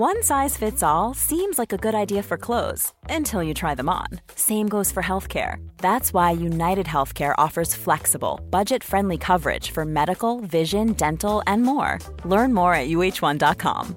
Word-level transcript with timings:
One 0.00 0.22
size 0.22 0.56
fits 0.56 0.82
all 0.82 1.12
seems 1.12 1.58
like 1.58 1.74
a 1.74 1.76
good 1.76 1.94
idea 1.94 2.22
for 2.22 2.38
clothes 2.38 2.94
until 3.10 3.42
you 3.42 3.52
try 3.52 3.74
them 3.74 3.90
on. 3.90 4.06
Same 4.34 4.66
goes 4.66 4.90
for 4.90 5.02
healthcare. 5.02 5.56
That's 5.76 6.14
why 6.14 6.30
United 6.30 6.86
Healthcare 6.86 7.34
offers 7.36 7.74
flexible, 7.74 8.40
budget 8.48 8.82
friendly 8.82 9.18
coverage 9.18 9.72
for 9.72 9.84
medical, 9.84 10.40
vision, 10.40 10.94
dental, 10.94 11.42
and 11.46 11.62
more. 11.62 11.98
Learn 12.24 12.54
more 12.54 12.72
at 12.72 12.88
uh1.com. 12.88 13.94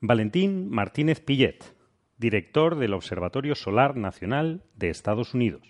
Valentín 0.00 0.70
Martínez 0.70 1.20
Pillet, 1.20 1.62
director 2.16 2.74
del 2.74 2.94
Observatorio 2.94 3.54
Solar 3.54 3.96
Nacional 3.96 4.62
de 4.76 4.88
Estados 4.88 5.34
Unidos. 5.34 5.68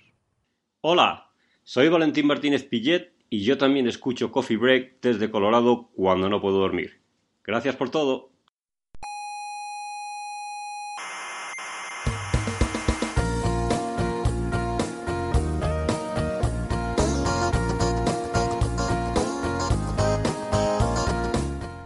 Hola, 0.82 1.32
soy 1.64 1.88
Valentín 1.88 2.26
Martínez 2.26 2.62
Pillet 2.62 3.19
y 3.30 3.44
yo 3.44 3.56
también 3.56 3.86
escucho 3.86 4.32
Coffee 4.32 4.56
Break 4.56 5.00
desde 5.00 5.30
Colorado 5.30 5.88
cuando 5.94 6.28
no 6.28 6.40
puedo 6.40 6.58
dormir. 6.58 7.00
Gracias 7.44 7.76
por 7.76 7.88
todo. 7.88 8.28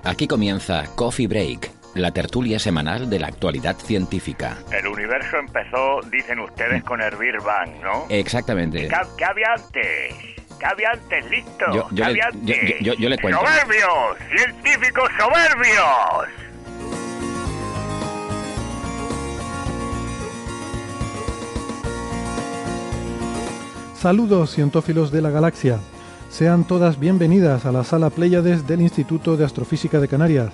Aquí 0.02 0.28
comienza 0.28 0.84
Coffee 0.94 1.26
Break, 1.26 1.70
la 1.94 2.12
tertulia 2.12 2.58
semanal 2.58 3.10
de 3.10 3.18
la 3.18 3.26
actualidad 3.26 3.76
científica. 3.76 4.58
El 4.70 4.86
universo 4.86 5.38
empezó, 5.38 6.00
dicen 6.10 6.38
ustedes, 6.38 6.84
con 6.84 7.02
el 7.02 7.16
Big 7.16 7.36
Bang, 7.42 7.82
¿no? 7.82 8.06
Exactamente. 8.10 8.88
¿Qué, 8.88 8.96
qué 9.18 9.24
había 9.24 9.54
antes? 9.54 10.33
¿Qué 10.64 10.70
había 10.70 10.90
antes? 10.92 11.30
Listo. 11.30 11.64
Yo- 11.74 11.74
yo 11.74 11.88
¿Qué 11.90 11.94
le- 11.96 12.04
había 12.04 12.30
yo- 12.30 12.38
antes? 12.38 12.80
yo- 12.80 12.94
yo 12.94 13.08
le 13.10 13.18
cuento. 13.18 13.38
¡Soberbios! 13.40 14.16
¡Científicos 14.34 15.10
soberbios! 15.18 16.28
Saludos 24.00 24.50
cientófilos 24.54 25.10
de 25.10 25.22
la 25.22 25.30
galaxia. 25.30 25.78
Sean 26.30 26.64
todas 26.64 26.98
bienvenidas 26.98 27.64
a 27.64 27.72
la 27.72 27.84
sala 27.84 28.10
Pléyades 28.10 28.66
del 28.66 28.80
Instituto 28.82 29.36
de 29.36 29.44
Astrofísica 29.44 30.00
de 30.00 30.08
Canarias. 30.08 30.50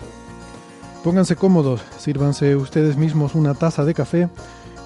Pónganse 1.02 1.34
cómodos, 1.36 1.80
sírvanse 1.98 2.54
ustedes 2.56 2.96
mismos 2.96 3.34
una 3.34 3.54
taza 3.54 3.84
de 3.84 3.94
café 3.94 4.28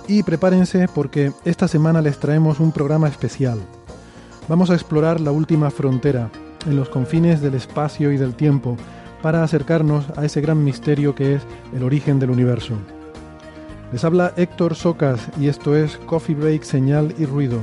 y 0.07 0.23
prepárense 0.23 0.87
porque 0.95 1.33
esta 1.45 1.67
semana 1.67 2.01
les 2.01 2.19
traemos 2.21 2.61
un 2.61 2.73
programa 2.73 3.09
especial. 3.09 3.59
Vamos 4.47 4.69
a 4.69 4.75
explorar 4.75 5.23
la 5.23 5.33
última 5.33 5.71
frontera, 5.71 6.29
en 6.67 6.77
los 6.77 6.91
confines 6.91 7.41
del 7.41 7.55
espacio 7.55 8.13
y 8.13 8.19
del 8.19 8.35
tiempo, 8.35 8.77
para 9.23 9.43
acercarnos 9.43 10.05
a 10.19 10.25
ese 10.27 10.43
gran 10.43 10.63
misterio 10.63 11.15
que 11.15 11.37
es 11.37 11.43
el 11.75 11.83
origen 11.83 12.19
del 12.19 12.29
universo. 12.29 12.75
Les 13.91 14.05
habla 14.05 14.35
Héctor 14.37 14.75
Socas 14.75 15.31
y 15.41 15.49
esto 15.49 15.75
es 15.75 15.97
Coffee 15.97 16.35
Break 16.35 16.63
Señal 16.63 17.15
y 17.19 17.25
Ruido. 17.25 17.59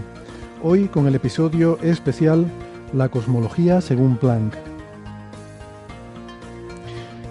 Hoy 0.64 0.88
con 0.88 1.06
el 1.06 1.14
episodio 1.14 1.78
especial 1.84 2.48
La 2.94 3.10
cosmología 3.10 3.80
según 3.80 4.18
Planck. 4.18 4.56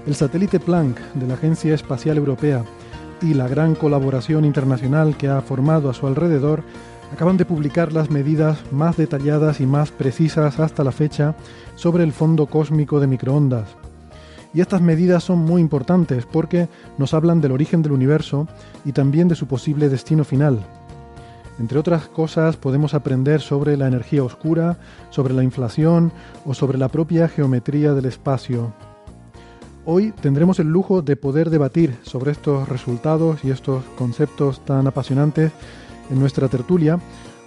El 0.07 0.15
satélite 0.15 0.61
Planck 0.61 1.01
de 1.15 1.27
la 1.27 1.35
Agencia 1.35 1.75
Espacial 1.75 2.19
Europea 2.19 2.65
y 3.21 3.35
la 3.35 3.49
gran 3.49 3.75
colaboración 3.75 4.45
internacional 4.45 5.17
que 5.17 5.27
ha 5.27 5.41
formado 5.41 5.91
a 5.91 5.95
su 5.95 6.07
alrededor 6.07 6.63
acaban 7.13 7.37
de 7.37 7.45
publicar 7.45 7.93
las 7.93 8.11
medidas 8.11 8.59
más 8.73 8.97
detalladas 8.97 9.61
y 9.61 9.67
más 9.67 9.91
precisas 9.91 10.61
hasta 10.61 10.85
la 10.85 10.93
fecha 10.93 11.35
sobre 11.75 12.05
el 12.05 12.13
fondo 12.13 12.47
cósmico 12.47 13.01
de 13.01 13.07
microondas. 13.07 13.69
Y 14.53 14.61
estas 14.61 14.81
medidas 14.81 15.23
son 15.25 15.39
muy 15.39 15.61
importantes 15.61 16.27
porque 16.27 16.69
nos 16.99 17.15
hablan 17.15 17.41
del 17.41 17.53
origen 17.53 17.83
del 17.83 17.93
universo 17.93 18.49
y 18.85 18.93
también 18.93 19.29
de 19.29 19.37
su 19.37 19.47
posible 19.47 19.89
destino 19.89 20.25
final. 20.25 20.61
Entre 21.61 21.79
otras 21.79 22.09
cosas 22.09 22.57
podemos 22.57 22.95
aprender 22.95 23.41
sobre 23.41 23.77
la 23.77 23.87
energía 23.87 24.25
oscura, 24.25 24.79
sobre 25.11 25.35
la 25.35 25.45
inflación 25.45 26.11
o 26.45 26.55
sobre 26.55 26.79
la 26.79 26.89
propia 26.89 27.29
geometría 27.29 27.93
del 27.93 28.07
espacio. 28.07 28.73
Hoy 29.85 30.13
tendremos 30.13 30.59
el 30.59 30.69
lujo 30.69 31.03
de 31.03 31.17
poder 31.17 31.51
debatir 31.51 31.97
sobre 32.03 32.33
estos 32.33 32.69
resultados 32.69 33.45
y 33.45 33.51
estos 33.51 33.85
conceptos 33.97 34.65
tan 34.65 34.87
apasionantes 34.87 35.53
en 36.11 36.19
nuestra 36.19 36.49
tertulia 36.49 36.99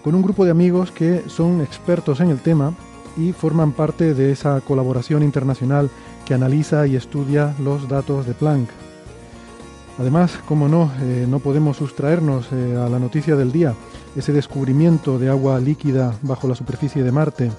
con 0.03 0.15
un 0.15 0.21
grupo 0.21 0.45
de 0.45 0.51
amigos 0.51 0.91
que 0.91 1.23
son 1.27 1.61
expertos 1.61 2.19
en 2.19 2.29
el 2.29 2.39
tema 2.39 2.73
y 3.15 3.31
forman 3.31 3.71
parte 3.71 4.13
de 4.13 4.31
esa 4.31 4.59
colaboración 4.61 5.23
internacional 5.23 5.89
que 6.25 6.33
analiza 6.33 6.87
y 6.87 6.95
estudia 6.95 7.55
los 7.59 7.87
datos 7.87 8.25
de 8.25 8.33
Planck. 8.33 8.69
Además, 9.99 10.39
como 10.47 10.67
no, 10.67 10.91
eh, 11.01 11.25
no 11.29 11.39
podemos 11.39 11.77
sustraernos 11.77 12.47
eh, 12.51 12.75
a 12.75 12.89
la 12.89 12.99
noticia 12.99 13.35
del 13.35 13.51
día, 13.51 13.75
ese 14.15 14.33
descubrimiento 14.33 15.19
de 15.19 15.29
agua 15.29 15.59
líquida 15.59 16.15
bajo 16.23 16.47
la 16.47 16.55
superficie 16.55 17.03
de 17.03 17.11
Marte. 17.11 17.51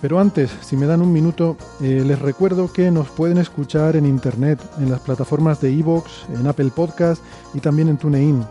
Pero 0.00 0.18
antes, 0.18 0.50
si 0.62 0.76
me 0.76 0.86
dan 0.86 1.02
un 1.02 1.12
minuto, 1.12 1.56
eh, 1.82 2.02
les 2.06 2.18
recuerdo 2.18 2.72
que 2.72 2.90
nos 2.90 3.08
pueden 3.10 3.38
escuchar 3.38 3.96
en 3.96 4.06
internet, 4.06 4.58
en 4.78 4.90
las 4.90 5.00
plataformas 5.00 5.60
de 5.60 5.78
Evox, 5.78 6.26
en 6.34 6.46
Apple 6.46 6.70
Podcast 6.74 7.22
y 7.52 7.60
también 7.60 7.88
en 7.88 7.98
TuneIn. 7.98 8.42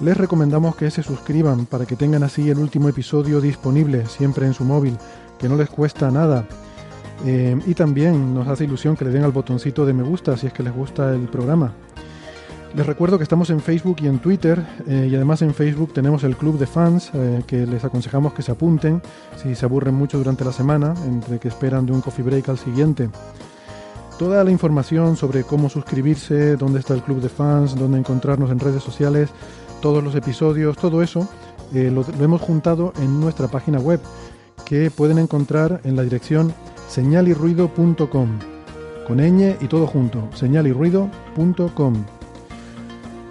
Les 0.00 0.16
recomendamos 0.16 0.74
que 0.74 0.90
se 0.90 1.04
suscriban 1.04 1.66
para 1.66 1.86
que 1.86 1.94
tengan 1.94 2.24
así 2.24 2.50
el 2.50 2.58
último 2.58 2.88
episodio 2.88 3.40
disponible 3.40 4.06
siempre 4.06 4.46
en 4.46 4.54
su 4.54 4.64
móvil, 4.64 4.98
que 5.38 5.48
no 5.48 5.56
les 5.56 5.70
cuesta 5.70 6.10
nada. 6.10 6.44
Eh, 7.24 7.56
y 7.66 7.74
también 7.74 8.34
nos 8.34 8.48
hace 8.48 8.64
ilusión 8.64 8.96
que 8.96 9.04
le 9.04 9.12
den 9.12 9.22
al 9.22 9.30
botoncito 9.30 9.86
de 9.86 9.92
me 9.92 10.02
gusta 10.02 10.36
si 10.36 10.48
es 10.48 10.52
que 10.52 10.64
les 10.64 10.74
gusta 10.74 11.14
el 11.14 11.28
programa. 11.28 11.72
Les 12.74 12.84
recuerdo 12.84 13.18
que 13.18 13.22
estamos 13.22 13.50
en 13.50 13.60
Facebook 13.60 13.98
y 14.02 14.08
en 14.08 14.18
Twitter 14.18 14.66
eh, 14.88 15.06
y 15.08 15.14
además 15.14 15.42
en 15.42 15.54
Facebook 15.54 15.92
tenemos 15.92 16.24
el 16.24 16.36
club 16.36 16.58
de 16.58 16.66
fans 16.66 17.12
eh, 17.14 17.40
que 17.46 17.66
les 17.66 17.84
aconsejamos 17.84 18.32
que 18.32 18.42
se 18.42 18.50
apunten 18.50 19.00
si 19.36 19.54
se 19.54 19.64
aburren 19.64 19.94
mucho 19.94 20.18
durante 20.18 20.44
la 20.44 20.50
semana, 20.50 20.92
entre 21.06 21.38
que 21.38 21.46
esperan 21.46 21.86
de 21.86 21.92
un 21.92 22.00
coffee 22.00 22.24
break 22.24 22.48
al 22.48 22.58
siguiente. 22.58 23.10
Toda 24.18 24.42
la 24.42 24.50
información 24.50 25.16
sobre 25.16 25.44
cómo 25.44 25.68
suscribirse, 25.68 26.56
dónde 26.56 26.80
está 26.80 26.94
el 26.94 27.02
club 27.02 27.20
de 27.20 27.28
fans, 27.28 27.76
dónde 27.76 27.98
encontrarnos 27.98 28.50
en 28.50 28.58
redes 28.58 28.82
sociales, 28.82 29.30
todos 29.80 30.02
los 30.02 30.16
episodios, 30.16 30.76
todo 30.76 31.00
eso 31.00 31.28
eh, 31.72 31.92
lo, 31.92 32.04
hemos 32.24 32.40
juntado 32.40 32.92
en 33.00 33.20
nuestra 33.20 33.46
página 33.46 33.78
web 33.78 34.00
que 34.64 34.90
pueden 34.90 35.18
encontrar 35.18 35.80
en 35.84 35.94
la 35.94 36.02
dirección 36.02 36.52
señalirruido.com 36.88 38.38
con 39.06 39.18
ñ 39.18 39.56
y 39.60 39.68
todo 39.68 39.86
junto, 39.86 40.28
señalirruido.com. 40.34 41.94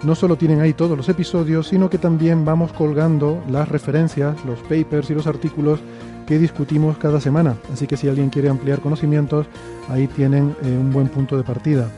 No 0.04 0.14
solo 0.14 0.36
tienen 0.36 0.60
ahí 0.60 0.74
todos 0.74 0.98
los 0.98 1.08
episodios, 1.08 1.68
sino 1.68 1.88
que 1.88 1.96
también 1.96 2.44
vamos 2.44 2.74
colgando 2.74 3.42
las 3.48 3.66
referencias, 3.70 4.36
los 4.44 4.58
papers 4.60 5.08
y 5.08 5.14
los 5.14 5.26
artículos 5.26 5.80
que 6.26 6.38
discutimos 6.38 6.98
cada 6.98 7.22
semana. 7.22 7.56
Así 7.72 7.86
que 7.86 7.96
si 7.96 8.06
alguien 8.06 8.28
quiere 8.28 8.50
ampliar 8.50 8.80
conocimientos, 8.80 9.46
ahí 9.88 10.06
tienen 10.06 10.54
eh, 10.62 10.66
un 10.68 10.92
buen 10.92 11.08
punto 11.08 11.38
de 11.38 11.42
partida. 11.42 11.88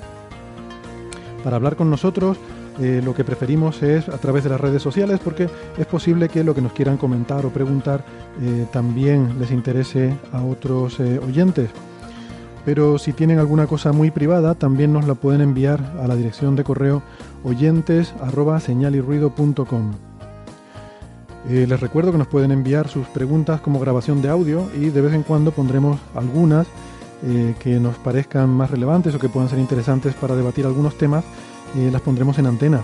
Para 1.43 1.57
hablar 1.57 1.75
con 1.75 1.91
nosotros, 1.91 2.39
eh, 2.79 3.01
lo 3.05 3.13
que 3.13 3.25
preferimos 3.25 3.83
es 3.83 4.09
a 4.09 4.19
través 4.19 4.45
de 4.45 4.51
las 4.51 4.61
redes 4.61 4.83
sociales 4.83 5.19
porque 5.23 5.49
es 5.77 5.87
posible 5.87 6.29
que 6.29 6.45
lo 6.45 6.55
que 6.55 6.63
nos 6.63 6.73
quieran 6.73 6.99
comentar 6.99 7.45
o 7.45 7.51
preguntar 7.51 8.05
eh, 8.41 8.67
también 8.71 9.41
les 9.41 9.51
interese 9.51 10.17
a 10.33 10.43
otros 10.43 11.01
oyentes. 11.01 11.71
Pero 12.65 12.99
si 12.99 13.13
tienen 13.13 13.39
alguna 13.39 13.69
cosa 13.69 13.93
muy 13.93 14.11
privada, 14.11 14.57
también 14.57 14.93
nos 14.93 15.07
la 15.07 15.15
pueden 15.15 15.41
enviar 15.41 15.81
a 16.03 16.09
la 16.09 16.17
dirección 16.17 16.57
de 16.57 16.65
correo 16.65 17.03
oyentes 17.45 18.15
arroba 18.21 18.61
señalirruido.com. 18.61 19.93
Eh, 21.49 21.67
les 21.69 21.81
recuerdo 21.81 22.11
que 22.11 22.19
nos 22.19 22.27
pueden 22.27 22.51
enviar 22.51 22.89
sus 22.89 23.07
preguntas 23.07 23.61
como 23.61 23.79
grabación 23.79 24.21
de 24.21 24.29
audio 24.29 24.69
y 24.75 24.91
de 24.91 25.01
vez 25.01 25.15
en 25.15 25.23
cuando 25.23 25.53
pondremos 25.53 26.01
algunas 26.15 26.67
eh, 27.23 27.55
que 27.61 27.79
nos 27.79 27.97
parezcan 27.99 28.51
más 28.51 28.71
relevantes 28.71 29.15
o 29.15 29.19
que 29.19 29.29
puedan 29.29 29.49
ser 29.49 29.59
interesantes 29.59 30.15
para 30.15 30.35
debatir 30.35 30.67
algunos 30.67 30.99
temas, 30.99 31.25
eh, 31.77 31.89
las 31.93 32.03
pondremos 32.03 32.39
en 32.39 32.47
antena. 32.47 32.83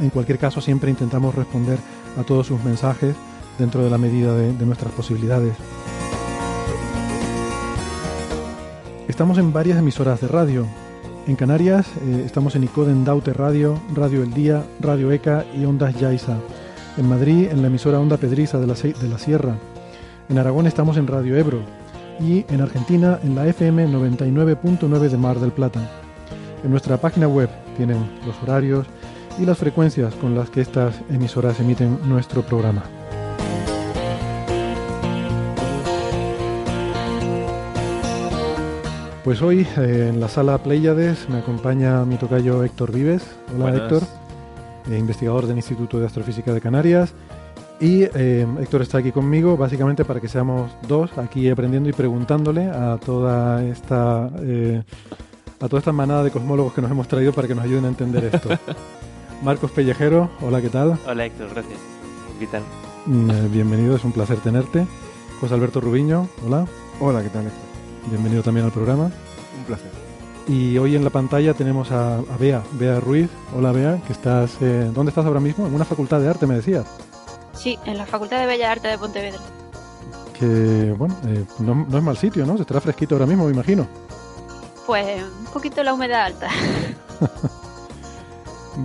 En 0.00 0.10
cualquier 0.10 0.38
caso, 0.38 0.60
siempre 0.60 0.90
intentamos 0.90 1.34
responder 1.34 1.78
a 2.18 2.22
todos 2.22 2.46
sus 2.46 2.62
mensajes 2.62 3.16
dentro 3.58 3.82
de 3.82 3.90
la 3.90 3.98
medida 3.98 4.34
de, 4.34 4.52
de 4.52 4.66
nuestras 4.66 4.92
posibilidades. 4.92 5.54
Estamos 9.08 9.38
en 9.38 9.52
varias 9.52 9.78
emisoras 9.78 10.20
de 10.20 10.28
radio. 10.28 10.66
En 11.28 11.36
Canarias 11.36 11.86
eh, 12.00 12.22
estamos 12.24 12.56
en 12.56 12.64
Icoden 12.64 13.04
Daute 13.04 13.34
Radio, 13.34 13.78
Radio 13.94 14.22
El 14.22 14.32
Día, 14.32 14.64
Radio 14.80 15.12
ECA 15.12 15.44
y 15.54 15.66
Ondas 15.66 15.94
Yaiza. 16.00 16.38
En 16.96 17.06
Madrid 17.06 17.48
en 17.50 17.60
la 17.60 17.66
emisora 17.66 18.00
Onda 18.00 18.16
Pedriza 18.16 18.58
de 18.58 18.66
la, 18.66 18.72
de 18.72 19.08
la 19.08 19.18
Sierra. 19.18 19.54
En 20.30 20.38
Aragón 20.38 20.66
estamos 20.66 20.96
en 20.96 21.06
Radio 21.06 21.36
Ebro. 21.36 21.60
Y 22.18 22.46
en 22.48 22.62
Argentina 22.62 23.18
en 23.22 23.34
la 23.34 23.46
FM 23.46 23.88
99.9 23.88 25.10
de 25.10 25.16
Mar 25.18 25.38
del 25.38 25.52
Plata. 25.52 25.82
En 26.64 26.70
nuestra 26.70 26.96
página 26.96 27.28
web 27.28 27.50
tienen 27.76 27.98
los 28.26 28.42
horarios 28.42 28.86
y 29.38 29.44
las 29.44 29.58
frecuencias 29.58 30.14
con 30.14 30.34
las 30.34 30.48
que 30.48 30.62
estas 30.62 30.94
emisoras 31.10 31.60
emiten 31.60 31.98
nuestro 32.08 32.40
programa. 32.40 32.84
Pues 39.28 39.42
hoy 39.42 39.66
eh, 39.76 40.06
en 40.08 40.20
la 40.20 40.28
sala 40.30 40.56
Pleiades 40.56 41.28
me 41.28 41.40
acompaña 41.40 42.02
mi 42.06 42.16
tocayo 42.16 42.64
Héctor 42.64 42.92
Vives. 42.92 43.22
Hola 43.48 43.58
Buenas. 43.58 43.80
Héctor, 43.82 44.02
eh, 44.90 44.96
investigador 44.96 45.46
del 45.46 45.56
Instituto 45.56 46.00
de 46.00 46.06
Astrofísica 46.06 46.54
de 46.54 46.62
Canarias. 46.62 47.12
Y 47.78 48.04
eh, 48.04 48.46
Héctor 48.58 48.80
está 48.80 48.96
aquí 48.96 49.12
conmigo 49.12 49.58
básicamente 49.58 50.06
para 50.06 50.18
que 50.18 50.28
seamos 50.28 50.72
dos 50.88 51.10
aquí 51.18 51.50
aprendiendo 51.50 51.90
y 51.90 51.92
preguntándole 51.92 52.70
a 52.70 52.96
toda 52.96 53.62
esta 53.66 54.30
eh, 54.40 54.82
a 55.60 55.68
toda 55.68 55.80
esta 55.80 55.92
manada 55.92 56.24
de 56.24 56.30
cosmólogos 56.30 56.72
que 56.72 56.80
nos 56.80 56.90
hemos 56.90 57.06
traído 57.06 57.34
para 57.34 57.46
que 57.46 57.54
nos 57.54 57.66
ayuden 57.66 57.84
a 57.84 57.88
entender 57.88 58.30
esto. 58.32 58.48
Marcos 59.42 59.70
Pellejero, 59.72 60.30
hola, 60.40 60.62
¿qué 60.62 60.70
tal? 60.70 60.98
Hola 61.06 61.26
Héctor, 61.26 61.50
gracias. 61.52 61.78
¿Qué 62.38 62.46
tal? 62.46 62.62
Mm, 63.04 63.30
eh, 63.30 63.48
bienvenido, 63.52 63.94
es 63.94 64.04
un 64.04 64.12
placer 64.12 64.38
tenerte. 64.38 64.86
José 65.38 65.52
Alberto 65.52 65.82
Rubiño, 65.82 66.28
hola, 66.46 66.64
Hola, 66.98 67.22
¿qué 67.22 67.28
tal? 67.28 67.46
Héctor? 67.46 67.67
Bienvenido 68.06 68.42
también 68.42 68.66
al 68.66 68.72
programa. 68.72 69.04
Un 69.04 69.64
placer. 69.66 69.90
Y 70.46 70.78
hoy 70.78 70.96
en 70.96 71.04
la 71.04 71.10
pantalla 71.10 71.52
tenemos 71.54 71.90
a, 71.92 72.18
a 72.18 72.36
Bea, 72.38 72.62
Bea 72.72 73.00
Ruiz. 73.00 73.28
Hola 73.54 73.72
Bea, 73.72 74.00
que 74.06 74.12
estás, 74.12 74.56
eh, 74.60 74.90
¿dónde 74.94 75.10
estás 75.10 75.26
ahora 75.26 75.40
mismo? 75.40 75.66
En 75.66 75.74
una 75.74 75.84
facultad 75.84 76.20
de 76.20 76.28
arte, 76.28 76.46
me 76.46 76.54
decías. 76.54 76.86
Sí, 77.52 77.78
en 77.84 77.98
la 77.98 78.06
Facultad 78.06 78.38
de 78.38 78.46
Bellas 78.46 78.70
Artes 78.70 78.92
de 78.92 78.98
Pontevedra. 78.98 79.40
Que, 80.38 80.94
bueno, 80.96 81.16
eh, 81.26 81.44
no, 81.58 81.86
no 81.88 81.98
es 81.98 82.04
mal 82.04 82.16
sitio, 82.16 82.46
¿no? 82.46 82.56
Se 82.56 82.62
estará 82.62 82.80
fresquito 82.80 83.16
ahora 83.16 83.26
mismo, 83.26 83.46
me 83.46 83.52
imagino. 83.52 83.86
Pues 84.86 85.22
un 85.22 85.46
poquito 85.46 85.82
la 85.82 85.92
humedad 85.92 86.26
alta. 86.26 86.48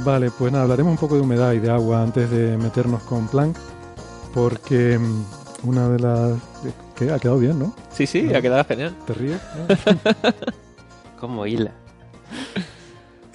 Vale, 0.04 0.32
pues 0.32 0.52
nada, 0.52 0.64
hablaremos 0.64 0.92
un 0.92 0.98
poco 0.98 1.16
de 1.16 1.22
humedad 1.22 1.54
y 1.54 1.60
de 1.60 1.70
agua 1.70 2.02
antes 2.02 2.30
de 2.32 2.58
meternos 2.58 3.04
con 3.04 3.28
Planck, 3.28 3.56
porque 4.34 4.98
mm, 4.98 5.24
una 5.64 5.90
de 5.90 6.00
las... 6.00 6.40
que 6.96 7.12
ha 7.12 7.20
quedado 7.20 7.40
bien, 7.40 7.58
¿no? 7.60 7.74
Sí, 7.92 8.06
sí, 8.06 8.34
ha 8.34 8.42
quedado 8.42 8.64
genial. 8.66 8.96
¿Te 9.06 9.14
ríes? 9.14 9.40
¿no? 9.70 10.32
Como 11.20 11.46
hila. 11.46 11.72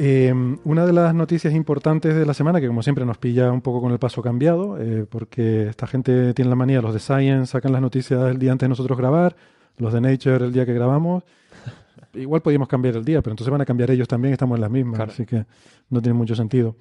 Eh, 0.00 0.32
una 0.64 0.86
de 0.86 0.92
las 0.92 1.12
noticias 1.14 1.52
importantes 1.54 2.14
de 2.14 2.24
la 2.24 2.32
semana, 2.34 2.60
que 2.60 2.68
como 2.68 2.82
siempre 2.82 3.04
nos 3.04 3.18
pilla 3.18 3.50
un 3.50 3.62
poco 3.62 3.80
con 3.80 3.90
el 3.92 3.98
paso 3.98 4.22
cambiado, 4.22 4.76
eh, 4.80 5.06
porque 5.08 5.68
esta 5.68 5.86
gente 5.88 6.34
tiene 6.34 6.48
la 6.50 6.54
manía, 6.54 6.80
los 6.80 6.94
de 6.94 7.00
Science 7.00 7.50
sacan 7.52 7.72
las 7.72 7.80
noticias 7.82 8.30
el 8.30 8.38
día 8.38 8.52
antes 8.52 8.66
de 8.66 8.68
nosotros 8.68 8.96
grabar, 8.96 9.34
los 9.76 9.92
de 9.92 10.00
Nature 10.00 10.44
el 10.46 10.52
día 10.52 10.64
que 10.66 10.72
grabamos. 10.74 11.24
Igual 12.14 12.42
podíamos 12.42 12.68
cambiar 12.68 12.94
el 12.96 13.04
día, 13.04 13.22
pero 13.22 13.32
entonces 13.32 13.50
van 13.50 13.60
a 13.60 13.64
cambiar 13.64 13.90
ellos 13.90 14.06
también, 14.06 14.32
estamos 14.32 14.56
en 14.56 14.60
las 14.60 14.70
mismas, 14.70 14.96
Claro. 14.96 15.12
así 15.12 15.26
que 15.26 15.46
no 15.90 16.00
tiene 16.00 16.16
mucho 16.16 16.36
sentido. 16.36 16.76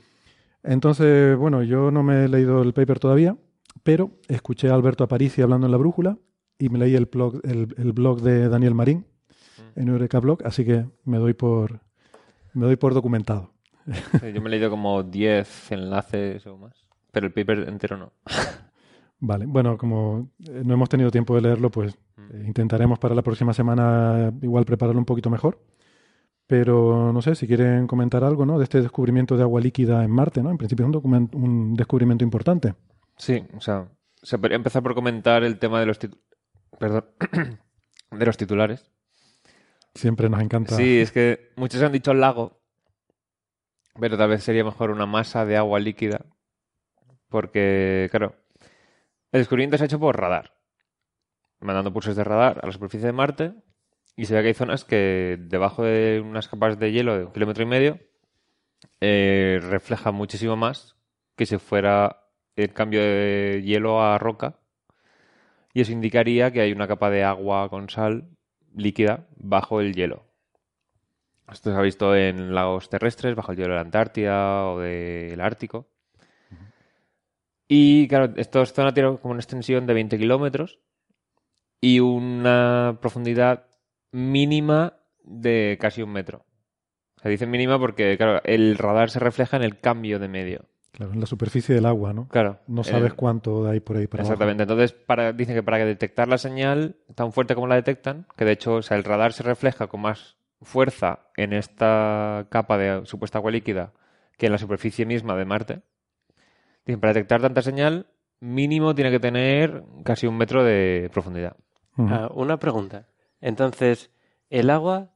Entonces, 0.64 1.36
bueno, 1.38 1.64
yo 1.64 1.90
no 1.90 2.04
me 2.04 2.26
he 2.26 2.28
leído 2.28 2.62
el 2.62 2.74
paper 2.74 3.00
todavía, 3.00 3.36
pero 3.84 4.12
escuché 4.28 4.70
a 4.70 4.74
Alberto 4.74 5.04
Aparici 5.04 5.42
hablando 5.42 5.68
en 5.68 5.72
la 5.72 5.78
brújula 5.78 6.18
y 6.60 6.70
me 6.70 6.80
leí 6.80 6.96
el 6.96 7.06
blog, 7.06 7.42
el, 7.44 7.74
el 7.78 7.94
blog 7.94 8.22
de 8.22 8.50
Daniel 8.50 8.76
Marín 8.76 9.06
en 9.76 9.88
Eureka 9.90 10.20
Blog, 10.20 10.40
así 10.46 10.66
que 10.66 10.86
me 11.06 11.18
doy 11.18 11.34
por, 11.34 11.80
me 12.54 12.66
doy 12.66 12.76
por 12.76 12.94
documentado. 12.94 13.52
Sí, 13.86 14.34
Yo 14.34 14.42
me 14.42 14.48
he 14.48 14.52
leído 14.52 14.70
como 14.70 15.04
10 15.04 15.72
enlaces 15.72 16.46
o 16.48 16.58
más. 16.58 16.74
Pero 17.12 17.28
el 17.28 17.34
paper 17.34 17.70
entero 17.70 17.98
no. 17.98 18.12
Vale, 19.20 19.46
bueno, 19.46 19.78
como 19.78 20.30
eh, 20.48 20.62
no 20.64 20.74
hemos 20.74 20.90
tenido 20.90 21.10
tiempo 21.10 21.36
de 21.36 21.42
leerlo, 21.42 21.72
pues 21.72 21.98
eh, 22.18 22.44
intentaremos 22.46 23.00
para 23.00 23.16
la 23.16 23.24
próxima 23.24 23.54
semana 23.54 24.32
igual 24.42 24.66
prepararlo 24.66 25.00
un 25.00 25.06
poquito 25.06 25.30
mejor. 25.30 25.60
Pero 26.46 27.12
no 27.12 27.22
sé 27.22 27.36
si 27.36 27.46
quieren 27.46 27.88
comentar 27.88 28.24
algo, 28.24 28.46
¿no? 28.46 28.58
De 28.58 28.64
este 28.64 28.82
descubrimiento 28.82 29.36
de 29.36 29.44
agua 29.44 29.60
líquida 29.60 30.04
en 30.04 30.12
Marte, 30.12 30.42
¿no? 30.42 30.50
En 30.50 30.58
principio 30.58 30.88
es 30.88 30.96
un, 31.04 31.30
un 31.34 31.74
descubrimiento 31.74 32.24
importante. 32.24 32.74
Sí, 33.18 33.44
o 33.56 33.62
sea, 33.62 33.88
se 34.22 34.38
podría 34.38 34.56
empezar 34.56 34.84
por 34.84 34.96
comentar 34.96 35.44
el 35.44 35.60
tema 35.60 35.80
de 35.80 35.86
los 35.86 36.00
Perdón. 36.80 37.06
de 38.12 38.26
los 38.26 38.38
titulares. 38.38 38.92
Siempre 39.96 40.30
nos 40.30 40.42
encanta. 40.42 40.76
Sí, 40.76 41.00
es 41.00 41.12
que 41.12 41.52
muchos 41.56 41.82
han 41.82 41.92
dicho 41.92 42.14
lago, 42.14 42.62
pero 44.00 44.18
tal 44.18 44.30
vez 44.30 44.44
sería 44.44 44.64
mejor 44.64 44.92
una 44.92 45.06
masa 45.06 45.46
de 45.46 45.58
agua 45.58 45.80
líquida. 45.80 46.26
Porque, 47.30 48.08
claro, 48.12 48.36
el 49.32 49.42
descubrimiento 49.42 49.78
se 49.78 49.84
ha 49.84 49.88
hecho 49.88 50.00
por 50.00 50.20
radar. 50.20 50.54
Mandando 51.60 51.92
pulsos 51.92 52.16
de 52.16 52.24
radar 52.24 52.60
a 52.62 52.68
la 52.68 52.72
superficie 52.72 53.08
de 53.08 53.14
Marte. 53.14 53.54
Y 54.16 54.26
se 54.26 54.36
ve 54.36 54.42
que 54.42 54.48
hay 54.50 54.54
zonas 54.54 54.86
que 54.86 55.38
debajo 55.40 55.84
de 55.84 56.24
unas 56.24 56.48
capas 56.48 56.80
de 56.80 56.92
hielo 56.92 57.18
de 57.18 57.26
un 57.26 57.32
kilómetro 57.32 57.64
y 57.64 57.68
medio 57.68 58.00
eh, 59.00 59.60
refleja 59.62 60.12
muchísimo 60.12 60.56
más 60.56 60.96
que 61.36 61.46
si 61.46 61.58
fuera 61.60 62.27
el 62.58 62.74
cambio 62.74 63.02
de 63.02 63.62
hielo 63.64 64.02
a 64.02 64.18
roca. 64.18 64.60
Y 65.74 65.82
eso 65.82 65.92
indicaría 65.92 66.52
que 66.52 66.62
hay 66.62 66.72
una 66.72 66.88
capa 66.88 67.10
de 67.10 67.24
agua 67.24 67.70
con 67.70 67.90
sal 67.90 68.30
líquida 68.76 69.28
bajo 69.38 69.80
el 69.80 69.94
hielo. 69.94 70.26
Esto 71.52 71.72
se 71.72 71.78
ha 71.78 71.82
visto 71.82 72.16
en 72.16 72.54
lagos 72.54 72.90
terrestres, 72.90 73.36
bajo 73.36 73.52
el 73.52 73.58
hielo 73.58 73.70
de 73.70 73.76
la 73.76 73.82
Antártida 73.82 74.68
o 74.68 74.80
del 74.80 75.40
Ártico. 75.40 75.88
Y 77.68 78.08
claro, 78.08 78.34
esto 78.38 78.62
es 78.62 78.74
zona 78.74 78.94
tiene 78.94 79.18
como 79.18 79.34
una 79.34 79.42
extensión 79.42 79.86
de 79.86 79.94
20 79.94 80.18
kilómetros 80.18 80.80
y 81.82 82.00
una 82.00 82.98
profundidad 83.02 83.68
mínima 84.12 85.00
de 85.24 85.78
casi 85.80 86.02
un 86.02 86.12
metro. 86.12 86.46
Se 87.22 87.30
dice 87.30 87.46
mínima 87.46 87.80
porque, 87.80 88.16
claro, 88.18 88.42
el 88.44 88.78
radar 88.78 89.10
se 89.10 89.20
refleja 89.20 89.58
en 89.58 89.64
el 89.64 89.80
cambio 89.80 90.20
de 90.20 90.28
medio. 90.28 90.70
Claro, 90.98 91.14
en 91.14 91.20
la 91.20 91.28
superficie 91.28 91.76
del 91.76 91.86
agua, 91.86 92.12
¿no? 92.12 92.28
Claro. 92.28 92.58
No 92.66 92.82
en- 92.82 92.86
sabes 92.86 93.14
cuánto 93.14 93.68
hay 93.70 93.80
por 93.82 93.98
ahí 93.98 94.08
para 94.08 94.24
abajo. 94.24 94.34
Exactamente. 94.34 94.64
Entonces, 94.64 94.94
para, 94.94 95.32
dicen 95.32 95.54
que 95.54 95.62
para 95.62 95.78
detectar 95.86 96.28
la 96.28 96.40
señal 96.40 96.96
tan 97.14 97.32
fuerte 97.32 97.54
como 97.54 97.68
la 97.68 97.76
detectan, 97.76 98.26
que 98.36 98.46
de 98.46 98.54
hecho, 98.54 98.74
o 98.78 98.82
sea, 98.82 98.98
el 98.98 99.04
radar 99.04 99.32
se 99.34 99.44
refleja 99.44 99.86
con 99.86 100.02
más 100.02 100.38
fuerza 100.64 101.20
en 101.38 101.54
esta 101.54 102.48
capa 102.50 102.80
de 102.80 103.06
supuesta 103.06 103.38
agua 103.38 103.52
líquida 103.52 103.94
que 104.40 104.48
en 104.48 104.52
la 104.54 104.58
superficie 104.58 105.06
misma 105.06 105.36
de 105.36 105.46
Marte. 105.46 105.82
Dicen, 106.84 107.00
para 107.00 107.14
detectar 107.14 107.42
tanta 107.42 107.62
señal, 107.62 108.08
mínimo 108.40 108.96
tiene 108.96 109.12
que 109.12 109.20
tener 109.20 109.84
casi 110.04 110.26
un 110.26 110.36
metro 110.38 110.64
de 110.64 111.12
profundidad. 111.14 111.58
Ah, 111.98 112.30
una 112.34 112.58
pregunta. 112.58 113.06
Entonces, 113.40 114.10
el 114.50 114.72
agua, 114.72 115.12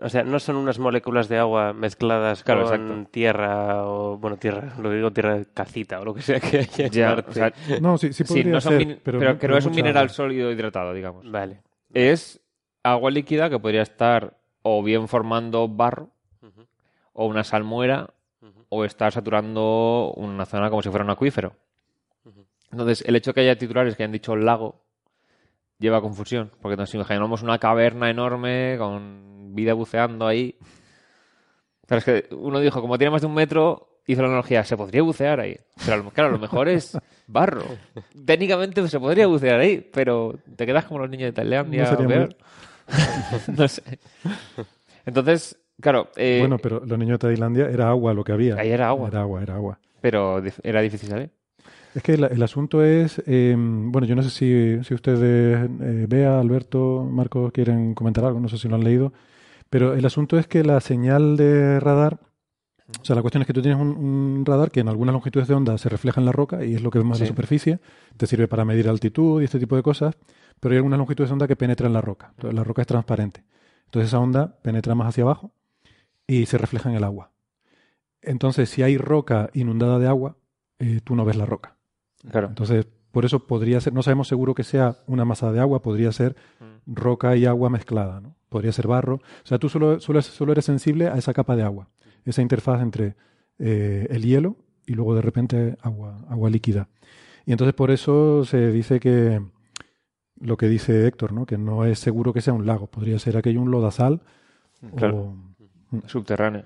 o 0.00 0.08
sea, 0.08 0.22
no 0.22 0.38
son 0.38 0.56
unas 0.56 0.78
moléculas 0.78 1.28
de 1.28 1.38
agua 1.38 1.72
mezcladas 1.72 2.42
Claro, 2.44 2.64
con 2.64 2.74
exacto. 2.74 3.10
tierra 3.10 3.84
o, 3.86 4.16
bueno, 4.18 4.36
tierra, 4.36 4.74
lo 4.80 4.90
digo 4.90 5.10
tierra 5.12 5.42
calcita 5.54 6.00
o 6.00 6.04
lo 6.04 6.14
que 6.14 6.22
sea 6.22 6.40
que 6.40 6.58
haya 6.60 6.86
en 6.86 6.92
Ya, 6.92 7.08
Marte. 7.10 7.30
o 7.30 7.34
sea, 7.34 7.52
No, 7.80 7.98
sí, 7.98 8.12
sí 8.12 8.24
sí, 8.24 8.34
podría 8.34 8.52
no 8.52 8.60
son 8.60 8.72
ser, 8.78 8.86
min- 8.86 9.00
pero, 9.02 9.18
pero, 9.18 9.38
que 9.38 9.48
no 9.48 9.56
es 9.56 9.66
un 9.66 9.74
mineral 9.74 10.04
agua. 10.04 10.14
sólido 10.14 10.50
hidratado, 10.52 10.92
digamos. 10.94 11.30
Vale. 11.30 11.62
Es 11.92 12.40
agua 12.82 13.10
líquida 13.10 13.50
que 13.50 13.58
podría 13.58 13.82
estar 13.82 14.36
o 14.62 14.82
bien 14.82 15.08
formando 15.08 15.66
barro 15.68 16.10
o 17.12 17.26
una 17.26 17.42
salmuera 17.44 18.10
o 18.68 18.84
estar 18.84 19.12
saturando 19.12 20.12
una 20.16 20.44
zona 20.46 20.70
como 20.70 20.82
si 20.82 20.90
fuera 20.90 21.04
un 21.04 21.10
acuífero. 21.10 21.54
Entonces, 22.70 23.02
el 23.06 23.16
hecho 23.16 23.30
de 23.30 23.34
que 23.34 23.40
haya 23.40 23.56
titulares 23.58 23.96
que 23.96 24.02
hayan 24.02 24.12
dicho 24.12 24.36
lago 24.36 24.82
lleva 25.78 26.00
confusión, 26.00 26.50
porque 26.60 26.76
nos 26.76 26.92
imaginamos 26.94 27.42
una 27.42 27.58
caverna 27.58 28.10
enorme 28.10 28.76
con 28.78 29.54
vida 29.54 29.74
buceando 29.74 30.26
ahí. 30.26 30.56
Pero 31.86 31.98
es 32.00 32.04
que 32.04 32.28
uno 32.34 32.60
dijo, 32.60 32.80
como 32.80 32.98
tiene 32.98 33.10
más 33.12 33.20
de 33.22 33.26
un 33.28 33.34
metro, 33.34 34.00
hizo 34.06 34.20
la 34.22 34.28
analogía, 34.28 34.64
se 34.64 34.76
podría 34.76 35.02
bucear 35.02 35.40
ahí. 35.40 35.56
Pero 35.86 36.10
claro, 36.10 36.28
a 36.30 36.32
lo 36.32 36.38
mejor 36.38 36.68
es 36.68 36.98
barro. 37.26 37.64
Técnicamente 38.26 38.86
se 38.88 39.00
podría 39.00 39.26
bucear 39.26 39.60
ahí, 39.60 39.80
pero 39.92 40.34
te 40.56 40.66
quedas 40.66 40.84
como 40.84 41.00
los 41.00 41.10
niños 41.10 41.28
de 41.28 41.32
Tailandia. 41.32 41.92
No 41.92 42.02
muy- 42.02 42.36
no 43.56 43.68
sé. 43.68 43.82
Entonces, 45.06 45.58
claro, 45.80 46.08
eh, 46.16 46.38
Bueno, 46.40 46.58
pero 46.58 46.80
los 46.84 46.98
niños 46.98 47.18
de 47.18 47.28
Tailandia 47.28 47.68
era 47.70 47.88
agua 47.88 48.12
lo 48.14 48.24
que 48.24 48.32
había. 48.32 48.56
ahí 48.56 48.70
era 48.70 48.88
agua, 48.88 49.08
Era 49.08 49.20
agua, 49.20 49.42
era 49.42 49.54
agua. 49.54 49.78
pero 50.00 50.42
era 50.62 50.80
difícil 50.80 51.08
salir. 51.08 51.30
Es 51.94 52.02
que 52.02 52.14
el, 52.14 52.24
el 52.24 52.42
asunto 52.42 52.84
es, 52.84 53.22
eh, 53.26 53.54
bueno, 53.58 54.06
yo 54.06 54.14
no 54.14 54.22
sé 54.22 54.30
si, 54.30 54.84
si 54.84 54.94
ustedes, 54.94 55.68
eh, 55.80 56.06
Bea, 56.08 56.38
Alberto, 56.38 57.08
Marcos, 57.10 57.50
quieren 57.52 57.94
comentar 57.94 58.24
algo, 58.24 58.38
no 58.40 58.48
sé 58.48 58.58
si 58.58 58.68
lo 58.68 58.76
han 58.76 58.84
leído, 58.84 59.12
pero 59.70 59.94
el 59.94 60.04
asunto 60.04 60.38
es 60.38 60.46
que 60.46 60.62
la 60.62 60.80
señal 60.80 61.36
de 61.36 61.80
radar, 61.80 62.20
o 63.00 63.04
sea, 63.04 63.16
la 63.16 63.22
cuestión 63.22 63.42
es 63.42 63.46
que 63.46 63.52
tú 63.52 63.62
tienes 63.62 63.80
un, 63.80 63.88
un 63.88 64.44
radar 64.46 64.70
que 64.70 64.80
en 64.80 64.88
algunas 64.88 65.12
longitudes 65.12 65.48
de 65.48 65.54
onda 65.54 65.76
se 65.78 65.88
refleja 65.88 66.20
en 66.20 66.26
la 66.26 66.32
roca 66.32 66.64
y 66.64 66.74
es 66.74 66.82
lo 66.82 66.90
que 66.90 66.98
vemos 66.98 67.18
en 67.18 67.22
la 67.22 67.26
Sí. 67.26 67.32
superficie, 67.32 67.80
te 68.16 68.26
sirve 68.26 68.48
para 68.48 68.64
medir 68.64 68.88
altitud 68.88 69.40
y 69.40 69.44
este 69.44 69.58
tipo 69.58 69.74
de 69.76 69.82
cosas, 69.82 70.14
pero 70.60 70.72
hay 70.72 70.76
algunas 70.76 70.98
longitudes 70.98 71.30
de 71.30 71.32
onda 71.34 71.48
que 71.48 71.56
penetran 71.56 71.88
en 71.88 71.94
la 71.94 72.00
roca, 72.00 72.28
Entonces, 72.36 72.54
la 72.54 72.64
roca 72.64 72.82
es 72.82 72.88
transparente, 72.88 73.44
entonces 73.86 74.08
esa 74.08 74.18
onda 74.20 74.58
penetra 74.62 74.94
más 74.94 75.08
hacia 75.08 75.24
abajo 75.24 75.52
y 76.26 76.46
se 76.46 76.58
refleja 76.58 76.90
en 76.90 76.96
el 76.96 77.04
agua. 77.04 77.32
Entonces, 78.22 78.68
si 78.68 78.82
hay 78.82 78.98
roca 78.98 79.50
inundada 79.54 79.98
de 79.98 80.06
agua, 80.06 80.36
eh, 80.78 81.00
tú 81.02 81.16
no 81.16 81.24
ves 81.24 81.36
la 81.36 81.46
roca. 81.46 81.76
Claro. 82.30 82.48
Entonces, 82.48 82.86
por 83.12 83.24
eso 83.24 83.46
podría 83.46 83.80
ser, 83.80 83.92
no 83.92 84.02
sabemos 84.02 84.28
seguro 84.28 84.54
que 84.54 84.64
sea 84.64 84.96
una 85.06 85.24
masa 85.24 85.52
de 85.52 85.60
agua, 85.60 85.82
podría 85.82 86.12
ser 86.12 86.36
roca 86.86 87.36
y 87.36 87.46
agua 87.46 87.70
mezclada, 87.70 88.20
¿no? 88.20 88.34
Podría 88.48 88.72
ser 88.72 88.86
barro. 88.86 89.16
O 89.16 89.46
sea, 89.46 89.58
tú 89.58 89.68
solo, 89.68 90.00
solo, 90.00 90.20
solo 90.22 90.52
eres 90.52 90.64
sensible 90.64 91.08
a 91.08 91.16
esa 91.16 91.32
capa 91.32 91.56
de 91.56 91.62
agua, 91.62 91.88
esa 92.24 92.42
interfaz 92.42 92.82
entre 92.82 93.14
eh, 93.58 94.06
el 94.10 94.22
hielo 94.24 94.56
y 94.86 94.94
luego 94.94 95.14
de 95.14 95.22
repente 95.22 95.76
agua, 95.82 96.24
agua 96.28 96.50
líquida. 96.50 96.88
Y 97.46 97.52
entonces 97.52 97.74
por 97.74 97.90
eso 97.90 98.44
se 98.44 98.70
dice 98.72 99.00
que, 99.00 99.40
lo 100.40 100.56
que 100.56 100.68
dice 100.68 101.06
Héctor, 101.06 101.32
¿no? 101.32 101.46
Que 101.46 101.58
no 101.58 101.84
es 101.84 101.98
seguro 101.98 102.32
que 102.32 102.40
sea 102.40 102.52
un 102.52 102.66
lago. 102.66 102.86
Podría 102.86 103.18
ser 103.18 103.36
aquello 103.36 103.60
un 103.60 103.70
lodazal 103.70 104.20
Claro. 104.94 105.34
o 105.92 106.08
Subterráneo. 106.08 106.64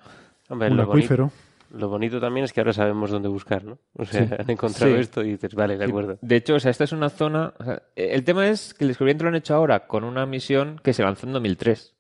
Hombre, 0.49 0.71
un 0.71 0.77
lo, 0.77 0.83
acuífero. 0.83 1.31
Lo 1.73 1.89
bonito 1.89 2.21
también 2.21 2.45
es 2.45 2.53
que 2.53 2.61
ahora 2.61 2.73
sabemos 2.73 3.11
dónde 3.11 3.29
buscar, 3.29 3.65
¿no? 3.65 3.79
O 3.97 4.05
sea, 4.05 4.27
Sí. 4.27 4.35
han 4.39 4.51
encontrado 4.51 4.95
Sí. 4.95 5.01
esto 5.01 5.23
y 5.25 5.33
dices, 5.33 5.55
vale, 5.55 5.77
de 5.79 5.85
acuerdo. 5.85 6.19
De 6.21 6.37
hecho, 6.37 6.55
o 6.55 6.61
sea, 6.61 6.71
esta 6.71 6.85
es 6.85 6.93
una 6.93 7.09
zona. 7.09 7.55
o 7.59 7.65
sea, 7.65 7.83
el 7.97 8.25
tema 8.25 8.49
es 8.49 8.75
que 8.75 8.85
el 8.85 8.89
descubrimiento 8.89 9.25
lo 9.25 9.29
han 9.31 9.37
hecho 9.37 9.55
ahora 9.55 9.87
con 9.87 10.05
una 10.05 10.27
misión 10.27 10.81
que 10.83 10.93
se 10.93 11.03
lanzó 11.03 11.27
en 11.27 11.33
2003. 11.33 11.95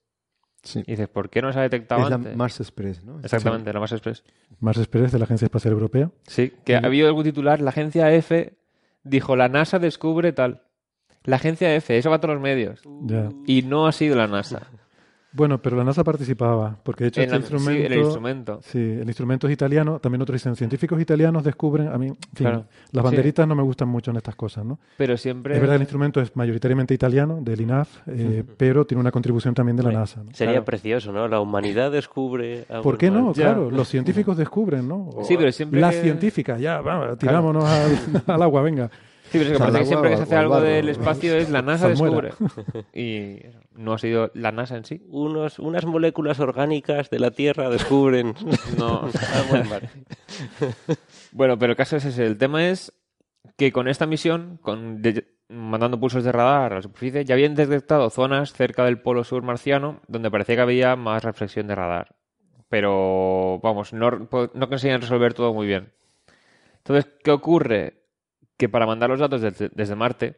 Sí. 0.62 0.80
Y 0.86 0.92
dices, 0.92 1.08
¿por 1.08 1.28
qué 1.28 1.42
no 1.42 1.52
se 1.52 1.58
ha 1.58 1.62
detectado 1.62 2.02
Es 2.04 2.08
la 2.10 2.14
antes? 2.16 2.36
Mars 2.36 2.60
Express, 2.60 3.02
¿no? 3.02 3.18
Exactamente, 3.20 3.72
la 3.72 3.80
Mars 3.80 3.92
Express. 3.92 4.22
Mars 4.60 4.78
Express 4.78 5.10
de 5.10 5.18
la 5.18 5.24
Agencia 5.24 5.46
Espacial 5.46 5.72
Europea. 5.72 6.10
Sí, 6.28 6.52
que 6.64 6.76
ha 6.76 6.80
habido 6.80 7.08
algún 7.08 7.24
titular, 7.24 7.60
la 7.60 7.70
agencia 7.70 8.12
F 8.12 8.52
dijo, 9.02 9.34
la 9.34 9.48
NASA 9.48 9.78
descubre 9.80 10.32
tal. 10.32 10.62
La 11.24 11.36
agencia 11.36 11.74
F, 11.74 11.96
eso 11.96 12.10
va 12.10 12.16
a 12.16 12.20
todos 12.20 12.34
los 12.34 12.42
medios. 12.42 12.82
Ya. 13.02 13.30
Y 13.46 13.62
no 13.62 13.86
ha 13.86 13.92
sido 13.92 14.14
la 14.16 14.26
NASA. 14.28 14.68
Bueno, 15.34 15.62
pero 15.62 15.76
la 15.76 15.84
NASA 15.84 16.04
participaba, 16.04 16.76
porque 16.82 17.04
de 17.04 17.08
hecho 17.08 17.20
En 17.22 17.24
este 17.24 17.36
la- 17.36 17.40
instrumento... 17.40 17.86
el 17.86 17.98
instrumento. 18.00 18.60
Sí, 18.62 18.78
el 18.78 19.06
instrumento 19.08 19.46
es 19.46 19.52
italiano. 19.54 19.98
También 19.98 20.20
otros 20.20 20.34
dicen, 20.34 20.54
científicos 20.56 21.00
italianos 21.00 21.42
descubren... 21.42 21.88
A 21.88 21.96
mí, 21.96 22.08
en 22.08 22.14
fin, 22.16 22.28
Claro. 22.34 22.64
las 22.90 23.02
Sí. 23.02 23.06
banderitas 23.06 23.48
no 23.48 23.54
me 23.54 23.62
gustan 23.62 23.88
mucho 23.88 24.10
en 24.10 24.18
estas 24.18 24.34
cosas, 24.36 24.64
¿no? 24.66 24.78
Pero 24.98 25.16
siempre... 25.16 25.54
Es 25.54 25.60
verdad 25.60 25.74
que 25.74 25.76
el 25.76 25.82
instrumento 25.82 26.20
es 26.20 26.36
mayoritariamente 26.36 26.92
italiano, 26.92 27.38
del 27.40 27.60
INAF, 27.62 27.88
eh, 28.08 28.44
pero 28.58 28.84
tiene 28.84 29.00
una 29.00 29.10
contribución 29.10 29.54
también 29.54 29.76
de 29.76 29.84
la 29.84 29.92
NASA. 29.92 30.22
¿no? 30.22 30.32
Sería 30.34 30.52
Claro. 30.54 30.64
precioso, 30.66 31.12
¿no? 31.12 31.26
La 31.28 31.40
humanidad 31.40 31.90
descubre... 31.90 32.66
¿Por 32.82 32.98
qué 32.98 33.10
no? 33.10 33.32
Ya. 33.32 33.44
Claro, 33.46 33.70
los 33.70 33.88
científicos 33.88 34.36
descubren, 34.36 34.86
¿no? 34.86 35.08
O 35.14 35.24
Sí, 35.24 35.36
pero 35.38 35.50
siempre 35.50 35.80
Las 35.80 35.94
que- 35.94 36.02
científicas, 36.02 36.60
ya, 36.60 36.80
vamos, 36.82 37.16
tirámonos 37.18 37.64
al, 37.64 37.92
al 38.26 38.42
agua, 38.42 38.60
venga. 38.62 38.90
Sí, 39.32 39.38
pero 39.38 39.44
es 39.44 39.48
que 39.50 39.54
O 39.54 39.58
sea, 39.58 39.66
parece 39.66 39.78
que 39.80 39.86
siempre 39.86 40.10
que 40.10 40.16
se 40.18 40.22
hace 40.24 40.36
algo 40.36 40.54
barro. 40.54 40.66
del 40.66 40.88
espacio 40.90 41.34
es 41.36 41.48
la 41.50 41.62
NASA 41.62 41.88
descubre. 41.88 42.32
Y 42.94 43.38
no 43.74 43.94
ha 43.94 43.98
sido 43.98 44.30
la 44.34 44.52
NASA 44.52 44.76
en 44.76 44.84
sí. 44.84 45.02
Unos, 45.08 45.58
unas 45.58 45.86
moléculas 45.86 46.38
orgánicas 46.38 47.08
de 47.10 47.18
la 47.18 47.30
Tierra 47.30 47.70
descubren... 47.70 48.34
No. 48.78 49.08
algo 49.34 49.56
en 49.56 49.68
Marte. 49.68 49.88
Bueno, 51.32 51.58
pero 51.58 51.72
el 51.72 51.76
caso 51.76 51.96
es 51.96 52.04
ese. 52.04 52.26
El 52.26 52.36
tema 52.38 52.68
es 52.68 52.92
que 53.56 53.72
con 53.72 53.88
esta 53.88 54.06
misión, 54.06 54.58
con 54.62 55.00
de- 55.02 55.26
mandando 55.48 55.98
pulsos 55.98 56.24
de 56.24 56.32
radar 56.32 56.72
a 56.72 56.76
la 56.76 56.82
superficie, 56.82 57.24
ya 57.24 57.34
habían 57.34 57.54
detectado 57.54 58.08
zonas 58.10 58.52
cerca 58.52 58.84
del 58.84 59.00
polo 59.00 59.24
sur 59.24 59.42
marciano 59.42 60.00
donde 60.08 60.30
parecía 60.30 60.56
que 60.56 60.62
había 60.62 60.96
más 60.96 61.24
reflexión 61.24 61.66
de 61.66 61.74
radar. 61.74 62.14
Pero, 62.68 63.60
vamos, 63.62 63.92
no, 63.92 64.10
no 64.10 64.68
conseguían 64.68 65.00
resolver 65.02 65.34
todo 65.34 65.52
muy 65.52 65.66
bien. 65.66 65.92
Entonces, 66.78 67.12
¿qué 67.22 67.30
ocurre? 67.30 68.01
Que 68.62 68.68
para 68.68 68.86
mandar 68.86 69.10
los 69.10 69.18
datos 69.18 69.40
desde, 69.40 69.70
desde 69.74 69.96
Marte, 69.96 70.36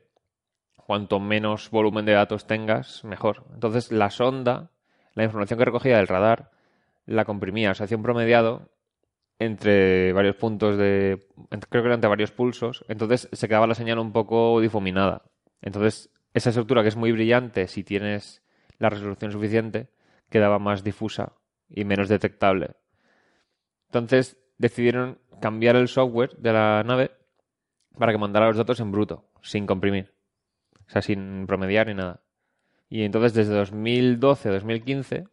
cuanto 0.78 1.20
menos 1.20 1.68
volumen 1.68 2.06
de 2.06 2.12
datos 2.12 2.46
tengas, 2.46 3.04
mejor. 3.04 3.44
Entonces, 3.52 3.92
la 3.92 4.08
sonda, 4.08 4.70
la 5.12 5.24
información 5.24 5.58
que 5.58 5.66
recogía 5.66 5.98
del 5.98 6.08
radar, 6.08 6.50
la 7.04 7.26
comprimía, 7.26 7.72
o 7.72 7.74
sea, 7.74 7.84
hacía 7.84 7.98
un 7.98 8.02
promediado 8.02 8.70
entre 9.38 10.14
varios 10.14 10.36
puntos 10.36 10.78
de. 10.78 11.26
creo 11.68 11.82
que 11.82 11.86
eran 11.88 11.98
entre 11.98 12.08
varios 12.08 12.30
pulsos. 12.30 12.82
Entonces 12.88 13.28
se 13.30 13.46
quedaba 13.46 13.66
la 13.66 13.74
señal 13.74 13.98
un 13.98 14.12
poco 14.12 14.58
difuminada. 14.58 15.24
Entonces, 15.60 16.08
esa 16.32 16.48
estructura 16.48 16.80
que 16.80 16.88
es 16.88 16.96
muy 16.96 17.12
brillante, 17.12 17.68
si 17.68 17.84
tienes 17.84 18.42
la 18.78 18.88
resolución 18.88 19.32
suficiente, 19.32 19.90
quedaba 20.30 20.58
más 20.58 20.82
difusa 20.82 21.34
y 21.68 21.84
menos 21.84 22.08
detectable. 22.08 22.70
Entonces 23.88 24.38
decidieron 24.56 25.18
cambiar 25.42 25.76
el 25.76 25.88
software 25.88 26.34
de 26.38 26.54
la 26.54 26.82
nave 26.84 27.10
para 27.98 28.12
que 28.12 28.18
mandara 28.18 28.48
los 28.48 28.56
datos 28.56 28.80
en 28.80 28.92
bruto, 28.92 29.28
sin 29.42 29.66
comprimir. 29.66 30.14
O 30.86 30.90
sea, 30.90 31.02
sin 31.02 31.46
promediar 31.46 31.86
ni 31.86 31.94
nada. 31.94 32.22
Y 32.88 33.02
entonces 33.02 33.34
desde 33.34 33.60
2012-2015 33.62 35.28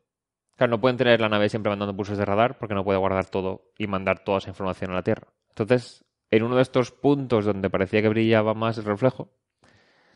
Claro, 0.61 0.71
no 0.71 0.79
pueden 0.79 0.95
tener 0.95 1.19
la 1.19 1.27
nave 1.27 1.49
siempre 1.49 1.71
mandando 1.71 1.95
pulsos 1.95 2.19
de 2.19 2.23
radar 2.23 2.59
porque 2.59 2.75
no 2.75 2.83
puede 2.83 2.99
guardar 2.99 3.25
todo 3.25 3.71
y 3.79 3.87
mandar 3.87 4.23
toda 4.23 4.37
esa 4.37 4.49
información 4.49 4.91
a 4.91 4.93
la 4.93 5.01
Tierra. 5.01 5.27
Entonces, 5.49 6.05
en 6.29 6.43
uno 6.43 6.55
de 6.55 6.61
estos 6.61 6.91
puntos 6.91 7.45
donde 7.45 7.71
parecía 7.71 8.03
que 8.03 8.09
brillaba 8.09 8.53
más 8.53 8.77
el 8.77 8.85
reflejo, 8.85 9.31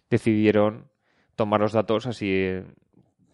decidieron 0.08 0.92
tomar 1.36 1.62
los 1.62 1.74
datos 1.74 2.06
así 2.06 2.62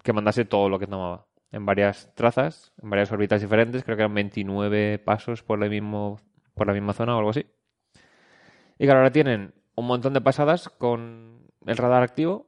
que 0.04 0.14
mandase 0.14 0.46
todo 0.46 0.70
lo 0.70 0.80
que 0.80 0.88
tomaba. 0.88 1.28
En 1.52 1.66
varias 1.66 2.16
trazas, 2.16 2.72
en 2.82 2.90
varias 2.90 3.12
órbitas 3.12 3.42
diferentes, 3.42 3.84
creo 3.84 3.98
que 3.98 4.04
eran 4.04 4.16
29 4.16 5.00
pasos 5.00 5.44
por, 5.44 5.62
el 5.62 5.70
mismo, 5.70 6.18
por 6.56 6.68
la 6.68 6.74
misma 6.74 6.94
zona 6.94 7.14
o 7.16 7.18
algo 7.18 7.32
así. 7.32 7.46
Y 8.82 8.86
claro, 8.86 9.02
ahora 9.02 9.12
tienen 9.12 9.54
un 9.76 9.86
montón 9.86 10.14
de 10.16 10.22
pasadas 10.22 10.68
con 10.68 11.52
el 11.68 11.78
radar 11.78 12.02
activo 12.02 12.48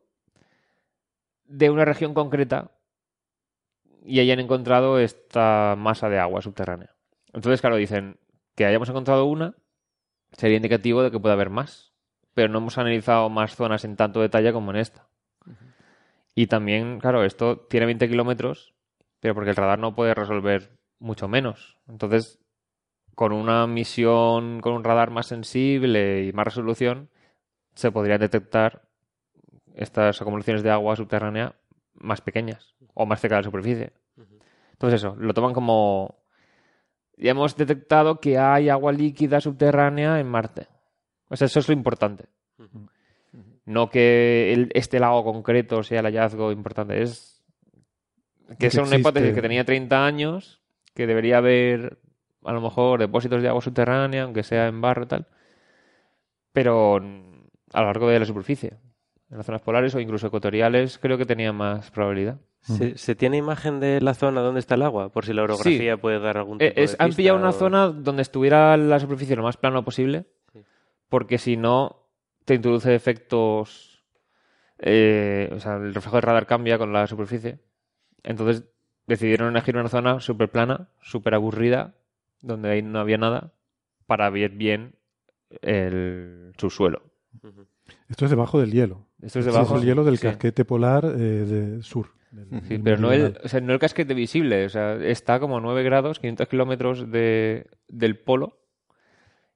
de 1.45 1.69
una 1.69 1.85
región 1.85 2.15
concreta 2.15 2.71
y 4.03 4.19
hayan 4.19 4.39
encontrado 4.39 4.97
esta 4.97 5.75
masa 5.77 6.09
de 6.09 6.17
agua 6.17 6.41
subterránea. 6.41 6.95
Entonces, 7.33 7.61
claro, 7.61 7.75
dicen 7.75 8.17
que 8.55 8.65
hayamos 8.65 8.89
encontrado 8.89 9.25
una 9.25 9.53
sería 10.31 10.57
indicativo 10.57 11.03
de 11.03 11.11
que 11.11 11.19
puede 11.19 11.33
haber 11.33 11.51
más, 11.51 11.93
pero 12.33 12.51
no 12.51 12.57
hemos 12.57 12.79
analizado 12.79 13.29
más 13.29 13.55
zonas 13.55 13.85
en 13.85 13.95
tanto 13.95 14.19
detalle 14.19 14.51
como 14.53 14.71
en 14.71 14.77
esta. 14.77 15.07
Y 16.33 16.47
también, 16.47 16.99
claro, 16.99 17.23
esto 17.23 17.59
tiene 17.69 17.85
20 17.85 18.09
kilómetros, 18.09 18.73
pero 19.19 19.35
porque 19.35 19.51
el 19.51 19.55
radar 19.55 19.77
no 19.77 19.93
puede 19.93 20.15
resolver 20.15 20.79
mucho 20.97 21.27
menos. 21.27 21.77
Entonces, 21.87 22.42
con 23.15 23.31
una 23.33 23.67
misión, 23.67 24.59
con 24.61 24.73
un 24.73 24.83
radar 24.83 25.11
más 25.11 25.27
sensible 25.27 26.23
y 26.25 26.33
más 26.33 26.45
resolución, 26.45 27.09
se 27.75 27.91
podrían 27.91 28.19
detectar 28.19 28.83
estas 29.75 30.21
acumulaciones 30.21 30.63
de 30.63 30.71
agua 30.71 30.95
subterránea 30.95 31.55
más 31.95 32.21
pequeñas 32.21 32.75
o 32.93 33.05
más 33.05 33.19
cerca 33.21 33.35
de 33.35 33.41
la 33.41 33.45
superficie. 33.45 33.93
Entonces 34.73 35.01
eso, 35.01 35.15
lo 35.17 35.33
toman 35.33 35.53
como... 35.53 36.19
Ya 37.17 37.31
hemos 37.31 37.55
detectado 37.55 38.19
que 38.19 38.37
hay 38.37 38.69
agua 38.69 38.91
líquida 38.91 39.39
subterránea 39.39 40.19
en 40.19 40.27
Marte. 40.27 40.67
O 41.29 41.35
sea, 41.35 41.45
eso 41.45 41.59
es 41.59 41.67
lo 41.67 41.73
importante. 41.73 42.25
No 43.65 43.89
que 43.89 44.51
el- 44.51 44.71
este 44.73 44.99
lago 44.99 45.23
concreto 45.23 45.83
sea 45.83 45.99
el 45.99 46.05
hallazgo 46.07 46.51
importante. 46.51 47.01
Es 47.01 47.43
que 48.49 48.57
Que 48.57 48.67
es 48.67 48.75
una 48.75 48.97
hipótesis 48.97 49.29
que 49.35 49.41
tenía 49.41 49.63
30 49.63 50.05
años, 50.05 50.61
que 50.93 51.07
debería 51.07 51.37
haber 51.37 51.97
a 52.45 52.53
lo 52.53 52.61
mejor 52.61 52.99
depósitos 52.99 53.41
de 53.41 53.49
agua 53.49 53.61
subterránea, 53.61 54.23
aunque 54.23 54.43
sea 54.43 54.67
en 54.67 54.81
barro 54.81 55.03
y 55.03 55.07
tal. 55.07 55.27
Pero 56.51 56.97
a 56.97 57.79
lo 57.81 57.85
largo 57.87 58.09
de 58.09 58.19
la 58.19 58.25
superficie. 58.25 58.73
En 59.31 59.37
las 59.37 59.45
zonas 59.45 59.61
polares 59.61 59.95
o 59.95 59.99
incluso 59.99 60.27
ecuatoriales 60.27 60.99
creo 60.99 61.17
que 61.17 61.25
tenía 61.25 61.51
más 61.51 61.89
probabilidad. 61.91 62.39
¿Se, 62.61 62.97
se 62.97 63.15
tiene 63.15 63.37
imagen 63.37 63.79
de 63.81 63.99
la 63.99 64.13
zona 64.13 64.41
donde 64.41 64.59
está 64.59 64.75
el 64.75 64.83
agua? 64.83 65.09
Por 65.09 65.25
si 65.25 65.33
la 65.33 65.43
orografía 65.43 65.97
puede 65.97 66.19
dar 66.19 66.37
algún 66.37 66.61
Eh, 66.61 66.69
tipo 66.69 66.79
de 66.79 66.85
es- 66.85 66.95
han 66.99 67.07
pista 67.09 67.17
pillado 67.17 67.37
una 67.39 67.51
zona 67.51 67.87
donde 67.87 68.21
estuviera 68.21 68.77
la 68.77 68.99
superficie 68.99 69.35
lo 69.35 69.43
más 69.43 69.57
plano 69.57 69.83
posible, 69.83 70.25
porque 71.09 71.37
si 71.39 71.57
no, 71.57 72.07
te 72.45 72.55
introduce 72.55 72.93
efectos. 72.95 73.89
eh, 74.85 75.49
o 75.55 75.59
sea, 75.59 75.75
el 75.75 75.93
reflejo 75.93 76.17
del 76.17 76.23
radar 76.23 76.45
cambia 76.45 76.77
con 76.77 76.91
la 76.93 77.07
superficie. 77.07 77.59
Entonces 78.23 78.63
decidieron 79.07 79.49
elegir 79.49 79.75
una 79.77 79.87
zona 79.89 80.19
súper 80.19 80.49
plana, 80.49 80.89
súper 81.01 81.33
aburrida, 81.35 81.93
donde 82.43 82.69
ahí 82.69 82.81
no 82.83 82.99
había 82.99 83.17
nada, 83.17 83.53
para 84.05 84.29
ver 84.29 84.51
bien 84.51 84.95
el 85.61 86.53
subsuelo. 86.57 87.01
Esto 88.09 88.25
es 88.25 88.29
debajo 88.31 88.59
del 88.59 88.71
hielo. 88.71 89.07
Esto 89.21 89.39
es 89.39 89.45
debajo. 89.45 89.77
el 89.77 89.83
hielo 89.85 90.03
del 90.03 90.17
sí. 90.17 90.23
casquete 90.27 90.65
polar 90.65 91.05
eh, 91.05 91.09
de 91.17 91.81
sur. 91.81 92.09
del- 92.31 92.61
Sí, 92.63 92.69
del 92.75 92.83
pero 92.83 92.97
no 92.97 93.11
el, 93.11 93.37
o 93.43 93.47
sea, 93.47 93.59
no 93.61 93.73
el 93.73 93.79
casquete 93.79 94.13
visible, 94.13 94.65
o 94.65 94.69
sea, 94.69 94.95
está 94.95 95.39
como 95.39 95.57
a 95.57 95.61
9 95.61 95.83
grados, 95.83 96.19
500 96.19 96.47
kilómetros 96.47 97.11
de, 97.11 97.67
del 97.87 98.17
polo, 98.19 98.59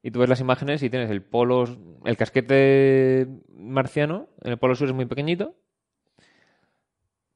y 0.04 0.12
tú 0.12 0.20
ves 0.20 0.30
las 0.30 0.40
imágenes 0.42 0.82
y 0.84 0.90
tienes 0.90 1.10
el 1.10 1.22
polo, 1.24 1.66
el 2.06 2.18
casquete 2.18 3.28
marciano, 3.50 4.30
en 4.42 4.52
el 4.52 4.58
polo 4.58 4.76
sur 4.76 4.88
es 4.88 4.94
muy 4.94 5.06
pequeñito, 5.06 5.56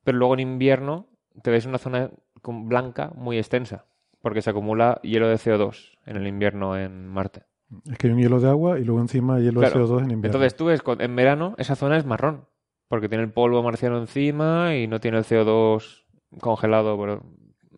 pero 0.03 0.17
luego 0.17 0.33
en 0.35 0.39
invierno 0.41 1.07
te 1.43 1.51
ves 1.51 1.65
una 1.65 1.77
zona 1.77 2.11
con- 2.41 2.67
blanca 2.69 3.11
muy 3.15 3.37
extensa, 3.37 3.85
porque 4.21 4.41
se 4.41 4.49
acumula 4.49 4.99
hielo 5.03 5.27
de 5.27 5.35
CO2 5.35 5.97
en 6.05 6.17
el 6.17 6.27
invierno 6.27 6.77
en 6.77 7.07
Marte. 7.07 7.43
Es 7.89 7.97
que 7.97 8.07
hay 8.07 8.13
un 8.13 8.19
hielo 8.19 8.39
de 8.39 8.49
agua 8.49 8.79
y 8.79 8.83
luego 8.83 9.01
encima 9.01 9.39
hielo 9.39 9.59
Claro. 9.61 9.79
de 9.79 9.85
CO2 9.85 9.97
en 9.99 10.11
invierno. 10.11 10.25
Entonces 10.27 10.55
tú 10.55 10.65
ves, 10.65 10.81
en 10.99 11.15
verano 11.15 11.55
esa 11.57 11.75
zona 11.75 11.97
es 11.97 12.05
marrón, 12.05 12.45
porque 12.87 13.07
tiene 13.09 13.23
el 13.23 13.31
polvo 13.31 13.63
marciano 13.63 13.97
encima 13.97 14.75
y 14.75 14.87
no 14.87 14.99
tiene 14.99 15.17
el 15.19 15.23
CO2 15.23 16.05
congelado 16.39 16.97
bueno, 16.97 17.23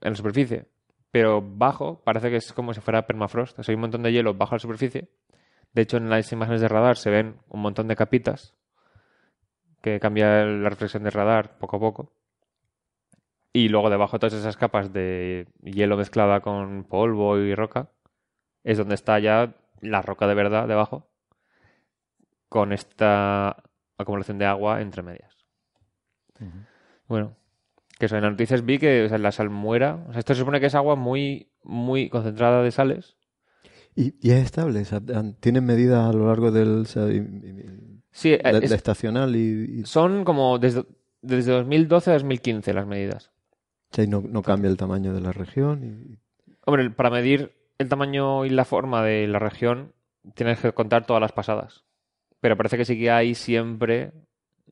en 0.02 0.12
la 0.12 0.16
superficie. 0.16 0.66
Pero 1.12 1.42
bajo 1.44 2.02
parece 2.04 2.32
que 2.32 2.38
es 2.38 2.54
como 2.54 2.74
si 2.74 2.82
fuera 2.82 3.06
permafrost. 3.06 3.60
O 3.60 3.64
sea, 3.64 3.72
hay 3.72 3.76
un 3.76 3.82
montón 3.82 4.02
de 4.02 4.12
hielo 4.12 4.34
bajo 4.34 4.56
la 4.56 4.60
superficie. 4.60 5.10
De 5.72 5.84
hecho, 5.84 5.98
en 5.98 6.10
las 6.10 6.32
imágenes 6.32 6.62
de 6.62 6.68
radar 6.68 6.98
se 6.98 7.12
ven 7.12 7.36
un 7.50 7.62
montón 7.62 7.88
de 7.88 7.96
capitas 7.96 8.56
que 9.82 10.00
cambia 10.00 10.44
la 10.46 10.70
reflexión 10.70 11.04
del 11.04 11.12
radar 11.12 11.58
poco 11.60 11.78
a 11.78 11.80
poco. 11.80 12.12
Y 13.54 13.70
luego 13.70 13.90
debajo 13.92 14.18
de 14.18 14.20
todas 14.22 14.34
esas 14.34 14.58
capas 14.58 14.92
de 14.92 15.48
hielo 15.64 15.96
mezclada 15.96 16.42
con 16.42 16.84
polvo 16.86 17.38
y 17.38 17.54
roca 17.54 17.90
es 18.64 18.78
donde 18.80 18.96
está 18.96 19.20
ya 19.20 19.56
la 19.82 20.02
roca 20.02 20.26
de 20.28 20.34
verdad 20.34 20.68
debajo 20.68 21.08
con 22.50 22.72
esta 22.74 23.64
acumulación 23.98 24.38
de 24.40 24.46
agua 24.46 24.82
entre 24.82 25.04
medias. 25.04 25.36
Bueno, 27.08 27.36
que 28.00 28.08
eso, 28.08 28.16
en 28.18 28.24
las 28.24 28.32
noticias 28.32 28.66
vi 28.66 28.80
que 28.80 29.06
o 29.06 29.10
sea, 29.10 29.18
la 29.18 29.32
salmuera, 29.32 30.04
o 30.08 30.12
sea, 30.12 30.20
esto 30.20 30.34
se 30.34 30.40
supone 30.40 30.60
que 30.60 30.66
es 30.68 30.76
agua 30.76 30.96
muy, 30.96 31.52
muy 31.64 32.10
concentrada 32.10 32.64
de 32.64 32.72
sales. 32.72 33.16
Y, 33.96 34.16
y 34.28 34.32
es 34.32 34.44
estable, 34.46 34.82
o 34.82 34.86
sea, 34.86 35.00
han- 35.14 35.36
tienen 35.36 35.66
medidas 35.66 36.10
a 36.10 36.14
lo 36.14 36.28
largo 36.28 36.52
del 36.52 36.80
o 36.82 36.86
sea, 36.86 37.08
y- 37.08 37.18
y- 37.18 38.02
Sí, 38.12 38.34
es- 38.44 38.72
estacional 38.72 39.36
y, 39.36 39.84
son 39.86 40.24
como 40.24 40.58
desde, 40.60 40.86
desde 41.22 41.52
2012 41.52 42.10
a 42.12 42.14
2015 42.14 42.74
las 42.74 42.88
medidas. 42.88 43.32
Sea, 43.94 44.04
y 44.04 44.08
no, 44.08 44.22
no 44.28 44.42
cambia 44.42 44.70
el 44.70 44.78
tamaño 44.78 45.14
de 45.14 45.22
la 45.22 45.32
región. 45.32 45.84
Y, 45.84 46.18
Hombre, 46.66 46.90
para 46.92 47.10
medir 47.10 47.54
el 47.78 47.90
tamaño 47.90 48.46
y 48.46 48.50
la 48.50 48.66
forma 48.66 49.04
de 49.04 49.28
la 49.28 49.40
región 49.40 49.94
tienes 50.36 50.60
que 50.60 50.72
contar 50.72 51.06
todas 51.06 51.22
las 51.22 51.32
pasadas. 51.32 51.84
Pero 52.40 52.56
parece 52.58 52.78
que 52.78 52.86
sí 52.86 52.98
que 52.98 53.12
hay 53.12 53.36
siempre 53.36 54.12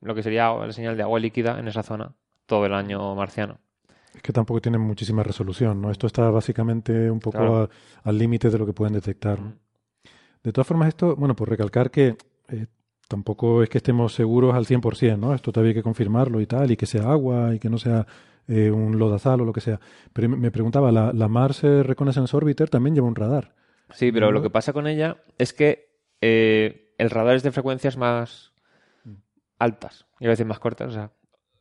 lo 0.01 0.15
que 0.15 0.23
sería 0.23 0.51
la 0.53 0.71
señal 0.73 0.97
de 0.97 1.03
agua 1.03 1.19
líquida 1.19 1.59
en 1.59 1.67
esa 1.67 1.83
zona 1.83 2.13
todo 2.45 2.65
el 2.65 2.73
año 2.73 3.13
marciano. 3.15 3.59
Es 4.15 4.21
que 4.21 4.33
tampoco 4.33 4.59
tienen 4.61 4.81
muchísima 4.81 5.23
resolución, 5.23 5.81
¿no? 5.81 5.89
Esto 5.91 6.07
está 6.07 6.29
básicamente 6.29 7.09
un 7.09 7.19
poco 7.19 7.37
Claro. 7.37 7.57
a- 7.63 7.69
al 8.09 8.17
límite 8.17 8.49
de 8.49 8.57
lo 8.57 8.65
que 8.65 8.73
pueden 8.73 8.93
detectar. 8.93 9.39
¿no? 9.39 9.47
Mm. 9.49 9.53
De 10.43 10.51
todas 10.51 10.67
formas, 10.67 10.87
esto, 10.89 11.15
bueno, 11.15 11.35
por 11.35 11.49
recalcar 11.49 11.91
que 11.91 12.17
eh, 12.49 12.65
tampoco 13.07 13.61
es 13.63 13.69
que 13.69 13.77
estemos 13.77 14.13
seguros 14.13 14.53
al 14.55 14.65
100%, 14.65 15.17
¿no? 15.17 15.33
Esto 15.33 15.51
todavía 15.51 15.69
hay 15.69 15.75
que 15.75 15.83
confirmarlo 15.83 16.41
y 16.41 16.45
tal, 16.47 16.71
y 16.71 16.77
que 16.77 16.85
sea 16.85 17.03
agua 17.11 17.53
y 17.55 17.59
que 17.59 17.69
no 17.69 17.77
sea 17.77 18.05
eh, 18.51 18.69
un 18.71 18.99
lodazal 18.99 19.41
o 19.41 19.45
lo 19.45 19.53
que 19.53 19.61
sea. 19.61 19.79
Pero 20.13 20.29
me- 20.29 20.51
preguntaba, 20.51 20.91
¿la, 20.91 21.13
la 21.13 21.27
Mars 21.27 21.63
Reconnaissance 21.63 22.35
Orbiter 22.35 22.69
también 22.69 22.93
lleva 22.95 23.07
un 23.07 23.15
radar? 23.15 23.55
Sí, 23.91 24.11
pero 24.11 24.27
¿No? 24.27 24.31
lo 24.33 24.41
que 24.41 24.49
pasa 24.49 24.73
con 24.73 24.87
ella 24.87 25.17
es 25.37 25.53
que 25.53 25.89
eh, 26.21 26.93
el 26.97 27.09
radar 27.09 27.35
es 27.35 27.43
de 27.43 27.51
frecuencias 27.51 27.97
más 27.97 28.53
altas. 29.59 30.05
Iba 30.19 30.29
a 30.29 30.33
decir 30.33 30.45
más 30.45 30.59
cortas, 30.59 30.89
o 30.89 30.91
sea, 30.91 31.11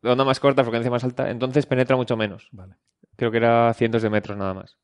de 0.03 0.11
onda 0.11 0.25
más 0.25 0.41
corta, 0.41 0.63
frecuencia 0.63 0.91
más 0.91 1.05
alta, 1.05 1.31
entonces 1.31 1.67
penetra 1.67 1.97
mucho 1.97 2.17
menos. 2.17 2.49
Vale. 2.53 2.75
Creo 3.17 3.31
que 3.31 3.37
era 3.39 3.73
cientos 3.75 4.01
de 4.03 4.11
metros 4.11 4.37
nada 4.39 4.55
más. 4.55 4.79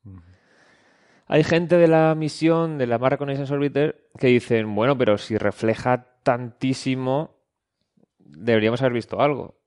Hay 1.25 1.43
gente 1.43 1.77
de 1.77 1.87
la 1.87 2.15
misión 2.15 2.77
de 2.77 2.87
la 2.87 2.99
Mars 2.99 3.13
Reconnaissance 3.13 3.53
Orbiter 3.53 4.09
que 4.17 4.27
dicen, 4.27 4.73
bueno, 4.75 4.97
pero 4.97 5.17
si 5.17 5.37
refleja 5.37 6.05
tantísimo, 6.23 7.35
deberíamos 8.19 8.81
haber 8.81 8.93
visto 8.93 9.19
algo. 9.21 9.59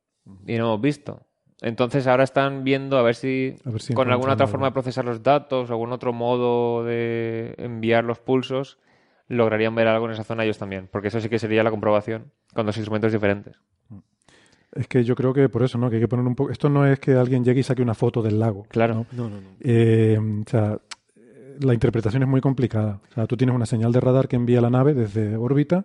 Y 0.47 0.57
no 0.57 0.67
hemos 0.67 0.81
visto. 0.81 1.27
Entonces 1.63 2.07
ahora 2.07 2.25
están 2.25 2.65
viendo 2.65 2.97
a 2.97 3.03
ver 3.03 3.15
si, 3.15 3.55
A 3.65 3.71
ver 3.71 3.83
si 3.83 3.93
con 3.93 4.11
alguna 4.11 4.33
otra 4.33 4.45
algo. 4.45 4.53
forma 4.53 4.67
de 4.69 4.73
procesar 4.73 5.05
los 5.05 5.23
datos, 5.23 5.71
algún 5.71 5.93
otro 5.93 6.13
modo 6.13 6.85
de 6.85 7.55
enviar 7.59 8.05
los 8.05 8.19
pulsos, 8.19 8.79
lograrían 9.29 9.75
ver 9.75 9.87
algo 9.87 10.07
en 10.07 10.13
esa 10.13 10.25
zona 10.25 10.45
ellos 10.45 10.59
también. 10.59 10.89
Porque 10.91 11.09
eso 11.09 11.21
sí 11.21 11.29
que 11.29 11.39
sería 11.39 11.63
la 11.63 11.71
comprobación 11.71 12.33
con 12.55 12.67
dos 12.67 12.77
instrumentos 12.77 13.13
diferentes. 13.13 13.57
Es 14.73 14.87
que 14.87 15.03
yo 15.05 15.15
creo 15.17 15.35
que 15.35 15.49
por 15.49 15.63
eso, 15.63 15.79
¿no? 15.79 15.91
Que 15.91 15.97
hay 15.97 16.03
que 16.03 16.09
poner 16.09 16.25
un 16.27 16.35
poco... 16.37 16.51
Esto 16.51 16.69
no 16.69 16.87
es 16.87 16.99
que 17.01 17.13
alguien 17.15 17.45
llegue 17.45 17.61
y 17.61 17.63
saque 17.65 17.83
una 17.83 17.95
foto 17.95 18.23
del 18.23 18.39
lago. 18.39 18.65
Claro. 18.69 18.95
¿no? 18.95 19.07
no, 19.13 19.29
no, 19.29 19.41
no. 19.41 19.49
Eh, 19.61 20.17
o 20.19 20.49
sea, 20.49 20.79
la 21.61 21.75
interpretación 21.75 22.23
es 22.23 22.29
muy 22.29 22.41
complicada. 22.41 23.01
O 23.11 23.15
sea, 23.15 23.27
tú 23.27 23.37
tienes 23.37 23.55
una 23.55 23.67
señal 23.67 23.93
de 23.93 24.01
radar 24.01 24.29
que 24.29 24.37
envía 24.37 24.61
la 24.61 24.71
nave 24.71 24.95
desde 24.95 25.37
órbita. 25.37 25.85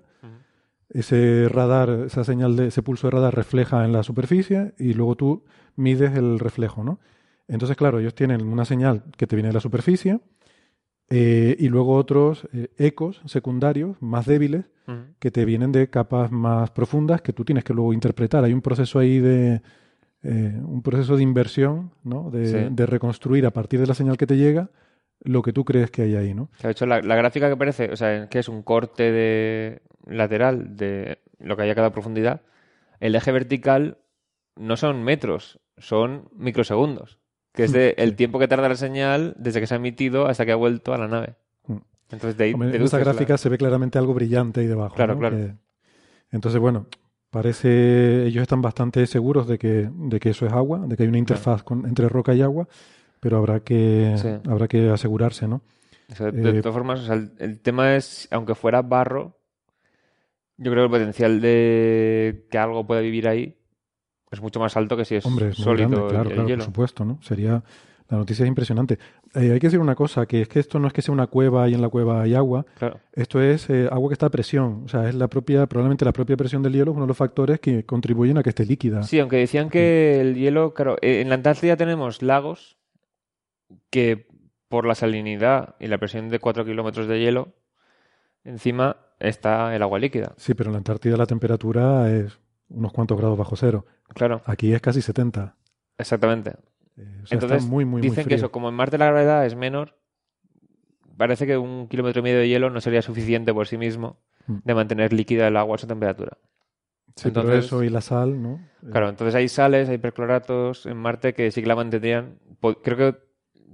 Ese 0.90 1.48
radar, 1.50 1.90
esa 2.06 2.24
señal 2.24 2.56
de 2.56 2.68
ese 2.68 2.84
pulso 2.84 3.08
de 3.08 3.12
radar 3.12 3.36
refleja 3.36 3.84
en 3.84 3.92
la 3.92 4.04
superficie 4.04 4.74
y 4.78 4.94
luego 4.94 5.16
tú 5.16 5.44
mides 5.76 6.16
el 6.16 6.40
reflejo, 6.40 6.84
¿no? 6.84 7.00
Entonces, 7.48 7.78
claro, 7.78 8.00
ellos 8.00 8.16
tienen 8.16 8.42
una 8.48 8.66
señal 8.66 9.04
que 9.18 9.28
te 9.28 9.36
viene 9.36 9.50
de 9.50 9.54
la 9.54 9.60
superficie 9.60 10.20
eh, 11.10 11.56
y 11.60 11.70
luego 11.70 11.96
otros 11.96 12.48
eh, 12.54 12.70
ecos 12.78 13.22
secundarios 13.26 13.98
más 14.02 14.26
débiles 14.26 14.66
que 15.18 15.32
te 15.32 15.46
vienen 15.46 15.72
de 15.72 15.90
capas 15.90 16.32
más 16.32 16.70
profundas 16.70 17.22
que 17.24 17.34
tú 17.34 17.44
tienes 17.44 17.64
que 17.64 17.74
luego 17.74 17.92
interpretar. 17.92 18.44
Hay 18.44 18.54
un 18.54 18.62
proceso 18.62 19.00
ahí 19.00 19.18
de 19.20 19.62
eh, 20.22 20.62
un 20.64 20.84
proceso 20.84 21.18
de 21.18 21.24
inversión, 21.24 21.92
¿no? 22.04 22.30
De, 22.30 22.46
Sí. 22.46 22.68
de 22.70 22.86
reconstruir 22.86 23.48
a 23.48 23.52
partir 23.52 23.80
de 23.80 23.88
la 23.88 23.96
señal 23.96 24.16
que 24.18 24.28
te 24.28 24.38
llega 24.38 24.70
lo 25.22 25.42
que 25.42 25.54
tú 25.54 25.66
crees 25.66 25.90
que 25.90 26.04
hay 26.04 26.16
ahí, 26.16 26.34
¿no? 26.36 26.50
De 26.62 26.70
hecho, 26.70 26.86
la, 26.86 27.02
la 27.02 27.16
gráfica 27.16 27.48
que 27.48 27.54
aparece, 27.54 27.92
o 27.92 27.96
sea, 27.96 28.28
que 28.30 28.38
es 28.38 28.48
un 28.48 28.62
corte 28.62 29.12
de 29.12 29.82
lateral 30.06 30.76
de 30.78 31.18
lo 31.40 31.56
que 31.56 31.64
haya 31.64 31.72
a 31.72 31.76
cada 31.76 31.92
profundidad, 31.92 32.42
el 33.00 33.16
eje 33.16 33.32
vertical 33.32 33.98
no 34.56 34.78
son 34.78 35.04
metros, 35.04 35.60
son 35.78 36.30
microsegundos, 36.36 37.20
que 37.54 37.64
es 37.66 37.72
de 37.72 37.96
el 37.98 38.16
tiempo 38.16 38.40
que 38.40 38.48
tarda 38.48 38.70
la 38.70 38.76
señal 38.76 39.36
desde 39.38 39.60
que 39.60 39.68
se 39.68 39.74
ha 39.74 39.78
emitido 39.78 40.28
hasta 40.28 40.46
que 40.46 40.52
ha 40.52 40.56
vuelto 40.56 40.94
a 40.94 40.98
la 40.98 41.08
nave. 41.08 41.36
Mm. 41.68 41.78
Entonces, 42.12 42.38
de 42.38 42.44
ahí 42.46 42.52
en 42.52 42.60
la- 42.92 43.00
gráfica 43.00 43.38
se 43.38 43.50
ve 43.50 43.58
claramente 43.58 43.98
algo 43.98 44.14
brillante 44.14 44.62
ahí 44.62 44.68
debajo. 44.68 44.96
Claro, 44.96 45.14
¿no? 45.16 45.20
claro. 45.20 45.38
Que- 45.38 45.56
entonces, 46.32 46.60
bueno, 46.60 46.88
parece 47.30 48.26
ellos 48.26 48.42
están 48.44 48.62
bastante 48.62 49.06
seguros 49.08 49.48
de 49.48 49.58
que, 49.58 49.90
de 49.94 50.20
que 50.20 50.30
eso 50.30 50.46
es 50.46 50.54
agua, 50.54 50.80
de 50.88 50.96
que 50.96 51.04
hay 51.04 51.10
una 51.10 51.18
interfaz 51.18 51.64
con- 51.64 51.86
entre 51.88 52.08
roca 52.10 52.34
y 52.34 52.42
agua, 52.42 52.68
pero 53.20 53.38
habrá 53.38 53.60
que, 53.62 54.16
Sí. 54.18 54.50
habrá 54.50 54.68
que 54.68 54.90
asegurarse, 54.90 55.48
¿no? 55.48 55.62
O 56.12 56.16
sea, 56.16 56.32
de 56.32 56.60
Eh, 56.60 56.62
todas 56.62 56.76
formas, 56.76 57.00
o 57.02 57.06
sea, 57.06 57.16
el, 57.16 57.32
el 57.40 57.60
tema 57.60 57.96
es, 57.96 58.28
aunque 58.32 58.54
fuera 58.56 58.82
barro, 58.82 59.40
yo 60.58 60.72
creo 60.72 60.84
que 60.84 60.96
el 60.96 61.02
potencial 61.02 61.42
de 61.42 62.46
que 62.50 62.58
algo 62.58 62.86
pueda 62.88 63.02
vivir 63.02 63.28
ahí 63.28 63.58
es 64.36 64.42
mucho 64.42 64.60
más 64.60 64.78
alto 64.78 64.96
que 64.96 65.06
si 65.06 65.16
es 65.16 65.26
Hombre, 65.26 65.50
es 65.50 65.58
muy 65.58 65.64
sólido 65.66 65.90
grande, 65.90 66.08
claro, 66.10 66.30
el 66.30 66.34
claro, 66.36 66.48
hielo. 66.48 66.58
por 66.60 66.66
supuesto, 66.66 67.06
¿no? 67.06 67.20
Sería 67.22 67.64
la 68.08 68.18
noticia 68.18 68.44
es 68.44 68.48
impresionante. 68.50 69.00
Eh, 69.34 69.52
hay 69.52 69.60
que 69.60 69.66
decir 69.66 69.80
una 69.80 69.96
cosa, 69.96 70.28
que 70.28 70.42
es 70.42 70.48
que 70.48 70.60
esto 70.60 70.78
no 70.78 70.86
es 70.88 70.94
que 70.94 71.02
sea 71.02 71.12
una 71.12 71.26
cueva 71.26 71.68
y 71.68 71.74
en 71.74 71.82
la 71.82 71.90
cueva 71.90 72.22
hay 72.22 72.36
agua, 72.36 72.64
Claro. 72.78 73.00
esto 73.14 73.42
es 73.42 73.68
eh, 73.72 73.90
agua 73.92 74.10
que 74.10 74.14
está 74.14 74.28
a 74.28 74.30
presión, 74.30 74.84
o 74.86 74.88
sea, 74.88 75.10
es 75.10 75.16
la 75.16 75.28
propia, 75.28 75.66
probablemente 75.66 76.06
la 76.06 76.14
propia 76.14 76.38
presión 76.38 76.62
del 76.62 76.74
hielo 76.74 76.92
es 76.92 76.96
uno 76.98 77.06
de 77.06 77.08
los 77.08 77.18
factores 77.18 77.60
que 77.60 77.84
contribuyen 77.84 78.38
a 78.38 78.44
que 78.44 78.50
esté 78.50 78.64
líquida. 78.64 79.02
Sí, 79.02 79.20
aunque 79.20 79.38
decían 79.38 79.72
que 79.72 80.22
el 80.22 80.36
hielo, 80.36 80.76
claro, 80.76 80.98
eh, 81.02 81.22
en 81.22 81.30
la 81.30 81.36
Antártida 81.36 81.78
tenemos 81.78 82.22
lagos 82.22 82.78
que 83.90 84.28
por 84.68 84.86
la 84.86 84.94
salinidad 84.94 85.76
y 85.80 85.88
la 85.88 85.98
presión 85.98 86.30
de 86.30 86.38
4 86.38 86.64
kilómetros 86.64 87.08
de 87.08 87.20
hielo, 87.20 87.56
encima 88.44 88.98
está 89.20 89.76
el 89.76 89.82
agua 89.82 89.98
líquida. 89.98 90.34
Sí, 90.38 90.54
pero 90.54 90.70
en 90.70 90.74
la 90.74 90.78
Antártida 90.78 91.18
la 91.18 91.26
temperatura 91.26 92.12
es 92.12 92.40
unos 92.70 92.92
cuantos 92.94 93.18
grados 93.18 93.38
bajo 93.38 93.56
cero. 93.56 93.86
Claro, 94.10 94.42
Aquí 94.46 94.74
es 94.74 94.82
casi 94.82 95.02
70. 95.02 95.56
exactamente. 95.98 96.52
Eh, 96.98 97.20
o 97.24 97.28
sea, 97.28 97.36
Entonces, 97.36 97.58
está 97.60 97.70
muy, 97.70 97.86
muy, 97.86 98.02
muy 98.02 98.02
dicen 98.02 98.26
que 98.28 98.36
eso, 98.36 98.52
como 98.52 98.70
en 98.70 98.76
Marte 98.76 98.98
la 98.98 99.08
gravedad 99.08 99.46
es 99.46 99.56
menor, 99.56 99.98
parece 101.18 101.46
que 101.48 101.58
un 101.58 101.88
kilómetro 101.88 102.20
y 102.20 102.24
medio 102.24 102.40
de 102.40 102.48
hielo 102.48 102.70
no 102.70 102.82
sería 102.82 103.02
suficiente 103.02 103.54
por 103.54 103.68
sí 103.68 103.78
mismo 103.78 104.20
Mm. 104.48 104.58
de 104.64 104.76
mantener 104.76 105.12
líquida 105.14 105.48
el 105.48 105.58
agua 105.58 105.76
a 105.76 105.78
esa 105.78 105.88
temperatura. 105.88 106.38
Sí, 107.16 107.30
pero 107.32 107.42
entonces- 107.42 107.66
eso 107.66 107.84
y 107.84 107.90
la 107.90 108.02
sal, 108.02 108.42
¿no? 108.42 108.60
Eh, 108.84 108.90
Claro, 108.92 109.10
entonces 109.10 109.34
hay 109.34 109.48
sales, 109.48 109.90
hay 109.90 109.98
percloratos 109.98 110.86
en 110.86 110.98
Marte 110.98 111.34
que 111.34 111.50
sí 111.52 111.62
que 111.62 111.68
la 111.68 111.76
mantendrían. 111.76 112.38
Creo 112.84 112.98
que 112.98 113.18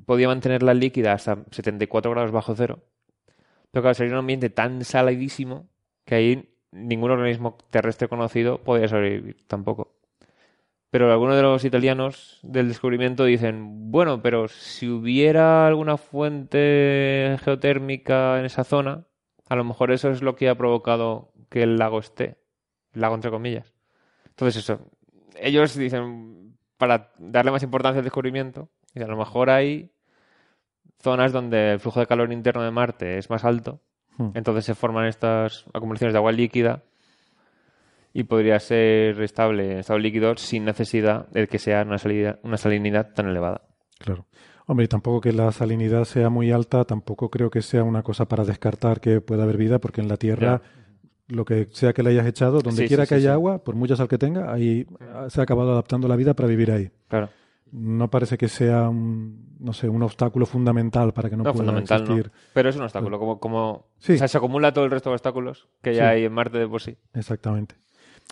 podía 0.06 0.28
mantenerla 0.28 0.74
líquida 0.74 1.14
hasta 1.14 1.44
74 1.52 2.12
grados 2.12 2.32
bajo 2.32 2.56
cero. 2.56 2.84
Pero 3.72 3.82
claro, 3.84 3.94
sería 3.96 4.14
un 4.14 4.20
ambiente 4.20 4.50
tan 4.50 4.84
saladísimo 4.84 5.68
que 6.06 6.16
ahí 6.16 6.51
ningún 6.72 7.12
organismo 7.12 7.58
terrestre 7.70 8.08
conocido 8.08 8.60
podría 8.60 8.88
sobrevivir 8.88 9.46
tampoco. 9.48 9.94
Pero 10.90 11.10
algunos 11.10 11.38
de 11.38 11.42
los 11.42 11.64
italianos 11.64 12.40
del 12.44 12.68
descubrimiento 12.68 13.24
dicen, 13.24 13.92
bueno, 13.92 14.22
pero 14.22 14.50
si 14.50 14.90
hubiera 14.90 15.66
alguna 15.66 15.96
fuente 15.98 17.38
geotérmica 17.44 18.40
en 18.40 18.46
esa 18.46 18.66
zona, 18.66 19.06
a 19.48 19.56
lo 19.56 19.64
mejor 19.64 19.92
eso 19.92 20.10
es 20.10 20.22
lo 20.22 20.36
que 20.36 20.50
ha 20.50 20.56
provocado 20.56 21.32
que 21.50 21.64
el 21.64 21.78
lago 21.78 22.00
esté. 22.00 22.38
Lago 22.94 23.16
entre 23.16 23.32
comillas. 23.32 23.74
Entonces 24.28 24.64
eso, 24.64 24.82
ellos 25.36 25.76
dicen, 25.78 26.58
para 26.78 27.14
darle 27.18 27.52
más 27.52 27.64
importancia 27.64 28.00
al 28.00 28.04
descubrimiento, 28.04 28.70
y 28.94 29.02
a 29.02 29.08
lo 29.08 29.16
mejor 29.16 29.50
hay 29.50 29.92
zonas 31.00 31.32
donde 31.32 31.74
el 31.74 31.80
flujo 31.80 32.02
de 32.02 32.08
calor 32.08 32.34
interno 32.34 32.64
de 32.64 32.72
Marte 32.72 33.18
es 33.18 33.30
más 33.30 33.46
alto, 33.46 33.80
Hmm. 34.18 34.30
entonces 34.34 34.66
se 34.66 34.76
forman 34.76 35.06
estas 35.08 35.66
acumulaciones 35.74 36.14
de 36.14 36.18
agua 36.18 36.32
líquida 36.32 36.84
y 38.14 38.24
podría 38.24 38.60
ser 38.60 39.22
estable 39.22 39.72
en 39.72 39.78
estado 39.80 40.00
líquido 40.00 40.36
sin 40.38 40.66
necesidad 40.66 41.28
de 41.30 41.48
que 41.48 41.60
sea 41.60 41.84
una, 41.84 41.98
salida- 41.98 42.40
una 42.44 42.58
salinidad 42.58 43.14
tan 43.14 43.28
elevada. 43.30 43.62
Claro. 44.00 44.26
Hombre, 44.68 44.86
y 44.86 44.88
tampoco 44.88 45.22
que 45.22 45.32
la 45.34 45.52
salinidad 45.52 46.04
sea 46.06 46.30
muy 46.30 46.52
alta, 46.52 46.84
tampoco 46.86 47.30
creo 47.30 47.50
que 47.50 47.62
sea 47.62 47.84
una 47.84 48.04
cosa 48.04 48.26
para 48.28 48.44
descartar 48.44 49.00
que 49.00 49.22
pueda 49.22 49.44
haber 49.44 49.58
vida, 49.58 49.80
porque 49.80 50.02
en 50.02 50.08
la 50.08 50.18
Tierra, 50.18 50.62
lo 51.28 51.46
que 51.46 51.68
sea 51.72 51.94
que 51.94 52.04
le 52.04 52.12
hayas 52.12 52.28
echado, 52.28 52.60
donde 52.62 52.82
Sí, 52.84 52.88
quiera 52.88 53.06
sí, 53.06 53.10
que 53.10 53.16
sí, 53.20 53.22
haya 53.26 53.34
agua, 53.34 53.64
por 53.64 53.76
mucha 53.76 53.96
sal 53.96 54.08
que 54.08 54.18
tenga, 54.18 54.52
ahí 54.54 54.86
ah, 55.14 55.28
se 55.30 55.40
ha 55.40 55.44
acabado 55.44 55.72
adaptando 55.72 56.08
la 56.08 56.16
vida 56.16 56.34
para 56.34 56.48
vivir 56.50 56.72
ahí. 56.72 56.92
Claro. 57.08 57.30
No 57.72 58.10
parece 58.10 58.38
que 58.38 58.48
sea 58.50 58.90
un, 58.90 59.56
no 59.60 59.72
sé, 59.74 59.88
un 59.88 60.04
obstáculo 60.04 60.46
fundamental 60.46 61.14
para 61.14 61.30
que 61.30 61.38
no, 61.38 61.44
No, 61.44 61.52
pueda 61.54 61.64
fundamental 61.66 62.04
no. 62.06 62.14
existir. 62.16 62.32
Pero 62.54 62.70
es 62.70 62.76
un 62.76 62.82
obstáculo, 62.84 63.18
como, 63.20 63.40
como 63.40 63.88
Sí. 64.00 64.14
o 64.14 64.18
sea, 64.18 64.28
se 64.28 64.38
acumula 64.38 64.74
todo 64.74 64.84
el 64.86 64.92
resto 64.92 65.10
de 65.10 65.14
obstáculos 65.16 65.70
que 65.82 65.94
ya 65.96 66.10
Sí. 66.10 66.16
hay 66.18 66.26
en 66.26 66.34
Marte 66.34 66.58
de 66.60 66.68
por 66.68 66.82
sí. 66.82 66.98
Exactamente. 67.14 67.76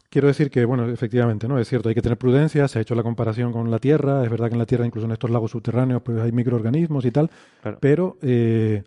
Quiero 0.09 0.27
decir 0.27 0.49
que, 0.49 0.65
bueno, 0.65 0.89
efectivamente, 0.89 1.47
¿no? 1.47 1.59
Es 1.59 1.69
cierto, 1.69 1.87
hay 1.89 1.95
que 1.95 2.01
tener 2.01 2.17
prudencia, 2.17 2.67
se 2.67 2.79
ha 2.79 2.81
hecho 2.81 2.95
la 2.95 3.03
comparación 3.03 3.51
con 3.53 3.69
la 3.69 3.79
Tierra, 3.79 4.23
es 4.23 4.29
verdad 4.29 4.47
que 4.47 4.53
en 4.55 4.59
la 4.59 4.65
Tierra, 4.65 4.85
incluso 4.85 5.05
en 5.05 5.11
estos 5.11 5.29
lagos 5.29 5.51
subterráneos, 5.51 6.01
pues 6.01 6.19
hay 6.19 6.31
microorganismos 6.31 7.05
y 7.05 7.11
tal, 7.11 7.29
Claro. 7.61 7.77
pero, 7.79 8.17
eh, 8.23 8.83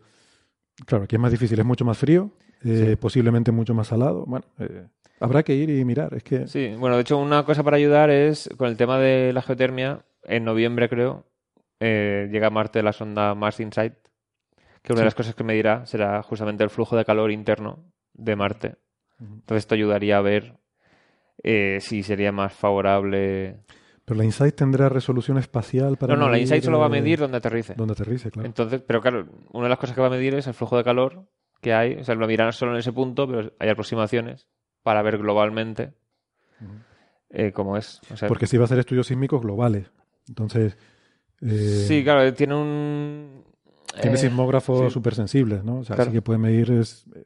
claro, 0.84 1.04
aquí 1.04 1.14
es 1.16 1.22
más 1.22 1.30
difícil, 1.30 1.58
es 1.58 1.64
mucho 1.64 1.84
más 1.84 1.96
frío, 1.96 2.30
eh, 2.64 2.96
posiblemente 3.00 3.52
mucho 3.52 3.72
más 3.72 3.86
salado. 3.88 4.24
Bueno, 4.26 4.44
eh, 4.58 4.86
habrá 5.20 5.42
que 5.44 5.54
ir 5.54 5.70
y 5.70 5.84
mirar. 5.84 6.12
Es 6.14 6.24
que 6.24 6.46
Sí, 6.48 6.74
bueno, 6.76 6.96
de 6.96 7.02
hecho, 7.02 7.18
una 7.18 7.44
cosa 7.44 7.62
para 7.62 7.76
ayudar 7.76 8.10
es 8.10 8.50
con 8.56 8.68
el 8.68 8.76
tema 8.76 8.98
de 8.98 9.32
la 9.32 9.42
geotermia. 9.42 10.00
En 10.24 10.44
noviembre, 10.44 10.88
creo, 10.88 11.26
eh, 11.80 12.28
llega 12.30 12.48
a 12.48 12.50
Marte 12.50 12.82
la 12.82 12.92
sonda 12.92 13.34
Mars 13.34 13.60
Insight, 13.60 13.94
que 14.82 14.92
una 14.92 15.00
de 15.00 15.06
las 15.06 15.14
cosas 15.14 15.34
que 15.34 15.44
medirá 15.44 15.86
será 15.86 16.22
justamente 16.22 16.62
el 16.64 16.70
flujo 16.70 16.96
de 16.96 17.04
calor 17.04 17.30
interno 17.30 17.92
de 18.14 18.36
Marte. 18.36 18.76
Entonces, 19.20 19.58
esto 19.58 19.74
ayudaría 19.74 20.18
a 20.18 20.20
ver 20.20 20.58
eh, 21.42 21.78
si 21.80 22.02
sería 22.02 22.32
más 22.32 22.52
favorable. 22.52 23.60
Pero 24.04 24.18
la 24.18 24.24
InSight 24.24 24.54
tendrá 24.54 24.88
resolución 24.88 25.38
espacial 25.38 25.96
para. 25.96 26.14
No, 26.14 26.20
no, 26.20 26.28
la 26.28 26.38
Insight 26.38 26.64
solo 26.64 26.78
va 26.78 26.86
a 26.86 26.88
eh, 26.88 26.92
medir 27.00 27.20
donde 27.20 27.36
aterrice. 27.36 27.74
Donde 27.74 27.92
aterrice, 27.92 28.30
claro. 28.30 28.46
Entonces, 28.46 28.82
pero 28.84 29.00
claro, 29.00 29.26
una 29.52 29.64
de 29.64 29.70
las 29.70 29.78
cosas 29.78 29.94
que 29.94 30.00
va 30.00 30.08
a 30.08 30.10
medir 30.10 30.34
es 30.34 30.46
el 30.46 30.54
flujo 30.54 30.76
de 30.76 30.84
calor 30.84 31.24
que 31.60 31.72
hay. 31.72 31.94
O 31.94 32.04
sea, 32.04 32.14
lo 32.14 32.26
miran 32.26 32.52
solo 32.52 32.72
en 32.72 32.78
ese 32.78 32.92
punto, 32.92 33.26
pero 33.28 33.52
hay 33.58 33.68
aproximaciones 33.68 34.48
para 34.82 35.02
ver 35.02 35.18
globalmente 35.18 35.94
eh, 37.30 37.52
cómo 37.52 37.76
es. 37.76 38.00
O 38.12 38.16
sea, 38.16 38.28
Porque 38.28 38.46
sí 38.46 38.56
va 38.56 38.64
a 38.64 38.66
hacer 38.66 38.78
estudios 38.78 39.06
sísmicos 39.06 39.40
globales. 39.40 39.90
Entonces. 40.28 40.76
eh, 41.40 41.84
Sí, 41.88 42.02
claro, 42.04 42.32
tiene 42.34 42.54
un... 42.54 43.44
Tiene 44.00 44.14
eh, 44.16 44.18
sismógrafos 44.18 44.86
sí. 44.86 44.90
súper 44.90 45.14
sensibles, 45.14 45.64
¿no? 45.64 45.80
O 45.80 45.84
sea, 45.84 45.96
Claro. 45.96 46.10
sí 46.10 46.16
que 46.16 46.22
puede 46.22 46.38
medir 46.38 46.70
es, 46.70 47.04
eh, 47.14 47.24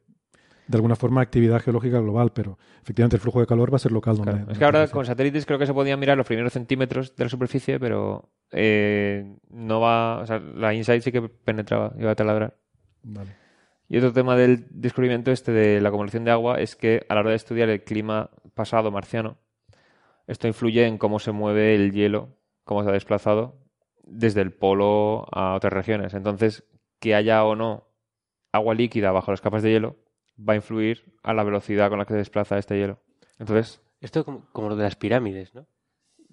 de 0.67 0.77
alguna 0.77 0.95
forma 0.97 1.21
actividad 1.21 1.61
geológica 1.61 1.99
global, 2.01 2.31
pero 2.33 2.57
efectivamente 2.81 3.15
el 3.15 3.21
flujo 3.21 3.39
de 3.39 3.47
calor 3.47 3.71
va 3.71 3.77
a 3.77 3.79
ser 3.79 3.91
local. 3.93 4.17
Donde, 4.17 4.31
Claro. 4.31 4.39
donde 4.39 4.53
Es 4.53 4.59
que 4.59 4.65
ahora 4.65 4.87
con 4.89 5.05
satélites 5.05 5.45
creo 5.45 5.57
que 5.59 5.65
se 5.65 5.73
podían 5.73 5.99
mirar 5.99 6.17
los 6.17 6.27
primeros 6.27 6.51
centímetros 6.53 7.15
de 7.15 7.23
la 7.23 7.29
superficie, 7.29 7.79
pero 7.79 8.29
eh, 8.51 9.37
no 9.49 9.79
va... 9.79 10.19
O 10.19 10.25
sea, 10.25 10.39
la 10.39 10.73
InSight 10.73 11.03
sí 11.03 11.11
que 11.11 11.21
penetraba, 11.21 11.93
iba 11.97 12.11
a 12.11 12.15
taladrar. 12.15 12.57
Vale. 13.03 13.29
Y 13.87 13.97
otro 13.99 14.11
tema 14.11 14.35
del 14.35 14.65
descubrimiento 14.69 15.31
este 15.31 15.53
de 15.53 15.79
la 15.79 15.87
acumulación 15.87 16.25
de 16.25 16.31
agua 16.31 16.59
es 16.59 16.75
que 16.75 17.05
a 17.07 17.13
la 17.15 17.21
hora 17.21 17.29
de 17.29 17.37
estudiar 17.37 17.69
el 17.69 17.83
clima 17.85 18.29
pasado 18.53 18.91
marciano, 18.91 19.37
esto 20.27 20.49
influye 20.49 20.85
en 20.85 20.97
cómo 20.97 21.19
se 21.19 21.31
mueve 21.31 21.73
el 21.75 21.93
hielo, 21.93 22.35
cómo 22.67 22.83
se 22.83 22.89
ha 22.89 22.93
desplazado 22.93 23.55
desde 24.03 24.41
el 24.41 24.51
polo 24.53 25.25
a 25.31 25.55
otras 25.55 25.73
regiones. 25.73 26.13
Entonces, 26.13 26.63
que 26.99 27.15
haya 27.15 27.43
o 27.43 27.55
no 27.55 27.87
agua 28.51 28.75
líquida 28.75 29.11
bajo 29.11 29.31
las 29.31 29.41
capas 29.41 29.63
de 29.63 29.71
hielo 29.71 29.95
va 30.37 30.53
a 30.53 30.57
influir 30.57 31.13
a 31.23 31.33
la 31.33 31.43
velocidad 31.43 31.89
con 31.89 31.97
la 31.99 32.05
que 32.05 32.13
se 32.13 32.17
desplaza 32.19 32.57
este 32.59 32.77
hielo. 32.77 32.99
Entonces, 33.39 33.81
Esto 34.01 34.23
como, 34.23 34.45
como 34.51 34.69
lo 34.69 34.75
de 34.75 34.83
las 34.83 34.95
pirámides, 34.95 35.55
¿no? 35.55 35.65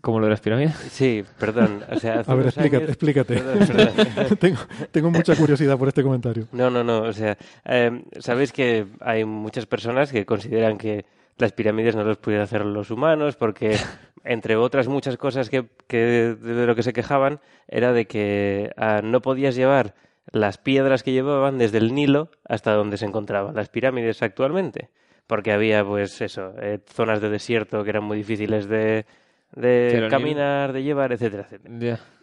¿como 0.01 0.21
lo 0.21 0.27
de 0.27 0.31
las 0.33 0.41
pirámides? 0.43 0.75
Sí, 0.91 1.25
perdón. 1.41 1.83
O 1.91 1.99
sea, 1.99 2.21
hace 2.21 2.31
A 2.31 2.35
ver, 2.35 2.47
explícate. 2.47 2.77
años- 2.77 2.89
explícate. 2.91 3.35
Perdón, 3.37 3.67
perdón. 3.67 4.39
tengo, 4.39 4.59
tengo 4.91 5.11
mucha 5.11 5.35
curiosidad 5.35 5.79
por 5.79 5.89
este 5.89 6.03
comentario. 6.03 6.47
No, 6.53 6.69
no, 6.71 6.85
no. 6.85 7.03
O 7.03 7.13
sea, 7.15 7.39
eh, 7.65 8.05
sabéis 8.21 8.53
que 8.53 8.87
hay 9.01 9.25
muchas 9.25 9.65
personas 9.65 10.13
que 10.13 10.27
consideran 10.27 10.77
que 10.77 11.07
las 11.39 11.53
pirámides 11.53 11.97
no 11.97 12.05
las 12.05 12.17
pudieran 12.19 12.45
hacer 12.45 12.65
los 12.65 12.91
humanos 12.91 13.37
porque, 13.37 13.77
entre 14.25 14.57
otras 14.57 14.89
muchas 14.89 15.17
cosas 15.17 15.51
que, 15.51 15.67
que 15.87 16.37
de 16.41 16.67
lo 16.67 16.75
que 16.75 16.83
se 16.83 16.93
quejaban, 16.93 17.41
era 17.69 17.93
de 17.93 18.07
que 18.07 18.71
ah, 18.77 19.01
no 19.03 19.21
podías 19.21 19.55
llevar 19.57 19.95
las 20.33 20.59
piedras 20.59 21.03
que 21.03 21.13
llevaban 21.13 21.59
desde 21.59 21.79
el 21.79 21.95
Nilo 21.95 22.31
hasta 22.49 22.73
donde 22.73 22.97
se 22.97 23.05
encontraban 23.07 23.55
las 23.55 23.69
pirámides 23.69 24.23
actualmente. 24.23 24.89
Porque 25.27 25.53
había, 25.53 25.85
pues 25.85 26.21
eso, 26.21 26.53
eh, 26.61 26.81
zonas 26.87 27.21
de 27.21 27.31
desierto 27.31 27.83
que 27.83 27.91
eran 27.91 28.05
muy 28.05 28.19
difíciles 28.19 28.69
de, 28.69 29.07
de 29.55 29.89
Nilo- 29.93 30.11
caminar, 30.11 30.73
de 30.75 30.83
llevar, 30.83 31.13
etcétera, 31.13 31.45
etcétera. 31.45 31.75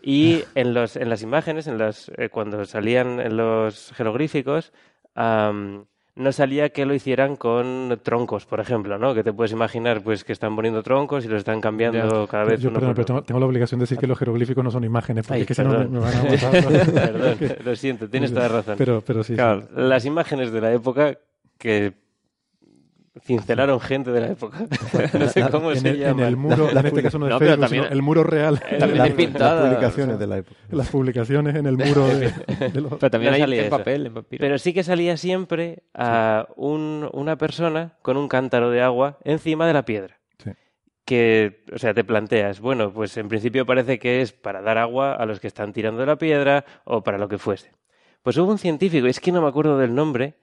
Y 0.04 0.44
en, 0.56 0.74
los, 0.76 0.96
en 0.96 1.10
las 1.10 1.22
imágenes, 1.24 1.66
en 1.68 1.78
las, 1.80 2.12
eh, 2.18 2.30
cuando 2.30 2.64
salían 2.66 3.20
en 3.20 3.38
los 3.38 3.92
jeroglíficos, 3.96 4.72
no 6.16 6.32
salía 6.32 6.70
que 6.70 6.86
lo 6.86 6.94
hicieran 6.94 7.36
con 7.36 8.00
troncos, 8.04 8.46
por 8.46 8.60
ejemplo, 8.60 8.98
¿no? 8.98 9.14
Que 9.14 9.24
te 9.24 9.32
puedes 9.32 9.52
imaginar 9.52 10.04
pues 10.04 10.24
que 10.24 10.34
están 10.34 10.56
poniendo 10.56 10.84
troncos 10.84 11.26
y 11.26 11.28
los 11.28 11.40
están 11.40 11.62
cambiando 11.62 12.28
cada 12.28 12.44
vez 12.44 12.60
Yo, 12.62 12.70
uno 12.70 12.80
perdón, 12.80 12.90
por 12.90 12.96
pero 12.96 13.06
tengo, 13.06 13.24
tengo 13.24 13.40
la 13.40 13.46
obligación 13.46 13.80
de 13.80 13.84
decir 13.84 13.98
que 13.98 14.08
los 14.08 14.18
jeroglíficos 14.18 14.64
no 14.64 14.72
son 14.72 14.84
imágenes, 14.84 15.26
porque 15.26 15.42
Ay, 15.42 15.46
que 15.46 15.54
si 15.54 15.64
no 15.64 15.70
me, 15.70 16.00
van 16.00 16.14
a 16.14 16.24
matar. 16.30 16.52
Perdón, 16.94 17.38
lo 17.64 17.76
siento, 17.76 18.10
tienes 18.10 18.34
toda 18.34 18.48
razón. 18.48 18.76
Pero, 18.78 19.02
pero 19.02 19.24
sí, 19.24 19.34
sí. 19.34 19.36
Claro, 19.36 19.68
las 19.76 20.06
imágenes 20.06 20.52
de 20.52 20.62
la 20.62 20.74
época 20.74 21.18
que 21.58 21.94
cincelaron 23.24 23.80
gente 23.80 24.12
de 24.12 24.22
la 24.22 24.28
época. 24.28 24.60
no 25.20 25.28
sé 25.28 25.46
cómo 25.50 25.72
en, 25.72 25.80
se 25.82 25.90
el, 25.90 25.96
en 25.96 26.02
llama. 26.08 26.28
el 26.28 26.38
muro, 26.38 26.70
en 26.70 26.86
este 26.86 27.04
caso 27.04 27.20
no 27.20 27.26
es 27.28 27.32
No, 27.32 27.40
pero 27.40 27.52
Facebook, 27.52 27.62
también- 27.66 27.84
sino 27.84 27.94
el 27.94 28.02
muro 28.02 28.24
real. 28.24 28.62
La- 28.80 29.06
pintadas, 29.10 29.64
Las 29.64 29.70
publicaciones 29.74 30.16
o 30.16 30.18
sea. 30.18 30.18
de 30.18 30.28
la 30.28 30.38
época. 30.38 30.56
Las 30.70 30.90
publicaciones 30.90 31.56
en 31.56 31.66
el 31.66 31.78
muro 31.78 32.08
de, 32.08 32.32
de 32.72 32.82
los... 32.82 32.94
Pero 32.94 33.10
también 33.12 33.34
No 33.34 33.38
salía 33.40 33.60
en 33.62 33.68
eso. 33.68 33.78
papel, 33.78 34.06
en 34.08 34.14
papiro. 34.14 34.40
Pero 34.42 34.58
sí 34.58 34.74
que 34.74 34.84
salía 34.84 35.18
siempre 35.18 35.84
a 35.94 36.48
un- 36.56 37.10
una 37.12 37.38
persona 37.38 37.98
con 38.02 38.18
un 38.18 38.28
cántaro 38.28 38.70
de 38.70 38.82
agua 38.82 39.18
encima 39.24 39.68
de 39.68 39.74
la 39.74 39.84
piedra. 39.84 40.18
Sí. 40.44 40.52
Que, 41.06 41.64
o 41.74 41.78
sea, 41.80 41.94
te 41.94 42.04
planteas, 42.04 42.62
bueno, 42.62 42.94
pues 42.94 43.18
en 43.18 43.28
principio 43.28 43.66
parece 43.66 44.00
que 44.00 44.22
es 44.22 44.32
para 44.32 44.62
dar 44.62 44.78
agua 44.78 45.14
a 45.16 45.26
los 45.26 45.40
que 45.40 45.48
están 45.48 45.74
tirando 45.74 46.00
de 46.00 46.06
la 46.08 46.16
piedra 46.18 46.64
o 46.86 47.04
para 47.04 47.18
lo 47.18 47.28
que 47.28 47.38
fuese. 47.38 47.72
Pues 48.24 48.38
hubo 48.38 48.52
un 48.52 48.58
científico, 48.60 49.08
es 49.08 49.20
que 49.20 49.32
no 49.32 49.42
me 49.42 49.48
acuerdo 49.50 49.78
del 49.80 49.96
nombre, 49.96 50.36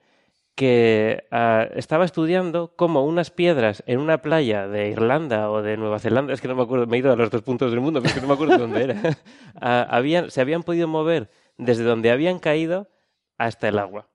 que 0.59 1.23
ah, 1.31 1.69
estaba 1.73 2.03
estudiando 2.03 2.73
cómo 2.75 3.05
unas 3.05 3.31
piedras 3.31 3.81
en 3.87 3.97
una 4.01 4.17
playa 4.21 4.67
de 4.67 4.89
Irlanda 4.89 5.49
o 5.51 5.61
de 5.61 5.77
Nueva 5.77 5.99
Zelanda, 5.99 6.33
es 6.33 6.41
que 6.41 6.49
no 6.49 6.55
me 6.55 6.63
acuerdo, 6.63 6.85
me 6.85 6.97
he 6.97 6.99
ido 6.99 7.13
a 7.13 7.15
los 7.15 7.29
dos 7.29 7.43
puntos 7.43 7.71
del 7.71 7.79
mundo, 7.79 8.01
pero 8.01 8.09
es 8.09 8.15
que 8.15 8.19
no 8.21 8.27
me 8.27 8.33
acuerdo 8.33 8.55
de 8.55 8.59
dónde 8.63 8.83
era, 8.83 8.95
ah, 9.61 9.87
habían, 9.89 10.29
se 10.31 10.41
habían 10.41 10.63
podido 10.63 10.89
mover 10.89 11.29
desde 11.57 11.85
donde 11.85 12.11
habían 12.11 12.39
caído 12.39 12.89
hasta 13.37 13.69
el 13.69 13.79
agua. 13.79 14.09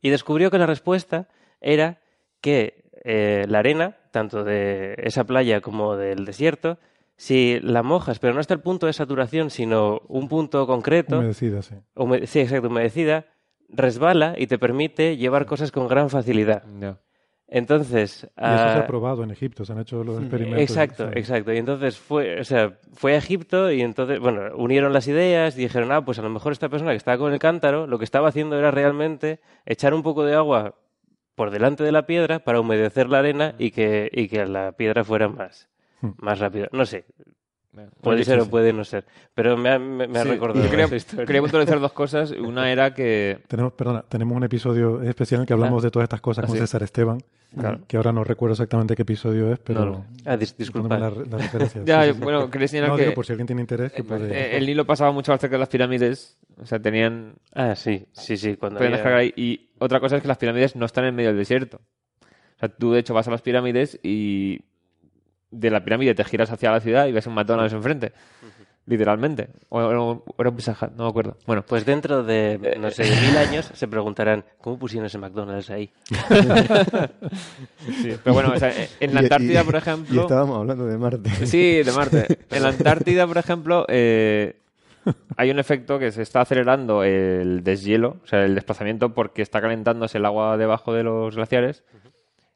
Y 0.00 0.10
descubrió 0.10 0.50
que 0.50 0.58
la 0.58 0.66
respuesta 0.66 1.28
era 1.60 2.00
que 2.40 2.90
eh, 3.04 3.44
la 3.48 3.60
arena, 3.60 3.98
tanto 4.10 4.42
de 4.42 4.96
esa 4.98 5.22
playa 5.22 5.60
como 5.60 5.94
del 5.96 6.24
desierto, 6.24 6.78
si 7.16 7.60
la 7.60 7.84
mojas, 7.84 8.18
pero 8.18 8.34
no 8.34 8.40
hasta 8.40 8.54
el 8.54 8.60
punto 8.62 8.86
de 8.86 8.94
saturación, 8.94 9.50
sino 9.50 10.00
un 10.08 10.26
punto 10.28 10.66
concreto, 10.66 11.18
Humedecida, 11.18 11.62
sí. 11.62 11.76
hume- 11.94 12.26
sí, 12.26 12.40
exacto, 12.40 12.66
humedecida, 12.66 13.26
resbala 13.72 14.34
y 14.36 14.46
te 14.46 14.58
permite 14.58 15.16
llevar 15.16 15.46
cosas 15.46 15.72
con 15.72 15.88
gran 15.88 16.10
facilidad. 16.10 16.62
Ya. 16.80 16.98
Entonces, 17.48 18.22
Y 18.22 18.26
eso 18.26 18.30
se 18.34 18.78
ah, 18.78 18.78
ha 18.78 18.86
probado 18.86 19.22
en 19.24 19.30
Egipto, 19.30 19.64
se 19.64 19.72
han 19.72 19.80
hecho 19.80 20.02
los 20.02 20.20
experimentos. 20.20 20.62
Exacto, 20.62 21.08
sí. 21.12 21.18
exacto. 21.18 21.52
Y 21.52 21.58
entonces 21.58 21.98
fue, 21.98 22.40
o 22.40 22.44
sea, 22.44 22.78
fue 22.94 23.12
a 23.12 23.18
Egipto 23.18 23.70
y 23.70 23.82
entonces, 23.82 24.20
bueno, 24.20 24.56
unieron 24.56 24.94
las 24.94 25.06
ideas 25.06 25.56
y 25.58 25.60
dijeron, 25.62 25.92
ah, 25.92 26.02
pues 26.02 26.18
a 26.18 26.22
lo 26.22 26.30
mejor 26.30 26.52
esta 26.52 26.70
persona 26.70 26.92
que 26.92 26.96
estaba 26.96 27.18
con 27.18 27.32
el 27.32 27.38
cántaro, 27.38 27.86
lo 27.86 27.98
que 27.98 28.04
estaba 28.04 28.28
haciendo 28.28 28.58
era 28.58 28.70
realmente 28.70 29.40
echar 29.66 29.92
un 29.92 30.02
poco 30.02 30.24
de 30.24 30.34
agua 30.34 30.76
por 31.34 31.50
delante 31.50 31.84
de 31.84 31.92
la 31.92 32.06
piedra 32.06 32.38
para 32.38 32.60
humedecer 32.60 33.10
la 33.10 33.18
arena 33.18 33.54
y 33.58 33.70
que, 33.70 34.08
y 34.12 34.28
que 34.28 34.46
la 34.46 34.72
piedra 34.72 35.04
fuera 35.04 35.28
más, 35.28 35.68
Hmm. 36.00 36.10
más 36.18 36.38
rápido. 36.40 36.68
No 36.72 36.84
sé, 36.84 37.04
puede 38.00 38.24
ser 38.24 38.40
o 38.40 38.46
puede 38.48 38.72
no 38.72 38.84
ser. 38.84 39.04
Pero 39.34 39.56
me 39.56 39.70
ha, 39.70 39.78
me, 39.78 40.06
me 40.06 40.18
ha 40.18 40.22
Sí, 40.24 40.28
recordado 40.28 40.68
quería, 40.70 40.84
esa 40.86 40.96
historia. 40.96 41.26
quería 41.26 41.40
puntualizar 41.40 41.80
dos 41.80 41.92
cosas. 41.92 42.30
Una 42.38 42.70
era 42.70 42.92
que 42.94 43.38
Tenemos, 43.48 43.72
perdona, 43.72 44.02
tenemos 44.08 44.36
un 44.36 44.44
episodio 44.44 45.02
especial 45.02 45.38
en 45.38 45.40
el 45.42 45.46
que 45.46 45.52
hablamos 45.54 45.82
Ah. 45.82 45.86
de 45.86 45.90
todas 45.90 46.04
estas 46.04 46.20
cosas 46.20 46.44
con 46.46 46.52
Ah, 46.54 46.56
sí. 46.56 46.60
César 46.60 46.82
Esteban, 46.82 47.18
Claro. 47.58 47.80
que 47.86 47.96
ahora 47.98 48.12
no 48.12 48.24
recuerdo 48.24 48.52
exactamente 48.54 48.94
qué 48.96 49.02
episodio 49.02 49.52
es, 49.52 49.58
pero... 49.58 49.84
No, 49.84 49.90
no. 49.92 50.06
Ah, 50.24 50.36
dis- 50.36 50.56
disculpa. 50.56 50.88
perdóname 50.88 51.26
La, 51.30 51.36
la 51.36 51.42
referencia. 51.44 51.82
Ya, 51.84 52.04
Sí, 52.12 52.18
bueno, 52.20 52.50
quería 52.50 52.68
señalar 52.68 52.90
No, 52.90 52.96
que 52.96 53.02
digo, 53.02 53.14
por 53.14 53.26
si 53.26 53.32
alguien 53.32 53.46
tiene 53.46 53.60
interés, 53.62 53.92
que 53.92 54.04
puede... 54.04 54.32
eh, 54.32 54.56
el 54.56 54.66
Nilo 54.66 54.86
pasaba 54.86 55.12
mucho 55.12 55.32
más 55.32 55.40
cerca 55.40 55.56
de 55.56 55.60
las 55.60 55.68
pirámides. 55.68 56.38
O 56.60 56.66
sea, 56.66 56.78
tenían 56.80 57.34
Ah, 57.54 57.74
sí, 57.74 58.06
sí, 58.12 58.36
sí. 58.36 58.56
Cuando 58.56 58.80
había-. 58.80 59.24
Y 59.36 59.70
otra 59.78 60.00
cosa 60.00 60.16
es 60.16 60.22
que 60.22 60.28
las 60.28 60.38
pirámides 60.38 60.76
no 60.76 60.86
están 60.86 61.04
en 61.04 61.14
medio 61.14 61.28
del 61.30 61.38
desierto. 61.38 61.80
O 62.56 62.58
sea, 62.58 62.68
tú 62.68 62.92
de 62.92 63.00
hecho 63.00 63.12
vas 63.14 63.28
a 63.28 63.30
las 63.30 63.42
pirámides 63.42 63.98
y 64.02 64.60
de 65.52 65.70
la 65.70 65.84
pirámide 65.84 66.14
te 66.14 66.24
giras 66.24 66.50
hacia 66.50 66.72
la 66.72 66.80
ciudad 66.80 67.06
y 67.06 67.12
ves 67.12 67.26
un 67.28 67.34
McDonald's 67.34 67.72
enfrente. 67.74 68.12
Literalmente. 68.84 69.48
O, 69.68 69.78
o- 69.80 70.24
o 70.26 70.34
era 70.40 70.50
un 70.50 70.56
Pizza 70.56 70.72
Hut, 70.72 70.90
no 70.96 71.04
me 71.04 71.10
acuerdo. 71.10 71.36
Bueno, 71.46 71.62
Pues 71.64 71.84
dentro 71.86 72.24
de, 72.24 72.76
no 72.80 72.90
sé, 72.90 73.04
de 73.04 73.10
mil 73.20 73.36
años 73.36 73.70
se 73.72 73.86
preguntarán, 73.86 74.44
¿cómo 74.60 74.76
pusieron 74.76 75.06
ese 75.06 75.18
McDonald's 75.18 75.70
ahí? 75.70 75.92
sí. 78.02 78.16
Pero 78.22 78.34
bueno, 78.34 78.52
o 78.54 78.58
sea, 78.58 78.72
en 79.00 79.14
la 79.14 79.20
Y- 79.20 79.24
Antártida, 79.24 79.60
y- 79.60 79.64
por 79.64 79.74
Y 79.74 79.78
ejemplo... 79.78 80.22
estábamos 80.22 80.58
hablando 80.58 80.86
de 80.86 80.98
Marte. 80.98 81.30
Sí, 81.46 81.82
de 81.82 81.92
Marte. 81.92 82.38
En 82.50 82.62
la 82.62 82.70
Antártida, 82.70 83.26
por 83.26 83.38
ejemplo, 83.38 83.84
eh, 83.88 84.56
hay 85.36 85.50
un 85.50 85.58
efecto 85.58 85.98
que 85.98 86.10
se 86.10 86.22
está 86.22 86.40
acelerando 86.40 87.04
el 87.04 87.62
deshielo, 87.62 88.16
o 88.22 88.26
sea, 88.26 88.44
el 88.44 88.54
desplazamiento, 88.54 89.14
porque 89.14 89.42
está 89.42 89.60
calentándose 89.60 90.18
el 90.18 90.26
agua 90.26 90.56
debajo 90.56 90.92
de 90.92 91.04
los 91.04 91.34
glaciares 91.36 91.84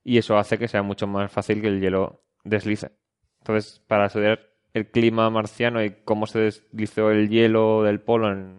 y 0.04 0.18
eso 0.18 0.37
hace 0.38 0.59
que 0.59 0.68
sea 0.68 0.82
mucho 0.82 1.06
más 1.06 1.30
fácil 1.30 1.61
que 1.61 1.68
el 1.68 1.80
hielo 1.80 2.20
deslice. 2.48 2.92
Entonces, 3.40 3.82
para 3.87 4.06
estudiar 4.06 4.40
el 4.74 4.90
clima 4.90 5.30
marciano 5.30 5.82
y 5.82 5.90
cómo 6.04 6.26
se 6.26 6.40
deslizó 6.40 7.11
el 7.11 7.28
hielo 7.28 7.82
del 7.82 8.00
polo 8.00 8.32
en 8.32 8.56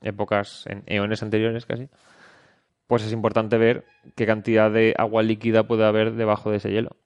épocas, 0.00 0.64
en 0.66 0.82
eones 0.86 1.22
anteriores 1.22 1.66
casi, 1.66 1.88
pues 2.86 3.04
es 3.04 3.12
importante 3.12 3.58
ver 3.58 3.84
qué 4.14 4.26
cantidad 4.26 4.70
de 4.70 4.94
agua 4.96 5.22
líquida 5.22 5.66
puede 5.66 5.84
haber 5.84 6.12
debajo 6.12 6.50
de 6.50 6.58
ese 6.58 6.70
hielo 6.70 6.96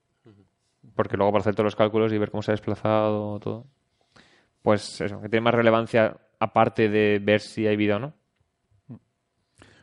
porque 0.95 1.17
luego 1.17 1.33
para 1.33 1.41
hacer 1.41 1.55
todos 1.55 1.65
los 1.65 1.77
cálculos 1.77 2.13
y 2.13 2.19
ver 2.19 2.31
cómo 2.31 2.43
se 2.43 2.51
ha 2.51 2.53
desplazado 2.53 3.39
todo, 3.41 3.67
pues 4.63 5.01
eso, 5.01 5.21
que 5.21 5.31
tiene 5.31 5.45
más 5.45 5.55
relevancia 5.55 6.17
aparte 6.39 6.91
de 6.91 7.19
ver 7.23 7.41
si 7.41 7.67
hay 7.67 7.77
vida 7.77 7.97
o 7.97 8.01
no. 8.01 8.13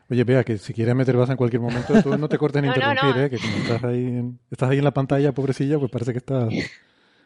Oye, 0.09 0.23
vea, 0.23 0.43
que 0.43 0.57
si 0.57 0.73
quieres 0.73 0.95
meter 0.95 1.17
base 1.17 1.33
en 1.33 1.37
cualquier 1.37 1.61
momento, 1.61 2.01
tú 2.01 2.17
no 2.17 2.29
te 2.29 2.37
cortes 2.37 2.61
ni 2.61 2.67
No, 2.69 2.75
interrumpir, 2.75 3.15
no. 3.15 3.21
¿eh? 3.23 3.29
Que 3.29 3.37
como 3.37 3.57
estás 3.57 3.83
ahí, 3.83 4.05
en, 4.05 4.39
estás 4.49 4.69
ahí 4.69 4.77
en 4.77 4.83
la 4.83 4.93
pantalla, 4.93 5.33
pobrecilla, 5.33 5.77
pues 5.79 5.91
parece 5.91 6.13
que 6.13 6.19
estás, 6.19 6.49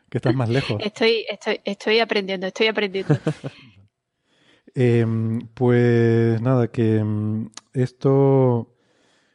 que 0.10 0.18
estás 0.18 0.34
más 0.34 0.50
lejos. 0.50 0.82
Estoy, 0.84 1.26
estoy, 1.30 1.60
estoy 1.64 2.00
aprendiendo, 2.00 2.48
estoy 2.48 2.68
aprendiendo. 2.68 3.18
Eh, 4.74 5.06
pues 5.54 6.42
nada, 6.42 6.70
que 6.70 7.04
mm, 7.04 7.50
esto 7.74 8.74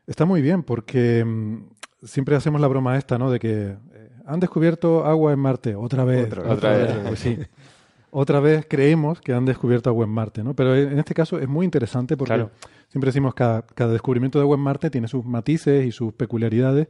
está 0.06 0.24
muy 0.24 0.40
bien 0.40 0.62
porque 0.62 1.22
mm, 1.26 1.68
siempre 2.04 2.36
hacemos 2.36 2.58
la 2.58 2.68
broma 2.68 2.96
esta, 2.96 3.18
¿no? 3.18 3.30
De 3.30 3.38
que 3.38 3.76
eh, 3.92 4.10
han 4.24 4.40
descubierto 4.40 5.04
agua 5.04 5.34
en 5.34 5.38
Marte, 5.38 5.74
otra 5.74 6.04
vez. 6.04 6.26
Otra 6.28 6.42
vez. 6.42 6.52
Otra 6.52 6.70
vez. 6.70 6.96
Pues 7.08 7.20
sí. 7.20 7.38
Otra 8.10 8.40
vez 8.40 8.64
creemos 8.66 9.20
que 9.20 9.34
han 9.34 9.44
descubierto 9.44 9.90
agua 9.90 10.06
en 10.06 10.10
Marte, 10.10 10.42
¿no? 10.42 10.54
Pero 10.54 10.74
en 10.74 10.98
este 10.98 11.12
caso 11.12 11.38
es 11.38 11.48
muy 11.48 11.66
interesante 11.66 12.16
porque 12.16 12.32
Claro. 12.32 12.50
Siempre 12.96 13.08
decimos 13.08 13.34
que 13.34 13.40
cada, 13.40 13.60
cada 13.60 13.92
descubrimiento 13.92 14.38
de 14.38 14.44
agua 14.44 14.56
en 14.56 14.62
Marte 14.62 14.88
tiene 14.88 15.06
sus 15.06 15.22
matices 15.26 15.84
y 15.84 15.92
sus 15.92 16.14
peculiaridades. 16.14 16.88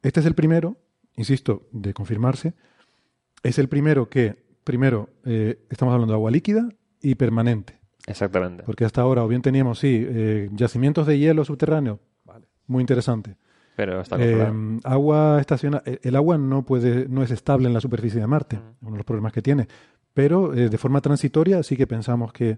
Este 0.00 0.20
es 0.20 0.24
el 0.24 0.34
primero, 0.34 0.78
insisto, 1.16 1.68
de 1.70 1.92
confirmarse. 1.92 2.54
Es 3.42 3.58
el 3.58 3.68
primero 3.68 4.08
que, 4.08 4.42
primero, 4.64 5.10
eh, 5.26 5.58
estamos 5.68 5.92
hablando 5.92 6.14
de 6.14 6.16
agua 6.16 6.30
líquida 6.30 6.66
y 7.02 7.16
permanente. 7.16 7.78
Exactamente. 8.06 8.62
Porque 8.62 8.86
hasta 8.86 9.02
ahora 9.02 9.22
o 9.22 9.28
bien 9.28 9.42
teníamos, 9.42 9.80
sí, 9.80 10.02
eh, 10.08 10.48
yacimientos 10.52 11.06
de 11.06 11.18
hielo 11.18 11.44
subterráneo. 11.44 12.00
Muy 12.66 12.80
interesante. 12.80 13.36
Pero 13.76 14.00
está 14.00 14.16
Eh, 14.18 14.50
agua 14.84 15.42
estaciona 15.42 15.82
el 15.84 16.16
agua 16.16 16.38
no 16.38 16.64
puede 16.64 17.06
no 17.06 17.22
es 17.22 17.30
estable 17.30 17.66
en 17.66 17.74
la 17.74 17.82
superficie 17.82 18.18
de 18.18 18.26
Marte, 18.26 18.58
uno 18.80 18.92
de 18.92 18.96
los 18.96 19.04
problemas 19.04 19.34
que 19.34 19.42
tiene, 19.42 19.68
pero 20.14 20.54
eh, 20.54 20.70
de 20.70 20.78
forma 20.78 21.02
transitoria 21.02 21.62
sí 21.62 21.76
que 21.76 21.86
pensamos 21.86 22.32
que, 22.32 22.56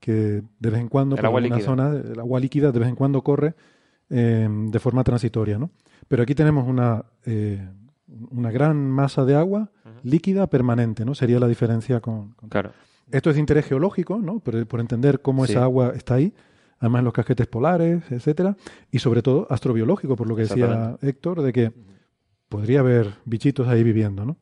que 0.00 0.42
de 0.58 0.70
vez 0.70 0.80
en 0.80 0.88
cuando 0.88 1.16
por 1.16 1.26
agua 1.26 1.40
alguna 1.40 1.56
líquida. 1.56 1.66
zona 1.70 1.90
el 2.12 2.18
agua 2.20 2.38
líquida 2.40 2.72
de 2.72 2.78
vez 2.78 2.88
en 2.88 2.94
cuando 2.96 3.22
corre 3.22 3.54
eh, 4.10 4.48
de 4.50 4.78
forma 4.78 5.02
transitoria, 5.04 5.58
¿no? 5.58 5.70
Pero 6.08 6.22
aquí 6.22 6.34
tenemos 6.34 6.68
una 6.68 7.04
eh, 7.24 7.66
una 8.30 8.50
gran 8.52 8.76
masa 8.90 9.24
de 9.24 9.34
agua 9.34 9.70
líquida 10.04 10.46
permanente, 10.46 11.04
¿no? 11.04 11.14
Sería 11.14 11.40
la 11.40 11.48
diferencia 11.48 12.00
con, 12.00 12.32
con- 12.34 12.48
Claro. 12.48 12.70
esto 13.10 13.30
es 13.30 13.36
de 13.36 13.40
interés 13.40 13.66
geológico, 13.66 14.18
¿no? 14.18 14.38
Por, 14.38 14.64
por 14.66 14.78
entender 14.80 15.20
cómo 15.22 15.44
Sí. 15.44 15.52
esa 15.52 15.64
agua 15.64 15.92
está 15.96 16.14
ahí, 16.14 16.32
además 16.78 17.02
los 17.02 17.12
casquetes 17.12 17.48
polares, 17.48 18.04
etcétera, 18.12 18.56
y 18.92 19.00
sobre 19.00 19.22
todo 19.22 19.46
astrobiológico, 19.50 20.14
por 20.14 20.28
lo 20.28 20.36
que 20.36 20.42
decía. 20.42 20.96
Héctor, 21.02 21.42
de 21.42 21.52
que 21.52 21.72
podría 22.48 22.80
haber 22.80 23.14
bichitos 23.24 23.66
ahí 23.66 23.82
viviendo, 23.82 24.24
¿no? 24.24 24.36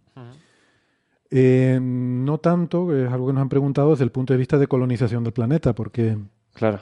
Eh, 1.36 1.78
no 1.82 2.38
tanto, 2.38 2.96
es 2.96 3.10
algo 3.12 3.26
que 3.26 3.32
nos 3.32 3.42
han 3.42 3.48
preguntado 3.48 3.90
desde 3.90 4.04
el 4.04 4.12
punto 4.12 4.32
de 4.32 4.38
vista 4.38 4.56
de 4.56 4.68
colonización 4.68 5.24
del 5.24 5.32
planeta, 5.32 5.74
porque 5.74 6.16
Claro. 6.54 6.78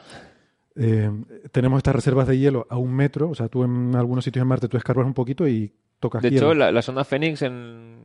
eh, 0.77 1.11
tenemos 1.53 1.79
estas 1.79 1.95
reservas 1.97 2.29
de 2.29 2.39
hielo 2.39 2.67
a 2.69 2.77
un 2.77 2.93
metro, 2.95 3.31
o 3.31 3.35
sea, 3.35 3.49
tú 3.49 3.65
en 3.65 3.95
algunos 3.97 4.25
sitios 4.25 4.43
en 4.43 4.49
Marte 4.49 4.69
tú 4.69 4.77
escarbas 4.77 5.07
un 5.07 5.15
poquito 5.15 5.49
y 5.49 5.73
tocas 6.01 6.21
De 6.23 6.31
hielo. 6.31 6.49
hecho, 6.51 6.55
la, 6.55 6.71
la 6.71 6.83
sonda 6.83 7.05
Fénix 7.05 7.41
en 7.43 8.01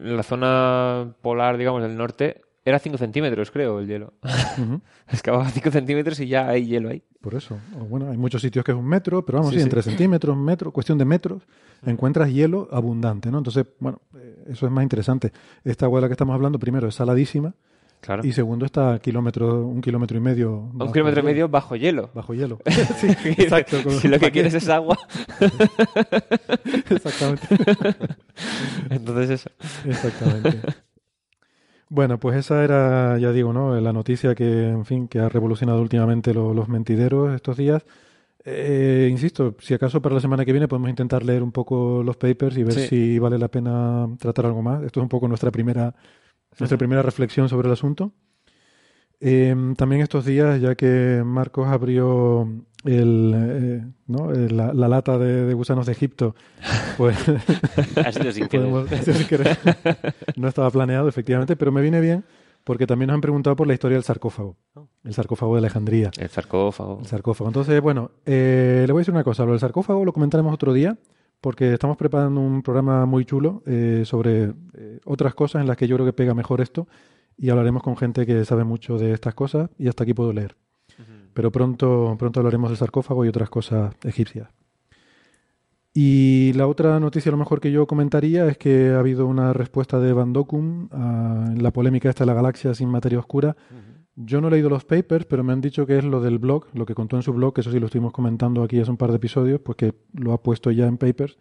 la 0.00 0.22
zona 0.22 1.14
polar, 1.20 1.56
digamos, 1.56 1.82
del 1.82 1.96
norte, 1.96 2.42
era 2.68 2.78
5 2.78 2.98
centímetros, 2.98 3.50
creo, 3.50 3.80
el 3.80 3.86
hielo. 3.88 4.12
Ujú. 4.58 4.80
Excavaba 5.12 5.48
5 5.48 5.70
centímetros 5.70 6.20
y 6.20 6.28
ya 6.28 6.48
hay 6.48 6.66
hielo 6.66 6.90
ahí. 6.90 7.02
Por 7.20 7.34
eso. 7.34 7.58
Bueno, 7.88 8.10
hay 8.10 8.16
muchos 8.16 8.40
sitios 8.42 8.64
que 8.64 8.72
es 8.72 8.78
un 8.78 8.86
metro, 8.86 9.24
pero 9.24 9.38
vamos, 9.38 9.50
Sí, 9.50 9.56
sí, 9.56 9.60
sí. 9.60 9.64
entre 9.64 9.82
centímetros, 9.82 10.36
metro, 10.36 10.70
cuestión 10.72 10.98
de 10.98 11.04
metros, 11.04 11.42
encuentras 11.84 12.30
hielo 12.32 12.68
abundante, 12.70 13.30
¿no? 13.30 13.38
Entonces, 13.38 13.64
bueno, 13.80 14.00
eh, 14.16 14.44
eso 14.50 14.66
es 14.66 14.72
más 14.72 14.82
interesante. 14.82 15.32
Esta 15.64 15.86
agua 15.86 15.98
de 15.98 16.02
la 16.02 16.08
que 16.08 16.12
estamos 16.14 16.34
hablando, 16.34 16.58
primero, 16.58 16.86
es 16.88 16.94
saladísima 16.94 17.54
Claro. 18.00 18.24
y 18.24 18.30
segundo, 18.32 18.64
está 18.64 18.94
a 18.94 18.98
kilómetro, 19.00 19.66
un 19.66 19.80
kilómetro 19.80 20.16
y 20.16 20.20
medio. 20.20 20.70
un 20.72 20.92
kilómetro 20.92 21.20
y 21.20 21.24
medio 21.24 21.48
bajo 21.48 21.74
hielo. 21.74 22.10
Bajo 22.14 22.32
hielo. 22.32 22.58
sí, 23.00 23.08
exacto. 23.36 23.82
con- 23.82 23.92
si 23.94 24.06
lo 24.06 24.20
que 24.20 24.30
quieres 24.30 24.54
es 24.54 24.68
agua, 24.68 24.96
Exactamente. 26.90 27.46
entonces 28.90 29.30
eso. 29.30 29.50
Exactamente. 29.84 30.60
Bueno, 31.90 32.18
pues 32.20 32.36
esa 32.36 32.62
era, 32.64 33.16
ya 33.18 33.32
digo, 33.32 33.52
¿no? 33.52 33.80
La 33.80 33.92
noticia 33.94 34.34
que, 34.34 34.68
en 34.68 34.84
fin, 34.84 35.08
que 35.08 35.20
ha 35.20 35.28
revolucionado 35.28 35.80
últimamente 35.80 36.34
lo- 36.34 36.52
los 36.52 36.68
mentideros 36.68 37.34
estos 37.34 37.56
días. 37.56 37.84
Eh, 38.44 39.08
insisto, 39.10 39.56
si 39.58 39.74
acaso 39.74 40.00
para 40.02 40.14
la 40.14 40.20
semana 40.20 40.44
que 40.44 40.52
viene 40.52 40.68
podemos 40.68 40.90
intentar 40.90 41.24
leer 41.24 41.42
un 41.42 41.52
poco 41.52 42.02
los 42.04 42.16
papers 42.16 42.56
y 42.58 42.62
ver 42.64 42.74
Sí. 42.74 42.86
si 42.88 43.18
vale 43.18 43.38
la 43.38 43.48
pena 43.48 44.06
tratar 44.18 44.46
algo 44.46 44.62
más. 44.62 44.82
Esto 44.84 45.00
es 45.00 45.02
un 45.02 45.08
poco 45.08 45.28
nuestra 45.28 45.50
primera, 45.50 45.94
nuestra 46.58 46.78
primera 46.78 47.02
reflexión 47.02 47.48
sobre 47.48 47.68
el 47.68 47.72
asunto. 47.72 48.12
Eh, 49.20 49.54
también 49.76 50.02
estos 50.02 50.24
días, 50.24 50.60
ya 50.60 50.74
que 50.76 51.22
Marcos 51.24 51.66
abrió 51.68 52.48
el, 52.84 53.32
eh, 53.34 53.84
¿no? 54.06 54.32
Eh, 54.32 54.50
la, 54.50 54.72
la 54.72 54.88
lata 54.88 55.18
de, 55.18 55.44
de 55.44 55.54
gusanos 55.54 55.86
de 55.86 55.92
Egipto, 55.92 56.34
pues 56.96 57.16
Ha 58.04 58.12
sido 58.12 58.32
sin 58.32 58.48
querer. 58.48 58.68
Podemos 58.68 58.90
decir 58.90 59.14
sin 59.14 59.26
querer. 59.26 59.58
No 60.36 60.48
estaba 60.48 60.70
planeado, 60.70 61.08
efectivamente, 61.08 61.56
pero 61.56 61.72
me 61.72 61.82
viene 61.82 62.00
bien 62.00 62.24
porque 62.68 62.86
también 62.86 63.06
nos 63.06 63.14
han 63.14 63.22
preguntado 63.22 63.56
por 63.56 63.66
la 63.66 63.72
historia 63.72 63.96
del 63.96 64.04
sarcófago. 64.04 64.56
El 65.02 65.14
sarcófago 65.14 65.54
de 65.54 65.60
Alejandría. 65.60 66.10
El 66.18 66.28
sarcófago. 66.28 66.98
El 67.00 67.06
sarcófago. 67.06 67.48
Entonces, 67.48 67.80
bueno, 67.80 68.10
eh, 68.26 68.84
le 68.86 68.92
voy 68.92 69.00
a 69.00 69.02
decir 69.02 69.14
una 69.14 69.24
cosa. 69.24 69.46
Lo 69.46 69.52
del 69.52 69.60
sarcófago 69.60 70.04
lo 70.04 70.12
comentaremos 70.12 70.52
otro 70.52 70.74
día 70.74 70.98
porque 71.40 71.72
estamos 71.72 71.96
preparando 71.96 72.42
un 72.42 72.62
programa 72.62 73.06
muy 73.06 73.24
chulo 73.24 73.62
eh, 73.64 74.02
sobre 74.04 74.52
eh, 74.74 75.00
otras 75.06 75.34
cosas 75.34 75.62
en 75.62 75.66
las 75.66 75.78
que 75.78 75.88
yo 75.88 75.96
creo 75.96 76.04
que 76.04 76.12
pega 76.12 76.34
mejor 76.34 76.60
esto 76.60 76.86
y 77.38 77.48
hablaremos 77.48 77.82
con 77.82 77.96
gente 77.96 78.26
que 78.26 78.44
sabe 78.44 78.64
mucho 78.64 78.98
de 78.98 79.12
estas 79.12 79.34
cosas 79.34 79.70
y 79.78 79.88
hasta 79.88 80.02
aquí 80.02 80.12
puedo 80.12 80.34
leer. 80.34 80.54
Pero 81.38 81.52
pronto, 81.52 82.16
pronto 82.18 82.40
hablaremos 82.40 82.68
del 82.68 82.76
sarcófago 82.78 83.24
y 83.24 83.28
otras 83.28 83.48
cosas 83.48 83.94
egipcias. 84.02 84.48
Y 85.94 86.52
la 86.54 86.66
otra 86.66 86.98
noticia, 86.98 87.30
a 87.30 87.32
lo 87.32 87.38
mejor 87.38 87.60
que 87.60 87.70
yo 87.70 87.86
comentaría, 87.86 88.48
es 88.48 88.58
que 88.58 88.88
ha 88.90 88.98
habido 88.98 89.24
una 89.24 89.52
respuesta 89.52 90.00
de 90.00 90.12
Van 90.12 90.32
Dokum 90.32 90.88
a 90.90 91.44
en 91.52 91.62
la 91.62 91.70
polémica 91.72 92.08
esta 92.08 92.24
de 92.24 92.26
la 92.26 92.34
galaxia 92.34 92.74
sin 92.74 92.88
materia 92.88 93.20
oscura. 93.20 93.56
Yo 94.16 94.40
no 94.40 94.48
he 94.48 94.50
leído 94.50 94.68
los 94.68 94.84
papers, 94.84 95.26
pero 95.26 95.44
me 95.44 95.52
han 95.52 95.60
dicho 95.60 95.86
que 95.86 95.96
es 95.98 96.04
lo 96.04 96.20
del 96.20 96.40
blog, 96.40 96.66
lo 96.74 96.84
que 96.84 96.96
contó 96.96 97.14
en 97.14 97.22
su 97.22 97.32
blog, 97.32 97.54
que 97.54 97.60
eso 97.60 97.70
sí 97.70 97.78
lo 97.78 97.86
estuvimos 97.86 98.12
comentando 98.12 98.64
aquí 98.64 98.80
hace 98.80 98.90
un 98.90 98.96
par 98.96 99.10
de 99.10 99.16
episodios, 99.18 99.60
pues 99.60 99.76
que 99.76 99.94
lo 100.14 100.32
ha 100.32 100.42
puesto 100.42 100.72
ya 100.72 100.88
en 100.88 100.98
papers 100.98 101.38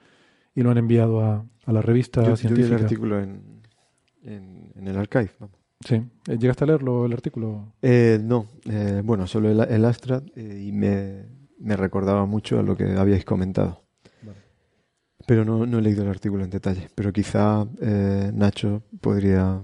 y 0.53 0.61
lo 0.61 0.69
han 0.69 0.77
enviado 0.77 1.21
a, 1.21 1.43
a 1.65 1.73
la 1.73 1.81
revista 1.81 2.21
Yo, 2.21 2.27
yo 2.27 2.33
vi 2.33 2.37
científica. 2.37 2.75
el 2.75 2.83
artículo 2.83 3.19
en, 3.19 3.41
en, 4.21 4.73
en 4.75 4.87
el 4.87 4.95
archive. 4.95 5.31
vamos. 5.39 5.56
Sí. 5.85 5.95
Eh, 6.27 6.37
¿Llegaste 6.39 6.63
a 6.63 6.67
leerlo, 6.67 7.05
el 7.05 7.13
artículo? 7.13 7.73
Eh, 7.81 8.19
no, 8.21 8.47
eh, 8.65 9.01
bueno, 9.03 9.27
solo 9.27 9.49
el, 9.49 9.59
el 9.71 9.85
Astra 9.85 10.21
eh, 10.35 10.63
y 10.67 10.71
me, 10.71 11.25
me 11.59 11.75
recordaba 11.77 12.25
mucho 12.25 12.59
a 12.59 12.63
lo 12.63 12.75
que 12.75 12.83
habíais 12.97 13.25
comentado. 13.25 13.83
Pero 15.25 15.43
no, 15.43 15.65
no 15.65 15.79
he 15.79 15.81
leído 15.81 16.03
el 16.03 16.09
artículo 16.09 16.43
en 16.45 16.49
detalle. 16.49 16.87
Pero 16.95 17.11
quizá 17.11 17.65
eh, 17.81 18.31
Nacho 18.33 18.83
podría 19.01 19.61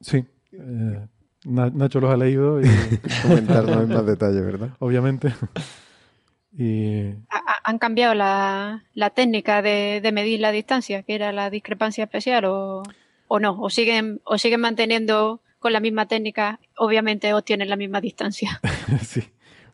Sí. 0.00 0.24
Eh, 0.52 1.06
Na- 1.44 1.70
Nacho 1.70 2.00
los 2.00 2.10
ha 2.12 2.16
leído 2.16 2.60
y 2.60 2.64
comentarnos 3.22 3.82
en 3.82 3.88
más 3.88 4.06
detalle, 4.06 4.40
¿verdad? 4.40 4.70
obviamente. 4.78 5.32
y 6.56 7.08
Ha- 7.28 7.36
ha- 7.46 7.60
¿Han 7.64 7.78
cambiado 7.78 8.14
la, 8.14 8.84
la 8.94 9.10
técnica 9.10 9.60
de, 9.62 10.00
de 10.02 10.12
medir 10.12 10.40
la 10.40 10.52
distancia, 10.52 11.02
que 11.02 11.14
era 11.14 11.32
la 11.32 11.50
discrepancia 11.50 12.04
especial, 12.04 12.44
o, 12.46 12.82
o 13.28 13.38
no? 13.40 13.60
¿O 13.60 13.70
siguen, 13.70 14.20
¿O 14.24 14.38
siguen 14.38 14.60
manteniendo 14.60 15.40
con 15.58 15.72
la 15.72 15.80
misma 15.80 16.06
técnica? 16.06 16.60
Obviamente 16.76 17.32
obtienen 17.34 17.68
la 17.68 17.76
misma 17.76 18.00
distancia. 18.00 18.60
sí. 19.02 19.22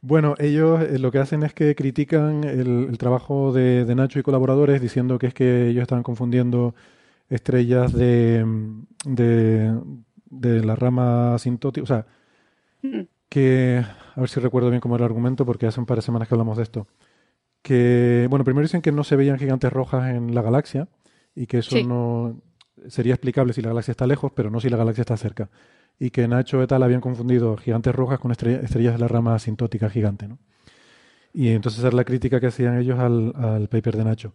Bueno, 0.01 0.35
ellos 0.38 0.81
eh, 0.83 0.99
lo 0.99 1.12
que 1.12 1.19
hacen 1.19 1.43
es 1.45 1.55
que 1.55 1.75
critican 1.77 2.43
el, 2.45 2.87
el 2.91 2.99
trabajo 2.99 3.53
de, 3.53 3.85
de 3.85 3.95
Nacho 3.95 4.19
y 4.19 4.23
colaboradores 4.25 4.81
diciendo 4.81 5.19
que 5.19 5.29
es 5.29 5.35
que 5.35 5.69
ellos 5.69 5.83
estaban 5.83 6.03
confundiendo 6.03 6.75
estrellas 7.29 7.93
de, 7.93 8.45
mm, 8.45 8.83
de, 9.05 9.79
de 10.27 10.65
la 10.65 10.75
rama 10.77 11.35
asintótica. 11.35 11.85
O 11.85 11.87
sea, 11.87 12.07
Mm. 12.85 13.03
que, 13.29 13.81
a 14.17 14.21
ver 14.21 14.29
si 14.29 14.41
recuerdo 14.41 14.69
bien 14.71 14.81
cómo 14.81 14.97
era 14.97 15.05
el 15.05 15.11
argumento, 15.12 15.47
porque 15.47 15.67
hace 15.69 15.79
un 15.79 15.87
par 15.87 15.99
de 15.99 16.03
semanas 16.03 16.27
que 16.27 16.35
hablamos 16.35 16.57
de 16.57 16.65
esto. 16.65 16.88
Que, 17.62 18.27
bueno, 18.29 18.45
primero 18.45 18.65
dicen 18.65 18.83
que 18.83 18.91
no 18.91 19.05
se 19.05 19.15
veían 19.15 19.38
gigantes 19.38 19.73
rojas 19.73 20.11
en 20.17 20.35
la 20.35 20.43
galaxia 20.43 20.88
y 21.37 21.47
que 21.47 21.59
eso 21.59 21.77
Sí. 21.77 21.85
no 21.85 22.41
sería 22.88 23.14
explicable 23.14 23.53
si 23.53 23.62
la 23.62 23.68
galaxia 23.68 23.92
está 23.92 24.07
lejos, 24.07 24.33
pero 24.35 24.51
no 24.51 24.61
si 24.61 24.68
la 24.71 24.77
galaxia 24.77 25.03
está 25.03 25.16
cerca. 25.16 25.51
Y 25.99 26.11
que 26.11 26.27
Nacho 26.29 26.62
et 26.62 26.73
al 26.73 26.83
habían 26.83 27.01
confundido 27.01 27.57
gigantes 27.57 27.95
rojas 27.95 28.18
con 28.18 28.31
estrella- 28.33 28.61
estrellas 28.61 28.95
de 28.95 29.01
la 29.01 29.09
rama 29.09 29.35
asintótica 29.35 29.90
gigante, 29.90 30.29
¿no? 30.29 30.38
Y 31.35 31.49
entonces 31.51 31.79
esa 31.81 31.88
era 31.88 31.97
la 31.97 32.05
crítica 32.05 32.40
que 32.40 32.49
hacían 32.49 32.79
ellos 32.79 32.99
al, 32.99 33.33
al 33.37 33.68
paper 33.68 33.97
de 33.97 34.05
Nacho. 34.05 34.35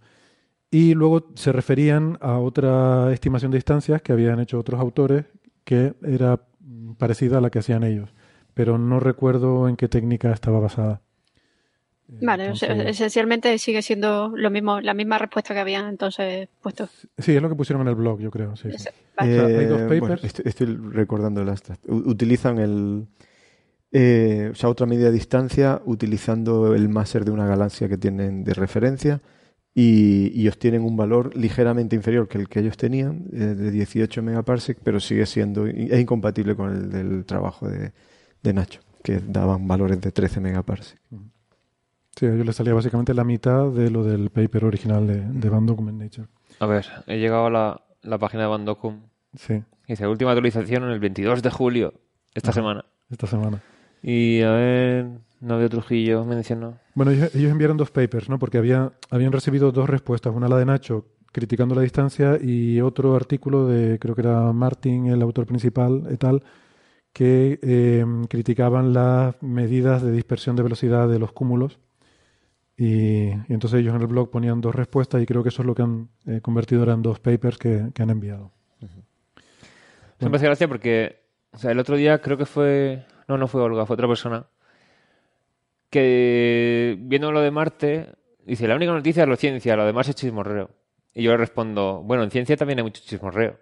Y 0.72 0.94
luego 0.96 1.32
se 1.36 1.52
referían 1.52 2.18
a 2.22 2.40
otra 2.40 3.14
estimación 3.14 3.52
de 3.52 3.58
distancias 3.58 4.02
que 4.02 4.14
habían 4.14 4.40
hecho 4.40 4.60
otros 4.60 4.80
autores 4.82 5.26
que 5.64 5.94
era 6.04 6.42
mm, 6.60 6.94
parecida 6.94 7.38
a 7.40 7.42
la 7.42 7.50
que 7.50 7.60
hacían 7.60 7.84
ellos, 7.84 8.14
pero 8.54 8.78
no 8.78 9.00
recuerdo 9.00 9.70
en 9.70 9.76
qué 9.78 9.88
técnica 9.90 10.32
estaba 10.34 10.60
basada. 10.60 11.02
Vale, 12.08 12.52
o 12.52 12.56
sea, 12.56 12.70
Entonces- 12.72 12.96
esencialmente 12.96 13.58
sigue 13.58 13.82
siendo 13.82 14.30
lo 14.36 14.50
mismo, 14.50 14.80
la 14.80 14.94
misma 14.94 15.18
respuesta 15.18 15.54
que 15.54 15.60
habían 15.60 15.88
entonces 15.90 16.48
puesto. 16.62 16.88
Sí, 17.18 17.36
es 17.36 17.42
lo 17.42 17.50
que 17.50 17.56
pusieron 17.56 17.82
en 17.82 17.90
el 17.90 17.96
blog, 17.96 18.20
yo 18.20 18.32
creo. 18.32 18.56
Sí, 18.56 18.70
sí. 18.78 18.90
Vale. 19.18 19.36
sea, 19.36 19.46
hay 19.60 19.66
dos 19.66 19.80
Eh, 19.80 19.84
papers. 19.84 20.00
bueno, 20.00 20.16
estoy, 20.24 20.46
estoy 20.48 20.68
recordando 20.94 21.42
el 21.42 21.50
Astra. 21.50 21.78
U- 21.88 22.10
utilizan 22.10 22.60
el, 22.60 23.08
Eh, 23.92 24.50
o 24.52 24.56
sea, 24.56 24.70
otra 24.70 24.86
medida 24.86 25.06
de 25.06 25.14
distancia 25.14 25.82
utilizando 25.86 26.76
el 26.76 26.90
máser 26.90 27.24
de 27.24 27.32
una 27.32 27.46
galaxia 27.48 27.88
que 27.88 27.98
tienen 27.98 28.44
de 28.44 28.54
referencia 28.54 29.22
y, 29.74 30.30
y 30.40 30.48
obtienen 30.50 30.84
un 30.84 30.98
valor 30.98 31.34
ligeramente 31.38 31.96
inferior 31.96 32.28
que 32.28 32.38
el 32.38 32.50
que 32.50 32.60
ellos 32.60 32.76
tenían, 32.76 33.26
eh, 33.32 33.38
de 33.38 33.72
18 33.72 34.22
megaparsec, 34.22 34.78
pero 34.84 35.00
sigue 35.00 35.26
siendo, 35.26 35.66
es 35.68 36.00
incompatible 36.00 36.54
con 36.56 36.70
el 36.76 36.90
del 36.92 37.26
trabajo 37.26 37.70
de, 37.70 37.94
de 38.44 38.54
Nacho, 38.54 38.82
que 39.04 39.20
daban 39.26 39.66
valores 39.70 40.02
de 40.02 40.12
13 40.12 40.42
megaparsec. 40.42 41.00
Sí, 42.18 42.26
ellos 42.26 42.46
les 42.46 42.56
salía 42.56 42.74
básicamente 42.74 43.14
la 43.14 43.24
mitad 43.24 43.70
de 43.70 43.92
lo 43.92 44.04
del 44.04 44.32
paper 44.32 44.66
original 44.66 45.06
de, 45.06 45.22
de 45.22 45.50
Van 45.50 45.66
Document 45.66 46.02
Nature. 46.02 46.28
A 46.60 46.66
ver, 46.66 46.86
he 47.06 47.20
llegado 47.20 47.46
a 47.46 47.50
la, 47.52 47.82
la 48.02 48.18
página 48.18 48.44
de 48.44 48.50
Bandocum. 48.50 49.02
Sí, 49.36 49.64
Dice, 49.88 50.06
última 50.08 50.32
actualización 50.32 50.84
en 50.84 50.90
el 50.90 51.00
22 51.00 51.42
de 51.42 51.50
julio, 51.50 51.94
esta 52.34 52.50
Ajá. 52.50 52.60
semana. 52.60 52.86
esta 53.10 53.28
semana. 53.28 53.62
Y 54.02 54.42
a 54.42 54.52
ver, 54.52 55.08
Novio 55.40 55.70
Trujillo 55.70 56.26
mencionó. 56.26 56.78
Bueno, 56.94 57.12
ellos, 57.12 57.34
ellos 57.36 57.52
enviaron 57.52 57.78
dos 57.78 57.92
papers, 57.92 58.28
¿no? 58.30 58.38
Porque 58.40 58.58
había, 58.58 58.92
habían 59.10 59.32
recibido 59.32 59.72
dos 59.72 59.90
respuestas, 59.90 60.36
una 60.36 60.50
la 60.50 60.58
de 60.58 60.66
Nacho 60.66 61.06
criticando 61.32 61.76
la 61.76 61.82
distancia 61.82 62.38
y 62.42 62.82
otro 62.82 63.16
artículo 63.16 63.68
de, 63.68 64.00
creo 64.00 64.16
que 64.16 64.22
era 64.22 64.52
Martin, 64.54 65.08
el 65.08 65.22
autor 65.22 65.46
principal, 65.46 66.08
et 66.10 66.24
al, 66.24 66.44
que 67.14 67.60
eh, 67.62 68.06
criticaban 68.28 68.94
las 68.94 69.36
medidas 69.42 70.02
de 70.02 70.12
dispersión 70.12 70.56
de 70.56 70.64
velocidad 70.64 71.08
de 71.08 71.20
los 71.20 71.32
cúmulos. 71.32 71.80
Y, 72.78 73.30
y 73.30 73.54
entonces 73.54 73.80
ellos 73.80 73.96
en 73.96 74.02
el 74.02 74.08
blog 74.08 74.30
ponían 74.30 74.62
dos 74.62 74.76
respuestas 74.76 75.22
y 75.22 75.26
creo 75.26 75.42
que 75.42 75.50
eso 75.50 75.64
es 75.64 75.66
lo 75.66 75.74
que 75.74 75.82
han 75.82 76.10
eh, 76.28 76.42
convertido 76.42 76.82
ahora 76.82 76.94
en 76.94 77.02
dos 77.02 77.20
papers 77.20 77.58
que, 77.58 77.90
que 77.94 78.04
han 78.04 78.12
enviado. 78.12 78.52
Me 80.20 80.36
hace 80.36 80.46
gracia 80.46 80.68
porque, 80.68 81.22
o 81.52 81.58
sea, 81.58 81.72
el 81.72 81.80
otro 81.80 81.96
día 81.96 82.20
creo 82.20 82.38
que 82.38 82.46
fue, 82.46 83.06
no, 83.28 83.38
no 83.38 83.48
fue 83.48 83.62
Olga, 83.62 83.86
fue 83.86 83.96
otra 83.96 84.08
persona, 84.08 84.48
que 85.90 86.98
viendo 87.00 87.32
lo 87.32 87.42
de 87.42 87.52
Marte, 87.52 88.16
dice, 88.46 88.68
la 88.68 88.76
única 88.76 88.92
noticia 88.92 89.24
es 89.24 89.30
la 89.30 89.36
ciencia, 89.36 89.76
lo 89.76 89.86
demás 89.86 90.08
es 90.10 90.16
chismorreo. 90.16 90.72
Y 91.14 91.24
yo 91.24 91.32
le 91.32 91.38
respondo, 91.38 92.02
bueno, 92.04 92.24
en 92.24 92.32
ciencia 92.32 92.58
también 92.58 92.80
hay 92.80 92.84
mucho 92.84 93.02
chismorreo. 93.04 93.60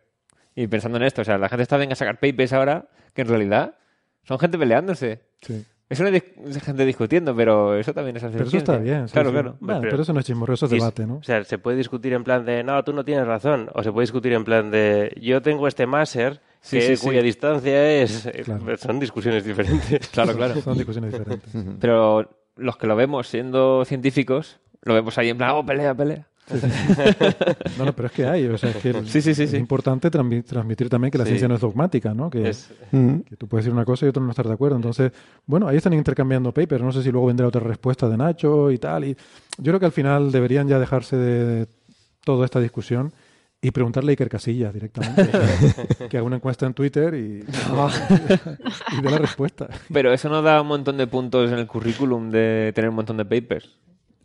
Y 0.56 0.68
pensando 0.68 0.98
en 0.98 1.04
esto, 1.04 1.22
o 1.22 1.26
sea, 1.26 1.38
la 1.38 1.50
gente 1.50 1.64
está 1.64 1.78
venga 1.78 1.94
a 1.94 1.98
sacar 1.98 2.20
papers 2.20 2.54
ahora, 2.54 2.90
que 3.14 3.22
en 3.22 3.28
realidad 3.28 3.76
son 4.24 4.40
gente 4.40 4.58
peleándose. 4.58 5.22
Sí. 5.42 5.66
Es 5.88 6.00
una 6.00 6.10
dis- 6.10 6.24
es 6.48 6.64
gente 6.64 6.84
discutiendo, 6.86 7.36
pero 7.36 7.78
eso 7.78 7.94
también 7.94 8.18
es 8.18 8.24
hacer 8.24 8.38
Pero 8.38 8.48
eso 8.48 8.58
está 8.58 8.78
bien. 8.78 9.08
sí, 9.08 9.14
Claro, 9.14 9.30
sí. 9.30 9.34
claro. 9.34 9.58
Pero- 9.66 9.82
pero 9.82 10.02
eso 10.02 10.14
no 10.14 10.20
es 10.20 10.26
chismorreo, 10.26 10.56
eso 10.56 10.66
es 10.66 10.72
debate, 10.72 11.06
¿no? 11.06 11.18
O 11.18 11.24
sea, 11.24 11.44
se 11.44 11.58
puede 11.60 11.78
discutir 11.78 12.14
en 12.14 12.24
plan 12.24 12.44
de, 12.44 12.64
no, 12.64 12.84
tú 12.84 12.92
no 12.94 13.06
tienes 13.06 13.28
razón. 13.28 13.70
O 13.74 13.84
se 13.84 13.92
puede 13.92 14.04
discutir 14.04 14.34
en 14.34 14.44
plan 14.44 14.72
de, 14.72 15.16
yo 15.22 15.42
tengo 15.44 15.68
este 15.68 15.86
máser 15.86 16.42
Sí, 16.62 16.80
que- 16.80 16.98
cuya 16.98 17.22
distancia 17.22 18.02
es... 18.02 18.28
Claro. 18.46 18.76
Son 18.78 19.00
discusiones 19.00 19.46
diferentes. 19.46 20.08
Claro, 20.12 20.34
claro. 20.36 20.60
Son 20.62 20.76
discusiones 20.76 21.12
diferentes. 21.12 21.50
Pero 21.80 22.30
los 22.56 22.78
que 22.78 22.88
lo 22.88 22.96
vemos 22.96 23.28
siendo 23.28 23.86
científicos, 23.86 24.60
lo 24.82 24.96
vemos 24.96 25.16
ahí 25.20 25.30
en 25.30 25.38
plan, 25.38 25.52
oh, 25.54 25.64
pelea, 25.66 25.94
pelea. 25.94 26.26
No, 27.78 27.86
no, 27.86 27.94
pero 27.96 28.08
es 28.08 28.12
que 28.14 28.26
hay, 28.26 28.46
o 28.46 28.58
sea, 28.58 28.70
es 28.70 28.78
que 28.78 28.90
el- 28.92 29.08
Sí, 29.08 29.22
sí, 29.22 29.34
sí, 29.34 29.44
es 29.44 29.52
sí. 29.52 29.58
importante 29.58 30.12
transmi- 30.12 30.44
transmitir 30.44 30.90
también 30.90 31.12
que 31.12 31.18
la 31.18 31.24
Sí. 31.24 31.30
ciencia 31.32 31.48
no 31.48 31.56
es 31.56 31.62
dogmática, 31.62 32.14
¿no? 32.14 32.30
Que, 32.30 32.50
Es- 32.50 32.70
Mm. 32.92 33.20
que 33.22 33.36
tú 33.36 33.48
puedes 33.48 33.66
decir 33.66 33.74
una 33.74 33.86
cosa 33.86 34.06
y 34.06 34.10
otro 34.10 34.22
no 34.24 34.30
estar 34.30 34.48
de 34.48 34.54
acuerdo. 34.54 34.76
Entonces, 34.76 35.12
bueno, 35.46 35.68
ahí 35.68 35.78
están 35.78 35.94
intercambiando 35.94 36.52
papers. 36.54 36.84
No 36.84 36.92
sé 36.92 37.02
si 37.04 37.12
luego 37.12 37.28
vendrá 37.28 37.48
otra 37.48 37.62
respuesta 37.62 38.08
de 38.08 38.18
Nacho 38.18 38.70
y 38.72 38.78
tal. 38.78 39.06
Y 39.06 39.16
yo 39.58 39.72
creo 39.72 39.80
que 39.80 39.86
al 39.88 39.92
final 39.92 40.32
deberían 40.32 40.68
ya 40.68 40.80
dejarse 40.80 41.16
de 41.18 41.68
toda 42.24 42.46
esta 42.46 42.60
discusión 42.60 43.12
y 43.62 43.72
preguntarle 43.72 44.12
a 44.12 44.14
Iker 44.14 44.30
Casillas 44.30 44.74
directamente. 44.74 45.28
que 46.10 46.18
haga 46.18 46.26
una 46.26 46.36
encuesta 46.36 46.66
en 46.68 46.74
Twitter 46.76 47.14
y, 47.16 47.44
y 48.98 49.02
dé 49.02 49.10
la 49.10 49.18
respuesta. 49.18 49.68
Pero 49.92 50.14
eso 50.14 50.30
no 50.30 50.42
da 50.44 50.62
un 50.62 50.68
montón 50.68 50.98
de 50.98 51.08
puntos 51.08 51.52
en 51.52 51.58
el 51.58 51.66
currículum 51.68 52.30
de 52.30 52.72
tener 52.76 52.90
un 52.90 52.96
montón 52.98 53.18
de 53.18 53.26
papers. 53.26 53.70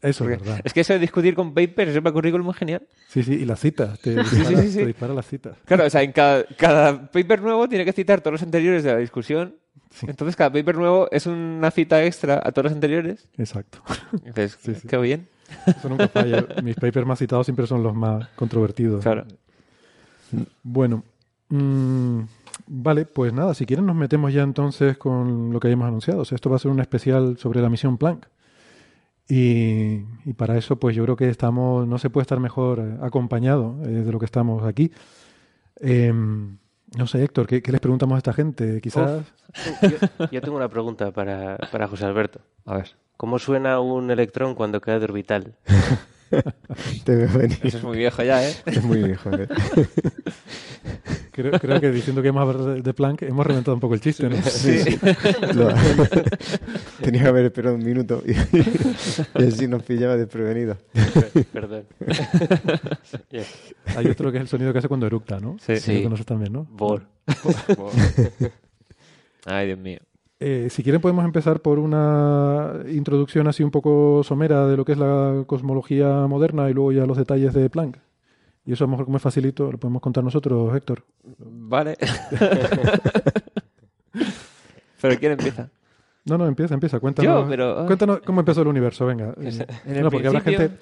Eso 0.02 0.24
es 0.24 0.30
verdad. 0.30 0.60
es 0.64 0.72
que 0.72 0.80
eso 0.80 0.94
de 0.94 0.98
discutir 0.98 1.34
con 1.34 1.52
papers, 1.52 1.90
eso 1.90 2.00
para 2.00 2.10
el 2.10 2.14
currículum 2.14 2.50
es 2.50 2.56
genial. 2.56 2.82
Sí, 3.08 3.22
sí, 3.22 3.34
y 3.34 3.44
las 3.44 3.60
citas. 3.60 3.98
Te 4.00 4.12
sí, 4.24 4.36
dispara, 4.36 4.62
sí, 4.62 4.70
sí. 4.70 4.78
te 4.78 4.86
dispara 4.86 5.14
las 5.14 5.26
citas. 5.26 5.56
Claro, 5.66 5.84
o 5.84 5.90
sea, 5.90 6.02
en 6.02 6.12
cada, 6.12 6.44
cada 6.56 7.10
paper 7.10 7.42
nuevo 7.42 7.68
tiene 7.68 7.84
que 7.84 7.92
citar 7.92 8.20
todos 8.20 8.32
los 8.32 8.42
anteriores 8.42 8.82
de 8.82 8.92
la 8.92 8.98
discusión. 8.98 9.56
Entonces, 10.02 10.36
cada 10.36 10.52
paper 10.52 10.76
nuevo 10.76 11.08
es 11.10 11.26
una 11.26 11.70
cita 11.70 12.04
extra 12.04 12.40
a 12.42 12.52
todos 12.52 12.64
los 12.64 12.72
anteriores. 12.72 13.28
Exacto. 13.36 13.82
Entonces, 14.24 14.82
qué 14.88 14.96
bien. 14.98 15.28
Eso 15.66 15.88
nunca 15.88 16.08
falla. 16.08 16.46
Mis 16.62 16.76
papers 16.76 17.06
más 17.06 17.18
citados 17.18 17.46
siempre 17.46 17.66
son 17.66 17.82
los 17.82 17.94
más 17.94 18.28
controvertidos. 18.36 19.02
Claro. 19.02 19.26
Bueno, 20.62 21.02
mm, 21.48 22.20
vale, 22.68 23.04
pues 23.04 23.32
nada, 23.32 23.52
si 23.54 23.66
quieren 23.66 23.84
nos 23.86 23.96
metemos 23.96 24.32
ya 24.32 24.42
entonces 24.42 24.96
con 24.96 25.52
lo 25.52 25.60
que 25.60 25.68
hayamos 25.68 25.88
anunciado. 25.88 26.20
O 26.20 26.24
sea, 26.24 26.36
esto 26.36 26.50
va 26.50 26.56
a 26.56 26.60
ser 26.60 26.70
un 26.70 26.80
especial 26.80 27.36
sobre 27.38 27.60
la 27.60 27.68
misión 27.68 27.98
Planck. 27.98 28.26
Y, 29.30 30.04
y 30.24 30.32
para 30.36 30.58
eso, 30.58 30.76
pues 30.76 30.96
yo 30.96 31.04
creo 31.04 31.14
que 31.14 31.28
estamos, 31.28 31.86
no 31.86 31.98
se 31.98 32.10
puede 32.10 32.22
estar 32.22 32.40
mejor 32.40 32.80
eh, 32.80 32.98
acompañado 33.00 33.78
eh, 33.84 33.88
de 33.88 34.10
lo 34.10 34.18
que 34.18 34.24
estamos 34.24 34.64
aquí. 34.64 34.90
Em, 35.76 36.58
no 36.96 37.06
sé, 37.06 37.22
Héctor, 37.22 37.46
¿qué, 37.46 37.62
qué 37.62 37.70
les 37.70 37.80
preguntamos 37.80 38.16
a 38.16 38.18
esta 38.18 38.32
gente? 38.32 38.80
Quizás... 38.80 39.22
yo, 39.82 40.26
yo 40.32 40.40
tengo 40.42 40.56
una 40.56 40.68
pregunta 40.68 41.12
para, 41.12 41.56
para 41.70 41.86
José 41.86 42.06
Alberto. 42.06 42.40
A 42.66 42.78
ver. 42.78 42.96
¿Cómo 43.16 43.38
suena 43.38 43.78
un 43.78 44.10
electrón 44.10 44.56
cuando 44.56 44.80
cae 44.80 44.98
de 44.98 45.04
orbital? 45.04 45.54
Te 47.04 47.16
veo 47.16 47.28
venir. 47.38 47.58
Eso 47.62 47.78
es 47.78 47.84
muy 47.84 47.98
viejo 47.98 48.22
ya, 48.22 48.48
¿eh? 48.48 48.54
Es 48.66 48.82
muy 48.82 49.02
viejo. 49.02 49.30
¿eh? 49.32 49.48
Creo, 51.32 51.52
creo 51.58 51.80
que 51.80 51.90
diciendo 51.90 52.20
que 52.22 52.28
hemos 52.28 52.42
hablado 52.42 52.74
de, 52.74 52.82
de 52.82 52.92
Planck 52.92 53.22
hemos 53.22 53.46
reventado 53.46 53.74
un 53.74 53.80
poco 53.80 53.94
el 53.94 54.00
chiste, 54.00 54.28
¿no? 54.28 54.36
Sí. 54.42 54.98
Lo- 55.54 55.72
Tenía 57.02 57.22
que 57.22 57.28
haber 57.28 57.44
esperado 57.46 57.76
un 57.76 57.84
minuto 57.84 58.22
y, 58.26 58.32
y 58.32 59.46
así 59.46 59.66
nos 59.68 59.82
pillaba 59.82 60.16
desprevenidos. 60.16 60.78
Perdón. 61.52 61.84
Hay 63.96 64.06
otro 64.08 64.30
que 64.32 64.38
es 64.38 64.42
el 64.42 64.48
sonido 64.48 64.72
que 64.72 64.80
hace 64.80 64.88
cuando 64.88 65.06
eructa, 65.06 65.38
¿no? 65.40 65.56
Sí. 65.64 65.76
Sí. 65.78 65.98
lo 65.98 66.02
conoces 66.04 66.26
también, 66.26 66.52
¿no? 66.52 66.64
Bor. 66.70 67.06
Ay, 69.46 69.66
Dios 69.68 69.78
mío. 69.78 70.00
Eh, 70.42 70.68
si 70.70 70.82
quieren 70.82 71.02
podemos 71.02 71.24
empezar 71.26 71.60
por 71.60 71.78
una 71.78 72.72
introducción 72.90 73.46
así 73.46 73.62
un 73.62 73.70
poco 73.70 74.22
somera 74.24 74.66
de 74.66 74.76
lo 74.76 74.86
que 74.86 74.92
es 74.92 74.98
la 74.98 75.44
cosmología 75.46 76.26
moderna 76.26 76.70
y 76.70 76.72
luego 76.72 76.92
ya 76.92 77.04
los 77.04 77.18
detalles 77.18 77.52
de 77.52 77.68
Planck. 77.68 77.98
Y 78.64 78.72
eso 78.72 78.84
a 78.84 78.86
lo 78.86 78.92
mejor 78.92 79.04
como 79.04 79.18
es 79.18 79.22
facilito, 79.22 79.70
lo 79.70 79.78
podemos 79.78 80.00
contar 80.00 80.24
nosotros, 80.24 80.74
Héctor. 80.74 81.04
Vale. 81.38 81.96
Pero 85.00 85.18
¿quién 85.18 85.32
empieza? 85.32 85.68
No, 86.24 86.36
no, 86.38 86.46
empieza, 86.46 86.74
empieza. 86.74 87.00
Cuéntanos, 87.00 87.44
Yo, 87.44 87.48
pero, 87.48 87.86
cuéntanos 87.86 88.20
cómo 88.20 88.40
empezó 88.40 88.60
el 88.62 88.68
universo, 88.68 89.06
venga. 89.06 89.34
El 89.86 90.02
no, 90.02 90.10
porque 90.10 90.26
habrá 90.26 90.40
gente, 90.40 90.72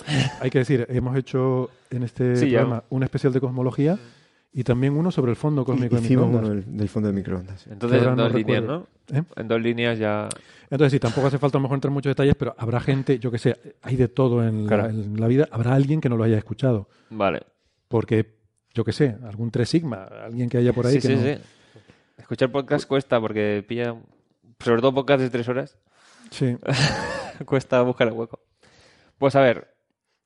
hay 0.40 0.50
que 0.50 0.58
decir, 0.58 0.86
hemos 0.90 1.16
hecho 1.16 1.70
en 1.90 2.02
este 2.02 2.34
Sí, 2.36 2.50
ya. 2.50 2.58
programa 2.60 2.82
un 2.90 3.04
especial 3.04 3.32
de 3.32 3.40
cosmología 3.40 3.98
y 4.52 4.64
también 4.64 4.96
uno 4.96 5.10
sobre 5.10 5.30
el 5.32 5.36
fondo 5.36 5.64
cósmico 5.64 5.96
de 5.96 6.02
Hicimos 6.02 6.26
microondas. 6.26 6.50
uno 6.50 6.62
del, 6.62 6.76
del 6.78 6.88
fondo 6.88 7.08
de 7.08 7.14
microondas. 7.14 7.66
Entonces, 7.66 8.02
en 8.02 8.16
no 8.16 8.22
dos 8.24 8.34
líneas. 8.34 8.64
¿no? 8.64 8.86
¿Eh? 9.12 9.22
En 9.36 9.48
dos 9.48 9.60
líneas 9.60 9.98
ya... 9.98 10.28
Entonces, 10.70 10.92
sí, 10.92 10.98
tampoco 11.00 11.26
hace 11.28 11.38
falta 11.38 11.58
a 11.58 11.60
lo 11.60 11.62
mejor 11.62 11.76
entrar 11.76 11.90
en 11.90 11.94
muchos 11.94 12.10
detalles, 12.10 12.34
pero 12.36 12.54
habrá 12.58 12.80
gente, 12.80 13.18
yo 13.18 13.30
que 13.30 13.38
sé, 13.38 13.56
hay 13.82 13.96
de 13.96 14.08
todo 14.08 14.42
en, 14.46 14.64
la, 14.64 14.68
Claro. 14.68 14.88
en 14.90 15.20
la 15.20 15.26
vida, 15.28 15.48
habrá 15.50 15.74
alguien 15.74 16.00
que 16.00 16.08
no 16.08 16.16
lo 16.16 16.24
haya 16.24 16.36
escuchado. 16.38 16.88
Vale. 17.10 17.42
Porque, 17.88 18.38
yo 18.74 18.84
que 18.84 18.92
sé, 18.92 19.16
algún 19.24 19.50
3 19.50 19.68
sigma, 19.68 20.04
alguien 20.04 20.48
que 20.48 20.58
haya 20.58 20.72
por 20.72 20.86
ahí 20.86 20.94
sí, 20.94 21.00
que 21.00 21.08
sí, 21.08 21.14
no... 21.16 21.22
sí. 21.22 21.40
Escuchar 22.18 22.50
podcast 22.50 22.86
cuesta 22.86 23.20
porque 23.20 23.64
pilla... 23.66 23.94
Sobre 24.60 24.80
todo 24.80 24.92
podcast 24.92 25.20
de 25.22 25.30
tres 25.30 25.48
horas. 25.48 25.78
Sí. 26.30 26.56
cuesta 27.46 27.80
buscar 27.82 28.08
el 28.08 28.14
hueco. 28.14 28.40
Pues 29.16 29.36
a 29.36 29.40
ver, 29.40 29.68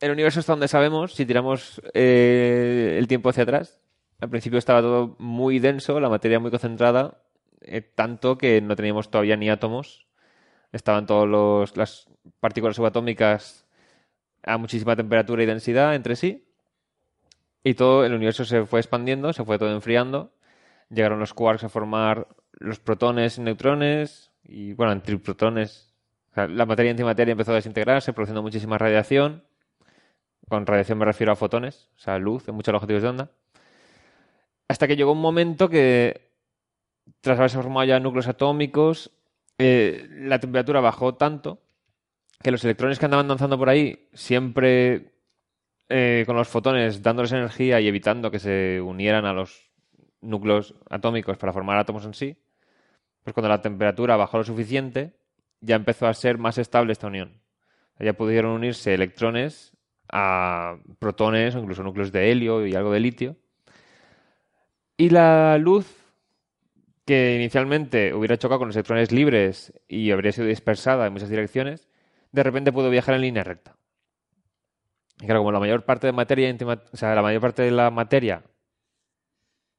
el 0.01 0.11
universo 0.11 0.41
está 0.41 0.53
donde 0.55 0.69
sabemos, 0.69 1.15
si 1.15 1.27
tiramos 1.27 1.83
eh, 1.93 2.97
el 2.99 3.07
tiempo 3.07 3.29
hacia 3.29 3.43
atrás. 3.43 3.82
Al 4.23 4.31
principio 4.31 4.61
estaba 4.61 4.81
todo 4.81 5.17
muy 5.19 5.59
denso, 5.59 5.99
la 5.99 6.09
materia 6.09 6.39
muy 6.39 6.53
concentrada, 6.53 7.19
eh, 7.61 7.81
tanto 7.81 8.39
que 8.39 8.61
no 8.61 8.77
teníamos 8.77 9.11
todavía 9.11 9.37
ni 9.37 9.51
átomos. 9.51 10.07
Estaban 10.71 11.07
todas 11.07 11.77
las 11.77 12.09
partículas 12.39 12.77
subatómicas 12.77 13.67
a 14.45 14.59
muchísima 14.59 14.95
temperatura 14.95 15.43
y 15.43 15.47
densidad 15.47 15.97
entre 15.97 16.15
sí. 16.15 16.47
Y 17.65 17.75
todo 17.75 18.05
el 18.05 18.15
universo 18.15 18.45
se 18.45 18.65
fue 18.65 18.79
expandiendo, 18.79 19.33
se 19.33 19.45
fue 19.45 19.59
todo 19.59 19.73
enfriando. 19.73 20.33
Llegaron 20.89 21.19
los 21.19 21.35
quarks 21.35 21.65
a 21.65 21.69
formar 21.69 22.29
los 22.53 22.79
protones 22.79 23.39
y 23.39 23.41
neutrones 23.41 24.31
y, 24.45 24.73
bueno, 24.75 24.93
antiprotones. 24.93 25.93
O 26.31 26.35
sea, 26.35 26.47
la 26.47 26.65
materia 26.65 26.93
antimateria 26.93 27.33
empezó 27.33 27.51
a 27.51 27.57
desintegrarse, 27.57 28.13
produciendo 28.13 28.41
muchísima 28.41 28.79
radiación. 28.79 29.43
Con 30.49 30.65
radiación 30.65 30.99
me 30.99 31.07
refiero 31.07 31.33
a 31.33 31.37
fotones, 31.37 31.91
o 31.97 31.99
sea, 31.99 32.19
luz 32.21 32.47
en 32.47 32.55
muchos 32.55 32.71
longitudes 32.71 33.03
de 33.03 33.09
onda. 33.09 33.33
Hasta 34.73 34.89
que 34.89 34.97
llegó 34.97 35.13
un 35.13 35.21
momento 35.21 35.69
que, 35.69 36.31
tras 37.21 37.39
haberse 37.39 37.59
formado 37.59 37.85
ya 37.85 38.01
núcleos 38.01 38.27
atómicos, 38.27 39.11
eh, 39.59 40.09
la 40.13 40.41
temperatura 40.41 40.81
bajó 40.81 41.15
tanto 41.15 41.61
que 42.43 42.51
los 42.51 42.65
electrones 42.65 42.99
que 42.99 43.05
andaban 43.05 43.29
danzando 43.29 43.59
por 43.59 43.69
ahí, 43.69 44.09
siempre 44.15 45.13
eh, 45.91 46.23
con 46.25 46.37
los 46.37 46.49
fotones 46.49 47.03
dándoles 47.03 47.33
energía 47.33 47.83
y 47.83 47.87
evitando 47.87 48.31
que 48.31 48.39
se 48.39 48.81
unieran 48.81 49.27
a 49.27 49.35
los 49.35 49.71
núcleos 50.23 50.75
atómicos 50.89 51.37
para 51.37 51.53
formar 51.53 51.77
átomos 51.77 52.07
en 52.07 52.15
sí, 52.15 52.39
pues 53.25 53.35
cuando 53.35 53.51
la 53.51 53.61
temperatura 53.61 54.17
bajó 54.17 54.39
lo 54.39 54.45
suficiente, 54.45 55.19
ya 55.61 55.77
empezó 55.77 56.07
a 56.07 56.15
ser 56.15 56.39
más 56.39 56.57
estable 56.57 56.93
esta 56.93 57.09
unión. 57.09 57.43
Ya 57.99 58.15
pudieron 58.15 58.53
unirse 58.53 58.95
electrones 58.95 59.77
a 60.11 60.79
protones 60.99 61.55
o 61.57 61.59
incluso 61.59 61.83
núcleos 61.83 62.11
de 62.11 62.33
helio 62.33 62.67
y 62.67 62.75
algo 62.75 62.91
de 62.91 63.01
litio. 63.01 63.37
Y 65.03 65.11
la 65.11 65.59
luz, 65.59 65.97
que 67.05 67.35
inicialmente 67.35 68.15
hubiera 68.15 68.39
chocado 68.39 68.61
con 68.61 68.69
los 68.69 68.77
electrones 68.77 69.11
libres 69.11 69.73
y 69.89 70.13
habría 70.13 70.31
sido 70.31 70.47
dispersada 70.47 71.09
en 71.09 71.13
muchas 71.13 71.29
direcciones, 71.29 71.89
de 72.31 72.45
repente 72.45 72.71
pudo 72.71 72.89
viajar 72.89 73.17
en 73.17 73.23
línea 73.23 73.43
recta. 73.43 73.75
Y 75.21 75.25
claro, 75.27 75.41
como 75.41 75.51
la 75.51 75.59
mayor 75.59 75.85
parte 75.85 76.07
de 76.07 76.13
materia, 76.13 76.57
o 76.93 76.97
sea, 76.97 77.17
la 77.17 77.23
mayor 77.23 77.41
parte 77.41 77.63
de 77.63 77.73
la 77.73 77.91
materia, 77.91 78.45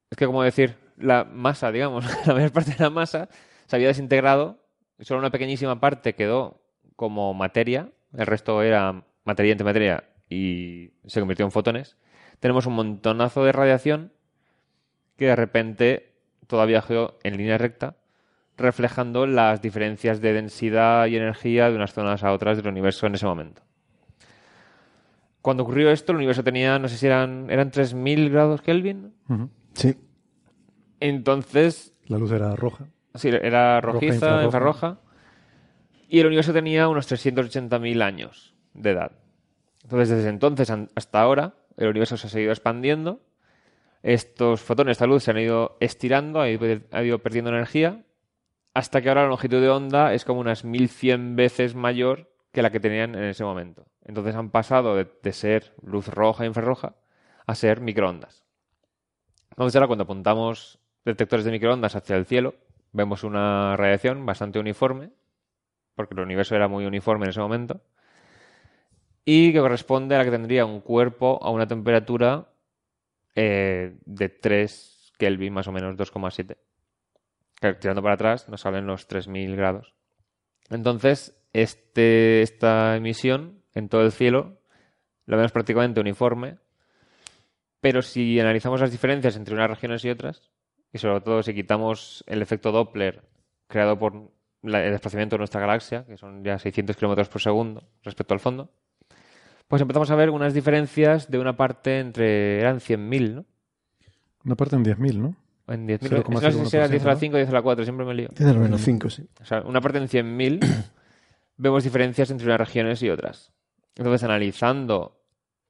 es 0.10 0.18
que 0.18 0.26
como 0.26 0.44
decir, 0.44 0.76
la 0.98 1.24
masa, 1.24 1.72
digamos, 1.72 2.04
la 2.28 2.34
mayor 2.34 2.52
parte 2.52 2.72
de 2.72 2.84
la 2.84 2.90
masa 2.90 3.30
se 3.68 3.78
había 3.78 3.88
desintegrado 3.88 4.60
y 5.00 5.06
solo 5.06 5.22
una 5.22 5.32
pequeñísima 5.32 5.80
parte 5.80 6.16
quedó 6.16 6.62
como 6.98 7.34
materia, 7.34 7.94
el 8.12 8.28
resto 8.28 8.62
era 8.62 9.06
materia 9.24 9.54
antimateria 9.54 10.04
y 10.28 10.92
se 11.06 11.22
convirtió 11.22 11.46
en 11.46 11.54
fotones. 11.54 11.96
Tenemos 12.42 12.66
un 12.66 12.74
montonazo 12.74 13.46
de 13.46 13.54
radiación 13.54 14.12
que 15.18 15.28
de 15.28 15.36
repente 15.36 16.14
todavía 16.48 16.84
viajó 16.88 17.18
en 17.24 17.38
línea 17.38 17.58
recta, 17.58 17.98
reflejando 18.58 19.26
las 19.26 19.62
diferencias 19.62 20.22
de 20.22 20.34
densidad 20.34 21.08
y 21.08 21.16
energía 21.16 21.70
de 21.70 21.76
unas 21.76 21.94
zonas 21.94 22.24
a 22.24 22.32
otras 22.32 22.58
del 22.58 22.68
universo 22.68 23.08
en 23.08 23.16
ese 23.16 23.26
momento. 23.26 23.64
Cuando 25.42 25.64
ocurrió 25.64 25.90
esto, 25.90 26.12
el 26.12 26.18
universo 26.18 26.44
tenía, 26.44 26.80
no 26.80 26.88
sé 26.88 26.98
si 26.98 27.08
eran, 27.08 27.50
eran 27.50 27.72
3.000 27.72 28.32
grados 28.32 28.62
Kelvin. 28.62 29.14
Sí. 29.74 29.98
Entonces... 31.00 31.94
La 32.06 32.18
luz 32.18 32.32
era 32.32 32.56
roja. 32.56 32.86
Sí, 33.16 33.30
era 33.30 33.82
rojiza, 33.82 34.44
infrarroja. 34.44 35.00
Y 36.08 36.20
el 36.20 36.28
universo 36.28 36.54
tenía 36.54 36.88
unos 36.88 37.12
380.000 37.12 38.02
años 38.02 38.56
de 38.74 38.92
edad. 38.92 39.12
Entonces, 39.84 40.10
desde 40.10 40.30
entonces 40.30 40.72
hasta 40.96 41.22
ahora, 41.22 41.56
el 41.76 41.90
universo 41.90 42.18
se 42.18 42.28
ha 42.28 42.30
seguido 42.30 42.52
expandiendo. 42.52 43.22
Estos 44.04 44.62
fotones, 44.62 44.94
esta 44.94 45.08
luz, 45.08 45.24
se 45.24 45.32
han 45.32 45.40
ido 45.40 45.78
estirando, 45.80 46.42
ha 46.42 46.50
ido, 46.50 47.20
perdiendo 47.20 47.50
energía, 47.50 48.04
hasta 48.74 49.02
que 49.02 49.10
ahora 49.10 49.24
la 49.24 49.30
longitud 49.30 49.62
de 49.62 49.70
onda 49.70 50.14
es 50.14 50.26
como 50.26 50.42
unas 50.42 50.66
1100 50.66 51.36
veces 51.36 51.74
mayor 51.74 52.30
que 52.52 52.62
la 52.62 52.70
que 52.70 52.82
tenían 52.82 53.16
en 53.16 53.24
ese 53.24 53.44
momento. 53.44 53.86
Entonces 54.04 54.36
han 54.36 54.50
pasado 54.50 54.96
de, 54.96 55.08
de 55.24 55.32
ser 55.32 55.74
luz 55.82 56.10
roja 56.10 56.44
e 56.44 56.48
infrarroja 56.48 56.96
a 57.48 57.56
ser 57.56 57.80
microondas. 57.80 58.44
Entonces 59.52 59.76
ahora 59.76 59.88
cuando 59.88 60.04
apuntamos 60.04 60.80
detectores 61.06 61.46
de 61.46 61.52
microondas 61.52 61.96
hacia 61.96 62.16
el 62.16 62.26
cielo, 62.26 62.56
vemos 62.92 63.24
una 63.24 63.76
radiación 63.78 64.26
bastante 64.26 64.60
uniforme, 64.60 65.12
porque 65.96 66.14
el 66.14 66.22
universo 66.22 66.56
era 66.56 66.68
muy 66.68 66.86
uniforme 66.86 67.26
en 67.26 67.30
ese 67.30 67.40
momento, 67.40 67.82
y 69.26 69.54
que 69.54 69.60
corresponde 69.60 70.16
a 70.16 70.20
la 70.20 70.26
que 70.26 70.32
tendría 70.32 70.66
un 70.66 70.82
cuerpo 70.82 71.40
a 71.42 71.50
una 71.50 71.68
temperatura 71.68 72.50
eh, 73.36 73.98
de 74.06 74.30
3 74.30 75.14
Kelvin, 75.18 75.54
más 75.54 75.68
o 75.68 75.72
menos 75.72 75.96
2,7. 75.96 76.58
Tirando 77.80 78.02
para 78.02 78.16
atrás 78.16 78.50
nos 78.50 78.62
salen 78.62 78.86
los 78.86 79.08
3000 79.08 79.56
grados. 79.56 79.94
Entonces, 80.70 81.36
este, 81.54 82.42
esta 82.42 82.96
emisión 82.96 83.64
en 83.74 83.90
todo 83.90 84.02
el 84.02 84.12
cielo 84.12 84.60
la 85.26 85.38
vemos 85.38 85.52
prácticamente 85.52 86.02
uniforme, 86.02 86.58
pero 87.80 88.02
si 88.02 88.40
analizamos 88.40 88.82
las 88.82 88.92
diferencias 88.92 89.36
entre 89.36 89.54
unas 89.54 89.70
regiones 89.70 90.04
y 90.04 90.10
otras, 90.10 90.52
y 90.92 90.98
sobre 90.98 91.22
todo 91.22 91.42
si 91.44 91.54
quitamos 91.54 92.24
el 92.28 92.42
efecto 92.42 92.72
Doppler 92.72 93.24
creado 93.68 93.98
por 93.98 94.32
el 94.64 94.92
desplazamiento 94.92 95.36
de 95.36 95.40
nuestra 95.40 95.62
galaxia, 95.62 96.06
que 96.06 96.18
son 96.18 96.44
ya 96.44 96.60
600 96.60 96.96
kilómetros 96.96 97.30
por 97.30 97.42
segundo 97.42 97.84
respecto 98.04 98.34
al 98.34 98.40
fondo, 98.40 98.72
pues 99.74 99.82
empezamos 99.82 100.12
a 100.12 100.16
ver 100.16 100.30
unas 100.30 100.54
diferencias 100.54 101.32
de 101.32 101.40
una 101.40 101.58
parte 101.58 102.00
entre. 102.00 102.60
eran 102.60 102.78
100.000, 102.78 103.34
¿no? 103.34 103.46
Una 104.46 104.56
parte 104.56 104.76
en 104.76 104.86
10.000, 104.86 105.18
¿no? 105.18 105.36
En 105.68 105.88
10.000. 105.88 106.30
No 106.30 106.40
sé 106.42 106.66
si 106.70 106.78
era 106.78 106.88
10 106.88 107.04
a 107.04 107.08
la 107.08 107.16
5 107.16 107.34
o 107.34 107.38
10 107.38 107.50
a 107.50 107.54
la 107.54 107.62
4, 107.64 107.84
siempre 107.84 108.06
me 108.06 108.14
lío. 108.14 108.30
10 108.38 108.50
a 108.50 108.54
la 108.54 108.78
5, 108.78 109.10
sí. 109.10 109.28
O 109.42 109.46
sea, 109.46 109.62
una 109.62 109.82
parte 109.82 109.98
en 109.98 110.08
100.000 110.08 110.60
vemos 111.58 111.84
diferencias 111.84 112.30
entre 112.30 112.46
unas 112.46 112.60
regiones 112.60 113.02
y 113.02 113.10
otras. 113.10 113.52
Entonces, 113.96 114.24
analizando 114.24 115.20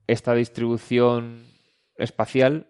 esta 0.06 0.34
distribución 0.34 1.46
espacial, 1.96 2.68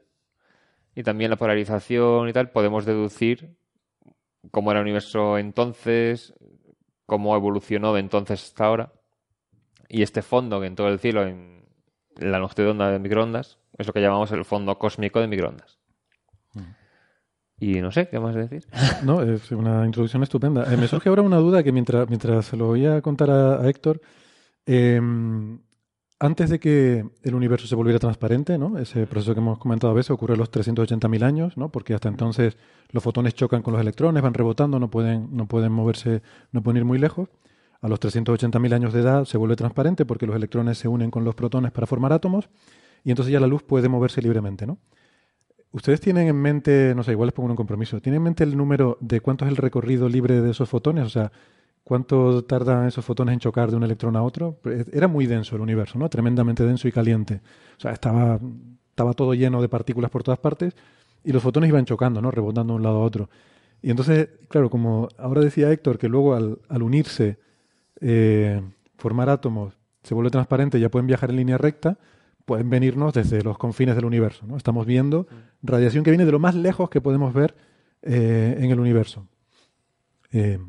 y 0.94 1.02
también 1.02 1.32
la 1.32 1.38
polarización 1.38 2.30
y 2.30 2.34
tal, 2.34 2.52
podemos 2.52 2.86
deducir 2.86 3.58
cómo 4.52 4.70
era 4.70 4.82
el 4.82 4.86
universo 4.86 5.40
entonces, 5.40 6.36
cómo 7.08 7.36
evolucionó 7.36 7.92
de 7.92 8.02
entonces 8.02 8.44
hasta 8.44 8.66
ahora. 8.66 8.94
Y 9.94 10.02
este 10.02 10.24
fondo 10.24 10.60
que 10.60 10.66
en 10.66 10.76
todo 10.76 10.88
el 10.88 10.98
cielo, 10.98 11.22
en 11.22 11.66
la 12.18 12.40
longitud 12.40 12.64
de 12.64 12.70
onda 12.72 12.90
de 12.90 12.98
microondas, 12.98 13.60
es 13.78 13.86
lo 13.86 13.94
que 13.94 14.02
llamamos 14.02 14.32
el 14.32 14.44
fondo 14.44 14.80
cósmico 14.80 15.20
de 15.20 15.28
microondas. 15.28 15.78
Mm. 16.54 16.62
Y 17.60 17.80
no 17.80 17.92
sé, 17.92 18.10
¿qué 18.10 18.20
más 18.20 18.34
decir? 18.34 18.66
No, 19.04 19.22
es 19.22 19.52
una 19.52 19.86
introducción 19.86 20.24
estupenda. 20.24 20.74
Eh, 20.74 20.78
me 20.78 20.88
surge 20.88 21.10
ahora 21.10 21.22
una 21.22 21.38
duda 21.38 21.62
que 21.62 21.72
mientras, 21.72 22.10
mientras 22.10 22.48
se 22.48 22.58
lo 22.58 22.66
voy 22.66 22.88
a 22.88 23.04
contar 23.04 23.30
a, 23.30 23.70
Héctor, 23.70 24.02
eh, 24.66 25.00
antes 26.20 26.50
de 26.50 26.60
que 26.60 27.06
el 27.22 27.36
universo 27.36 27.68
se 27.68 27.76
volviera 27.76 28.00
transparente, 28.00 28.58
¿no? 28.58 28.80
ese 28.80 29.06
proceso 29.06 29.36
que 29.36 29.42
hemos 29.42 29.60
comentado 29.60 29.92
a 29.92 29.96
veces 29.96 30.10
ocurre 30.10 30.34
a 30.34 30.38
los 30.38 30.50
380.000 30.50 31.22
años, 31.22 31.56
¿no? 31.56 31.70
porque 31.70 31.94
hasta 31.94 32.10
entonces 32.10 32.58
los 32.90 33.04
fotones 33.04 33.36
chocan 33.36 33.62
con 33.62 33.74
los 33.74 33.82
electrones, 33.82 34.24
van 34.24 34.34
rebotando, 34.34 34.80
no 34.80 34.90
pueden, 34.90 35.38
no 35.38 35.48
pueden 35.48 35.72
moverse, 35.72 36.24
no 36.52 36.64
pueden 36.64 36.78
ir 36.78 36.86
muy 36.86 36.98
lejos. 36.98 37.30
A 37.84 37.88
los 37.88 38.00
380.000 38.00 38.74
años 38.74 38.94
de 38.94 39.02
edad 39.02 39.26
se 39.26 39.38
vuelve 39.38 39.56
transparente 39.56 40.06
porque 40.06 40.26
los 40.26 40.36
electrones 40.36 40.80
se 40.80 40.88
unen 40.88 41.12
con 41.12 41.24
los 41.24 41.36
protones 41.36 41.72
para 41.72 41.86
formar 41.86 42.14
átomos 42.14 42.50
y 43.04 43.12
entonces 43.12 43.32
ya 43.32 43.40
la 43.40 43.46
luz 43.48 43.62
puede 43.62 43.88
moverse 43.88 44.22
libremente. 44.22 44.66
¿no? 44.66 44.80
¿Ustedes 45.72 46.02
tienen 46.02 46.28
en 46.28 46.36
mente, 46.38 46.94
no 46.96 47.04
sé, 47.04 47.12
igual 47.12 47.28
les 47.28 47.34
pongo 47.34 47.50
un 47.52 47.56
compromiso, 47.56 48.02
¿tienen 48.02 48.18
en 48.18 48.24
mente 48.24 48.44
el 48.44 48.58
número 48.58 48.98
de 49.00 49.22
cuánto 49.22 49.46
es 49.46 49.52
el 49.52 49.58
recorrido 49.58 50.10
libre 50.10 50.42
de 50.42 50.50
esos 50.50 50.68
fotones? 50.68 51.06
O 51.06 51.10
sea, 51.10 51.32
¿Cuánto 51.84 52.46
tardan 52.46 52.88
esos 52.88 53.04
fotones 53.04 53.34
en 53.34 53.40
chocar 53.40 53.70
de 53.70 53.76
un 53.76 53.84
electrón 53.84 54.16
a 54.16 54.24
otro? 54.24 54.58
Era 54.94 55.10
muy 55.10 55.26
denso 55.26 55.58
el 55.58 55.62
universo, 55.62 56.00
¿no? 56.00 56.10
Tremendamente 56.10 56.64
denso 56.66 56.88
y 56.88 56.94
caliente. 56.94 57.42
O 57.78 57.82
sea, 57.82 57.92
estaba, 57.92 58.40
estaba 58.90 59.14
todo 59.14 59.34
lleno 59.34 59.62
de 59.62 59.68
partículas 59.68 60.10
por 60.10 60.24
todas 60.24 60.40
partes 60.40 60.74
y 61.26 61.34
los 61.34 61.44
fotones 61.44 61.68
iban 61.68 61.84
chocando, 61.84 62.22
¿no? 62.22 62.32
Rebotando 62.32 62.74
de 62.74 62.78
un 62.78 62.84
lado 62.84 62.98
a 62.98 63.02
otro. 63.02 63.30
Y 63.82 63.90
entonces, 63.90 64.30
claro, 64.48 64.70
como 64.70 65.10
ahora 65.18 65.42
decía 65.42 65.70
Héctor, 65.72 65.98
que 65.98 66.08
luego 66.08 66.36
al, 66.36 66.58
unirse, 66.70 67.38
eh, 68.04 68.62
formar 68.98 69.30
átomos, 69.30 69.78
se 70.04 70.14
vuelve 70.14 70.30
transparente, 70.30 70.80
ya 70.80 70.90
pueden 70.90 71.08
viajar 71.08 71.30
en 71.30 71.38
línea 71.38 71.58
recta, 71.58 71.98
pueden 72.46 72.70
venirnos 72.70 73.14
desde 73.14 73.42
los 73.42 73.58
confines 73.58 73.96
del 73.96 74.06
universo, 74.06 74.46
¿no? 74.46 74.58
Estamos 74.58 74.86
viendo 74.86 75.22
mm. 75.22 75.68
radiación 75.68 76.04
que 76.04 76.12
viene 76.12 76.26
de 76.26 76.32
lo 76.32 76.40
más 76.40 76.56
lejos 76.56 76.90
que 76.90 77.02
podemos 77.02 77.34
ver 77.34 77.56
eh, 78.02 78.58
en 78.60 78.70
el 78.70 78.80
universo. 78.80 79.28
Eh, 80.32 80.60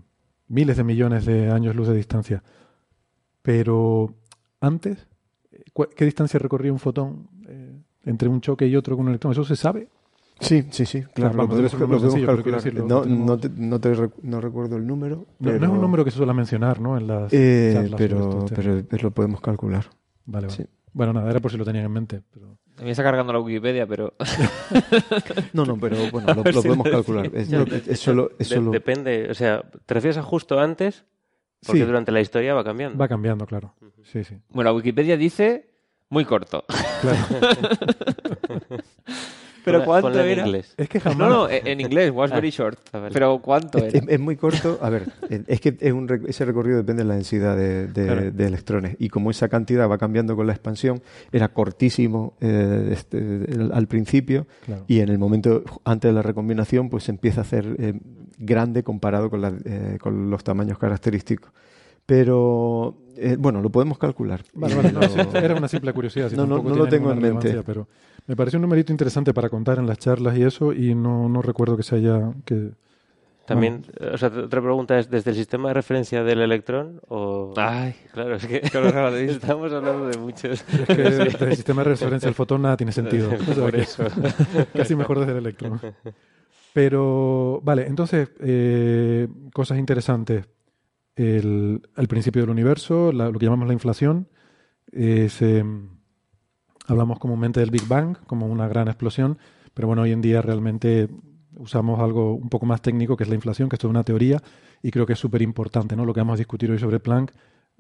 miles 0.47 0.77
de 0.77 0.85
millones 0.85 1.27
de 1.27 1.51
años 1.51 1.75
luz 1.75 1.89
de 1.89 1.97
distancia. 1.97 2.45
Pero 3.43 4.15
antes, 4.61 5.09
¿qué 5.97 6.05
distancia 6.05 6.39
recorría 6.39 6.73
un 6.73 6.79
fotón 6.79 7.29
eh, 7.49 7.77
entre 8.05 8.29
un 8.29 8.41
choque 8.41 8.67
y 8.69 8.77
otro 8.77 8.97
con 8.97 9.07
un 9.07 9.11
electrón? 9.11 9.33
¿Eso 9.33 9.45
se 9.45 9.57
sabe? 9.57 9.89
Sí, 10.45 10.67
sí, 10.71 10.87
sí, 10.87 11.03
claro. 11.15 11.35
lo 11.35 11.49
podemos, 11.49 11.75
calcular. 11.75 12.75
No, 12.85 13.05
no, 13.05 13.39
te, 13.39 13.49
no, 13.49 13.81
te 13.81 13.93
no, 14.23 14.41
recuerdo 14.41 14.77
el 14.77 14.87
número. 14.87 15.27
No, 15.39 15.51
es 15.51 15.63
un 15.63 15.81
número 15.81 16.05
que 16.05 16.11
se 16.11 16.19
suele 16.19 16.35
mencionar, 16.35 16.81
¿no? 16.81 16.97
En 16.97 17.07
las 17.07 17.33
eh, 17.33 17.91
pero, 17.97 18.47
pero, 18.55 19.03
lo 19.03 19.11
podemos 19.11 19.41
calcular. 19.41 19.87
Vale, 20.27 20.49
vale. 20.49 20.69
Bueno, 20.93 21.13
nada, 21.13 21.31
era 21.31 21.41
por 21.41 21.51
si 21.51 21.57
lo 21.57 21.65
tenían 21.65 21.87
en 21.87 21.93
mente. 21.93 22.23
Pero... 22.33 22.57
Mí 22.83 22.91
está 22.91 23.03
cargando 23.03 23.33
la 23.33 23.41
Wikipedia, 23.41 23.87
pero... 23.87 24.15
no, 25.53 25.65
no, 25.65 25.77
pero 25.79 25.97
bueno, 26.11 26.35
lo, 26.35 26.43
podemos 26.43 26.89
calcular. 26.89 27.31
Depende, 27.31 29.29
o 29.31 29.35
sea, 29.35 29.63
¿te 29.63 29.95
refieres 29.95 30.19
a 30.19 30.23
justo 30.23 30.61
antes? 30.61 31.05
Porque 31.67 31.85
durante 31.85 32.13
la 32.13 32.21
historia 32.21 32.55
va 32.55 32.63
cambiando. 32.63 32.99
Va 32.99 33.09
cambiando, 33.09 33.47
claro. 33.47 33.75
Sí, 34.03 34.23
sí. 34.23 34.37
Bueno, 34.51 34.71
la 34.71 34.77
Wikipedia 34.77 35.17
dice 35.17 35.71
muy 36.11 36.25
corto. 36.25 36.65
Claro. 37.01 37.19
Pero 39.65 39.85
¿cuánto 39.85 40.11
era? 40.11 40.43
En 40.43 40.47
inglés. 40.47 40.75
Es 40.77 40.89
que 40.89 41.01
jamás... 41.01 41.19
No, 41.19 41.29
no, 41.29 41.49
en 41.51 41.81
inglés, 41.81 42.11
was 42.13 42.31
very 42.31 42.49
ah, 42.49 42.51
short. 42.51 42.79
Pero 43.13 43.39
¿cuánto 43.39 43.79
era? 43.79 44.01
Es, 44.07 44.21
muy 44.21 44.37
corto. 44.37 44.79
A 44.83 44.91
ver, 44.91 45.11
es 45.29 45.61
que 45.61 45.77
es 45.81 45.93
un, 45.93 46.09
ese 46.29 46.45
recorrido 46.45 46.77
depende 46.77 47.03
de 47.03 47.09
la 47.09 47.15
densidad 47.15 47.57
de, 47.57 48.47
electrones. 48.47 48.97
Y 48.99 49.09
como 49.09 49.31
esa 49.31 49.49
cantidad 49.49 49.89
va 49.89 49.99
cambiando 49.99 50.37
con 50.37 50.47
la 50.47 50.53
expansión, 50.53 51.03
era 51.33 51.49
cortísimo 51.49 52.35
eh, 52.41 52.91
este, 52.93 53.47
al 53.73 53.87
principio 53.87 54.47
y 54.87 55.01
en 55.01 55.09
el 55.09 55.19
momento 55.19 55.65
antes 55.85 56.11
de 56.11 56.13
la 56.15 56.23
recombinación 56.23 56.91
pues 56.91 57.09
empieza 57.09 57.41
a 57.41 57.45
ser 57.45 57.77
eh, 57.79 57.95
grande 58.39 58.83
comparado 58.83 59.31
con, 59.31 59.63
eh, 59.65 59.99
con 60.01 60.31
los 60.31 60.45
tamaños 60.45 60.79
característicos. 60.79 61.51
Pero 62.07 62.99
bueno, 63.39 63.63
lo 63.63 63.71
podemos 63.71 63.97
calcular. 63.97 64.43
Vale, 64.53 64.75
vale, 64.75 64.93
no, 64.93 65.01
era 65.39 65.55
una 65.55 65.69
simple 65.69 65.93
curiosidad. 65.95 66.31
no, 66.33 66.45
no, 66.47 66.63
no 66.63 66.75
lo 66.75 66.87
tengo 66.87 67.11
en 67.13 67.19
mente. 67.19 67.63
Pero 67.65 67.89
me 68.27 68.37
parece 68.37 68.57
un 68.57 68.63
numerito 68.63 68.93
interesante 68.93 69.35
para 69.35 69.49
contar 69.49 69.79
en 69.79 69.87
las 69.87 69.99
charlas 69.99 70.37
y 70.39 70.43
eso, 70.43 70.73
y 70.73 70.95
no, 70.95 71.29
no 71.29 71.43
recuerdo 71.43 71.77
que 71.77 71.83
se 71.83 71.97
haya. 71.97 72.33
Que, 72.45 72.71
También, 73.47 73.85
o 74.13 74.17
sea, 74.17 74.29
otra 74.29 74.63
pregunta 74.63 74.99
es, 74.99 75.11
¿desde 75.11 75.31
el 75.33 75.37
sistema 75.37 75.69
de 75.69 75.75
referencia 75.75 76.25
del 76.25 76.41
electrón 76.41 77.01
o...? 77.09 77.53
Ay, 77.57 77.95
claro, 78.13 78.37
es 78.37 78.47
que 78.47 78.57
estamos 78.65 79.73
hablando 79.73 80.09
de 80.09 80.17
muchos. 80.19 80.65
Es 80.67 80.87
que 80.87 80.95
desde 81.03 81.45
el 81.45 81.57
sistema 81.57 81.83
de 81.85 81.91
referencia 81.91 82.27
del 82.27 82.35
fotón 82.35 82.63
nada 82.63 82.77
tiene 82.77 82.93
sentido. 83.01 83.31
O 83.33 83.45
sea 83.53 83.55
Por 83.65 83.73
que 83.73 83.81
eso. 83.83 84.05
Casi 84.75 84.95
mejor 84.97 85.19
desde 85.21 85.33
el 85.33 85.39
electrón. 85.39 85.81
Pero, 86.73 87.61
vale, 87.63 87.87
entonces, 87.87 88.31
eh, 88.41 89.29
cosas 89.53 89.79
interesantes. 89.79 90.47
El, 91.15 91.81
el 91.97 92.09
principio 92.09 92.43
del 92.43 92.51
universo, 92.51 93.13
la- 93.13 93.31
lo 93.31 93.39
que 93.39 93.47
llamamos 93.47 93.69
la 93.69 93.75
inflación, 93.75 94.27
es, 94.91 95.41
eh, 95.43 95.65
hablamos 96.85 97.19
comúnmente 97.19 97.61
del 97.61 97.71
Big 97.71 97.87
Bang 97.87 98.17
como 98.27 98.47
una 98.47 98.69
gran 98.69 98.89
explosión, 98.89 99.39
pero 99.75 99.89
bueno, 99.89 100.03
hoy 100.03 100.13
en 100.13 100.21
día 100.21 100.43
realmente 100.43 101.09
usamos 101.57 102.01
algo 102.01 102.35
un 102.35 102.49
poco 102.49 102.67
más 102.67 102.83
técnico 102.83 103.17
que 103.17 103.23
es 103.25 103.29
la 103.29 103.35
inflación, 103.37 103.69
que 103.69 103.77
esto 103.77 103.87
es 103.87 103.91
una 103.91 104.03
teoría 104.05 104.43
y 104.83 104.91
creo 104.91 105.07
que 105.07 105.13
es 105.15 105.19
súper 105.19 105.43
importante, 105.43 105.97
¿no? 105.97 106.05
Lo 106.05 106.13
que 106.13 106.21
vamos 106.21 106.35
a 106.35 106.39
discutir 106.39 106.71
hoy 106.71 106.79
sobre 106.79 107.01
Planck, 107.01 107.33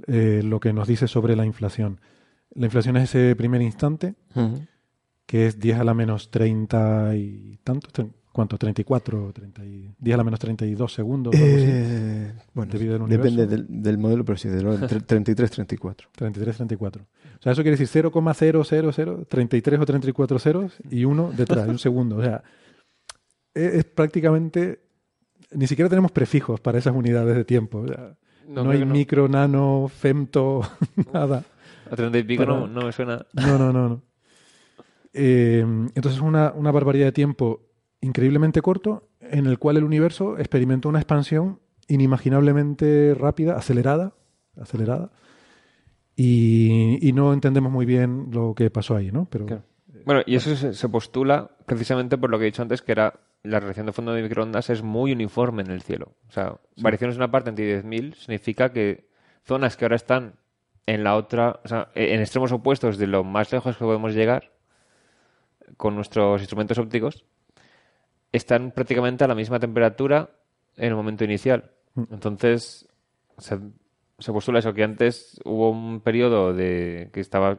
eh, 0.06 0.42
lo 0.44 0.60
que 0.60 0.72
nos 0.72 0.88
dice 0.88 1.06
sobre 1.08 1.36
la 1.36 1.44
inflación. 1.44 2.00
La 2.54 2.66
inflación 2.66 2.96
es 2.96 3.04
ese 3.14 3.34
primer 3.36 3.62
instante 3.62 4.14
que 5.26 5.46
es 5.46 5.58
10 5.58 5.78
a 5.80 5.84
la 5.84 5.94
menos 5.94 6.30
30 6.30 7.16
y 7.16 7.58
tantos, 7.64 7.92
tre- 7.92 8.10
¿cuánto? 8.34 8.58
34, 8.58 9.32
30 9.32 9.64
y, 9.64 9.94
10 9.96 10.14
a 10.14 10.16
la 10.18 10.24
menos 10.24 10.40
32 10.40 10.92
segundos. 10.92 11.32
algo 11.34 11.46
así. 11.46 11.64
Eh, 11.66 12.32
bueno, 12.52 12.72
de 12.72 12.78
vida 12.78 12.98
del 12.98 13.08
depende 13.08 13.46
del, 13.46 13.66
del 13.68 13.96
modelo, 13.96 14.24
pero 14.24 14.36
sí, 14.36 14.48
orden, 14.48 14.80
tre- 14.88 15.06
33, 15.06 15.50
34. 15.52 16.08
33, 16.16 16.56
34. 16.56 17.02
O 17.02 17.42
sea, 17.42 17.52
eso 17.52 17.62
quiere 17.62 17.76
decir 17.78 17.86
0,000, 17.86 19.26
33 19.28 19.80
o 19.80 19.86
34 19.86 20.38
ceros 20.40 20.72
y 20.90 21.04
uno 21.04 21.30
detrás, 21.34 21.68
un 21.68 21.78
segundo. 21.78 22.16
O 22.16 22.22
sea, 22.22 22.42
es, 23.54 23.74
es 23.74 23.84
prácticamente... 23.84 24.80
Ni 25.52 25.68
siquiera 25.68 25.88
tenemos 25.88 26.10
prefijos 26.10 26.60
para 26.60 26.78
esas 26.78 26.94
unidades 26.96 27.36
de 27.36 27.44
tiempo. 27.44 27.78
o 27.82 27.86
sea, 27.86 28.16
No, 28.48 28.68
hay 28.70 28.80
no. 28.80 28.86
micro, 28.86 29.28
nano, 29.28 29.86
femto, 29.88 30.62
nada. 31.12 31.44
a 31.88 31.94
30 31.94 32.18
y 32.18 32.22
pico 32.24 32.44
Para- 32.44 32.58
no, 32.58 32.66
no 32.66 32.82
me 32.86 32.90
suena. 32.92 33.24
No, 33.34 33.56
no, 33.58 33.72
no. 33.72 33.88
no. 33.90 34.02
Eh, 35.12 35.60
entonces 35.94 36.14
es 36.16 36.20
una, 36.20 36.52
una 36.52 36.72
barbaridad 36.72 37.06
de 37.06 37.12
tiempo 37.12 37.60
increíblemente 38.04 38.62
corto 38.62 39.08
en 39.20 39.46
el 39.46 39.58
cual 39.58 39.76
el 39.76 39.84
universo 39.84 40.38
experimentó 40.38 40.88
una 40.88 41.00
expansión 41.00 41.60
inimaginablemente 41.88 43.14
rápida, 43.14 43.56
acelerada, 43.56 44.14
acelerada, 44.60 45.10
y, 46.16 46.98
y 47.06 47.12
no 47.12 47.32
entendemos 47.32 47.72
muy 47.72 47.86
bien 47.86 48.28
lo 48.30 48.54
que 48.54 48.70
pasó 48.70 48.96
ahí, 48.96 49.10
¿no? 49.10 49.26
Pero 49.30 49.46
Claro. 49.46 49.64
Bueno, 50.04 50.22
y 50.26 50.36
eso 50.36 50.54
se, 50.54 50.74
se 50.74 50.88
postula 50.88 51.50
precisamente 51.66 52.18
por 52.18 52.30
lo 52.30 52.38
que 52.38 52.44
he 52.44 52.46
dicho 52.46 52.62
antes, 52.62 52.82
que 52.82 52.92
era 52.92 53.20
la 53.42 53.60
radiación 53.60 53.86
de 53.86 53.92
fondo 53.92 54.12
de 54.12 54.22
microondas 54.22 54.70
es 54.70 54.82
muy 54.82 55.12
uniforme 55.12 55.62
en 55.62 55.70
el 55.70 55.82
cielo. 55.82 56.14
O 56.28 56.32
sea, 56.32 56.56
variaciones 56.76 57.16
de 57.16 57.20
una 57.20 57.30
parte 57.30 57.50
entre 57.50 57.82
10.000 57.82 58.14
significa 58.14 58.72
que 58.72 59.08
zonas 59.44 59.76
que 59.76 59.84
ahora 59.84 59.96
están 59.96 60.34
en 60.86 61.04
la 61.04 61.16
otra, 61.16 61.60
o 61.64 61.68
sea, 61.68 61.88
en 61.94 62.20
extremos 62.20 62.52
opuestos 62.52 62.98
de 62.98 63.06
lo 63.06 63.24
más 63.24 63.52
lejos 63.52 63.76
que 63.76 63.84
podemos 63.84 64.14
llegar 64.14 64.52
con 65.76 65.94
nuestros 65.94 66.40
instrumentos 66.40 66.78
ópticos, 66.78 67.24
están 68.36 68.70
prácticamente 68.72 69.24
a 69.24 69.28
la 69.28 69.34
misma 69.34 69.58
temperatura 69.60 70.30
en 70.76 70.88
el 70.88 70.94
momento 70.94 71.24
inicial. 71.24 71.70
Entonces, 72.10 72.88
se, 73.38 73.58
se 74.18 74.32
postula 74.32 74.58
eso, 74.58 74.74
que 74.74 74.82
antes 74.84 75.40
hubo 75.44 75.70
un 75.70 76.00
periodo 76.00 76.52
de 76.52 77.10
que 77.12 77.20
estaba 77.20 77.58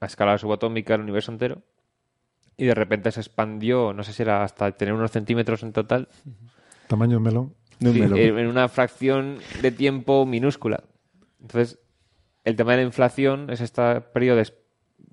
a 0.00 0.06
escala 0.06 0.36
subatómica 0.38 0.94
el 0.94 1.02
universo 1.02 1.30
entero 1.32 1.62
y 2.56 2.64
de 2.66 2.74
repente 2.74 3.12
se 3.12 3.20
expandió, 3.20 3.92
no 3.92 4.02
sé 4.02 4.12
si 4.12 4.22
era 4.22 4.42
hasta 4.42 4.72
tener 4.72 4.94
unos 4.94 5.12
centímetros 5.12 5.62
en 5.62 5.72
total, 5.72 6.08
tamaño 6.88 7.18
de 7.18 7.24
melón. 7.24 7.54
No 7.80 7.92
Sí, 7.92 8.00
me 8.00 8.08
lo- 8.08 8.16
en 8.16 8.48
una 8.48 8.68
fracción 8.68 9.38
de 9.62 9.70
tiempo 9.70 10.26
minúscula. 10.26 10.82
Entonces, 11.40 11.78
el 12.42 12.56
tema 12.56 12.72
de 12.72 12.78
la 12.78 12.82
inflación 12.84 13.50
es 13.50 13.60
este 13.60 14.00
periodo 14.00 14.38
de 14.38 14.52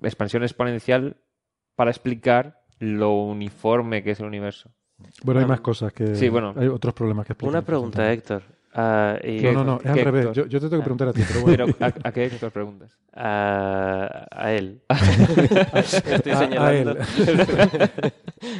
expansión 0.02 0.42
exponencial 0.42 1.16
para 1.76 1.90
explicar 1.92 2.64
lo 2.80 3.12
uniforme 3.12 4.02
que 4.02 4.10
es 4.10 4.20
el 4.20 4.26
universo. 4.26 4.70
Bueno, 5.22 5.40
hay 5.40 5.44
Ah, 5.44 5.48
más 5.48 5.60
cosas 5.60 5.92
que... 5.92 6.14
sí, 6.14 6.28
bueno. 6.28 6.54
Hay 6.56 6.68
otros 6.68 6.94
problemas 6.94 7.26
que 7.26 7.32
explicar. 7.34 7.50
Una 7.54 7.62
pregunta, 7.62 8.12
Héctor. 8.12 8.42
Ah, 8.78 9.16
y- 9.24 9.40
No, 9.40 9.52
no, 9.52 9.64
no, 9.64 9.80
es 9.80 9.86
al 9.86 9.94
¿Qué, 9.94 10.04
revés. 10.04 10.26
Héctor? 10.26 10.44
Yo, 10.44 10.46
yo 10.50 10.60
te 10.60 10.68
tengo 10.68 10.82
que 10.82 10.84
preguntar 10.84 11.08
a 11.08 11.12
ti, 11.14 11.22
pero 11.26 11.40
bueno. 11.40 11.64
Pero, 11.78 11.92
¿a, 12.04 12.08
a 12.08 12.12
qué 12.12 12.24
Héctor 12.26 12.50
preguntas? 12.52 12.90
a, 13.14 14.26
a 14.30 14.52
él. 14.52 14.82
Estoy 15.74 16.32
A- 16.32 16.36
a 16.36 16.38
señalando. 16.38 16.90
él. 16.92 16.98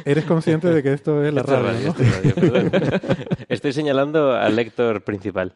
Eres 0.05 0.25
consciente 0.25 0.69
de 0.69 0.81
que 0.81 0.93
esto 0.93 1.23
es 1.23 1.31
la 1.33 1.41
Esto 1.41 1.61
radio, 1.61 1.93
radio, 1.93 1.95
¿no? 1.97 2.29
esto 2.29 2.41
radio. 2.81 2.99
Estoy 3.49 3.73
señalando 3.73 4.33
al 4.35 4.55
lector 4.55 5.03
principal. 5.03 5.53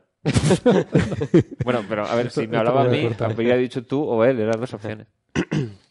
Bueno, 1.63 1.81
pero 1.89 2.05
a 2.05 2.15
ver, 2.15 2.27
Esto- 2.27 2.41
si 2.41 2.47
me 2.47 2.57
hablaba 2.57 2.81
a 2.83 2.85
mí, 2.87 3.09
habría 3.19 3.55
dicho 3.57 3.83
tú 3.83 4.03
o 4.03 4.23
él, 4.23 4.39
eran 4.39 4.59
dos 4.59 4.73
opciones. 4.73 5.07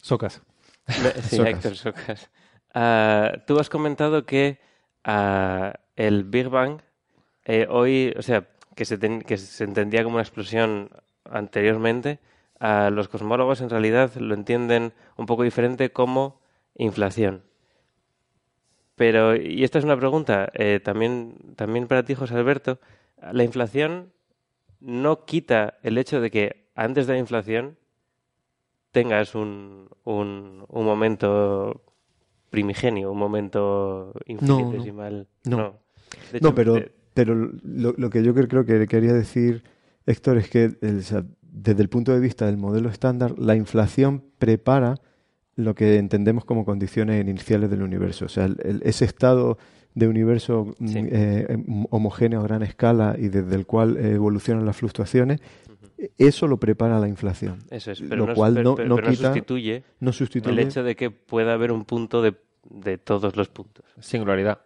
Socas. 0.01 0.41
Sí, 0.87 1.37
Socas. 1.37 1.47
Héctor 1.55 1.77
Socas. 1.77 2.31
Ah, 2.75 3.33
tú 3.47 3.59
has 3.59 3.69
comentado 3.69 4.25
que 4.25 4.61
ah, 5.05 5.75
el 5.97 6.25
Big 6.25 6.49
Bang 6.49 6.81
eh, 7.45 7.67
hoy, 7.69 8.15
o 8.17 8.23
sea, 8.23 8.49
que 8.75 8.85
se, 8.85 8.99
que 8.99 9.37
se 9.37 9.65
entendía 9.65 10.03
como 10.05 10.17
una 10.17 10.23
explosión 10.23 10.91
anteriormente, 11.25 12.19
a 12.59 12.91
los 12.91 13.09
cosmólogos 13.09 13.61
en 13.61 13.71
realidad 13.71 14.15
lo 14.17 14.35
entienden 14.35 14.93
un 15.17 15.27
poco 15.27 15.43
diferente 15.43 15.91
como 15.91 16.41
inflación. 16.77 17.43
Pero, 18.97 19.35
y 19.35 19.65
esta 19.65 19.79
es 19.79 19.85
una 19.85 19.97
pregunta 19.97 20.51
eh, 20.53 20.79
también, 20.79 21.55
también 21.57 21.89
para 21.89 22.05
ti, 22.05 22.15
José 22.15 22.35
Alberto, 22.35 22.79
la 23.33 23.45
inflación 23.45 24.13
no 24.81 25.25
quita 25.25 25.79
el 25.83 25.97
hecho 25.97 26.21
de 26.21 26.31
que 26.31 26.69
antes 26.75 27.07
de 27.07 27.15
la 27.15 27.19
inflación 27.19 27.79
tengas 28.93 29.35
un, 29.35 29.89
un, 30.05 30.65
un 30.69 30.85
momento 30.85 31.83
primigenio, 32.51 33.11
un 33.13 33.19
momento 33.19 34.13
infinitesimal. 34.27 35.27
no. 35.45 35.79
De 36.33 36.41
No, 36.41 36.49
hecho, 36.49 36.55
pero, 36.57 36.75
de- 36.75 36.93
pero 37.15 37.35
lo, 37.35 37.95
lo 37.97 38.11
que 38.11 38.23
yo 38.25 38.35
cre- 38.35 38.49
creo 38.49 38.65
que 38.65 38.87
quería 38.89 39.13
decir, 39.13 39.63
Héctor, 40.07 40.39
es 40.39 40.49
que 40.51 40.65
el- 40.81 41.03
desde 41.43 41.83
el 41.83 41.89
punto 41.89 42.13
de 42.13 42.19
vista 42.21 42.47
del 42.47 42.57
modelo 42.57 42.89
estándar, 42.89 43.39
la 43.39 43.55
inflación 43.55 44.25
prepara 44.39 44.97
lo 45.57 45.75
que 45.75 45.99
entendemos 45.99 46.45
como 46.45 46.65
condiciones 46.65 47.25
iniciales 47.27 47.71
del 47.71 47.83
universo. 47.83 48.25
O 48.25 48.29
sea, 48.29 48.47
el- 48.47 48.57
el- 48.65 48.83
ese 48.85 49.05
estado 49.05 49.57
de 49.95 50.09
universo 50.09 50.75
mm, 50.79 50.89
Sí. 50.89 50.99
eh, 51.11 51.47
em, 51.49 51.85
homogéneo 51.91 52.41
a 52.41 52.45
gran 52.45 52.63
escala 52.63 53.17
y 53.19 53.29
desde 53.29 53.55
el 53.57 53.67
cual 53.67 53.97
evolucionan 53.99 54.65
las 54.67 54.77
fluctuaciones, 54.77 55.41
eso 56.19 56.47
lo 56.47 56.59
prepara 56.59 56.99
la 56.99 57.09
inflación. 57.09 57.59
eso 57.71 57.91
es, 57.93 58.01
pero 58.03 58.17
lo 58.17 58.27
no, 58.29 58.35
cual 58.35 58.63
no, 58.63 58.75
pero- 58.75 58.89
no 58.89 58.97
pero 58.97 59.09
no 59.09 59.13
quita, 59.15 59.29
sustituye 59.29 59.85
no 60.01 60.13
sustituye 60.13 60.53
el 60.53 60.59
hecho 60.59 60.83
de 60.83 60.97
que 60.97 61.11
pueda 61.11 61.53
haber 61.55 61.73
un 61.73 61.85
punto 61.85 62.23
de, 62.23 62.35
de 62.69 62.99
todos 62.99 63.37
los 63.37 63.49
puntos. 63.49 63.85
Singularidad. 64.01 64.61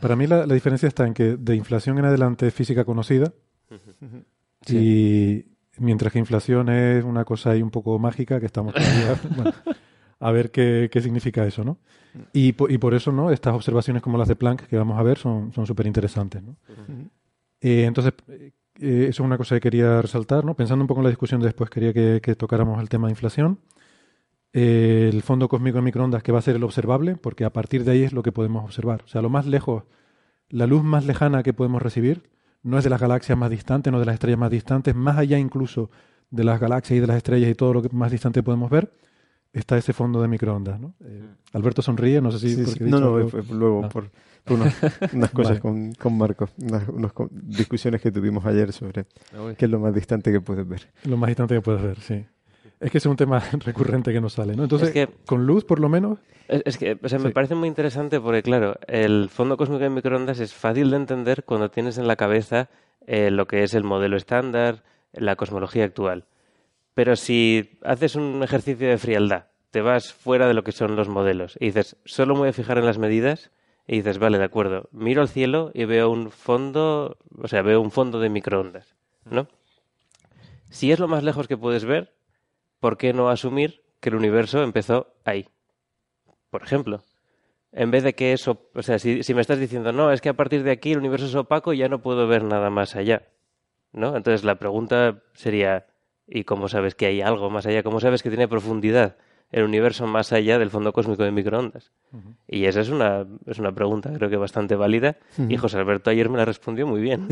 Para 0.00 0.16
mí 0.16 0.26
la, 0.26 0.46
la 0.46 0.54
diferencia 0.54 0.86
está 0.88 1.06
en 1.06 1.14
que 1.14 1.36
de 1.36 1.54
inflación 1.56 1.98
en 1.98 2.04
adelante 2.06 2.46
es 2.46 2.54
física 2.54 2.84
conocida 2.84 3.32
y 4.68 5.44
mientras 5.78 6.12
que 6.12 6.18
inflación 6.18 6.68
es 6.68 7.04
una 7.04 7.24
cosa 7.24 7.50
ahí 7.50 7.62
un 7.62 7.70
poco 7.70 7.98
mágica 7.98 8.40
que 8.40 8.46
estamos 8.46 8.74
todavía 8.74 9.18
bueno, 9.36 9.52
a 10.20 10.30
ver 10.30 10.50
qué, 10.50 10.88
qué 10.90 11.00
significa 11.02 11.44
eso, 11.46 11.64
¿no? 11.64 11.78
Y, 12.32 12.52
po- 12.52 12.68
y 12.68 12.78
por 12.78 12.94
eso, 12.94 13.10
¿no? 13.12 13.30
Estas 13.32 13.54
observaciones 13.54 14.00
como 14.02 14.16
las 14.16 14.28
de 14.28 14.36
Planck 14.36 14.66
que 14.66 14.76
vamos 14.76 14.98
a 14.98 15.02
ver 15.02 15.18
son 15.18 15.52
son 15.52 15.66
súper 15.66 15.86
interesantes, 15.86 16.42
¿no? 16.42 16.56
Eh, 17.60 17.84
entonces, 17.84 18.12
eh, 18.84 19.06
eso 19.08 19.22
es 19.22 19.26
una 19.26 19.36
cosa 19.38 19.54
que 19.56 19.60
quería 19.60 20.00
resaltar, 20.02 20.44
¿no? 20.44 20.54
Pensando 20.54 20.82
un 20.82 20.86
poco 20.88 21.00
en 21.00 21.04
la 21.04 21.10
discusión 21.10 21.40
de 21.40 21.46
después, 21.46 21.70
quería 21.70 21.92
que, 21.92 22.20
que 22.22 22.34
tocáramos 22.34 22.80
el 22.80 22.88
tema 22.88 23.06
de 23.08 23.12
inflación. 23.12 23.58
Eh, 24.52 25.10
el 25.12 25.22
fondo 25.22 25.48
cósmico 25.48 25.78
de 25.78 25.82
microondas 25.82 26.22
que 26.22 26.30
va 26.30 26.38
a 26.38 26.42
ser 26.42 26.54
el 26.56 26.62
observable, 26.62 27.16
porque 27.16 27.44
a 27.44 27.52
partir 27.52 27.82
de 27.84 27.90
ahí 27.92 28.02
es 28.04 28.12
lo 28.12 28.22
que 28.22 28.30
podemos 28.30 28.62
observar. 28.64 29.02
O 29.04 29.08
sea, 29.08 29.20
lo 29.20 29.28
más 29.28 29.46
lejos, 29.46 29.82
la 30.48 30.66
luz 30.66 30.84
más 30.84 31.04
lejana 31.06 31.42
que 31.42 31.52
podemos 31.52 31.82
recibir 31.82 32.30
no 32.62 32.78
es 32.78 32.84
de 32.84 32.90
las 32.90 33.00
galaxias 33.00 33.36
más 33.36 33.50
distantes, 33.50 33.92
no 33.92 33.98
de 33.98 34.06
las 34.06 34.14
estrellas 34.14 34.38
más 34.38 34.50
distantes, 34.50 34.94
más 34.94 35.18
allá 35.18 35.38
incluso 35.38 35.90
de 36.30 36.44
las 36.44 36.60
galaxias 36.60 36.96
y 36.96 37.00
de 37.00 37.06
las 37.06 37.16
estrellas 37.16 37.50
y 37.50 37.54
todo 37.54 37.74
lo 37.74 37.82
que 37.82 37.88
más 37.90 38.10
distante 38.12 38.42
podemos 38.42 38.70
ver, 38.70 38.92
está 39.52 39.76
ese 39.76 39.92
fondo 39.92 40.22
de 40.22 40.28
microondas, 40.28 40.80
¿no? 40.80 40.94
Eh, 41.04 41.22
Alberto 41.52 41.82
sonríe, 41.82 42.20
no 42.20 42.30
sé 42.32 42.38
si... 42.38 42.54
Sí, 42.54 42.64
sí. 42.64 42.84
No, 42.84 43.00
no, 43.00 43.28
fue 43.28 43.42
luego 43.50 43.84
Ah. 43.84 43.88
por, 43.88 44.10
unas, 45.12 45.30
cosas 45.30 45.48
Vale. 45.52 45.60
con, 45.60 45.92
con 45.94 46.18
Marco, 46.18 46.48
unas, 46.60 46.88
unas 46.88 47.12
discusiones 47.30 48.00
que 48.00 48.10
tuvimos 48.12 48.44
ayer 48.44 48.72
sobre 48.72 49.04
qué 49.56 49.64
es 49.64 49.70
lo 49.70 49.78
más 49.80 49.94
distante 49.94 50.30
que 50.32 50.40
puedes 50.40 50.68
ver. 50.68 50.88
Lo 51.04 51.16
más 51.16 51.28
distante 51.28 51.54
que 51.54 51.60
puedes 51.60 51.82
ver, 51.82 52.00
sí. 52.00 52.24
Es 52.80 52.90
que 52.90 52.98
es 52.98 53.06
un 53.06 53.16
tema 53.16 53.38
recurrente 53.64 54.12
que 54.12 54.20
nos 54.20 54.34
sale, 54.34 54.54
¿no? 54.54 54.64
Entonces, 54.64 54.88
Es 54.88 54.94
que- 54.94 55.08
con 55.26 55.46
luz, 55.46 55.64
por 55.64 55.80
lo 55.80 55.88
menos, 55.88 56.18
Es, 56.48 56.62
es 56.66 56.76
que, 56.78 56.98
o 57.02 57.08
sea, 57.08 57.18
me 57.18 57.30
parece 57.30 57.54
muy 57.54 57.68
interesante 57.68 58.20
porque, 58.20 58.42
claro, 58.42 58.76
el 58.86 59.30
fondo 59.30 59.56
cósmico 59.56 59.82
de 59.82 59.90
microondas 59.90 60.40
es 60.40 60.52
fácil 60.52 60.90
de 60.90 60.96
entender 60.96 61.44
cuando 61.44 61.70
tienes 61.70 61.96
en 61.96 62.06
la 62.06 62.16
cabeza 62.16 62.68
eh, 63.06 63.30
lo 63.30 63.46
que 63.46 63.62
es 63.62 63.72
el 63.72 63.84
modelo 63.84 64.16
estándar, 64.16 64.82
la 65.12 65.36
cosmología 65.36 65.84
actual. 65.84 66.24
Pero 66.94 67.16
si 67.16 67.78
haces 67.82 68.14
un 68.16 68.42
ejercicio 68.42 68.88
de 68.88 68.98
frialdad, 68.98 69.46
te 69.70 69.80
vas 69.80 70.12
fuera 70.12 70.46
de 70.46 70.54
lo 70.54 70.62
que 70.62 70.72
son 70.72 70.94
los 70.96 71.08
modelos 71.08 71.56
y 71.60 71.66
dices, 71.66 71.96
solo 72.04 72.34
me 72.34 72.40
voy 72.40 72.48
a 72.50 72.52
fijar 72.52 72.78
en 72.78 72.84
las 72.86 72.98
medidas, 72.98 73.50
y 73.86 73.96
dices, 73.96 74.18
vale, 74.18 74.38
de 74.38 74.44
acuerdo, 74.44 74.88
miro 74.92 75.20
al 75.20 75.28
cielo 75.28 75.70
y 75.74 75.84
veo 75.84 76.10
un 76.10 76.30
fondo, 76.30 77.18
o 77.40 77.48
sea, 77.48 77.62
veo 77.62 77.80
un 77.80 77.90
fondo 77.90 78.18
de 78.18 78.30
microondas, 78.30 78.94
¿no? 79.24 79.46
Si 80.70 80.90
es 80.90 80.98
lo 80.98 81.06
más 81.06 81.22
lejos 81.22 81.48
que 81.48 81.56
puedes 81.56 81.84
ver, 81.84 82.14
¿por 82.80 82.96
qué 82.96 83.12
no 83.12 83.28
asumir 83.28 83.82
que 84.00 84.08
el 84.08 84.16
universo 84.16 84.62
empezó 84.62 85.14
ahí? 85.24 85.48
Por 86.50 86.62
ejemplo, 86.62 87.02
en 87.72 87.90
vez 87.90 88.02
de 88.04 88.14
que 88.14 88.32
eso, 88.32 88.68
o 88.74 88.82
sea, 88.82 88.98
si, 88.98 89.22
me 89.34 89.40
estás 89.40 89.58
diciendo, 89.58 89.92
no, 89.92 90.12
es 90.12 90.20
que 90.20 90.30
a 90.30 90.34
partir 90.34 90.62
de 90.62 90.70
aquí 90.70 90.92
el 90.92 90.98
universo 90.98 91.26
es 91.26 91.34
opaco 91.34 91.72
y 91.72 91.78
ya 91.78 91.88
no 91.88 92.00
puedo 92.00 92.26
ver 92.26 92.42
nada 92.42 92.70
más 92.70 92.96
allá, 92.96 93.28
¿no? 93.92 94.16
Entonces 94.16 94.44
la 94.44 94.58
pregunta 94.58 95.22
sería, 95.34 95.86
¿y 96.26 96.44
cómo 96.44 96.68
sabes 96.68 96.94
que 96.94 97.06
hay 97.06 97.20
algo 97.20 97.50
más 97.50 97.66
allá? 97.66 97.82
¿Cómo 97.82 98.00
sabes 98.00 98.22
que 98.22 98.30
tiene 98.30 98.48
profundidad? 98.48 99.16
El 99.54 99.62
universo 99.62 100.06
más 100.08 100.32
allá 100.32 100.58
del 100.58 100.68
fondo 100.68 100.92
cósmico 100.92 101.22
de 101.22 101.30
microondas? 101.30 101.92
Y 102.48 102.64
esa 102.64 102.80
es 102.80 102.88
una, 102.88 103.24
es 103.46 103.60
una 103.60 103.72
pregunta 103.72 104.12
creo 104.12 104.28
que 104.28 104.36
bastante 104.36 104.74
válida 104.74 105.16
y 105.48 105.56
José 105.56 105.78
Alberto 105.78 106.10
ayer 106.10 106.28
me 106.28 106.38
la 106.38 106.44
respondió 106.44 106.88
muy 106.88 107.00
bien. 107.00 107.28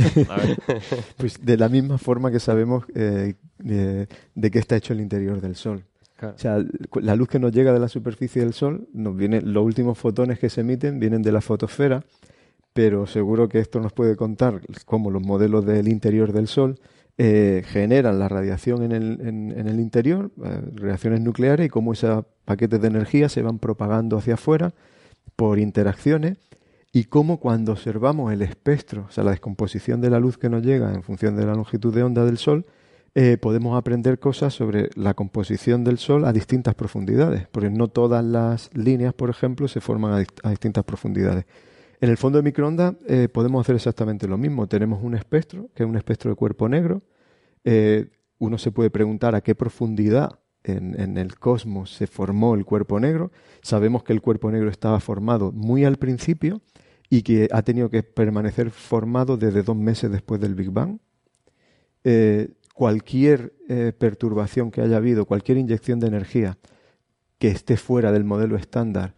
pues 1.16 1.44
de 1.44 1.56
la 1.56 1.68
misma 1.68 1.98
forma 1.98 2.30
que 2.30 2.38
sabemos 2.38 2.84
eh, 2.94 3.34
de, 3.58 4.06
de 4.36 4.50
qué 4.52 4.58
está 4.60 4.76
hecho 4.76 4.92
el 4.92 5.00
interior 5.00 5.40
del 5.40 5.56
Sol. 5.56 5.84
O 6.22 6.38
sea, 6.38 6.64
la 7.00 7.16
luz 7.16 7.28
que 7.28 7.40
nos 7.40 7.50
llega 7.50 7.72
de 7.72 7.80
la 7.80 7.88
superficie 7.88 8.42
del 8.42 8.52
Sol, 8.52 8.86
nos 8.92 9.16
viene, 9.16 9.40
los 9.40 9.64
últimos 9.64 9.98
fotones 9.98 10.38
que 10.38 10.48
se 10.48 10.60
emiten 10.60 11.00
vienen 11.00 11.22
de 11.22 11.32
la 11.32 11.40
fotosfera, 11.40 12.04
pero 12.72 13.08
seguro 13.08 13.48
que 13.48 13.58
esto 13.58 13.80
nos 13.80 13.92
puede 13.92 14.14
contar 14.14 14.60
cómo 14.84 15.10
los 15.10 15.20
modelos 15.20 15.66
del 15.66 15.88
interior 15.88 16.32
del 16.32 16.46
Sol 16.46 16.78
eh, 17.18 17.62
generan 17.66 18.18
la 18.18 18.28
radiación 18.28 18.82
en 18.82 18.92
el, 18.92 19.20
en, 19.20 19.68
el 19.68 19.80
interior, 19.80 20.30
eh, 20.44 20.60
reacciones 20.74 21.20
nucleares, 21.20 21.66
y 21.66 21.68
cómo 21.68 21.92
esos 21.92 22.24
paquetes 22.44 22.80
de 22.80 22.88
energía 22.88 23.28
se 23.28 23.42
van 23.42 23.58
propagando 23.58 24.16
hacia 24.16 24.34
afuera 24.34 24.72
por 25.36 25.58
interacciones, 25.58 26.38
y 26.92 27.04
cómo 27.04 27.40
cuando 27.40 27.72
observamos 27.72 28.32
el 28.32 28.42
espectro, 28.42 29.06
o 29.08 29.12
sea, 29.12 29.24
la 29.24 29.30
descomposición 29.30 30.00
de 30.00 30.10
la 30.10 30.20
luz 30.20 30.36
que 30.36 30.50
nos 30.50 30.62
llega 30.62 30.92
en 30.92 31.02
función 31.02 31.36
de 31.36 31.46
la 31.46 31.54
longitud 31.54 31.94
de 31.94 32.02
onda 32.02 32.24
del 32.24 32.36
Sol, 32.36 32.66
eh, 33.14 33.36
podemos 33.36 33.76
aprender 33.76 34.18
cosas 34.18 34.54
sobre 34.54 34.88
la 34.94 35.12
composición 35.12 35.84
del 35.84 35.98
Sol 35.98 36.24
a 36.24 36.32
distintas 36.32 36.74
profundidades, 36.74 37.46
porque 37.50 37.68
no 37.68 37.88
todas 37.88 38.24
las 38.24 38.70
líneas, 38.74 39.12
por 39.12 39.28
ejemplo, 39.28 39.68
se 39.68 39.82
forman 39.82 40.24
a, 40.42 40.50
distintas 40.50 40.84
profundidades. 40.84 41.44
En 42.02 42.10
el 42.10 42.16
fondo 42.16 42.38
de 42.38 42.42
microondas 42.42 42.96
eh, 43.06 43.28
podemos 43.28 43.64
hacer 43.64 43.76
exactamente 43.76 44.26
lo 44.26 44.36
mismo. 44.36 44.66
Tenemos 44.66 45.04
un 45.04 45.14
espectro, 45.14 45.70
que 45.72 45.84
es 45.84 45.88
un 45.88 45.94
espectro 45.96 46.32
de 46.32 46.34
cuerpo 46.34 46.68
negro. 46.68 47.02
Eh, 47.62 48.08
uno 48.38 48.58
se 48.58 48.72
puede 48.72 48.90
preguntar 48.90 49.36
a 49.36 49.40
qué 49.40 49.54
profundidad 49.54 50.40
en, 50.64 51.16
el 51.16 51.38
cosmos 51.38 51.94
se 51.94 52.08
formó 52.08 52.56
el 52.56 52.64
cuerpo 52.64 52.98
negro. 52.98 53.30
Sabemos 53.62 54.02
que 54.02 54.12
el 54.12 54.20
cuerpo 54.20 54.50
negro 54.50 54.68
estaba 54.68 54.98
formado 54.98 55.52
muy 55.52 55.84
al 55.84 55.96
principio 55.96 56.60
y 57.08 57.22
que 57.22 57.48
ha 57.52 57.62
tenido 57.62 57.88
que 57.88 58.02
permanecer 58.02 58.72
formado 58.72 59.36
desde 59.36 59.62
dos 59.62 59.76
meses 59.76 60.10
después 60.10 60.40
del 60.40 60.56
Big 60.56 60.70
Bang. 60.70 60.98
Eh, 62.02 62.48
cualquier 62.74 63.52
perturbación 63.96 64.72
que 64.72 64.80
haya 64.80 64.96
habido, 64.96 65.24
cualquier 65.24 65.56
inyección 65.56 66.00
de 66.00 66.08
energía 66.08 66.58
que 67.38 67.46
esté 67.46 67.76
fuera 67.76 68.10
del 68.10 68.24
modelo 68.24 68.56
estándar, 68.56 69.14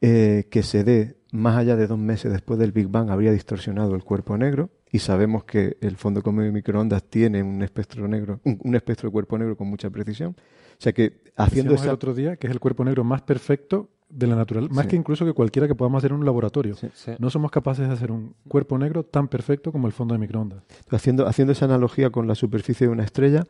que 0.00 0.62
se 0.62 0.84
dé 0.84 1.16
más 1.34 1.56
allá 1.56 1.74
de 1.74 1.88
dos 1.88 1.98
meses 1.98 2.30
después 2.30 2.60
del 2.60 2.70
Big 2.70 2.86
Bang, 2.86 3.10
habría 3.10 3.32
distorsionado 3.32 3.96
el 3.96 4.04
cuerpo 4.04 4.38
negro. 4.38 4.70
Y 4.92 5.00
sabemos 5.00 5.42
que 5.42 5.76
el 5.80 5.96
fondo 5.96 6.22
común 6.22 6.44
de 6.44 6.52
microondas 6.52 7.02
tiene 7.02 7.42
un 7.42 7.60
espectro 7.62 8.06
negro, 8.06 8.38
un, 8.44 8.76
espectro 8.76 9.08
de 9.08 9.12
cuerpo 9.12 9.36
negro 9.36 9.56
con 9.56 9.66
mucha 9.66 9.90
precisión. 9.90 10.36
O 10.38 10.76
sea 10.78 10.92
que 10.92 11.22
haciendo 11.34 11.74
esa... 11.74 11.86
el 11.86 11.90
otro 11.90 12.14
día 12.14 12.36
que 12.36 12.46
es 12.46 12.52
el 12.52 12.60
cuerpo 12.60 12.84
negro 12.84 13.02
más 13.02 13.22
perfecto 13.22 13.90
de 14.08 14.28
la 14.28 14.36
naturaleza, 14.36 14.72
más 14.72 14.86
que 14.86 14.94
incluso 14.94 15.24
que 15.24 15.32
cualquiera 15.32 15.66
que 15.66 15.74
podamos 15.74 15.98
hacer 15.98 16.12
en 16.12 16.18
un 16.18 16.24
laboratorio. 16.24 16.76
No 17.18 17.30
somos 17.30 17.50
capaces 17.50 17.88
de 17.88 17.92
hacer 17.92 18.12
un 18.12 18.36
cuerpo 18.46 18.78
negro 18.78 19.02
tan 19.02 19.26
perfecto 19.26 19.72
como 19.72 19.88
el 19.88 19.92
fondo 19.92 20.14
de 20.14 20.20
microondas. 20.20 20.62
Haciendo, 20.88 21.26
haciendo 21.26 21.50
esa 21.50 21.64
analogía 21.64 22.10
con 22.10 22.28
la 22.28 22.36
superficie 22.36 22.86
de 22.86 22.92
una 22.92 23.02
estrella, 23.02 23.44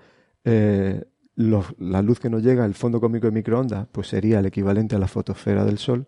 eh, 0.44 1.04
la 1.36 2.00
luz 2.00 2.18
que 2.18 2.30
nos 2.30 2.42
llega 2.42 2.64
al 2.64 2.72
fondo 2.72 2.98
cósmico 2.98 3.26
de 3.26 3.32
microondas 3.32 3.88
pues 3.92 4.08
sería 4.08 4.38
el 4.38 4.46
equivalente 4.46 4.96
a 4.96 4.98
la 4.98 5.08
fotosfera 5.08 5.66
del 5.66 5.76
Sol. 5.76 6.06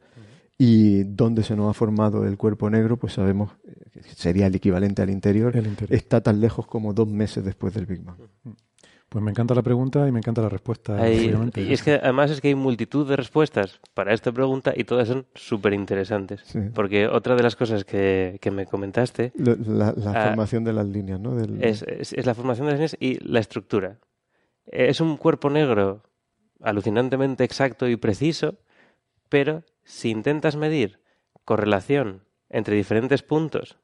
Y 0.58 1.04
donde 1.04 1.42
se 1.42 1.54
nos 1.54 1.70
ha 1.70 1.74
formado 1.74 2.26
el 2.26 2.38
cuerpo 2.38 2.70
negro, 2.70 2.96
pues 2.96 3.12
sabemos 3.12 3.52
que 3.92 4.02
sería 4.14 4.46
el 4.46 4.54
equivalente 4.54 5.02
al 5.02 5.10
interior. 5.10 5.54
Está 5.90 6.22
tan 6.22 6.40
lejos 6.40 6.66
como 6.66 6.94
dos 6.94 7.08
meses 7.08 7.44
después 7.44 7.74
del 7.74 7.86
Big 7.86 8.02
Bang. 8.02 8.16
Pues 9.08 9.24
me 9.24 9.30
encanta 9.30 9.54
la 9.54 9.62
pregunta 9.62 10.08
y 10.08 10.12
me 10.12 10.18
encanta 10.18 10.42
la 10.42 10.48
respuesta. 10.48 11.08
y 11.08 11.72
es 11.72 11.82
que 11.82 11.94
además 11.94 12.30
es 12.30 12.40
que 12.40 12.48
hay 12.48 12.54
multitud 12.54 13.08
de 13.08 13.16
respuestas 13.16 13.80
para 13.94 14.12
esta 14.12 14.32
pregunta 14.32 14.72
y 14.74 14.82
todas 14.82 15.06
son 15.08 15.26
súper 15.34 15.74
interesantes. 15.74 16.42
Porque 16.74 17.06
otra 17.06 17.36
de 17.36 17.42
las 17.42 17.54
cosas 17.54 17.84
que, 17.84 18.38
que 18.40 18.50
me 18.50 18.66
comentaste... 18.66 19.32
La, 19.36 19.94
ah, 20.06 20.24
formación 20.28 20.64
de 20.64 20.72
las 20.72 20.86
líneas, 20.86 21.20
¿no? 21.20 21.38
Es, 21.38 21.82
es, 21.82 22.26
la 22.26 22.34
formación 22.34 22.66
de 22.66 22.72
las 22.72 22.78
líneas 22.78 22.96
y 22.98 23.18
la 23.24 23.38
estructura. 23.40 23.98
Es 24.66 25.00
un 25.00 25.16
cuerpo 25.16 25.50
negro 25.50 26.02
alucinantemente 26.60 27.44
exacto 27.44 27.88
y 27.88 27.96
preciso, 27.96 28.56
pero 29.28 29.62
si 29.86 30.10
intentas 30.10 30.56
medir 30.56 31.00
correlación 31.46 32.24
entre 32.50 32.76
diferentes 32.76 33.22
puntos 33.22 33.78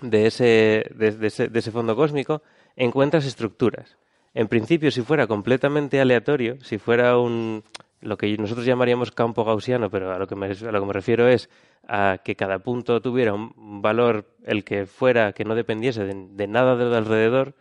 de 0.00 0.26
ese, 0.26 0.86
de 0.94 1.26
ese, 1.26 1.48
de 1.48 1.58
ese 1.58 1.72
fondo 1.72 1.96
cósmico, 1.96 2.42
encuentras 2.76 3.24
estructuras. 3.24 3.96
En 4.34 4.46
principio, 4.46 4.90
si 4.90 5.00
fuera 5.00 5.26
completamente 5.26 6.00
aleatorio, 6.00 6.58
si 6.60 6.78
fuera 6.78 7.18
un 7.18 7.64
lo 8.02 8.18
que 8.18 8.36
nosotros 8.36 8.66
llamaríamos 8.66 9.10
campo 9.10 9.44
gaussiano, 9.44 9.90
pero 9.90 10.12
a 10.12 10.18
lo 10.18 10.26
que 10.26 10.36
me, 10.36 10.46
a 10.46 10.72
lo 10.72 10.80
que 10.80 10.86
me 10.86 10.92
refiero 10.92 11.28
es 11.28 11.48
a 11.88 12.18
que 12.22 12.36
cada 12.36 12.58
punto 12.58 13.00
tuviera 13.00 13.32
un 13.32 13.80
valor 13.80 14.36
el 14.44 14.64
que 14.64 14.86
fuera 14.86 15.32
que 15.32 15.44
no 15.44 15.54
dependiese 15.54 16.04
de, 16.04 16.46
nada 16.46 16.76
de 16.76 16.96
alrededor, 16.96 17.54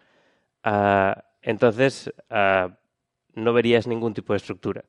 entonces 1.41 2.14
no 3.34 3.53
verías 3.53 3.88
ningún 3.88 4.14
tipo 4.14 4.34
de 4.34 4.38
estructura. 4.38 4.86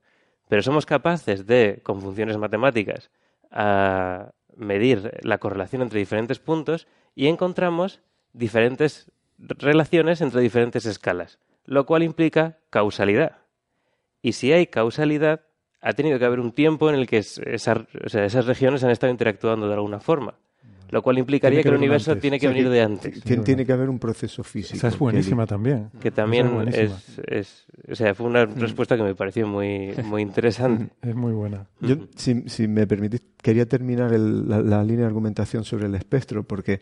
Pero 0.48 0.62
somos 0.62 0.86
capaces 0.86 1.46
de, 1.46 1.80
con 1.82 2.00
funciones 2.00 2.36
matemáticas, 2.38 3.10
medir 4.56 5.12
la 5.22 5.38
correlación 5.38 5.82
entre 5.82 5.98
diferentes 5.98 6.38
puntos 6.38 6.86
y 7.14 7.26
encontramos 7.26 8.00
diferentes 8.32 9.10
relaciones 9.38 10.20
entre 10.20 10.40
diferentes 10.40 10.86
escalas 10.86 11.38
lo 11.66 11.84
cual 11.84 12.02
implica 12.02 12.58
causalidad. 12.70 13.38
Y 14.22 14.32
si 14.32 14.52
hay 14.52 14.68
causalidad, 14.68 15.42
ha 15.80 15.92
tenido 15.92 16.18
que 16.18 16.24
haber 16.24 16.40
un 16.40 16.52
tiempo 16.52 16.88
en 16.88 16.94
el 16.96 17.06
que 17.06 17.18
esas 17.18 18.46
regiones 18.46 18.82
han 18.82 18.90
estado 18.90 19.10
interactuando 19.10 19.68
de 19.68 19.74
alguna 19.74 20.00
forma. 20.00 20.38
Lo 20.90 21.02
cual 21.02 21.18
implicaría 21.18 21.62
que, 21.62 21.68
el 21.68 21.74
universo 21.74 22.16
tiene 22.16 22.38
que 22.38 22.48
venir 22.48 22.68
de 22.68 22.82
antes. 22.82 23.22
Tiene, 23.22 23.66
que 23.66 23.72
haber 23.72 23.88
un 23.88 23.98
proceso 23.98 24.44
físico. 24.44 24.76
Esa 24.76 24.88
es 24.88 24.98
buenísima 24.98 25.46
también. 25.46 25.90
Que 26.00 26.10
también 26.10 26.68
es, 26.68 27.66
O 27.90 27.94
sea, 27.94 28.14
fue 28.14 28.26
una 28.26 28.46
mm. 28.46 28.58
respuesta 28.58 28.96
que 28.96 29.02
me 29.02 29.14
pareció 29.14 29.46
muy, 29.46 29.92
muy 30.04 30.22
interesante. 30.22 30.92
Es 31.02 31.14
muy 31.14 31.32
buena. 31.32 31.68
Yo, 31.80 31.96
si, 32.16 32.68
me 32.68 32.86
permitís, 32.86 33.22
quería 33.42 33.66
terminar 33.66 34.10
la, 34.12 34.84
línea 34.84 35.00
de 35.00 35.06
argumentación 35.06 35.64
sobre 35.64 35.86
el 35.86 35.94
espectro, 35.94 36.42
porque 36.42 36.80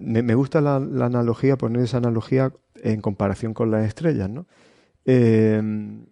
me, 0.00 0.34
gusta 0.34 0.60
la, 0.60 0.76
analogía, 0.76 1.56
poner 1.56 1.82
esa 1.82 1.98
analogía 1.98 2.52
en 2.82 3.00
comparación 3.00 3.54
con 3.54 3.70
las 3.70 3.86
estrellas, 3.86 4.28
¿no? 4.28 4.46
Em, 5.04 6.06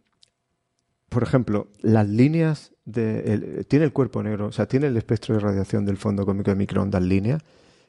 por 1.09 1.23
ejemplo, 1.23 1.69
las 1.81 2.09
líneas 2.09 2.73
de... 2.93 3.65
tiene 3.69 3.85
el 3.85 3.93
cuerpo 3.93 4.23
negro, 4.23 4.47
o 4.47 4.53
sea, 4.53 4.67
tiene 4.67 4.87
el 4.87 4.97
espectro 4.97 5.35
de 5.35 5.41
radiación 5.41 5.85
del 5.85 5.97
fondo 5.97 6.25
cósmico 6.25 6.51
de 6.51 6.57
microondas 6.57 7.03
líneas. 7.03 7.43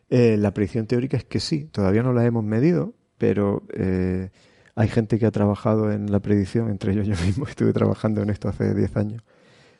Eh, 0.09 0.35
la 0.37 0.53
predicción 0.53 0.87
teórica 0.87 1.17
es 1.17 1.23
que 1.23 1.39
sí, 1.39 1.65
todavía 1.71 2.03
no 2.03 2.13
la 2.13 2.25
hemos 2.25 2.43
medido, 2.43 2.93
pero 3.17 3.63
eh, 3.73 4.29
hay 4.75 4.87
gente 4.89 5.17
que 5.19 5.25
ha 5.25 5.31
trabajado 5.31 5.91
en 5.91 6.11
la 6.11 6.19
predicción, 6.19 6.69
entre 6.69 6.93
ellos 6.93 7.07
yo 7.07 7.25
mismo 7.25 7.45
estuve 7.49 7.73
trabajando 7.73 8.21
en 8.21 8.29
esto 8.29 8.49
hace 8.49 8.73
10 8.73 8.97
años, 8.97 9.23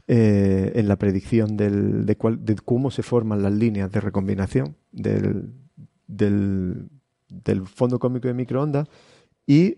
eh, 0.07 0.72
en 0.76 0.88
la 0.88 0.95
predicción 0.97 1.57
del, 1.57 2.05
de, 2.05 2.15
cómo 2.63 2.91
se 2.91 3.03
forman 3.03 3.43
las 3.43 3.51
líneas 3.51 3.91
de 3.91 4.01
recombinación 4.01 4.76
del, 4.91 5.51
fondo 7.65 7.99
cósmico 7.99 8.28
de 8.28 8.34
microondas 8.34 8.88
y 9.45 9.78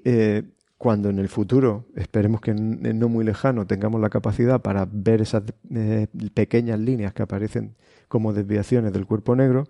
cuando 0.83 1.09
en 1.09 1.17
el 1.17 1.29
futuro, 1.29 1.85
esperemos 1.95 2.41
que 2.41 2.51
en, 2.51 2.99
no 2.99 3.07
muy 3.07 3.23
lejano, 3.23 3.65
tengamos 3.65 4.01
la 4.01 4.09
capacidad 4.09 4.61
para 4.61 4.85
ver 4.91 5.21
esas 5.21 5.43
eh, 5.73 6.07
pequeñas 6.33 6.77
líneas 6.77 7.13
que 7.13 7.23
aparecen 7.23 7.73
como 8.09 8.33
desviaciones 8.33 8.91
del 8.91 9.05
cuerpo 9.05 9.33
negro, 9.33 9.63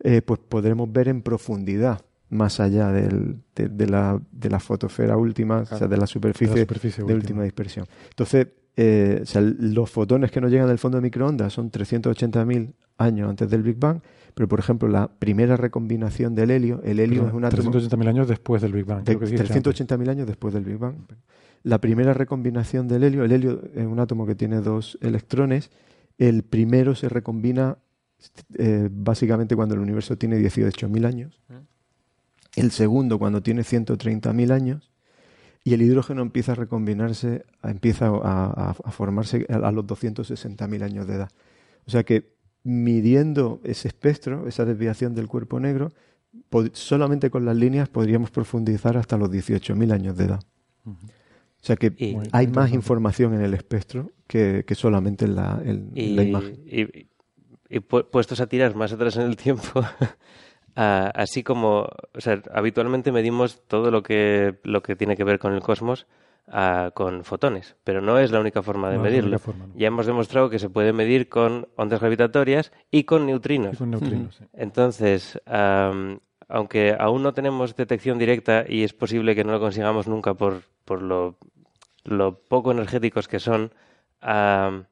eh, 0.00 0.20
pues 0.20 0.40
podremos 0.46 0.92
ver 0.92 1.08
en 1.08 1.22
profundidad 1.22 2.02
más 2.28 2.60
allá 2.60 2.92
del, 2.92 3.40
de, 3.54 3.86
la, 3.86 4.20
de 4.30 4.50
la 4.50 4.60
fotosfera 4.60 5.16
última, 5.16 5.60
o 5.60 5.64
sea, 5.64 5.88
de 5.88 5.96
la 5.96 6.06
superficie 6.06 6.66
de, 6.66 7.14
última. 7.14 7.44
dispersión. 7.44 7.86
Entonces, 8.10 8.48
eh, 8.80 9.24
los 9.58 9.90
fotones 9.90 10.30
que 10.30 10.40
nos 10.40 10.52
llegan 10.52 10.68
del 10.68 10.78
fondo 10.78 10.98
de 10.98 11.02
microondas 11.02 11.52
son 11.52 11.68
380.000 11.68 12.74
años 12.98 13.28
antes 13.28 13.50
del 13.50 13.64
Big 13.64 13.76
Bang, 13.76 14.00
pero 14.34 14.46
por 14.46 14.60
ejemplo 14.60 14.88
la 14.88 15.08
primera 15.08 15.56
recombinación 15.56 16.36
del 16.36 16.52
helio, 16.52 16.80
el 16.84 17.00
helio 17.00 17.26
es 17.26 17.32
un 17.32 17.44
átomo... 17.44 17.72
380.000 17.72 18.08
años 18.08 18.28
después 18.28 18.62
del 18.62 18.72
Big 18.72 18.84
Bang. 18.84 19.04
380.000 19.04 20.08
años 20.08 20.28
después 20.28 20.54
del 20.54 20.62
Big 20.62 20.78
Bang. 20.78 20.94
La 21.64 21.80
primera 21.80 22.14
recombinación 22.14 22.86
del 22.86 23.02
helio, 23.02 23.24
el 23.24 23.32
helio 23.32 23.60
es 23.74 23.84
un 23.84 23.98
átomo 23.98 24.26
que 24.26 24.36
tiene 24.36 24.60
dos 24.60 24.96
electrones, 25.00 25.72
el 26.16 26.44
primero 26.44 26.94
se 26.94 27.08
recombina 27.08 27.78
eh, 28.58 28.88
básicamente 28.92 29.56
cuando 29.56 29.74
el 29.74 29.80
universo 29.80 30.16
tiene 30.16 30.38
18.000 30.38 31.04
años, 31.04 31.42
el 32.54 32.70
segundo 32.70 33.18
cuando 33.18 33.42
tiene 33.42 33.62
130.000 33.62 34.52
años, 34.52 34.92
y 35.68 35.74
el 35.74 35.82
hidrógeno 35.82 36.22
empieza 36.22 36.52
a 36.52 36.54
recombinarse, 36.54 37.44
empieza 37.62 38.06
a, 38.08 38.12
a- 38.70 38.76
a 38.84 38.90
formarse 38.90 39.46
a, 39.48 39.70
los 39.72 39.84
260.000 39.86 40.82
años 40.82 41.06
de 41.06 41.14
edad. 41.14 41.30
O 41.86 41.90
sea 41.90 42.02
que 42.04 42.32
midiendo 42.64 43.60
ese 43.64 43.88
espectro, 43.88 44.46
esa 44.48 44.64
desviación 44.64 45.14
del 45.14 45.26
cuerpo 45.28 45.58
negro, 45.60 45.90
solamente 46.72 47.30
con 47.30 47.44
las 47.44 47.56
líneas 47.56 47.88
podríamos 47.88 48.30
profundizar 48.30 48.96
hasta 48.96 49.16
los 49.16 49.30
18.000 49.30 49.92
años 49.92 50.16
de 50.16 50.24
edad. 50.24 50.40
O 50.84 51.64
sea 51.64 51.76
que 51.76 51.92
Y- 51.96 52.16
hay 52.32 52.46
más 52.46 52.72
información 52.72 53.34
en 53.34 53.40
el 53.42 53.54
espectro 53.54 54.10
que, 54.26 54.64
que 54.66 54.74
solamente 54.74 55.24
en 55.24 55.34
la, 55.36 55.60
en 55.64 55.90
Y, 55.94 56.14
la 56.14 56.22
imagen. 56.24 56.56
y- 56.66 57.08
y 57.70 57.80
pu- 57.80 58.08
puestos 58.10 58.40
a 58.40 58.46
tirar 58.46 58.74
más 58.76 58.92
atrás 58.92 59.16
en 59.16 59.22
el 59.22 59.36
tiempo, 59.36 59.62
así 60.74 61.42
como, 61.42 61.88
o 62.14 62.20
sea, 62.20 62.42
habitualmente 62.52 63.12
medimos 63.12 63.62
todo 63.66 63.90
lo 63.90 64.02
que, 64.02 64.58
lo 64.62 64.82
que 64.82 64.96
tiene 64.96 65.16
que 65.16 65.24
ver 65.24 65.38
con 65.38 65.52
el 65.52 65.60
cosmos 65.60 66.06
ah, 66.48 66.90
con 66.94 67.24
fotones, 67.24 67.76
pero 67.84 68.00
no 68.00 68.18
es 68.18 68.30
la 68.30 68.40
única 68.40 68.62
forma 68.62 68.88
de 68.90 68.96
No 68.96 69.02
medirlo. 69.02 69.28
única 69.30 69.38
forma, 69.44 69.66
no. 69.66 69.74
Ya 69.76 69.88
hemos 69.88 70.06
demostrado 70.06 70.50
que 70.50 70.58
se 70.58 70.70
puede 70.70 70.92
medir 70.92 71.28
con 71.28 71.68
ondas 71.76 72.00
gravitatorias 72.00 72.72
y 72.90 73.04
con 73.04 73.26
neutrinos. 73.26 73.74
Y 73.74 73.76
con 73.78 73.90
neutrinos, 73.90 74.36
sí. 74.36 74.44
Entonces, 74.52 75.40
am, 75.46 76.20
aunque 76.48 76.96
aún 76.98 77.22
no 77.22 77.34
tenemos 77.34 77.76
detección 77.76 78.18
directa 78.18 78.64
y 78.66 78.82
es 78.84 78.94
posible 78.94 79.34
que 79.34 79.44
no 79.44 79.52
lo 79.52 79.60
consigamos 79.60 80.08
nunca 80.08 80.34
por, 80.34 80.62
por 80.84 81.02
lo, 81.02 81.36
lo 82.04 82.38
poco 82.38 82.72
energéticos 82.72 83.28
que 83.28 83.38
son, 83.40 83.72
am, 84.20 84.84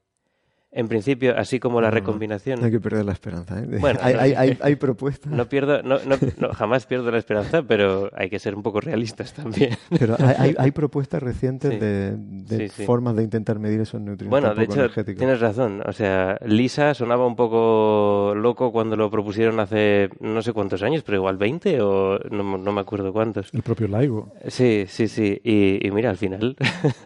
en 0.72 0.88
principio, 0.88 1.34
así 1.38 1.58
como 1.58 1.80
la 1.80 1.90
recombinación... 1.90 2.60
No 2.60 2.66
hay 2.66 2.72
que 2.72 2.80
perder 2.80 3.04
la 3.04 3.12
esperanza. 3.12 3.58
¿eh? 3.60 3.66
Bueno, 3.80 3.98
hay, 4.02 4.14
no. 4.14 4.20
hay, 4.20 4.32
hay, 4.34 4.58
hay 4.60 4.76
propuestas, 4.76 5.32
No 5.32 5.48
pierdo, 5.48 5.82
no, 5.82 5.98
no, 6.06 6.16
no, 6.38 6.52
jamás 6.52 6.84
pierdo 6.86 7.10
la 7.10 7.18
esperanza, 7.18 7.62
pero 7.62 8.10
hay 8.14 8.28
que 8.28 8.38
ser 8.38 8.54
un 8.54 8.62
poco 8.62 8.80
realistas 8.80 9.32
también. 9.32 9.70
pero 9.98 10.16
hay, 10.18 10.34
hay, 10.38 10.54
hay 10.58 10.70
propuestas 10.72 11.22
recientes 11.22 11.72
Sí. 11.72 11.78
de, 11.78 12.12
de 12.16 12.68
Sí, 12.68 12.74
sí. 12.76 12.84
formas 12.84 13.16
de 13.16 13.22
intentar 13.22 13.58
medir 13.58 13.80
esos 13.80 14.00
neutrinos 14.00 14.30
Bueno, 14.30 14.54
de 14.54 14.64
hecho, 14.64 14.74
energéticos. 14.80 15.18
tienes 15.18 15.40
razón. 15.40 15.82
O 15.86 15.92
sea, 15.92 16.38
Lisa 16.44 16.92
sonaba 16.94 17.26
un 17.26 17.36
poco 17.36 18.34
loco 18.36 18.70
cuando 18.72 18.96
lo 18.96 19.10
propusieron 19.10 19.58
hace 19.60 20.10
no 20.20 20.42
sé 20.42 20.52
cuántos 20.52 20.82
años, 20.82 21.02
pero 21.04 21.16
igual 21.18 21.36
20 21.38 21.80
o 21.80 22.18
no, 22.30 22.58
no 22.58 22.72
me 22.72 22.80
acuerdo 22.80 23.12
cuántos. 23.12 23.52
El 23.54 23.62
propio 23.62 23.88
LIGO. 23.88 24.32
Sí, 24.48 24.84
sí, 24.88 25.08
sí. 25.08 25.40
Y, 25.42 25.86
y 25.86 25.90
mira, 25.90 26.10
al 26.10 26.16
final 26.18 26.56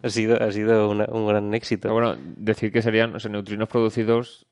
ha 0.02 0.08
sido, 0.08 0.42
ha 0.42 0.50
sido 0.50 0.90
una- 0.90 1.06
un 1.10 1.26
gran 1.26 1.52
éxito. 1.54 1.82
Pero 1.82 1.94
bueno, 1.94 2.16
decir 2.36 2.72
que 2.72 2.82
serían 2.82 3.14
o 3.14 3.20
sea, 3.20 3.30
neutrinos 3.50 3.68
producidos 3.68 4.46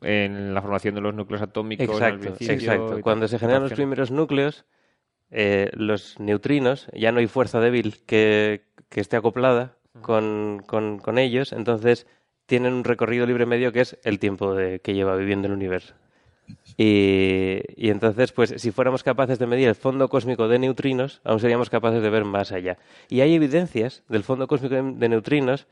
en 0.00 0.54
la 0.54 0.62
formación 0.62 0.94
de 0.94 1.00
los 1.00 1.14
núcleos 1.14 1.42
atómicos 1.42 2.00
al 2.00 2.14
Exacto, 2.14 2.44
y 2.44 2.50
exacto. 2.50 2.86
tal, 2.90 3.00
Cuando 3.02 3.28
se 3.28 3.38
generan 3.38 3.62
los 3.62 3.72
primeros 3.72 4.10
núcleos, 4.10 4.64
eh, 5.30 5.70
los 5.74 6.18
neutrinos, 6.20 6.88
ya 6.94 7.12
no 7.12 7.18
hay 7.18 7.26
fuerza 7.26 7.60
débil 7.60 7.96
que, 8.06 8.62
que 8.88 9.00
esté 9.00 9.16
acoplada 9.16 9.76
con, 10.00 10.62
con- 10.66 10.98
con 10.98 11.18
ellos, 11.18 11.52
entonces 11.52 12.06
tienen 12.46 12.72
un 12.72 12.84
recorrido 12.84 13.26
libre 13.26 13.44
medio 13.44 13.72
que 13.72 13.80
es 13.80 13.98
el 14.04 14.18
tiempo 14.18 14.54
de, 14.54 14.80
que 14.80 14.94
lleva 14.94 15.16
viviendo 15.16 15.48
el 15.48 15.54
universo. 15.54 15.94
Y, 16.78 17.60
y 17.76 17.90
entonces, 17.90 18.32
pues, 18.32 18.54
si 18.56 18.70
fuéramos 18.70 19.02
capaces 19.02 19.38
de 19.38 19.46
medir 19.46 19.68
el 19.68 19.74
fondo 19.74 20.08
cósmico 20.08 20.48
de 20.48 20.58
neutrinos, 20.58 21.20
aún 21.24 21.40
seríamos 21.40 21.68
capaces 21.70 22.02
de 22.02 22.08
ver 22.08 22.24
más 22.24 22.52
allá. 22.52 22.78
Y 23.10 23.20
hay 23.20 23.34
evidencias 23.34 24.02
del 24.08 24.22
fondo 24.22 24.46
cósmico 24.46 24.74
de 24.76 25.08
neutrinos 25.08 25.66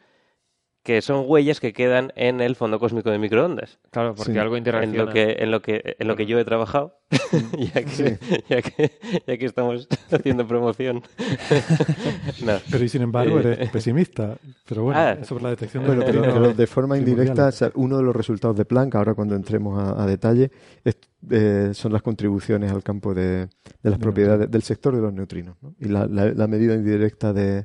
que 0.86 1.02
son 1.02 1.24
huellas 1.26 1.58
que 1.58 1.72
quedan 1.72 2.12
en 2.14 2.40
el 2.40 2.54
fondo 2.54 2.78
cósmico 2.78 3.10
de 3.10 3.18
microondas. 3.18 3.80
Claro, 3.90 4.14
porque 4.14 4.34
Sí. 4.34 4.38
algo 4.38 4.54
En 4.54 4.60
interacciona. 4.60 5.04
lo 5.04 5.12
que, 5.12 5.36
en 5.40 5.50
lo 5.50 5.60
que, 5.60 5.96
en 5.98 6.06
lo 6.06 6.14
que 6.14 6.26
yo 6.26 6.38
he 6.38 6.44
trabajado, 6.44 7.00
ya, 7.74 7.82
que, 7.82 8.18
ya, 8.48 8.62
que, 8.62 8.92
ya 9.26 9.36
que 9.36 9.44
estamos 9.46 9.88
haciendo 10.12 10.46
promoción. 10.46 11.02
no. 12.44 12.52
Pero 12.70 12.84
y 12.84 12.88
sin 12.88 13.02
embargo 13.02 13.40
Eh, 13.40 13.52
eres 13.54 13.70
pesimista. 13.70 14.36
Pero 14.68 14.84
bueno, 14.84 15.00
Ah. 15.00 15.16
sobre 15.24 15.42
la 15.42 15.50
detección 15.50 15.82
de 15.82 15.88
Bueno, 15.88 16.02
pero, 16.06 16.20
neutrinos 16.20 16.40
pero 16.48 16.54
de 16.54 16.66
forma 16.68 16.96
indirecta, 16.96 17.48
o 17.48 17.52
sea, 17.52 17.72
uno 17.74 17.96
de 17.96 18.02
los 18.04 18.14
resultados 18.14 18.56
de 18.56 18.64
Planck, 18.64 18.94
ahora 18.94 19.14
cuando 19.14 19.34
entremos 19.34 19.78
a, 19.82 20.02
a 20.02 20.06
detalle, 20.06 20.50
es- 20.84 20.98
eh, 21.30 21.70
son 21.72 21.92
las 21.92 22.02
contribuciones 22.02 22.70
al 22.70 22.84
campo 22.84 23.12
de, 23.12 23.46
de 23.46 23.48
las 23.82 23.98
De 23.98 24.02
propiedades 24.02 24.48
del 24.48 24.62
sector 24.62 24.94
de 24.94 25.02
los 25.02 25.12
neutrinos. 25.12 25.56
¿no? 25.60 25.74
Y 25.80 25.86
la, 25.88 26.06
la- 26.06 26.32
la 26.32 26.46
medida 26.46 26.74
indirecta 26.74 27.32
de, 27.32 27.64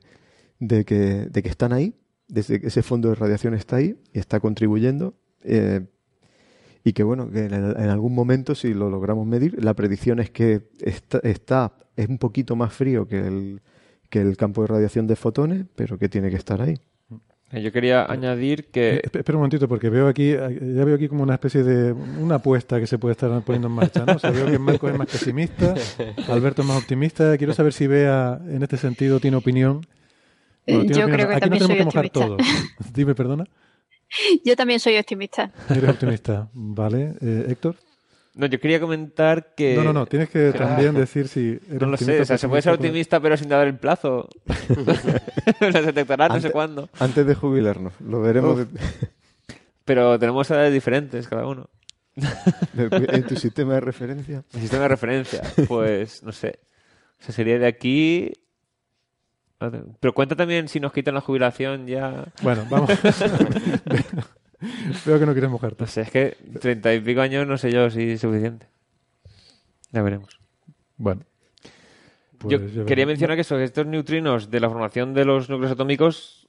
de 0.60 0.86
que, 0.86 1.28
de 1.30 1.44
que 1.44 1.50
están 1.50 1.72
ahí, 1.74 1.94
desde 2.32 2.60
que 2.60 2.68
ese 2.68 2.82
fondo 2.82 3.10
de 3.10 3.16
radiación 3.16 3.54
está 3.54 3.76
ahí 3.76 3.96
y 4.14 4.20
está 4.20 4.40
contribuyendo. 4.40 5.14
eh, 5.44 5.82
y 6.84 6.94
que 6.94 7.04
bueno, 7.04 7.30
que 7.30 7.46
en, 7.46 7.54
el- 7.54 7.76
en 7.78 7.90
algún 7.90 8.16
momento, 8.16 8.56
si 8.56 8.74
lo 8.74 8.90
logramos 8.90 9.28
medir, 9.28 9.64
la 9.64 9.76
predicción 9.76 10.20
es 10.20 10.32
que 10.32 10.62
está, 10.80 11.20
está 11.20 11.74
es 11.96 12.08
un 12.10 12.18
poquito 12.18 12.56
más 12.56 12.74
frío 12.74 13.08
que 13.08 13.20
el, 13.20 13.62
que 14.10 14.20
el 14.22 14.36
campo 14.36 14.62
de 14.64 14.68
radiación 14.68 15.06
de 15.06 15.16
fotones, 15.16 15.66
pero 15.76 16.00
que 16.00 16.10
tiene 16.10 16.30
que 16.32 16.38
estar 16.38 16.60
ahí. 16.62 16.80
Eh, 17.52 17.62
Yo 17.62 17.72
quería 17.72 18.06
añadir 18.12 18.72
que 18.72 18.96
Eh, 18.96 19.02
esp- 19.04 19.20
Espera 19.20 19.36
un 19.38 19.42
momentito, 19.42 19.68
porque 19.68 19.90
veo 19.90 20.08
aquí, 20.08 20.32
eh, 20.32 20.74
ya 20.76 20.84
veo 20.86 20.96
aquí 20.96 21.08
como 21.08 21.22
una 21.22 21.34
especie 21.36 21.62
de 21.64 21.92
una 21.94 22.36
apuesta 22.36 22.80
que 22.80 22.88
se 22.88 22.98
puede 22.98 23.12
estar 23.12 23.30
poniendo 23.44 23.68
en 23.68 23.74
marcha, 23.76 24.04
¿no? 24.06 24.14
O 24.16 24.20
sea, 24.20 24.32
veo 24.32 24.48
que 24.48 24.58
Marco 24.58 24.88
es 24.90 24.98
más 24.98 25.08
pesimista, 25.08 25.76
Alberto 26.30 26.62
es 26.64 26.68
más 26.68 26.82
optimista. 26.82 27.38
Quiero 27.38 27.54
saber 27.54 27.74
si 27.74 27.86
Bea, 27.88 28.40
en 28.48 28.64
este 28.64 28.78
sentido, 28.78 29.20
tiene 29.20 29.38
opinión. 29.38 29.82
Bueno, 30.68 30.82
tiene 30.82 30.96
Yo 31.00 31.06
creo 31.10 31.28
que 31.30 31.40
también 31.40 31.68
no 31.86 31.92
soy 31.92 32.10
todo. 32.10 32.38
Dime, 32.94 33.16
perdona. 33.16 33.46
Yo 34.46 34.56
también 34.56 34.80
soy 34.80 34.98
optimista. 34.98 35.52
Eres 35.70 35.90
optimista, 35.90 36.50
¿vale? 36.54 37.14
Eh, 37.22 37.46
Héctor. 37.50 37.76
no, 38.34 38.46
yo 38.48 38.60
quería 38.60 38.80
comentar 38.80 39.54
que 39.56 39.76
No, 39.76 39.84
no, 39.84 39.94
no, 39.94 40.06
tienes 40.06 40.30
que 40.30 40.52
también 40.52 40.94
decir 40.94 41.28
si 41.28 41.60
eres 41.70 41.82
no 41.82 41.88
lo 41.88 41.98
sé, 41.98 42.04
optimista 42.04 42.22
o 42.22 42.26
sea, 42.26 42.38
se 42.38 42.48
puede 42.50 42.62
ser 42.62 42.74
optimista 42.74 43.20
pero 43.20 43.38
sin 43.38 43.48
dar 43.50 43.66
el 43.68 43.78
plazo. 43.78 44.28
Las 45.60 45.86
detectará 45.86 46.28
no 46.28 46.34
sé 46.36 46.38
Antes- 46.48 46.52
cuándo. 46.52 46.90
Antes 47.00 47.26
de 47.26 47.36
jubilarnos, 47.36 47.94
lo 48.02 48.22
veremos 48.22 48.60
Uf. 48.62 48.68
Pero 49.86 50.20
tenemos 50.20 50.50
edades 50.52 50.74
diferentes 50.74 51.28
cada 51.28 51.46
uno. 51.48 51.70
en 52.16 53.24
tu 53.24 53.36
sistema 53.36 53.76
de 53.76 53.80
referencia. 53.82 54.44
El 54.54 54.62
sistema 54.62 54.84
de 54.84 54.88
referencia, 54.90 55.42
pues 55.68 56.22
no 56.24 56.32
sé. 56.32 56.60
O 57.20 57.24
sea, 57.24 57.34
sería 57.34 57.58
de 57.60 57.68
aquí. 57.68 58.32
Pero 60.00 60.14
cuenta 60.14 60.36
también 60.36 60.68
si 60.68 60.80
nos 60.80 60.92
quitan 60.94 61.14
la 61.14 61.22
jubilación 61.22 61.88
ya. 61.88 62.26
Bueno, 62.42 62.66
vamos. 62.70 62.90
Veo 65.06 65.20
que 65.20 65.26
no 65.26 65.34
quieres 65.34 65.50
mojarte. 65.50 65.84
No 65.84 65.88
sé, 65.88 66.02
es 66.02 66.12
que 66.12 66.38
treinta 66.60 66.94
y 66.94 67.00
pico 67.00 67.22
años 67.22 67.48
no 67.48 67.58
sé 67.58 67.72
yo 67.72 67.90
si 67.90 68.12
es 68.12 68.22
suficiente. 68.22 68.68
Ya 69.92 70.02
veremos. 70.02 70.40
Bueno. 70.98 71.24
yo 72.44 72.60
pues 72.60 72.86
quería 72.86 73.06
mencionar 73.06 73.36
que 73.36 73.42
estos 73.42 73.86
neutrinos 73.86 74.50
de 74.50 74.60
la 74.60 74.70
formación 74.70 75.14
de 75.14 75.26
los 75.26 75.50
núcleos 75.50 75.72
atómicos 75.74 76.48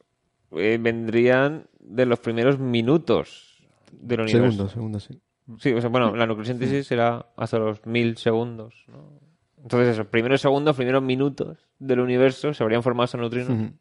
eh, 0.53 0.79
vendrían 0.81 1.67
de 1.81 2.07
los 2.07 2.21
primeros 2.21 2.59
minutos 2.59 3.63
del 3.93 4.21
universo. 4.21 4.51
Segundos, 4.51 4.73
segundos, 4.73 5.05
sí. 5.05 5.21
Sí, 5.59 5.73
o 5.73 5.81
sea, 5.81 5.91
bueno, 5.91 6.15
la 6.15 6.27
nucleosíntesis 6.27 6.87
será 6.87 7.27
hasta 7.37 7.59
los 7.59 7.85
mil 7.85 8.17
segundos. 8.17 8.85
¿no? 8.89 9.22
Entonces, 9.63 9.91
esos 9.95 10.07
primeros 10.07 10.41
segundos, 10.41 10.77
primeros 10.77 11.03
minutos 11.03 11.59
del 11.79 12.01
universo 12.01 12.53
se 12.53 12.63
habrían 12.63 12.83
formado 12.83 13.05
esos 13.05 13.21
neutrinos. 13.21 13.73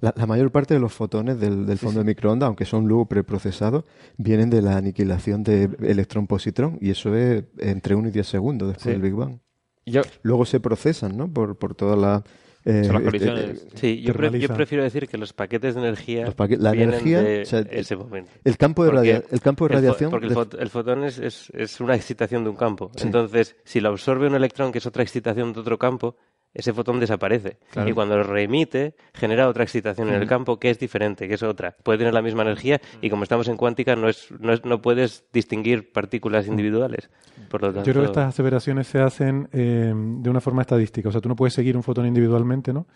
La, 0.00 0.12
la 0.16 0.26
mayor 0.26 0.50
parte 0.50 0.74
de 0.74 0.80
los 0.80 0.92
fotones 0.92 1.38
del, 1.38 1.66
del 1.66 1.78
fondo 1.78 2.00
de 2.00 2.06
microondas, 2.06 2.46
aunque 2.46 2.64
son 2.64 2.86
luego 2.88 3.06
preprocesados, 3.06 3.84
vienen 4.16 4.50
de 4.50 4.62
la 4.62 4.76
aniquilación 4.76 5.42
de 5.42 5.70
electrón-positrón, 5.82 6.78
y 6.80 6.90
eso 6.90 7.14
es 7.14 7.44
entre 7.58 7.94
1 7.94 8.08
y 8.08 8.10
10 8.10 8.26
segundos 8.26 8.68
después 8.68 8.84
Sí. 8.84 8.90
del 8.90 9.02
Big 9.02 9.14
Bang. 9.14 9.38
Yo, 9.84 10.02
Luego 10.22 10.44
se 10.46 10.60
procesan, 10.60 11.16
¿no? 11.16 11.28
Por, 11.32 11.56
por 11.56 11.74
toda 11.74 11.94
la... 11.96 12.24
eh, 12.66 12.84
Son 12.84 12.94
las 13.02 13.14
este, 13.14 13.26
colisiones. 13.26 13.62
eh, 13.62 13.68
Sí, 13.74 14.02
yo, 14.02 14.12
pre- 14.12 14.38
yo 14.38 14.48
prefiero 14.54 14.84
decir 14.84 15.08
que 15.08 15.16
los 15.16 15.32
paquetes 15.32 15.74
de 15.74 15.80
energía 15.80 16.26
Los 16.26 16.34
paque- 16.34 16.58
la 16.58 16.72
vienen 16.72 16.90
energía, 16.94 17.22
de 17.22 17.42
o 17.42 17.44
sea, 17.46 17.60
ese 17.70 17.96
momento. 17.96 18.30
el 18.44 18.56
campo 18.58 18.84
de, 18.84 18.90
radia- 18.90 19.22
el 19.30 19.40
campo 19.40 19.66
de 19.68 19.74
el 19.76 19.80
radiación... 19.82 20.10
porque 20.10 20.26
el, 20.26 20.34
fot- 20.34 20.56
el 20.60 20.68
fotón 20.68 21.04
es, 21.04 21.18
es- 21.18 21.50
es 21.54 21.80
una 21.80 21.94
excitación 21.94 22.44
de 22.44 22.50
un 22.50 22.56
campo. 22.56 22.90
Sí. 22.96 23.04
Entonces, 23.06 23.56
si 23.64 23.80
lo 23.80 23.88
absorbe 23.88 24.26
un 24.26 24.34
electrón, 24.34 24.72
que 24.72 24.78
es 24.78 24.86
otra 24.86 25.02
excitación 25.02 25.52
de 25.54 25.60
otro 25.60 25.78
campo, 25.78 26.16
ese 26.56 26.72
fotón 26.72 26.98
desaparece. 27.00 27.58
Claro. 27.70 27.88
Y 27.88 27.92
cuando 27.92 28.16
lo 28.16 28.22
reemite, 28.24 28.94
genera 29.14 29.48
otra 29.48 29.62
excitación 29.62 30.08
en 30.08 30.14
el 30.14 30.26
campo 30.26 30.58
que 30.58 30.70
es 30.70 30.78
diferente, 30.78 31.28
que 31.28 31.34
es 31.34 31.42
otra. 31.42 31.76
Puede 31.82 31.98
tener 31.98 32.14
la 32.14 32.22
misma 32.22 32.42
energía 32.42 32.80
y 33.02 33.10
como 33.10 33.22
estamos 33.24 33.46
en 33.48 33.56
cuántica, 33.56 33.94
no, 33.94 34.08
es, 34.08 34.28
no, 34.40 34.52
es- 34.52 34.64
no 34.64 34.80
puedes 34.80 35.24
distinguir 35.32 35.92
partículas 35.92 36.46
individuales. 36.46 37.10
Por 37.50 37.60
lo 37.62 37.68
tanto, 37.72 37.84
Yo 37.86 37.92
creo 37.92 38.04
que 38.04 38.10
estas 38.10 38.28
aseveraciones 38.28 38.86
se 38.86 38.98
hacen 39.00 39.48
eh, 39.52 39.92
de 39.94 40.30
una 40.30 40.40
forma 40.40 40.62
estadística. 40.62 41.08
O 41.08 41.12
sea, 41.12 41.20
tú 41.20 41.28
no 41.28 41.36
puedes 41.36 41.54
seguir 41.54 41.76
un 41.76 41.82
fotón 41.82 42.06
individualmente, 42.06 42.72
¿no? 42.72 42.86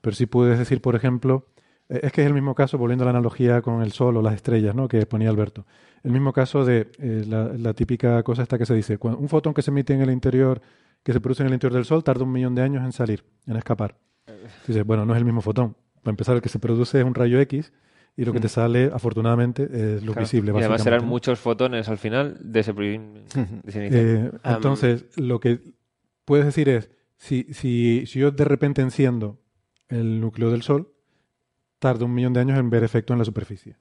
Pero 0.00 0.14
sí 0.14 0.26
puedes 0.26 0.58
decir, 0.58 0.80
por 0.80 0.94
ejemplo, 0.94 1.46
eh, 1.88 2.00
es 2.04 2.12
que 2.12 2.20
es 2.22 2.26
el 2.28 2.34
mismo 2.34 2.54
caso, 2.54 2.78
volviendo 2.78 3.02
a 3.02 3.06
la 3.06 3.10
analogía 3.10 3.62
con 3.62 3.82
el 3.82 3.90
Sol 3.92 4.16
o 4.16 4.22
las 4.22 4.34
estrellas, 4.34 4.74
¿no? 4.76 4.86
Que 4.86 5.04
ponía 5.06 5.28
Alberto. 5.28 5.66
El 6.04 6.12
mismo 6.12 6.32
caso 6.32 6.64
de 6.64 6.86
eh, 7.00 7.24
la, 7.26 7.48
la 7.48 7.74
típica 7.74 8.22
cosa 8.22 8.42
esta 8.42 8.56
que 8.58 8.64
se 8.66 8.74
dice, 8.74 8.98
cuando 8.98 9.18
un 9.18 9.28
fotón 9.28 9.52
que 9.52 9.62
se 9.62 9.72
emite 9.72 9.92
en 9.92 10.02
el 10.02 10.10
interior, 10.12 10.60
que 11.08 11.14
se 11.14 11.20
produce 11.22 11.42
en 11.42 11.46
el 11.46 11.54
interior 11.54 11.72
del 11.74 11.86
Sol, 11.86 12.04
tarda 12.04 12.22
un 12.24 12.30
millón 12.30 12.54
de 12.54 12.60
años 12.60 12.84
en 12.84 12.92
salir, 12.92 13.24
en 13.46 13.56
escapar. 13.56 13.96
Dices, 14.66 14.84
bueno, 14.84 15.06
no 15.06 15.14
es 15.14 15.18
el 15.18 15.24
mismo 15.24 15.40
fotón. 15.40 15.74
Para 16.02 16.10
empezar, 16.10 16.36
el 16.36 16.42
que 16.42 16.50
se 16.50 16.58
produce 16.58 16.98
es 17.00 17.04
un 17.06 17.14
rayo 17.14 17.40
X 17.40 17.72
y 18.14 18.26
lo 18.26 18.34
que 18.34 18.40
te 18.40 18.48
sale, 18.50 18.90
afortunadamente, 18.92 19.62
es 19.62 20.02
lo 20.02 20.12
Claro. 20.12 20.20
visible. 20.26 20.52
Y 20.52 20.58
además 20.58 20.82
serán 20.82 21.06
muchos 21.06 21.38
fotones 21.38 21.88
al 21.88 21.96
final 21.96 22.36
de 22.42 22.60
ese, 22.60 22.74
de 22.74 23.00
ese. 23.66 23.88
Eh, 23.90 24.30
entonces, 24.44 25.06
lo 25.16 25.40
que 25.40 25.60
puedes 26.26 26.44
decir 26.44 26.68
es, 26.68 26.90
si, 27.16 27.44
si, 27.54 28.04
si 28.04 28.18
yo 28.18 28.30
de 28.30 28.44
repente 28.44 28.82
enciendo 28.82 29.40
el 29.88 30.20
núcleo 30.20 30.50
del 30.50 30.60
Sol, 30.60 30.92
tarda 31.78 32.04
un 32.04 32.12
millón 32.12 32.34
de 32.34 32.40
años 32.40 32.58
en 32.58 32.68
ver 32.68 32.84
efecto 32.84 33.14
en 33.14 33.18
la 33.18 33.24
superficie. 33.24 33.76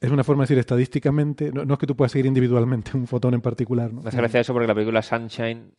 Es 0.00 0.10
una 0.10 0.24
forma 0.24 0.42
de 0.42 0.46
decir 0.46 0.58
estadísticamente, 0.58 1.52
no, 1.52 1.64
no 1.64 1.74
es 1.74 1.78
que 1.78 1.86
tú 1.86 1.94
puedas 1.94 2.10
seguir 2.10 2.26
individualmente 2.26 2.90
un 2.96 3.06
fotón 3.06 3.34
en 3.34 3.40
particular, 3.40 3.92
¿no? 3.92 4.02
Me 4.02 4.08
hace 4.08 4.16
gracia 4.16 4.40
eso 4.40 4.52
porque 4.52 4.66
la 4.66 4.74
película 4.74 5.00
Sunshine 5.00 5.70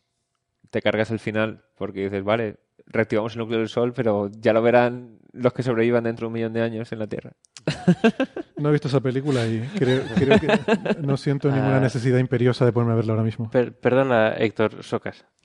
te 0.70 0.80
cargas 0.82 1.10
el 1.10 1.18
final 1.18 1.64
porque 1.76 2.04
dices, 2.04 2.22
vale, 2.24 2.56
reactivamos 2.86 3.32
el 3.34 3.40
núcleo 3.40 3.58
del 3.58 3.68
Sol, 3.68 3.92
pero 3.92 4.30
ya 4.40 4.52
lo 4.52 4.62
verán 4.62 5.18
los 5.32 5.52
que 5.52 5.62
sobrevivan 5.62 6.04
dentro 6.04 6.24
de 6.24 6.26
un 6.28 6.32
millón 6.32 6.52
de 6.52 6.62
años 6.62 6.90
en 6.92 6.98
la 6.98 7.06
Tierra. 7.06 7.32
No 8.56 8.68
he 8.68 8.72
visto 8.72 8.88
esa 8.88 9.00
película 9.00 9.46
y 9.46 9.60
creo, 9.78 10.02
creo 10.16 10.40
que 10.40 10.48
no 11.00 11.16
siento 11.16 11.50
ninguna 11.50 11.76
Ah. 11.76 11.80
necesidad 11.80 12.18
imperiosa 12.18 12.64
de 12.64 12.72
ponerme 12.72 12.94
a 12.94 12.96
verla 12.96 13.12
ahora 13.12 13.22
mismo. 13.24 13.48
Per- 13.50 13.72
perdona, 13.78 14.34
Héctor 14.36 14.82
Socas. 14.82 15.24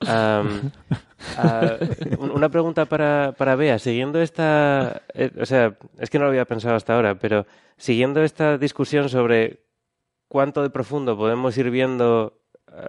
Ah, 1.38 1.76
un- 2.18 2.30
una 2.30 2.48
pregunta 2.50 2.84
para, 2.84 3.32
para 3.36 3.56
Bea. 3.56 3.78
Siguiendo 3.78 4.20
esta. 4.20 5.02
eh, 5.14 5.30
o 5.40 5.46
sea, 5.46 5.76
es 5.98 6.10
que 6.10 6.18
no 6.18 6.24
lo 6.24 6.30
había 6.30 6.44
pensado 6.44 6.74
hasta 6.76 6.94
ahora, 6.94 7.18
pero 7.18 7.46
siguiendo 7.78 8.22
esta 8.22 8.58
discusión 8.58 9.08
sobre 9.08 9.64
cuánto 10.28 10.62
de 10.62 10.70
profundo 10.70 11.16
podemos 11.16 11.56
ir 11.56 11.70
viendo 11.70 12.38
ah, 12.68 12.86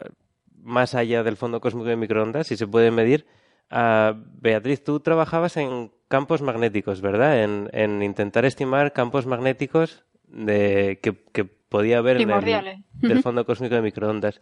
más 0.62 0.96
allá 0.96 1.24
del 1.24 1.38
fondo 1.38 1.62
cósmico 1.62 1.88
de 1.88 1.96
microondas, 1.96 2.48
si 2.48 2.58
se 2.58 2.68
puede 2.68 2.92
medir. 2.92 3.26
ah, 3.70 4.14
Beatriz, 4.42 4.84
tú 4.84 5.00
trabajabas 5.00 5.58
en 5.58 5.92
campos 6.08 6.42
magnéticos, 6.42 7.02
¿verdad? 7.02 7.44
En, 7.44 7.70
en 7.74 8.02
intentar 8.04 8.46
estimar 8.46 8.94
campos 8.94 9.26
magnéticos 9.26 10.04
de, 10.28 11.00
que, 11.02 11.16
que 11.34 11.46
podía 11.46 11.98
haber 12.00 12.18
en 12.18 12.22
el, 12.22 12.28
Primordiales. 12.28 12.80
del 13.02 13.12
Ujú. 13.18 13.22
fondo 13.24 13.46
cósmico 13.46 13.76
de 13.76 13.82
microondas. 13.82 14.42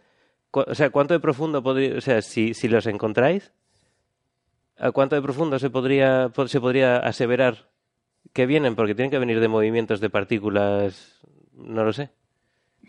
O 0.52 0.74
sea, 0.74 0.90
¿cuánto 0.90 1.12
de 1.14 1.20
profundo 1.20 1.62
podría, 1.62 1.96
o 1.98 2.00
sea, 2.00 2.22
si, 2.22 2.54
si 2.54 2.68
los 2.68 2.86
encontráis, 2.86 3.52
¿a 4.78 4.90
cuánto 4.92 5.16
de 5.16 5.22
profundo 5.22 5.58
se 5.58 5.70
podría, 5.70 6.30
po- 6.34 6.48
se 6.48 6.60
podría 6.60 6.98
aseverar 6.98 7.68
que 8.32 8.46
vienen? 8.46 8.74
Porque 8.76 8.94
tienen 8.94 9.10
que 9.10 9.18
venir 9.18 9.40
de 9.40 9.48
movimientos 9.48 10.00
de 10.00 10.08
partículas, 10.10 11.20
no 11.52 11.84
lo 11.84 11.92
sé. 11.92 12.10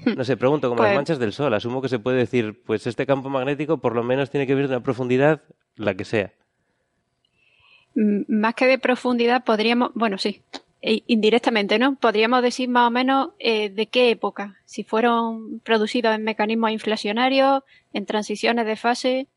No 0.05 0.23
sé, 0.23 0.37
pregunto, 0.37 0.69
como 0.69 0.81
las 0.83 0.91
Pues- 0.91 0.97
manchas 0.97 1.19
del 1.19 1.33
Sol, 1.33 1.53
asumo 1.53 1.81
que 1.81 1.89
se 1.89 1.99
puede 1.99 2.17
decir, 2.17 2.61
pues 2.65 2.85
este 2.87 3.05
campo 3.05 3.29
magnético 3.29 3.77
por 3.79 3.95
lo 3.95 4.03
menos 4.03 4.29
tiene 4.29 4.45
que 4.47 4.53
venir 4.55 4.69
de 4.69 4.75
una 4.75 4.83
profundidad, 4.83 5.41
la 5.75 5.95
que 5.95 6.05
sea. 6.05 6.31
Mm, 7.95 8.21
Más 8.27 8.53
que 8.55 8.67
de 8.67 8.77
profundidad, 8.79 9.43
podríamos, 9.43 9.91
bueno, 9.95 10.17
sí, 10.17 10.41
e- 10.81 11.03
indirectamente, 11.07 11.79
¿no? 11.79 11.95
Podríamos 11.95 12.41
decir 12.43 12.69
más 12.69 12.87
o 12.87 12.91
menos 12.91 13.29
eh, 13.39 13.69
de 13.69 13.87
qué 13.87 14.11
época, 14.11 14.57
si 14.65 14.83
fueron 14.83 15.59
producidos 15.61 16.13
en 16.15 16.23
mecanismos 16.23 16.71
inflacionarios, 16.71 17.63
en 17.93 18.05
transiciones 18.05 18.65
de 18.65 18.75
fase, 18.75 19.27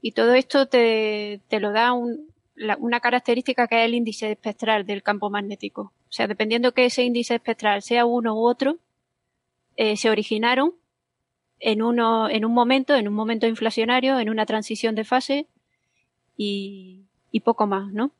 y 0.00 0.12
todo 0.12 0.34
esto 0.34 0.66
te, 0.66 1.40
te 1.48 1.58
lo 1.58 1.72
da 1.72 1.92
un- 1.92 2.28
la- 2.54 2.76
una 2.78 3.00
característica 3.00 3.66
que 3.66 3.80
es 3.80 3.86
el 3.86 3.94
índice 3.94 4.30
espectral 4.30 4.86
del 4.86 5.02
campo 5.02 5.28
magnético. 5.30 5.92
O 6.08 6.12
sea, 6.12 6.28
dependiendo 6.28 6.72
que 6.72 6.84
ese 6.86 7.02
índice 7.02 7.34
espectral 7.34 7.82
sea 7.82 8.06
uno 8.06 8.34
u 8.34 8.46
otro, 8.46 8.78
eh, 9.76 9.96
se 9.96 10.10
originaron 10.10 10.74
en 11.58 11.82
uno, 11.82 12.28
en 12.28 12.44
un 12.44 12.52
momento, 12.52 12.94
en 12.94 13.08
un 13.08 13.14
momento 13.14 13.46
inflacionario, 13.46 14.18
en 14.18 14.28
una 14.28 14.46
transición 14.46 14.94
de 14.94 15.04
fase, 15.04 15.46
y, 16.36 17.04
y 17.30 17.40
poco 17.40 17.66
más, 17.66 17.92
¿no? 17.92 18.10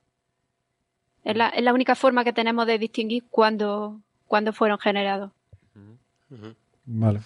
Es 1.25 1.37
la, 1.37 1.49
es 1.49 1.63
la 1.63 1.75
única 1.75 1.95
forma 1.95 2.25
que 2.25 2.33
tenemos 2.33 2.67
de 2.67 2.79
distinguir 2.79 3.25
cuándo, 3.31 4.01
cuándo 4.27 4.53
fueron 4.53 4.79
generados. 4.79 5.33
Vale. 6.85 7.21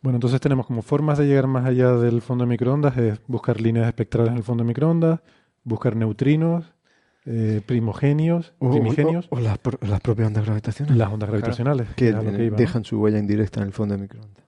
Bueno, 0.00 0.16
entonces 0.16 0.40
tenemos 0.40 0.66
como 0.66 0.82
formas 0.82 1.18
de 1.18 1.26
llegar 1.26 1.46
más 1.46 1.64
allá 1.64 1.92
del 1.92 2.22
fondo 2.22 2.44
de 2.44 2.50
microondas, 2.50 2.96
es 2.98 3.20
buscar 3.26 3.60
líneas 3.60 3.86
espectrales 3.86 4.32
en 4.32 4.38
el 4.38 4.42
fondo 4.42 4.64
de 4.64 4.68
microondas, 4.68 5.20
buscar 5.62 5.96
neutrinos, 5.96 6.73
eh, 7.26 7.62
primogenios, 7.64 8.52
O, 8.58 8.70
primigenios, 8.70 9.26
o- 9.30 9.36
o 9.36 9.40
las, 9.40 9.58
pro- 9.58 9.78
las 9.82 10.00
propias 10.00 10.28
ondas 10.28 10.44
gravitacionales. 10.44 10.96
las 10.98 11.10
ondas 11.12 11.28
gravitacionales, 11.30 11.88
que 11.96 12.08
eh, 12.10 12.50
dejan 12.56 12.84
su 12.84 13.00
huella 13.00 13.18
indirecta 13.18 13.60
en 13.60 13.66
el 13.66 13.72
fondo 13.72 13.94
de 13.96 14.02
microondas. 14.02 14.44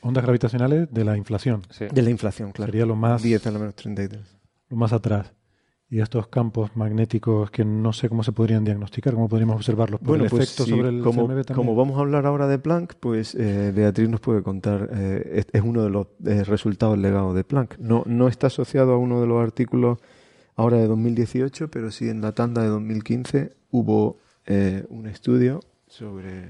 ondas 0.00 0.22
gravitacionales 0.24 0.92
de 0.92 1.04
la 1.04 1.16
inflación. 1.16 1.62
Sí. 1.70 1.86
De 1.92 2.02
la 2.02 2.10
inflación, 2.10 2.52
claro. 2.52 2.70
Sería 2.72 2.86
lo 2.86 2.96
más, 2.96 3.22
10 3.22 3.46
a 3.46 3.50
la 3.50 3.58
menos 3.58 3.74
33. 3.74 4.20
lo 4.68 4.76
más 4.76 4.92
atrás. 4.92 5.32
Y 5.90 6.00
estos 6.00 6.28
campos 6.28 6.70
magnéticos 6.74 7.50
que 7.50 7.66
no 7.66 7.92
sé 7.92 8.08
cómo 8.08 8.22
se 8.22 8.32
podrían 8.32 8.64
diagnosticar, 8.64 9.12
cómo 9.12 9.28
podríamos 9.28 9.56
observarlos 9.56 10.00
por 10.00 10.08
Bueno, 10.08 10.24
el 10.24 10.30
pues 10.30 10.44
efecto 10.44 10.64
sí, 10.64 10.70
sobre 10.70 10.88
el 10.88 11.02
como, 11.02 11.26
CMB 11.26 11.44
también. 11.44 11.54
como 11.54 11.74
vamos 11.74 11.98
a 11.98 12.00
hablar 12.00 12.24
ahora 12.24 12.46
de 12.48 12.58
Planck, 12.58 12.94
pues 12.98 13.34
eh, 13.34 13.72
Beatriz 13.76 14.08
nos 14.08 14.20
puede 14.20 14.42
contar, 14.42 14.88
eh, 14.94 15.32
es, 15.34 15.46
es 15.52 15.62
uno 15.62 15.82
de 15.82 15.90
los 15.90 16.06
eh, 16.24 16.44
resultados 16.44 16.96
legados 16.96 17.34
de 17.34 17.44
Planck. 17.44 17.76
No, 17.78 18.04
no 18.06 18.28
está 18.28 18.46
asociado 18.46 18.92
a 18.94 18.96
uno 18.96 19.20
de 19.20 19.26
los 19.26 19.42
artículos 19.42 19.98
ahora 20.56 20.76
de 20.78 20.86
2018, 20.86 21.70
pero 21.70 21.90
sí 21.90 22.08
en 22.08 22.20
la 22.20 22.32
tanda 22.32 22.62
de 22.62 22.68
2015 22.68 23.52
hubo 23.70 24.18
eh, 24.46 24.84
un 24.88 25.06
estudio 25.06 25.60
sobre, 25.86 26.48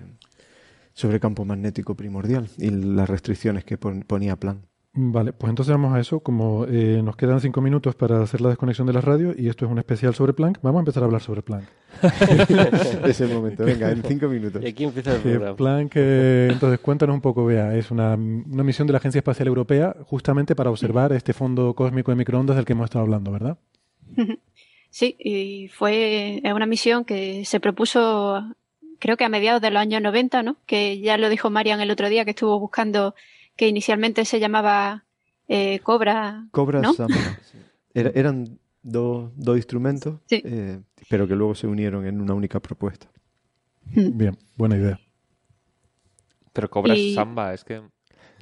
sobre 0.92 1.20
campo 1.20 1.44
magnético 1.44 1.94
primordial 1.94 2.48
y 2.58 2.70
las 2.70 3.08
restricciones 3.08 3.64
que 3.64 3.78
pon- 3.78 4.04
ponía 4.06 4.36
Planck. 4.36 4.58
Vale, 4.94 5.32
pues 5.32 5.48
entonces 5.48 5.72
vamos 5.72 5.94
a 5.94 6.00
eso. 6.00 6.20
Como 6.20 6.66
eh, 6.68 7.00
nos 7.02 7.16
quedan 7.16 7.40
cinco 7.40 7.62
minutos 7.62 7.94
para 7.94 8.22
hacer 8.22 8.42
la 8.42 8.50
desconexión 8.50 8.86
de 8.86 8.92
la 8.92 9.00
radio 9.00 9.32
y 9.34 9.48
esto 9.48 9.64
es 9.64 9.70
un 9.72 9.78
especial 9.78 10.14
sobre 10.14 10.34
Planck, 10.34 10.58
vamos 10.60 10.80
a 10.80 10.82
empezar 10.82 11.02
a 11.02 11.06
hablar 11.06 11.22
sobre 11.22 11.40
Planck. 11.40 11.64
es 13.06 13.20
el 13.22 13.32
momento, 13.32 13.64
venga, 13.64 13.90
en 13.90 14.02
cinco 14.02 14.28
minutos. 14.28 14.62
Y 14.62 14.66
aquí 14.66 14.84
empieza 14.84 15.14
el 15.16 15.22
Que 15.22 15.30
programa. 15.30 15.56
Planck, 15.56 15.92
eh, 15.94 16.48
entonces 16.52 16.78
cuéntanos 16.80 17.14
un 17.14 17.22
poco, 17.22 17.44
Bea, 17.46 17.74
es 17.74 17.90
una, 17.90 18.14
una 18.16 18.62
misión 18.64 18.86
de 18.86 18.92
la 18.92 18.98
Agencia 18.98 19.18
Espacial 19.20 19.48
Europea 19.48 19.96
justamente 20.04 20.54
para 20.54 20.68
observar 20.70 21.12
este 21.14 21.32
fondo 21.32 21.74
cósmico 21.74 22.10
de 22.12 22.16
microondas 22.16 22.56
del 22.56 22.64
que 22.66 22.72
hemos 22.74 22.84
estado 22.84 23.04
hablando, 23.04 23.32
¿verdad? 23.32 23.56
Sí, 24.90 25.16
y 25.18 25.68
fue 25.68 26.40
es 26.44 26.52
una 26.52 26.66
misión 26.66 27.04
que 27.04 27.44
se 27.46 27.60
propuso, 27.60 28.44
creo 28.98 29.16
que 29.16 29.24
a 29.24 29.28
mediados 29.30 29.62
de 29.62 29.70
los 29.70 29.80
años 29.80 30.02
90, 30.02 30.42
¿no? 30.42 30.56
Que 30.66 30.98
ya 31.00 31.16
lo 31.16 31.28
dijo 31.30 31.48
Marian 31.50 31.80
el 31.80 31.90
otro 31.90 32.08
día, 32.10 32.24
que 32.24 32.30
estuvo 32.32 32.58
buscando, 32.60 33.14
que 33.56 33.68
inicialmente 33.68 34.24
se 34.26 34.38
llamaba 34.40 35.04
eh, 35.48 35.78
Cobra. 35.80 36.46
Cobra 36.50 36.80
¿no? 36.80 36.92
Samba. 36.92 37.16
Era- 37.94 38.12
eran 38.14 38.58
dos 38.82 39.30
dos 39.36 39.56
instrumentos, 39.56 40.20
Sí. 40.26 40.42
eh, 40.44 40.80
pero 41.08 41.26
que 41.28 41.36
luego 41.36 41.54
se 41.54 41.66
unieron 41.66 42.06
en 42.06 42.20
una 42.20 42.34
única 42.34 42.60
propuesta. 42.60 43.06
Bien, 43.94 44.36
buena 44.56 44.76
idea. 44.76 45.00
Pero 46.52 46.68
cobras 46.70 46.98
Y- 46.98 47.14
samba, 47.14 47.54
es 47.54 47.64
que... 47.64 47.82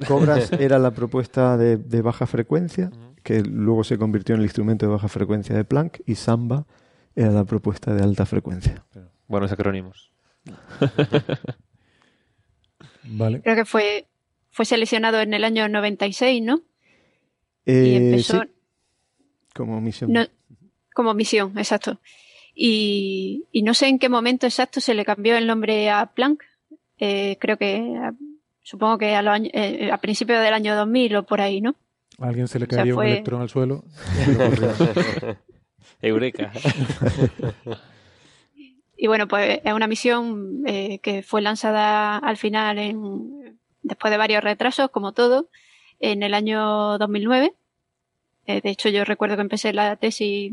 Cobras 0.06 0.50
era 0.52 0.78
la 0.78 0.90
propuesta 0.92 1.56
de, 1.56 1.76
de 1.76 2.02
baja 2.02 2.26
frecuencia, 2.26 2.90
que 3.22 3.40
luego 3.42 3.84
se 3.84 3.98
convirtió 3.98 4.34
en 4.34 4.40
el 4.40 4.46
instrumento 4.46 4.86
de 4.86 4.92
baja 4.92 5.08
frecuencia 5.08 5.54
de 5.56 5.64
Planck, 5.64 6.00
y 6.06 6.14
Samba 6.14 6.66
era 7.14 7.30
la 7.30 7.44
propuesta 7.44 7.92
de 7.94 8.02
alta 8.02 8.26
frecuencia. 8.26 8.84
Buenos 9.28 9.52
acrónimos. 9.52 10.10
Vale. 13.04 13.40
Creo 13.42 13.56
que 13.56 13.64
fue, 13.64 14.06
fue 14.50 14.64
seleccionado 14.64 15.20
en 15.20 15.34
el 15.34 15.44
año 15.44 15.68
96, 15.68 16.42
¿no? 16.42 16.60
Y 17.66 17.72
Eh, 17.72 17.96
empezó 18.10 18.42
sí, 18.42 18.48
como 19.54 19.80
misión. 19.80 20.12
no- 20.12 20.26
como 20.94 21.14
misión, 21.14 21.56
exacto. 21.58 21.98
Y, 22.54 23.46
y 23.52 23.62
no 23.62 23.74
sé 23.74 23.86
en 23.88 23.98
qué 23.98 24.08
momento 24.08 24.46
exacto 24.46 24.80
se 24.80 24.94
le 24.94 25.04
cambió 25.04 25.36
el 25.36 25.46
nombre 25.46 25.88
a 25.90 26.06
Planck. 26.06 26.42
Eh, 26.98 27.36
creo 27.40 27.56
que, 27.56 27.96
a- 27.96 28.14
supongo 28.62 28.98
que 28.98 29.14
a, 29.14 29.22
los 29.22 29.32
años- 29.34 29.50
eh, 29.54 29.90
a 29.92 29.98
principios 29.98 30.42
del 30.42 30.52
año 30.54 30.74
2000 30.76 31.16
o 31.16 31.26
por 31.26 31.40
ahí, 31.40 31.60
¿no? 31.60 31.74
A 32.20 32.28
alguien 32.28 32.48
se 32.48 32.58
le 32.58 32.66
caería 32.66 32.94
un 32.94 33.04
electrón 33.04 33.40
al 33.42 33.48
suelo. 33.48 33.82
Eureka. 36.02 36.52
Y 38.96 39.06
bueno, 39.06 39.26
pues 39.26 39.60
es 39.64 39.72
una 39.72 39.86
misión 39.86 40.62
eh, 40.66 40.98
que 40.98 41.22
fue 41.22 41.40
lanzada 41.40 42.18
al 42.18 42.36
final, 42.36 42.78
en, 42.78 43.58
después 43.82 44.10
de 44.10 44.18
varios 44.18 44.44
retrasos, 44.44 44.90
como 44.90 45.12
todo, 45.12 45.48
en 45.98 46.22
el 46.22 46.34
año 46.34 46.98
2009. 46.98 47.54
Eh, 48.46 48.60
de 48.60 48.70
hecho, 48.70 48.90
yo 48.90 49.04
recuerdo 49.06 49.36
que 49.36 49.42
empecé 49.42 49.72
la 49.72 49.96
tesis 49.96 50.52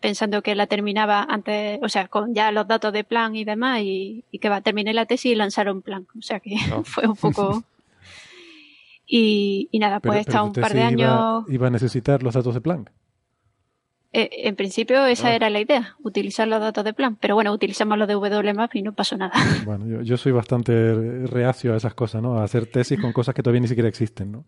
pensando 0.00 0.42
que 0.42 0.54
la 0.54 0.66
terminaba 0.66 1.26
antes, 1.28 1.78
o 1.82 1.88
sea, 1.88 2.08
con 2.08 2.34
ya 2.34 2.52
los 2.52 2.68
datos 2.68 2.92
de 2.92 3.04
plan 3.04 3.34
y 3.34 3.44
demás, 3.44 3.80
y, 3.80 4.24
y 4.30 4.38
que 4.38 4.50
va, 4.50 4.60
terminé 4.60 4.92
la 4.92 5.06
tesis 5.06 5.32
y 5.32 5.34
lanzaron 5.34 5.80
plan. 5.80 6.06
O 6.18 6.22
sea 6.22 6.40
que 6.40 6.56
No. 6.68 6.84
fue 6.84 7.06
un 7.06 7.16
poco... 7.16 7.64
Y, 9.12 9.68
y 9.72 9.78
nada, 9.80 9.98
pues 9.98 10.18
he 10.18 10.20
estado 10.20 10.44
un 10.44 10.52
par 10.52 10.72
de 10.72 10.78
iba- 10.78 10.86
años... 10.86 11.44
Iba, 11.48 11.66
a 11.66 11.70
necesitar 11.70 12.22
los 12.22 12.32
datos 12.34 12.54
de 12.54 12.60
Planck. 12.60 12.90
Eh, 14.12 14.28
en 14.48 14.54
principio 14.56 15.04
esa 15.06 15.28
Ah. 15.28 15.34
era 15.34 15.50
la 15.50 15.60
idea, 15.60 15.96
utilizar 16.02 16.46
los 16.46 16.60
datos 16.60 16.84
de 16.84 16.92
plan. 16.94 17.16
Pero 17.20 17.34
bueno, 17.34 17.52
utilizamos 17.52 17.96
los 17.98 18.06
de 18.08 18.14
WMAP 18.16 18.74
y 18.76 18.82
no 18.82 18.92
pasó 18.92 19.16
nada. 19.16 19.32
Bueno, 19.66 19.86
yo, 19.88 20.02
yo 20.02 20.16
soy 20.16 20.30
bastante 20.32 21.26
reacio 21.26 21.74
a 21.74 21.76
esas 21.76 21.94
cosas, 21.94 22.22
¿no? 22.22 22.38
A 22.38 22.44
hacer 22.44 22.66
tesis 22.66 23.00
con 23.00 23.12
cosas 23.12 23.34
que 23.34 23.42
todavía 23.42 23.60
ni 23.62 23.68
siquiera 23.68 23.88
existen, 23.88 24.30
¿no? 24.32 24.44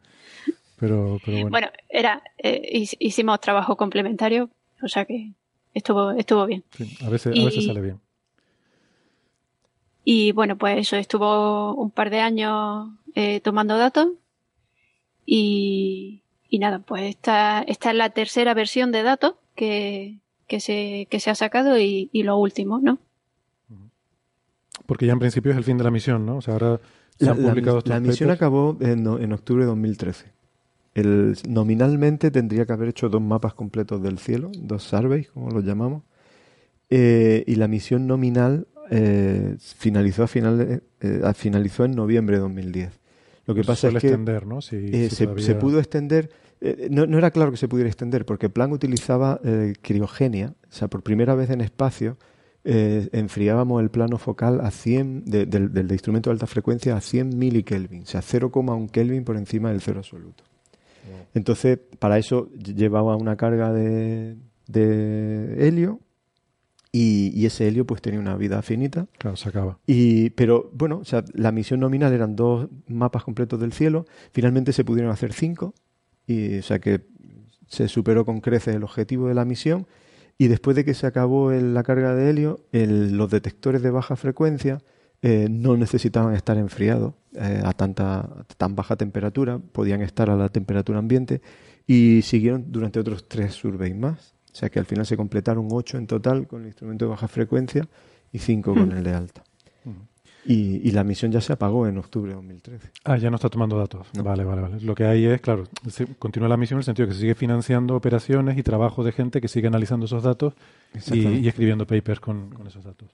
Pero, 0.79 1.19
pero 1.25 1.37
bueno. 1.39 1.51
Bueno, 1.51 1.69
era 1.89 2.23
eh, 2.39 2.61
hic- 2.83 2.97
hicimos 3.01 3.41
trabajo 3.41 3.77
complementario, 3.77 4.51
o 4.83 4.89
sea 4.89 5.05
que 5.05 5.33
estuvo 5.75 6.11
estuvo 6.13 6.45
bien. 6.47 6.65
Sí, 6.77 6.97
a 7.05 7.09
veces, 7.09 7.39
a 7.41 7.45
veces 7.45 7.65
sale 7.67 7.81
bien. 7.81 8.01
Y 10.05 10.33
bueno, 10.33 10.57
pues 10.59 10.79
eso, 10.79 10.97
estuvo 10.97 11.75
un 11.75 11.91
par 11.91 12.11
de 12.11 12.21
años 12.21 12.89
eh, 13.15 13.41
tomando 13.41 13.77
datos 13.79 14.09
y, 15.27 16.23
y 16.49 16.59
nada, 16.59 16.81
pues 16.81 17.03
esta, 17.05 17.63
esta 17.63 17.91
es 17.91 17.97
la 17.97 18.11
tercera 18.11 18.55
versión 18.55 18.93
de 18.93 19.03
datos 19.03 19.35
que, 19.55 20.19
que, 20.49 20.61
se, 20.61 21.07
que 21.11 21.21
se 21.21 21.31
ha 21.31 21.35
sacado 21.35 21.79
y, 21.79 22.09
y 22.13 22.23
lo 22.25 22.37
último, 22.39 22.81
¿no? 22.81 22.99
Porque 24.87 25.07
ya 25.07 25.13
en 25.13 25.19
principio 25.21 25.53
es 25.53 25.57
el 25.59 25.65
fin 25.65 25.79
de 25.79 25.85
la 25.85 25.91
misión, 25.91 26.27
¿no? 26.27 26.37
O 26.37 26.41
sea, 26.43 26.55
ahora 26.55 26.81
se 27.19 27.25
La, 27.27 27.33
han 27.33 27.43
la- 27.43 27.49
publicado 27.51 27.77
la 27.77 27.97
estos 27.97 28.01
misión 28.09 28.29
papers. 28.29 28.39
acabó 28.41 28.77
en, 28.81 29.07
en 29.07 29.33
octubre 29.33 29.63
de 29.65 29.69
2013. 29.69 30.27
El, 30.95 31.37
nominalmente 31.49 32.31
tendría 32.31 32.67
que 32.67 32.73
haber 32.73 32.89
hecho 32.91 33.09
dos 33.09 33.23
mapas 33.23 33.55
completos 33.55 34.03
del 34.03 34.19
cielo, 34.19 34.51
dos 34.59 34.83
surveys, 34.83 35.31
como 35.31 35.51
los 35.51 35.65
llamamos. 35.65 36.03
Eh, 36.91 37.45
y 37.47 37.55
la 37.55 37.69
misión 37.69 38.07
nominal 38.07 38.67
eh, 38.91 39.57
finalizó, 39.59 40.25
a 40.25 40.27
finales, 40.27 40.83
eh, 41.01 41.23
finalizó 41.35 41.85
en 41.87 41.93
noviembre 41.93 42.37
de 42.37 42.43
2010. 42.43 43.01
Lo 43.47 43.55
que 43.55 43.63
pasa 43.65 43.89
es 43.89 43.95
que 44.01 44.07
extender, 44.09 44.47
¿no? 44.47 44.61
Si- 44.61 44.77
eh, 44.77 45.09
si 45.11 45.17
se, 45.17 45.25
todavía- 45.25 45.45
se 45.45 45.55
pudo 45.57 45.79
extender. 45.79 46.31
eh, 46.61 46.89
no, 46.91 47.07
no 47.07 47.19
era 47.19 47.31
claro 47.33 47.51
que 47.51 47.57
se 47.57 47.67
pudiera 47.67 47.89
extender, 47.89 48.25
porque 48.25 48.49
Planck 48.49 48.73
utilizaba 48.73 49.41
eh, 49.45 49.73
criogenia, 49.83 50.55
o 50.71 50.73
sea, 50.73 50.87
por 50.89 51.03
primera 51.03 51.35
vez 51.35 51.51
en 51.51 51.61
espacio, 51.61 52.17
eh, 52.65 53.09
enfriábamos 53.11 53.83
el 53.83 53.91
plano 53.91 54.17
focal 54.19 54.61
a 54.61 54.71
100 54.71 55.25
de- 55.25 55.47
del, 55.47 55.73
del 55.73 55.91
instrumento 55.91 56.31
de 56.31 56.35
alta 56.35 56.47
frecuencia 56.47 56.95
a 56.97 57.01
100 57.01 57.37
milikelvin, 57.37 58.03
o 58.03 58.07
sea, 58.07 58.23
0,1 58.23 58.89
kelvin 58.93 59.25
por 59.25 59.37
encima 59.37 59.71
del 59.71 59.81
cero 59.81 59.99
absoluto. 59.99 60.45
Entonces, 61.35 61.81
para 61.99 62.19
eso 62.19 62.49
lle- 62.53 62.75
llevaba 62.77 63.17
una 63.17 63.35
carga 63.37 63.73
de, 63.73 64.37
de 64.69 65.67
helio 65.67 65.99
y, 66.93 67.33
y 67.35 67.47
ese 67.47 67.67
helio 67.67 67.87
pues 67.87 68.03
tenía 68.03 68.21
una 68.21 68.37
vida 68.37 68.61
finita. 68.63 69.07
Claro, 69.19 69.37
se 69.37 69.49
acaba. 69.49 69.79
Y, 69.87 70.31
pero 70.31 70.71
bueno, 70.75 70.99
o 70.99 71.05
sea, 71.05 71.25
la 71.33 71.51
misión 71.51 71.81
nominal 71.81 72.13
eran 72.13 72.37
dos 72.37 72.69
mapas 72.87 73.25
completos 73.25 73.59
del 73.61 73.73
cielo. 73.73 74.05
Finalmente 74.33 74.73
se 74.73 74.85
pudieron 74.85 75.11
hacer 75.11 75.33
cinco. 75.33 75.75
Y, 76.27 76.59
o 76.59 76.63
sea 76.63 76.79
que 76.79 77.07
se 77.67 77.89
superó 77.89 78.25
con 78.27 78.41
creces 78.41 78.77
el 78.77 78.85
objetivo 78.85 79.29
de 79.29 79.35
la 79.35 79.45
misión. 79.45 79.87
Y 80.39 80.49
después 80.49 80.77
de 80.77 80.85
que 80.85 80.95
se 80.95 81.07
acabó 81.07 81.53
el- 81.53 81.73
la 81.75 81.83
carga 81.83 82.15
de 82.15 82.29
helio, 82.31 82.61
el- 82.73 83.17
los 83.17 83.31
detectores 83.31 83.83
de 83.83 83.91
baja 83.91 84.17
frecuencia 84.17 84.83
eh, 85.23 85.47
no 85.49 85.77
necesitaban 85.77 86.35
estar 86.35 86.57
enfriados 86.59 87.15
eh, 87.35 87.63
a 87.65 87.73
tanta 87.73 88.19
a 88.21 88.45
tan 88.57 88.75
baja 88.75 88.97
temperatura, 88.97 89.61
podían 89.61 90.03
estar 90.03 90.29
a 90.31 90.37
la 90.37 90.49
temperatura 90.49 90.99
ambiente 90.99 91.41
y 91.87 92.23
siguieron 92.23 92.73
durante 92.73 92.99
otros 92.99 93.29
tres 93.29 93.55
surveys 93.55 93.95
más. 93.97 94.32
O 94.53 94.55
sea 94.55 94.69
que 94.69 94.79
al 94.79 94.85
final 94.85 95.07
se 95.07 95.17
completaron 95.17 95.69
ocho 95.71 95.97
en 95.97 96.07
total 96.07 96.47
con 96.47 96.61
el 96.63 96.67
instrumento 96.69 97.07
de 97.07 97.11
baja 97.11 97.27
frecuencia 97.27 97.89
y 98.33 98.39
cinco 98.39 98.75
con 98.75 98.93
el 98.93 99.03
de 99.03 99.15
alta. 99.15 99.43
Y, 100.45 100.89
y 100.89 100.91
la 100.91 101.05
misión 101.05 101.31
ya 101.31 101.41
se 101.41 101.53
apagó 101.53 101.87
en 101.87 101.99
octubre 101.99 102.31
de 102.31 102.35
2013. 102.35 102.91
Ah, 103.05 103.17
ya 103.17 103.31
no 103.31 103.37
está 103.37 103.49
tomando 103.49 103.79
datos. 103.79 104.09
Vale, 104.19 104.43
vale, 104.43 104.61
vale. 104.61 104.81
Lo 104.81 104.93
que 104.95 105.05
hay 105.05 105.25
es, 105.25 105.41
claro, 105.41 105.69
se 105.89 106.07
continúa 106.17 106.49
la 106.49 106.57
misión 106.57 106.79
en 106.79 106.81
el 106.81 106.85
sentido 106.85 107.07
que 107.07 107.15
se 107.15 107.21
sigue 107.21 107.37
financiando 107.37 107.95
operaciones 107.95 108.59
y 108.59 108.63
trabajo 108.65 109.05
de 109.05 109.13
gente 109.13 109.41
que 109.41 109.47
sigue 109.47 109.69
analizando 109.69 110.07
esos 110.07 110.25
datos 110.25 110.55
y, 111.13 111.47
escribiendo 111.47 111.87
papers 111.87 112.19
con, 112.19 112.51
con 112.51 112.67
esos 112.67 112.83
datos. 112.83 113.09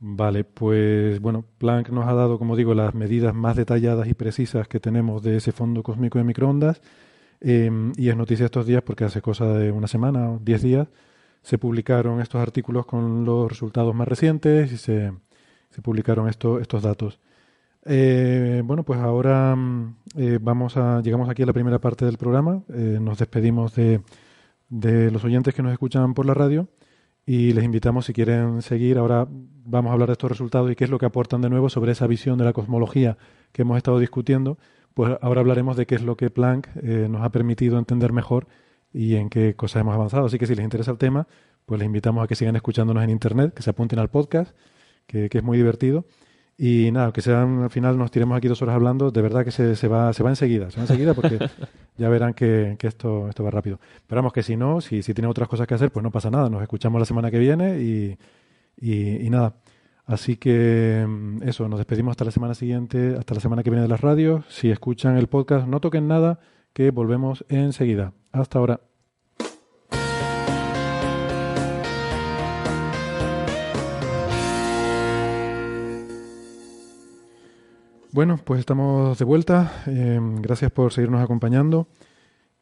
Vale, 0.00 0.44
pues 0.44 1.20
bueno, 1.20 1.44
Planck 1.58 1.88
nos 1.88 2.06
ha 2.06 2.12
dado, 2.12 2.38
como 2.38 2.54
digo, 2.54 2.74
las 2.74 2.94
medidas 2.94 3.34
más 3.34 3.56
detalladas 3.56 4.06
y 4.06 4.14
precisas 4.14 4.68
que 4.68 4.78
tenemos 4.78 5.22
de 5.22 5.38
ese 5.38 5.52
fondo 5.52 5.82
cósmico 5.82 6.18
de 6.18 6.24
microondas. 6.24 6.80
Eh, 7.40 7.70
y 7.96 8.08
es 8.08 8.16
noticia 8.16 8.46
estos 8.46 8.66
días 8.66 8.82
porque 8.82 9.04
hace 9.04 9.20
cosa 9.22 9.46
de 9.54 9.70
una 9.72 9.86
semana 9.88 10.30
o 10.32 10.38
diez 10.42 10.62
días 10.62 10.88
se 11.42 11.58
publicaron 11.58 12.20
estos 12.20 12.40
artículos 12.40 12.84
con 12.86 13.24
los 13.24 13.48
resultados 13.48 13.94
más 13.94 14.08
recientes 14.08 14.72
y 14.72 14.76
se, 14.76 15.12
se 15.70 15.82
publicaron 15.82 16.28
esto- 16.28 16.58
estos 16.60 16.82
datos. 16.82 17.20
Eh, 17.84 18.62
bueno, 18.64 18.82
pues 18.82 18.98
ahora 19.00 19.54
mm, 19.56 19.96
eh, 20.16 20.38
vamos 20.42 20.76
a, 20.76 21.00
llegamos 21.00 21.28
aquí 21.30 21.42
a 21.42 21.46
la 21.46 21.52
primera 21.52 21.78
parte 21.80 22.04
del 22.04 22.18
programa. 22.18 22.62
Eh, 22.74 22.98
nos 23.00 23.18
despedimos 23.18 23.74
de, 23.74 24.00
de 24.68 25.10
los 25.10 25.24
oyentes 25.24 25.54
que 25.54 25.62
nos 25.62 25.72
escuchan 25.72 26.12
por 26.14 26.26
la 26.26 26.34
radio 26.34 26.68
y 27.24 27.52
les 27.52 27.64
invitamos 27.64 28.06
si 28.06 28.12
quieren 28.12 28.60
seguir. 28.62 28.98
Ahora 28.98 29.26
vamos 29.30 29.90
a 29.90 29.92
hablar 29.94 30.08
de 30.08 30.12
estos 30.14 30.30
resultados 30.30 30.70
y 30.70 30.76
qué 30.76 30.84
es 30.84 30.90
lo 30.90 30.98
que 30.98 31.06
aportan 31.06 31.40
de 31.40 31.50
nuevo 31.50 31.68
sobre 31.70 31.92
esa 31.92 32.06
visión 32.06 32.36
de 32.38 32.44
la 32.44 32.52
cosmología 32.52 33.16
que 33.52 33.62
hemos 33.62 33.76
estado 33.76 33.98
discutiendo. 34.00 34.58
Pues 34.98 35.16
ahora 35.20 35.42
hablaremos 35.42 35.76
de 35.76 35.86
qué 35.86 35.94
es 35.94 36.02
lo 36.02 36.16
que 36.16 36.28
Planck 36.28 36.70
eh, 36.82 37.06
nos 37.08 37.22
ha 37.22 37.30
permitido 37.30 37.78
entender 37.78 38.12
mejor 38.12 38.48
y 38.92 39.14
en 39.14 39.30
qué 39.30 39.54
cosas 39.54 39.82
hemos 39.82 39.94
avanzado. 39.94 40.26
Así 40.26 40.40
que 40.40 40.46
si 40.48 40.56
les 40.56 40.64
interesa 40.64 40.90
el 40.90 40.98
tema, 40.98 41.28
pues 41.66 41.78
les 41.78 41.86
invitamos 41.86 42.24
a 42.24 42.26
que 42.26 42.34
sigan 42.34 42.56
escuchándonos 42.56 43.04
en 43.04 43.10
Internet, 43.10 43.54
que 43.54 43.62
se 43.62 43.70
apunten 43.70 44.00
al 44.00 44.10
podcast, 44.10 44.56
que, 45.06 45.28
que 45.28 45.38
es 45.38 45.44
muy 45.44 45.56
divertido. 45.56 46.04
Y 46.56 46.90
nada, 46.90 47.12
que 47.12 47.20
sean, 47.20 47.62
al 47.62 47.70
final 47.70 47.96
nos 47.96 48.10
tiremos 48.10 48.36
aquí 48.36 48.48
dos 48.48 48.60
horas 48.60 48.74
hablando, 48.74 49.12
de 49.12 49.22
verdad 49.22 49.44
que 49.44 49.52
se, 49.52 49.76
se 49.76 49.86
va, 49.86 50.12
se 50.12 50.24
va 50.24 50.30
enseguida, 50.30 50.68
se 50.72 50.78
va 50.78 50.82
enseguida 50.82 51.14
porque 51.14 51.38
ya 51.96 52.08
verán 52.08 52.34
que, 52.34 52.74
que 52.76 52.88
esto, 52.88 53.28
esto 53.28 53.44
va 53.44 53.52
rápido. 53.52 53.78
Pero 54.08 54.18
vamos, 54.18 54.32
que 54.32 54.42
si 54.42 54.56
no, 54.56 54.80
si, 54.80 55.04
si 55.04 55.14
tienen 55.14 55.30
otras 55.30 55.48
cosas 55.48 55.68
que 55.68 55.74
hacer, 55.74 55.92
pues 55.92 56.02
no 56.02 56.10
pasa 56.10 56.28
nada, 56.28 56.50
nos 56.50 56.60
escuchamos 56.60 56.98
la 56.98 57.06
semana 57.06 57.30
que 57.30 57.38
viene 57.38 57.80
y, 57.80 58.18
y, 58.80 59.24
y 59.24 59.30
nada. 59.30 59.54
Así 60.08 60.38
que 60.38 61.04
mm, 61.06 61.42
eso, 61.42 61.68
nos 61.68 61.78
despedimos 61.78 62.12
hasta 62.12 62.24
la 62.24 62.30
semana 62.30 62.54
siguiente, 62.54 63.14
hasta 63.18 63.34
la 63.34 63.40
semana 63.40 63.62
que 63.62 63.68
viene 63.68 63.82
de 63.82 63.88
las 63.88 64.00
radios. 64.00 64.42
Si 64.48 64.70
escuchan 64.70 65.18
el 65.18 65.26
podcast, 65.26 65.68
no 65.68 65.80
toquen 65.80 66.08
nada, 66.08 66.40
que 66.72 66.90
volvemos 66.90 67.44
enseguida. 67.50 68.14
Hasta 68.32 68.58
ahora. 68.58 68.80
Bueno, 78.10 78.40
pues 78.42 78.60
estamos 78.60 79.18
de 79.18 79.24
vuelta. 79.26 79.82
Eh, 79.86 80.18
gracias 80.40 80.70
por 80.70 80.90
seguirnos 80.94 81.22
acompañando. 81.22 81.86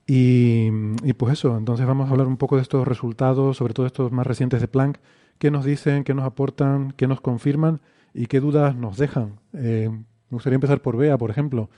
Y, 0.05 0.66
y 1.05 1.12
pues 1.12 1.34
eso, 1.34 1.57
entonces 1.57 1.86
vamos 1.86 2.09
a 2.09 2.11
hablar 2.11 2.26
un 2.26 2.38
poco 2.38 2.57
de 2.57 2.62
estos 2.62 2.86
resultados, 2.88 3.57
sobre 3.57 3.72
todo 3.72 3.86
estos 3.86 4.11
más 4.11 4.26
recientes 4.26 4.61
de 4.61 4.66
Planck. 4.66 4.99
¿Qué 5.39 5.51
nos 5.51 5.64
dicen, 5.64 6.05
qué 6.05 6.14
nos 6.14 6.24
aportan, 6.24 6.93
qué 6.97 7.07
nos 7.07 7.20
confirman 7.20 7.80
y 8.14 8.26
qué 8.26 8.41
dudas 8.41 8.74
nos 8.74 8.97
dejan? 8.97 9.39
Eh, 9.53 9.89
me 9.91 10.34
gustaría 10.34 10.55
empezar 10.55 10.80
por 10.80 10.97
Bea, 10.97 11.18
por 11.18 11.30
ejemplo, 11.30 11.68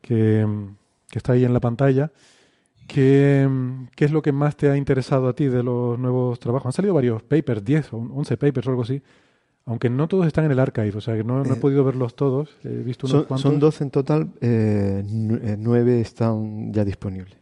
que, 0.00 0.46
que 1.10 1.18
está 1.18 1.32
ahí 1.32 1.44
en 1.44 1.52
la 1.52 1.60
pantalla. 1.60 2.10
¿Qué, 2.86 3.48
¿Qué 3.96 4.04
es 4.04 4.12
lo 4.12 4.22
que 4.22 4.32
más 4.32 4.56
te 4.56 4.70
ha 4.70 4.76
interesado 4.76 5.28
a 5.28 5.34
ti 5.34 5.46
de 5.46 5.62
los 5.62 5.98
nuevos 5.98 6.38
trabajos? 6.38 6.66
Han 6.66 6.72
salido 6.72 6.94
varios 6.94 7.22
papers, 7.22 7.64
10 7.64 7.92
o 7.92 7.96
11 7.98 8.36
papers 8.36 8.66
o 8.66 8.70
algo 8.70 8.82
así, 8.82 9.02
aunque 9.64 9.90
no 9.90 10.06
todos 10.06 10.26
están 10.26 10.44
en 10.44 10.52
el 10.52 10.60
archive, 10.60 10.92
o 10.96 11.00
sea 11.00 11.16
que 11.16 11.24
no, 11.24 11.42
no 11.42 11.50
he 11.54 11.56
Eh, 11.56 11.60
podido 11.60 11.82
verlos 11.84 12.14
todos. 12.14 12.56
He 12.62 12.68
visto 12.68 13.06
unos 13.08 13.18
Son, 13.22 13.24
cuantos. 13.26 13.42
son 13.42 13.58
12 13.58 13.84
en 13.84 13.90
total, 13.90 14.30
eh, 14.40 15.02
nu- 15.04 15.40
eh, 15.42 15.56
nueve 15.58 16.00
están 16.00 16.72
ya 16.72 16.84
disponibles. 16.84 17.36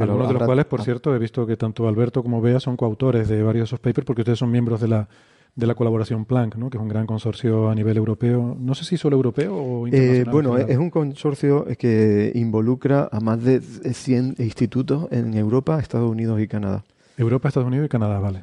Pero 0.00 0.12
Algunos 0.12 0.28
de 0.28 0.34
los 0.34 0.42
cuales, 0.46 0.64
por 0.66 0.80
ah, 0.80 0.84
cierto, 0.84 1.14
he 1.14 1.18
visto 1.18 1.46
que 1.46 1.56
tanto 1.56 1.86
Alberto 1.88 2.22
como 2.22 2.40
Bea 2.40 2.58
son 2.60 2.76
coautores 2.76 3.28
de 3.28 3.42
varios 3.42 3.62
de 3.62 3.64
esos 3.70 3.80
papers 3.80 4.04
porque 4.04 4.22
ustedes 4.22 4.38
son 4.38 4.50
miembros 4.50 4.80
de 4.80 4.88
la, 4.88 5.08
de 5.54 5.66
la 5.66 5.74
colaboración 5.74 6.24
Planck, 6.24 6.56
¿no? 6.56 6.70
que 6.70 6.78
es 6.78 6.82
un 6.82 6.88
gran 6.88 7.06
consorcio 7.06 7.68
a 7.70 7.74
nivel 7.74 7.96
europeo. 7.96 8.56
No 8.58 8.74
sé 8.74 8.84
si 8.84 8.96
solo 8.96 9.16
europeo 9.16 9.54
o 9.56 9.86
Eh, 9.86 9.90
internacional. 9.90 10.26
en 10.26 10.32
bueno, 10.32 10.58
es 10.58 10.78
un 10.78 10.90
consorcio 10.90 11.66
que 11.78 12.32
involucra 12.34 13.08
a 13.12 13.20
más 13.20 13.42
de 13.42 13.60
100 13.60 14.36
institutos 14.38 15.06
en 15.10 15.34
Europa, 15.34 15.78
Estados 15.78 16.10
Unidos 16.10 16.40
y 16.40 16.48
Canadá. 16.48 16.84
Europa, 17.16 17.48
Estados 17.48 17.66
Unidos 17.68 17.86
y 17.86 17.88
Canadá, 17.88 18.18
vale. 18.20 18.42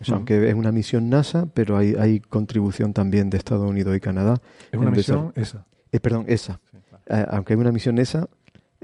O 0.00 0.04
sea, 0.04 0.14
Ujú. 0.14 0.18
aunque 0.18 0.48
es 0.48 0.54
una 0.54 0.72
misión 0.72 1.08
NASA, 1.08 1.46
pero 1.54 1.76
hay, 1.76 1.94
hay 1.98 2.20
contribución 2.20 2.92
también 2.92 3.30
de 3.30 3.38
Estados 3.38 3.68
Unidos 3.68 3.96
y 3.96 4.00
Canadá. 4.00 4.40
Es 4.72 4.78
una 4.78 4.90
misión 4.90 5.32
esa. 5.36 5.66
Eh, 5.92 6.00
perdón, 6.00 6.24
ESA. 6.28 6.60
Eh, 7.06 7.24
aunque 7.30 7.54
es 7.54 7.58
una 7.60 7.70
misión 7.70 7.98
ESA 7.98 8.28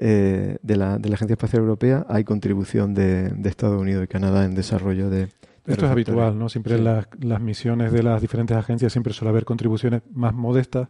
eh, 0.02 0.56
de, 0.62 0.76
la, 0.76 0.98
de 0.98 1.08
la 1.10 1.14
Agencia 1.16 1.34
Espacial 1.34 1.60
Europea, 1.62 2.06
hay 2.08 2.24
contribución 2.24 2.94
de, 2.94 3.28
de 3.28 3.48
Estados 3.50 3.78
Unidos 3.80 4.02
y 4.04 4.08
Canadá 4.08 4.44
en 4.46 4.54
desarrollo 4.54 5.10
de... 5.10 5.26
de 5.26 5.30
Esto 5.66 5.84
es 5.84 5.92
habitual, 5.92 6.38
¿no? 6.38 6.48
Siempre 6.48 6.78
Sí. 6.78 6.82
las, 6.82 7.06
las 7.20 7.40
misiones 7.40 7.92
de 7.92 8.02
las 8.02 8.20
diferentes 8.22 8.56
agencias 8.56 8.92
siempre 8.92 9.12
suele 9.12 9.28
haber 9.30 9.44
contribuciones 9.44 10.00
más 10.12 10.32
modestas 10.34 10.88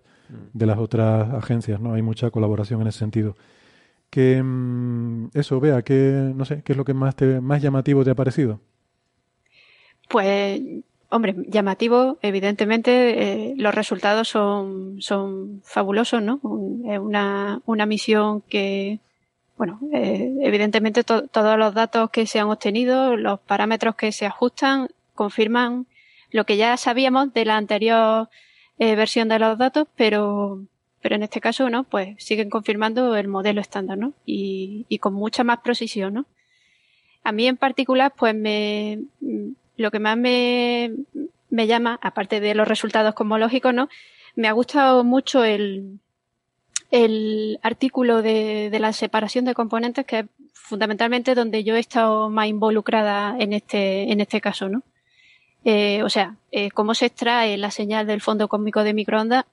de 0.52 0.64
las 0.66 0.78
otras 0.78 1.34
agencias, 1.34 1.80
¿no? 1.80 1.92
Hay 1.94 2.02
mucha 2.02 2.30
colaboración 2.30 2.80
en 2.82 2.86
ese 2.86 3.00
sentido. 3.00 3.36
Que 4.10 4.40
mm, 4.42 5.30
eso, 5.34 5.58
vea, 5.60 5.82
que 5.82 6.32
no 6.34 6.44
sé, 6.44 6.62
¿qué 6.62 6.72
es 6.72 6.76
lo 6.76 6.84
que 6.84 6.94
más 6.94 7.16
te 7.16 7.40
más 7.40 7.60
llamativo 7.60 8.04
te 8.04 8.10
ha 8.10 8.14
parecido? 8.14 8.60
Pues, 10.08 10.60
hombre, 11.10 11.34
llamativo, 11.48 12.18
evidentemente, 12.22 13.50
eh, 13.50 13.54
los 13.56 13.74
resultados 13.74 14.28
son, 14.28 15.00
son 15.02 15.60
fabulosos, 15.64 16.22
¿no? 16.22 16.38
Un- 16.42 16.84
Es 16.90 16.98
una, 16.98 17.60
una 17.66 17.86
misión 17.86 18.42
que, 18.42 19.00
bueno, 19.56 19.80
eh, 19.92 20.32
evidentemente 20.42 21.04
to- 21.04 21.26
todos 21.28 21.58
los 21.58 21.74
datos 21.74 22.10
que 22.10 22.26
se 22.26 22.40
han 22.40 22.48
obtenido, 22.48 23.16
los 23.16 23.40
parámetros 23.40 23.96
que 23.96 24.12
se 24.12 24.26
ajustan, 24.26 24.88
confirman 25.14 25.86
lo 26.30 26.44
que 26.46 26.56
ya 26.56 26.76
sabíamos 26.76 27.32
de 27.34 27.44
la 27.44 27.56
anterior 27.56 28.28
eh, 28.78 28.94
versión 28.96 29.28
de 29.28 29.38
los 29.38 29.58
datos, 29.58 29.86
pero, 29.96 30.62
pero 31.02 31.16
en 31.16 31.22
este 31.24 31.40
caso, 31.40 31.68
¿no? 31.70 31.84
Pues 31.84 32.16
siguen 32.24 32.48
confirmando 32.50 33.16
el 33.16 33.28
modelo 33.28 33.60
estándar, 33.60 33.98
¿no? 33.98 34.14
Y, 34.26 34.86
y 34.88 34.98
con 34.98 35.12
mucha 35.14 35.44
más 35.44 35.58
precisión, 35.60 36.14
¿no? 36.14 36.26
A 37.24 37.32
mí 37.32 37.46
en 37.46 37.56
particular, 37.58 38.12
pues 38.16 38.34
me, 38.34 39.00
lo 39.80 39.90
que 39.90 39.98
más 39.98 40.16
me, 40.16 40.92
me 41.48 41.66
llama, 41.66 41.98
aparte 42.02 42.40
de 42.40 42.54
los 42.54 42.68
resultados 42.68 43.14
cosmológicos, 43.14 43.72
¿no? 43.72 43.88
Me 44.36 44.46
ha 44.46 44.52
gustado 44.52 45.04
mucho 45.04 45.42
el, 45.42 46.00
el 46.90 47.58
artículo 47.62 48.20
de, 48.20 48.68
de 48.70 48.78
la 48.78 48.92
separación 48.92 49.46
de 49.46 49.54
componentes, 49.54 50.04
que 50.04 50.18
es 50.20 50.26
fundamentalmente 50.52 51.34
donde 51.34 51.64
yo 51.64 51.76
he 51.76 51.80
estado 51.80 52.28
más 52.28 52.46
involucrada 52.46 53.36
en 53.38 53.54
este, 53.54 54.12
en 54.12 54.20
este 54.20 54.40
caso, 54.40 54.68
¿no? 54.68 54.82
Eh, 55.64 56.02
o 56.02 56.08
sea, 56.08 56.36
eh, 56.52 56.70
cómo 56.70 56.94
se 56.94 57.06
extrae 57.06 57.56
la 57.56 57.70
señal 57.70 58.06
del 58.06 58.20
fondo 58.20 58.48
cósmico 58.48 58.82
de 58.82 58.94
microondas 58.94 59.44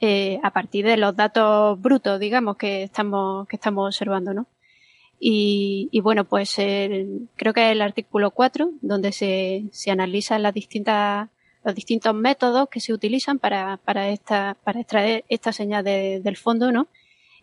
eh, 0.00 0.38
a 0.42 0.50
partir 0.50 0.86
de 0.86 0.96
los 0.96 1.16
datos 1.16 1.80
brutos, 1.80 2.20
digamos, 2.20 2.56
que 2.56 2.84
estamos, 2.84 3.46
que 3.48 3.56
estamos 3.56 3.86
observando, 3.86 4.32
¿no? 4.32 4.46
Y, 5.18 5.88
y 5.92 6.00
bueno, 6.00 6.24
pues 6.24 6.58
el, 6.58 7.28
creo 7.36 7.54
que 7.54 7.70
el 7.70 7.80
artículo 7.80 8.30
4, 8.30 8.70
donde 8.82 9.12
se, 9.12 9.64
se 9.72 9.90
analizan 9.90 10.42
las 10.42 10.52
distintas, 10.52 11.28
los 11.64 11.74
distintos 11.74 12.14
métodos 12.14 12.68
que 12.68 12.80
se 12.80 12.92
utilizan 12.92 13.38
para, 13.38 13.78
para, 13.78 14.10
esta, 14.10 14.56
para 14.62 14.80
extraer 14.80 15.24
esta 15.28 15.52
señal 15.52 15.84
de, 15.84 16.20
del 16.20 16.36
fondo, 16.36 16.70
¿no? 16.70 16.88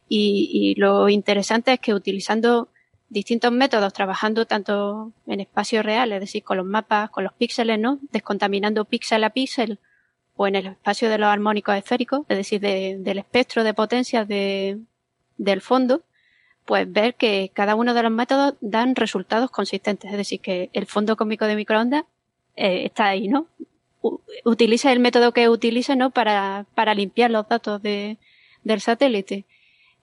Y, 0.07 0.49
y 0.51 0.79
lo 0.79 1.09
interesante 1.09 1.73
es 1.73 1.79
que 1.79 1.93
utilizando 1.93 2.69
distintos 3.09 3.51
métodos, 3.51 3.93
trabajando 3.93 4.45
tanto 4.45 5.11
en 5.27 5.39
espacio 5.39 5.81
real, 5.83 6.11
es 6.11 6.19
decir, 6.19 6.43
con 6.43 6.57
los 6.57 6.65
mapas, 6.65 7.09
con 7.09 7.23
los 7.23 7.33
píxeles, 7.33 7.79
¿no? 7.79 7.99
Descontaminando 8.11 8.85
píxel 8.85 9.23
a 9.23 9.29
píxel, 9.31 9.79
o 10.35 10.47
en 10.47 10.55
el 10.55 10.67
espacio 10.67 11.09
de 11.09 11.17
los 11.17 11.27
armónicos 11.27 11.75
esféricos, 11.75 12.21
es 12.27 12.37
decir, 12.37 12.59
de, 12.59 12.97
del 12.99 13.19
espectro 13.19 13.63
de 13.63 13.73
potencias 13.73 14.27
de, 14.27 14.79
del 15.37 15.61
fondo, 15.61 16.01
pues 16.65 16.91
ver 16.91 17.15
que 17.15 17.51
cada 17.53 17.75
uno 17.75 17.93
de 17.93 18.03
los 18.03 18.11
métodos 18.11 18.55
dan 18.61 18.95
resultados 18.95 19.51
consistentes. 19.51 20.11
Es 20.11 20.17
decir, 20.17 20.39
que 20.39 20.69
el 20.73 20.85
fondo 20.85 21.15
cósmico 21.15 21.45
de 21.45 21.55
microondas 21.55 22.05
eh, 22.55 22.85
está 22.85 23.07
ahí, 23.07 23.27
¿no? 23.27 23.47
Utiliza 24.43 24.91
el 24.91 24.99
método 24.99 25.31
que 25.31 25.49
utilice, 25.49 25.95
¿no? 25.95 26.11
Para, 26.11 26.65
para 26.75 26.93
limpiar 26.93 27.31
los 27.31 27.47
datos 27.47 27.81
de, 27.81 28.17
del 28.63 28.81
satélite. 28.81 29.45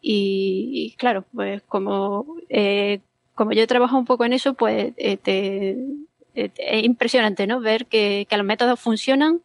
Y, 0.00 0.94
claro, 0.98 1.24
pues 1.34 1.62
como, 1.62 2.36
eh, 2.48 3.00
como 3.34 3.52
yo 3.52 3.62
he 3.62 3.66
trabajado 3.66 3.98
un 3.98 4.06
poco 4.06 4.24
en 4.24 4.32
eso, 4.32 4.54
pues 4.54 4.92
eh, 4.96 5.18
eh, 5.26 6.50
es 6.56 6.84
impresionante, 6.84 7.46
¿no? 7.46 7.60
Ver 7.60 7.86
que, 7.86 8.26
que 8.28 8.36
los 8.36 8.46
métodos 8.46 8.80
funcionan 8.80 9.42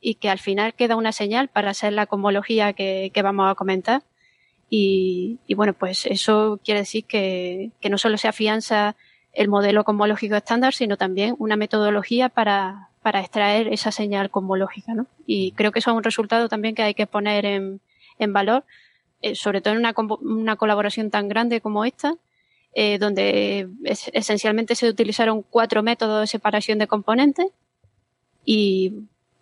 y 0.00 0.14
que 0.14 0.28
al 0.28 0.38
final 0.38 0.74
queda 0.74 0.96
una 0.96 1.12
señal 1.12 1.48
para 1.48 1.70
hacer 1.70 1.92
la 1.92 2.06
cosmología 2.06 2.72
que, 2.72 3.10
que 3.12 3.22
vamos 3.22 3.50
a 3.50 3.54
comentar. 3.56 4.02
Y, 4.68 5.38
y, 5.46 5.54
bueno, 5.54 5.72
pues 5.74 6.06
eso 6.06 6.58
quiere 6.64 6.80
decir 6.80 7.04
que, 7.04 7.70
que, 7.80 7.88
no 7.88 7.98
solo 7.98 8.18
se 8.18 8.28
afianza 8.28 8.96
el 9.32 9.48
modelo 9.48 9.84
cosmológico 9.84 10.34
estándar, 10.34 10.74
sino 10.74 10.96
también 10.96 11.36
una 11.38 11.56
metodología 11.56 12.28
para, 12.28 12.88
para 13.06 13.20
extraer 13.20 13.68
esa 13.68 13.92
señal 13.92 14.30
cosmológica, 14.30 14.92
¿no? 14.94 15.06
Y 15.26 15.52
creo 15.52 15.70
que 15.70 15.78
eso 15.78 15.90
es 15.92 15.96
un 15.96 16.02
resultado 16.02 16.48
también 16.48 16.74
que 16.74 16.82
hay 16.82 16.94
que 16.94 17.06
poner 17.06 17.44
en, 17.46 17.80
en 18.18 18.32
valor, 18.32 18.64
eh, 19.22 19.36
sobre 19.36 19.60
todo 19.60 19.74
en 19.74 19.80
una, 19.80 19.94
una, 20.20 20.56
colaboración 20.56 21.10
tan 21.10 21.28
grande 21.28 21.60
como 21.60 21.84
esta, 21.84 22.16
eh, 22.74 22.98
donde 22.98 23.68
es, 23.84 24.10
esencialmente 24.12 24.74
se 24.74 24.88
utilizaron 24.88 25.42
cuatro 25.42 25.84
métodos 25.84 26.22
de 26.22 26.26
separación 26.26 26.78
de 26.78 26.88
componentes 26.88 27.46
y, 28.44 28.92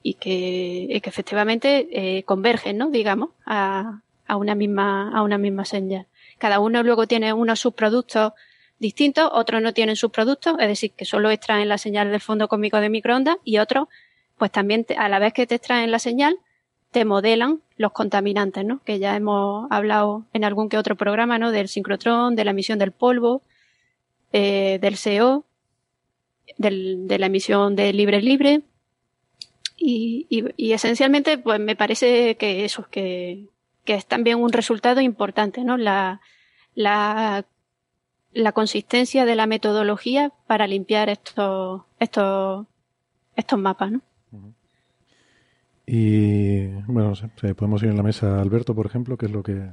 y, 0.02 0.14
que, 0.14 1.00
que, 1.02 1.08
efectivamente 1.08 1.88
eh, 1.90 2.22
convergen, 2.24 2.76
¿no? 2.76 2.90
Digamos, 2.90 3.30
a, 3.46 4.02
a 4.26 4.36
una 4.36 4.54
misma, 4.54 5.10
a 5.16 5.22
una 5.22 5.38
misma 5.38 5.64
señal. 5.64 6.06
Cada 6.38 6.60
uno 6.60 6.82
luego 6.82 7.06
tiene 7.06 7.32
unos 7.32 7.60
subproductos 7.60 8.32
distintos, 8.78 9.30
otros 9.32 9.62
no 9.62 9.72
tienen 9.72 9.96
subproductos, 9.96 10.56
es 10.58 10.68
decir, 10.68 10.92
que 10.92 11.04
solo 11.04 11.30
extraen 11.30 11.68
la 11.68 11.78
señal 11.78 12.10
del 12.10 12.20
fondo 12.20 12.48
cósmico 12.48 12.80
de 12.80 12.90
microondas 12.90 13.36
y 13.44 13.58
otros, 13.58 13.88
pues 14.36 14.50
también 14.50 14.84
a 14.98 15.08
la 15.08 15.18
vez 15.18 15.32
que 15.32 15.46
te 15.46 15.54
extraen 15.54 15.90
la 15.90 15.98
señal, 15.98 16.38
te 16.90 17.04
modelan 17.04 17.60
los 17.76 17.92
contaminantes, 17.92 18.64
¿no? 18.64 18.80
Que 18.84 18.98
ya 18.98 19.16
hemos 19.16 19.66
hablado 19.70 20.26
en 20.32 20.44
algún 20.44 20.68
que 20.68 20.78
otro 20.78 20.96
programa, 20.96 21.38
¿no? 21.38 21.50
Del 21.50 21.68
sincrotrón, 21.68 22.36
de 22.36 22.44
la 22.44 22.52
emisión 22.52 22.78
del 22.78 22.92
polvo, 22.92 23.42
eh, 24.32 24.78
del 24.80 24.96
CO, 24.96 25.44
de 26.58 27.18
la 27.18 27.26
emisión 27.26 27.74
de 27.74 27.92
libre 27.92 28.20
libre. 28.20 28.62
Y, 29.76 30.26
y, 30.30 30.44
y, 30.56 30.72
esencialmente, 30.72 31.36
pues 31.36 31.58
me 31.58 31.74
parece 31.74 32.36
que 32.36 32.64
eso, 32.64 32.86
que, 32.90 33.48
que 33.84 33.94
es 33.94 34.06
también 34.06 34.40
un 34.40 34.52
resultado 34.52 35.00
importante, 35.00 35.64
¿no? 35.64 35.76
La, 35.76 36.20
la, 36.74 37.44
la 38.32 38.52
consistencia 38.52 39.24
de 39.24 39.36
la 39.36 39.46
metodología 39.46 40.32
para 40.46 40.66
limpiar 40.66 41.08
estos, 41.08 41.82
estos, 42.00 42.66
estos 43.36 43.58
mapas, 43.58 43.92
¿no? 43.92 44.00
Y 45.86 46.66
bueno, 46.86 47.10
no 47.10 47.14
sé, 47.14 47.28
podemos 47.54 47.82
ir 47.82 47.90
en 47.90 47.96
la 47.96 48.02
mesa 48.02 48.40
Alberto, 48.40 48.74
por 48.74 48.86
ejemplo, 48.86 49.16
que 49.16 49.26
es 49.26 49.32
lo 49.32 49.42
que... 49.42 49.70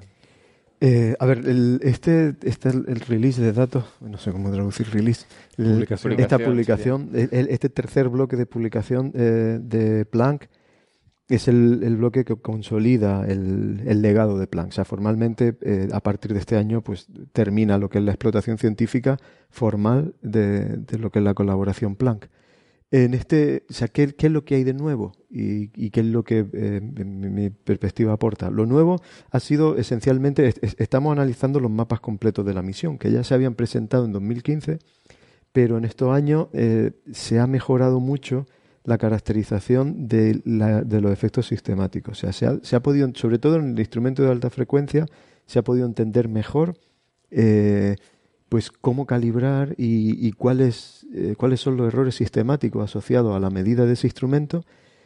Eh, 0.81 1.15
a 1.19 1.25
ver, 1.27 1.37
el, 1.45 1.79
este, 1.83 2.35
este 2.41 2.69
el 2.69 2.99
release 3.01 3.39
de 3.39 3.53
datos, 3.53 3.85
no 4.01 4.17
sé 4.17 4.31
cómo 4.31 4.51
traducir 4.51 4.89
release, 4.89 5.27
el, 5.57 5.73
publicación. 5.73 6.19
esta 6.19 6.39
publicación, 6.39 7.09
el, 7.13 7.47
este 7.49 7.69
tercer 7.69 8.09
bloque 8.09 8.35
de 8.35 8.47
publicación 8.47 9.11
eh, 9.13 9.59
de 9.61 10.05
Planck 10.05 10.49
es 11.35 11.47
el, 11.47 11.95
bloque 11.97 12.25
que 12.25 12.35
consolida 12.35 13.25
el, 13.27 14.01
legado 14.01 14.37
de 14.37 14.47
Planck. 14.47 14.69
O 14.69 14.71
sea, 14.71 14.85
formalmente, 14.85 15.55
eh, 15.61 15.87
a 15.91 15.99
partir 16.01 16.33
de 16.33 16.39
este 16.39 16.57
año, 16.57 16.81
pues 16.81 17.07
termina 17.31 17.77
lo 17.77 17.89
que 17.89 17.99
es 17.99 18.03
la 18.03 18.11
explotación 18.11 18.57
científica 18.57 19.17
formal 19.49 20.13
de, 20.21 20.79
lo 20.99 21.09
que 21.09 21.19
es 21.19 21.25
la 21.25 21.33
colaboración 21.33 21.95
Planck. 21.95 22.27
En 22.91 23.13
este, 23.13 23.63
¿qué, 23.93 24.13
¿qué, 24.13 24.27
es 24.27 24.31
lo 24.33 24.43
que 24.43 24.55
hay 24.55 24.65
de 24.65 24.73
nuevo? 24.73 25.13
Y, 25.29 25.89
qué 25.91 26.01
es 26.01 26.05
lo 26.05 26.23
que 26.23 26.45
eh, 26.51 26.81
mi, 26.81 27.49
perspectiva 27.49 28.11
aporta. 28.11 28.49
Lo 28.49 28.65
nuevo 28.65 29.01
ha 29.29 29.39
sido 29.39 29.77
esencialmente, 29.77 30.45
es, 30.47 30.75
estamos 30.77 31.13
analizando 31.13 31.61
los 31.61 31.71
mapas 31.71 32.01
completos 32.01 32.45
de 32.45 32.53
la 32.53 32.61
misión, 32.61 32.97
que 32.97 33.09
ya 33.09 33.23
se 33.23 33.33
habían 33.33 33.55
presentado 33.55 34.03
en 34.03 34.11
2015, 34.11 34.79
pero 35.53 35.77
en 35.77 35.85
estos 35.85 36.13
años 36.13 36.47
eh, 36.51 36.91
se 37.11 37.39
ha 37.39 37.47
mejorado 37.47 38.01
mucho 38.01 38.45
la 38.83 38.97
caracterización 38.97 40.07
de, 40.07 40.41
los 40.45 41.11
efectos 41.11 41.47
sistemáticos. 41.47 42.17
O 42.17 42.21
sea, 42.21 42.33
se 42.33 42.45
ha, 42.47 42.59
se 42.63 42.75
ha, 42.75 42.81
podido, 42.81 43.09
sobre 43.15 43.39
todo 43.39 43.57
en 43.57 43.73
el 43.73 43.79
instrumento 43.79 44.23
de 44.23 44.31
alta 44.31 44.49
frecuencia, 44.49 45.05
se 45.45 45.59
ha 45.59 45.63
podido 45.63 45.85
entender 45.85 46.27
mejor 46.27 46.75
eh, 47.29 47.95
pues 48.49 48.69
cómo 48.69 49.05
calibrar 49.05 49.75
y, 49.77 50.31
cuáles, 50.33 51.07
eh, 51.13 51.35
cuáles 51.37 51.61
son 51.61 51.77
los 51.77 51.87
errores 51.87 52.15
sistemáticos 52.15 52.83
asociados 52.83 53.33
a 53.33 53.39
la 53.39 53.49
medida 53.49 53.85
de 53.85 53.93
ese 53.93 54.07
instrumento, 54.07 54.65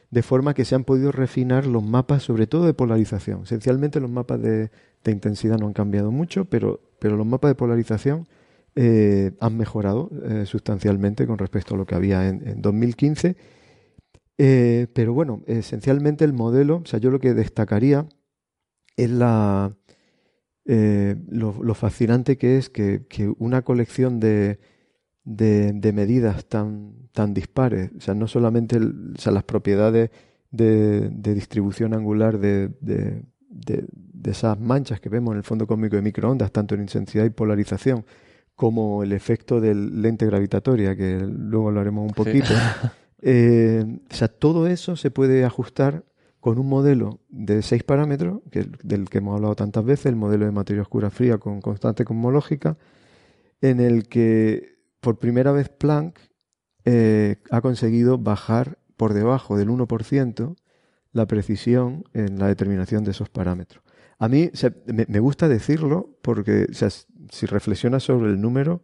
de 0.09 0.23
forma 0.23 0.55
que 0.55 0.65
se 0.65 0.73
han 0.73 0.83
podido 0.83 1.11
refinar 1.11 1.67
los 1.67 1.83
mapas, 1.83 2.23
sobre 2.23 2.47
todo 2.47 2.65
de 2.65 2.73
polarización. 2.73 3.43
Esencialmente 3.43 3.99
los 3.99 4.09
mapas 4.09 4.41
de, 4.41 4.71
de 5.03 5.11
intensidad 5.11 5.59
no 5.59 5.67
han 5.67 5.73
cambiado 5.73 6.09
mucho, 6.11 6.45
pero, 6.45 6.79
pero 6.97 7.17
los 7.17 7.27
mapas 7.27 7.51
de 7.51 7.55
polarización 7.55 8.27
eh, 8.75 9.33
han 9.39 9.57
mejorado 9.57 10.09
sustancialmente 10.45 11.27
con 11.27 11.37
respecto 11.37 11.75
a 11.75 11.77
lo 11.77 11.85
que 11.85 11.95
había 11.95 12.27
en 12.27 12.61
2015. 12.63 13.35
Eh, 14.37 14.87
pero 14.93 15.13
bueno, 15.13 15.43
esencialmente 15.47 16.25
el 16.25 16.33
modelo, 16.33 16.77
o 16.77 16.85
sea, 16.85 16.99
yo 16.99 17.09
lo 17.09 17.19
que 17.19 17.33
destacaría 17.33 18.07
es 18.97 19.09
la, 19.09 19.75
eh, 20.65 21.15
lo, 21.29 21.55
lo, 21.63 21.73
fascinante 21.73 22.37
que 22.37 22.57
es 22.57 22.69
que, 22.69 23.05
que 23.07 23.33
una 23.37 23.61
colección 23.61 24.19
de, 24.19 24.59
de, 25.23 25.71
de, 25.73 25.93
medidas 25.93 26.45
tan, 26.47 27.09
tan 27.13 27.33
dispares, 27.33 27.91
o 27.97 28.01
sea, 28.01 28.13
no 28.13 28.27
solamente 28.27 28.77
el, 28.77 29.13
o 29.15 29.21
sea, 29.21 29.31
las 29.31 29.43
propiedades 29.43 30.09
de, 30.51 31.09
de 31.09 31.33
distribución 31.33 31.93
angular 31.93 32.39
de, 32.39 32.69
de, 32.81 33.23
esas 34.25 34.59
manchas 34.59 34.99
que 34.99 35.07
vemos 35.07 35.33
en 35.33 35.37
el 35.37 35.43
fondo 35.43 35.67
cósmico 35.67 35.95
de 35.95 36.01
microondas, 36.01 36.51
tanto 36.51 36.73
en 36.73 36.81
intensidad 36.81 37.25
y 37.25 37.29
polarización, 37.29 38.05
como 38.55 39.03
el 39.03 39.13
efecto 39.13 39.61
del 39.61 40.01
lente 40.01 40.25
gravitatoria, 40.25 40.95
que 40.95 41.19
luego 41.19 41.67
hablaremos 41.67 42.07
un 42.07 42.13
poquito. 42.13 42.47
Sí. 42.47 42.53
Eh, 43.27 43.83
o 44.11 44.13
sea, 44.13 44.27
todo 44.27 44.67
eso 44.67 44.95
se 44.95 45.09
puede 45.09 45.45
ajustar 45.45 46.05
con 46.39 46.59
un 46.59 46.69
modelo 46.69 47.21
de 47.29 47.63
seis 47.63 47.83
parámetros, 47.83 48.41
que, 48.51 48.67
del 48.83 49.09
que 49.09 49.17
hemos 49.17 49.35
hablado 49.35 49.55
tantas 49.55 49.83
veces, 49.83 50.05
el 50.05 50.15
modelo 50.15 50.45
de 50.45 50.51
materia 50.51 50.83
oscura 50.83 51.09
fría 51.09 51.39
con 51.39 51.59
constante 51.59 52.05
cosmológica, 52.05 52.77
en 53.61 53.79
el 53.79 54.07
que 54.07 54.77
por 54.99 55.17
primera 55.17 55.51
vez 55.51 55.69
Planck 55.69 56.19
eh, 56.85 57.37
ha 57.49 57.61
conseguido 57.61 58.19
bajar 58.19 58.77
por 58.95 59.15
debajo 59.15 59.57
del 59.57 59.69
1% 59.69 60.55
la 61.11 61.25
precisión 61.25 62.03
en 62.13 62.37
la 62.37 62.47
determinación 62.47 63.03
de 63.03 63.11
esos 63.11 63.29
parámetros. 63.29 63.83
A 64.19 64.27
mí 64.27 64.51
me, 64.85 65.19
gusta 65.19 65.47
decirlo 65.47 66.15
porque 66.21 66.67
si 67.31 67.45
reflexionas 67.47 68.03
sobre 68.03 68.29
el 68.29 68.39
número 68.39 68.83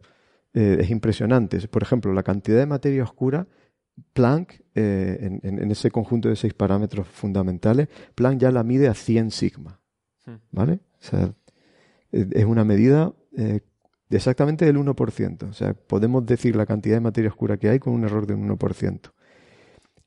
eh, 0.52 0.78
es 0.80 0.90
impresionante. 0.90 1.60
Por 1.68 1.84
ejemplo, 1.84 2.12
la 2.12 2.24
cantidad 2.24 2.58
de 2.58 2.66
materia 2.66 3.04
oscura 3.04 3.46
Planck, 4.12 4.62
eh, 4.74 5.18
en, 5.42 5.58
en, 5.58 5.70
ese 5.70 5.90
conjunto 5.90 6.28
de 6.28 6.36
seis 6.36 6.54
parámetros 6.54 7.06
fundamentales, 7.08 7.88
Planck 8.14 8.40
ya 8.40 8.50
la 8.50 8.62
mide 8.64 8.88
a 8.88 8.94
100 8.94 9.30
sigma. 9.30 9.80
Hmm. 10.26 10.36
¿Vale? 10.50 10.74
O 10.74 11.04
sea, 11.04 11.34
es 12.10 12.44
una 12.44 12.64
medida 12.64 13.12
eh, 13.36 13.60
exactamente 14.10 14.64
del 14.64 14.76
1%. 14.76 15.48
O 15.48 15.52
sea, 15.52 15.74
podemos 15.74 16.24
decir 16.26 16.56
la 16.56 16.66
cantidad 16.66 16.96
de 16.96 17.00
materia 17.00 17.30
oscura 17.30 17.56
que 17.56 17.68
hay 17.68 17.78
con 17.78 17.92
un 17.92 18.04
error 18.04 18.26
de 18.26 18.34
un 18.34 18.48
1%. 18.48 19.12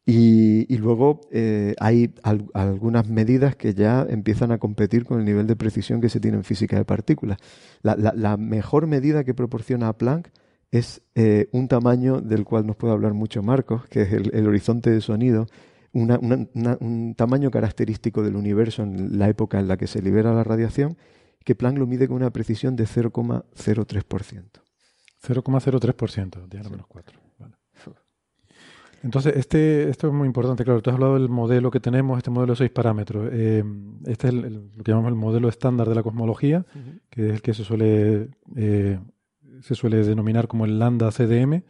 Y, 0.07 0.71
y 0.71 0.77
luego 0.77 1.21
eh, 1.31 1.73
hay 1.79 2.13
al- 2.21 2.45
algunas 2.53 3.09
medidas 3.09 3.55
que 3.55 3.73
ya 3.73 4.05
empiezan 4.07 4.51
a 4.51 4.59
competir 4.59 5.03
con 5.03 5.19
el 5.19 5.25
nivel 5.25 5.47
de 5.47 5.55
precisión 5.55 5.99
que 5.99 6.09
se 6.09 6.19
tiene 6.19 6.37
en 6.37 6.43
física 6.43 6.77
de 6.77 6.85
partículas. 6.85 7.39
La, 7.81 7.95
la- 7.95 8.13
la 8.15 8.37
mejor 8.37 8.85
medida 8.85 9.23
que 9.23 9.33
proporciona 9.33 9.91
Planck 9.93 10.29
es 10.71 11.01
eh, 11.15 11.47
un 11.51 11.67
tamaño 11.67 12.21
del 12.21 12.43
cual 12.43 12.65
nos 12.65 12.75
puede 12.75 12.93
hablar 12.93 13.13
mucho 13.13 13.41
Marcos, 13.43 13.85
que 13.87 14.01
es 14.01 14.11
el, 14.13 14.33
el 14.33 14.47
horizonte 14.47 14.89
de 14.89 15.01
sonido, 15.01 15.47
una- 15.93 16.19
una- 16.19 16.47
una- 16.53 16.77
un 16.81 17.15
tamaño 17.15 17.49
característico 17.51 18.21
del 18.23 18.35
universo 18.35 18.83
en 18.83 19.17
la 19.17 19.29
época 19.29 19.59
en 19.59 19.67
la 19.67 19.77
que 19.77 19.87
se 19.87 20.01
libera 20.01 20.33
la 20.33 20.43
radiación, 20.43 20.97
que 21.43 21.55
Planck 21.55 21.77
lo 21.77 21.87
mide 21.87 22.07
con 22.07 22.17
una 22.17 22.31
precisión 22.31 22.75
de 22.75 22.85
0,03%. 22.85 24.61
0,03%, 25.21 26.47
10 26.49 26.61
a 26.61 26.63
la 26.63 26.69
menos 26.69 26.87
4. 26.87 27.19
Vale. 27.39 27.53
Entonces, 29.03 29.33
este, 29.37 29.89
esto 29.89 30.07
es 30.07 30.13
muy 30.13 30.25
importante, 30.25 30.63
claro, 30.63 30.81
tú 30.81 30.89
has 30.89 30.95
hablado 30.95 31.13
del 31.13 31.29
modelo 31.29 31.69
que 31.69 31.79
tenemos, 31.79 32.17
este 32.17 32.31
modelo 32.31 32.53
de 32.53 32.57
6 32.57 32.71
parámetros. 32.71 33.29
Eh, 33.31 33.63
este 34.07 34.27
es 34.27 34.33
el- 34.33 34.45
el- 34.45 34.71
lo 34.75 34.83
que 34.83 34.91
llamamos 34.91 35.09
el 35.09 35.15
modelo 35.15 35.47
estándar 35.47 35.87
de 35.87 35.93
la 35.95 36.01
cosmología, 36.03 36.65
que 37.11 37.27
es 37.27 37.33
el 37.33 37.41
que 37.43 37.53
se 37.53 37.63
suele, 37.63 38.29
eh, 38.55 38.99
se 39.61 39.75
suele 39.75 40.03
denominar 40.03 40.47
como 40.47 40.65
el 40.65 40.79
lambda 40.79 41.11
CDM, 41.11 41.63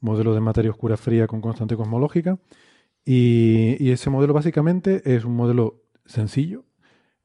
modelo 0.00 0.34
de 0.34 0.40
materia 0.40 0.70
oscura 0.70 0.96
fría 0.96 1.26
con 1.26 1.40
constante 1.40 1.76
cosmológica. 1.76 2.38
Y, 3.04 3.76
y 3.78 3.90
ese 3.90 4.10
modelo 4.10 4.34
básicamente 4.34 5.14
es 5.14 5.24
un 5.24 5.36
modelo 5.36 5.84
sencillo, 6.04 6.64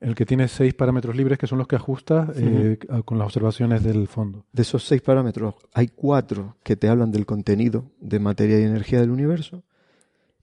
el 0.01 0.15
que 0.15 0.25
tiene 0.25 0.47
seis 0.47 0.73
parámetros 0.73 1.15
libres 1.15 1.37
que 1.37 1.47
son 1.47 1.59
los 1.59 1.67
que 1.67 1.75
ajustas 1.75 2.29
eh, 2.35 2.79
con 3.05 3.19
las 3.19 3.27
observaciones 3.27 3.83
del 3.83 4.07
fondo. 4.07 4.45
De 4.51 4.63
esos 4.63 4.83
seis 4.83 5.01
parámetros, 5.01 5.55
hay 5.73 5.87
cuatro 5.87 6.57
que 6.63 6.75
te 6.75 6.89
hablan 6.89 7.11
del 7.11 7.27
contenido 7.27 7.91
de 7.99 8.19
materia 8.19 8.59
y 8.59 8.63
energía 8.63 8.99
del 8.99 9.11
universo 9.11 9.63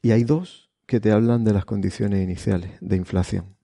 y 0.00 0.12
hay 0.12 0.22
dos 0.22 0.70
que 0.86 1.00
te 1.00 1.10
hablan 1.10 1.44
de 1.44 1.52
las 1.52 1.64
condiciones 1.64 2.22
iniciales 2.22 2.70
de 2.80 2.96
inflación. 2.96 3.56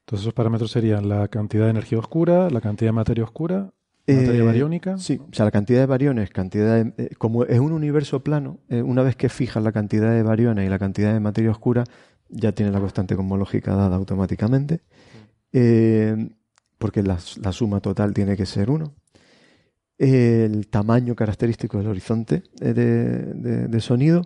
Entonces 0.00 0.22
esos 0.22 0.34
parámetros 0.34 0.70
serían 0.70 1.08
la 1.08 1.26
cantidad 1.28 1.64
de 1.64 1.70
energía 1.70 1.98
oscura, 1.98 2.48
la 2.48 2.60
cantidad 2.60 2.88
de 2.88 2.94
materia 2.94 3.24
oscura, 3.24 3.72
materia 4.16 4.40
Eh, 4.40 4.44
bariónica. 4.44 4.98
Sí, 4.98 5.20
o 5.20 5.32
sea, 5.34 5.44
la 5.44 5.50
cantidad 5.50 5.80
de 5.80 5.86
bariones, 5.86 6.30
cantidad 6.30 6.82
de- 6.84 6.92
eh, 6.96 7.10
como 7.18 7.44
es 7.44 7.58
un 7.58 7.72
universo 7.72 8.22
plano, 8.24 8.58
eh, 8.68 8.82
una 8.82 9.02
vez 9.02 9.16
que 9.16 9.28
fijas 9.28 9.62
la 9.62 9.72
cantidad 9.72 10.12
de 10.12 10.22
bariones 10.22 10.66
y 10.66 10.68
la 10.70 10.78
cantidad 10.78 11.12
de 11.12 11.20
materia 11.20 11.50
oscura, 11.50 11.84
ya 12.28 12.52
tiene 12.52 12.72
la 12.72 12.80
constante 12.80 13.16
cosmológica 13.16 13.74
dada 13.74 13.96
automáticamente, 13.96 14.80
eh, 15.52 16.28
porque 16.78 17.02
la, 17.02 17.18
la 17.42 17.52
suma 17.52 17.80
total 17.80 18.12
tiene 18.14 18.36
que 18.36 18.46
ser 18.46 18.70
1. 18.70 18.94
El 19.98 20.68
tamaño 20.68 21.16
característico 21.16 21.78
del 21.78 21.88
horizonte 21.88 22.42
de, 22.60 22.72
de- 22.74 23.66
de 23.68 23.80
sonido, 23.80 24.22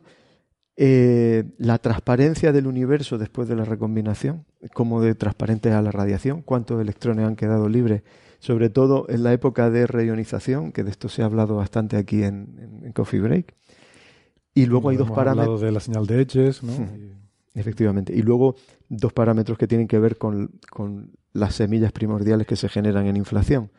la 0.76 1.78
transparencia 1.78 2.52
del 2.52 2.66
universo 2.66 3.16
después 3.18 3.48
de 3.48 3.56
la 3.56 3.64
recombinación, 3.64 4.44
cómo 4.74 5.00
de 5.00 5.14
transparente 5.14 5.68
es 5.70 5.74
a 5.74 5.82
la 5.82 5.92
radiación, 5.92 6.42
cuántos 6.42 6.80
electrones 6.80 7.26
han 7.26 7.36
quedado 7.36 7.68
libres 7.68 8.02
sobre 8.42 8.70
todo 8.70 9.06
en 9.08 9.22
la 9.22 9.32
época 9.32 9.70
de 9.70 9.86
reionización, 9.86 10.72
que 10.72 10.82
de 10.82 10.90
esto 10.90 11.08
se 11.08 11.22
ha 11.22 11.26
hablado 11.26 11.54
bastante 11.54 11.96
aquí 11.96 12.24
en, 12.24 12.90
Coffee 12.92 13.20
Break. 13.20 13.54
Y 14.52 14.66
luego 14.66 14.88
hay 14.88 14.96
dos 14.96 15.12
parámetros. 15.12 15.46
hablado 15.46 15.58
de 15.64 15.70
la 15.70 15.78
señal 15.78 16.06
de 16.08 16.22
Edges, 16.22 16.64
¿no? 16.64 16.72
Ujú. 16.72 16.88
Efectivamente. 17.54 18.12
Y 18.12 18.22
luego 18.22 18.56
dos 18.88 19.12
parámetros 19.12 19.56
que 19.56 19.68
tienen 19.68 19.86
que 19.86 20.00
ver 20.00 20.18
con, 20.18 20.58
con 20.72 21.12
las 21.32 21.54
semillas 21.54 21.92
primordiales 21.92 22.48
que 22.48 22.56
se 22.56 22.68
generan 22.68 23.06
en 23.06 23.16
inflación. 23.16 23.70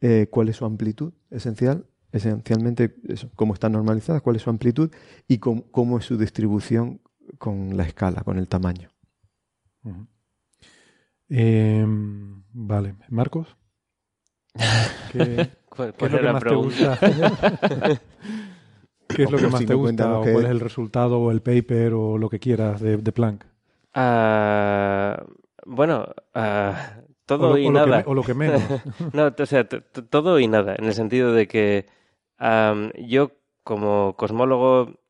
Eh, 0.00 0.26
¿Cuál 0.28 0.48
es 0.48 0.56
su 0.56 0.64
amplitud 0.64 1.12
esencial? 1.30 1.86
Esencialmente, 2.10 2.96
eso, 3.06 3.30
cómo 3.36 3.54
están 3.54 3.70
normalizadas, 3.70 4.22
cuál 4.22 4.34
es 4.34 4.42
su 4.42 4.50
amplitud 4.50 4.90
y 5.28 5.38
cómo, 5.38 5.70
cómo 5.70 5.98
es 5.98 6.04
su 6.04 6.18
distribución 6.18 7.00
con 7.38 7.76
la 7.76 7.84
escala, 7.84 8.22
con 8.24 8.38
el 8.38 8.48
tamaño. 8.48 8.90
Eh, 11.28 11.86
vale, 12.52 12.96
Marcos. 13.08 13.59
¿Qué, 15.08 15.50
¿Cuál, 15.68 15.94
qué 15.94 16.06
es 16.06 16.12
lo 16.12 16.20
que 16.20 16.26
la 16.26 16.32
más 16.32 16.44
te 16.44 16.48
pregunta? 16.48 16.98
gusta? 16.98 17.00
¿Qué 19.10 19.24
es 19.24 19.30
lo 19.30 19.40
que 19.40 19.48
más 19.48 19.64
te 19.64 19.74
gusta? 19.74 20.18
¿O 20.18 20.28
cuál 20.28 20.44
es 20.46 20.50
el 20.50 20.60
resultado 20.60 21.18
o 21.20 21.30
el 21.30 21.42
paper 21.42 21.94
o 21.94 22.18
lo 22.18 22.28
que 22.28 22.38
quieras 22.38 22.80
de, 22.80 22.96
de 22.96 23.12
Planck? 23.12 23.44
Ah, 23.94 25.24
bueno, 25.66 26.06
ah, 26.34 27.02
todo 27.26 27.50
o 27.50 27.50
lo, 27.50 27.58
y 27.58 27.68
o 27.68 27.70
lo 27.70 27.82
que 27.82 27.90
nada. 27.90 28.02
o 28.06 28.14
lo 28.14 28.24
que 28.24 28.34
menos. 28.34 28.62
No, 29.12 29.34
o 29.36 29.46
sea, 29.46 29.64
todo 29.66 30.38
y 30.38 30.46
nada, 30.48 30.74
en 30.78 30.84
el 30.84 30.94
sentido 30.94 31.32
de 31.32 31.48
que 31.48 31.86
yo, 32.98 33.32
como 33.64 34.16
cosmólogo 34.16 35.00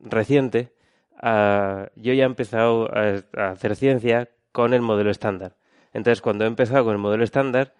reciente, 0.00 0.72
ah, 1.16 1.88
yo 1.96 2.12
ya 2.14 2.24
he 2.24 2.26
empezado 2.26 2.90
a, 2.94 3.22
a 3.36 3.50
hacer 3.50 3.76
ciencia 3.76 4.28
con 4.52 4.74
el 4.74 4.82
modelo 4.82 5.10
estándar. 5.10 5.56
Entonces, 5.92 6.20
cuando 6.22 6.44
he 6.44 6.48
empezado 6.48 6.84
con 6.84 6.92
el 6.92 6.98
modelo 6.98 7.24
estándar, 7.24 7.74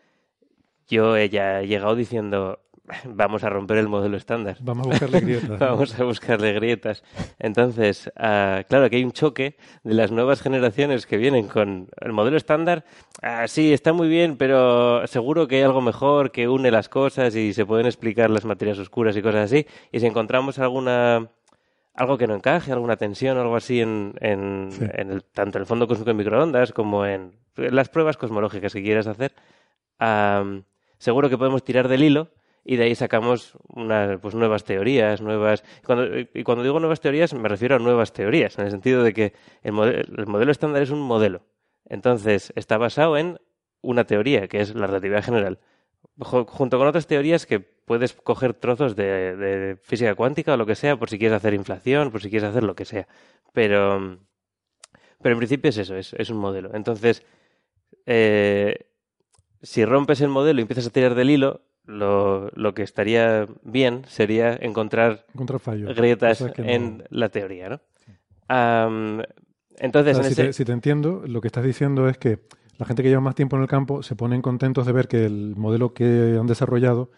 yo 0.91 1.17
he 1.17 1.29
ya 1.29 1.63
llegado 1.63 1.95
diciendo, 1.97 2.61
vamos 3.05 3.45
a 3.45 3.49
romper 3.51 3.79
el 3.79 3.89
modelo 3.89 4.17
estándar. 4.17 4.57
Vamos 4.61 4.87
a 4.87 4.91
buscarle 4.91 5.21
grietas. 5.21 5.59
Vamos 5.61 6.01
a 6.01 6.05
buscarle 6.05 6.53
grietas. 6.53 7.05
Entonces, 7.39 8.11
ah, 8.17 8.63
claro 8.69 8.91
que 8.91 8.97
hay 8.97 9.05
un 9.05 9.13
choque 9.13 9.57
de 9.85 9.95
las 9.95 10.11
nuevas 10.11 10.43
generaciones 10.43 11.07
que 11.07 11.17
vienen 11.17 11.47
con 11.49 11.89
el 12.01 12.13
modelo 12.13 12.37
estándar. 12.37 12.85
Ah, 13.23 13.47
sí, 13.49 13.73
está 13.73 13.93
muy 13.93 14.09
bien, 14.09 14.37
pero 14.37 15.07
seguro 15.07 15.47
que 15.47 15.57
hay 15.57 15.63
algo 15.63 15.81
mejor 15.81 16.33
que 16.33 16.49
une 16.49 16.71
las 16.71 16.89
cosas 16.89 17.35
y 17.37 17.53
se 17.53 17.65
pueden 17.65 17.87
explicar 17.87 18.29
las 18.31 18.45
materias 18.45 18.79
oscuras 18.79 19.17
y 19.17 19.23
cosas 19.23 19.45
así. 19.45 19.67
Y 19.93 20.01
si 20.01 20.07
encontramos 20.07 20.59
alguna 20.59 21.29
algo 21.95 22.17
que 22.17 22.27
no 22.27 22.35
encaje, 22.35 22.73
alguna 22.73 22.97
tensión 22.97 23.37
o 23.37 23.43
algo 23.43 23.57
así 23.57 23.81
en, 23.81 24.15
en, 24.21 24.69
Sí. 24.71 24.85
en 24.95 25.11
el, 25.11 25.25
tanto 25.25 25.59
en 25.59 25.63
el 25.63 25.67
fondo 25.67 25.87
cósmico 25.87 26.11
de 26.11 26.15
microondas 26.15 26.73
como 26.73 27.05
en 27.05 27.33
las 27.57 27.89
pruebas 27.91 28.17
cosmológicas 28.17 28.73
que 28.73 28.83
quieras 28.83 29.07
hacer, 29.07 29.33
am, 29.99 30.65
seguro 31.01 31.29
que 31.29 31.39
podemos 31.39 31.65
tirar 31.65 31.89
del 31.89 32.05
hilo 32.05 32.29
y 32.63 32.77
de 32.77 32.85
ahí 32.85 32.95
sacamos 32.95 33.57
unas 33.69 34.21
pues, 34.21 34.35
nuevas 34.35 34.65
teorías, 34.65 35.23
nuevas... 35.23 35.65
Cuando, 35.85 36.19
y 36.19 36.45
cuando 36.45 36.63
digo 36.63 36.79
nuevas 36.79 37.01
teorías 37.01 37.33
me 37.33 37.49
refiero 37.49 37.77
a 37.77 37.79
nuevas 37.79 38.13
teorías, 38.13 38.59
en 38.59 38.67
el 38.67 38.71
sentido 38.71 39.03
de 39.03 39.15
que 39.15 39.33
el, 39.63 39.73
mode- 39.73 40.05
el 40.17 40.27
modelo 40.27 40.53
estándar 40.53 40.83
es 40.83 40.91
un 40.91 41.01
modelo. 41.01 41.41
Entonces, 41.89 42.53
está 42.55 42.77
basado 42.77 43.17
en 43.17 43.41
una 43.81 44.05
teoría, 44.05 44.47
que 44.47 44.61
es 44.61 44.75
la 44.75 44.87
relatividad 44.87 45.25
general, 45.25 45.59
junto 46.19 46.79
con 46.79 46.87
otras 46.87 47.07
teorías 47.07 47.47
que 47.47 47.61
puedes 47.61 48.13
coger 48.13 48.53
trozos 48.53 48.95
de, 48.95 49.35
de 49.37 49.77
física 49.83 50.15
cuántica 50.15 50.53
o 50.53 50.57
lo 50.59 50.67
que 50.67 50.75
sea, 50.75 50.97
por 50.99 51.09
si 51.09 51.19
quieres 51.19 51.37
hacer 51.37 51.55
inflación, 51.55 52.11
por 52.11 52.21
si 52.21 52.29
quieres 52.29 52.51
hacer 52.51 52.63
lo 52.63 52.75
que 52.75 52.85
sea. 52.85 53.09
Pero, 53.55 54.19
pero 55.23 55.33
en 55.33 55.39
principio 55.39 55.71
es 55.71 55.79
eso, 55.79 55.97
es, 55.97 56.13
es 56.13 56.29
un 56.29 56.37
modelo. 56.37 56.71
Entonces, 56.75 57.25
eh, 58.05 58.90
si 59.63 59.85
rompes 59.85 60.21
el 60.21 60.29
modelo 60.29 60.61
y 60.61 60.63
empiezas 60.63 60.87
a 60.87 60.91
tirar 60.91 61.15
del 61.15 61.31
hilo, 61.31 61.61
lo, 61.87 62.51
lo 62.55 62.75
que 62.75 62.83
estaría 62.83 63.47
bien 63.63 64.05
sería 64.07 64.55
encontrar 64.55 65.25
Encontrar 65.35 65.61
fallos. 65.61 65.97
grietas 65.97 66.41
no- 66.41 66.53
en 66.59 67.05
la 67.11 67.29
teoría, 67.31 67.69
¿no? 67.69 67.81
Entonces, 69.79 70.17
O 70.19 70.23
sea, 70.23 70.25
en 70.25 70.35
si, 70.35 70.41
ese... 70.41 70.45
te, 70.47 70.53
si 70.53 70.65
te 70.65 70.73
entiendo, 70.73 71.23
lo 71.27 71.41
que 71.41 71.49
estás 71.49 71.65
diciendo 71.65 72.09
es 72.09 72.19
que 72.19 72.41
la 72.79 72.87
gente 72.87 73.03
que 73.03 73.09
lleva 73.09 73.21
más 73.21 73.35
tiempo 73.35 73.57
en 73.57 73.63
el 73.63 73.69
campo 73.69 74.03
se 74.03 74.15
ponen 74.17 74.43
contentos 74.43 74.87
de 74.87 74.93
ver 74.93 75.09
que 75.09 75.25
el 75.25 75.55
modelo 75.57 75.95
que 75.95 76.37
han 76.39 76.47
desarrollado 76.47 77.11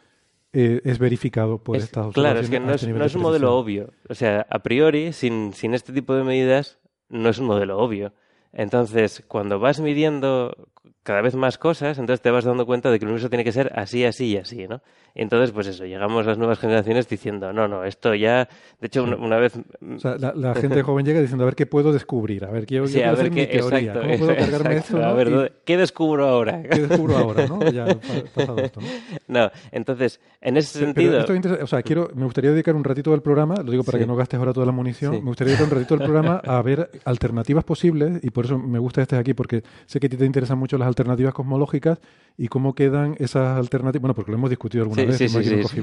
eh, 0.53 0.81
es 0.85 0.99
verificado 0.99 1.59
por 1.59 1.77
Es- 1.77 1.85
estas 1.85 2.13
claro, 2.15 2.41
es 2.41 2.51
que 2.51 2.61
no 2.61 2.73
este 2.73 2.77
es, 2.77 2.87
nivel 2.87 3.01
no 3.01 3.07
es 3.07 3.15
un 3.15 3.23
modelo 3.23 3.57
obvio. 3.59 3.91
O 4.09 4.15
sea, 4.15 4.47
a 4.51 4.59
priori, 4.61 5.13
sin, 5.13 5.53
sin 5.55 5.75
este 5.75 5.93
tipo 5.93 6.15
de 6.15 6.25
medidas, 6.25 6.79
no 7.09 7.29
es 7.29 7.39
un 7.39 7.47
modelo 7.47 7.79
obvio. 7.79 8.13
Entonces, 8.53 9.25
cuando 9.29 9.59
vas 9.59 9.81
midiendo 9.81 10.69
cada 11.05 11.21
vez 11.23 11.35
más 11.35 11.59
cosas, 11.59 11.99
entonces 11.99 12.21
te 12.23 12.31
vas 12.31 12.45
dando 12.45 12.65
cuenta 12.67 12.91
de 12.91 12.99
que 12.99 13.05
el 13.05 13.09
universo 13.11 13.29
tiene 13.29 13.45
que 13.45 13.53
ser 13.53 13.73
así, 13.75 14.05
así 14.05 14.27
y 14.33 14.37
así, 14.37 14.67
¿no? 14.69 14.81
Entonces, 15.15 15.51
pues 15.53 15.67
eso, 15.67 15.85
llegamos 15.85 16.25
a 16.27 16.31
las 16.31 16.39
nuevas 16.39 16.59
generaciones 16.59 17.07
diciendo, 17.09 17.53
no, 17.53 17.69
no, 17.69 17.85
esto 17.85 18.15
ya... 18.15 18.49
De 18.81 18.87
hecho, 18.87 19.03
una, 19.05 19.17
una 19.17 19.37
vez... 19.37 19.53
O 19.95 19.99
sea, 19.99 20.17
la, 20.17 20.33
la 20.35 20.55
gente 20.55 20.83
joven 20.83 21.05
llega 21.05 21.21
diciendo, 21.21 21.45
a 21.45 21.47
ver 21.47 21.55
qué 21.55 21.67
puedo 21.67 21.93
descubrir, 21.93 22.45
a 22.47 22.51
ver, 22.51 22.65
quiero, 22.67 22.87
Sí, 22.87 23.03
a 23.03 23.11
ver 23.13 23.21
hacer 23.21 23.31
qué... 23.31 23.41
mi 23.43 23.47
teoría, 23.47 23.79
Exacto, 23.93 24.01
¿cómo 24.01 24.19
puedo 24.19 24.37
cargarme 24.37 24.77
exacto. 24.77 24.97
esto? 24.97 25.07
A 25.07 25.11
no? 25.11 25.17
ver, 25.17 25.29
Y 25.29 25.31
¿dónde- 25.33 25.53
¿qué 25.67 25.77
descubro 25.77 26.27
ahora? 26.29 26.63
¿Qué 26.63 26.81
descubro 26.87 27.17
ahora, 27.19 27.47
no? 27.47 27.71
Ya 27.71 27.85
pa- 27.95 28.01
pasado 28.35 28.59
esto, 28.61 28.81
¿no? 28.81 28.87
No, 29.29 29.51
entonces, 29.71 30.19
en 30.41 30.57
ese 30.57 30.79
sentido... 30.79 31.19
esto 31.19 31.33
es 31.35 31.37
interesa- 31.45 31.63
o 31.63 31.67
sea, 31.67 31.83
quiero, 31.83 32.11
me 32.15 32.25
gustaría 32.25 32.51
dedicar 32.53 32.75
un 32.75 32.85
ratito 32.85 33.11
del 33.11 33.21
programa, 33.23 33.57
lo 33.63 33.71
digo 33.71 33.85
para 33.85 33.99
Sí. 33.99 34.05
que 34.05 34.09
no 34.09 34.17
gastes 34.17 34.39
ahora 34.39 34.53
toda 34.55 34.65
la 34.67 34.73
munición, 34.73 35.15
Sí. 35.17 35.21
me 35.21 35.27
gustaría 35.29 35.51
dedicar 35.53 35.67
un 35.73 35.79
ratito 35.79 35.97
del 35.97 36.05
programa 36.07 36.41
a 36.45 36.63
ver 36.63 36.91
alternativas 37.05 37.65
posibles 37.65 38.25
y 38.25 38.31
por 38.31 38.47
eso 38.47 38.59
me 38.59 38.79
gusta 38.79 39.03
este 39.03 39.17
aquí 39.17 39.35
porque 39.35 39.63
sé 39.85 40.01
que 40.01 40.07
a 40.07 40.11
ti 40.11 40.17
te 40.17 40.25
interesan 40.25 40.57
mucho 40.59 40.72
las 40.79 40.89
alternativas 40.89 41.35
cosmológicas 41.35 41.99
y 42.37 42.49
cómo 42.49 42.75
quedan 42.75 43.15
esas 43.19 43.59
alternativas, 43.59 44.03
bueno, 44.03 44.15
porque 44.15 44.31
lo 44.31 44.39
hemos 44.39 44.51
discutido 44.51 44.85
alguna 44.85 45.03
Sí, 45.03 45.09
vez 45.09 45.19
sí, 45.19 45.29
sí, 45.29 45.61
aquí 45.61 45.81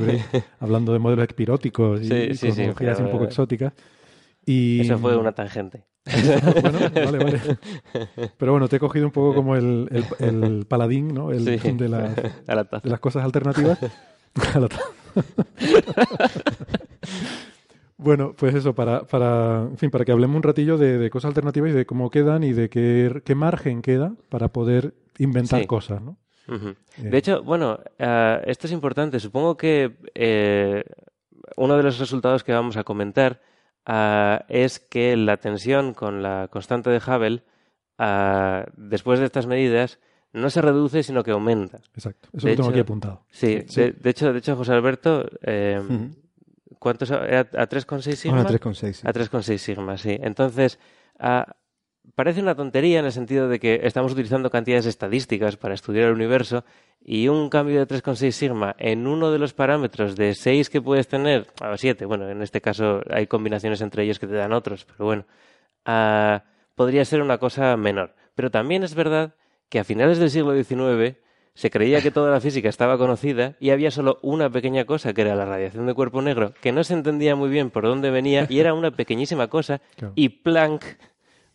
hablando 0.59 0.93
de 0.93 0.99
modelos 0.99 1.27
espiróticos 1.27 2.01
y, 2.01 2.07
Sí, 2.07 2.13
y 2.13 2.33
sí, 2.33 2.35
sí, 2.35 2.47
cosmologías 2.47 2.99
un 2.99 3.11
poco 3.11 3.23
exóticas. 3.25 3.73
Y, 4.45 4.81
Eso 4.81 4.97
fue 4.97 5.15
una 5.15 5.31
tangente. 5.31 5.85
bueno, 6.61 6.79
vale, 6.93 7.17
vale. 7.19 7.39
Pero 8.37 8.51
bueno, 8.51 8.67
te 8.67 8.77
he 8.77 8.79
cogido 8.79 9.05
un 9.05 9.11
poco 9.11 9.35
como 9.35 9.55
el, 9.55 9.87
el, 9.91 10.05
el 10.27 10.65
paladín, 10.65 11.13
¿no? 11.13 11.31
El, 11.31 11.59
Sí, 11.59 11.71
de, 11.73 11.89
las, 11.89 12.15
de 12.15 12.89
las 12.89 12.99
cosas 12.99 13.23
alternativas. 13.23 13.77
Bueno, 18.01 18.33
pues 18.35 18.55
eso, 18.55 18.73
para, 18.73 19.05
para, 19.05 19.63
en 19.69 19.77
fin, 19.77 19.91
para 19.91 20.05
que 20.05 20.13
hablemos 20.13 20.37
un 20.37 20.43
ratillo 20.43 20.77
de, 20.77 20.97
de 20.97 21.09
cosas 21.09 21.29
alternativas 21.29 21.71
y 21.71 21.73
de 21.73 21.85
cómo 21.85 22.09
quedan 22.09 22.43
y 22.45 22.53
de 22.53 22.69
qué, 22.69 23.21
qué 23.25 23.35
margen 23.35 23.81
queda 23.81 24.13
para 24.29 24.47
poder 24.47 24.93
inventar 25.17 25.59
Sí. 25.61 25.67
cosas, 25.67 26.01
¿no? 26.01 26.17
Eh. 26.47 26.75
De 26.97 27.17
hecho, 27.17 27.43
bueno, 27.43 27.77
eh, 27.99 28.41
esto 28.47 28.67
es 28.67 28.73
importante. 28.73 29.19
Supongo 29.19 29.57
que 29.57 29.97
eh, 30.15 30.83
uno 31.57 31.75
de 31.77 31.83
los 31.83 31.99
resultados 31.99 32.43
que 32.45 32.53
vamos 32.53 32.77
a 32.77 32.83
comentar 32.85 33.41
ah, 33.85 34.45
es 34.47 34.79
que 34.79 35.17
la 35.17 35.35
tensión 35.37 35.93
con 35.93 36.23
la 36.23 36.47
constante 36.49 36.89
de 36.89 36.97
Hubble, 37.05 37.43
después 38.77 39.19
de 39.19 39.25
estas 39.25 39.45
medidas, 39.45 39.99
no 40.31 40.49
se 40.49 40.61
reduce, 40.61 41.03
sino 41.03 41.23
que 41.23 41.31
aumenta. 41.31 41.79
Exacto. 41.95 42.29
Eso 42.33 42.47
De 42.47 42.53
lo 42.53 42.55
tengo 42.57 42.69
hecho- 42.69 42.71
aquí 42.71 42.79
apuntado. 42.79 43.23
Sí, 43.29 43.63
Sí. 43.67 43.81
De, 43.81 43.91
de 43.91 44.09
hecho, 44.09 44.31
de 44.31 44.39
hecho, 44.39 44.55
José 44.55 44.71
Alberto, 44.73 45.25
eh. 45.41 45.81
¿Cuántos? 46.79 47.11
¿Era 47.11 47.41
a 47.41 47.69
3,6 47.69 48.15
sigma? 48.15 48.37
Ahora 48.39 48.49
3,6. 48.51 48.93
sí. 48.93 49.07
A 49.07 49.13
3,6 49.13 49.57
sigma, 49.57 49.97
sí. 49.97 50.17
Entonces, 50.21 50.79
ah, 51.19 51.55
parece 52.15 52.41
una 52.41 52.55
tontería 52.55 52.99
en 52.99 53.05
el 53.05 53.11
sentido 53.11 53.47
de 53.47 53.59
que 53.59 53.81
estamos 53.83 54.11
utilizando 54.13 54.49
cantidades 54.49 54.85
estadísticas 54.85 55.57
para 55.57 55.73
estudiar 55.73 56.07
el 56.07 56.13
universo 56.13 56.63
y 57.01 57.27
un 57.27 57.49
cambio 57.49 57.79
de 57.79 57.87
3,6 57.87 58.31
sigma 58.31 58.75
en 58.79 59.07
uno 59.07 59.31
de 59.31 59.39
los 59.39 59.53
parámetros 59.53 60.15
de 60.15 60.33
6 60.33 60.69
que 60.69 60.81
puedes 60.81 61.07
tener, 61.07 61.47
o 61.61 61.77
7, 61.77 62.05
bueno, 62.05 62.29
en 62.29 62.41
este 62.41 62.61
caso 62.61 63.01
hay 63.09 63.27
combinaciones 63.27 63.81
entre 63.81 64.03
ellos 64.03 64.19
que 64.19 64.27
te 64.27 64.33
dan 64.33 64.53
otros, 64.53 64.85
pero 64.85 65.05
bueno, 65.05 65.25
ah, 65.85 66.43
podría 66.75 67.05
ser 67.05 67.21
una 67.21 67.37
cosa 67.37 67.75
menor. 67.77 68.15
Pero 68.35 68.51
también 68.51 68.83
es 68.83 68.95
verdad 68.95 69.35
que 69.69 69.79
a 69.79 69.83
finales 69.83 70.17
del 70.17 70.29
siglo 70.29 70.55
XIX 70.55 71.17
se 71.53 71.69
creía 71.69 72.01
que 72.01 72.11
toda 72.11 72.31
la 72.31 72.41
física 72.41 72.69
estaba 72.69 72.97
conocida 72.97 73.55
y 73.59 73.71
había 73.71 73.91
solo 73.91 74.19
una 74.21 74.49
pequeña 74.49 74.85
cosa, 74.85 75.13
que 75.13 75.21
era 75.21 75.35
la 75.35 75.45
radiación 75.45 75.85
de 75.85 75.93
cuerpo 75.93 76.21
negro, 76.21 76.53
que 76.61 76.71
no 76.71 76.83
se 76.83 76.93
entendía 76.93 77.35
muy 77.35 77.49
bien 77.49 77.69
por 77.69 77.83
dónde 77.83 78.11
venía 78.11 78.45
y 78.49 78.59
era 78.59 78.73
una 78.73 78.91
pequeñísima 78.91 79.47
cosa 79.47 79.81
y 80.15 80.29
Planck 80.29 80.83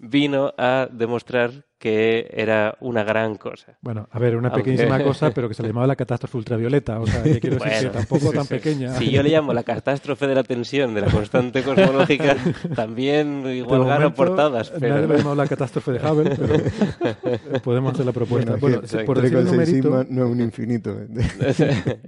vino 0.08 0.52
a 0.58 0.88
demostrar 0.92 1.64
que 1.78 2.30
era 2.32 2.76
una 2.80 3.04
gran 3.04 3.34
cosa. 3.36 3.76
Bueno, 3.82 4.08
a 4.10 4.18
ver, 4.18 4.36
una 4.36 4.48
Aunque- 4.48 4.62
pequeñísima 4.62 5.02
cosa, 5.04 5.32
pero 5.32 5.48
que 5.48 5.54
se 5.54 5.62
le 5.62 5.68
llamaba 5.70 5.86
la 5.86 5.96
catástrofe 5.96 6.38
ultravioleta. 6.38 6.98
O 6.98 7.06
sea, 7.06 7.22
que 7.22 7.40
quiero 7.40 7.56
decir 7.56 7.72
Bueno, 7.72 7.92
que 7.92 7.98
tampoco 7.98 8.32
tan 8.32 8.46
pequeña. 8.46 8.94
Si 8.94 9.10
yo 9.10 9.22
le 9.22 9.28
llamo 9.28 9.52
la 9.52 9.64
catástrofe 9.64 10.26
de 10.26 10.34
la 10.34 10.42
tensión 10.44 10.94
de 10.94 11.02
la 11.02 11.10
constante 11.10 11.62
cosmológica, 11.62 12.36
también 12.74 13.46
igual 13.48 13.84
gano 13.84 14.14
portadas. 14.14 14.72
Nadie 14.72 14.88
lo 15.02 15.08
Pero... 15.08 15.16
llamado 15.18 15.34
la 15.36 15.46
catástrofe 15.46 15.92
de 15.92 15.98
Hubble, 15.98 16.36
pero 16.36 17.60
podemos 17.62 17.92
hacer 17.92 18.06
la 18.06 18.12
propuesta. 18.12 18.52
Bueno, 18.56 18.78
Bueno, 18.78 18.80
es 18.86 18.92
que 18.92 19.04
por 19.04 19.20
decir 19.20 19.36
el 19.38 19.46
3,6 19.46 19.50
numerito, 19.50 20.06
no 20.08 20.24
es 20.24 20.30
un 20.32 20.40
infinito. 20.40 20.94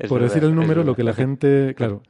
Por 0.08 0.20
verdad, 0.20 0.20
decir 0.20 0.44
el 0.44 0.54
número, 0.54 0.84
lo 0.84 0.94
que 0.94 1.04
la 1.04 1.12
gente, 1.12 1.74
claro, 1.76 2.02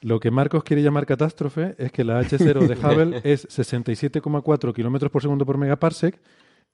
lo 0.00 0.20
que 0.20 0.30
Marcos 0.30 0.64
quiere 0.64 0.82
llamar 0.82 1.06
catástrofe 1.06 1.74
es 1.78 1.92
que 1.92 2.04
la 2.04 2.22
H0 2.22 2.66
de 2.66 2.74
Hubble 2.86 3.20
es 3.24 3.46
67,4 3.48 4.74
kilómetros 4.74 5.10
por 5.10 5.22
segundo 5.22 5.44
por 5.44 5.58
megaparsec 5.58 6.20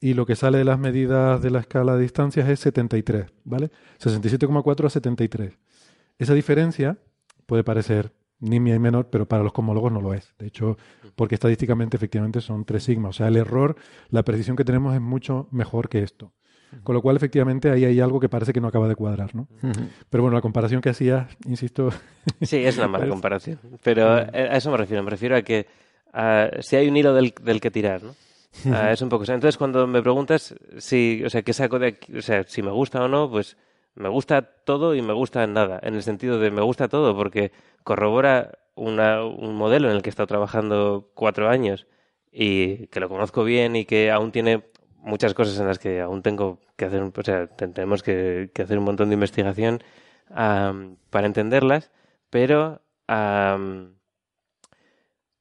y 0.00 0.14
lo 0.14 0.26
que 0.26 0.36
sale 0.36 0.58
de 0.58 0.64
las 0.64 0.78
medidas 0.78 1.42
de 1.42 1.50
la 1.50 1.60
escala 1.60 1.96
de 1.96 2.02
distancias 2.02 2.48
es 2.48 2.60
73, 2.60 3.26
¿vale? 3.44 3.70
67,4 3.98 4.86
a 4.86 4.90
73. 4.90 5.58
Esa 6.18 6.34
diferencia 6.34 6.98
puede 7.46 7.64
parecer 7.64 8.12
nimia 8.38 8.74
y 8.74 8.78
menor, 8.78 9.08
pero 9.10 9.26
para 9.26 9.42
los 9.42 9.52
cosmólogos 9.52 9.90
no 9.92 10.00
lo 10.00 10.12
es. 10.12 10.34
De 10.38 10.46
hecho, 10.46 10.76
porque 11.14 11.34
estadísticamente 11.34 11.96
efectivamente 11.96 12.40
son 12.40 12.64
3 12.64 12.82
sigma. 12.82 13.08
O 13.08 13.12
sea, 13.12 13.28
el 13.28 13.36
error, 13.36 13.76
la 14.10 14.22
precisión 14.22 14.56
que 14.56 14.64
tenemos 14.64 14.94
es 14.94 15.00
mucho 15.00 15.48
mejor 15.50 15.88
que 15.88 16.02
esto. 16.02 16.32
Con 16.82 16.94
lo 16.94 17.02
cual, 17.02 17.16
efectivamente, 17.16 17.70
ahí 17.70 17.84
hay 17.84 18.00
algo 18.00 18.20
que 18.20 18.28
parece 18.28 18.52
que 18.52 18.60
no 18.60 18.68
acaba 18.68 18.88
de 18.88 18.94
cuadrar, 18.96 19.34
¿no? 19.34 19.48
Pero 20.10 20.22
bueno, 20.22 20.36
la 20.36 20.40
comparación 20.42 20.80
que 20.80 20.90
hacías, 20.90 21.36
insisto, 21.46 21.90
Sí, 22.42 22.56
es 22.64 22.76
una 22.78 22.88
mala 22.88 23.04
comparación. 23.08 23.58
Pero 23.82 24.18
eh, 24.18 24.48
a 24.50 24.56
eso 24.56 24.70
me 24.70 24.76
refiero. 24.76 25.02
Me 25.02 25.10
refiero 25.10 25.36
a 25.36 25.42
que 25.42 25.66
si 26.60 26.76
hay 26.76 26.88
un 26.88 26.96
hilo 26.96 27.12
del, 27.14 27.34
del 27.42 27.60
que 27.60 27.70
tirar, 27.70 28.02
¿no? 28.02 28.14
Es 28.90 29.02
un 29.02 29.08
poco. 29.08 29.24
Entonces, 29.24 29.56
cuando 29.58 29.86
me 29.86 30.00
preguntas 30.02 30.54
si, 30.78 31.22
o 31.24 31.30
sea, 31.30 31.42
qué 31.42 31.52
saco 31.52 31.78
de 31.78 31.88
aquí, 31.88 32.16
o 32.16 32.22
sea, 32.22 32.42
si 32.44 32.62
me 32.62 32.70
gusta 32.70 33.02
o 33.04 33.08
no, 33.08 33.30
pues 33.30 33.56
me 33.94 34.08
gusta 34.08 34.42
todo 34.42 34.94
y 34.94 35.02
me 35.02 35.12
gusta 35.12 35.46
nada. 35.46 35.78
En 35.82 35.94
el 35.94 36.02
sentido 36.02 36.38
de 36.38 36.50
me 36.50 36.62
gusta 36.62 36.88
todo 36.88 37.14
porque 37.16 37.52
corrobora 37.84 38.52
una- 38.74 39.24
un 39.24 39.56
modelo 39.56 39.88
en 39.90 39.96
el 39.96 40.02
que 40.02 40.08
he 40.08 40.10
estado 40.10 40.26
trabajando 40.26 41.10
cuatro 41.14 41.48
años 41.48 41.86
y 42.32 42.86
que 42.88 43.00
lo 43.00 43.08
conozco 43.08 43.44
bien 43.44 43.76
y 43.76 43.84
que 43.84 44.10
aún 44.10 44.32
tiene 44.32 44.64
muchas 45.06 45.34
cosas 45.34 45.58
en 45.60 45.66
las 45.66 45.78
que 45.78 46.00
aún 46.00 46.22
tengo 46.22 46.60
que 46.76 46.84
hacer, 46.84 47.02
un- 47.02 47.12
o 47.16 47.22
sea, 47.22 47.46
te- 47.46 47.68
tenemos 47.68 48.02
que, 48.02 48.50
que 48.54 48.62
hacer 48.62 48.78
un 48.78 48.84
montón 48.84 49.08
de 49.08 49.14
investigación 49.14 49.82
am, 50.30 50.96
para 51.10 51.26
entenderlas, 51.26 51.90
pero 52.30 52.82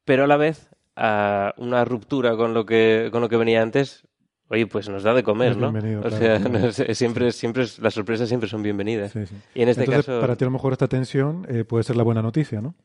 pero 0.06 0.24
a 0.26 0.28
la 0.28 0.38
vez 0.38 0.70
una 0.96 1.84
ruptura 1.86 2.36
con 2.38 2.54
lo 2.54 2.66
que 2.66 3.10
con 3.12 3.22
lo 3.22 3.30
que 3.30 3.38
venía 3.38 3.62
antes 3.62 4.08
oye 4.48 4.68
pues 4.68 4.88
nos 4.88 5.04
da 5.04 5.14
de 5.14 5.24
comer 5.24 5.58
no 5.58 5.72
bienvenido, 5.72 6.00
o 6.02 6.04
claro, 6.10 6.18
sea 6.18 6.40
claro. 6.40 6.60
no 6.68 6.72
siempre 6.72 7.32
siempre 7.32 7.66
las 7.82 7.94
sorpresas 7.94 8.30
siempre 8.30 8.48
son 8.48 8.64
bienvenidas 8.64 9.12
sí, 9.12 9.26
sí. 9.26 9.36
y 9.56 9.62
en 9.64 9.70
este 9.70 9.82
Entonces, 9.84 10.06
caso 10.06 10.22
para 10.22 10.36
ti 10.36 10.46
a 10.46 10.48
lo 10.48 10.52
mejor 10.52 10.72
esta 10.74 10.88
tensión 10.88 11.46
eh, 11.50 11.66
puede 11.66 11.84
ser 11.84 11.96
la 11.98 12.04
buena 12.04 12.22
noticia, 12.22 12.62
¿no? 12.62 12.76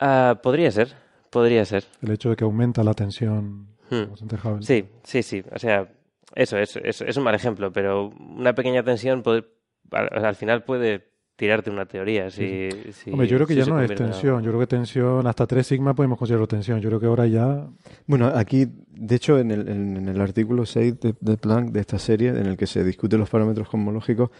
ah, 0.00 0.40
podría 0.42 0.70
ser 0.70 0.94
podría 1.30 1.64
ser 1.64 1.84
El 2.02 2.10
hecho 2.10 2.28
de 2.30 2.36
que 2.36 2.44
aumenta 2.44 2.82
la 2.84 2.92
tensión 2.94 3.68
Hmm. 3.92 4.62
sí 4.62 4.84
sí 5.04 5.22
sí 5.22 5.42
o 5.54 5.58
sea 5.58 5.88
eso 6.34 6.56
es, 6.56 6.76
es, 6.76 7.00
es 7.02 7.16
un 7.16 7.24
mal 7.24 7.34
ejemplo 7.34 7.70
pero 7.72 8.08
una 8.08 8.54
pequeña 8.54 8.82
tensión 8.82 9.22
puede- 9.22 9.44
al, 9.90 10.24
al 10.24 10.34
final 10.34 10.64
puede 10.64 11.10
tirarte 11.36 11.70
una 11.70 11.86
teoría 11.86 12.30
si, 12.30 12.68
si- 12.92 13.10
Hombre, 13.10 13.26
yo 13.26 13.36
creo 13.36 13.46
que 13.46 13.54
si 13.54 13.60
ya 13.60 13.66
no 13.66 13.80
es 13.80 13.90
en 13.90 13.96
tensión. 13.96 14.42
Yo 14.42 14.50
creo 14.50 14.60
que 14.60 14.66
tensión, 14.66 15.26
hasta 15.26 15.46
3 15.46 15.66
sigma 15.66 15.92
podemos 15.94 16.16
considerarlo 16.18 16.46
tensión. 16.46 16.80
Yo 16.80 16.88
creo 16.88 17.00
que 17.00 17.06
ahora 17.06 17.26
ya. 17.26 17.66
Bueno, 18.06 18.26
aquí, 18.28 18.66
de 18.88 19.14
hecho, 19.16 19.38
en 19.40 19.50
el, 19.50 19.68
en, 19.68 19.96
en 19.96 20.08
el 20.08 20.20
artículo 20.20 20.64
6 20.66 21.00
de, 21.00 21.14
de 21.20 21.36
Planck, 21.38 21.70
de 21.72 21.80
esta 21.80 21.98
serie, 21.98 22.28
en 22.28 22.46
el 22.46 22.56
que 22.56 22.66
se 22.68 22.84
discuten 22.84 23.18
los 23.18 23.28
parámetros 23.30 23.68
cosmológicos, 23.68 24.30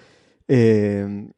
eh, 0.48 1.28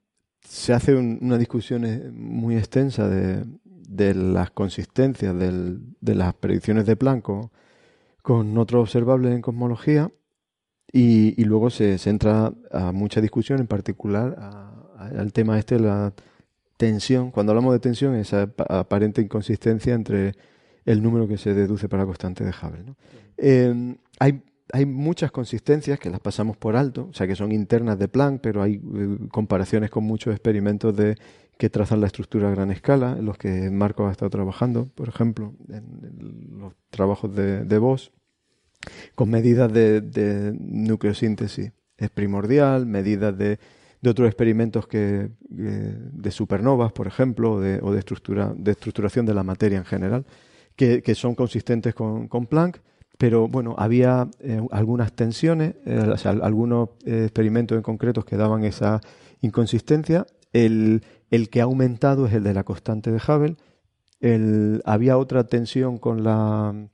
se 0.40 0.72
hace 0.74 0.94
un- 0.94 1.18
una 1.22 1.38
discusión 1.38 1.84
eh, 1.84 2.10
muy 2.12 2.56
extensa 2.56 3.08
de, 3.08 3.44
de 3.64 4.14
las 4.14 4.50
consistencias 4.50 5.34
del- 5.38 5.80
de 6.00 6.14
las 6.14 6.34
predicciones 6.34 6.84
de 6.84 6.96
Planck 6.96 7.28
con, 8.24 8.56
otros 8.56 8.80
observables 8.80 9.34
en 9.34 9.42
cosmología 9.42 10.10
y, 10.90 11.44
luego 11.44 11.68
se, 11.68 11.98
se 11.98 12.08
entra 12.08 12.54
a 12.72 12.90
mucha 12.92 13.20
discusión, 13.20 13.60
en 13.60 13.66
particular 13.66 14.34
a- 14.38 14.72
a- 14.96 15.20
al 15.20 15.32
tema 15.34 15.58
este 15.58 15.74
de 15.74 15.82
la 15.82 16.14
tensión. 16.78 17.30
Cuando 17.30 17.52
hablamos 17.52 17.74
de 17.74 17.80
tensión, 17.80 18.14
esa 18.14 18.42
ap- 18.42 18.70
aparente 18.70 19.20
inconsistencia 19.20 19.92
entre 19.92 20.32
el 20.86 21.02
número 21.02 21.28
que 21.28 21.36
se 21.36 21.52
deduce 21.52 21.86
para 21.88 22.04
la 22.04 22.06
constante 22.06 22.44
de 22.44 22.50
Hubble. 22.50 22.94
Eh, 23.36 23.96
hay, 24.20 24.42
hay 24.72 24.86
muchas 24.86 25.30
consistencias 25.30 25.98
que 25.98 26.08
las 26.08 26.20
pasamos 26.20 26.56
por 26.56 26.76
alto, 26.76 27.08
o 27.10 27.12
sea 27.12 27.26
que 27.26 27.36
son 27.36 27.52
internas 27.52 27.98
de 27.98 28.08
Planck, 28.08 28.40
pero 28.40 28.62
hay 28.62 28.74
eh, 28.76 29.18
comparaciones 29.30 29.90
con 29.90 30.04
muchos 30.04 30.32
experimentos 30.32 30.96
de 30.96 31.16
que 31.58 31.70
trazan 31.70 32.00
la 32.00 32.06
estructura 32.06 32.48
a 32.48 32.50
gran 32.52 32.70
escala, 32.70 33.16
en 33.18 33.26
los 33.26 33.36
que 33.36 33.70
Marco 33.70 34.06
ha 34.08 34.12
estado 34.12 34.30
trabajando, 34.30 34.86
por 34.94 35.08
ejemplo, 35.08 35.52
en 35.68 36.13
trabajos 36.90 37.34
de, 37.34 37.64
de 37.64 37.78
Boss, 37.78 38.12
con 39.14 39.30
medidas 39.30 39.72
de, 39.72 40.00
de 40.00 40.52
nucleosíntesis 40.58 41.72
es 41.96 42.10
primordial, 42.10 42.86
medidas 42.86 43.36
de, 43.36 43.58
de 44.04 44.10
otros 44.10 44.28
experimentos 44.28 44.86
que, 44.86 45.30
de 45.48 46.30
supernovas, 46.30 46.92
por 46.92 47.06
ejemplo, 47.06 47.52
o 47.52 47.60
de, 47.60 47.98
estructura, 47.98 48.52
de 48.54 48.72
estructuración 48.72 49.24
de 49.24 49.32
la 49.32 49.42
materia 49.42 49.78
en 49.78 49.86
general, 49.86 50.26
que, 50.76 51.14
son 51.14 51.34
consistentes 51.34 51.94
con, 51.94 52.28
con 52.28 52.46
Planck, 52.46 52.80
pero 53.16 53.48
bueno, 53.48 53.74
había 53.78 54.28
eh, 54.40 54.60
algunas 54.72 55.14
tensiones, 55.14 55.76
eh, 55.86 56.14
algunos 56.42 56.90
experimentos 57.06 57.76
en 57.76 57.82
concretos 57.82 58.26
que 58.26 58.36
daban 58.36 58.64
esa 58.64 59.00
inconsistencia. 59.40 60.26
El, 60.52 61.02
el 61.30 61.48
que 61.48 61.62
ha 61.62 61.64
aumentado 61.64 62.26
es 62.26 62.34
el 62.34 62.42
de 62.42 62.52
la 62.52 62.64
constante 62.64 63.10
de 63.10 63.16
Hubble. 63.26 63.56
Había 64.84 65.18
otra 65.18 65.44
tensión 65.44 65.98
con 65.98 66.24
la, 66.24 66.88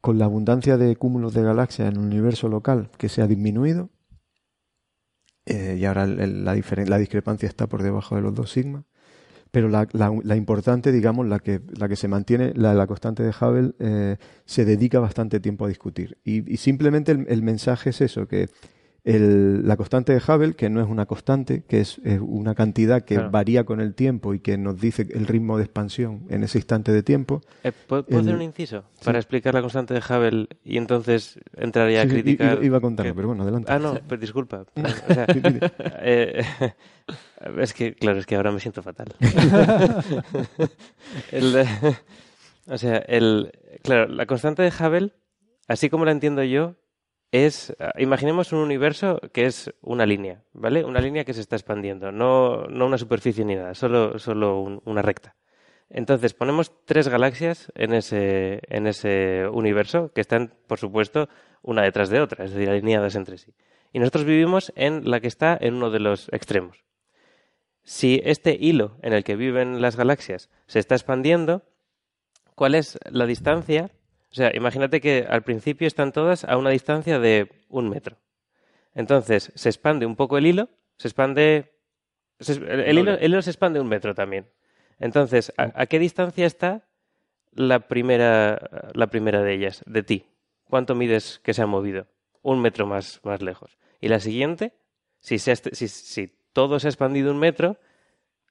con 0.00 0.18
la 0.18 0.26
abundancia 0.26 0.76
de 0.76 0.94
cúmulos 0.96 1.34
de 1.34 1.42
galaxias 1.42 1.88
en 1.88 1.94
el 1.94 2.00
universo 2.06 2.48
local 2.48 2.90
que 2.98 3.08
se 3.08 3.22
ha 3.22 3.26
disminuido. 3.26 3.90
Eh, 5.46 5.76
y 5.80 5.84
ahora 5.86 6.04
el- 6.04 6.44
la, 6.44 6.54
discrepancia 6.98 7.48
está 7.48 7.66
por 7.66 7.82
debajo 7.82 8.14
de 8.14 8.22
los 8.22 8.34
dos 8.34 8.50
sigma. 8.52 8.84
Pero 9.50 9.68
la, 9.68 9.88
la- 9.92 10.12
la 10.22 10.36
importante, 10.36 10.92
digamos, 10.92 11.26
la 11.26 11.38
que, 11.40 11.60
la 11.78 11.88
que 11.88 11.96
se 11.96 12.08
mantiene, 12.08 12.52
la 12.54 12.74
la 12.74 12.86
constante 12.86 13.22
de 13.22 13.30
Hubble, 13.30 13.72
eh, 13.80 14.16
se 14.46 14.64
dedica 14.64 15.00
bastante 15.00 15.40
tiempo 15.40 15.64
a 15.66 15.68
discutir. 15.68 16.18
Y, 16.24 16.56
simplemente 16.58 17.12
el 17.12 17.42
mensaje 17.42 17.90
es 17.90 18.00
eso, 18.00 18.28
que 18.28 18.48
el- 19.04 19.66
la 19.66 19.76
constante 19.76 20.12
de 20.12 20.18
Hubble, 20.20 20.54
que 20.54 20.70
no 20.70 20.80
es 20.80 20.88
una 20.88 21.06
constante, 21.06 21.64
que 21.68 21.80
es, 21.80 21.98
es 22.04 22.20
una 22.20 22.54
cantidad 22.54 23.02
que 23.02 23.16
Claro. 23.16 23.30
varía 23.32 23.64
con 23.64 23.80
el 23.80 23.94
tiempo 23.94 24.32
y 24.32 24.38
que 24.40 24.56
nos 24.56 24.80
dice 24.80 25.06
el 25.10 25.26
ritmo 25.26 25.56
de 25.58 25.64
expansión 25.64 26.22
en 26.28 26.44
ese 26.44 26.58
instante 26.58 26.92
de 26.92 27.02
tiempo. 27.02 27.40
Eh, 27.64 27.72
¿Puedo, 27.72 28.06
puedo 28.06 28.20
hacer 28.20 28.34
un 28.34 28.42
inciso 28.42 28.84
sí. 29.00 29.04
para 29.04 29.18
explicar 29.18 29.54
la 29.54 29.60
constante 29.60 29.92
de 29.94 30.00
Hubble 30.00 30.46
y 30.64 30.76
entonces 30.76 31.38
entraría 31.56 32.02
Sí, 32.02 32.08
a 32.08 32.10
criticar? 32.10 32.54
iba, 32.58 32.64
iba 32.64 32.78
a 32.78 32.80
contarlo, 32.80 33.12
que- 33.12 33.16
pero 33.16 33.28
bueno, 33.28 33.42
adelante. 33.42 33.72
Ah, 33.72 33.78
no, 33.80 33.98
pues 34.06 34.20
disculpa. 34.20 34.64
O 35.08 35.14
sea, 35.14 35.26
eh, 36.00 36.44
es 37.58 37.74
que, 37.74 37.94
claro, 37.94 38.18
es 38.20 38.26
que 38.26 38.36
ahora 38.36 38.52
me 38.52 38.60
siento 38.60 38.82
fatal. 38.82 39.08
El, 41.32 41.56
eh, 41.56 41.66
O 42.68 42.78
sea, 42.78 42.96
el, 42.98 43.52
claro, 43.82 44.06
la 44.08 44.26
constante 44.26 44.62
de 44.62 44.68
Hubble, 44.70 45.12
así 45.68 45.90
como 45.90 46.04
la 46.04 46.12
entiendo 46.12 46.42
yo, 46.44 46.76
es, 47.32 47.74
imaginemos 47.98 48.52
un 48.52 48.58
universo 48.60 49.18
que 49.32 49.46
es 49.46 49.72
una 49.80 50.04
línea, 50.06 50.42
¿vale? 50.52 50.84
Una 50.84 51.00
línea 51.00 51.24
que 51.24 51.32
se 51.34 51.40
está 51.40 51.56
expandiendo, 51.56 52.12
no, 52.12 52.64
una 52.66 52.98
superficie 52.98 53.44
ni 53.44 53.54
nada, 53.56 53.74
solo, 53.74 54.18
solo 54.18 54.60
un- 54.60 54.82
una 54.84 55.02
recta. 55.02 55.34
Entonces, 55.88 56.34
ponemos 56.34 56.72
tres 56.84 57.08
galaxias 57.08 57.72
en 57.74 57.92
ese, 57.94 58.60
en 58.68 58.86
ese 58.86 59.46
universo 59.50 60.10
que 60.14 60.20
están, 60.20 60.54
por 60.66 60.78
supuesto, 60.78 61.28
una 61.62 61.82
detrás 61.82 62.08
de 62.10 62.20
otra, 62.20 62.44
es 62.44 62.52
decir, 62.52 62.68
alineadas 62.70 63.14
entre 63.14 63.38
sí. 63.38 63.54
Y 63.92 63.98
nosotros 63.98 64.24
vivimos 64.24 64.72
en 64.76 65.10
la 65.10 65.20
que 65.20 65.28
está 65.28 65.56
en 65.60 65.74
uno 65.74 65.90
de 65.90 66.00
los 66.00 66.28
extremos. 66.32 66.84
Si 67.82 68.20
este 68.24 68.56
hilo 68.58 68.96
en 69.02 69.12
el 69.12 69.24
que 69.24 69.36
viven 69.36 69.80
las 69.82 69.96
galaxias 69.96 70.50
se 70.66 70.78
está 70.78 70.94
expandiendo, 70.94 71.62
¿cuál 72.54 72.74
es 72.74 72.98
la 73.10 73.26
distancia? 73.26 73.90
O 74.32 74.34
sea, 74.34 74.50
imagínate 74.54 75.02
que 75.02 75.26
al 75.28 75.42
principio 75.42 75.86
están 75.86 76.10
todas 76.10 76.44
a 76.44 76.56
una 76.56 76.70
distancia 76.70 77.18
de 77.18 77.52
un 77.68 77.90
metro. 77.90 78.16
Entonces, 78.94 79.52
se 79.54 79.68
expande 79.68 80.06
un 80.06 80.16
poco 80.16 80.38
el 80.38 80.46
hilo, 80.46 80.70
se 80.96 81.08
expande... 81.08 81.74
el, 82.38 82.98
hilo, 82.98 83.42
se 83.42 83.50
expande 83.50 83.78
un 83.78 83.88
metro 83.88 84.14
también. 84.14 84.46
Entonces, 84.98 85.52
¿a, 85.58 85.84
qué 85.86 85.98
distancia 85.98 86.46
está 86.46 86.88
la 87.50 87.80
primera, 87.88 88.90
la 88.94 89.08
primera 89.08 89.42
de 89.42 89.52
ellas, 89.52 89.82
de 89.86 90.02
ti? 90.02 90.24
¿Cuánto 90.64 90.94
mides 90.94 91.40
que 91.42 91.52
se 91.52 91.60
ha 91.60 91.66
movido? 91.66 92.06
Un 92.40 92.62
metro 92.62 92.86
más, 92.86 93.20
más 93.24 93.42
lejos. 93.42 93.76
Y 94.00 94.08
la 94.08 94.18
siguiente, 94.18 94.72
si 95.20 95.36
todo 96.54 96.80
se 96.80 96.88
ha 96.88 96.90
expandido 96.90 97.32
un 97.32 97.38
metro, 97.38 97.76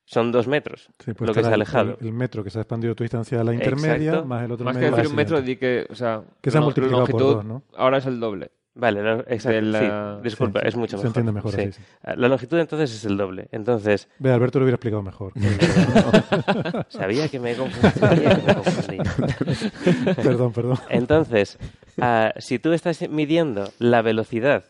son 0.06 0.32
dos 0.32 0.48
metros 0.48 0.90
Sí, 1.04 1.14
pues 1.14 1.28
lo 1.28 1.34
que 1.34 1.42
se 1.42 1.46
ha 1.46 1.50
el- 1.50 1.54
alejado. 1.56 1.98
El, 2.02 2.08
el 2.08 2.14
metro 2.14 2.44
que 2.44 2.50
se 2.50 2.58
ha 2.60 2.62
expandido 2.62 2.96
tu 2.96 3.04
distancia 3.04 3.40
a 3.40 3.44
la 3.44 3.54
intermedia, 3.54 4.10
Exacto. 4.10 4.26
más 4.28 4.44
el 4.44 4.52
otro 4.52 4.66
Más 4.66 4.76
que 4.76 4.80
medio 4.82 4.88
a 4.90 4.92
la 4.92 4.98
decir 4.98 5.10
un 5.12 5.16
metro, 5.16 5.42
di 5.42 5.56
que, 5.56 5.88
o 5.90 5.96
sea, 5.96 6.22
Que 6.42 6.52
se 6.52 6.58
ha 6.58 6.62
multiplicado 6.62 7.02
la 7.02 7.06
por 7.08 7.22
longitud 7.22 7.36
dos, 7.38 7.46
¿no? 7.46 7.64
Ahora 7.78 7.98
es 7.98 8.06
el 8.06 8.20
doble. 8.20 8.52
Vale, 8.74 9.04
la- 9.04 9.20
exacto. 9.28 9.50
De 9.50 9.62
la- 9.64 10.16
sí, 10.18 10.24
disculpa, 10.24 10.62
Sí, 10.62 10.68
es 10.70 10.76
mucho 10.78 10.92
se 10.98 11.04
mejor. 11.04 11.08
entiende 11.08 11.32
mejor 11.34 11.60
así, 11.60 11.72
sí. 11.74 11.82
La 12.16 12.28
longitud 12.30 12.58
entonces 12.58 12.94
es 12.94 13.04
el 13.06 13.18
doble. 13.18 13.48
Entonces, 13.52 14.08
Ve, 14.20 14.32
Alberto 14.32 14.60
lo 14.60 14.64
hubiera 14.66 14.76
explicado 14.76 15.04
mejor. 15.04 15.34
sabía 16.90 17.28
que 17.30 17.40
me 17.40 17.56
confundí. 17.56 17.90
sabía 18.00 18.36
que 18.36 18.42
me 18.48 18.56
confundí. 18.56 18.98
perdón, 20.16 20.54
perdón. 20.54 20.78
Entonces, 20.90 21.58
ah, 22.00 22.34
si 22.38 22.60
tú 22.60 22.74
estás 22.74 23.08
midiendo 23.10 23.70
la 23.80 24.02
velocidad 24.02 24.66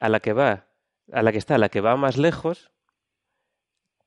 a 0.00 0.08
la 0.08 0.20
que 0.20 0.32
va, 0.32 0.66
a 1.12 1.22
la 1.22 1.32
que 1.32 1.38
está, 1.38 1.56
a 1.56 1.58
la 1.58 1.68
que 1.68 1.80
va 1.80 1.96
más 1.96 2.16
lejos, 2.16 2.70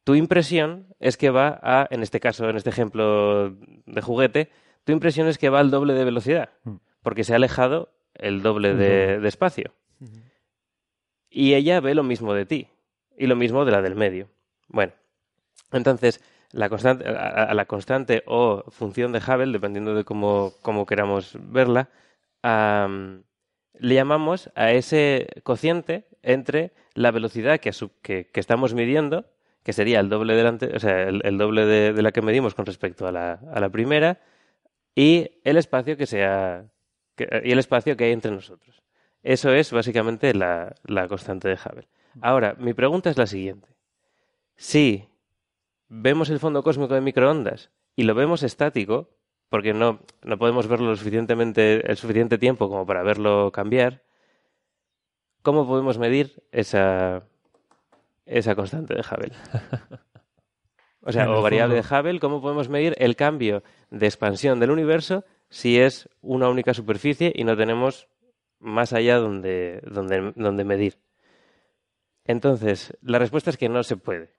tu 0.06 0.16
impresión 0.16 0.88
es 1.02 1.18
que 1.18 1.30
va 1.32 1.60
a, 1.62 1.88
en 1.92 2.02
este 2.02 2.20
caso, 2.22 2.50
en 2.50 2.56
este 2.56 2.70
ejemplo 2.70 3.50
de 3.50 4.02
juguete, 4.02 4.50
tu 4.86 4.94
impresión 4.94 5.28
es 5.28 5.38
que 5.38 5.50
va 5.50 5.60
al 5.60 5.70
doble 5.72 5.94
de 5.94 6.06
velocidad, 6.06 6.50
Mm. 6.64 6.76
porque 7.02 7.24
se 7.26 7.34
ha 7.34 7.36
alejado 7.36 7.92
el 8.14 8.42
doble 8.42 8.74
de, 8.76 9.28
espacio. 9.28 9.74
Y 11.30 11.54
ella 11.56 11.82
ve 11.82 11.96
lo 11.96 12.04
mismo 12.04 12.34
de 12.34 12.46
ti, 12.46 12.68
y 13.18 13.28
lo 13.28 13.36
mismo 13.36 13.66
de 13.66 13.72
la 13.74 13.82
del 13.82 13.96
medio. 13.96 14.30
Bueno, 14.70 14.94
entonces, 15.72 16.24
la 16.52 16.70
constante, 16.70 17.10
a, 17.10 17.44
a 17.44 17.54
la 17.54 17.66
constante 17.66 18.24
o 18.26 18.64
función 18.70 19.12
de 19.12 19.20
Hubble, 19.20 19.52
dependiendo 19.52 19.94
de 19.96 20.06
cómo, 20.06 20.54
cómo 20.62 20.86
queramos 20.86 21.36
verla, 21.42 21.90
le 23.78 23.96
llamamos 23.96 24.50
a 24.56 24.72
ese 24.72 25.28
cociente 25.44 26.06
entre 26.22 26.72
la 26.94 27.12
velocidad 27.12 27.60
que- 27.60 27.72
que 28.32 28.40
estamos 28.40 28.74
midiendo, 28.74 29.26
que 29.66 29.74
sería 29.74 30.00
el 30.00 30.10
doble, 30.10 30.36
delante, 30.36 30.76
o 30.76 30.80
sea, 30.80 31.02
el, 31.10 31.38
doble 31.40 31.66
de, 31.66 31.92
de 31.92 32.02
la 32.04 32.12
que 32.12 32.22
medimos 32.22 32.54
con 32.54 32.68
respecto 32.68 33.08
a 33.08 33.12
la, 33.12 33.40
a 33.52 33.60
la 33.60 33.70
primera, 33.70 34.22
y 34.94 35.42
el 35.44 35.58
espacio 35.58 35.98
que 35.98 36.06
sea 36.06 36.70
y 37.18 37.52
el 37.52 37.58
espacio 37.58 37.98
que 37.98 38.04
hay 38.04 38.12
entre 38.12 38.32
nosotros. 38.32 38.84
Eso 39.24 39.52
es 39.52 39.72
básicamente 39.72 40.36
la, 40.36 40.76
la 40.84 41.08
constante 41.08 41.48
de 41.48 41.56
Hubble. 41.56 41.88
Ahora, 42.22 42.56
mi 42.60 42.76
pregunta 42.76 43.10
es 43.10 43.18
la 43.18 43.26
siguiente. 43.26 43.70
Si 44.56 45.10
vemos 45.88 46.30
el 46.30 46.40
fondo 46.40 46.62
cósmico 46.62 46.94
de 46.94 47.02
microondas 47.02 47.72
y 47.96 48.04
lo 48.04 48.14
vemos 48.14 48.44
estático, 48.44 49.10
porque 49.50 49.74
no, 49.74 50.02
no 50.22 50.38
podemos 50.38 50.68
verlo 50.68 50.90
lo 50.90 50.96
suficientemente, 50.96 51.90
el 51.90 51.98
suficiente 51.98 52.38
tiempo 52.38 52.70
como 52.70 52.86
para 52.86 53.02
verlo 53.02 53.52
cambiar, 53.52 54.04
¿cómo 55.42 55.66
podemos 55.66 55.98
medir 55.98 56.44
esa, 56.52 57.24
esa 58.26 58.56
constante 58.56 58.94
de 58.94 59.02
Hubble? 59.02 59.32
O 61.08 61.12
sea, 61.12 61.30
o 61.30 61.44
variable 61.44 61.76
de 61.76 61.82
Hubble, 61.82 62.20
¿cómo 62.20 62.42
podemos 62.42 62.68
medir 62.68 62.96
el 62.98 63.16
cambio 63.16 63.62
de 63.92 64.08
expansión 64.08 64.60
del 64.60 64.72
universo 64.72 65.24
si 65.50 65.80
es 65.80 66.10
una 66.22 66.50
única 66.50 66.74
superficie 66.74 67.32
y 67.36 67.44
no 67.44 67.56
tenemos 67.56 68.08
más 68.58 68.92
allá 68.92 69.18
donde, 69.18 69.82
donde, 69.86 70.34
donde 70.36 70.64
medir? 70.64 70.98
Entonces, 72.24 72.98
la 73.04 73.20
respuesta 73.20 73.52
es 73.52 73.58
que 73.58 73.70
no 73.70 73.84
se 73.84 73.98
puede. 73.98 74.32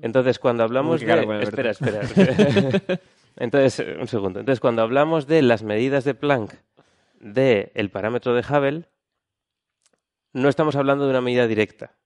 Entonces, 0.00 0.38
cuando 0.38 0.64
hablamos 0.64 1.02
Uy, 1.02 1.06
de... 1.06 1.42
Espera, 1.42 1.70
espera. 1.72 2.00
Entonces, 3.36 3.86
un 4.00 4.08
segundo. 4.08 4.40
Entonces, 4.40 4.60
cuando 4.60 4.80
hablamos 4.80 5.26
de 5.26 5.42
las 5.42 5.62
medidas 5.62 6.04
de 6.04 6.14
Planck 6.14 6.54
del 7.20 7.70
el 7.74 7.90
parámetro 7.90 8.34
de 8.34 8.40
Hubble, 8.40 8.84
no 10.32 10.48
estamos 10.48 10.76
hablando 10.76 11.04
de 11.04 11.10
una 11.10 11.20
medida 11.20 11.46
directa. 11.46 11.99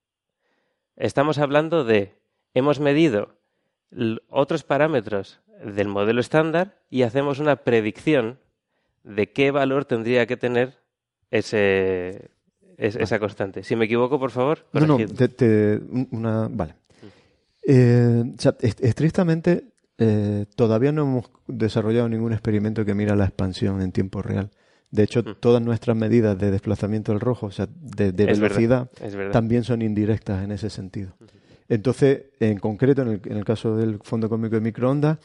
Estamos 0.97 1.39
hablando 1.39 1.85
de... 1.85 2.15
Hemos 2.55 2.79
medido 2.79 3.35
otros 4.29 4.63
parámetros 4.63 5.41
del 5.65 5.89
modelo 5.89 6.21
estándar 6.21 6.79
y 6.91 7.03
hacemos 7.03 7.39
una 7.41 7.57
predicción 7.57 8.39
de 9.03 9.33
qué 9.33 9.51
valor 9.51 9.85
tendría 9.85 10.27
que 10.27 10.37
tener 10.37 10.79
ese, 11.31 12.31
es- 12.77 12.97
esa 12.97 13.19
constante. 13.19 13.65
Si 13.65 13.75
me 13.77 13.87
equivoco, 13.87 14.19
por 14.21 14.31
favor, 14.31 14.67
No, 14.73 14.87
no, 14.87 14.97
te- 14.97 15.29
te- 15.29 15.81
una, 16.13 16.49
vale. 16.51 16.75
Eh, 17.67 18.23
o 18.37 18.41
sea, 18.41 18.55
est- 18.61 18.83
estrictamente, 18.85 19.65
eh, 19.99 20.47
todavía 20.55 20.93
no 20.93 21.03
hemos 21.03 21.31
desarrollado 21.47 22.09
ningún 22.09 22.33
experimento 22.33 22.85
que 22.85 22.95
mira 22.95 23.17
la 23.17 23.25
expansión 23.25 23.81
en 23.83 23.91
tiempo 23.91 24.23
real. 24.23 24.51
De 24.95 25.03
hecho, 25.03 25.23
Mm. 25.23 25.35
todas 25.41 25.61
nuestras 25.61 25.97
medidas 25.97 26.39
de 26.39 26.51
desplazamiento 26.53 27.11
del 27.13 27.21
rojo, 27.21 27.47
o 27.47 27.51
sea, 27.51 27.67
de, 27.67 28.13
de 28.13 28.25
Es 28.31 28.39
verdad, 28.39 28.57
velocidad, 28.57 28.91
es 29.03 29.17
verdad. 29.17 29.33
también 29.33 29.65
son 29.65 29.83
indirectas 29.83 30.45
en 30.45 30.53
ese 30.53 30.71
sentido. 30.71 31.15
Entonces, 31.69 32.27
en 32.39 32.59
concreto, 32.59 33.03
en 33.03 33.09
el, 33.09 33.21
en 33.25 33.37
el 33.37 33.45
caso 33.45 33.77
del 33.77 33.99
fondo 34.03 34.29
cósmico 34.29 34.55
de 34.55 34.61
microondas, 34.61 35.19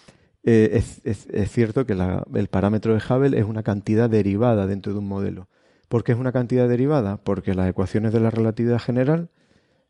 eh, 0.43 0.69
es, 0.73 1.01
es- 1.03 1.27
es 1.31 1.51
cierto 1.51 1.85
que 1.85 1.93
la- 1.93 2.25
el 2.33 2.47
parámetro 2.47 2.93
de 2.95 3.01
Hubble 3.07 3.37
es 3.37 3.45
una 3.45 3.61
cantidad 3.61 4.09
derivada 4.09 4.65
dentro 4.65 4.91
de 4.93 4.99
un 4.99 5.07
modelo. 5.07 5.49
¿Por 5.87 6.03
qué 6.03 6.13
es 6.13 6.17
una 6.17 6.31
cantidad 6.31 6.67
derivada? 6.67 7.17
Porque 7.17 7.53
las 7.53 7.69
ecuaciones 7.69 8.11
de 8.13 8.21
la 8.21 8.31
relatividad 8.31 8.79
general, 8.79 9.29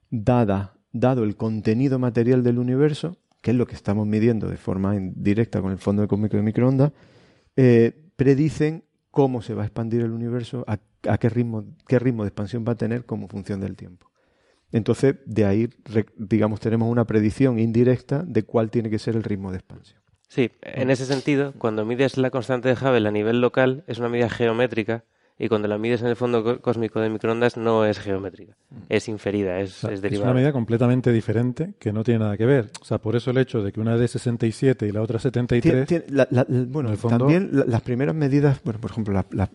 dada, 0.09 0.73
dado 0.91 1.23
el 1.23 1.35
contenido 1.35 1.99
material 1.99 2.43
del 2.43 2.57
universo, 2.59 3.15
que 3.41 3.51
es 3.51 3.57
lo 3.57 3.65
que 3.67 3.75
estamos 3.75 4.05
midiendo 4.07 4.49
de 4.49 4.57
forma 4.57 4.95
indirecta 4.95 5.61
con 5.61 5.71
el 5.71 5.77
fondo 5.77 6.05
cósmico 6.07 6.35
de 6.35 6.43
microondas, 6.43 6.91
eh, 7.55 7.93
predicen 8.15 8.83
cómo 9.11 9.41
se 9.41 9.53
va 9.53 9.63
a 9.63 9.65
expandir 9.65 10.01
el 10.01 10.11
universo, 10.11 10.63
a, 10.67 10.79
a 11.07 11.17
qué, 11.17 11.29
ritmo, 11.29 11.65
qué 11.87 11.99
ritmo 11.99 12.23
de 12.23 12.29
expansión 12.29 12.65
va 12.67 12.73
a 12.73 12.75
tener 12.75 13.05
como 13.05 13.27
función 13.27 13.59
del 13.59 13.75
tiempo. 13.75 14.09
Entonces, 14.71 15.15
de 15.25 15.45
ahí, 15.45 15.69
digamos, 16.17 16.59
tenemos 16.59 16.89
una 16.89 17.05
predicción 17.05 17.57
indirecta 17.57 18.23
de 18.25 18.43
cuál 18.43 18.69
tiene 18.69 18.89
que 18.89 18.99
ser 18.99 19.15
el 19.15 19.23
ritmo 19.23 19.51
de 19.51 19.57
expansión. 19.57 19.99
Sí, 20.27 20.51
en 20.61 20.91
ese 20.91 21.05
sentido, 21.05 21.53
cuando 21.57 21.85
mides 21.85 22.17
la 22.17 22.29
constante 22.29 22.69
de 22.69 22.75
Hubble 22.75 23.07
a 23.07 23.11
nivel 23.11 23.41
local, 23.41 23.83
es 23.87 23.97
una 23.97 24.09
medida 24.09 24.29
geométrica 24.29 25.03
y 25.39 25.47
cuando 25.47 25.67
la 25.69 25.77
mides 25.77 26.01
en 26.01 26.07
el 26.07 26.15
fondo 26.17 26.43
có- 26.43 26.59
cósmico 26.59 26.99
de 26.99 27.09
microondas 27.09 27.55
no 27.57 27.85
es 27.85 27.97
geométrica, 27.99 28.57
es 28.89 29.07
inferida, 29.07 29.59
es, 29.61 29.77
O 29.77 29.87
sea, 29.87 29.89
es 29.91 29.95
es 29.95 30.01
derivada. 30.01 30.31
una 30.31 30.35
medida 30.35 30.51
completamente 30.51 31.11
diferente 31.13 31.73
que 31.79 31.91
no 31.93 32.03
tiene 32.03 32.19
nada 32.19 32.35
que 32.37 32.45
ver. 32.45 32.69
O 32.81 32.85
sea, 32.85 32.97
por 32.99 33.15
eso 33.15 33.31
el 33.31 33.37
hecho 33.37 33.63
de 33.63 33.71
que 33.71 33.79
una 33.79 33.95
es 33.95 34.01
de 34.01 34.07
67 34.09 34.85
y 34.87 34.91
la 34.91 35.01
otra 35.01 35.17
73. 35.17 35.87
Tien- 35.87 36.03
tien- 36.05 36.11
la- 36.13 36.27
la- 36.29 36.45
la- 36.47 36.65
bueno, 36.67 36.93
fondo- 36.97 37.17
también 37.19 37.49
la- 37.53 37.65
las 37.65 37.81
primeras 37.81 38.13
medidas, 38.13 38.59
bueno, 38.63 38.79
por 38.81 38.91
ejemplo, 38.91 39.13
la- 39.13 39.25
la- 39.31 39.49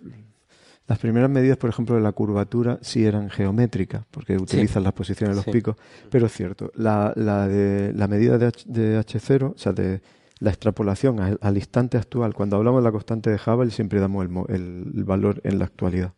las 0.86 0.98
primeras 0.98 1.30
medidas, 1.30 1.56
por 1.56 1.70
ejemplo, 1.70 1.94
de 1.96 2.02
la 2.02 2.12
curvatura 2.12 2.78
sí 2.82 3.06
eran 3.06 3.30
geométricas, 3.30 4.04
porque 4.10 4.36
utilizan 4.36 4.82
las 4.84 4.92
posiciones 4.92 5.34
de 5.34 5.36
los 5.36 5.44
Sí. 5.46 5.50
picos, 5.50 5.76
pero 6.10 6.26
es 6.26 6.32
cierto, 6.32 6.70
la, 6.76 7.12
la 7.16 7.48
de 7.48 7.92
la 7.94 8.06
medida 8.08 8.36
de, 8.36 8.46
H, 8.46 8.64
de 8.66 8.98
H0, 8.98 9.52
o 9.54 9.58
sea, 9.58 9.72
de 9.72 10.00
la 10.44 10.50
extrapolación 10.50 11.38
al, 11.40 11.56
instante 11.56 11.96
actual, 11.96 12.34
cuando 12.34 12.56
hablamos 12.56 12.82
de 12.82 12.84
la 12.84 12.92
constante 12.92 13.30
de 13.30 13.36
Hubble, 13.36 13.70
siempre 13.70 13.98
damos 13.98 14.26
el, 14.50 15.04
valor 15.04 15.40
en 15.42 15.58
la 15.58 15.64
actualidad. 15.64 16.12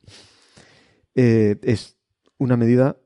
Eh, 1.14 1.56
es 1.62 1.96
una 2.36 2.56
medida 2.56 2.96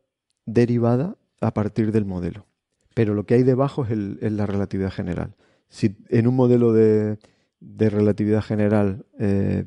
derivada 0.47 1.19
a 1.43 1.53
partir 1.53 1.93
del 1.93 2.07
modelo. 2.07 2.47
Pero 2.95 3.13
lo 3.13 3.27
que 3.27 3.35
hay 3.35 3.43
debajo 3.43 3.85
es, 3.85 3.91
la 4.33 4.47
relatividad 4.47 4.91
general. 4.91 5.35
Si 5.69 5.95
en 6.09 6.27
un 6.27 6.37
modelo 6.37 6.73
de, 6.73 7.19
relatividad 7.61 8.43
general 8.43 9.05
eh, 9.19 9.67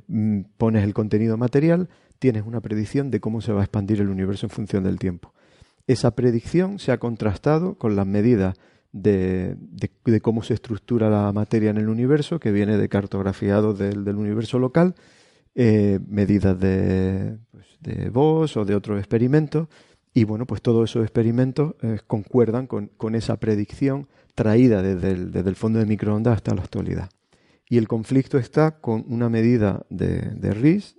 pones 0.57 0.83
el 0.83 0.95
contenido 0.95 1.37
material, 1.37 1.87
tienes 2.17 2.47
una 2.47 2.61
predicción 2.61 3.11
de 3.11 3.19
cómo 3.19 3.41
se 3.41 3.53
va 3.53 3.61
a 3.61 3.65
expandir 3.65 4.01
el 4.01 4.09
universo 4.09 4.47
en 4.47 4.49
función 4.49 4.85
del 4.85 4.97
tiempo. 4.97 5.35
Esa 5.85 6.15
predicción 6.15 6.79
se 6.79 6.91
ha 6.91 6.97
contrastado 6.97 7.77
con 7.77 7.95
las 7.95 8.07
medidas 8.07 8.55
de, 8.93 9.55
de- 9.59 9.91
de 10.05 10.21
cómo 10.21 10.41
se 10.43 10.53
estructura 10.53 11.09
la 11.09 11.33
materia 11.33 11.69
en 11.71 11.77
el 11.77 11.89
universo, 11.89 12.39
que 12.39 12.51
viene 12.53 12.77
de 12.77 12.87
cartografiado 12.87 13.73
del, 13.73 14.05
del 14.05 14.15
universo 14.15 14.59
local, 14.59 14.95
eh, 15.55 15.99
medidas 16.07 16.57
de, 16.59 17.37
pues, 17.51 17.65
de 17.81 18.09
Boss 18.09 18.55
o 18.55 18.63
de 18.65 18.75
otros 18.75 18.97
experimentos, 18.99 19.67
y 20.13 20.23
bueno, 20.25 20.45
pues 20.45 20.61
todos 20.61 20.89
esos 20.89 21.03
experimentos 21.03 21.75
eh, 21.81 21.99
concuerdan 22.07 22.67
con, 22.67 22.87
con 22.97 23.15
esa 23.15 23.37
predicción 23.37 24.07
traída 24.35 24.81
desde 24.81 25.11
el, 25.11 25.31
desde 25.31 25.49
el 25.49 25.55
fondo 25.55 25.79
de 25.79 25.85
microondas 25.87 26.35
hasta 26.35 26.55
la 26.55 26.61
actualidad. 26.61 27.09
Y 27.67 27.77
el 27.79 27.87
conflicto 27.87 28.37
está 28.37 28.79
con 28.79 29.03
una 29.07 29.29
medida 29.29 29.85
de, 29.89 30.19
de 30.35 30.53
RIS 30.53 30.97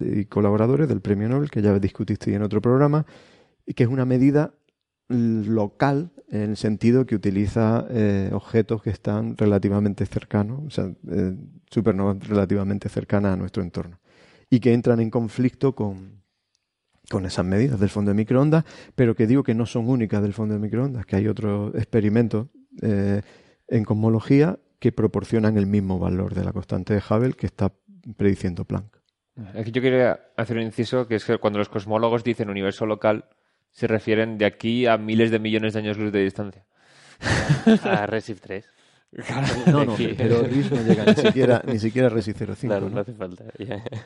y 0.00 0.24
colaboradores 0.24 0.88
del 0.88 1.00
Premio 1.00 1.28
Nobel, 1.28 1.50
que 1.50 1.62
ya 1.62 1.78
discutiste 1.78 2.34
en 2.34 2.42
otro 2.42 2.60
programa, 2.60 3.06
que 3.74 3.84
es 3.84 3.88
una 3.88 4.04
medida 4.04 4.54
local 5.08 6.10
en 6.28 6.50
el 6.50 6.56
sentido 6.56 7.06
que 7.06 7.14
utiliza 7.14 7.86
eh, 7.90 8.30
objetos 8.32 8.82
que 8.82 8.90
están 8.90 9.36
relativamente 9.36 10.06
cercanos, 10.06 10.60
o 10.66 10.70
sea, 10.70 10.92
eh, 11.10 11.34
supernovas 11.70 12.26
relativamente 12.26 12.88
cercanas 12.88 13.34
a 13.34 13.36
nuestro 13.36 13.62
entorno, 13.62 14.00
y 14.50 14.60
que 14.60 14.72
entran 14.72 15.00
en 15.00 15.10
conflicto 15.10 15.74
con, 15.74 16.22
con 17.10 17.26
esas 17.26 17.44
medidas 17.44 17.78
del 17.78 17.88
fondo 17.88 18.10
de 18.10 18.16
microondas, 18.16 18.64
pero 18.94 19.14
que 19.14 19.26
digo 19.26 19.44
que 19.44 19.54
no 19.54 19.66
son 19.66 19.88
únicas 19.88 20.22
del 20.22 20.32
fondo 20.32 20.54
de 20.54 20.60
microondas, 20.60 21.06
que 21.06 21.16
hay 21.16 21.28
otros 21.28 21.74
experimentos 21.76 22.48
eh, 22.82 23.22
en 23.68 23.84
cosmología 23.84 24.58
que 24.80 24.92
proporcionan 24.92 25.56
el 25.56 25.66
mismo 25.66 25.98
valor 25.98 26.34
de 26.34 26.44
la 26.44 26.52
constante 26.52 26.94
de 26.94 27.02
Hubble 27.08 27.34
que 27.34 27.46
está 27.46 27.72
prediciendo 28.16 28.64
Planck. 28.64 28.96
Aquí 29.54 29.70
yo 29.70 29.82
quería 29.82 30.20
hacer 30.36 30.56
un 30.56 30.62
inciso, 30.62 31.06
que 31.06 31.16
es 31.16 31.24
que 31.24 31.38
cuando 31.38 31.58
los 31.58 31.68
cosmólogos 31.68 32.24
dicen 32.24 32.48
universo 32.48 32.86
local, 32.86 33.26
se 33.76 33.86
refieren 33.86 34.38
de 34.38 34.46
aquí 34.46 34.86
a 34.86 34.96
miles 34.96 35.30
de 35.30 35.38
millones 35.38 35.74
de 35.74 35.80
años 35.80 35.98
luz 35.98 36.10
de 36.10 36.24
distancia. 36.24 36.64
A 37.84 38.06
Resif 38.06 38.40
3. 38.40 38.64
No, 39.66 39.84
no, 39.84 39.92
Aquí. 39.92 40.14
pero 40.16 40.42
RIS 40.42 40.70
no 40.72 40.82
llega 40.82 41.04
ni 41.04 41.14
siquiera, 41.14 41.62
ni 41.66 41.78
siquiera 41.78 42.08
a 42.08 42.10
Resi 42.10 42.32
05. 42.32 42.56
Claro, 42.60 42.88
¿no? 42.88 42.96
no 42.96 43.00
hace 43.00 43.14
falta. 43.14 43.44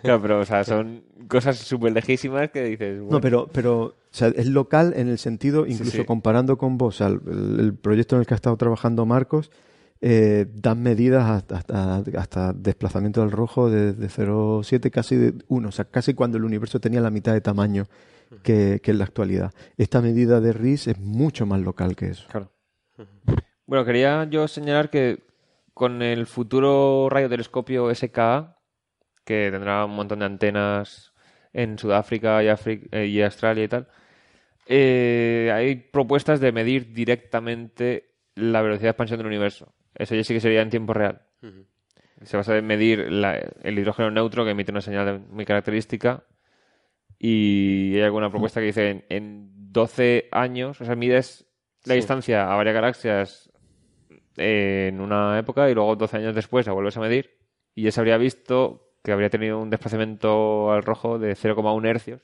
Claro, 0.02 0.22
pero 0.22 0.40
o 0.40 0.44
sea, 0.44 0.62
son 0.62 1.02
cosas 1.26 1.56
súper 1.56 1.92
lejísimas 1.92 2.50
que 2.50 2.62
dices... 2.64 3.00
bueno, 3.00 3.14
No, 3.16 3.20
pero, 3.20 3.48
pero 3.52 3.82
o 3.82 3.94
sea, 4.10 4.28
es 4.28 4.46
local 4.46 4.92
en 4.94 5.08
el 5.08 5.18
sentido, 5.18 5.66
incluso 5.66 5.96
sí. 5.96 6.04
comparando 6.04 6.58
con 6.58 6.78
vos, 6.78 6.96
o 6.96 6.98
sea, 6.98 7.06
el, 7.08 7.58
el 7.58 7.74
proyecto 7.74 8.14
en 8.16 8.20
el 8.20 8.26
que 8.26 8.34
ha 8.34 8.36
estado 8.36 8.56
trabajando 8.56 9.04
Marcos, 9.06 9.50
eh, 10.00 10.46
dan 10.54 10.82
medidas 10.82 11.28
hasta, 11.28 11.56
hasta, 11.56 12.04
hasta 12.18 12.52
desplazamiento 12.52 13.22
del 13.22 13.32
rojo 13.32 13.70
de, 13.70 13.94
de 13.94 14.06
0,7 14.08 14.90
casi 14.90 15.16
de 15.16 15.34
1, 15.48 15.68
o 15.68 15.72
sea, 15.72 15.86
casi 15.86 16.14
cuando 16.14 16.38
el 16.38 16.44
universo 16.44 16.78
tenía 16.78 17.00
la 17.00 17.10
mitad 17.10 17.32
de 17.32 17.40
tamaño 17.40 17.86
que, 18.42 18.80
que 18.82 18.90
en 18.90 18.98
la 18.98 19.04
actualidad. 19.04 19.52
Esta 19.76 20.00
medida 20.00 20.40
de 20.40 20.52
RIS 20.52 20.86
es 20.88 20.98
mucho 20.98 21.46
más 21.46 21.60
local 21.60 21.96
que 21.96 22.06
eso. 22.08 22.26
Claro. 22.28 22.52
Bueno, 23.66 23.84
quería 23.84 24.24
yo 24.28 24.48
señalar 24.48 24.90
que 24.90 25.24
con 25.74 26.02
el 26.02 26.26
futuro 26.26 27.08
radiotelescopio 27.10 27.94
SKA, 27.94 28.56
que 29.24 29.48
tendrá 29.52 29.84
un 29.84 29.94
montón 29.94 30.18
de 30.20 30.24
antenas 30.26 31.12
en 31.52 31.78
Sudáfrica 31.78 32.42
y, 32.42 32.46
Afri- 32.48 32.88
eh, 32.90 33.06
y 33.06 33.22
Australia 33.22 33.64
y 33.64 33.68
tal, 33.68 33.88
eh, 34.66 35.50
hay 35.54 35.76
propuestas 35.76 36.40
de 36.40 36.52
medir 36.52 36.92
directamente 36.92 38.14
la 38.34 38.62
velocidad 38.62 38.86
de 38.86 38.90
expansión 38.90 39.18
del 39.18 39.26
universo. 39.26 39.72
Eso 39.94 40.14
ya 40.14 40.24
sí 40.24 40.34
que 40.34 40.40
sería 40.40 40.62
en 40.62 40.70
tiempo 40.70 40.92
real. 40.92 41.22
Se 42.22 42.36
basa 42.36 42.56
en 42.56 42.66
medir 42.66 43.10
la- 43.10 43.36
el 43.36 43.78
hidrógeno 43.78 44.10
neutro 44.10 44.44
que 44.44 44.50
emite 44.50 44.70
una 44.72 44.80
señal 44.82 45.20
muy 45.30 45.44
característica 45.46 46.24
y 47.22 47.94
hay 47.96 48.02
alguna 48.02 48.30
propuesta 48.30 48.60
que 48.60 48.66
dice 48.66 48.88
en, 48.90 49.04
en 49.10 49.50
12 49.72 50.28
años, 50.32 50.80
o 50.80 50.84
sea, 50.84 50.96
mides 50.96 51.46
la 51.84 51.92
Sí. 51.94 51.98
distancia 51.98 52.50
a 52.52 52.56
varias 52.56 52.74
galaxias 52.74 53.50
en 54.36 55.00
una 55.00 55.38
época 55.38 55.68
y 55.70 55.74
luego 55.74 55.96
12 55.96 56.16
años 56.16 56.34
después 56.34 56.66
la 56.66 56.72
vuelves 56.72 56.96
a 56.96 57.00
medir 57.00 57.30
y 57.74 57.82
ya 57.82 57.92
se 57.92 58.00
habría 58.00 58.16
visto 58.16 58.86
que 59.02 59.12
habría 59.12 59.30
tenido 59.30 59.58
un 59.60 59.70
desplazamiento 59.70 60.72
al 60.72 60.82
rojo 60.82 61.18
de 61.18 61.34
0,1 61.34 61.86
hercios. 61.88 62.22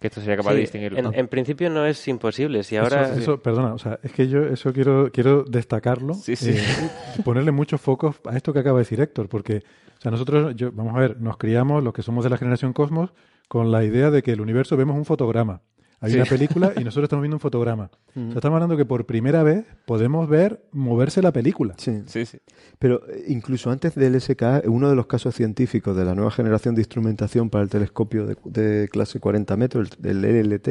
Que 0.00 0.06
esto 0.06 0.20
sería 0.20 0.36
capaz 0.36 0.50
Sí, 0.50 0.54
de 0.56 0.60
distinguirlo. 0.60 0.98
en, 0.98 1.12
en 1.14 1.28
principio 1.28 1.68
no 1.68 1.84
es 1.84 2.06
imposible. 2.08 2.62
Si 2.62 2.76
ahora. 2.76 3.10
Eso, 3.10 3.18
eso, 3.18 3.42
perdona, 3.42 3.74
o 3.74 3.78
sea, 3.78 3.98
es 4.02 4.12
que 4.12 4.28
yo 4.28 4.44
eso 4.44 4.72
quiero, 4.72 5.10
quiero 5.12 5.42
destacarlo 5.42 6.14
Sí, 6.14 6.36
sí. 6.36 6.50
eh, 6.50 6.90
y 7.18 7.22
ponerle 7.22 7.50
muchos 7.50 7.80
focos 7.80 8.20
a 8.26 8.36
esto 8.36 8.52
que 8.52 8.60
acaba 8.60 8.78
de 8.78 8.82
decir 8.84 9.00
Héctor, 9.00 9.28
porque 9.28 9.62
o 9.98 10.00
sea, 10.00 10.10
nosotros, 10.10 10.54
yo, 10.56 10.70
vamos 10.72 10.94
a 10.94 11.00
ver, 11.00 11.20
nos 11.20 11.36
criamos, 11.36 11.82
los 11.82 11.92
que 11.92 12.02
somos 12.02 12.22
de 12.24 12.30
la 12.30 12.38
generación 12.38 12.72
Cosmos, 12.72 13.12
con 13.54 13.70
la 13.70 13.84
idea 13.84 14.10
de 14.10 14.22
que 14.24 14.32
el 14.32 14.40
universo 14.40 14.76
vemos 14.76 14.96
un 14.96 15.04
fotograma. 15.04 15.62
Hay 16.00 16.10
Sí. 16.10 16.16
una 16.16 16.26
película 16.26 16.72
y 16.76 16.82
nosotros 16.82 17.04
estamos 17.04 17.22
viendo 17.22 17.36
un 17.36 17.40
fotograma. 17.40 17.88
O 18.08 18.12
sea, 18.12 18.34
estamos 18.34 18.56
hablando 18.56 18.76
que 18.76 18.84
por 18.84 19.06
primera 19.06 19.44
vez 19.44 19.64
podemos 19.86 20.28
ver 20.28 20.64
moverse 20.72 21.22
la 21.22 21.32
película. 21.32 21.74
Sí. 21.78 22.02
Sí, 22.06 22.26
sí. 22.26 22.38
Pero 22.80 23.08
eh, 23.08 23.24
incluso 23.28 23.70
antes 23.70 23.94
del 23.94 24.20
SKA, 24.20 24.62
uno 24.66 24.90
de 24.90 24.96
los 24.96 25.06
casos 25.06 25.34
científicos 25.36 25.96
de 25.96 26.04
la 26.04 26.14
nueva 26.16 26.32
generación 26.32 26.74
de 26.74 26.80
instrumentación 26.82 27.48
para 27.48 27.62
el 27.62 27.70
telescopio 27.70 28.26
de, 28.26 28.36
de 28.44 28.88
clase 28.88 29.20
40 29.20 29.56
metros, 29.56 29.90
el, 30.02 30.24
el 30.24 30.50
LLT, 30.50 30.68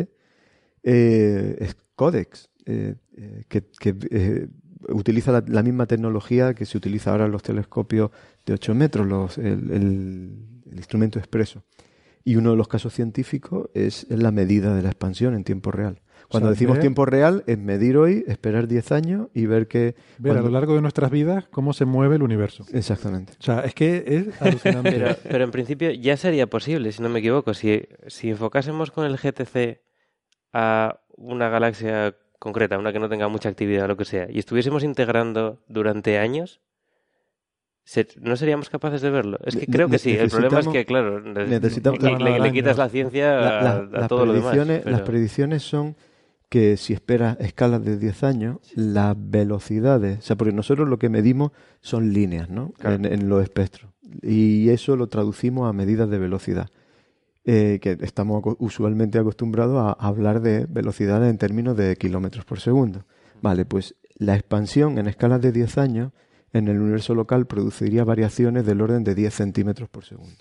eh, 0.84 1.56
es 1.60 1.76
Codex, 1.96 2.50
eh, 2.66 2.96
eh, 3.18 3.44
que, 3.48 3.64
que, 3.80 3.96
eh, 4.12 4.48
utiliza 4.90 5.32
la, 5.32 5.44
la 5.48 5.64
misma 5.64 5.86
tecnología 5.86 6.54
que 6.54 6.66
se 6.66 6.78
utiliza 6.78 7.12
ahora 7.12 7.26
en 7.26 7.32
los 7.32 7.44
telescopios 7.44 8.12
de 8.46 8.54
8 8.54 8.76
metros, 8.76 9.08
los, 9.08 9.38
el, 9.38 9.72
el- 9.72 10.38
el 10.70 10.78
instrumento 10.78 11.20
expreso. 11.20 11.64
Y 12.26 12.38
uno 12.38 12.52
de 12.52 12.58
los 12.58 12.68
casos 12.68 12.94
científicos 12.94 13.70
es, 13.74 14.06
la 14.10 14.32
medida 14.32 14.74
de 14.76 14.82
la 14.82 14.90
expansión 14.90 15.34
en 15.36 15.44
tiempo 15.44 15.72
real. 15.72 16.02
Cuando 16.30 16.48
sea, 16.48 16.54
decimos 16.54 16.76
ver- 16.76 16.82
tiempo 16.82 17.06
real, 17.06 17.44
es 17.48 17.58
medir 17.58 17.98
hoy, 17.98 18.24
esperar 18.28 18.68
10 18.68 18.92
años 18.94 19.28
y 19.34 19.46
ver 19.46 19.68
que... 19.68 19.96
Ver 20.20 20.38
a 20.38 20.42
lo 20.42 20.50
largo 20.50 20.74
de 20.74 20.82
nuestras 20.82 21.12
vidas 21.12 21.48
cómo 21.52 21.74
se 21.74 21.84
mueve 21.86 22.16
el 22.16 22.24
universo. 22.24 22.66
Exactamente. 22.72 23.34
O 23.40 23.44
sea, 23.44 23.60
es 23.62 23.74
que 23.76 24.04
es 24.08 24.42
alucinante. 24.42 24.92
Pero, 24.92 25.16
pero 25.30 25.44
en 25.44 25.52
principio 25.52 25.92
ya 25.92 26.16
sería 26.16 26.48
posible, 26.48 26.92
si 26.94 27.02
no 27.02 27.10
me 27.10 27.20
equivoco. 27.20 27.54
Si, 27.54 27.84
si 28.08 28.30
enfocásemos 28.30 28.90
con 28.92 29.06
el 29.06 29.18
GTC 29.18 29.82
a 30.54 31.02
una 31.18 31.50
galaxia 31.50 32.16
concreta, 32.40 32.78
una 32.80 32.94
que 32.94 33.00
no 33.00 33.10
tenga 33.10 33.28
mucha 33.28 33.50
actividad 33.50 33.86
o 33.86 33.88
lo 33.90 33.98
que 33.98 34.06
sea, 34.06 34.28
y 34.32 34.40
estuviésemos 34.40 34.84
integrando 34.84 35.62
durante 35.68 36.18
años, 36.18 36.62
¿no 38.22 38.36
seríamos 38.38 38.70
capaces 38.70 39.02
de 39.02 39.10
verlo? 39.10 39.38
Es 39.46 39.56
que 39.56 39.68
creo 39.68 39.90
que 39.90 39.98
sí. 40.00 40.12
El 40.12 40.30
problema 40.30 40.60
es 40.60 40.68
que, 40.68 40.86
claro, 40.86 41.20
ne- 41.20 41.48
necesitamos- 41.48 42.02
le, 42.02 42.18
le- 42.18 42.40
le 42.40 42.52
quitas 42.52 42.78
la 42.78 42.90
ciencia 42.90 43.36
La- 43.36 43.60
a, 43.60 43.64
la- 43.64 43.72
a 43.78 43.84
las, 44.02 44.08
todo 44.08 44.26
lo 44.26 44.34
demás. 44.34 44.52
predicciones, 44.52 44.86
las 44.86 44.94
pero- 45.02 45.06
predicciones 45.06 45.64
son 45.64 45.96
que 46.50 46.78
si 46.78 46.94
esperas 46.94 47.38
escalas 47.40 47.84
de 47.84 47.98
10 47.98 48.24
años, 48.24 48.58
las 48.76 49.16
velocidades, 49.18 50.20
o 50.20 50.22
sea, 50.22 50.36
porque 50.36 50.54
nosotros 50.54 50.88
lo 50.88 51.00
que 51.00 51.10
medimos 51.10 51.52
son 51.82 52.14
líneas, 52.14 52.50
¿no? 52.50 52.74
En, 52.84 53.06
en 53.06 53.28
los 53.28 53.42
espectros. 53.42 53.92
Y 54.22 54.70
eso 54.70 54.96
lo 54.96 55.08
traducimos 55.08 55.68
a 55.70 55.74
medidas 55.74 56.10
de 56.10 56.20
velocidad. 56.20 56.70
eh, 57.46 57.80
que 57.82 57.98
estamos 58.02 58.42
usualmente 58.60 59.18
acostumbrados 59.20 59.78
a 59.78 60.08
hablar 60.08 60.40
de 60.40 60.66
velocidades 60.70 61.30
en 61.30 61.38
términos 61.38 61.76
de 61.76 61.98
kilómetros 61.98 62.46
por 62.46 62.62
segundo. 62.62 63.04
Vale, 63.42 63.66
pues 63.66 63.96
la 64.16 64.36
expansión 64.36 64.98
en 64.98 65.08
escalas 65.08 65.42
de 65.42 65.52
10 65.52 65.78
años 65.78 66.12
en 66.54 66.68
el 66.68 66.80
universo 66.80 67.14
local 67.16 67.46
produciría 67.48 68.04
variaciones 68.04 68.66
del 68.66 68.82
orden 68.82 69.04
de 69.04 69.16
10 69.16 69.34
centímetros 69.34 69.90
por 69.90 70.06
segundo. 70.06 70.36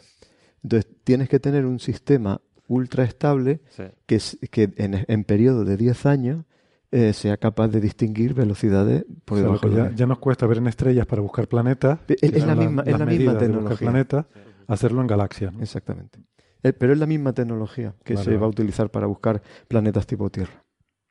Entonces, 0.63 0.91
tienes 1.05 1.29
que 1.29 1.41
tener 1.41 1.67
un 1.67 1.81
sistema 1.81 2.41
ultra 2.69 3.05
estable 3.05 3.61
Sí. 3.71 3.83
que, 4.07 4.21
que 4.51 4.73
en, 4.77 5.05
en 5.09 5.25
periodo 5.25 5.65
de 5.65 5.77
10 5.77 6.07
años 6.07 6.45
eh, 6.91 7.13
sea 7.15 7.39
capaz 7.39 7.69
de 7.69 7.81
distinguir 7.81 8.35
velocidades 8.35 9.05
por 9.25 9.39
O 9.39 9.59
sea, 9.59 9.91
ya, 9.95 10.07
nos 10.07 10.19
cuesta 10.19 10.47
ver 10.47 10.59
en 10.59 10.67
estrellas 10.69 11.07
para 11.07 11.23
buscar 11.23 11.49
planetas. 11.49 11.99
Es- 12.07 12.33
la 12.41 12.55
las- 12.55 12.59
misma- 12.59 12.83
es 12.87 12.99
la 12.99 13.07
misma 13.07 13.39
tecnología. 13.39 13.77
planetas, 13.79 14.27
hacerlo 14.69 15.01
en 15.01 15.07
galaxias. 15.07 15.53
¿no? 15.55 15.61
Exactamente. 15.63 16.21
Eh, 16.63 16.73
pero 16.75 16.93
es 16.93 16.99
la 16.99 17.07
misma 17.07 17.33
tecnología 17.33 17.95
que 18.05 18.15
Vale, 18.15 18.25
se 18.25 18.37
va 18.37 18.47
a 18.47 18.49
utilizar 18.51 18.91
para 18.91 19.07
buscar 19.07 19.43
planetas 19.69 20.07
tipo 20.07 20.29
Tierra. 20.31 20.63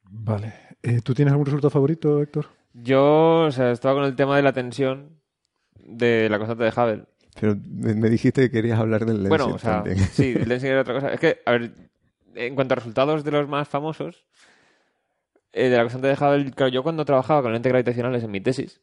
Vale. 0.10 0.54
Eh, 0.84 1.02
¿Tú 1.04 1.14
tienes 1.14 1.32
algún 1.32 1.46
resultado 1.46 1.70
favorito, 1.72 2.22
Héctor? 2.22 2.46
Yo, 2.74 3.42
o 3.48 3.52
sea, 3.52 3.72
estaba 3.72 3.96
con 3.96 4.06
el 4.06 4.16
tema 4.16 4.36
de 4.36 4.44
la 4.44 4.54
tensión 4.54 5.22
de 5.76 6.30
la 6.30 6.38
constante 6.38 6.64
de 6.64 6.70
Hubble. 6.70 7.06
Pero 7.40 7.56
me, 7.56 8.10
dijiste 8.10 8.42
que 8.42 8.52
querías 8.52 8.80
hablar 8.80 9.06
del 9.06 9.28
Bueno, 9.28 9.48
Lensing 9.48 9.56
o 9.56 9.60
sea, 9.60 9.84
también. 9.84 9.98
sí, 9.98 10.34
el 10.40 10.50
Lensing 10.50 10.70
era 10.70 10.82
otra 10.82 10.94
cosa. 10.96 11.14
Es 11.14 11.20
que, 11.20 11.40
a 11.46 11.52
ver, 11.52 11.72
en 12.36 12.56
cuanto 12.56 12.74
a 12.74 12.76
resultados 12.76 13.24
de 13.24 13.32
los 13.32 13.48
más 13.48 13.68
famosos, 13.68 14.26
eh, 15.54 15.70
de 15.70 15.78
la 15.78 15.84
constante 15.84 16.08
de 16.08 16.14
Hubble, 16.14 16.52
claro, 16.52 16.72
yo 16.72 16.84
cuando 16.84 17.06
trabajaba 17.06 17.42
con 17.42 17.54
lentes 17.54 17.72
gravitacionales 17.72 18.24
en 18.24 18.32
mi 18.32 18.42
tesis, 18.42 18.82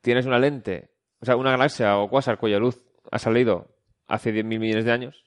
tienes 0.00 0.26
una 0.26 0.38
lente, 0.38 0.90
o 1.20 1.26
sea, 1.26 1.36
una 1.36 1.50
galaxia 1.50 1.98
o 1.98 2.08
quasar 2.08 2.38
cuya 2.38 2.58
luz 2.58 2.82
ha 3.10 3.18
salido 3.18 3.68
hace 4.06 4.32
10.000 4.32 4.44
millones 4.44 4.84
de 4.84 4.92
años, 4.92 5.24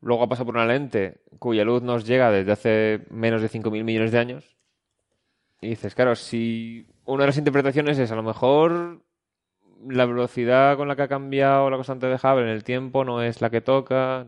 luego 0.00 0.22
ha 0.22 0.28
pasado 0.28 0.46
por 0.46 0.56
una 0.56 0.66
lente 0.66 1.22
cuya 1.38 1.64
luz 1.64 1.82
nos 1.82 2.06
llega 2.06 2.30
desde 2.30 2.52
hace 2.52 3.06
menos 3.10 3.42
de 3.42 3.48
5.000 3.48 3.84
millones 3.84 4.12
de 4.12 4.18
años, 4.18 4.57
y 5.60 5.70
dices, 5.70 5.94
claro, 5.94 6.14
si 6.14 6.86
una 7.04 7.24
de 7.24 7.28
las 7.28 7.38
interpretaciones 7.38 7.98
es 7.98 8.10
a 8.12 8.16
lo 8.16 8.22
mejor 8.22 9.02
la 9.86 10.06
velocidad 10.06 10.76
con 10.76 10.88
la 10.88 10.96
que 10.96 11.02
ha 11.02 11.08
cambiado 11.08 11.70
la 11.70 11.76
constante 11.76 12.06
de 12.06 12.14
Hubble 12.14 12.42
en 12.42 12.48
el 12.48 12.64
tiempo 12.64 13.04
no 13.04 13.22
es 13.22 13.40
la 13.40 13.50
que 13.50 13.60
toca. 13.60 14.26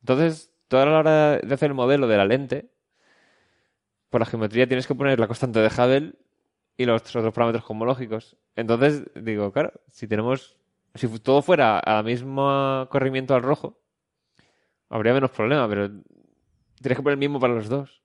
Entonces, 0.00 0.52
toda 0.68 0.86
la 0.86 0.98
hora 0.98 1.38
de 1.38 1.54
hacer 1.54 1.70
el 1.70 1.74
modelo 1.74 2.06
de 2.06 2.16
la 2.16 2.24
lente, 2.24 2.70
por 4.10 4.20
la 4.20 4.26
geometría 4.26 4.66
tienes 4.66 4.86
que 4.86 4.94
poner 4.94 5.18
la 5.18 5.26
constante 5.26 5.60
de 5.60 5.68
Hubble 5.68 6.14
y 6.76 6.84
los 6.84 7.02
otros 7.02 7.32
parámetros 7.32 7.64
cosmológicos. 7.64 8.36
Entonces, 8.56 9.04
digo, 9.14 9.52
claro, 9.52 9.72
si 9.88 10.06
tenemos, 10.06 10.56
si 10.94 11.08
todo 11.20 11.42
fuera 11.42 11.78
al 11.78 12.04
mismo 12.04 12.86
corrimiento 12.90 13.34
al 13.34 13.42
rojo, 13.42 13.80
habría 14.88 15.14
menos 15.14 15.30
problema, 15.30 15.68
pero 15.68 15.88
tienes 16.80 16.98
que 16.98 17.02
poner 17.02 17.14
el 17.14 17.18
mismo 17.18 17.40
para 17.40 17.54
los 17.54 17.68
dos. 17.68 18.02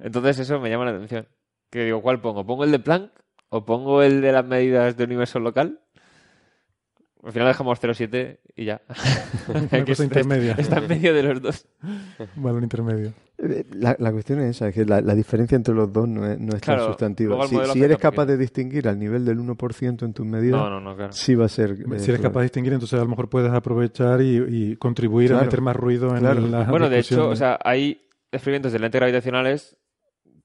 Entonces 0.00 0.38
eso 0.38 0.60
me 0.60 0.70
llama 0.70 0.84
la 0.84 0.92
atención. 0.92 1.28
Que 1.76 1.84
digo, 1.84 2.00
¿cuál 2.00 2.20
pongo? 2.22 2.46
¿Pongo 2.46 2.64
el 2.64 2.70
de 2.72 2.78
Planck 2.78 3.10
o 3.50 3.64
pongo 3.66 4.02
el 4.02 4.22
de 4.22 4.32
las 4.32 4.46
medidas 4.46 4.96
de 4.96 5.04
universo 5.04 5.38
local? 5.40 5.80
Al 7.22 7.32
final 7.32 7.48
dejamos 7.48 7.78
0,7 7.82 8.38
y 8.54 8.64
ya. 8.64 8.80
Cosa 9.46 9.82
está- 9.92 10.04
intermedia. 10.04 10.54
Está 10.56 10.78
en 10.78 10.88
medio 10.88 11.12
de 11.12 11.22
los 11.22 11.42
dos. 11.42 11.66
Valor 12.36 12.62
intermedio. 12.62 13.12
Eh, 13.38 13.64
La, 13.74 13.94
la 13.98 14.10
cuestión 14.12 14.40
es 14.40 14.56
esa, 14.56 14.72
que 14.72 14.86
la, 14.86 15.00
la 15.02 15.14
diferencia 15.14 15.54
entre 15.56 15.74
los 15.74 15.92
dos 15.92 16.08
no 16.08 16.24
es, 16.24 16.38
no 16.38 16.54
es 16.54 16.62
Claro, 16.62 16.82
tan 16.84 16.88
sustantiva. 16.92 17.46
Si, 17.46 17.56
eres 17.82 17.96
un 17.96 18.00
capaz 18.00 18.22
poquito. 18.22 18.26
de 18.26 18.36
distinguir 18.38 18.88
al 18.88 18.98
nivel 18.98 19.24
del 19.26 19.38
1% 19.38 20.02
en 20.04 20.12
tus 20.14 20.24
medidas, 20.24 20.58
No, 20.58 20.70
no, 20.70 20.80
no, 20.80 20.96
claro. 20.96 21.12
sí 21.12 21.34
va 21.34 21.44
a 21.44 21.48
ser... 21.50 21.72
eh, 21.72 21.98
Si 21.98 22.10
eres 22.10 22.22
capaz 22.22 22.40
de 22.40 22.44
distinguir, 22.44 22.72
entonces 22.72 22.98
a 22.98 23.02
lo 23.02 23.08
mejor 23.10 23.28
puedes 23.28 23.52
aprovechar 23.52 24.22
y, 24.22 24.38
y 24.48 24.76
contribuir 24.76 25.34
a 25.34 25.42
meter 25.42 25.60
más 25.60 25.76
ruido 25.76 26.10
en 26.14 26.20
Claro. 26.20 26.40
la 26.40 26.64
Bueno, 26.64 26.88
de 26.88 27.00
hecho, 27.00 27.28
o 27.28 27.36
sea, 27.36 27.58
hay 27.62 28.00
experimentos 28.32 28.72
de 28.72 28.78
lentes 28.78 28.98
gravitacionales 28.98 29.76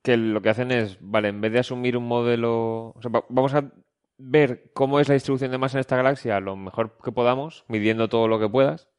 que 0.03 0.17
lo 0.17 0.41
que 0.41 0.49
hacen 0.49 0.71
es, 0.71 0.97
vale, 1.01 1.29
en 1.29 1.41
vez 1.41 1.51
de 1.51 1.59
asumir 1.59 1.97
un 1.97 2.07
modelo, 2.07 2.95
vamos 3.29 3.53
a 3.53 3.71
ver 4.17 4.71
cómo 4.73 4.99
es 4.99 5.07
la 5.07 5.13
distribución 5.13 5.51
de 5.51 5.57
masa 5.57 5.77
en 5.77 5.81
esta 5.81 5.97
galaxia 5.97 6.39
lo 6.39 6.55
mejor 6.55 6.97
que 7.03 7.11
podamos, 7.11 7.65
midiendo 7.67 8.09
todo 8.09 8.27
lo 8.27 8.39
que 8.39 8.49
puedas, 8.49 8.89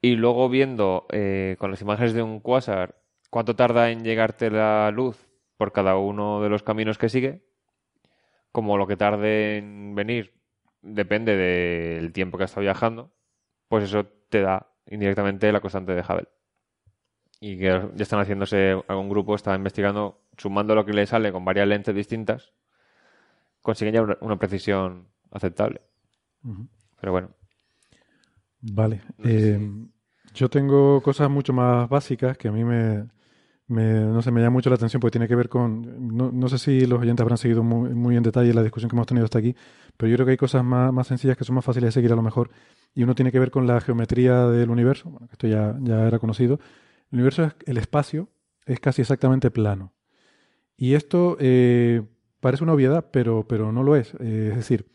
y 0.00 0.16
luego 0.16 0.48
viendo 0.48 1.06
eh, 1.10 1.56
con 1.58 1.70
las 1.70 1.80
imágenes 1.82 2.12
de 2.12 2.22
un 2.22 2.40
quasar 2.40 2.96
cuánto 3.30 3.56
tarda 3.56 3.90
en 3.90 4.04
llegarte 4.04 4.50
la 4.50 4.90
luz 4.90 5.28
por 5.56 5.72
cada 5.72 5.96
uno 5.96 6.40
de 6.40 6.48
los 6.48 6.62
caminos 6.62 6.98
que 6.98 7.08
sigue, 7.08 7.42
como 8.52 8.78
lo 8.78 8.86
que 8.86 8.96
tarde 8.96 9.58
en 9.58 9.94
venir 9.94 10.34
depende 10.80 11.36
del 11.36 12.12
tiempo 12.12 12.38
que 12.38 12.44
ha 12.44 12.46
estado 12.46 12.62
viajando, 12.62 13.12
pues 13.68 13.84
eso 13.84 14.06
te 14.28 14.40
da 14.40 14.72
indirectamente 14.86 15.52
la 15.52 15.60
constante 15.60 15.94
de 15.94 16.00
Hubble. 16.00 16.28
Y 17.40 17.58
que 17.58 17.64
ya 17.64 18.02
están 18.02 18.20
haciéndose, 18.20 18.82
algún 18.88 19.08
grupo 19.08 19.34
está 19.34 19.54
investigando, 19.54 20.20
sumando 20.36 20.74
lo 20.74 20.84
que 20.84 20.92
le 20.92 21.06
sale 21.06 21.32
con 21.32 21.44
varias 21.44 21.68
lentes 21.68 21.94
distintas, 21.94 22.52
consiguen 23.62 23.94
ya 23.94 24.02
una, 24.20 24.38
precisión 24.38 25.08
aceptable. 25.30 25.80
Pero 27.00 27.12
bueno, 27.12 27.28
Vale. 28.60 29.02
No 29.18 29.24
sé 29.24 29.30
Eh, 29.30 29.70
Yo 30.34 30.48
tengo 30.48 31.00
cosas 31.02 31.30
mucho 31.30 31.52
más 31.52 31.88
básicas 31.88 32.36
que 32.36 32.48
a 32.48 32.52
mí 32.52 32.64
me, 32.64 33.06
me- 33.68 34.00
no 34.00 34.22
sé, 34.22 34.30
me 34.32 34.40
llama 34.40 34.54
mucho 34.54 34.70
la 34.70 34.76
atención 34.76 35.00
porque 35.00 35.12
tiene 35.12 35.28
que 35.28 35.36
ver 35.36 35.48
con, 35.48 36.16
no, 36.16 36.30
no 36.32 36.48
sé 36.48 36.58
si 36.58 36.86
los 36.86 37.00
oyentes 37.00 37.22
habrán 37.22 37.38
seguido 37.38 37.62
muy, 37.64 37.90
muy 37.94 38.16
en 38.16 38.22
detalle 38.24 38.54
la 38.54 38.62
discusión 38.62 38.90
que 38.90 38.96
hemos 38.96 39.06
tenido 39.06 39.24
hasta 39.26 39.38
aquí, 39.40 39.56
pero 39.96 40.10
yo 40.10 40.16
creo 40.16 40.26
que 40.26 40.32
hay 40.32 40.38
cosas 40.38 40.64
más, 40.64 40.92
más 40.92 41.06
sencillas 41.08 41.36
que 41.38 41.44
son 41.44 41.56
más 41.56 41.64
fáciles 41.64 41.88
de 41.88 41.92
seguir 41.92 42.12
a 42.12 42.16
lo 42.16 42.22
mejor 42.22 42.50
y 42.94 43.04
uno 43.04 43.14
tiene 43.14 43.32
que 43.32 43.38
ver 43.40 43.50
con 43.52 43.66
la 43.66 43.80
geometría 43.80 44.46
del 44.48 44.70
universo, 44.70 45.10
bueno, 45.10 45.28
que 45.28 45.34
esto 45.34 45.48
ya, 45.48 45.76
ya 45.82 46.06
era 46.08 46.18
conocido. 46.18 46.60
El 47.10 47.18
universo, 47.18 47.52
el 47.66 47.78
espacio, 47.78 48.28
es 48.66 48.80
casi 48.80 49.02
exactamente 49.02 49.50
plano. 49.50 49.92
Y 50.76 50.94
esto 50.94 51.36
eh, 51.40 52.02
parece 52.40 52.64
una 52.64 52.74
obviedad, 52.74 53.10
pero, 53.10 53.46
pero 53.48 53.72
no 53.72 53.82
lo 53.82 53.96
es. 53.96 54.14
Eh, 54.20 54.48
es 54.50 54.56
decir, 54.56 54.86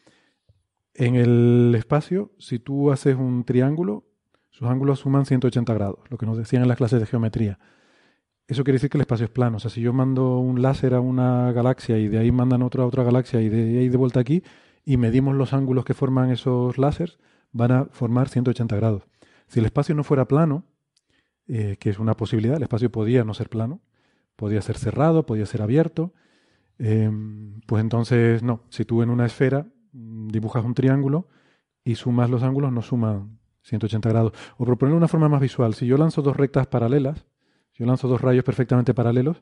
en 0.94 1.16
el 1.16 1.74
espacio, 1.76 2.32
si 2.38 2.60
tú 2.60 2.92
haces 2.92 3.16
un 3.16 3.44
triángulo, 3.44 4.06
sus 4.52 4.68
ángulos 4.68 5.00
suman 5.00 5.26
180 5.26 5.74
grados, 5.74 6.00
lo 6.10 6.18
que 6.18 6.26
nos 6.26 6.38
decían 6.38 6.62
en 6.62 6.68
las 6.68 6.78
clases 6.78 7.00
de 7.00 7.08
geometría. 7.08 7.60
Eso 8.48 8.64
quiere 8.64 8.76
decir 8.76 8.90
que 8.90 8.98
el 8.98 9.02
espacio 9.02 9.26
es 9.26 9.32
plano. 9.32 9.58
O 9.58 9.60
sea, 9.60 9.72
si 9.72 9.82
yo 9.82 9.94
mando 9.94 10.38
un 10.38 10.62
láser 10.62 10.94
a 10.94 11.00
una 11.00 11.52
galaxia 11.52 11.98
y 11.98 12.08
de 12.08 12.20
ahí 12.20 12.32
mandan 12.32 12.62
otro 12.62 12.84
a 12.84 12.86
otra 12.86 13.04
galaxia 13.04 13.42
y 13.42 13.50
de 13.50 13.80
ahí 13.80 13.90
de 13.90 13.98
vuelta 13.98 14.20
aquí 14.20 14.44
y 14.86 14.98
medimos 14.98 15.36
los 15.36 15.54
ángulos 15.54 15.86
que 15.86 15.94
forman 15.94 16.30
esos 16.30 16.78
láseres, 16.78 17.18
van 17.52 17.72
a 17.72 17.86
formar 17.86 18.30
180 18.30 18.76
grados. 18.76 19.04
Si 19.48 19.60
el 19.60 19.66
espacio 19.66 19.96
no 19.96 20.04
fuera 20.04 20.28
plano, 20.28 20.66
eh, 21.48 21.78
que 21.80 21.90
es 21.90 22.00
una 22.00 22.16
posibilidad, 22.16 22.58
el 22.58 22.64
espacio 22.64 22.92
podía 22.92 23.24
no 23.24 23.34
ser 23.34 23.50
plano, 23.50 23.82
podía 24.36 24.62
ser 24.62 24.78
cerrado, 24.78 25.26
podía 25.26 25.46
ser 25.46 25.62
abierto, 25.62 26.14
eh, 26.80 27.12
pues 27.68 27.82
entonces 27.82 28.44
no. 28.44 28.64
Si 28.70 28.86
tú 28.86 29.02
en 29.02 29.10
una 29.10 29.26
esfera 29.26 29.68
mm, 29.92 30.30
dibujas 30.30 30.64
un 30.66 30.74
triángulo 30.74 31.28
y 31.84 31.96
sumas 31.96 32.30
los 32.30 32.44
ángulos, 32.44 32.72
no 32.72 32.82
suman 32.82 33.40
180 33.64 34.10
grados. 34.10 34.34
O 34.58 34.66
de 34.66 34.94
una 34.94 35.08
forma 35.08 35.30
más 35.30 35.42
visual, 35.42 35.74
si 35.74 35.86
yo 35.86 35.98
lanzo 35.98 36.22
dos 36.22 36.36
rectas 36.36 36.68
paralelas, 36.68 37.26
si 37.72 37.80
yo 37.80 37.86
lanzo 37.86 38.08
dos 38.08 38.22
rayos 38.22 38.44
perfectamente 38.44 38.94
paralelos, 38.94 39.42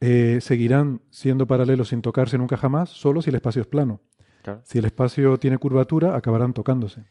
eh, 0.00 0.38
seguirán 0.40 1.02
siendo 1.10 1.46
paralelos 1.46 1.88
sin 1.88 2.02
tocarse 2.02 2.38
nunca 2.38 2.56
jamás, 2.56 2.90
solo 2.90 3.22
si 3.22 3.30
el 3.30 3.36
espacio 3.36 3.62
es 3.62 3.68
plano. 3.68 4.00
Claro. 4.42 4.62
Si 4.64 4.78
el 4.78 4.86
espacio 4.86 5.38
tiene 5.38 5.58
curvatura, 5.58 6.16
acabarán 6.16 6.54
tocándose. 6.54 7.04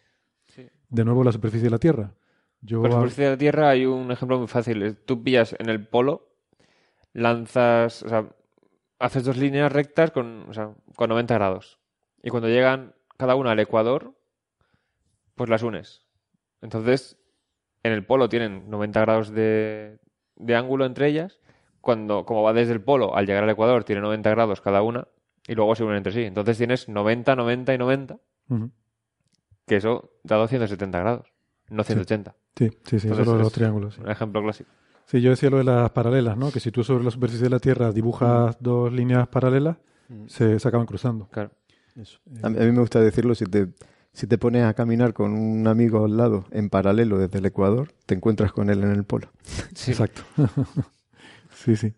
Sí. 0.48 0.68
De 0.90 1.06
nuevo 1.06 1.24
la 1.24 1.32
superficie 1.32 1.66
de 1.66 1.70
la 1.70 1.78
Tierra. 1.78 2.16
Yo 2.62 2.82
Por 2.82 2.92
superficie 2.92 3.26
de 3.26 3.30
la 3.32 3.38
Tierra 3.38 3.70
hay 3.70 3.86
un 3.86 4.12
ejemplo 4.12 4.38
muy 4.38 4.48
fácil. 4.48 4.98
Tú 5.06 5.24
pillas 5.24 5.56
en 5.60 5.70
el 5.70 5.88
polo, 5.88 6.30
lanzas, 7.14 8.04
o 8.04 8.10
sea, 8.10 8.30
haces 9.00 9.24
dos 9.24 9.38
líneas 9.38 9.72
rectas 9.72 10.12
con, 10.12 10.50
o 10.50 10.54
sea, 10.54 10.74
con 10.96 11.10
90 11.10 11.34
grados. 11.36 11.80
Y 12.22 12.30
cuando 12.30 12.50
llegan 12.50 12.94
cada 13.18 13.36
una 13.36 13.52
al 13.52 13.60
ecuador, 13.60 14.14
pues 15.36 15.50
las 15.50 15.64
unes. 15.64 16.06
Entonces, 16.62 17.18
en 17.84 17.94
el 17.94 18.06
polo 18.06 18.28
tienen 18.28 18.70
90 18.70 19.00
grados 19.02 19.30
de, 19.32 20.00
de 20.36 20.56
ángulo 20.56 20.86
entre 20.86 21.08
ellas. 21.08 21.40
Cuando, 21.82 22.26
como 22.26 22.44
va 22.44 22.52
desde 22.52 22.74
el 22.74 22.82
polo 22.82 23.16
al 23.16 23.26
llegar 23.26 23.46
al 23.46 23.50
ecuador, 23.50 23.86
tiene 23.86 24.02
90 24.02 24.30
grados 24.32 24.60
cada 24.60 24.82
una. 24.82 25.08
Y 25.48 25.56
luego 25.56 25.76
se 25.76 25.84
unen 25.84 25.98
entre 25.98 26.12
sí. 26.12 26.24
Entonces 26.24 26.58
tienes 26.58 26.90
90, 26.90 27.36
90 27.36 27.74
y 27.74 27.78
90. 27.78 28.20
Ujú. 28.50 28.72
Que 29.66 29.78
eso 29.78 30.12
da 30.24 30.36
270 30.36 31.00
grados, 31.00 31.32
no 31.70 31.84
180. 31.84 32.36
Sí, 32.56 32.70
sí, 32.70 32.72
sí, 32.84 32.96
eso 32.98 33.08
Entonces 33.08 33.28
lo 33.28 33.34
de 33.38 33.40
los 33.44 33.54
triángulos. 33.54 33.96
sí. 33.96 34.02
Un 34.02 34.10
ejemplo 34.10 34.42
clásico. 34.44 34.70
Sí, 35.06 35.22
yo 35.22 35.32
decía 35.32 35.50
lo 35.50 35.58
de 35.58 35.64
las 35.64 35.90
paralelas, 35.92 36.38
¿no? 36.38 36.52
Que 36.52 36.60
si 36.60 36.72
tú 36.72 36.84
sobre 36.84 37.04
la 37.04 37.12
superficie 37.12 37.44
de 37.46 37.50
la 37.50 37.60
Tierra 37.60 37.92
dibujas 37.92 38.58
dos 38.60 38.92
líneas 38.94 39.28
paralelas, 39.28 39.78
Mm. 40.10 40.26
se, 40.28 40.60
se 40.60 40.68
acaban 40.68 40.88
cruzando. 40.88 41.28
Claro. 41.30 41.52
Eso. 41.96 42.20
A, 42.42 42.50
mí, 42.50 42.58
a 42.58 42.62
mí 42.62 42.72
me 42.72 42.80
gusta 42.80 43.00
decirlo, 43.00 43.36
si 43.36 43.46
te, 43.46 43.68
si 44.12 44.26
te 44.26 44.38
pones 44.40 44.64
a 44.64 44.74
caminar 44.74 45.14
con 45.14 45.34
un 45.34 45.68
amigo 45.68 46.04
al 46.06 46.18
lado 46.18 46.46
en 46.50 46.70
paralelo 46.72 47.20
desde 47.20 47.38
el 47.40 47.46
Ecuador, 47.46 47.92
te 48.08 48.16
encuentras 48.16 48.52
con 48.52 48.70
él 48.72 48.84
en 48.84 48.92
el 48.92 49.04
polo. 49.04 49.30
Exacto. 49.88 50.22
sí, 51.54 51.76
sí. 51.76 51.94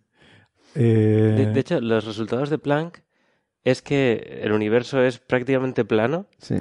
Eh, 0.76 1.35
De, 1.38 1.45
de 1.53 1.60
hecho, 1.60 1.80
los 1.81 2.06
resultados 2.06 2.49
de 2.49 2.57
Planck 2.57 2.99
es 3.64 3.81
que 3.81 4.39
el 4.43 4.52
universo 4.52 5.02
es 5.02 5.19
prácticamente 5.19 5.85
plano, 5.85 6.27
Sí. 6.39 6.56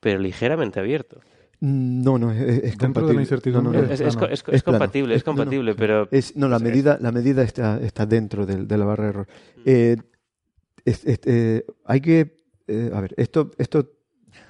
pero 0.00 0.18
ligeramente 0.20 0.78
abierto. 0.80 1.20
No, 1.68 2.16
no, 2.18 2.30
es, 2.30 2.38
es 2.40 2.46
Dentro 2.46 2.62
de 2.62 2.62
la 2.70 2.76
compatible. 2.94 3.22
incertidumbre 3.22 3.72
No, 3.72 3.82
no, 3.82 3.88
no. 3.88 3.92
Es, 3.94 4.00
es- 4.00 4.14
plano. 4.16 4.26
es- 4.32 4.40
Es 4.46 4.54
es 4.54 4.62
plano. 4.62 4.78
compatible, 4.78 5.14
es 5.14 5.20
Es- 5.22 5.26
no, 5.26 5.32
no. 5.32 5.36
compatible, 5.38 5.74
pero 5.74 6.08
Es- 6.12 6.36
no, 6.36 6.48
la 6.48 6.58
medida, 6.60 6.98
la 7.00 7.10
medida 7.10 7.42
está, 7.42 7.80
está 7.80 8.06
dentro 8.06 8.46
del- 8.46 8.68
de 8.68 8.78
la 8.78 8.84
barra 8.84 9.04
de 9.04 9.10
error. 9.10 9.26
Eh, 9.64 9.96
es- 10.84 11.04
es- 11.04 11.20
eh, 11.24 11.64
hay 11.84 12.00
que, 12.00 12.36
eh, 12.68 12.90
a 12.94 13.00
ver, 13.00 13.14
esto, 13.16 13.50
esto, 13.58 13.90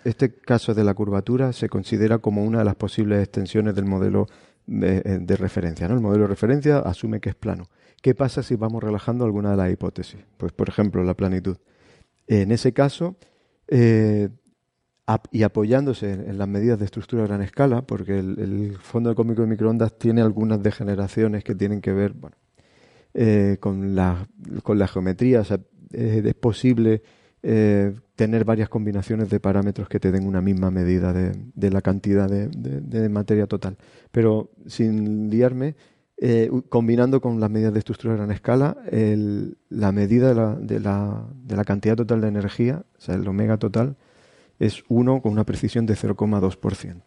este 0.05 0.34
caso 0.34 0.74
de 0.74 0.84
la 0.84 0.93
curvatura 0.94 1.52
se 1.55 1.68
considera 1.70 2.18
como 2.18 2.44
una 2.44 2.59
de 2.59 2.64
las 2.66 2.74
posibles 2.76 3.20
extensiones 3.22 3.74
del 3.74 3.86
modelo 3.86 4.26
de, 4.66 4.98
eh, 4.98 5.18
de 5.20 5.36
referencia. 5.36 5.88
¿no? 5.88 5.94
El 5.94 6.01
modelo 6.01 6.24
de 6.24 6.28
referencia 6.28 6.80
asume 6.80 7.20
que 7.20 7.30
es 7.30 7.34
plano. 7.34 7.68
¿Qué 8.02 8.14
pasa 8.14 8.43
si 8.43 8.56
vamos 8.56 8.82
relajando 8.84 9.24
alguna 9.24 9.52
de 9.52 9.56
las 9.56 9.72
hipótesis? 9.72 10.20
Pues, 10.36 10.52
por 10.52 10.68
ejemplo, 10.68 11.02
la 11.02 11.14
planitud. 11.14 11.56
En 12.26 12.52
ese 12.52 12.72
caso, 12.72 13.16
eh, 13.68 14.28
y 15.30 15.44
apoyándose 15.44 16.12
en, 16.12 16.38
las 16.38 16.48
medidas 16.48 16.78
de 16.78 16.84
estructura 16.84 17.24
a 17.24 17.26
gran 17.26 17.42
escala, 17.42 17.82
porque 17.82 18.18
el, 18.18 18.76
fondo 18.80 19.14
cómico 19.14 19.42
de 19.42 19.48
microondas 19.48 19.96
tiene 19.98 20.20
algunas 20.20 20.62
degeneraciones 20.62 21.44
que 21.44 21.54
tienen 21.54 21.80
que 21.80 21.92
ver 21.92 22.12
bueno, 22.12 22.36
eh, 23.14 23.58
con, 23.60 23.94
la, 23.94 24.28
con 24.62 24.78
la 24.78 24.88
geometría. 24.88 25.42
Es 25.92 26.34
posible 26.34 27.02
eh, 27.42 27.94
tener 28.16 28.44
varias 28.44 28.68
combinaciones 28.68 29.30
de 29.30 29.38
parámetros 29.38 29.88
que 29.88 30.00
te 30.00 30.10
den 30.10 30.26
una 30.26 30.40
misma 30.40 30.72
medida 30.72 31.12
de, 31.12 31.32
de 31.54 31.70
la 31.70 31.82
cantidad 31.82 32.28
de, 32.28 33.08
materia 33.08 33.46
total. 33.46 33.76
Pero 34.10 34.50
sin 34.66 35.30
liarme, 35.30 35.76
eh, 36.16 36.50
combinando 36.68 37.20
con 37.20 37.38
las 37.38 37.50
medidas 37.50 37.72
de 37.72 37.78
estructura 37.78 38.14
a 38.14 38.16
gran 38.16 38.32
escala, 38.32 38.78
el- 38.90 39.58
la 39.68 39.92
medida 39.92 40.28
de 40.30 40.34
la, 40.34 40.56
de, 40.56 40.80
la, 40.80 41.28
de 41.44 41.56
la 41.56 41.64
cantidad 41.64 41.94
total 41.94 42.22
de 42.22 42.28
energía, 42.28 42.84
o 42.98 43.00
sea, 43.00 43.14
el 43.14 43.28
omega 43.28 43.58
total, 43.58 43.96
es 44.58 44.82
1 44.88 45.20
con 45.22 45.32
una 45.32 45.44
precisión 45.44 45.86
de 45.86 45.94
0,2%. 45.94 47.02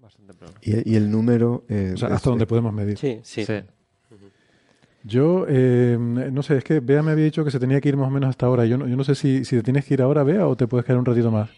Bastante 0.00 0.34
plano. 0.34 0.54
Y, 0.62 0.92
y 0.92 0.96
el 0.96 1.10
número... 1.10 1.64
eh, 1.68 1.92
o 1.94 1.96
sea, 1.96 2.08
es- 2.08 2.14
hasta 2.14 2.30
donde 2.30 2.46
podemos 2.46 2.72
medir. 2.72 2.98
sí, 2.98 3.20
sí. 3.22 3.44
Sí. 3.44 3.54
Yo, 5.02 5.46
eh, 5.48 5.96
no 5.98 6.42
sé, 6.42 6.58
es 6.58 6.64
que 6.64 6.80
Bea 6.80 7.02
me 7.02 7.12
había 7.12 7.24
dicho 7.24 7.42
que 7.42 7.50
se 7.50 7.58
tenía 7.58 7.80
que 7.80 7.88
ir 7.88 7.96
más 7.96 8.08
o 8.08 8.10
menos 8.10 8.28
hasta 8.28 8.44
ahora. 8.44 8.66
Yo 8.66 8.76
no, 8.76 8.86
yo 8.86 8.96
no 8.96 9.04
sé 9.04 9.14
si, 9.14 9.46
si 9.46 9.56
te 9.56 9.62
tienes 9.62 9.86
que 9.86 9.94
ir 9.94 10.02
ahora, 10.02 10.22
Bea, 10.24 10.46
o 10.46 10.56
te 10.56 10.66
puedes 10.66 10.84
quedar 10.84 10.98
un 10.98 11.06
ratito 11.06 11.30
más. 11.30 11.48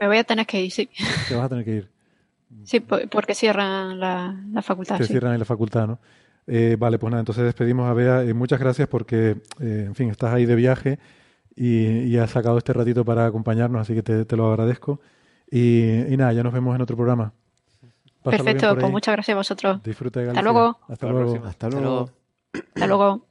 Me 0.00 0.08
voy 0.08 0.16
a 0.16 0.24
tener 0.24 0.44
que 0.46 0.60
ir, 0.64 0.72
sí. 0.72 0.88
Te 1.28 1.36
vas 1.36 1.44
a 1.44 1.48
tener 1.48 1.64
que 1.64 1.74
ir. 1.76 1.88
Sí, 2.64 2.80
po- 2.80 2.98
porque 3.08 3.34
cierran 3.36 4.00
la, 4.00 4.42
la 4.50 4.62
facultad. 4.62 4.96
Te 4.98 5.04
sí. 5.04 5.12
cierran 5.12 5.34
en 5.34 5.38
la 5.38 5.44
facultad, 5.44 5.86
¿no? 5.86 6.00
Eh, 6.48 6.76
vale, 6.78 6.98
pues 6.98 7.08
nada, 7.12 7.20
entonces 7.20 7.44
despedimos 7.44 7.88
a 7.88 7.92
Bea. 7.92 8.24
Eh, 8.24 8.34
muchas 8.34 8.58
gracias 8.58 8.88
porque, 8.88 9.36
eh, 9.60 9.84
en 9.86 9.94
fin, 9.94 10.10
estás 10.10 10.34
ahí 10.34 10.44
de 10.44 10.56
viaje 10.56 10.98
y, 11.56 12.02
y 12.02 12.18
has 12.18 12.30
sacado 12.30 12.58
este 12.58 12.72
ratito 12.72 13.04
para 13.04 13.26
acompañarnos, 13.26 13.80
así 13.80 13.94
que 13.94 14.02
te, 14.02 14.24
te 14.24 14.36
lo 14.36 14.48
agradezco. 14.48 15.00
Y, 15.50 16.12
y 16.12 16.16
nada, 16.16 16.32
ya 16.32 16.42
nos 16.42 16.52
vemos 16.52 16.74
en 16.74 16.82
otro 16.82 16.96
programa. 16.96 17.32
Pásalo 18.22 18.44
Perfecto, 18.44 18.74
pues 18.74 18.84
ahí. 18.84 18.90
muchas 18.90 19.12
gracias 19.14 19.34
a 19.34 19.38
vosotros. 19.38 19.82
Disfruta 19.82 20.20
de 20.20 20.28
Hasta 20.28 20.42
luego. 20.42 20.78
Hasta 20.82 20.92
Hasta 20.92 21.06
la 21.06 21.12
luego. 21.12 21.26
próxima. 21.30 21.48
Hasta 21.50 21.68
luego. 21.70 22.10
Hasta 22.74 22.86
luego. 22.86 23.26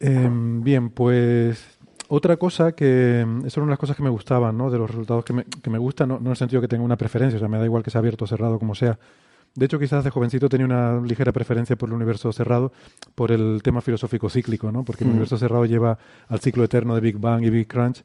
Em, 0.00 0.62
bien, 0.64 0.90
pues 0.90 1.78
otra 2.08 2.36
cosa 2.36 2.72
que 2.72 3.20
eso 3.20 3.60
era 3.60 3.62
una 3.62 3.66
de 3.66 3.72
las 3.74 3.78
cosas 3.78 3.96
que 3.96 4.02
me 4.02 4.10
gustaban, 4.10 4.58
¿no? 4.58 4.70
De 4.70 4.78
los 4.78 4.90
resultados 4.90 5.24
que 5.24 5.32
me, 5.32 5.44
que 5.44 5.70
me 5.70 5.78
gustan, 5.78 6.08
no, 6.08 6.14
no 6.16 6.26
en 6.26 6.30
el 6.30 6.36
sentido 6.36 6.60
que 6.60 6.68
tenga 6.68 6.82
una 6.84 6.96
preferencia, 6.96 7.36
o 7.36 7.38
sea, 7.40 7.48
me 7.48 7.58
da 7.58 7.64
igual 7.64 7.82
que 7.84 7.90
sea 7.90 8.00
abierto 8.00 8.24
o 8.24 8.28
cerrado, 8.28 8.58
como 8.58 8.74
sea. 8.74 8.98
De 9.54 9.66
hecho, 9.66 9.78
quizás 9.78 10.02
de 10.04 10.10
jovencito 10.10 10.48
tenía 10.48 10.64
una 10.66 11.00
ligera 11.00 11.30
preferencia 11.32 11.76
por 11.76 11.88
el 11.90 11.94
universo 11.94 12.32
cerrado, 12.32 12.72
por 13.14 13.30
el 13.32 13.60
tema 13.62 13.80
filosófico 13.82 14.30
cíclico, 14.30 14.72
¿no? 14.72 14.82
Porque 14.82 15.04
el 15.04 15.08
Mm. 15.08 15.12
universo 15.12 15.36
cerrado 15.36 15.66
lleva 15.66 15.98
al 16.28 16.40
ciclo 16.40 16.64
eterno 16.64 16.94
de 16.94 17.00
Big 17.02 17.18
Bang 17.18 17.44
y 17.44 17.50
Big 17.50 17.66
Crunch, 17.68 18.02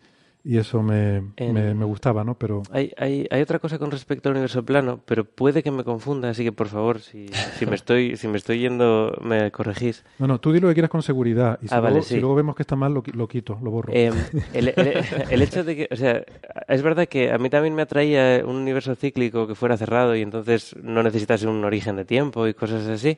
y 0.49 0.57
eso 0.57 0.81
me, 0.81 1.17
En- 1.35 1.53
me, 1.53 1.73
me 1.73 1.83
gustaba, 1.83 2.23
¿no? 2.23 2.35
Pero 2.39 2.63
Hay, 2.71 2.93
hay, 2.97 3.27
hay 3.29 3.41
otra 3.41 3.59
cosa 3.59 3.77
con 3.77 3.91
respecto 3.91 4.29
al 4.29 4.33
universo 4.35 4.63
plano, 4.63 5.01
pero 5.05 5.25
puede 5.25 5.61
que 5.61 5.71
me 5.71 5.83
confunda, 5.83 6.29
así 6.29 6.43
que 6.45 6.53
por 6.53 6.67
favor, 6.69 7.01
si, 7.01 7.27
si 7.27 7.65
me 7.65 7.75
estoy 7.75 8.15
si 8.15 8.29
me 8.29 8.37
estoy 8.37 8.59
yendo, 8.59 9.17
me 9.21 9.51
corregís. 9.51 10.05
no, 10.19 10.27
no, 10.27 10.39
tú 10.39 10.53
di 10.53 10.61
lo 10.61 10.69
que 10.69 10.73
quieras 10.75 10.89
con 10.89 11.01
seguridad, 11.03 11.59
y 11.61 11.67
si, 11.67 11.75
Ah, 11.75 11.81
vale, 11.81 11.95
luego, 11.95 12.05
si 12.07 12.13
sí. 12.13 12.19
luego 12.21 12.35
vemos 12.35 12.55
que 12.55 12.63
está 12.63 12.77
mal, 12.77 12.93
lo, 12.93 13.03
lo 13.13 13.27
quito, 13.27 13.59
lo 13.61 13.71
borro. 13.71 13.91
Em, 13.93 14.15
el, 14.53 14.69
el- 14.69 15.03
el 15.29 15.41
hecho 15.41 15.65
de 15.65 15.75
que, 15.75 15.89
o 15.91 15.95
sea, 15.97 16.23
es 16.69 16.81
verdad 16.81 17.07
que 17.07 17.31
a 17.31 17.37
mí 17.37 17.49
también 17.49 17.75
me 17.75 17.81
atraía 17.81 18.41
un 18.45 18.55
universo 18.55 18.95
cíclico 18.95 19.47
que 19.47 19.55
fuera 19.55 19.75
cerrado 19.75 20.15
y 20.15 20.21
entonces 20.21 20.75
no 20.81 21.03
necesitase 21.03 21.45
un 21.47 21.63
origen 21.65 21.97
de 21.97 22.05
tiempo 22.05 22.47
y 22.47 22.53
cosas 22.53 22.87
así, 22.87 23.17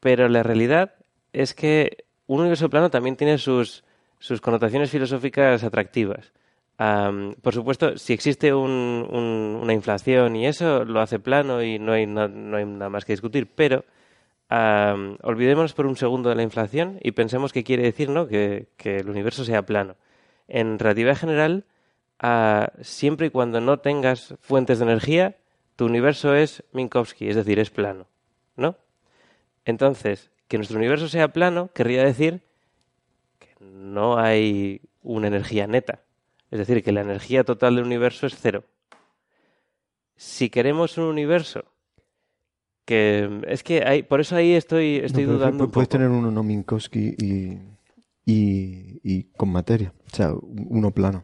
pero 0.00 0.28
la 0.28 0.42
realidad 0.42 0.94
es 1.32 1.54
que 1.54 2.04
un 2.26 2.40
universo 2.40 2.68
plano 2.68 2.90
también 2.90 3.16
tiene 3.16 3.38
sus, 3.38 3.84
sus 4.22 4.40
connotaciones 4.40 4.88
filosóficas 4.90 5.64
atractivas. 5.64 6.32
Por 7.42 7.54
supuesto, 7.54 7.96
si 7.98 8.12
existe 8.12 8.54
un- 8.54 9.06
un- 9.10 9.58
una 9.62 9.72
inflación 9.72 10.36
y 10.36 10.46
eso 10.46 10.84
lo 10.84 11.00
hace 11.00 11.18
plano 11.18 11.62
y 11.62 11.78
no 11.78 11.92
hay, 11.92 12.06
no 12.06 12.56
hay 12.56 12.64
nada 12.64 12.88
más 12.88 13.04
que 13.04 13.12
discutir, 13.12 13.48
pero 13.54 13.84
am, 14.48 15.16
olvidémonos 15.22 15.72
por 15.74 15.86
un 15.86 15.96
segundo 15.96 16.28
de 16.28 16.34
la 16.36 16.42
inflación 16.42 16.98
y 17.02 17.12
pensemos 17.12 17.52
que 17.52 17.64
quiere 17.64 17.82
decir 17.84 18.10
¿no? 18.10 18.26
que, 18.28 18.66
que 18.76 18.96
el 18.98 19.08
universo 19.08 19.44
sea 19.44 19.62
plano. 19.62 19.96
En 20.48 20.78
relatividad 20.78 21.16
general, 21.16 21.64
ah, 22.20 22.70
siempre 22.80 23.28
y 23.28 23.30
cuando 23.30 23.60
no 23.60 23.78
tengas 23.78 24.34
fuentes 24.40 24.78
de 24.78 24.84
energía, 24.84 25.36
tu 25.76 25.86
universo 25.86 26.34
es 26.34 26.62
Minkowski, 26.72 27.28
es 27.28 27.36
decir, 27.36 27.58
es 27.58 27.70
plano. 27.70 28.06
¿No? 28.56 28.76
Entonces, 29.64 30.30
que 30.48 30.58
nuestro 30.58 30.78
universo 30.78 31.08
sea 31.08 31.28
plano 31.28 31.70
querría 31.74 32.04
decir 32.04 32.42
no 33.72 34.18
hay 34.18 34.82
una 35.02 35.28
energía 35.28 35.66
neta. 35.66 36.00
Es 36.50 36.58
decir, 36.58 36.82
que 36.84 36.92
la 36.92 37.00
energía 37.00 37.44
total 37.44 37.76
del 37.76 37.84
universo 37.86 38.26
es 38.26 38.36
cero. 38.38 38.64
Si 40.16 40.50
queremos 40.50 40.98
un 40.98 41.04
universo 41.04 41.64
que 42.84 43.40
es 43.46 43.62
que 43.62 43.82
hay, 43.84 44.02
por 44.02 44.20
eso 44.20 44.36
ahí 44.36 44.52
estoy, 44.52 44.96
estoy 44.96 45.24
No, 45.24 45.32
dudando. 45.34 45.64
pu- 45.64 45.66
un 45.68 45.70
Puedes 45.72 45.88
poco. 45.88 45.98
tener 45.98 46.08
uno 46.10 46.30
no 46.30 46.42
Minkowski 46.42 47.14
y, 47.18 47.58
y, 48.26 49.00
y 49.02 49.24
con 49.36 49.50
materia. 49.50 49.92
O 50.12 50.14
sea, 50.14 50.32
uno 50.34 50.90
plano. 50.90 51.22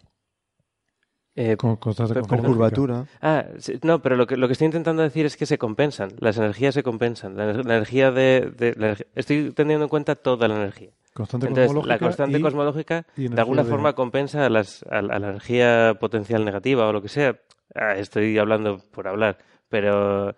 Eh, 1.41 1.57
con, 1.57 1.77
Con 1.77 2.39
curvatura. 2.53 3.07
Ah, 3.23 3.45
sí, 3.59 3.79
no, 3.83 4.03
pero 4.03 4.17
lo 4.17 4.27
que, 4.27 4.37
lo 4.37 4.49
que 4.49 4.53
estoy 4.55 4.65
intentando 4.67 5.03
decir 5.03 5.25
es 5.25 5.37
que 5.37 5.47
se 5.47 5.57
compensan. 5.57 6.11
Las 6.19 6.37
energías 6.37 6.75
se 6.75 6.83
compensan. 6.83 7.37
La, 7.37 7.45
ener- 7.53 7.65
la 7.65 7.77
energía 7.77 8.11
de, 8.11 8.53
de- 8.57 8.75
la 8.77 8.95
energ- 8.95 9.07
estoy 9.15 9.53
teniendo 9.53 9.85
en 9.85 9.89
cuenta 9.89 10.17
toda 10.17 10.49
la 10.49 10.57
energía. 10.57 10.91
Constante 11.15 11.47
Entonces, 11.47 11.69
cosmológica 11.69 11.95
la 11.95 11.99
constante 12.01 12.39
y- 12.39 12.43
cosmológica 12.43 13.07
y 13.17 13.29
de 13.29 13.41
alguna 13.41 13.63
de- 13.63 13.71
forma 13.71 13.93
compensa 13.95 14.47
a, 14.47 14.51
las, 14.51 14.83
a, 14.91 15.01
la 15.03 15.15
a 15.15 15.19
la 15.21 15.29
energía 15.29 15.97
potencial 16.01 16.45
negativa 16.45 16.89
o 16.89 16.93
lo 16.93 17.03
que 17.03 17.09
sea. 17.09 17.39
Ah, 17.75 17.95
estoy 17.95 18.37
hablando 18.39 18.79
por 18.91 19.07
hablar, 19.07 19.39
pero 19.69 20.35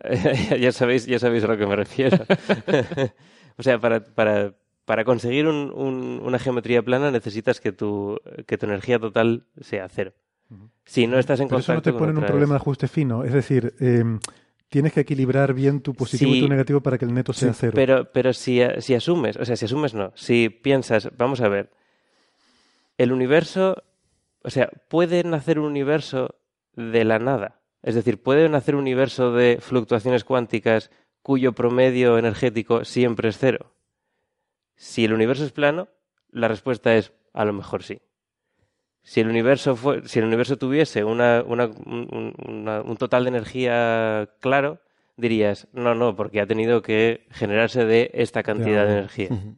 ya 0.58 0.72
sabéis, 0.72 1.04
ya 1.06 1.18
sabéis 1.18 1.44
a 1.44 1.48
lo 1.48 1.58
que 1.58 1.66
me 1.66 1.76
refiero. 1.76 2.16
o 3.58 3.62
sea, 3.62 3.78
para, 3.78 4.00
para, 4.04 4.54
para 4.84 5.04
conseguir 5.04 5.46
un- 5.46 5.72
un- 5.74 6.20
una 6.24 6.38
geometría 6.38 6.82
plana 6.82 7.10
necesitas 7.10 7.60
que 7.60 7.72
tu, 7.72 8.18
que 8.46 8.56
tu 8.56 8.66
energía 8.66 8.98
total 8.98 9.44
sea 9.60 9.88
cero. 9.88 10.12
Si 10.84 11.06
no 11.06 11.18
estás 11.18 11.40
en 11.40 11.48
Pero 11.48 11.60
eso 11.60 11.74
no 11.74 11.82
te 11.82 11.92
pone 11.92 12.12
en 12.12 12.18
un 12.18 12.24
problema 12.24 12.54
de 12.54 12.56
ajuste 12.56 12.88
fino. 12.88 13.24
Es 13.24 13.32
decir, 13.32 13.74
eh, 13.80 14.04
tienes 14.68 14.92
que 14.92 15.00
equilibrar 15.00 15.54
bien 15.54 15.80
tu 15.80 15.94
positivo 15.94 16.34
y 16.34 16.40
tu 16.40 16.48
negativo 16.48 16.80
para 16.80 16.98
que 16.98 17.04
el 17.04 17.12
neto 17.12 17.32
sea 17.32 17.52
cero. 17.52 17.72
Pero, 17.74 18.10
pero 18.12 18.32
si, 18.32 18.60
si 18.78 18.94
asumes, 18.94 19.36
o 19.36 19.44
sea, 19.44 19.56
si 19.56 19.64
asumes 19.64 19.94
no, 19.94 20.12
si 20.14 20.48
piensas, 20.48 21.10
vamos 21.16 21.40
a 21.40 21.48
ver, 21.48 21.70
el 22.96 23.12
universo, 23.12 23.82
o 24.42 24.50
sea, 24.50 24.70
puede 24.88 25.22
nacer 25.24 25.58
un 25.58 25.66
universo 25.66 26.36
de 26.74 27.04
la 27.04 27.18
nada. 27.18 27.60
Es 27.82 27.94
decir, 27.94 28.22
puede 28.22 28.48
nacer 28.48 28.74
un 28.74 28.82
universo 28.82 29.32
de 29.32 29.58
fluctuaciones 29.60 30.24
cuánticas 30.24 30.90
cuyo 31.22 31.52
promedio 31.52 32.18
energético 32.18 32.84
siempre 32.84 33.28
es 33.28 33.38
cero. 33.38 33.72
Si 34.74 35.04
el 35.04 35.12
universo 35.12 35.44
es 35.44 35.52
plano, 35.52 35.88
la 36.30 36.48
respuesta 36.48 36.96
es 36.96 37.12
a 37.32 37.44
lo 37.44 37.52
mejor 37.52 37.82
sí. 37.82 38.00
Si 39.08 39.20
el 39.20 39.28
universo, 39.28 39.74
fue, 39.74 40.02
si 40.06 40.18
el 40.18 40.26
universo 40.26 40.58
tuviese 40.58 41.02
una, 41.02 41.42
una- 41.46 41.64
un, 41.64 42.06
un- 42.12 42.34
una- 42.46 42.82
un 42.82 42.96
total 42.98 43.24
de 43.24 43.28
energía 43.30 44.28
claro, 44.40 44.80
dirías, 45.16 45.66
no, 45.72 45.94
no, 45.94 46.14
porque 46.14 46.42
ha 46.42 46.46
tenido 46.46 46.82
que 46.82 47.24
generarse 47.30 47.86
de 47.86 48.10
esta 48.12 48.42
cantidad 48.42 48.82
de 48.84 48.90
agua. 48.90 48.92
energía. 48.98 49.28
Ujú. 49.30 49.54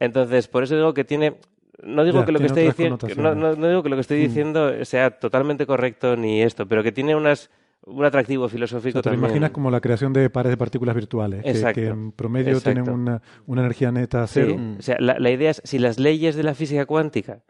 Entonces, 0.00 0.48
por 0.48 0.64
eso 0.64 0.74
digo 0.74 0.92
que 0.94 1.04
tiene. 1.04 1.36
No 1.82 2.04
digo 2.04 2.20
Ya, 2.20 2.26
que 2.26 2.32
lo 2.32 2.38
que 2.40 2.46
estoy 2.46 2.64
diciendo. 2.64 2.98
No, 3.16 3.34
no- 3.36 3.54
no 3.54 3.68
digo 3.68 3.82
que 3.84 3.88
lo 3.88 3.96
que 3.96 4.00
estoy 4.00 4.18
diciendo 4.18 4.84
sea 4.84 5.10
totalmente 5.18 5.64
correcto 5.66 6.16
ni 6.16 6.42
esto, 6.42 6.66
pero 6.66 6.82
que 6.82 6.90
tiene 6.90 7.14
unas 7.14 7.50
un 7.84 8.04
atractivo 8.04 8.46
O 8.46 8.48
filosófico 8.48 8.94
sea, 8.94 9.02
te 9.02 9.10
lo 9.10 9.12
también. 9.12 9.30
imaginas 9.30 9.50
como 9.52 9.70
la 9.70 9.80
creación 9.80 10.12
de 10.12 10.28
pares 10.28 10.50
de 10.50 10.56
partículas 10.56 10.96
virtuales, 10.96 11.44
que- 11.44 11.50
Exacto. 11.50 11.80
que, 11.80 11.86
en 11.86 12.10
promedio 12.10 12.54
Exacto. 12.56 12.72
tienen 12.72 12.90
una, 12.92 13.22
una 13.46 13.60
energía 13.60 13.92
neta 13.92 14.26
Sí, 14.26 14.40
cero. 14.42 14.56
O 14.78 14.82
sea, 14.82 14.96
la, 14.98 15.20
la 15.20 15.30
idea 15.30 15.50
es 15.52 15.62
si 15.64 15.78
las 15.78 16.00
leyes 16.00 16.34
de 16.34 16.42
la 16.42 16.54
física 16.54 16.84
cuántica 16.86 17.42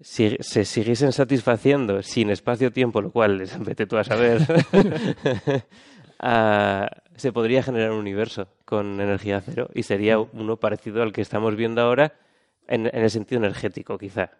si- 0.00 0.36
se 0.40 0.64
siguiesen 0.64 1.12
satisfaciendo 1.12 2.02
sin 2.02 2.30
espacio-tiempo, 2.30 3.00
lo 3.00 3.10
cual 3.10 3.40
es, 3.40 3.58
vete 3.58 3.86
tú 3.86 3.96
a 3.98 4.04
saber, 4.04 4.40
ah, 6.18 6.88
se 7.16 7.32
podría 7.32 7.62
generar 7.62 7.92
un 7.92 7.98
universo 7.98 8.48
con 8.64 9.00
energía 9.00 9.40
cero 9.40 9.68
y 9.74 9.82
sería 9.82 10.18
uno 10.18 10.56
parecido 10.56 11.02
al 11.02 11.12
que 11.12 11.20
estamos 11.20 11.56
viendo 11.56 11.80
ahora 11.82 12.14
en, 12.66 12.86
en 12.86 13.02
el 13.02 13.10
sentido 13.10 13.38
energético, 13.40 13.98
quizá. 13.98 14.30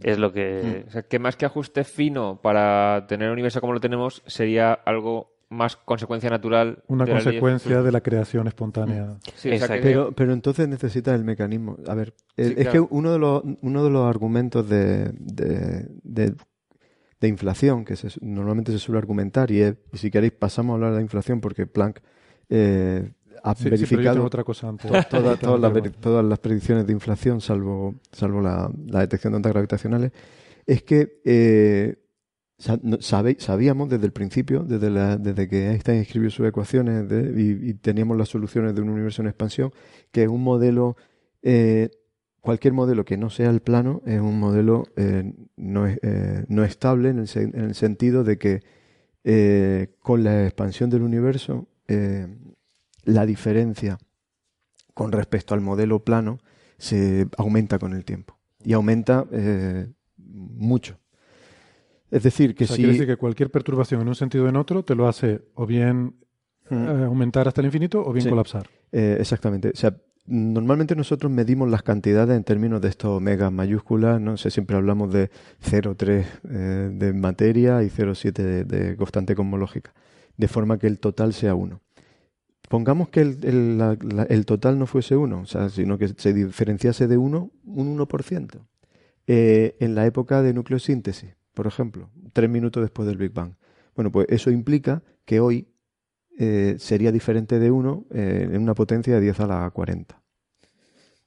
Es 0.00 0.18
lo 0.18 0.32
que... 0.32 0.84
O 0.88 0.90
sea, 0.90 1.02
que 1.02 1.18
más 1.18 1.36
que 1.36 1.44
ajuste 1.44 1.84
fino 1.84 2.40
para 2.40 3.04
tener 3.06 3.28
un 3.28 3.32
universo 3.34 3.60
como 3.60 3.74
lo 3.74 3.80
tenemos, 3.80 4.22
sería 4.26 4.72
algo 4.72 5.30
más 5.50 5.76
consecuencia 5.76 6.30
natural. 6.30 6.82
Una 6.86 7.04
de 7.04 7.12
consecuencia 7.12 7.82
de 7.82 7.92
la 7.92 8.00
creación 8.00 8.46
espontánea. 8.46 9.18
Sí, 9.34 9.50
Exacto. 9.50 9.74
que- 9.74 9.80
Pero, 9.82 10.12
pero 10.12 10.32
entonces 10.32 10.68
necesitas 10.68 11.14
el 11.14 11.24
mecanismo. 11.24 11.76
A 11.88 11.94
ver, 11.94 12.14
Sí, 12.36 12.42
es 12.44 12.54
claro. 12.54 12.70
que 12.72 12.94
uno 12.94 13.12
de 13.12 13.18
los, 13.18 13.42
uno 13.60 13.84
de 13.84 13.90
los 13.90 14.08
argumentos 14.08 14.68
de, 14.68 15.10
de, 15.18 15.88
de- 16.04 16.34
de 17.20 17.28
inflación 17.28 17.84
que 17.84 17.96
se- 17.96 18.08
normalmente 18.22 18.70
se 18.72 18.78
suele 18.78 18.98
argumentar, 18.98 19.50
y, 19.50 19.60
es- 19.60 19.74
y 19.92 19.98
si 19.98 20.10
queréis 20.10 20.32
pasamos 20.32 20.72
a 20.72 20.74
hablar 20.76 20.90
de 20.92 20.96
la 20.98 21.02
inflación 21.02 21.40
porque 21.40 21.66
Planck 21.66 22.00
eh, 22.48 23.12
ha 23.42 23.54
Sí, 23.54 23.64
sí, 23.64 23.70
verificado 23.70 24.24
otra 24.24 24.44
cosa 24.44 24.68
antes. 24.68 24.86
to- 24.90 25.02
toda- 25.10 25.36
todas, 25.36 25.60
las, 25.74 25.92
todas 26.00 26.24
las 26.24 26.38
predicciones 26.38 26.86
de 26.86 26.92
inflación, 26.92 27.40
salvo, 27.40 27.96
salvo 28.12 28.40
la, 28.40 28.70
la 28.86 29.00
detección 29.00 29.32
de 29.32 29.36
ondas 29.38 29.52
gravitacionales, 29.52 30.12
es 30.66 30.82
que 30.84 31.20
eh, 31.24 31.96
sabíamos 32.60 33.88
desde 33.88 34.06
el 34.06 34.12
principio, 34.12 34.62
desde, 34.62 34.90
la- 34.90 35.16
desde 35.16 35.48
que 35.48 35.70
Einstein 35.70 36.00
escribió 36.00 36.30
sus 36.30 36.46
ecuaciones 36.46 37.06
y, 37.36 37.74
teníamos 37.74 38.16
las 38.16 38.28
soluciones 38.28 38.74
de 38.74 38.82
un 38.82 38.90
universo 38.90 39.22
en 39.22 39.28
expansión, 39.28 39.72
que 40.12 40.28
un 40.28 40.42
modelo, 40.42 40.96
eh, 41.42 41.90
cualquier 42.40 42.74
modelo 42.74 43.04
que 43.04 43.16
no 43.16 43.30
sea 43.30 43.50
el 43.50 43.60
plano, 43.60 44.02
es 44.06 44.20
un 44.20 44.38
modelo 44.38 44.84
eh, 44.96 45.32
no, 45.56 45.86
eh, 45.86 46.44
no 46.48 46.64
estable 46.64 47.08
en 47.10 47.18
el, 47.20 47.28
en 47.34 47.60
el 47.64 47.74
sentido 47.74 48.24
de 48.24 48.38
que 48.38 48.62
eh, 49.24 49.94
con 50.00 50.24
la 50.24 50.44
expansión 50.44 50.90
del 50.90 51.02
universo, 51.02 51.68
eh, 51.88 52.28
la 53.04 53.26
diferencia 53.26 53.98
con 54.94 55.12
respecto 55.12 55.54
al 55.54 55.60
modelo 55.62 56.04
plano 56.04 56.38
se 56.78 57.26
aumenta 57.38 57.78
con 57.78 57.94
el 57.94 58.04
tiempo 58.04 58.38
y 58.62 58.74
aumenta 58.74 59.26
mucho. 60.18 60.99
Es 62.10 62.22
decir, 62.22 62.54
que 62.54 62.64
o 62.64 62.66
sea, 62.66 62.76
si 62.76 62.82
quiere 62.82 62.92
decir 62.94 63.06
que 63.06 63.16
cualquier 63.16 63.50
perturbación 63.50 64.00
en 64.02 64.08
un 64.08 64.14
sentido 64.14 64.44
o 64.44 64.48
en 64.48 64.56
otro 64.56 64.82
te 64.84 64.94
lo 64.94 65.06
hace 65.08 65.42
o 65.54 65.66
bien 65.66 66.14
Mm. 66.70 66.74
eh, 66.88 67.04
aumentar 67.04 67.48
hasta 67.48 67.60
el 67.60 67.66
infinito 67.66 68.00
o 68.04 68.12
bien 68.12 68.24
Sí. 68.24 68.30
colapsar. 68.30 68.68
Eh, 68.92 69.16
exactamente. 69.18 69.70
O 69.70 69.76
sea, 69.76 69.96
normalmente 70.26 70.94
nosotros 70.94 71.30
medimos 71.32 71.68
las 71.68 71.82
cantidades 71.82 72.36
en 72.36 72.44
términos 72.44 72.80
de 72.80 72.88
estos 72.88 73.10
omegas 73.10 73.50
mayúsculas. 73.50 74.20
No 74.20 74.36
sé, 74.36 74.50
siempre 74.50 74.76
hablamos 74.76 75.12
de 75.12 75.30
0,3 75.60 76.26
eh, 76.48 76.90
de 76.92 77.12
materia 77.12 77.82
y 77.82 77.90
0,7 77.90 78.42
de, 78.44 78.64
de 78.64 78.96
constante 78.96 79.34
cosmológica, 79.34 79.92
de 80.36 80.46
forma 80.48 80.78
que 80.78 80.86
el 80.86 80.98
total 81.00 81.32
sea 81.32 81.54
1. 81.54 81.80
pongamos 82.68 83.08
que 83.08 83.20
el, 83.22 83.38
el- 83.44 83.78
la- 83.78 83.98
la- 84.00 84.22
el 84.24 84.46
total 84.46 84.78
no 84.78 84.86
fuese 84.86 85.16
1, 85.16 85.40
o 85.40 85.46
sea, 85.46 85.68
sino 85.70 85.98
que 85.98 86.06
se 86.16 86.32
diferenciase 86.32 87.08
de 87.08 87.16
1 87.16 87.50
un 87.64 87.88
1%. 87.88 88.60
Eh, 89.26 89.76
en 89.80 89.96
la 89.96 90.06
época 90.06 90.40
de 90.42 90.52
nucleosíntesis, 90.54 91.30
por 91.54 91.66
ejemplo, 91.66 92.10
tres 92.32 92.48
minutos 92.50 92.82
después 92.82 93.06
del 93.08 93.16
Big 93.18 93.32
Bang. 93.32 93.54
Bueno, 93.94 94.10
pues 94.12 94.26
eso 94.30 94.50
implica 94.50 95.02
que 95.24 95.40
hoy 95.40 95.68
eh, 96.38 96.76
sería 96.78 97.12
diferente 97.12 97.58
de 97.58 97.70
1 97.70 98.06
eh, 98.12 98.48
en 98.52 98.62
una 98.62 98.74
potencia 98.74 99.14
de 99.14 99.20
10 99.20 99.40
a 99.40 99.46
la 99.46 99.70
40. 99.70 100.20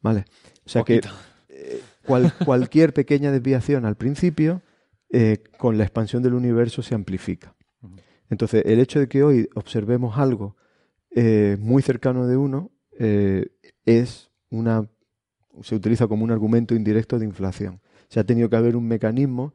¿Vale? 0.02 0.26
O 0.66 0.70
sea 0.70 0.84
que 0.84 1.02
eh, 1.50 1.82
cual- 2.06 2.34
cualquier 2.45 2.94
pequeña 2.94 3.32
desviación 3.32 3.86
al 3.86 3.95
principio, 3.95 4.62
eh, 5.12 5.44
con 5.58 5.78
la 5.78 5.84
expansión 5.84 6.24
del 6.24 6.34
universo 6.34 6.82
se 6.82 6.95
amplifica. 6.95 7.56
Entonces, 8.30 8.64
el 8.66 8.80
hecho 8.80 9.00
de 9.00 9.08
que 9.08 9.22
hoy 9.24 9.48
observemos 9.54 10.18
algo 10.18 10.56
eh, 11.12 11.58
muy 11.60 11.84
cercano 11.84 12.26
de 12.26 12.38
1 12.38 12.72
es 13.86 14.32
una 14.50 14.88
se 15.62 15.76
utiliza 15.76 16.08
como 16.08 16.24
un 16.24 16.32
argumento 16.32 16.74
indirecto 16.74 17.20
de 17.20 17.26
inflación. 17.26 17.80
Se 18.10 18.20
ha 18.20 18.24
tenido 18.24 18.50
que 18.50 18.56
haber 18.56 18.76
un 18.76 18.88
mecanismo 18.88 19.54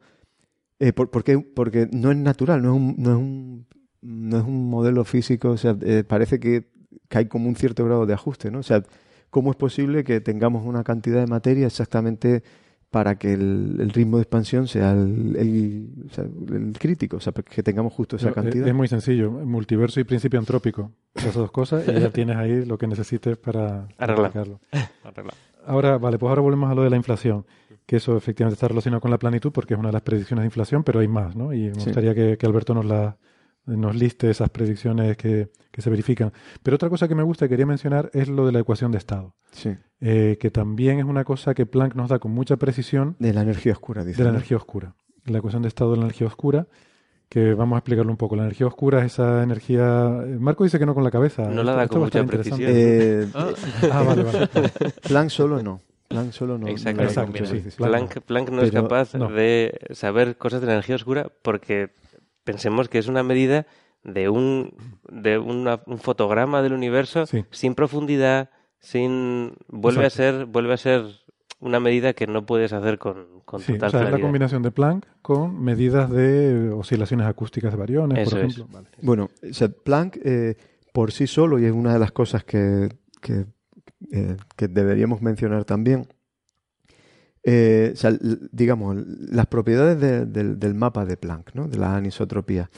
eh, 0.79 0.93
por- 0.93 1.09
porque, 1.09 1.37
porque 1.39 1.87
no 1.91 2.11
es 2.11 2.17
natural, 2.17 2.61
no 2.61 2.69
es 2.69 2.75
un, 2.81 2.95
no 2.97 3.11
es 3.11 3.17
un, 3.17 3.65
no 4.01 4.37
es 4.37 4.43
un 4.45 4.69
modelo 4.69 5.03
físico, 5.03 5.49
o 5.51 5.57
sea, 5.57 5.75
eh, 5.81 6.03
parece 6.07 6.39
que, 6.39 6.69
que 7.07 7.17
hay 7.17 7.25
como 7.27 7.47
un 7.49 7.55
cierto 7.55 7.83
grado 7.85 8.05
de 8.05 8.13
ajuste, 8.13 8.49
¿no? 8.51 8.59
O 8.59 8.63
sea, 8.63 8.83
¿cómo 9.29 9.51
es 9.51 9.57
posible 9.57 10.03
que 10.03 10.21
tengamos 10.21 10.65
una 10.65 10.83
cantidad 10.83 11.19
de 11.19 11.27
materia 11.27 11.67
exactamente 11.67 12.43
para 12.89 13.19
que 13.19 13.33
el, 13.33 13.77
el 13.79 13.89
ritmo 13.91 14.17
de 14.17 14.23
expansión 14.23 14.67
sea 14.67 14.93
el, 14.93 15.35
el- 15.35 15.89
o 16.09 16.13
sea, 16.13 16.23
el 16.23 16.73
crítico, 16.79 17.17
o 17.17 17.19
sea, 17.19 17.33
que 17.33 17.61
tengamos 17.61 17.93
justo 17.93 18.15
esa 18.15 18.29
eh, 18.29 18.33
cantidad? 18.33 18.67
Es 18.67 18.73
muy 18.73 18.87
sencillo, 18.87 19.29
multiverso 19.31 19.99
y 19.99 20.05
principio 20.05 20.39
antrópico. 20.39 20.91
Esas 21.13 21.35
dos 21.35 21.51
cosas 21.51 21.83
y 21.87 21.91
ya 21.99 22.09
tienes 22.11 22.35
ahí 22.37 22.65
lo 22.65 22.77
que 22.79 22.87
necesites 22.87 23.37
para. 23.37 23.87
Arreglado. 23.97 24.59
Ahora, 25.67 25.97
vale, 25.99 26.17
pues 26.17 26.29
ahora 26.29 26.41
volvemos 26.41 26.71
a 26.71 26.73
lo 26.73 26.81
de 26.83 26.89
la 26.89 26.95
inflación, 26.95 27.45
que 27.89 27.95
eso 27.97 28.15
efectivamente 28.15 28.53
está 28.53 28.67
relacionado 28.67 29.01
con 29.01 29.09
la 29.09 29.17
planitud 29.17 29.51
porque 29.51 29.73
es 29.73 29.79
una 29.79 29.89
de 29.89 29.93
las 29.93 30.03
predicciones 30.03 30.43
de 30.43 30.45
inflación, 30.45 30.83
pero 30.83 30.99
hay 30.99 31.07
más, 31.07 31.35
¿no? 31.35 31.51
Y 31.53 31.69
me 31.69 31.73
Sí. 31.75 31.85
gustaría 31.85 32.13
que, 32.13 32.37
que 32.37 32.45
Alberto 32.45 32.75
nos 32.75 32.85
la 32.85 33.17
nos 33.65 33.95
liste 33.95 34.29
esas 34.29 34.49
predicciones 34.49 35.15
que, 35.17 35.49
que 35.71 35.81
se 35.81 35.89
verifican. 35.89 36.31
Pero 36.63 36.75
otra 36.75 36.89
cosa 36.89 37.07
que 37.07 37.13
me 37.15 37.21
gusta 37.23 37.45
y 37.45 37.49
quería 37.49 37.65
mencionar 37.67 38.09
es 38.13 38.27
lo 38.27 38.45
de 38.45 38.51
la 38.51 38.59
ecuación 38.59 38.91
de 38.91 38.97
estado, 38.99 39.35
Sí, 39.51 39.75
eh, 40.01 40.37
que 40.39 40.49
también 40.51 40.99
es 40.99 41.05
una 41.05 41.23
cosa 41.23 41.53
que 41.53 41.65
Planck 41.67 41.93
nos 41.95 42.09
da 42.09 42.17
con 42.19 42.31
mucha 42.31 42.57
precisión 42.57 43.15
de 43.19 43.33
la 43.33 43.41
energía 43.41 43.73
oscura, 43.73 44.03
dice. 44.05 44.17
de 44.19 44.23
la 44.23 44.29
energía 44.31 44.57
oscura. 44.57 44.95
La 45.25 45.39
ecuación 45.39 45.61
de 45.63 45.67
estado 45.67 45.91
de 45.91 45.97
la 45.97 46.03
energía 46.03 46.27
oscura, 46.27 46.67
que 47.27 47.53
vamos 47.53 47.75
a 47.75 47.79
explicarlo 47.79 48.11
un 48.11 48.17
poco. 48.17 48.35
La 48.35 48.43
energía 48.43 48.65
oscura 48.67 48.99
es 49.05 49.13
esa 49.13 49.43
energía... 49.43 50.19
eh, 50.25 50.37
Marco 50.39 50.63
dice 50.63 50.79
que 50.79 50.85
no 50.87 50.95
con 50.95 51.03
la 51.03 51.11
cabeza. 51.11 51.47
No 51.49 51.61
la 51.63 51.73
da 51.75 51.83
Esto 51.83 51.95
con 51.95 52.03
mucha 52.03 52.23
precisión. 52.25 52.59
Eh, 52.63 53.27
Ah, 53.91 54.03
vale, 54.03 54.23
vale. 54.23 54.49
Planck 55.07 55.29
solo 55.29 55.61
no. 55.61 55.81
Planck 56.09 56.31
solo 56.33 56.57
no. 56.57 56.67
Exacto, 56.67 57.03
exacto, 57.03 57.45
sí. 57.45 57.63
Planck, 57.77 58.19
Planck 58.21 58.49
no 58.49 58.61
es 58.63 58.71
capaz 58.71 59.13
no. 59.15 59.29
de 59.29 59.79
saber 59.91 60.37
cosas 60.37 60.59
de 60.59 60.67
la 60.67 60.73
energía 60.73 60.95
oscura 60.95 61.31
porque 61.41 61.91
pensemos 62.43 62.89
que 62.89 62.97
es 62.97 63.07
una 63.07 63.23
medida 63.23 63.65
de 64.03 64.27
un, 64.29 64.73
de 65.09 65.37
una- 65.37 65.81
un 65.85 65.99
fotograma 65.99 66.61
del 66.61 66.73
universo 66.73 67.25
Sí. 67.25 67.45
sin 67.51 67.75
profundidad, 67.75 68.49
sin 68.79 69.53
vuelve 69.67 70.05
a 70.05 70.09
ser 70.09 70.45
vuelve 70.45 70.73
a 70.73 70.77
ser 70.77 71.03
una 71.59 71.79
medida 71.81 72.13
que 72.13 72.25
no 72.25 72.45
puedes 72.45 72.71
hacer 72.73 72.97
con, 72.97 73.41
con 73.45 73.59
Sí, 73.59 73.73
o 73.73 73.75
total 73.75 73.91
sea, 73.91 74.03
es 74.05 74.11
la 74.11 74.19
combinación 74.21 74.63
de 74.63 74.71
Planck 74.71 75.05
con 75.21 75.61
medidas 75.61 76.09
de 76.09 76.69
oscilaciones 76.73 77.27
acústicas 77.27 77.71
de 77.73 77.77
variones, 77.77 78.19
Eso 78.19 78.31
por 78.31 78.39
ejemplo. 78.39 78.67
Vale. 78.71 78.87
Bueno, 79.01 79.29
o 79.47 79.53
sea, 79.53 79.67
Planck 79.69 80.17
eh, 80.23 80.55
por 80.93 81.11
sí 81.11 81.27
solo, 81.27 81.59
y 81.59 81.65
es 81.65 81.71
una 81.73 81.91
de 81.93 81.99
las 81.99 82.11
cosas 82.13 82.43
que, 82.45 82.89
que, 83.21 83.45
eh, 84.11 84.37
que 84.55 84.67
deberíamos 84.67 85.21
mencionar 85.21 85.65
también, 85.65 86.07
eh, 87.43 87.93
digamos, 88.51 88.97
las 88.97 89.47
propiedades 89.47 89.99
de- 89.99 90.25
del, 90.25 90.59
del 90.59 90.75
mapa 90.75 91.05
de 91.05 91.17
Planck, 91.17 91.53
¿no? 91.55 91.67
de 91.67 91.77
la 91.77 91.95
anisotropía, 91.95 92.69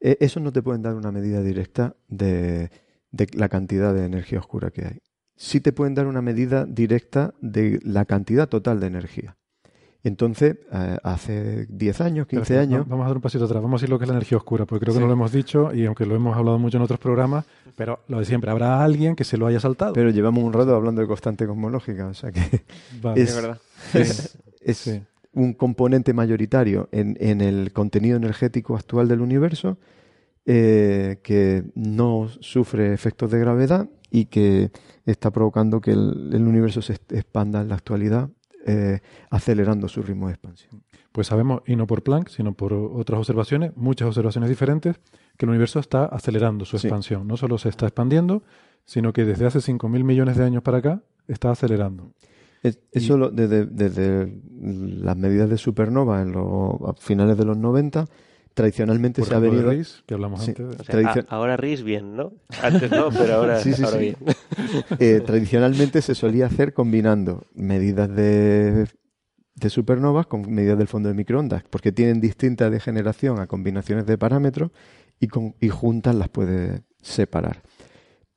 eh, 0.00 0.16
eso 0.20 0.40
no 0.40 0.52
te 0.52 0.62
pueden 0.62 0.82
dar 0.82 0.94
una 0.94 1.12
medida 1.12 1.42
directa 1.42 1.96
de, 2.08 2.70
de 3.10 3.26
la 3.34 3.48
cantidad 3.48 3.94
de 3.94 4.04
energía 4.04 4.38
oscura 4.38 4.70
que 4.70 4.86
hay. 4.86 4.98
Sí 5.36 5.60
te 5.60 5.72
pueden 5.72 5.94
dar 5.94 6.06
una 6.06 6.22
medida 6.22 6.64
directa 6.64 7.34
de 7.40 7.78
la 7.82 8.04
cantidad 8.06 8.48
total 8.48 8.80
de 8.80 8.86
energía. 8.86 9.36
Entonces, 10.06 10.56
eh, 10.72 10.98
hace 11.02 11.66
10 11.68 12.00
años, 12.00 12.26
15 12.28 12.42
Espera, 12.42 12.60
años, 12.62 12.80
va- 12.82 12.90
Vamos 12.90 13.04
a 13.04 13.08
dar 13.08 13.16
un 13.16 13.22
pasito 13.22 13.44
atrás. 13.44 13.60
Vamos 13.60 13.78
a 13.78 13.80
decir 13.80 13.90
lo 13.90 13.98
que 13.98 14.04
es 14.04 14.08
la 14.08 14.14
energía 14.14 14.38
oscura, 14.38 14.64
porque 14.64 14.84
creo 14.84 14.94
que 14.94 14.98
Sí. 14.98 15.00
no 15.02 15.06
lo 15.08 15.12
hemos 15.14 15.32
dicho 15.32 15.74
y 15.74 15.84
aunque 15.86 16.06
lo 16.06 16.14
hemos 16.14 16.36
hablado 16.36 16.58
mucho 16.60 16.76
en 16.76 16.84
otros 16.84 17.00
programas, 17.00 17.44
pero 17.74 18.00
lo 18.08 18.20
de 18.20 18.24
siempre, 18.24 18.50
habrá 18.50 18.84
alguien 18.84 19.16
que 19.16 19.24
se 19.24 19.36
lo 19.36 19.46
haya 19.48 19.58
saltado. 19.58 19.92
pero 19.94 20.10
llevamos 20.10 20.44
un 20.44 20.52
rato 20.52 20.74
hablando 20.76 21.00
de 21.00 21.08
constante 21.08 21.46
cosmológica, 21.46 22.06
o 22.06 22.14
sea 22.14 22.30
que 22.30 22.40
Vale. 23.02 23.20
es, 23.22 23.36
es, 23.94 24.38
es 24.60 24.76
Sí. 24.78 25.02
un 25.32 25.54
componente 25.54 26.12
mayoritario 26.14 26.88
en, 26.92 27.16
en 27.20 27.40
el 27.40 27.72
contenido 27.72 28.16
energético 28.16 28.76
actual 28.76 29.08
del 29.08 29.20
universo 29.20 29.76
eh, 30.46 31.18
que 31.24 31.64
no 31.74 32.28
sufre 32.40 32.92
efectos 32.94 33.30
de 33.32 33.40
gravedad 33.40 33.88
y 34.10 34.26
que 34.26 34.70
está 35.04 35.32
provocando 35.32 35.80
que 35.80 35.90
el, 35.90 36.30
el 36.32 36.42
universo 36.46 36.80
se 36.80 36.92
expanda 37.10 37.60
en 37.60 37.68
la 37.68 37.74
actualidad, 37.74 38.30
eh, 38.68 39.00
acelerando 39.30 39.88
su 39.88 40.02
ritmo 40.02 40.26
de 40.26 40.34
expansión. 40.34 40.82
Pues 41.12 41.28
sabemos, 41.28 41.62
y 41.66 41.76
no 41.76 41.86
por 41.86 42.02
Planck, 42.02 42.28
sino 42.28 42.52
por 42.52 42.72
otras 42.74 43.18
observaciones, 43.20 43.72
muchas 43.76 44.08
observaciones 44.08 44.50
diferentes, 44.50 44.96
que 45.38 45.46
el 45.46 45.50
universo 45.50 45.78
está 45.78 46.04
acelerando 46.06 46.64
su 46.64 46.76
Sí. 46.78 46.86
expansión. 46.88 47.26
No 47.26 47.36
solo 47.36 47.56
se 47.58 47.68
está 47.68 47.86
expandiendo, 47.86 48.42
sino 48.84 49.12
que 49.12 49.24
desde 49.24 49.46
hace 49.46 49.60
5.000 49.60 50.04
millones 50.04 50.36
de 50.36 50.44
años 50.44 50.62
para 50.62 50.78
acá 50.78 51.02
está 51.28 51.50
acelerando. 51.50 52.12
Es- 52.62 52.80
Eso 52.90 53.16
lo- 53.16 53.30
desde, 53.30 53.66
desde 53.66 54.40
las 54.60 55.16
medidas 55.16 55.48
de 55.48 55.58
supernova 55.58 56.20
en 56.22 56.32
los, 56.32 56.74
a 56.86 56.94
finales 56.98 57.36
de 57.38 57.44
los 57.44 57.56
90, 57.56 58.06
tradicionalmente 58.56 59.20
Por 59.20 59.28
se 59.28 59.34
ha 59.34 59.38
venido... 59.38 59.70
Que 60.06 60.14
hablamos 60.14 60.42
Sí. 60.42 60.52
antes. 60.52 60.66
O 60.80 60.82
sea, 60.82 60.92
Tradición- 60.94 61.26
a- 61.28 61.36
ahora 61.36 61.58
RIS 61.58 61.82
bien, 61.82 62.16
¿no? 62.16 62.32
Antes 62.62 62.90
no, 62.90 63.10
pero 63.10 63.34
ahora, 63.34 63.60
Sí, 63.60 63.74
sí, 63.74 63.82
ahora 63.84 63.98
sí. 63.98 64.02
bien. 64.02 64.16
Eh, 64.98 65.20
tradicionalmente 65.24 66.00
se 66.00 66.14
solía 66.14 66.46
hacer 66.46 66.72
combinando 66.72 67.44
medidas 67.54 68.08
de, 68.08 68.88
de 69.56 69.70
supernovas 69.70 70.26
con 70.26 70.50
medidas 70.50 70.78
del 70.78 70.88
fondo 70.88 71.10
de 71.10 71.14
microondas, 71.14 71.64
porque 71.68 71.92
tienen 71.92 72.20
distinta 72.22 72.70
degeneración 72.70 73.40
a 73.40 73.46
combinaciones 73.46 74.06
de 74.06 74.16
parámetros 74.16 74.70
y, 75.20 75.28
con, 75.28 75.54
y 75.60 75.68
juntas 75.68 76.14
las 76.14 76.30
puede 76.30 76.82
separar. 77.02 77.62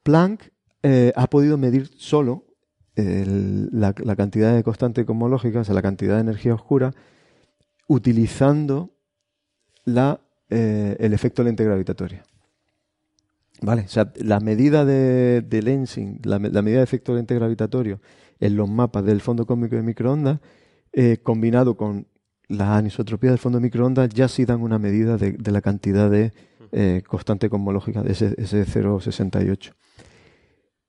Planck 0.03 0.49
eh, 0.83 1.13
ha 1.15 1.27
podido 1.27 1.57
medir 1.57 1.87
solo 1.95 2.45
el- 2.95 3.69
la, 3.71 3.95
la 4.03 4.15
cantidad 4.17 4.53
de 4.53 4.63
constante 4.63 5.05
cosmológica, 5.05 5.61
o 5.61 5.63
sea, 5.63 5.75
la 5.75 5.81
cantidad 5.81 6.15
de 6.15 6.21
energía 6.21 6.53
oscura, 6.55 6.93
utilizando 7.87 8.91
eh, 10.49 10.95
el 10.99 11.13
efecto 11.13 11.43
lente 11.43 11.63
gravitatoria. 11.63 12.23
Vale, 13.61 13.81
o 13.83 13.87
sea, 13.87 14.11
la 14.15 14.39
medida 14.39 14.85
de, 14.85 15.43
lensing, 15.61 16.19
la, 16.23 16.39
me- 16.39 16.49
la 16.49 16.61
medida 16.61 16.79
de 16.79 16.85
efecto 16.85 17.13
lente 17.13 17.35
gravitatorio 17.35 17.99
en 18.39 18.55
los 18.55 18.69
mapas 18.69 19.03
del 19.03 19.19
fondo 19.21 19.45
cósmico 19.45 19.75
de 19.75 19.81
microondas, 19.83 20.39
eh, 20.93 21.17
combinado 21.21 21.75
con 21.75 22.07
la 22.47 22.77
anisotropía 22.77 23.29
del 23.31 23.39
fondo 23.39 23.59
de 23.59 23.63
microondas, 23.63 24.09
ya 24.09 24.27
sí 24.27 24.45
dan 24.45 24.61
una 24.61 24.79
medida 24.79 25.17
de, 25.17 25.37
la 25.51 25.61
cantidad 25.61 26.09
de 26.09 26.31
eh, 26.71 27.03
constante 27.05 27.49
cosmológica, 27.49 28.01
de 28.01 28.13
ese, 28.13 28.33
ese 28.37 28.65
0,68. 28.65 29.73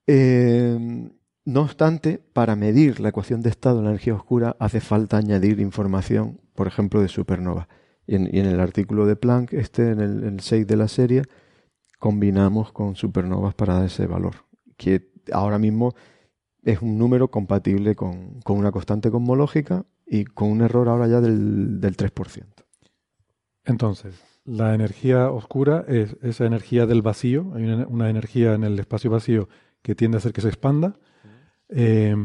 Eh, 0.06 1.10
no 1.44 1.62
obstante, 1.62 2.18
para 2.32 2.54
medir 2.54 3.00
la 3.00 3.08
ecuación 3.08 3.42
de 3.42 3.50
estado 3.50 3.78
de 3.78 3.84
la 3.84 3.90
energía 3.90 4.14
oscura 4.14 4.56
hace 4.60 4.80
falta 4.80 5.16
añadir 5.16 5.58
información, 5.60 6.40
por 6.54 6.66
ejemplo, 6.68 7.00
de 7.00 7.08
supernova. 7.08 7.68
Y 8.06 8.16
en, 8.16 8.28
y 8.32 8.40
en 8.40 8.46
el 8.46 8.60
artículo 8.60 9.06
de 9.06 9.16
Planck, 9.16 9.52
este, 9.52 9.90
en 9.90 10.00
el, 10.00 10.24
el 10.24 10.40
6 10.40 10.66
de 10.66 10.76
la 10.76 10.88
serie, 10.88 11.22
combinamos 11.98 12.72
con 12.72 12.96
supernovas 12.96 13.54
para 13.54 13.74
dar 13.74 13.84
ese 13.86 14.06
valor, 14.06 14.46
que 14.76 15.10
ahora 15.32 15.58
mismo 15.58 15.94
es 16.62 16.82
un 16.82 16.98
número 16.98 17.30
compatible 17.30 17.94
con, 17.94 18.40
con 18.40 18.58
una 18.58 18.72
constante 18.72 19.10
cosmológica 19.10 19.86
y 20.06 20.24
con 20.24 20.50
un 20.50 20.62
error 20.62 20.88
ahora 20.88 21.06
ya 21.06 21.20
del, 21.20 21.80
del 21.80 21.96
3%. 21.96 22.44
Entonces, 23.64 24.20
la 24.44 24.74
energía 24.74 25.30
oscura 25.30 25.84
es 25.86 26.16
esa 26.22 26.46
energía 26.46 26.86
del 26.86 27.02
vacío. 27.02 27.52
Hay 27.54 27.64
una, 27.64 27.86
una 27.86 28.10
energía 28.10 28.54
en 28.54 28.64
el 28.64 28.78
espacio 28.78 29.10
vacío 29.10 29.48
que 29.82 29.94
tiende 29.94 30.16
a 30.16 30.18
hacer 30.18 30.32
que 30.32 30.40
se 30.40 30.48
expanda. 30.48 30.98
Eh, 31.68 32.16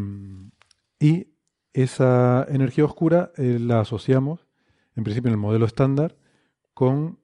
y 1.00 1.28
esa 1.74 2.46
energía 2.50 2.86
oscura 2.86 3.32
eh, 3.38 3.60
la 3.60 3.82
asociamos, 3.82 4.48
en 4.96 5.04
principio, 5.04 5.30
en 5.30 5.34
el 5.34 5.40
modelo 5.40 5.66
estándar, 5.66 6.16
con 6.74 7.20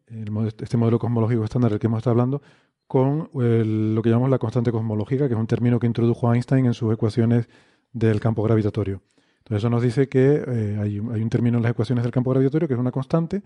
este 0.60 0.78
modelo 0.78 1.00
cosmológico 1.00 1.44
estándar 1.44 1.72
del 1.72 1.80
que 1.80 1.88
hemos 1.88 1.98
estado 2.00 2.12
hablando, 2.12 2.42
con 2.88 3.30
lo 3.34 4.02
que 4.02 4.10
llamamos 4.10 4.30
la 4.30 4.38
constante 4.40 4.72
cosmológica, 4.72 5.28
que 5.28 5.34
es 5.34 5.40
un 5.40 5.48
término 5.48 5.80
que 5.80 5.88
introdujo 5.88 6.34
Einstein 6.34 6.66
en 6.66 6.74
sus 6.74 6.94
ecuaciones 6.94 7.48
del 7.94 8.20
campo 8.20 8.44
gravitatorio. 8.44 9.02
Entonces, 9.40 9.58
eso 9.60 9.70
nos 9.70 9.82
dice 9.82 10.08
que 10.08 10.44
eh, 10.48 10.78
hay, 10.82 11.00
un- 11.00 11.14
hay 11.14 11.22
un 11.22 11.30
término 11.30 11.58
en 11.58 11.64
las 11.64 11.72
ecuaciones 11.72 12.04
del 12.04 12.12
campo 12.12 12.32
gravitatorio 12.32 12.68
que 12.68 12.74
es 12.74 12.80
una 12.80 12.92
constante, 12.92 13.44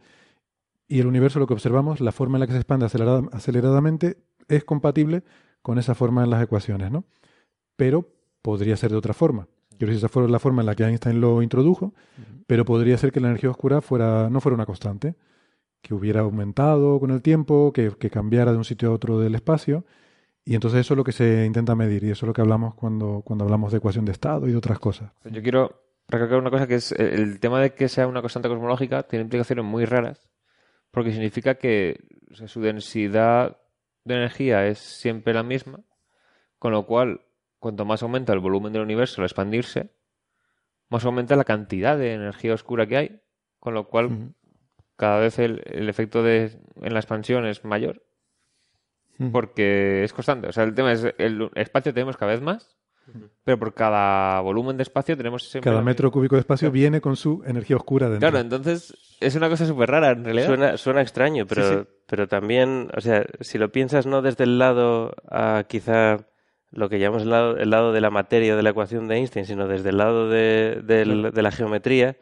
y 0.87 0.99
el 0.99 1.07
universo, 1.07 1.39
lo 1.39 1.47
que 1.47 1.53
observamos, 1.53 1.99
la 2.01 2.11
forma 2.11 2.37
en 2.37 2.41
la 2.41 2.47
que 2.47 2.53
se 2.53 2.59
expande 2.59 2.85
acelerada- 2.85 3.27
aceleradamente, 3.31 4.17
es 4.47 4.63
compatible 4.63 5.23
con 5.61 5.79
esa 5.79 5.95
forma 5.95 6.23
en 6.23 6.29
las 6.29 6.43
ecuaciones, 6.43 6.91
¿no? 6.91 7.05
Pero 7.75 8.07
podría 8.43 8.77
ser 8.77 8.91
de 8.91 8.97
otra 8.97 9.13
forma. 9.15 9.47
Quiero 9.77 9.91
decir, 9.91 10.05
esa 10.05 10.09
fue 10.09 10.27
la 10.29 10.39
forma 10.39 10.61
en 10.61 10.67
la 10.67 10.75
que 10.75 10.83
Einstein 10.83 11.21
lo 11.21 11.41
introdujo, 11.41 11.93
pero 12.47 12.65
podría 12.65 12.97
ser 12.97 13.11
que 13.11 13.19
la 13.19 13.27
energía 13.27 13.49
oscura 13.49 13.81
fuera, 13.81 14.29
no 14.29 14.41
fuera 14.41 14.55
una 14.55 14.65
constante, 14.65 15.15
que 15.81 15.93
hubiera 15.93 16.21
aumentado 16.21 16.99
con 16.99 17.11
el 17.11 17.21
tiempo, 17.21 17.71
que, 17.73 17.91
que 17.99 18.09
cambiara 18.09 18.51
de 18.51 18.57
un 18.57 18.65
sitio 18.65 18.89
a 18.89 18.93
otro 18.93 19.19
del 19.19 19.35
espacio. 19.35 19.85
Y 20.43 20.55
entonces 20.55 20.81
eso 20.81 20.93
es 20.93 20.97
lo 20.97 21.03
que 21.03 21.11
se 21.11 21.45
intenta 21.45 21.75
medir 21.75 22.03
y 22.03 22.11
eso 22.11 22.25
es 22.25 22.27
lo 22.27 22.33
que 22.33 22.41
hablamos 22.41 22.75
cuando, 22.75 23.21
cuando 23.25 23.45
hablamos 23.45 23.71
de 23.71 23.79
ecuación 23.79 24.05
de 24.05 24.11
estado 24.11 24.47
y 24.47 24.51
de 24.51 24.57
otras 24.57 24.79
cosas. 24.79 25.11
Yo 25.23 25.41
quiero 25.41 25.81
recalcar 26.07 26.37
una 26.37 26.51
cosa 26.51 26.67
que 26.67 26.75
es 26.75 26.91
el 26.91 27.13
el 27.13 27.39
tema 27.39 27.59
de 27.59 27.73
que 27.73 27.89
sea 27.89 28.07
una 28.07 28.21
constante 28.21 28.47
cosmológica 28.47 29.03
tiene 29.03 29.23
implicaciones 29.23 29.65
muy 29.65 29.85
raras 29.85 30.29
porque 30.91 31.11
significa 31.11 31.55
que 31.55 31.99
o 32.31 32.35
sea, 32.35 32.47
su 32.47 32.61
densidad 32.61 33.57
de 34.05 34.15
energía 34.15 34.67
es 34.67 34.79
siempre 34.79 35.33
la 35.33 35.43
misma, 35.43 35.81
con 36.59 36.71
lo 36.71 36.85
cual 36.85 37.21
cuanto 37.65 37.83
más 37.83 38.03
aumenta 38.03 38.31
el 38.31 38.37
volumen 38.37 38.71
del 38.73 38.83
universo 38.83 39.21
al 39.21 39.25
expandirse, 39.25 39.89
más 40.89 41.03
aumenta 41.03 41.35
la 41.35 41.45
cantidad 41.45 41.97
de 41.97 42.13
energía 42.13 42.53
oscura 42.53 42.85
que 42.85 42.95
hay, 42.95 43.21
con 43.59 43.73
lo 43.73 43.87
cual 43.87 44.35
cada 44.95 45.19
vez 45.19 45.39
el, 45.39 45.63
el 45.65 45.89
efecto 45.89 46.21
de, 46.21 46.59
en 46.79 46.93
la 46.93 46.99
expansión 46.99 47.43
es 47.47 47.65
mayor 47.65 48.03
porque 49.31 50.03
es 50.03 50.13
constante. 50.13 50.47
O 50.47 50.51
sea, 50.51 50.63
el 50.63 50.75
tema 50.75 50.91
es 50.91 51.11
el 51.17 51.49
espacio 51.55 51.91
tenemos 51.91 52.17
cada 52.17 52.33
vez 52.33 52.41
más, 52.41 52.77
pero 53.43 53.57
por 53.57 53.73
cada 53.73 54.39
volumen 54.41 54.77
de 54.77 54.83
espacio 54.83 55.17
tenemos 55.17 55.49
siempre 55.49 55.71
Cada 55.71 55.81
metro 55.81 56.11
cúbico 56.11 56.35
de 56.35 56.41
espacio 56.41 56.69
viene 56.69 57.01
con 57.01 57.15
su 57.15 57.41
energía 57.47 57.77
oscura 57.77 58.09
dentro. 58.09 58.29
Claro, 58.29 58.43
entonces 58.43 58.95
es 59.19 59.35
una 59.35 59.49
cosa 59.49 59.65
súper 59.65 59.89
rara 59.89 60.11
en 60.11 60.23
realidad. 60.23 60.45
Suena, 60.45 60.77
suena 60.77 61.01
extraño, 61.01 61.47
pero, 61.47 61.67
Sí, 61.67 61.75
sí. 61.79 61.87
pero 62.05 62.27
también, 62.27 62.89
o 62.95 63.01
sea, 63.01 63.25
si 63.39 63.57
lo 63.57 63.71
piensas 63.71 64.05
no 64.05 64.21
desde 64.21 64.43
el 64.43 64.59
lado, 64.59 65.15
a 65.31 65.63
quizá 65.67 66.27
lo 66.75 66.89
que 66.89 66.99
llamamos 66.99 67.23
el 67.23 67.29
lado, 67.31 67.57
el 67.57 67.69
lado 67.69 67.91
de 67.91 68.01
la 68.01 68.11
materia 68.11 68.53
o 68.53 68.57
de 68.57 68.63
la 68.63 68.69
ecuación 68.69 69.07
de 69.07 69.15
Einstein, 69.15 69.45
sino 69.45 69.67
desde 69.67 69.89
el 69.89 69.97
lado 69.97 70.29
de, 70.29 70.81
de 70.83 71.41
la 71.41 71.51
geometría, 71.51 72.17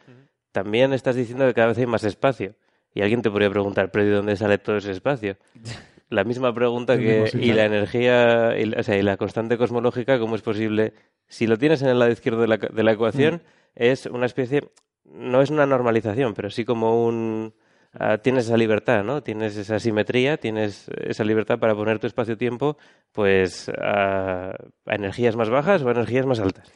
también 0.51 0.93
estás 0.93 1.15
diciendo 1.15 1.45
que 1.45 1.53
cada 1.53 1.67
vez 1.67 1.77
hay 1.79 1.87
más 1.87 2.03
espacio. 2.03 2.55
Y 2.93 3.01
alguien 3.01 3.21
te 3.21 3.31
podría 3.31 3.49
preguntar, 3.49 3.91
¿pero 3.91 4.05
de 4.05 4.11
dónde 4.11 4.35
sale 4.35 4.59
todo 4.59 4.77
ese 4.77 4.91
espacio? 4.91 5.37
La 6.09 6.23
misma 6.23 6.53
pregunta 6.53 6.95
que, 6.95 7.31
y 7.33 7.53
la 7.53 7.65
energía, 7.65 8.55
y, 8.59 8.71
o 8.71 8.83
sea, 8.83 8.97
y 8.97 9.01
la 9.01 9.17
constante 9.17 9.57
cosmológica, 9.57 10.19
¿cómo 10.19 10.35
es 10.35 10.43
posible? 10.43 10.93
Si 11.27 11.47
lo 11.47 11.57
tienes 11.57 11.81
en 11.81 11.87
el 11.87 11.97
lado 11.97 12.11
izquierdo 12.11 12.41
de 12.41 12.47
la, 12.47 12.57
de 12.57 12.83
la 12.83 12.91
ecuación, 12.91 13.41
es 13.73 14.05
una 14.05 14.27
especie, 14.27 14.69
no 15.05 15.41
es 15.41 15.49
una 15.49 15.65
normalización, 15.65 16.35
pero 16.35 16.51
sí 16.51 16.65
como 16.65 17.03
un... 17.03 17.55
ah, 17.99 18.17
tienes 18.17 18.45
esa 18.45 18.57
libertad, 18.57 19.03
¿no? 19.03 19.21
Tienes 19.23 19.55
esa 19.57 19.79
simetría, 19.79 20.37
tienes 20.37 20.87
esa 21.05 21.23
libertad 21.23 21.59
para 21.59 21.75
poner 21.75 21.99
tu 21.99 22.07
espacio-tiempo, 22.07 22.77
pues, 23.11 23.69
a, 23.69 24.49
a 24.85 24.95
energías 24.95 25.35
más 25.35 25.49
bajas 25.49 25.81
o 25.83 25.87
a 25.89 25.91
energías 25.91 26.25
más 26.25 26.39
altas. 26.39 26.71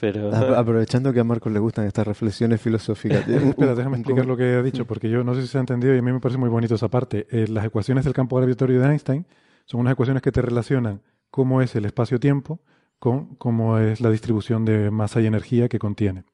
Pero... 0.00 0.32
Aprovechando 0.56 1.12
que 1.12 1.18
a 1.20 1.24
Marcos 1.24 1.52
le 1.52 1.58
gustan 1.58 1.84
estas 1.86 2.06
reflexiones 2.06 2.60
filosóficas. 2.60 3.26
un- 3.26 3.34
Espera, 3.48 3.74
déjame 3.74 3.96
explicar 3.96 4.26
lo 4.26 4.36
que 4.36 4.54
ha 4.54 4.62
dicho, 4.62 4.84
porque 4.86 5.10
yo 5.10 5.24
no 5.24 5.34
sé 5.34 5.42
si 5.42 5.48
se 5.48 5.58
ha 5.58 5.60
entendido 5.60 5.92
y 5.94 5.98
a 5.98 6.02
mí 6.02 6.12
me 6.12 6.20
parece 6.20 6.38
muy 6.38 6.48
bonito 6.48 6.76
esa 6.76 6.88
parte. 6.88 7.26
Eh, 7.30 7.46
las 7.48 7.64
ecuaciones 7.64 8.04
del 8.04 8.14
campo 8.14 8.36
gravitatorio 8.36 8.80
de 8.80 8.86
Einstein 8.88 9.26
son 9.64 9.80
unas 9.80 9.94
ecuaciones 9.94 10.22
que 10.22 10.30
te 10.30 10.40
relacionan 10.40 11.02
cómo 11.30 11.62
es 11.62 11.74
el 11.74 11.84
espacio-tiempo 11.84 12.60
con 13.00 13.34
cómo 13.36 13.78
es 13.78 14.00
la 14.00 14.10
distribución 14.10 14.64
de 14.64 14.90
masa 14.92 15.20
y 15.20 15.26
energía 15.26 15.68
que 15.68 15.78
contiene. 15.80 16.24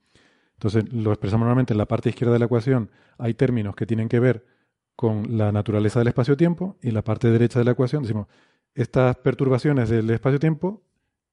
Entonces, 0.55 0.93
lo 0.93 1.10
expresamos 1.12 1.44
normalmente 1.44 1.74
en 1.74 1.78
la 1.78 1.86
parte 1.86 2.09
izquierda 2.09 2.32
de 2.32 2.39
la 2.39 2.44
ecuación. 2.47 2.90
Hay 3.18 3.35
términos 3.35 3.76
que 3.76 3.86
tienen 3.86 4.09
que 4.09 4.20
ver 4.20 4.47
con 4.97 5.36
la 5.36 5.52
naturaleza 5.52 5.98
del 5.98 6.09
espacio-tiempo 6.09 6.76
y 6.81 6.89
en 6.89 6.94
la 6.94 7.02
parte 7.02 7.31
derecha 7.31 7.59
de 7.59 7.64
la 7.64 7.72
ecuación 7.72 8.02
decimos, 8.02 8.28
estas 8.74 9.16
perturbaciones 9.16 9.89
del 9.89 10.09
espacio-tiempo 10.10 10.82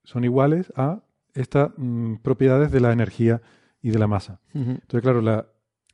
son 0.03 0.23
iguales 0.23 0.71
a 0.75 1.03
estas 1.33 1.71
mm, 1.77 2.15
propiedades 2.17 2.71
de 2.71 2.79
la 2.79 2.91
energía 2.91 3.41
y 3.81 3.91
de 3.91 3.99
la 3.99 4.07
masa. 4.07 4.41
Entonces, 4.53 5.01
claro, 5.01 5.21
la 5.21 5.47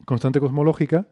constante 0.06 0.40
cosmológica, 0.40 1.08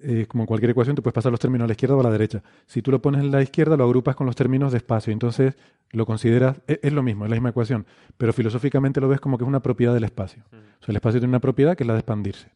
eh, 0.00 0.26
como 0.26 0.42
en 0.42 0.46
cualquier 0.46 0.70
ecuación, 0.70 0.96
tú 0.96 1.02
puedes 1.02 1.14
pasar 1.14 1.30
los 1.30 1.40
términos 1.40 1.64
a 1.64 1.68
la 1.68 1.72
izquierda 1.72 1.96
o 1.96 2.00
a 2.00 2.02
la 2.02 2.10
derecha. 2.10 2.42
Si 2.66 2.82
tú 2.82 2.90
lo 2.90 3.00
pones 3.00 3.22
en 3.22 3.30
la 3.30 3.42
izquierda, 3.42 3.76
lo 3.76 3.84
agrupas 3.84 4.16
con 4.16 4.26
los 4.26 4.36
términos 4.36 4.72
de 4.72 4.78
espacio. 4.78 5.12
Entonces, 5.12 5.56
lo 5.90 6.06
consideras, 6.06 6.60
e- 6.66 6.80
es, 6.82 6.92
lo 6.92 7.02
mismo, 7.02 7.24
es 7.24 7.30
la 7.30 7.36
misma 7.36 7.50
ecuación, 7.50 7.86
pero 8.16 8.32
filosóficamente 8.32 9.00
lo 9.00 9.08
ves 9.08 9.20
como 9.20 9.38
que 9.38 9.44
es 9.44 9.48
una 9.48 9.60
propiedad 9.60 9.94
del 9.94 10.04
espacio. 10.04 10.44
O 10.52 10.84
sea, 10.84 10.92
el 10.92 10.96
espacio 10.96 11.20
tiene 11.20 11.30
una 11.30 11.40
propiedad 11.40 11.76
que 11.76 11.84
es 11.84 11.86
la 11.86 11.94
de 11.94 12.00
expandirse. 12.00 12.50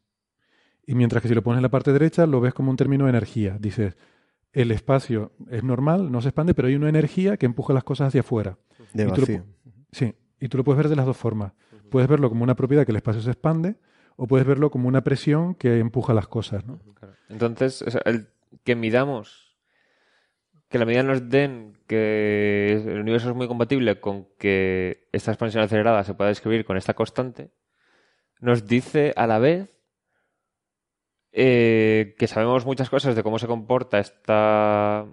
Y 0.86 0.94
mientras 0.94 1.22
que 1.22 1.28
si 1.28 1.34
lo 1.34 1.42
pones 1.42 1.58
en 1.58 1.62
la 1.62 1.70
parte 1.70 1.92
derecha, 1.92 2.26
lo 2.26 2.40
ves 2.40 2.54
como 2.54 2.70
un 2.70 2.76
término 2.76 3.04
de 3.04 3.10
energía. 3.10 3.56
Dices, 3.60 3.96
el 4.52 4.70
espacio 4.70 5.32
es 5.50 5.62
normal, 5.62 6.10
no 6.10 6.20
se 6.22 6.28
expande, 6.28 6.54
pero 6.54 6.68
hay 6.68 6.74
una 6.74 6.88
energía 6.88 7.36
que 7.36 7.46
empuja 7.46 7.72
las 7.72 7.84
cosas 7.84 8.08
hacia 8.08 8.20
afuera. 8.22 8.58
De 8.92 9.04
Y 9.04 9.12
tú 9.12 9.20
lo 9.20 9.44
Sí, 9.92 10.14
y 10.40 10.48
tú 10.48 10.58
lo 10.58 10.64
puedes 10.64 10.78
ver 10.78 10.88
de 10.88 10.96
las 10.96 11.06
dos 11.06 11.16
formas. 11.16 11.52
Puedes 11.90 12.08
verlo 12.08 12.28
como 12.28 12.42
una 12.44 12.56
propiedad 12.56 12.84
que 12.84 12.92
el 12.92 12.96
espacio 12.96 13.22
se 13.22 13.30
expande 13.30 13.76
o 14.20 14.26
puedes 14.26 14.46
verlo 14.46 14.70
como 14.70 14.88
una 14.88 15.04
presión 15.04 15.54
que 15.54 15.78
empuja 15.78 16.12
las 16.12 16.26
cosas, 16.26 16.66
¿no? 16.66 16.80
Entonces, 17.28 17.84
el 18.04 18.26
que 18.64 18.74
midamos, 18.74 19.56
que 20.68 20.78
la 20.78 20.84
medida 20.84 21.04
nos 21.04 21.30
den 21.30 21.78
que 21.86 22.82
el 22.84 22.98
universo 22.98 23.30
es 23.30 23.36
muy 23.36 23.46
compatible 23.46 24.00
con 24.00 24.26
que 24.36 25.08
esta 25.12 25.30
expansión 25.30 25.62
acelerada 25.62 26.02
se 26.02 26.14
pueda 26.14 26.30
describir 26.30 26.64
con 26.64 26.76
esta 26.76 26.94
constante, 26.94 27.52
nos 28.40 28.66
dice 28.66 29.12
a 29.14 29.28
la 29.28 29.38
vez 29.38 29.70
eh, 31.30 32.16
que 32.18 32.26
sabemos 32.26 32.66
muchas 32.66 32.90
cosas 32.90 33.14
de 33.14 33.22
cómo 33.22 33.38
se 33.38 33.46
comporta 33.46 34.00
esta 34.00 35.06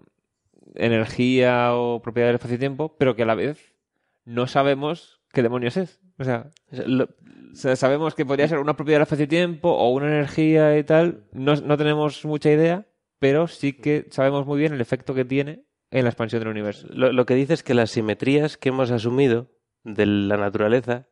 energía 0.74 1.76
o 1.76 2.02
propiedad 2.02 2.30
del 2.30 2.38
espacio-tiempo, 2.38 2.98
pero 2.98 3.16
que 3.16 3.22
a 3.22 3.28
la 3.28 3.36
vez 3.36 3.76
no 4.24 4.48
sabemos 4.48 5.22
qué 5.32 5.44
demonios 5.44 5.78
es. 5.78 6.05
O 6.18 6.24
sea, 6.24 6.50
lo- 6.88 7.06
o 7.06 7.56
sea, 7.58 7.76
sabemos 7.78 8.16
que 8.16 8.26
podría 8.26 8.48
ser 8.50 8.60
una 8.60 8.76
propiedad 8.76 8.98
del 9.00 9.04
espacio-tiempo 9.04 9.70
o 9.70 9.90
una 9.92 10.08
energía 10.08 10.78
y 10.78 10.84
tal. 10.84 11.24
No, 11.32 11.56
no 11.56 11.78
tenemos 11.78 12.26
mucha 12.26 12.52
idea, 12.52 12.86
pero 13.20 13.48
sí 13.48 13.72
que 13.74 14.08
sabemos 14.12 14.46
muy 14.46 14.60
bien 14.60 14.74
el 14.74 14.82
efecto 14.82 15.14
que 15.14 15.24
tiene 15.26 15.64
en 15.92 16.04
la 16.04 16.10
expansión 16.10 16.42
del 16.42 16.50
universo. 16.50 16.88
Lo, 16.92 17.14
lo 17.14 17.26
que 17.26 17.36
dice 17.36 17.54
es 17.54 17.64
que 17.64 17.74
las 17.74 17.92
simetrías 17.92 18.58
que 18.58 18.70
hemos 18.70 18.92
asumido 18.92 19.48
de 19.86 20.06
la 20.06 20.36
naturaleza 20.36 21.08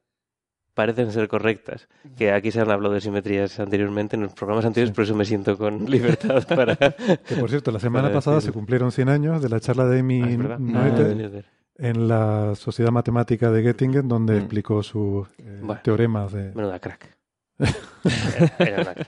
parecen 0.73 1.11
ser 1.11 1.27
correctas. 1.29 1.87
Que 2.17 2.31
aquí 2.33 2.51
se 2.51 2.59
han 2.59 2.71
hablado 2.71 2.93
de 2.93 2.99
simetrías 3.01 3.59
anteriormente 3.59 4.15
en 4.17 4.23
los 4.23 4.33
programas 4.33 4.65
anteriores, 4.65 4.93
por 4.93 5.03
eso 5.05 5.15
me 5.15 5.23
siento 5.23 5.57
con 5.57 5.85
libertad 5.89 6.43
para... 6.47 6.75
Que 6.75 7.35
por 7.39 7.49
cierto, 7.49 7.71
la 7.71 7.79
semana 7.79 8.11
pasada 8.11 8.41
se 8.41 8.51
cumplieron 8.51 8.91
100 8.91 9.07
años 9.09 9.41
de 9.41 9.49
la 9.49 9.59
charla 9.59 9.85
de 9.85 9.99
Amy 9.99 10.21
Ah. 10.23 10.57
Noether 10.59 11.45
Ah. 11.45 11.62
En 11.77 12.07
la 12.07 12.53
Sociedad 12.55 12.91
Matemática 12.91 13.51
de 13.51 13.61
Göttingen, 13.63 14.07
donde 14.07 14.33
Mm. 14.35 14.37
explicó 14.37 14.83
sus 14.83 15.27
eh, 15.39 15.59
Bueno. 15.61 15.81
teoremas 15.83 16.31
de... 16.31 16.51
Menuda 16.53 16.79
crack. 16.79 17.17
Era- 18.59 18.81
una 18.81 18.93
crack. 18.93 19.07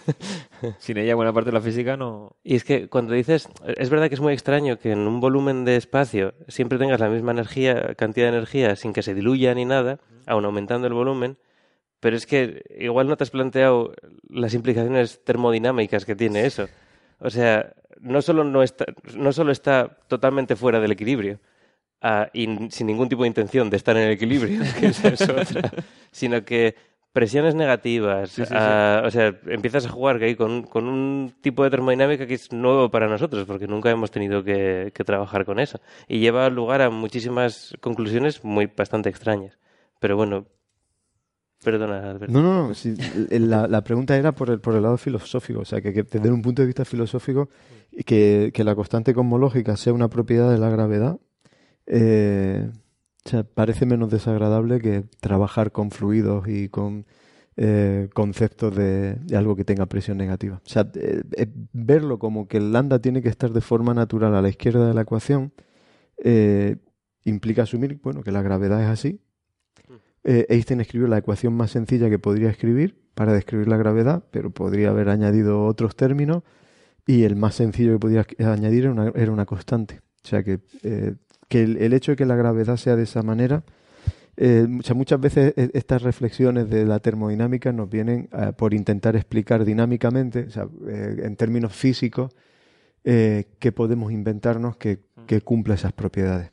Sin 0.78 0.96
ella, 0.98 1.14
buena 1.14 1.32
parte 1.32 1.50
de 1.50 1.54
la 1.54 1.60
física 1.60 1.96
no. 1.96 2.36
Y 2.42 2.56
es 2.56 2.64
que 2.64 2.88
cuando 2.88 3.12
dices, 3.14 3.48
es 3.76 3.90
verdad 3.90 4.08
que 4.08 4.14
es 4.14 4.20
muy 4.20 4.32
extraño 4.32 4.78
que 4.78 4.92
en 4.92 5.00
un 5.00 5.20
volumen 5.20 5.64
de 5.64 5.76
espacio 5.76 6.34
siempre 6.48 6.78
tengas 6.78 7.00
la 7.00 7.08
misma 7.08 7.32
energía, 7.32 7.94
cantidad 7.94 8.30
de 8.30 8.36
energía 8.38 8.76
sin 8.76 8.92
que 8.92 9.02
se 9.02 9.14
diluya 9.14 9.54
ni 9.54 9.64
nada, 9.64 10.00
aun 10.26 10.44
aumentando 10.44 10.86
el 10.86 10.94
volumen, 10.94 11.38
pero 12.00 12.16
es 12.16 12.26
que 12.26 12.62
igual 12.78 13.08
no 13.08 13.16
te 13.16 13.24
has 13.24 13.30
planteado 13.30 13.94
las 14.28 14.54
implicaciones 14.54 15.22
termodinámicas 15.24 16.04
que 16.04 16.16
tiene 16.16 16.46
eso. 16.46 16.66
O 17.20 17.30
sea, 17.30 17.72
no 18.00 18.20
solo, 18.22 18.44
no 18.44 18.62
está, 18.62 18.84
no 19.16 19.32
solo 19.32 19.52
está 19.52 19.98
totalmente 20.08 20.56
fuera 20.56 20.80
del 20.80 20.92
equilibrio 20.92 21.38
ah, 22.02 22.28
y 22.32 22.44
n- 22.44 22.70
sin 22.70 22.86
ningún 22.86 23.08
tipo 23.08 23.22
de 23.22 23.28
intención 23.28 23.70
de 23.70 23.76
estar 23.76 23.96
en 23.96 24.04
el 24.04 24.10
equilibrio, 24.12 24.60
que 24.80 24.86
esa 24.88 25.08
es 25.08 25.22
otra, 25.22 25.70
sino 26.10 26.44
que 26.44 26.74
presiones 27.12 27.54
negativas, 27.54 28.28
Sí, 28.30 28.42
sí, 28.42 28.48
sí. 28.48 28.54
o 28.54 29.10
sea, 29.10 29.34
empiezas 29.46 29.86
a 29.86 29.88
jugar 29.88 30.16
ahí 30.22 30.34
con, 30.36 30.64
con 30.64 30.86
un 30.86 31.32
tipo 31.40 31.64
de 31.64 31.70
termodinámica 31.70 32.26
que 32.26 32.34
es 32.34 32.52
nuevo 32.52 32.90
para 32.90 33.08
nosotros, 33.08 33.46
porque 33.46 33.66
nunca 33.66 33.90
hemos 33.90 34.10
tenido 34.10 34.44
que, 34.44 34.92
que 34.94 35.02
trabajar 35.04 35.46
con 35.46 35.58
eso. 35.58 35.80
Y 36.08 36.18
lleva 36.18 36.50
lugar 36.50 36.82
a 36.82 36.90
muchísimas 36.90 37.74
conclusiones 37.80 38.44
muy 38.44 38.66
bastante 38.66 39.08
extrañas. 39.08 39.58
Pero 39.98 40.14
bueno, 40.16 40.44
perdona, 41.64 42.10
Alberto. 42.10 42.32
No, 42.32 42.42
no, 42.42 42.68
no. 42.68 42.74
la, 43.30 43.66
la 43.66 43.82
pregunta 43.82 44.16
era 44.16 44.32
por 44.32 44.50
el, 44.50 44.60
por 44.60 44.74
el 44.74 44.82
lado 44.82 44.98
filosófico. 44.98 45.60
O 45.60 45.64
sea, 45.64 45.80
que, 45.80 45.92
que 45.92 46.02
desde 46.02 46.30
un 46.30 46.42
punto 46.42 46.62
de 46.62 46.66
vista 46.66 46.84
filosófico, 46.84 47.48
que, 48.04 48.50
que 48.54 48.62
la 48.64 48.74
constante 48.74 49.14
cosmológica 49.14 49.76
sea 49.76 49.92
una 49.92 50.08
propiedad 50.08 50.50
de 50.50 50.58
la 50.58 50.68
gravedad, 50.68 51.16
eh, 51.86 52.70
o 53.24 53.28
sea, 53.28 53.44
parece 53.44 53.86
menos 53.86 54.10
desagradable 54.10 54.80
que 54.80 55.04
trabajar 55.20 55.72
con 55.72 55.90
fluidos 55.90 56.46
y 56.48 56.68
con 56.68 57.06
eh, 57.56 58.08
conceptos 58.14 58.76
de, 58.76 59.14
de 59.14 59.36
algo 59.36 59.56
que 59.56 59.64
tenga 59.64 59.86
presión 59.86 60.18
negativa. 60.18 60.60
O 60.64 60.68
sea, 60.68 60.90
eh, 60.94 61.22
eh, 61.36 61.46
verlo 61.72 62.18
como 62.18 62.48
que 62.48 62.58
el 62.58 62.72
lambda 62.72 63.00
tiene 63.00 63.22
que 63.22 63.28
estar 63.28 63.52
de 63.52 63.60
forma 63.60 63.94
natural 63.94 64.34
a 64.34 64.42
la 64.42 64.48
izquierda 64.48 64.86
de 64.86 64.94
la 64.94 65.02
ecuación 65.02 65.52
eh, 66.18 66.76
implica 67.24 67.62
asumir, 67.62 67.98
bueno, 68.02 68.22
que 68.22 68.32
la 68.32 68.42
gravedad 68.42 68.82
es 68.82 68.88
así 68.88 69.20
eh, 70.26 70.44
Einstein 70.48 70.80
escribió 70.80 71.06
la 71.06 71.18
ecuación 71.18 71.54
más 71.54 71.70
sencilla 71.70 72.10
que 72.10 72.18
podría 72.18 72.50
escribir 72.50 73.00
para 73.14 73.32
describir 73.32 73.68
la 73.68 73.76
gravedad, 73.76 74.24
pero 74.32 74.50
podría 74.50 74.90
haber 74.90 75.08
añadido 75.08 75.64
otros 75.64 75.94
términos 75.94 76.42
y 77.06 77.22
el 77.22 77.36
más 77.36 77.54
sencillo 77.54 77.92
que 77.92 77.98
podía 78.00 78.26
añadir 78.40 78.84
era 78.84 78.92
una, 78.92 79.12
era 79.14 79.30
una 79.30 79.46
constante. 79.46 80.00
O 80.24 80.28
sea 80.28 80.42
que 80.42 80.58
eh, 80.82 81.14
que 81.48 81.62
el, 81.62 81.76
el 81.78 81.92
hecho 81.92 82.12
de 82.12 82.16
que 82.16 82.26
la 82.26 82.36
gravedad 82.36 82.76
sea 82.76 82.96
de 82.96 83.04
esa 83.04 83.22
manera 83.22 83.62
eh, 84.38 84.66
o 84.78 84.82
sea, 84.82 84.94
muchas 84.94 85.18
veces 85.18 85.54
e- 85.56 85.70
estas 85.72 86.02
reflexiones 86.02 86.68
de 86.68 86.84
la 86.84 86.98
termodinámica 86.98 87.72
nos 87.72 87.88
vienen 87.88 88.28
eh, 88.32 88.52
por 88.54 88.74
intentar 88.74 89.16
explicar 89.16 89.64
dinámicamente, 89.64 90.44
o 90.48 90.50
sea, 90.50 90.66
eh, 90.88 91.22
en 91.24 91.36
términos 91.36 91.72
físicos, 91.74 92.32
eh, 93.04 93.44
qué 93.58 93.72
podemos 93.72 94.12
inventarnos 94.12 94.76
que, 94.76 94.98
que 95.26 95.40
cumpla 95.40 95.74
esas 95.74 95.92
propiedades. 95.94 96.50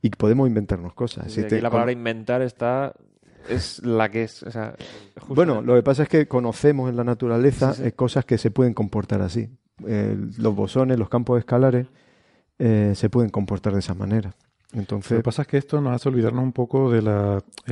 Y 0.00 0.08
podemos 0.10 0.48
inventarnos 0.48 0.94
cosas. 0.94 1.30
Si 1.30 1.42
te- 1.42 1.60
la 1.60 1.68
con- 1.68 1.76
palabra 1.76 1.92
inventar 1.92 2.40
está. 2.40 2.94
Es 3.50 3.84
la 3.84 4.08
que 4.10 4.22
es. 4.22 4.42
O 4.42 4.50
sea, 4.50 4.74
justo 5.18 5.34
bueno, 5.34 5.58
en- 5.60 5.66
lo 5.66 5.74
que 5.74 5.82
pasa 5.82 6.04
es 6.04 6.08
que 6.08 6.26
conocemos 6.28 6.88
en 6.88 6.96
la 6.96 7.04
naturaleza 7.04 7.74
Sí, 7.74 7.82
sí. 7.82 7.88
eh, 7.88 7.92
cosas 7.92 8.24
que 8.24 8.38
se 8.38 8.50
pueden 8.50 8.72
comportar 8.72 9.20
así. 9.20 9.50
Eh, 9.86 10.16
los 10.38 10.54
bosones, 10.54 10.98
los 10.98 11.08
campos 11.10 11.38
escalares, 11.38 11.86
eh, 12.58 12.92
se 12.94 13.10
pueden 13.10 13.30
comportar 13.30 13.72
de 13.72 13.80
esa 13.80 13.94
manera. 13.94 14.34
Lo 14.72 14.80
Entonces, 14.80 15.16
que 15.18 15.22
pasa 15.22 15.42
es 15.42 15.48
que 15.48 15.58
esto 15.58 15.80
nos 15.80 15.94
hace 15.94 16.08
olvidarnos 16.08 16.42
un 16.42 16.52
poco 16.52 16.90
del 16.90 17.22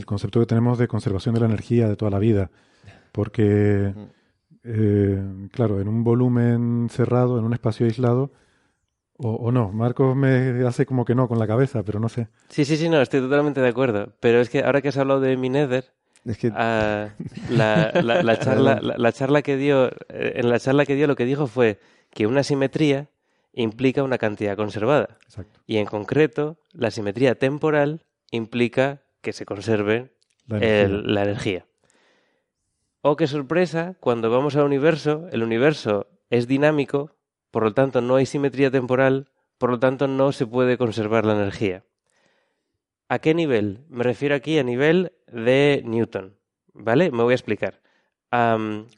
concepto 0.07 0.41
que 0.41 0.47
tenemos 0.47 0.79
de 0.79 0.89
conservación 0.89 1.35
de 1.35 1.41
la 1.41 1.47
energía 1.47 1.89
de 1.89 1.97
toda 1.97 2.11
la 2.11 2.19
vida. 2.19 2.51
Porque, 3.13 3.93
eh, 4.65 5.23
claro, 5.53 5.81
en 5.81 5.89
un 5.89 6.05
volumen 6.05 6.89
cerrado, 6.91 7.39
en 7.39 7.45
un 7.45 7.53
espacio 7.53 7.87
aislado, 7.87 8.31
o, 9.17 9.31
o 9.31 9.53
no, 9.53 9.71
Marcos 9.73 10.17
me 10.17 10.67
hace 10.67 10.87
como 10.87 11.05
que 11.05 11.15
no 11.15 11.29
con 11.29 11.39
la 11.39 11.47
cabeza, 11.47 11.83
pero 11.85 12.01
no 12.01 12.09
sé. 12.09 12.29
Sí, 12.49 12.65
sí, 12.65 12.77
sí, 12.77 12.89
no, 12.89 13.01
estoy 13.01 13.21
totalmente 13.21 13.61
de 13.61 13.69
acuerdo. 13.69 14.13
Pero 14.21 14.41
es 14.41 14.49
que 14.51 14.65
ahora 14.65 14.81
que 14.83 14.89
has 14.89 14.97
hablado 14.97 15.21
de 15.21 15.37
Minether, 15.37 15.93
es 16.25 16.39
que 16.39 16.51
ah, 16.55 17.09
la, 17.51 17.93
la- 18.03 18.23
la 18.23 18.39
charla, 18.41 18.81
la, 18.81 18.97
la 18.99 19.13
charla 19.13 19.43
que 19.43 19.57
dio, 19.57 19.89
eh, 20.09 20.33
en 20.37 20.49
la 20.49 20.59
charla 20.59 20.87
que 20.87 20.95
dio 20.97 21.07
lo 21.07 21.17
que 21.17 21.25
dijo 21.27 21.47
fue 21.47 21.79
que 22.11 22.27
una 22.27 22.43
simetría 22.43 23.09
implica 23.55 24.03
una 24.03 24.19
cantidad 24.19 24.57
conservada. 24.57 25.19
Exacto. 25.25 25.61
Y 25.67 25.79
en 25.79 25.87
concreto, 25.87 26.59
la 26.73 26.91
simetría 26.91 27.37
temporal 27.37 28.05
implica 28.31 29.03
que 29.23 29.33
se 29.33 29.47
conserve 29.47 30.13
La 30.47 30.59
energía. 30.59 30.83
el- 30.85 31.15
la 31.15 31.23
energía. 31.23 31.67
Oh, 33.03 33.17
qué 33.17 33.27
sorpresa, 33.27 33.97
cuando 34.01 34.31
vamos 34.31 34.57
al 34.57 34.65
universo, 34.65 35.29
el 35.31 35.43
universo 35.43 36.07
es 36.31 36.49
dinámico, 36.49 37.17
por 37.51 37.63
lo 37.63 37.75
tanto 37.75 38.01
no 38.01 38.17
hay 38.17 38.27
simetría 38.27 38.71
temporal, 38.71 39.29
por 39.59 39.71
lo 39.71 39.79
tanto 39.79 40.09
no 40.09 40.33
se 40.33 40.47
puede 40.47 40.79
conservar 40.79 41.25
la 41.27 41.35
energía. 41.35 41.85
¿A 43.09 43.19
qué 43.19 43.35
nivel? 43.35 43.85
Me 43.89 44.03
refiero 44.03 44.35
aquí 44.35 44.59
a 44.59 44.63
nivel 44.63 45.13
de 45.31 45.83
Newton, 45.85 46.39
¿vale? 46.73 47.11
Me 47.11 47.23
voy 47.23 47.33
a 47.33 47.37
explicar. 47.37 47.81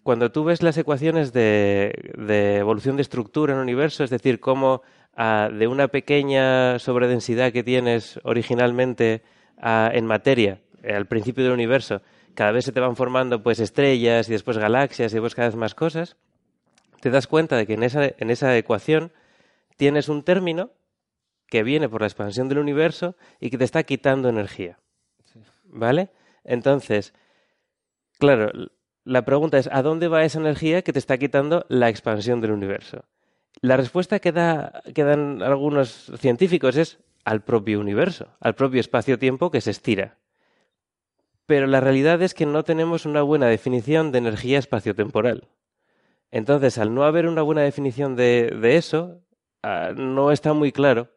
Cuando 0.02 0.32
tú 0.32 0.44
ves 0.44 0.62
las 0.62 0.78
ecuaciones 0.78 1.32
de, 1.34 1.92
de 2.16 2.56
evolución 2.56 2.96
de 2.96 3.02
estructura 3.02 3.52
en 3.52 3.58
el 3.58 3.64
universo, 3.64 4.02
es 4.02 4.08
decir, 4.08 4.40
cómo 4.40 4.80
ah, 5.14 5.50
de 5.52 5.66
una 5.66 5.88
pequeña 5.88 6.78
sobredensidad 6.78 7.52
que 7.52 7.62
tienes 7.62 8.18
originalmente 8.22 9.22
ah, 9.58 9.90
en 9.92 10.06
materia, 10.06 10.62
eh, 10.82 10.94
al 10.94 11.06
principio 11.06 11.44
del 11.44 11.52
universo, 11.52 12.00
cada 12.34 12.50
vez 12.50 12.64
se 12.64 12.72
te 12.72 12.80
van 12.80 12.96
formando 12.96 13.42
pues 13.42 13.60
estrellas 13.60 14.26
y 14.30 14.32
después 14.32 14.56
galaxias 14.56 15.12
y 15.12 15.16
después 15.16 15.34
cada 15.34 15.48
vez 15.48 15.56
más 15.56 15.74
cosas, 15.74 16.16
te 17.02 17.10
das 17.10 17.26
cuenta 17.26 17.56
de 17.56 17.66
que 17.66 17.74
en 17.74 17.82
esa, 17.82 18.06
en 18.06 18.30
esa 18.30 18.56
ecuación 18.56 19.12
tienes 19.76 20.08
un 20.08 20.22
término 20.22 20.70
que 21.48 21.62
viene 21.62 21.90
por 21.90 22.00
la 22.00 22.06
expansión 22.06 22.48
del 22.48 22.58
universo 22.58 23.16
y 23.38 23.50
que 23.50 23.58
te 23.58 23.64
está 23.64 23.82
quitando 23.82 24.30
energía. 24.30 24.78
¿Vale? 25.64 26.08
Entonces, 26.42 27.12
claro, 28.18 28.50
la 29.06 29.24
pregunta 29.24 29.56
es, 29.56 29.68
¿a 29.72 29.82
dónde 29.82 30.08
va 30.08 30.24
esa 30.24 30.40
energía 30.40 30.82
que 30.82 30.92
te 30.92 30.98
está 30.98 31.16
quitando 31.16 31.64
la 31.68 31.88
expansión 31.88 32.40
del 32.40 32.50
universo? 32.50 33.04
La 33.60 33.76
respuesta 33.76 34.18
que, 34.18 34.32
da, 34.32 34.82
que 34.94 35.04
dan 35.04 35.42
algunos 35.42 36.10
científicos 36.18 36.76
es 36.76 36.98
al 37.24 37.42
propio 37.42 37.78
universo, 37.78 38.26
al 38.40 38.56
propio 38.56 38.80
espacio-tiempo 38.80 39.52
que 39.52 39.60
se 39.60 39.70
estira. 39.70 40.18
Pero 41.46 41.68
la 41.68 41.80
realidad 41.80 42.20
es 42.20 42.34
que 42.34 42.46
no 42.46 42.64
tenemos 42.64 43.06
una 43.06 43.22
buena 43.22 43.46
definición 43.46 44.10
de 44.10 44.18
energía 44.18 44.58
espaciotemporal. 44.58 45.46
Entonces, 46.32 46.76
al 46.76 46.92
no 46.92 47.04
haber 47.04 47.28
una 47.28 47.42
buena 47.42 47.62
definición 47.62 48.16
de, 48.16 48.58
de 48.60 48.76
eso, 48.76 49.20
ah, 49.62 49.92
no 49.96 50.32
está 50.32 50.52
muy 50.52 50.72
claro 50.72 51.08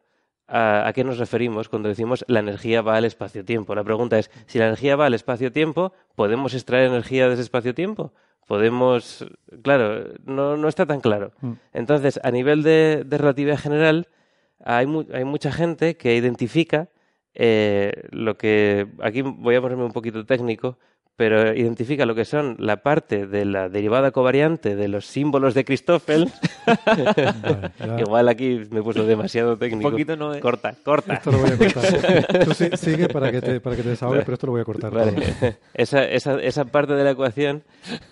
a, 0.50 0.88
a 0.88 0.94
qué 0.94 1.04
nos 1.04 1.18
referimos 1.18 1.70
cuando 1.70 1.90
decimos 1.90 2.26
la 2.28 2.40
energía 2.40 2.82
va 2.82 2.98
al 2.98 3.06
espacio-tiempo. 3.06 3.76
La 3.76 3.84
pregunta 3.84 4.18
es, 4.18 4.32
si 4.48 4.60
la 4.60 4.66
energía 4.66 4.96
va 4.96 5.06
al 5.06 5.14
espacio-tiempo, 5.14 5.94
¿podemos 6.16 6.54
extraer 6.54 6.88
energía 6.88 7.28
de 7.28 7.34
ese 7.34 7.44
espacio-tiempo? 7.44 8.14
Podemos... 8.48 9.26
Claro, 9.62 10.06
no, 10.26 10.58
no 10.58 10.68
está 10.68 10.86
tan 10.86 11.02
claro. 11.02 11.32
Mm. 11.42 11.52
Entonces, 11.74 12.20
a 12.24 12.32
nivel 12.32 12.64
de, 12.64 13.04
de 13.06 13.18
relatividad 13.18 13.60
general, 13.60 14.08
hay, 14.66 14.88
mu- 14.88 15.06
hay 15.14 15.24
mucha 15.24 15.52
gente 15.52 15.98
que 15.98 16.16
identifica 16.16 16.90
eh, 17.36 18.08
lo 18.10 18.38
que... 18.38 18.88
Aquí 19.02 19.22
voy 19.22 19.56
a 19.56 19.62
ponerme 19.62 19.84
un 19.84 19.92
poquito 19.94 20.26
técnico, 20.26 20.80
pero 21.20 21.54
identifica 21.54 22.06
lo 22.06 22.16
que 22.16 22.24
son 22.24 22.56
la 22.60 22.78
parte 22.78 23.28
de 23.28 23.44
la 23.44 23.68
derivada 23.68 24.12
covariante 24.12 24.78
de 24.78 24.88
los 24.88 25.06
símbolos 25.06 25.54
de 25.54 25.66
Christoffel. 25.66 26.32
Vale. 26.86 27.72
Igual 28.00 28.30
aquí 28.30 28.62
me 28.72 28.82
puso 28.82 29.04
demasiado 29.06 29.58
técnico. 29.58 29.92
poquito 29.92 30.16
no, 30.16 30.34
¿eh? 30.34 30.40
Corta, 30.40 30.74
corta. 30.82 31.16
Esto 31.16 31.34
lo 31.34 31.40
voy 31.40 31.50
a 31.52 31.58
cortar. 31.58 32.44
Tú 32.46 32.54
sí- 32.54 32.70
sigue 32.78 33.10
para 33.10 33.34
que 33.34 33.42
te, 33.42 33.60
para 33.60 33.76
que 33.76 33.84
te 33.84 33.90
desahogues, 33.90 34.24
pero 34.24 34.34
esto 34.36 34.48
lo 34.48 34.54
voy 34.54 34.62
a 34.62 34.64
cortar. 34.64 34.94
Vale. 34.94 35.14
Esa, 35.74 36.06
esa, 36.06 36.42
esa 36.42 36.64
parte 36.64 36.94
de 36.94 37.04
la 37.04 37.12
ecuación 37.12 37.64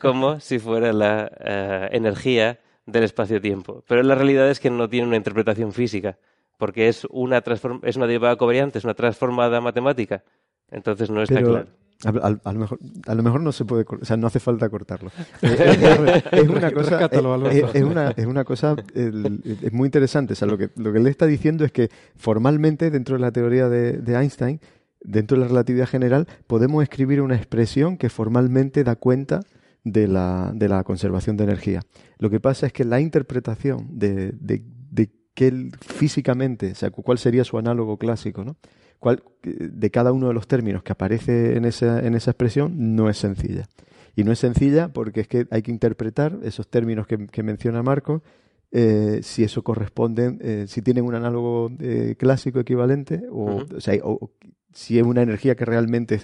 como 0.01 0.41
si 0.41 0.59
fuera 0.59 0.91
la 0.91 1.31
eh, 1.39 1.87
energía 1.93 2.59
del 2.85 3.03
espacio-tiempo. 3.05 3.85
Pero 3.87 4.03
la 4.03 4.15
realidad 4.15 4.49
es 4.49 4.59
que 4.59 4.69
no 4.69 4.89
tiene 4.89 5.07
una 5.07 5.15
interpretación 5.15 5.71
física, 5.71 6.17
porque 6.57 6.89
es 6.89 7.07
una, 7.09 7.41
transform- 7.41 7.79
es 7.83 7.95
una 7.95 8.05
derivada 8.07 8.35
covariante, 8.35 8.79
es 8.79 8.83
una 8.83 8.95
transformada 8.95 9.61
matemática. 9.61 10.23
Entonces 10.69 11.09
no 11.09 11.21
está 11.23 11.35
Pero 11.35 11.47
claro. 11.51 11.67
A, 12.05 12.09
a- 12.09 12.39
a 12.43 12.53
lo 12.53 12.59
mejor, 12.59 12.79
a 13.07 13.15
lo 13.15 13.23
mejor 13.23 13.41
no 13.41 13.51
se 13.51 13.65
puede, 13.65 13.85
o 13.89 14.05
sea, 14.05 14.17
no 14.17 14.27
hace 14.27 14.39
falta 14.39 14.69
cortarlo. 14.69 15.11
Eh, 15.41 15.55
eh, 15.57 16.23
es 16.31 16.49
una 16.49 16.71
cosa, 16.71 17.05
eh, 17.11 17.17
Alberto. 17.17 17.49
es, 17.69 17.75
es 17.75 17.83
una, 17.83 18.11
es 18.11 18.25
una 18.25 18.43
cosa, 18.43 18.75
el- 18.93 19.41
es 19.63 19.73
muy 19.73 19.87
interesante. 19.87 20.33
O 20.33 20.35
sea, 20.35 20.47
lo 20.47 20.57
que, 20.57 20.69
lo 20.75 20.91
que 20.91 20.99
él 20.99 21.07
está 21.07 21.25
diciendo 21.25 21.65
es 21.65 21.71
que 21.71 21.89
formalmente 22.15 22.91
dentro 22.91 23.15
de 23.15 23.21
la 23.21 23.31
teoría 23.31 23.69
de, 23.69 23.93
de 23.93 24.15
Einstein, 24.15 24.59
dentro 25.01 25.37
de 25.37 25.41
la 25.43 25.47
relatividad 25.47 25.87
general, 25.87 26.27
podemos 26.47 26.83
escribir 26.83 27.21
una 27.21 27.35
expresión 27.35 27.97
que 27.97 28.09
formalmente 28.09 28.83
da 28.83 28.95
cuenta 28.95 29.41
de 29.83 30.07
la, 30.07 30.51
de 30.53 30.67
la 30.67 30.83
conservación 30.83 31.37
de 31.37 31.45
energía. 31.45 31.81
Lo 32.19 32.29
que 32.29 32.39
pasa 32.39 32.67
es 32.67 32.73
que 32.73 32.83
la 32.83 32.99
interpretación 32.99 33.87
de, 33.97 34.31
de, 34.33 34.63
de 34.91 35.09
qué 35.33 35.47
él 35.47 35.71
físicamente, 35.81 36.71
o 36.71 36.75
sea, 36.75 36.89
cu- 36.89 37.03
cuál 37.03 37.17
sería 37.19 37.43
su 37.43 37.57
análogo 37.57 37.97
clásico, 37.97 38.43
¿no? 38.43 38.57
Cuál- 38.99 39.23
de 39.43 39.91
cada 39.91 40.11
uno 40.11 40.27
de 40.27 40.33
los 40.33 40.47
términos 40.47 40.83
que 40.83 40.91
aparece 40.91 41.55
en 41.55 41.65
esa, 41.65 42.05
en 42.05 42.15
esa 42.15 42.31
expresión 42.31 42.95
no 42.95 43.09
es 43.09 43.17
sencilla. 43.17 43.67
Y 44.15 44.23
no 44.23 44.31
es 44.31 44.39
sencilla 44.39 44.87
porque 44.89 45.21
es 45.21 45.27
que 45.27 45.47
hay 45.51 45.61
que 45.61 45.71
interpretar 45.71 46.39
esos 46.43 46.67
términos 46.67 47.05
que, 47.07 47.27
que 47.27 47.43
menciona 47.43 47.83
Marco, 47.83 48.23
eh, 48.71 49.19
si 49.23 49.43
eso 49.43 49.63
corresponde, 49.63 50.37
eh, 50.41 50.65
si 50.67 50.81
tienen 50.81 51.05
un 51.05 51.15
análogo 51.15 51.69
eh, 51.79 52.15
clásico 52.17 52.59
equivalente, 52.59 53.23
o, 53.31 53.57
Ujú. 53.61 53.77
o 53.77 53.79
sea, 53.81 53.93
o- 54.03 54.13
o 54.19 54.31
si 54.73 54.97
es 54.99 55.05
una 55.05 55.21
energía 55.21 55.55
que 55.55 55.65
realmente 55.65 56.21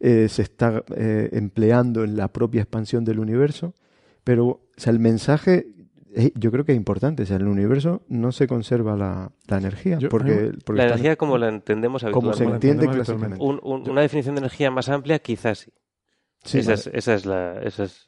eh, 0.00 0.28
se 0.28 0.42
está 0.42 0.84
empleando 1.32 2.04
en 2.04 2.16
la 2.16 2.28
propia 2.28 2.60
expansión 2.62 3.04
del 3.04 3.18
universo. 3.18 3.74
Pero 4.24 4.46
o 4.46 4.60
sea, 4.76 4.92
el 4.92 4.98
mensaje 4.98 5.68
yo 6.34 6.50
creo 6.50 6.64
que 6.64 6.72
es 6.72 6.76
importante. 6.78 7.22
O 7.22 7.26
sea, 7.26 7.36
en 7.36 7.42
el 7.42 7.48
universo 7.48 8.02
no 8.08 8.32
se 8.32 8.46
conserva 8.46 8.96
la, 8.96 9.30
la 9.48 9.58
energía. 9.58 9.98
Yo- 9.98 10.08
porque, 10.08 10.52
porque 10.64 10.78
La 10.82 10.88
energía 10.88 11.16
como 11.16 11.38
la 11.38 11.48
entendemos 11.48 12.02
como 12.12 12.32
se 12.32 12.42
habitualmente. 12.44 12.70
entiende 12.70 12.94
clásicamente. 12.94 13.44
Un- 13.44 13.60
un- 13.62 13.88
una 13.90 14.00
definición 14.00 14.34
de 14.34 14.40
energía 14.40 14.70
más 14.70 14.88
amplia, 14.88 15.18
quizás 15.18 15.58
sí. 15.58 15.72
Sí, 16.44 16.58
esa, 16.58 16.74
es, 16.74 16.86
esa 16.92 17.14
es 17.14 17.26
la... 17.26 17.60
Esa 17.62 17.84
es, 17.84 18.04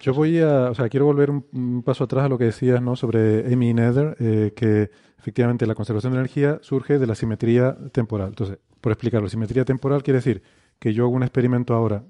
Yo 0.00 0.14
voy 0.14 0.38
a, 0.40 0.70
o 0.70 0.74
sea, 0.74 0.88
quiero 0.88 1.06
volver 1.06 1.30
un, 1.30 1.44
un 1.52 1.82
paso 1.82 2.04
atrás 2.04 2.24
a 2.24 2.28
lo 2.28 2.38
que 2.38 2.44
decías, 2.44 2.80
¿no? 2.80 2.96
Sobre 2.96 3.52
Amy 3.52 3.74
Nether, 3.74 4.16
eh, 4.20 4.52
que 4.56 4.90
efectivamente 5.18 5.66
la 5.66 5.74
conservación 5.74 6.12
de 6.12 6.20
energía 6.20 6.58
surge 6.62 6.98
de 6.98 7.06
la 7.06 7.14
simetría 7.14 7.76
temporal. 7.92 8.28
Entonces, 8.28 8.58
por 8.80 8.92
explicarlo, 8.92 9.28
simetría 9.28 9.64
temporal 9.64 10.02
quiere 10.02 10.18
decir 10.18 10.42
que 10.78 10.92
yo 10.94 11.04
hago 11.04 11.12
un 11.14 11.24
experimento 11.24 11.74
ahora, 11.74 12.04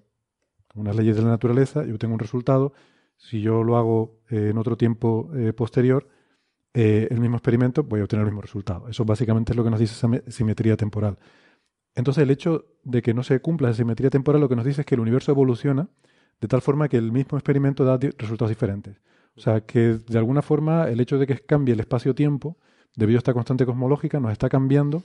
con 0.69 0.83
unas 0.83 0.95
leyes 0.97 1.17
de 1.17 1.23
la 1.23 1.29
naturaleza, 1.31 1.85
yo 1.87 1.97
tengo 1.99 2.13
un 2.15 2.21
resultado, 2.21 2.75
si 3.19 3.41
yo 3.43 3.63
lo 3.63 3.77
hago 3.77 4.21
eh, 4.31 4.49
en 4.51 4.59
otro 4.59 4.77
tiempo 4.77 5.31
eh, 5.37 5.53
posterior, 5.53 6.09
eh, 6.73 7.09
el 7.11 7.21
mismo 7.21 7.37
experimento, 7.37 7.83
voy 7.83 8.01
a 8.01 8.05
obtener 8.05 8.23
el 8.25 8.31
mismo 8.31 8.41
resultado. 8.41 8.89
Eso 8.89 9.05
básicamente 9.05 9.53
es 9.53 9.57
lo 9.57 9.65
que 9.65 9.71
nos 9.71 9.81
dice 9.81 9.93
esa 9.95 10.09
me- 10.09 10.23
simetría 10.29 10.77
temporal. 10.77 11.19
Entonces, 11.95 12.23
el 12.23 12.31
hecho 12.31 12.65
de 12.85 13.03
que 13.03 13.13
no 13.13 13.23
se 13.23 13.41
cumpla 13.41 13.69
esa 13.69 13.79
simetría 13.79 14.09
temporal 14.11 14.41
lo 14.41 14.49
que 14.49 14.57
nos 14.57 14.65
dice 14.65 14.83
es 14.83 14.87
que 14.87 14.95
el 14.95 15.01
universo 15.01 15.33
evoluciona 15.33 15.89
de 16.41 16.47
tal 16.49 16.63
forma 16.63 16.89
que 16.89 16.97
el 16.97 17.11
mismo 17.11 17.37
experimento 17.37 17.85
da 17.85 17.99
resultados 18.19 18.51
diferentes. 18.51 18.97
O 19.37 19.41
sea, 19.41 19.61
que 19.63 19.99
de 20.09 20.19
alguna 20.19 20.43
forma 20.43 20.89
el 20.89 21.01
hecho 21.01 21.19
de 21.19 21.27
que 21.27 21.39
cambie 21.39 21.75
el 21.75 21.81
espacio-tiempo, 21.81 22.57
debido 22.95 23.19
a 23.19 23.21
esta 23.21 23.33
constante 23.35 23.67
cosmológica, 23.67 24.21
nos 24.21 24.31
está 24.33 24.49
cambiando 24.49 25.03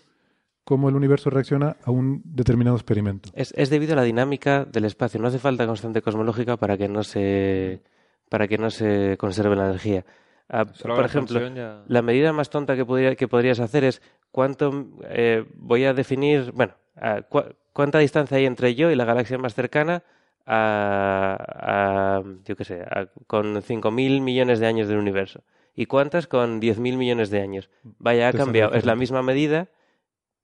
cómo 0.64 0.90
el 0.90 0.95
universo 0.95 1.30
reacciona 1.31 1.76
a 1.84 1.91
un 1.91 2.22
determinado 2.23 2.76
experimento. 2.76 3.30
es 3.34 3.69
debido 3.69 3.94
a 3.94 3.95
la 3.95 4.03
dinámica 4.03 4.65
del 4.65 4.85
espacio. 4.85 5.19
No 5.19 5.27
hace 5.27 5.40
falta 5.40 5.65
constante 5.65 6.02
cosmológica 6.02 6.57
para 6.57 6.77
que 6.77 6.88
no 6.88 7.03
se, 7.03 7.81
para 8.30 8.48
que 8.48 8.58
no 8.58 8.70
se 8.70 9.16
conserve 9.18 9.56
la 9.56 9.66
energía. 9.66 10.06
Ah, 10.50 10.66
por 10.66 11.06
ejemplo, 11.06 11.40
ya- 11.56 11.84
la 11.88 12.02
medida 12.02 12.34
más 12.34 12.50
tonta 12.50 12.76
que, 12.76 12.86
podría- 12.86 13.16
que 13.16 13.28
podrías 13.28 13.60
hacer 13.60 13.84
es 13.84 14.02
cuánto 14.32 14.88
eh, 15.06 15.45
voy 15.56 15.86
a 15.86 15.94
definir, 15.94 16.52
bueno, 16.52 16.74
a 16.95 17.18
cua- 17.30 17.56
cuánta 17.72 18.00
distancia 18.00 18.38
hay 18.38 18.45
entre 18.45 18.76
yo 18.76 18.91
y 18.91 18.95
la 18.95 19.06
galaxia 19.06 19.38
más 19.38 19.54
cercana 19.56 20.04
a, 20.45 22.18
a, 22.20 22.24
yo 22.45 22.56
qué 22.56 22.64
sé, 22.66 22.82
a- 22.82 23.08
con 23.28 23.62
5.000 23.62 24.22
millones 24.22 24.60
de 24.60 24.68
años 24.68 24.88
del 24.88 24.98
universo. 24.98 25.44
¿Y 25.76 25.86
cuántas 25.88 26.28
con 26.28 26.60
10.000 26.60 26.98
millones 26.98 27.30
de 27.32 27.41
años? 27.41 27.70
Vaya, 27.84 28.28
ha 28.28 28.32
cambiado. 28.45 28.74
Es 28.74 28.86
la 28.86 28.95
misma 28.95 29.24
medida, 29.24 29.70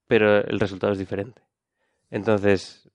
pero 0.08 0.38
el 0.38 0.58
resultado 0.58 0.92
es 0.92 0.98
diferente. 0.98 1.42
Entonces, 2.10 2.90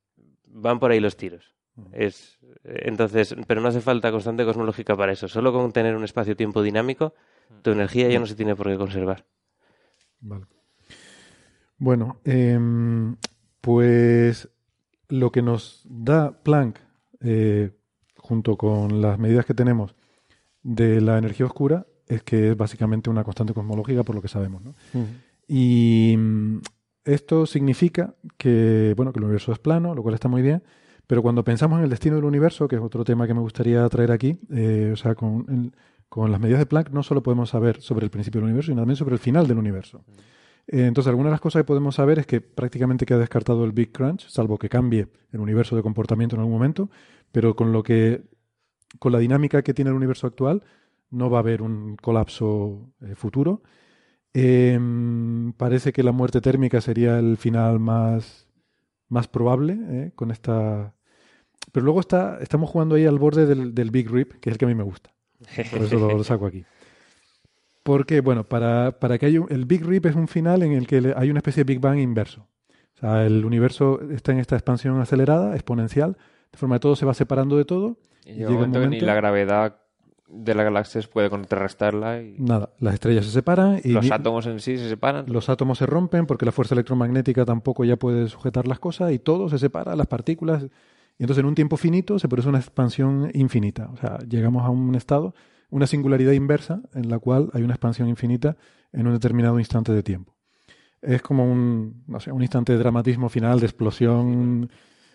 van 0.45 0.79
por 0.79 0.91
ahí 0.91 0.99
los 0.99 1.15
tiros. 1.15 1.53
Es, 1.93 2.34
entonces, 2.67 3.35
pero 3.47 3.61
no 3.61 3.67
hace 3.67 3.81
falta 3.81 4.11
constante 4.11 4.45
cosmológica 4.45 4.95
para 4.95 5.11
eso. 5.11 5.27
Solo 5.27 5.53
con 5.53 5.71
tener 5.71 5.95
un 5.95 6.03
espacio-tiempo 6.03 6.63
dinámico, 6.63 7.13
tu 7.61 7.71
energía 7.71 8.09
ya 8.09 8.19
no 8.19 8.25
se 8.25 8.35
tiene 8.35 8.55
por 8.55 8.67
qué 8.67 8.77
conservar. 8.77 9.25
Vale. 10.19 10.45
Bueno, 11.77 12.19
em, 12.23 13.15
pues 13.61 14.49
lo 15.09 15.31
que 15.31 15.41
nos 15.41 15.81
da 15.85 16.31
Planck, 16.43 16.79
eh, 17.21 17.71
junto 18.17 18.57
con 18.57 19.01
las 19.01 19.19
medidas 19.19 19.45
que 19.45 19.53
tenemos 19.53 19.95
de 20.63 21.01
la 21.01 21.17
energía 21.17 21.45
oscura, 21.45 21.85
es 22.07 22.23
que 22.23 22.51
es 22.51 22.57
básicamente 22.57 23.09
una 23.09 23.23
constante 23.23 23.53
cosmológica, 23.53 24.03
por 24.03 24.15
lo 24.15 24.21
que 24.21 24.27
sabemos. 24.27 24.63
¿no? 24.63 24.73
Y 25.47 26.15
mm, 26.17 26.59
esto 27.03 27.45
significa 27.45 28.15
que, 28.37 28.93
bueno, 28.97 29.13
que 29.13 29.19
el 29.19 29.25
universo 29.25 29.51
es 29.51 29.59
plano, 29.59 29.93
lo 29.93 30.01
cual 30.01 30.15
está 30.15 30.27
muy 30.27 30.41
bien, 30.41 30.63
pero 31.07 31.21
cuando 31.21 31.43
pensamos 31.43 31.77
en 31.77 31.85
el 31.85 31.89
destino 31.89 32.15
del 32.15 32.25
universo, 32.25 32.67
que 32.67 32.75
es 32.75 32.81
otro 32.81 33.03
tema 33.03 33.27
que 33.27 33.33
me 33.33 33.39
gustaría 33.41 33.87
traer 33.89 34.11
aquí, 34.11 34.37
eh, 34.51 34.91
o 34.93 34.95
sea, 34.95 35.15
con, 35.15 35.73
las 36.15 36.39
medidas 36.39 36.59
de 36.59 36.65
Planck 36.65 36.91
no 36.91 37.03
solo 37.03 37.21
podemos 37.21 37.49
saber 37.49 37.81
sobre 37.81 38.05
el 38.05 38.09
principio 38.09 38.39
del 38.39 38.45
universo, 38.45 38.71
sino 38.71 38.81
también 38.81 38.95
sobre 38.95 39.13
el 39.13 39.19
final 39.19 39.47
del 39.47 39.57
universo. 39.57 40.03
Eh, 40.67 40.85
entonces, 40.85 41.09
algunas 41.09 41.29
de 41.29 41.33
las 41.33 41.41
cosas 41.41 41.61
que 41.61 41.65
podemos 41.65 41.95
saber 41.95 42.19
es 42.19 42.25
que 42.25 42.41
prácticamente 42.41 43.05
queda 43.05 43.19
descartado 43.19 43.65
el 43.65 43.71
Big 43.71 43.91
Crunch, 43.91 44.27
salvo 44.29 44.57
que 44.57 44.69
cambie 44.69 45.07
el 45.31 45.39
universo 45.39 45.75
de 45.75 45.83
comportamiento 45.83 46.35
en 46.35 46.39
algún 46.41 46.53
momento, 46.53 46.89
pero 47.31 47.55
con 47.55 47.71
lo 47.71 47.83
que, 47.83 48.23
con 48.99 49.11
la 49.11 49.19
dinámica 49.19 49.61
que 49.61 49.73
tiene 49.73 49.91
el 49.91 49.97
universo 49.97 50.25
actual, 50.25 50.63
no 51.11 51.29
va 51.29 51.39
a 51.39 51.41
haber 51.41 51.61
un 51.61 51.97
colapso 51.97 52.93
eh, 53.01 53.15
futuro. 53.15 53.61
Em, 54.33 55.53
parece 55.53 55.93
que 55.93 56.03
la 56.03 56.11
muerte 56.11 56.41
térmica 56.41 56.81
sería 56.81 57.19
el 57.19 57.37
final 57.37 57.79
más, 57.79 58.44
más 59.09 59.27
probable 59.27 59.77
eh, 59.89 60.11
con 60.15 60.31
esta. 60.31 60.93
Pero 61.71 61.83
luego 61.85 61.99
está, 61.99 62.37
estamos 62.41 62.69
jugando 62.69 62.95
ahí 62.95 63.05
al 63.05 63.19
borde 63.19 63.45
del, 63.45 63.73
del 63.75 63.91
Big 63.91 64.09
Rip, 64.09 64.33
que 64.39 64.49
es 64.49 64.53
el 64.53 64.57
que 64.57 64.65
a 64.65 64.67
mí 64.67 64.75
me 64.75 64.83
gusta. 64.83 65.11
Por 65.71 65.83
eso 65.83 65.99
lo, 65.99 66.11
lo 66.17 66.23
saco 66.23 66.45
aquí. 66.45 66.63
Porque, 67.83 68.21
bueno, 68.21 68.43
para, 68.43 68.99
para 68.99 69.17
que 69.17 69.27
haya 69.27 69.41
un- 69.41 69.51
el 69.51 69.65
Big 69.65 69.85
Rip 69.85 70.05
es 70.07 70.15
un 70.15 70.27
final 70.27 70.63
en 70.63 70.71
el 70.71 70.87
que 70.87 71.13
hay 71.15 71.29
una 71.29 71.39
especie 71.39 71.63
de 71.63 71.73
Big 71.73 71.79
Bang 71.81 71.99
inverso. 71.99 72.47
O 72.95 72.99
sea, 72.99 73.25
el 73.25 73.45
universo 73.45 73.99
está 74.11 74.31
en 74.31 74.39
esta 74.39 74.55
expansión 74.55 74.99
acelerada, 74.99 75.53
exponencial, 75.53 76.17
de 76.51 76.57
forma 76.57 76.75
que 76.77 76.79
todo 76.81 76.95
se 76.95 77.05
va 77.05 77.13
separando 77.13 77.57
de 77.57 77.65
todo. 77.65 77.97
Y 78.25 78.31
y 78.31 78.33
llega 78.37 78.49
un 78.49 78.55
momento 78.57 78.79
que 78.81 78.87
ni 78.87 78.99
la 79.01 79.13
gravedad 79.15 79.77
de 80.35 80.55
la 80.55 80.63
galaxia 80.63 81.01
puede 81.11 81.29
contrarrestarla 81.29 82.21
y 82.21 82.35
Nada, 82.37 82.69
las 82.79 82.95
estrellas 82.95 83.25
se 83.25 83.31
separan 83.31 83.79
y 83.83 83.89
los 83.89 84.11
átomos 84.11 84.45
en 84.45 84.59
sí 84.59 84.77
se 84.77 84.89
separan. 84.89 85.25
los 85.27 85.49
átomos 85.49 85.77
se 85.77 85.85
rompen 85.85 86.25
porque 86.25 86.45
la 86.45 86.51
fuerza 86.51 86.75
electromagnética 86.75 87.45
tampoco 87.45 87.85
ya 87.85 87.95
puede 87.95 88.27
sujetar 88.27 88.67
las 88.67 88.79
cosas 88.79 89.11
y 89.11 89.19
todo 89.19 89.49
se 89.49 89.57
separa, 89.57 89.95
las 89.95 90.07
partículas. 90.07 90.63
Y 91.17 91.23
entonces 91.23 91.41
en 91.41 91.47
un 91.47 91.55
tiempo 91.55 91.77
finito 91.77 92.19
se 92.19 92.27
produce 92.27 92.49
una 92.49 92.59
expansión 92.59 93.31
infinita. 93.33 93.89
O 93.93 93.97
sea, 93.97 94.19
llegamos 94.27 94.63
a 94.63 94.69
un 94.69 94.95
estado, 94.95 95.33
una 95.69 95.87
singularidad 95.87 96.33
inversa 96.33 96.81
en 96.93 97.09
la 97.09 97.19
cual 97.19 97.49
hay 97.53 97.63
una 97.63 97.73
expansión 97.73 98.09
infinita 98.09 98.57
en 98.91 99.07
un 99.07 99.13
determinado 99.13 99.57
instante 99.59 99.93
de 99.93 100.03
tiempo. 100.03 100.35
Es 101.01 101.21
como 101.21 101.49
un, 101.49 102.03
no 102.07 102.19
sé, 102.19 102.31
un 102.31 102.41
instante 102.41 102.73
de 102.73 102.79
dramatismo 102.79 103.29
final, 103.29 103.59
de 103.59 103.65
explosión 103.67 104.69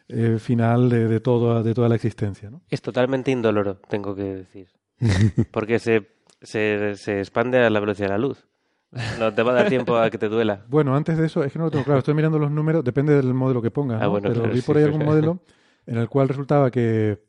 eh, 0.08 0.38
final 0.38 0.88
de, 0.88 1.06
de, 1.06 1.20
todo, 1.20 1.62
de 1.62 1.74
toda 1.74 1.88
la 1.88 1.94
existencia. 1.94 2.50
¿no? 2.50 2.62
Es 2.70 2.82
totalmente 2.82 3.30
indoloro, 3.30 3.76
tengo 3.88 4.14
que 4.14 4.22
decir. 4.22 4.68
Porque 5.50 5.78
se, 5.78 6.08
se, 6.42 6.96
se 6.96 7.18
expande 7.18 7.58
a 7.58 7.70
la 7.70 7.80
velocidad 7.80 8.08
de 8.08 8.12
la 8.12 8.18
luz. 8.18 8.46
No 9.18 9.32
te 9.32 9.42
va 9.42 9.52
a 9.52 9.54
dar 9.54 9.68
tiempo 9.68 9.96
a 9.96 10.10
que 10.10 10.18
te 10.18 10.28
duela. 10.28 10.64
Bueno, 10.68 10.96
antes 10.96 11.16
de 11.16 11.26
eso, 11.26 11.44
es 11.44 11.52
que 11.52 11.58
no 11.58 11.66
lo 11.66 11.70
tengo 11.70 11.84
claro. 11.84 12.00
Estoy 12.00 12.14
mirando 12.14 12.38
los 12.38 12.50
números, 12.50 12.82
depende 12.82 13.14
del 13.14 13.34
modelo 13.34 13.62
que 13.62 13.70
pongas. 13.70 14.00
Ah, 14.00 14.06
¿no? 14.06 14.10
bueno, 14.10 14.28
Pero 14.28 14.40
claro, 14.42 14.54
vi 14.54 14.62
por 14.62 14.76
ahí 14.76 14.84
algún 14.84 15.04
modelo 15.04 15.40
en 15.86 15.98
el 15.98 16.08
cual 16.08 16.28
resultaba 16.28 16.70
que 16.70 17.22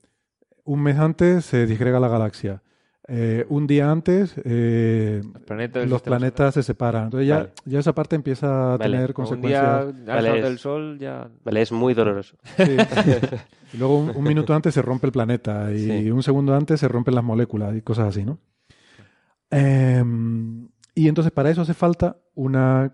un 0.63 0.81
mes 0.81 0.97
antes 0.97 1.45
se 1.45 1.65
disgrega 1.65 1.99
la 1.99 2.07
galaxia. 2.07 2.63
Eh, 3.07 3.45
un 3.49 3.65
día 3.67 3.91
antes 3.91 4.35
eh, 4.45 5.21
Los 5.23 6.01
planetas, 6.01 6.45
los 6.45 6.53
se 6.53 6.63
separan. 6.63 7.05
Entonces 7.05 7.27
ya, 7.27 7.37
Vale. 7.37 7.49
ya 7.65 7.79
esa 7.79 7.93
parte 7.95 8.15
empieza 8.15 8.73
a 8.73 8.77
Vale. 8.77 8.91
tener 8.91 9.09
Un 9.09 9.13
consecuencias. 9.13 9.61
día 9.61 9.79
al 9.79 10.05
Vale, 10.05 10.27
sol 10.29 10.37
es- 10.37 10.43
del 10.43 10.57
sol 10.59 10.99
ya... 10.99 11.29
Vale, 11.43 11.61
es 11.61 11.71
muy 11.71 11.93
doloroso. 11.93 12.37
Sí. 12.57 12.63
y 13.73 13.77
luego 13.77 13.97
un, 13.97 14.15
un 14.15 14.23
minuto 14.23 14.53
antes 14.53 14.73
se 14.73 14.81
rompe 14.81 15.07
el 15.07 15.11
planeta 15.13 15.71
y 15.73 15.79
Sí. 15.79 16.11
un 16.11 16.21
segundo 16.23 16.53
antes 16.55 16.79
se 16.79 16.87
rompen 16.87 17.15
las 17.15 17.23
moléculas 17.23 17.75
y 17.75 17.81
cosas 17.81 18.07
así, 18.09 18.23
¿no? 18.23 18.39
Em, 19.49 20.69
y 20.95 21.07
entonces 21.07 21.31
para 21.31 21.49
eso 21.49 21.61
hace 21.61 21.73
falta 21.73 22.17
una 22.35 22.91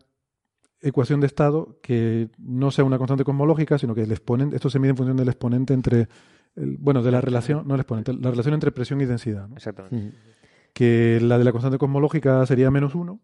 ecuación 0.81 1.19
de 1.19 1.27
estado 1.27 1.79
que 1.81 2.29
no 2.37 2.71
sea 2.71 2.85
una 2.85 2.97
constante 2.97 3.23
cosmológica, 3.23 3.77
sino 3.77 3.93
que 3.95 4.03
el 4.03 4.11
exponente, 4.11 4.55
esto 4.55 4.69
se 4.69 4.79
mide 4.79 4.91
en 4.91 4.97
función 4.97 5.17
del 5.17 5.27
exponente 5.27 5.73
entre, 5.73 6.07
el- 6.57 6.75
bueno, 6.77 7.01
de 7.03 7.11
la 7.11 7.21
relación, 7.21 7.65
no 7.67 7.75
el 7.75 7.79
exponente, 7.81 8.13
la 8.13 8.29
relación 8.31 8.53
entre 8.53 8.71
presión 8.71 8.99
y 8.99 9.05
densidad, 9.05 9.47
¿no? 9.47 9.55
Exactamente. 9.55 9.95
que 10.73 11.19
la 11.21 11.37
de 11.39 11.43
la 11.43 11.51
constante 11.51 11.77
cosmológica 11.79 12.45
sería 12.45 12.69
menos 12.69 12.93
uno. 12.93 13.19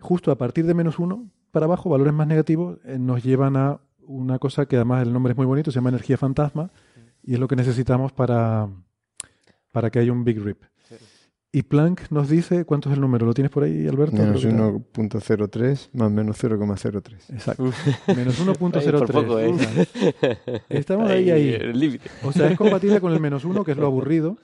Justo 0.00 0.30
a 0.32 0.38
partir 0.38 0.64
de 0.66 0.74
menos 0.74 0.98
uno 0.98 1.28
para 1.52 1.66
abajo, 1.66 1.88
valores 1.90 2.12
más 2.12 2.26
negativos, 2.26 2.78
eh, 2.84 2.98
nos 2.98 3.22
llevan 3.22 3.56
a 3.56 3.80
una 4.00 4.38
cosa 4.40 4.66
que 4.66 4.76
además 4.76 5.06
el 5.06 5.12
nombre 5.12 5.32
es 5.32 5.36
muy 5.36 5.46
bonito, 5.46 5.70
se 5.70 5.76
llama 5.76 5.90
energía 5.90 6.16
fantasma, 6.16 6.70
y 7.22 7.34
es 7.34 7.40
lo 7.40 7.46
que 7.46 7.56
necesitamos 7.56 8.12
para, 8.12 8.68
para 9.70 9.90
que 9.90 9.98
haya 10.00 10.10
un 10.12 10.24
Big 10.24 10.40
Rip. 10.42 10.62
Y 11.50 11.62
Planck 11.62 12.10
nos 12.10 12.28
dice, 12.28 12.66
¿cuánto 12.66 12.90
es 12.90 12.94
el 12.94 13.00
número? 13.00 13.24
¿Lo 13.24 13.32
tienes 13.32 13.50
por 13.50 13.62
ahí, 13.62 13.86
Alberto? 13.88 14.16
Menos 14.16 14.42
Creo 14.42 14.82
que 14.92 15.06
está- 15.16 15.36
1.03 15.38 15.88
más 15.94 16.10
menos 16.10 16.36
0,03. 16.44 17.32
Exacto. 17.32 17.62
Menos 18.14 18.38
Ahí 18.40 18.46
1.03. 18.46 18.98
por 18.98 19.12
poco, 19.12 19.38
¿eh? 19.40 19.54
Estamos 20.68 21.10
ahí, 21.10 21.30
ahí. 21.30 21.54
El 21.54 21.78
límite. 21.80 22.10
O 22.22 22.32
sea, 22.32 22.50
es 22.50 22.58
compatible 22.58 23.00
con 23.00 23.12
el 23.14 23.20
menos 23.20 23.46
uno, 23.46 23.64
que 23.64 23.72
es 23.72 23.78
lo 23.78 23.86
aburrido, 23.86 24.36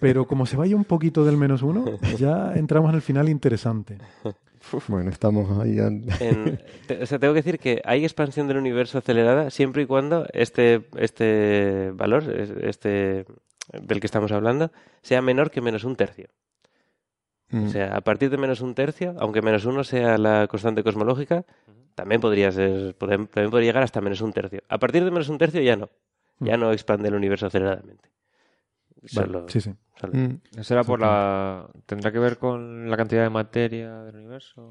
pero 0.00 0.26
como 0.26 0.46
se 0.46 0.56
vaya 0.56 0.74
un 0.74 0.84
poquito 0.84 1.26
del 1.26 1.36
menos 1.36 1.62
uno, 1.62 1.84
ya 2.18 2.54
entramos 2.54 2.88
en 2.88 2.94
el 2.96 3.02
final 3.02 3.28
interesante. 3.28 3.98
Bueno, 4.88 5.10
estamos 5.10 5.58
ahí. 5.58 5.78
an- 5.78 6.06
En- 6.20 6.58
te- 6.86 7.02
o 7.02 7.06
sea, 7.06 7.18
tengo 7.18 7.34
que 7.34 7.40
decir 7.40 7.58
que 7.58 7.82
hay 7.84 8.02
expansión 8.04 8.48
del 8.48 8.56
universo 8.56 8.96
acelerada 8.96 9.50
siempre 9.50 9.82
y 9.82 9.86
cuando 9.86 10.26
este, 10.32 10.86
este 10.96 11.90
valor, 11.94 12.22
es- 12.34 12.48
este 12.62 13.26
del 13.82 14.00
que 14.00 14.06
estamos 14.06 14.32
hablando, 14.32 14.70
sea 15.02 15.22
menor 15.22 15.50
que 15.50 15.60
menos 15.60 15.84
un 15.84 15.96
tercio. 15.96 16.28
Mm. 17.50 17.66
O 17.66 17.68
sea, 17.68 17.96
a 17.96 18.00
partir 18.00 18.30
de 18.30 18.36
menos 18.38 18.60
un 18.60 18.74
tercio, 18.74 19.14
aunque 19.18 19.42
menos 19.42 19.64
uno 19.64 19.84
sea 19.84 20.18
la 20.18 20.46
constante 20.48 20.82
cosmológica, 20.82 21.44
también 21.94 22.20
podría 22.20 22.50
ser, 22.50 22.94
también 22.94 23.28
podría 23.28 23.68
llegar 23.68 23.82
hasta 23.82 24.00
menos 24.00 24.20
un 24.20 24.32
tercio. 24.32 24.62
A 24.68 24.78
partir 24.78 25.04
de 25.04 25.10
menos 25.10 25.28
un 25.28 25.38
tercio 25.38 25.60
ya 25.60 25.76
no. 25.76 25.90
Ya 26.40 26.56
no 26.56 26.72
expande 26.72 27.08
el 27.08 27.14
universo 27.14 27.46
aceleradamente. 27.46 28.10
Vale, 29.14 29.44
sí, 29.48 29.60
sí. 29.60 29.72
solo- 30.00 30.12
Mm. 30.14 30.40
¿Eso 30.52 30.64
será 30.64 30.82
por 30.82 30.98
la... 31.00 31.68
¿Tendrá 31.86 32.10
que 32.10 32.18
ver 32.18 32.38
con 32.38 32.90
la 32.90 32.96
cantidad 32.96 33.22
de 33.22 33.30
materia 33.30 34.02
del 34.02 34.16
universo? 34.16 34.70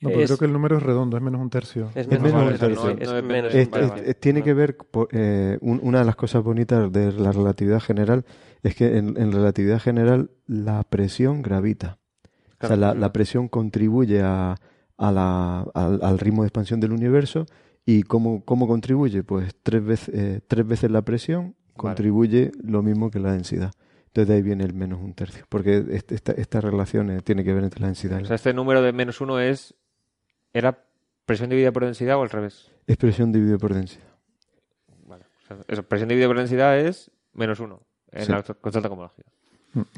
No, 0.00 0.10
Es- 0.10 0.26
creo 0.26 0.38
que 0.38 0.44
el 0.44 0.52
número 0.52 0.76
es 0.76 0.82
redondo, 0.82 1.16
es 1.16 1.22
menos 1.22 1.40
un 1.40 1.48
tercio. 1.48 1.90
Es 1.94 2.06
menos 2.06 2.24
menos, 2.24 2.42
un 2.52 2.58
tercio. 2.58 2.94
No 3.12 3.22
menos- 3.22 3.54
vale, 3.90 4.14
tiene 4.14 4.42
que 4.42 4.52
ver, 4.54 4.76
eh, 5.12 5.58
un- 5.62 5.80
una 5.82 6.00
de 6.00 6.04
las 6.04 6.16
cosas 6.16 6.42
bonitas 6.42 6.92
de 6.92 7.12
la 7.12 7.32
relatividad 7.32 7.80
general 7.80 8.24
es 8.62 8.74
que 8.74 8.98
en, 8.98 9.16
en 9.20 9.32
relatividad 9.32 9.80
general 9.80 10.30
la 10.46 10.82
presión 10.82 11.40
gravita. 11.42 11.98
O 12.62 12.66
sea, 12.66 12.76
la, 12.76 12.94
la 12.94 13.12
presión 13.12 13.48
contribuye 13.48 14.20
a, 14.22 14.56
a 14.98 15.12
la- 15.12 15.62
al, 15.74 16.00
al 16.02 16.18
ritmo 16.18 16.42
de 16.42 16.48
expansión 16.48 16.78
del 16.80 16.92
universo 16.92 17.46
y 17.86 18.02
¿cómo, 18.02 18.44
cómo 18.44 18.66
contribuye? 18.68 19.22
Pues 19.22 19.54
tres 19.62 19.82
veces, 19.84 20.14
eh, 20.14 20.40
tres 20.46 20.66
veces 20.66 20.90
la 20.90 21.02
presión 21.02 21.54
contribuye 21.74 22.52
lo 22.62 22.82
mismo 22.82 23.10
que 23.10 23.18
la 23.18 23.32
densidad. 23.32 23.72
Entonces 24.08 24.28
de 24.28 24.34
ahí 24.34 24.42
viene 24.42 24.64
el 24.64 24.72
menos 24.74 24.98
un 25.00 25.12
tercio, 25.14 25.44
porque 25.50 25.84
este- 25.90 26.14
esta, 26.14 26.32
esta 26.32 26.60
relación 26.62 27.10
eh, 27.10 27.20
tiene 27.22 27.44
que 27.44 27.52
ver 27.52 27.64
entre 27.64 27.80
la 27.80 27.86
densidad 27.88 28.18
y 28.20 28.22
O 28.22 28.26
sea, 28.26 28.36
este 28.36 28.52
número 28.54 28.80
de 28.82 28.92
menos 28.92 29.20
uno 29.20 29.38
es... 29.40 29.74
¿Era 30.56 30.78
presión 31.26 31.50
dividida 31.50 31.70
por 31.72 31.84
densidad 31.84 32.16
o 32.16 32.22
al 32.22 32.30
revés? 32.30 32.70
expresión 32.86 33.32
dividida 33.32 33.58
por 33.58 33.74
densidad. 33.74 34.06
Vale. 35.06 35.24
O 35.24 35.46
sea, 35.46 35.56
eso, 35.68 35.82
presión 35.82 36.08
dividida 36.08 36.28
por 36.28 36.38
densidad 36.38 36.78
es 36.78 37.10
menos 37.34 37.60
uno 37.60 37.80
en 38.12 38.24
Sí. 38.24 38.32
la 38.32 38.42
constante 38.42 38.88
cosmológica. 38.88 39.28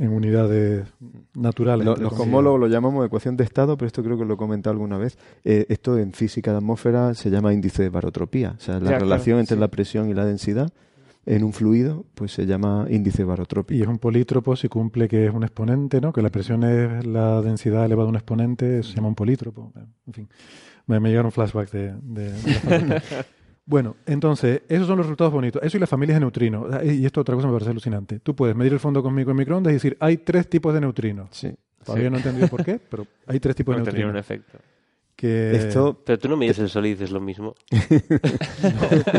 En 0.01 0.09
unidades 0.13 0.89
naturales. 1.35 1.85
Lo- 1.87 1.95
los 1.97 2.13
cosmólogos 2.13 2.59
lo 2.59 2.67
llamamos 2.67 3.07
ecuación 3.07 3.37
de 3.37 3.45
estado, 3.45 3.77
pero 3.77 3.87
esto 3.87 4.03
creo 4.03 4.19
que 4.19 4.25
lo 4.25 4.35
he 4.35 4.37
comentado 4.37 4.73
alguna 4.73 4.99
vez. 4.99 5.17
Eh, 5.45 5.67
esto 5.69 5.97
en 5.99 6.13
física 6.13 6.51
de 6.51 6.57
atmósfera 6.57 7.15
se 7.15 7.31
llama 7.31 7.53
índice 7.53 7.85
de 7.85 7.89
barotropía. 7.91 8.55
O 8.57 8.61
sea, 8.61 8.75
la 8.75 8.81
Ya, 8.81 8.87
claro, 8.89 9.05
relación 9.05 9.39
entre 9.39 9.55
sí. 9.55 9.61
la 9.61 9.69
presión 9.69 10.09
y 10.11 10.15
la 10.15 10.25
densidad 10.25 10.73
en 11.31 11.45
un 11.45 11.53
fluido, 11.53 12.07
pues 12.15 12.33
se 12.33 12.47
llama 12.47 12.87
índice 12.89 13.23
barotrópico. 13.23 13.79
Y 13.79 13.83
es 13.83 13.89
un 13.89 13.99
polítropo 13.99 14.57
si 14.57 14.69
cumple 14.69 15.09
que 15.09 15.27
es 15.27 15.33
un 15.35 15.43
exponente, 15.45 16.01
¿no? 16.01 16.13
Que 16.13 16.23
la 16.23 16.31
presión 16.31 16.65
es 16.65 17.05
la 17.07 17.43
densidad 17.43 17.85
elevada 17.85 18.07
de 18.07 18.11
un 18.11 18.17
exponente, 18.17 18.83
se 18.83 18.95
llama 18.95 19.09
un 19.09 19.15
polítropo. 19.15 19.73
En 20.07 20.13
fin, 20.15 20.29
me, 20.87 20.99
me 21.01 21.11
llegaron 21.11 21.31
flashbacks 21.31 21.71
de, 21.73 21.93
de, 22.03 22.33
de 22.33 22.53
la 22.53 22.61
facultad. 22.61 23.03
Bueno, 23.69 23.97
entonces, 24.07 24.63
esos 24.71 24.87
son 24.87 24.97
los 24.97 25.05
resultados 25.05 25.31
bonitos. 25.31 25.63
Eso 25.63 25.77
y 25.77 25.81
las 25.81 25.91
familias 25.91 26.17
de 26.17 26.21
neutrinos. 26.21 26.73
Ah, 26.73 26.83
Y 26.83 27.05
esto 27.05 27.21
otra 27.21 27.35
cosa 27.35 27.49
me 27.49 27.53
parece 27.53 27.71
alucinante. 27.71 28.19
Tú 28.19 28.35
puedes 28.35 28.57
medir 28.57 28.73
el 28.73 28.81
fondo 28.81 29.03
cósmico 29.03 29.31
en 29.33 29.37
microondas 29.37 29.73
y 29.73 29.75
decir, 29.75 29.95
hay 30.01 30.17
tres 30.17 30.49
tipos 30.49 30.73
de 30.73 30.81
neutrinos. 30.81 31.29
Sí. 31.33 31.53
Todavía 31.85 32.07
Sí. 32.07 32.11
no 32.11 32.17
he 32.17 32.21
entendido 32.21 32.49
por 32.49 32.65
qué, 32.65 32.81
pero 32.91 33.07
hay 33.27 33.39
tres 33.41 33.55
tipos 33.57 33.77
de 33.77 33.83
tenía 33.83 34.07
un 34.07 34.15
neutrinos. 34.15 34.25
efecto. 34.49 34.59
Que... 35.21 35.51
Esto, 35.57 36.01
Pero 36.07 36.17
tú 36.17 36.29
no 36.29 36.37
mides 36.37 36.61
el 36.61 36.69
sol 36.69 36.87
y 36.87 36.91
dices 36.91 37.11
lo 37.11 37.19
mismo. 37.21 37.53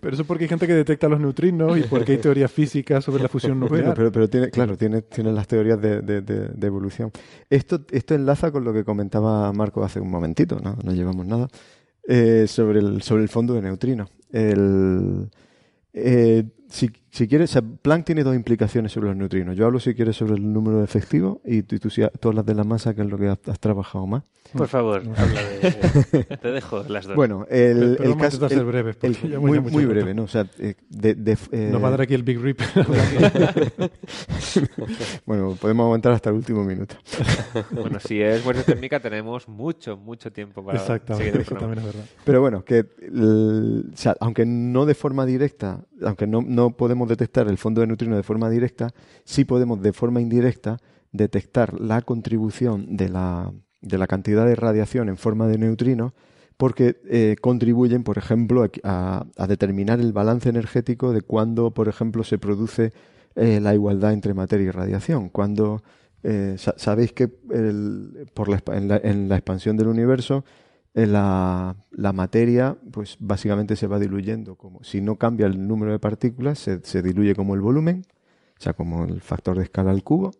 Pero 0.00 0.12
eso 0.12 0.22
es 0.22 0.26
porque 0.28 0.44
hay 0.44 0.48
gente 0.48 0.66
que 0.66 0.74
detecta 0.74 1.08
los 1.08 1.18
neutrinos 1.20 1.76
y 1.78 1.82
porque 1.82 2.12
hay 2.12 2.18
teoría 2.18 2.48
física 2.48 3.00
sobre 3.00 3.22
la 3.22 3.28
fusión 3.28 3.58
nuclear. 3.58 3.82
Bueno, 3.82 3.94
pero, 3.96 4.12
pero 4.12 4.28
tiene, 4.30 4.50
claro, 4.50 4.76
tiene, 4.76 5.02
tiene 5.02 5.32
las 5.32 5.46
teorías 5.48 5.80
de, 5.80 6.00
de- 6.02 6.22
de- 6.22 6.48
de 6.48 6.66
evolución. 6.66 7.10
Esto, 7.50 7.80
esto 7.90 8.14
enlaza 8.14 8.50
con 8.52 8.64
lo 8.64 8.72
que 8.72 8.84
comentaba 8.84 9.52
Marco 9.52 9.82
hace 9.84 10.00
un 10.00 10.10
momentito, 10.10 10.60
¿no? 10.62 10.76
No 10.82 10.92
llevamos 10.92 11.26
nada. 11.26 11.48
eh, 12.06 12.46
sobre, 12.48 12.78
el, 12.78 13.02
sobre 13.02 13.22
el 13.22 13.28
fondo 13.28 13.54
de 13.54 13.62
neutrinos. 13.62 14.08
El, 14.32 15.28
eh, 15.92 16.44
si, 16.68 16.90
si 17.10 17.26
quieres, 17.28 17.58
Planck 17.82 18.04
tiene 18.06 18.22
dos 18.24 18.34
implicaciones 18.34 18.92
sobre 18.92 19.08
los 19.08 19.16
neutrinos. 19.16 19.56
Yo 19.56 19.66
hablo, 19.66 19.80
si 19.80 19.94
quieres, 19.94 20.16
sobre 20.16 20.34
el 20.34 20.52
número 20.52 20.82
efectivo 20.84 21.40
y 21.44 21.62
tú, 21.62 21.78
tú, 21.78 21.90
si- 21.90 22.02
tú 22.20 22.28
hablas 22.28 22.44
de 22.46 22.54
la 22.54 22.64
masa, 22.64 22.94
que 22.94 23.02
es 23.02 23.08
lo 23.08 23.18
que 23.18 23.28
has, 23.28 23.38
has 23.48 23.58
trabajado 23.60 24.06
más. 24.06 24.22
Por 24.54 24.66
favor, 24.66 25.02
habla 25.16 25.42
de... 25.42 26.24
Te 26.40 26.48
dejo 26.50 26.82
las 26.88 27.06
dos. 27.06 27.14
Bueno, 27.16 27.44
el, 27.50 27.78
Pero- 27.78 27.96
pero 27.98 28.10
el 28.12 28.16
caso. 28.16 28.46
el- 28.46 28.64
breves, 28.64 28.96
el- 29.02 29.38
muy, 29.38 29.60
muy 29.60 29.84
breve, 29.84 30.14
¿no? 30.14 30.22
O 30.22 30.28
sea, 30.28 30.46
eh, 30.58 30.74
de, 30.88 31.14
de- 31.14 31.36
eh, 31.52 31.68
Nos 31.70 31.82
va 31.84 31.88
a 31.88 31.90
dar 31.90 32.00
aquí 32.00 32.14
el 32.14 32.22
Big 32.22 32.40
Rip. 32.40 32.58
bueno, 35.26 35.56
podemos 35.60 35.84
aguantar 35.84 36.12
hasta 36.12 36.30
el 36.30 36.36
último 36.36 36.64
minuto. 36.64 36.94
Bueno, 37.70 38.00
si 38.00 38.20
es 38.22 38.42
muerte 38.44 38.62
térmica, 38.64 39.00
tenemos 39.00 39.48
mucho, 39.48 39.96
mucho 39.96 40.32
tiempo 40.32 40.64
para 40.64 40.78
Exactamente, 40.78 41.24
seguir 41.24 41.34
el 41.36 41.40
eso 41.42 41.54
también 41.54 41.78
es 41.80 41.84
verdad. 41.84 42.04
Pero 42.24 42.40
bueno, 42.40 42.64
que 42.64 42.86
el- 43.00 43.90
o 43.92 43.96
sea, 43.96 44.16
aunque 44.20 44.44
no 44.46 44.86
de 44.86 44.94
forma 44.94 45.26
directa, 45.26 45.84
aunque 46.02 46.26
no, 46.26 46.40
no 46.42 46.70
podemos 46.70 46.97
detectar 47.06 47.46
el 47.48 47.58
fondo 47.58 47.82
de 47.82 47.86
neutrinos 47.86 48.16
de 48.16 48.22
forma 48.22 48.48
directa, 48.48 48.90
sí 49.24 49.44
podemos 49.44 49.82
de 49.82 49.92
forma 49.92 50.20
indirecta 50.22 50.78
detectar 51.12 51.78
la 51.80 52.00
contribución 52.02 52.96
de 52.96 53.08
la, 53.10 53.52
de 53.82 53.98
la 53.98 54.06
cantidad 54.06 54.46
de 54.46 54.56
radiación 54.56 55.08
en 55.08 55.16
forma 55.18 55.46
de 55.46 55.58
neutrinos 55.58 56.12
porque 56.56 56.96
eh, 57.08 57.36
contribuyen, 57.40 58.02
por 58.02 58.18
ejemplo, 58.18 58.66
a, 58.82 59.24
a- 59.36 59.46
determinar 59.46 60.00
el 60.00 60.12
balance 60.12 60.48
energético 60.48 61.12
de 61.12 61.22
cuando, 61.22 61.70
por 61.70 61.86
ejemplo, 61.88 62.24
se 62.24 62.36
produce 62.38 62.92
eh, 63.36 63.60
la 63.60 63.74
igualdad 63.74 64.12
entre 64.12 64.34
materia 64.34 64.66
y 64.66 64.70
radiación. 64.72 65.28
Cuando 65.28 65.82
eh, 66.24 66.56
sa- 66.58 66.74
sabéis 66.76 67.12
que 67.12 67.30
el- 67.52 68.26
por 68.34 68.48
la, 68.48 68.60
en, 68.76 68.88
la, 68.88 68.96
en 68.96 69.28
la 69.28 69.36
expansión 69.36 69.76
del 69.76 69.86
universo 69.86 70.44
la, 71.06 71.76
la 71.90 72.12
materia, 72.12 72.76
pues 72.90 73.16
básicamente 73.20 73.76
se 73.76 73.86
va 73.86 73.98
diluyendo. 73.98 74.56
Como 74.56 74.82
si 74.82 75.00
no 75.00 75.16
cambia 75.16 75.46
el 75.46 75.66
número 75.66 75.92
de 75.92 75.98
partículas, 75.98 76.58
se, 76.58 76.80
se 76.82 77.02
diluye 77.02 77.34
como 77.34 77.54
el 77.54 77.60
volumen, 77.60 78.04
o 78.58 78.62
sea, 78.62 78.72
como 78.72 79.04
el 79.04 79.20
factor 79.20 79.56
de 79.56 79.64
escala 79.64 79.90
al 79.90 80.02
cubo, 80.02 80.32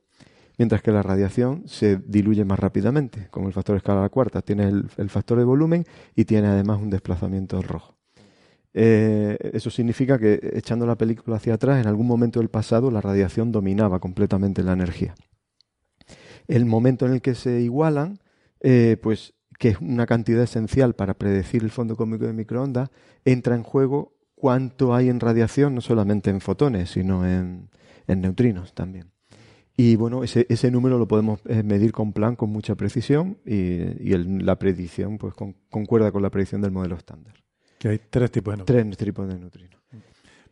mientras 0.58 0.82
que 0.82 0.90
la 0.90 1.02
radiación 1.02 1.62
se 1.66 1.96
diluye 1.96 2.44
más 2.44 2.58
rápidamente, 2.58 3.28
como 3.30 3.46
el 3.46 3.52
factor 3.52 3.74
de 3.74 3.78
escala 3.78 4.00
a 4.00 4.02
la 4.02 4.08
cuarta. 4.08 4.42
Tiene 4.42 4.64
el, 4.64 5.08
factor 5.08 5.38
de 5.38 5.44
volumen 5.44 5.84
y 6.14 6.24
tiene 6.24 6.48
además 6.48 6.80
un 6.80 6.90
desplazamiento 6.90 7.62
rojo. 7.62 7.96
Eh, 8.74 9.38
eso 9.54 9.70
significa 9.70 10.18
que 10.18 10.38
echando 10.52 10.86
la 10.86 10.98
película 10.98 11.36
hacia 11.36 11.54
atrás, 11.54 11.80
en 11.80 11.86
algún 11.86 12.06
momento 12.06 12.40
del 12.40 12.48
pasado 12.48 12.90
la 12.90 13.00
radiación 13.00 13.52
dominaba 13.52 14.00
completamente 14.00 14.62
la 14.62 14.72
energía. 14.72 15.14
El 16.48 16.66
momento 16.66 17.06
en 17.06 17.12
el 17.12 17.22
que 17.22 17.34
se 17.34 17.60
igualan, 17.60 18.18
eh, 18.60 18.96
pues 19.00 19.34
que 19.58 19.70
es 19.70 19.80
una 19.80 20.06
cantidad 20.06 20.42
esencial 20.42 20.94
para 20.94 21.14
predecir 21.14 21.62
el 21.64 21.70
fondo 21.70 21.96
cósmico 21.96 22.24
de 22.26 22.32
microondas, 22.32 22.90
entra 23.24 23.54
en 23.56 23.62
juego 23.64 24.14
cuánto 24.34 24.94
hay 24.94 25.08
en 25.08 25.18
radiación, 25.20 25.74
no 25.74 25.80
solamente 25.80 26.30
en 26.30 26.40
fotones, 26.40 26.90
sino 26.90 27.26
en, 27.26 27.68
en 28.06 28.20
neutrinos 28.20 28.72
también. 28.72 29.10
Y 29.76 29.96
bueno, 29.96 30.24
ese, 30.24 30.46
ese 30.48 30.70
número 30.70 30.98
lo 30.98 31.06
podemos 31.06 31.40
eh, 31.46 31.62
medir 31.62 31.92
con 31.92 32.12
plan 32.12 32.34
con 32.36 32.50
mucha 32.50 32.74
precisión 32.74 33.38
y, 33.46 33.54
y 34.08 34.12
el- 34.12 34.44
la 34.44 34.56
predicción 34.58 35.18
pues 35.18 35.34
con- 35.34 35.54
concuerda 35.70 36.10
con 36.12 36.22
la 36.22 36.30
predicción 36.30 36.60
del 36.60 36.72
modelo 36.72 36.96
estándar. 36.96 37.34
Que 37.78 37.88
hay 37.88 38.00
tres 38.10 38.30
tipos 38.32 38.52
de 38.54 38.56
neutrinos. 38.58 38.96
Tres 38.96 39.06
tipos 39.06 39.28
de 39.28 39.38
neutrinos. 39.38 39.80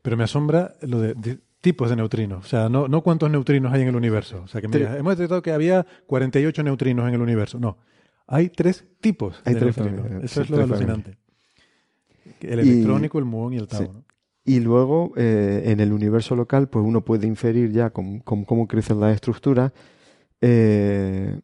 Pero 0.03 0.17
me 0.17 0.23
asombra 0.25 0.75
lo 0.83 1.01
de, 1.01 1.15
de 1.15 1.39
tipos 1.61 1.91
de 1.91 1.97
neutrinos. 1.97 2.45
O 2.45 2.49
sea, 2.49 2.69
no, 2.69 2.87
no 2.87 3.03
cuántos 3.03 3.29
neutrinos 3.29 3.73
hay 3.73 3.83
en 3.83 3.89
el 3.89 3.97
universo. 3.97 4.43
O 4.45 4.47
sea, 4.49 4.61
que 4.61 4.69
me 4.69 4.79
digas, 4.79 4.97
hemos 4.97 5.17
detectado 5.17 5.43
que 5.43 5.51
había 5.51 5.85
48 6.07 6.63
neutrinos 6.63 7.09
en 7.09 7.15
el 7.15 7.21
universo. 7.21 7.59
No. 7.59 7.79
Hay 8.27 8.49
tres 8.51 8.85
tipos 9.01 9.41
Hay 9.45 9.55
de 9.55 9.61
tres 9.61 9.77
neutrinos. 9.77 10.03
familias, 10.07 10.25
Eso 10.33 10.35
sí, 10.35 10.53
es 10.53 10.59
lo 10.59 10.63
alucinante. 10.65 11.17
El 12.41 12.59
Y- 12.67 12.71
electrónico, 12.71 13.19
el 13.19 13.25
muón 13.25 13.53
y 13.53 13.59
el 13.59 13.69
tau. 13.69 13.83
Sí. 13.83 13.89
¿no? 13.93 14.05
Y 14.45 14.61
luego, 14.61 15.13
eh, 15.17 15.63
en 15.67 15.81
el 15.81 15.93
universo 15.93 16.37
local, 16.37 16.69
pues 16.69 16.85
uno 16.85 17.01
puede 17.05 17.27
inferir 17.27 17.73
ya 17.73 17.91
con, 17.91 18.21
con 18.21 18.45
cómo 18.45 18.67
crecen 18.69 19.01
las 19.01 19.15
estructuras, 19.15 19.73
eh, 20.41 21.41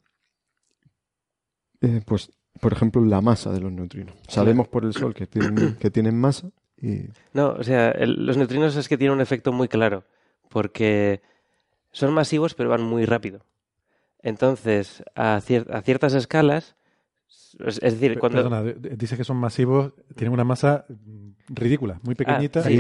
eh, 1.80 2.00
pues, 2.06 2.30
por 2.60 2.72
ejemplo, 2.72 3.04
la 3.04 3.20
masa 3.20 3.50
de 3.52 3.60
los 3.60 3.72
neutrinos. 3.72 4.14
Sabemos 4.28 4.68
por 4.68 4.84
el 4.84 4.92
Sol 4.92 5.14
que 5.14 5.26
tienen, 5.26 5.74
que 5.80 5.90
tienen 5.90 6.18
masa 6.18 6.50
y 6.80 7.06
No, 7.32 7.50
o 7.52 7.62
sea, 7.64 7.90
el- 7.90 8.24
los 8.26 8.36
neutrinos 8.36 8.76
es 8.76 8.88
que 8.88 8.96
tienen 8.98 9.14
un 9.16 9.20
efecto 9.20 9.52
muy 9.52 9.68
claro, 9.68 10.04
porque 10.48 11.22
son 11.90 12.12
masivos 12.12 12.54
pero 12.54 12.68
van 12.70 12.82
muy 12.82 13.04
rápido. 13.04 13.44
Entonces, 14.23 15.03
a, 15.15 15.40
cier- 15.40 15.69
a 15.73 15.82
ciertas 15.82 16.15
escalas, 16.15 16.77
es, 17.66 17.78
es 17.82 18.01
decir, 18.01 18.19
cuando... 18.19 18.39
Perdona, 18.39 18.62
de- 18.62 18.74
dices 18.97 19.19
que 19.19 19.24
son 19.24 19.36
masivos, 19.36 19.93
tienen 20.16 20.32
una 20.32 20.44
masa 20.44 20.86
mm, 20.89 21.31
ridícula, 21.49 21.99
muy 22.03 22.15
pequeñita. 22.15 22.61
Ah, 22.61 22.62
sí, 22.62 22.78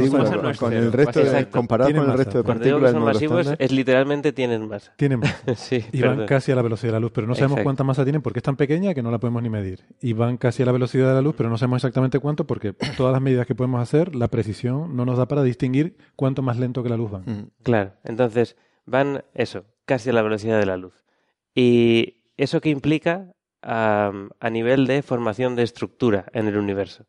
con, 0.58 0.72
el 0.72 0.92
resto 0.92 1.20
de, 1.22 1.48
comparado 1.50 1.90
con 1.90 2.00
el 2.00 2.06
masa. 2.06 2.16
resto 2.16 2.38
de 2.38 2.44
Cuando 2.44 2.64
digo 2.64 2.80
que 2.80 2.90
son 2.90 3.02
masivos, 3.02 3.40
estándar, 3.40 3.56
es 3.62 3.72
literalmente 3.72 4.32
tienen 4.32 4.66
masa. 4.68 4.94
Tienen 4.96 5.18
masa. 5.20 5.54
Sí, 5.56 5.84
Y 5.92 6.00
van 6.00 6.10
perdón. 6.12 6.26
casi 6.26 6.52
a 6.52 6.54
la 6.54 6.62
velocidad 6.62 6.88
de 6.90 6.92
la 6.94 7.00
luz, 7.00 7.10
pero 7.12 7.26
no 7.26 7.34
sabemos 7.34 7.52
Exacto. 7.56 7.64
cuánta 7.66 7.84
masa 7.84 8.04
tienen 8.04 8.22
porque 8.22 8.38
es 8.38 8.42
tan 8.44 8.56
pequeña 8.56 8.94
que 8.94 9.02
no 9.02 9.10
la 9.10 9.18
podemos 9.18 9.42
ni 9.42 9.50
medir. 9.50 9.84
Y 10.00 10.12
van 10.14 10.36
casi 10.38 10.62
a 10.62 10.66
la 10.66 10.72
velocidad 10.72 11.08
de 11.08 11.14
la 11.14 11.22
luz, 11.22 11.34
pero 11.36 11.50
no 11.50 11.58
sabemos 11.58 11.78
exactamente 11.78 12.18
cuánto 12.20 12.46
porque 12.46 12.72
todas 12.96 13.12
las 13.12 13.20
medidas 13.20 13.46
que 13.46 13.54
podemos 13.56 13.82
hacer, 13.82 14.14
la 14.14 14.28
precisión 14.28 14.96
no 14.96 15.04
nos 15.04 15.18
da 15.18 15.26
para 15.26 15.42
distinguir 15.42 15.96
cuánto 16.16 16.40
más 16.42 16.56
lento 16.56 16.82
que 16.84 16.88
la 16.88 16.96
luz 16.96 17.10
van. 17.10 17.22
Mm. 17.26 17.48
Claro, 17.64 17.92
entonces 18.04 18.56
van 18.86 19.24
eso, 19.34 19.64
casi 19.84 20.10
a 20.10 20.12
la 20.14 20.22
velocidad 20.22 20.58
de 20.58 20.66
la 20.66 20.76
luz. 20.76 20.94
¿Y 21.54 22.22
eso 22.36 22.60
qué 22.60 22.70
implica 22.70 23.34
a 23.62 24.50
nivel 24.50 24.86
de 24.86 25.02
formación 25.02 25.54
de 25.54 25.62
estructura 25.62 26.26
en 26.32 26.48
el 26.48 26.56
universo? 26.56 27.06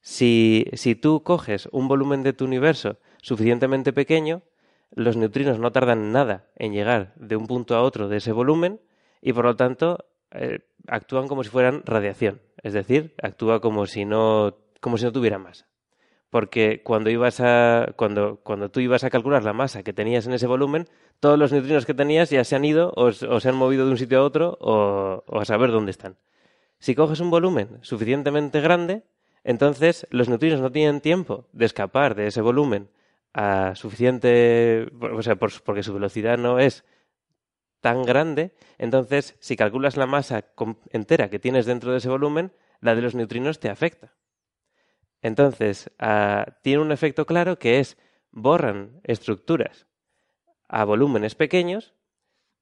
Si, 0.00 0.66
si 0.74 0.94
tú 0.94 1.22
coges 1.22 1.68
un 1.72 1.88
volumen 1.88 2.22
de 2.22 2.32
tu 2.32 2.44
universo 2.44 2.98
suficientemente 3.20 3.92
pequeño, 3.92 4.42
los 4.90 5.16
neutrinos 5.16 5.58
no 5.58 5.72
tardan 5.72 6.12
nada 6.12 6.46
en 6.56 6.72
llegar 6.72 7.12
de 7.16 7.36
un 7.36 7.46
punto 7.46 7.76
a 7.76 7.82
otro 7.82 8.08
de 8.08 8.18
ese 8.18 8.32
volumen 8.32 8.80
y 9.20 9.32
por 9.32 9.44
lo 9.44 9.56
tanto 9.56 10.06
eh, 10.30 10.60
actúan 10.86 11.28
como 11.28 11.44
si 11.44 11.50
fueran 11.50 11.82
radiación. 11.84 12.40
Es 12.62 12.72
decir, 12.72 13.14
actúa 13.22 13.60
como 13.60 13.86
si 13.86 14.04
no, 14.04 14.56
como 14.80 14.98
si 14.98 15.04
no 15.04 15.12
tuviera 15.12 15.38
masa. 15.38 15.68
Porque 16.30 16.82
cuando 16.82 17.08
ibas 17.10 17.40
a, 17.40 17.94
cuando, 17.96 18.40
cuando 18.42 18.70
tú 18.70 18.80
ibas 18.80 19.02
a 19.02 19.10
calcular 19.10 19.44
la 19.44 19.54
masa 19.54 19.82
que 19.82 19.92
tenías 19.94 20.26
en 20.26 20.34
ese 20.34 20.46
volumen, 20.46 20.86
todos 21.20 21.38
los 21.38 21.52
neutrinos 21.52 21.86
que 21.86 21.94
tenías 21.94 22.28
ya 22.30 22.44
se 22.44 22.54
han 22.54 22.64
ido 22.64 22.92
o, 22.96 23.12
se 23.12 23.48
han 23.48 23.54
movido 23.56 23.86
de 23.86 23.92
un 23.92 23.98
sitio 23.98 24.18
a 24.20 24.24
otro 24.24 24.58
o, 24.60 25.24
o 25.26 25.40
a 25.40 25.44
saber 25.46 25.70
dónde 25.70 25.90
están. 25.90 26.16
Si 26.78 26.94
coges 26.94 27.20
un 27.20 27.30
volumen 27.30 27.78
suficientemente 27.80 28.60
grande, 28.60 29.04
entonces 29.42 30.06
los 30.10 30.28
neutrinos 30.28 30.60
no 30.60 30.70
tienen 30.70 31.00
tiempo 31.00 31.46
de 31.52 31.64
escapar 31.64 32.14
de 32.14 32.26
ese 32.26 32.42
volumen 32.42 32.90
a 33.32 33.74
suficiente, 33.74 34.88
o 35.00 35.22
sea, 35.22 35.36
por- 35.36 35.62
porque 35.62 35.82
su 35.82 35.94
velocidad 35.94 36.36
no 36.38 36.58
es 36.58 36.84
tan 37.80 38.02
grande, 38.02 38.52
entonces 38.76 39.36
si 39.40 39.56
calculas 39.56 39.96
la 39.96 40.06
masa 40.06 40.44
entera 40.90 41.30
que 41.30 41.38
tienes 41.38 41.64
dentro 41.64 41.92
de 41.92 41.98
ese 41.98 42.08
volumen, 42.08 42.52
la 42.80 42.94
de 42.94 43.02
los 43.02 43.14
neutrinos 43.14 43.60
te 43.60 43.70
afecta. 43.70 44.12
Entonces, 45.22 45.90
ah, 45.98 46.46
tiene 46.62 46.82
un 46.82 46.92
efecto 46.92 47.26
claro 47.26 47.58
que 47.58 47.78
es 47.80 47.96
borran 48.30 49.00
estructuras 49.04 49.86
a 50.68 50.84
volúmenes 50.84 51.34
pequeños 51.34 51.94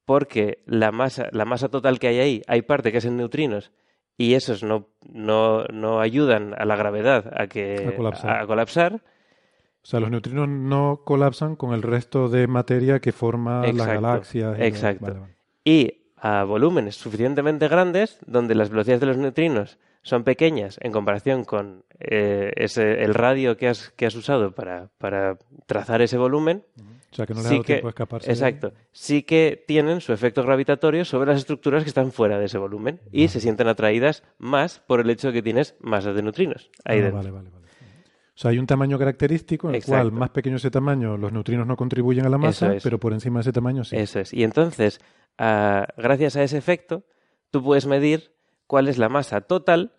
porque 0.05 0.63
la 0.67 0.93
masa, 0.93 1.29
la 1.33 1.45
masa 1.45 1.69
total 1.69 1.99
que 1.99 2.09
hay 2.09 2.19
ahí, 2.21 2.43
hay 2.47 2.63
parte 2.63 2.93
que 2.93 2.99
es 2.99 3.05
en 3.05 3.17
neutrinos 3.17 3.73
y 4.17 4.35
esos 4.35 4.63
no, 4.63 4.89
no, 5.09 5.65
no 5.65 6.01
ayudan 6.01 6.55
a 6.57 6.65
la 6.65 6.77
gravedad 6.77 7.33
a, 7.37 7.49
que, 7.49 7.89
A 7.93 7.97
colapsar. 7.97 8.41
a 8.43 8.47
colapsar. 8.47 8.95
O 8.95 9.89
sea, 9.89 10.01
los 10.01 10.11
neutrinos 10.11 10.49
no 10.49 11.03
colapsan 11.05 11.57
con 11.57 11.75
el 11.75 11.83
resto 11.83 12.29
de 12.29 12.47
materia 12.47 13.01
que 13.01 13.13
forma 13.13 13.63
las 13.63 13.71
Exacto, 13.75 13.93
galaxias. 14.03 14.55
y 14.57 14.59
los- 14.61 14.69
exacto. 14.69 15.05
vale, 15.07 15.19
vale. 15.21 15.37
y 15.65 16.03
a 16.17 16.45
volúmenes 16.45 16.97
suficientemente 16.97 17.69
grandes, 17.69 18.19
donde 18.27 18.55
las 18.55 18.71
velocidades 18.71 19.01
de 19.01 19.07
los 19.07 19.17
neutrinos 19.19 19.79
son 20.07 20.23
pequeñas 20.23 20.79
en 20.83 20.93
comparación 20.93 21.45
con 21.45 21.83
eh, 21.99 22.53
ese, 22.55 23.03
el 23.03 23.13
radio 23.13 23.57
que 23.57 23.67
has, 23.67 23.91
que 23.97 24.07
has 24.07 24.15
usado 24.15 24.53
para, 24.55 24.89
para 24.99 25.37
trazar 25.67 26.01
ese 26.01 26.17
volumen. 26.17 26.63
O 27.11 27.15
sea, 27.17 27.27
que 27.27 27.35
no 27.35 27.41
le 27.41 27.47
ha 27.47 27.49
sí 27.49 27.55
dado 27.57 27.65
que- 27.65 27.73
tiempo 27.73 27.89
a 27.89 27.91
escaparse. 27.91 28.31
Exacto. 28.31 28.73
Sí 28.93 29.25
que 29.25 29.65
tienen 29.67 30.01
su 30.01 30.13
efecto 30.13 30.45
gravitatorio 30.45 31.05
sobre 31.05 31.31
las 31.31 31.39
estructuras 31.39 31.83
que 31.83 31.89
están 31.89 32.13
fuera 32.13 32.39
de 32.39 32.45
ese 32.45 32.57
volumen 32.59 33.01
y 33.11 33.27
se 33.27 33.41
sienten 33.41 33.67
atraídas 33.67 34.23
más 34.39 34.79
por 34.79 35.01
el 35.01 35.11
hecho 35.11 35.27
de 35.29 35.33
que 35.35 35.43
tienes 35.43 35.75
masas 35.81 36.15
de 36.15 36.23
neutrinos 36.23 36.71
ahí 36.85 37.01
Ah, 37.01 37.03
dentro. 37.03 37.17
vale, 37.17 37.31
vale, 37.33 37.51
vale. 37.51 37.67
O 37.67 38.39
sea, 38.39 38.53
hay 38.53 38.59
un 38.59 38.67
tamaño 38.67 38.99
característico 38.99 39.69
en 39.69 39.75
el 39.75 39.81
Exacto. 39.81 40.03
cual, 40.11 40.13
más 40.13 40.31
pequeño 40.31 40.57
ese 40.57 40.71
tamaño, 40.71 41.17
los 41.17 41.33
neutrinos 41.33 41.67
no 41.67 41.75
contribuyen 41.77 42.27
a 42.27 42.29
la 42.29 42.39
masa, 42.39 42.75
es. 42.77 42.83
pero 42.85 43.01
por 43.01 43.13
encima 43.13 43.39
de 43.39 43.43
ese 43.43 43.53
tamaño 43.53 43.83
sí. 43.83 43.97
Eso 43.97 44.21
es. 44.21 44.33
Y 44.33 44.45
entonces, 44.45 45.01
ah, 45.39 45.89
gracias 45.97 46.37
a 46.37 46.45
ese 46.45 46.59
efecto, 46.59 47.03
tú 47.51 47.61
puedes 47.65 47.87
medir 47.87 48.31
cuál 48.69 48.89
es 48.89 48.99
la 48.99 49.09
masa 49.09 49.41
total, 49.41 49.93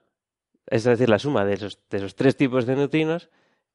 es 0.68 0.84
decir, 0.84 1.10
la 1.10 1.19
suma 1.19 1.45
de 1.45 1.53
esos, 1.53 1.80
de 1.89 1.98
esos 1.98 2.15
tres 2.15 2.35
tipos 2.35 2.65
de 2.65 2.76
neutrinos 2.76 3.30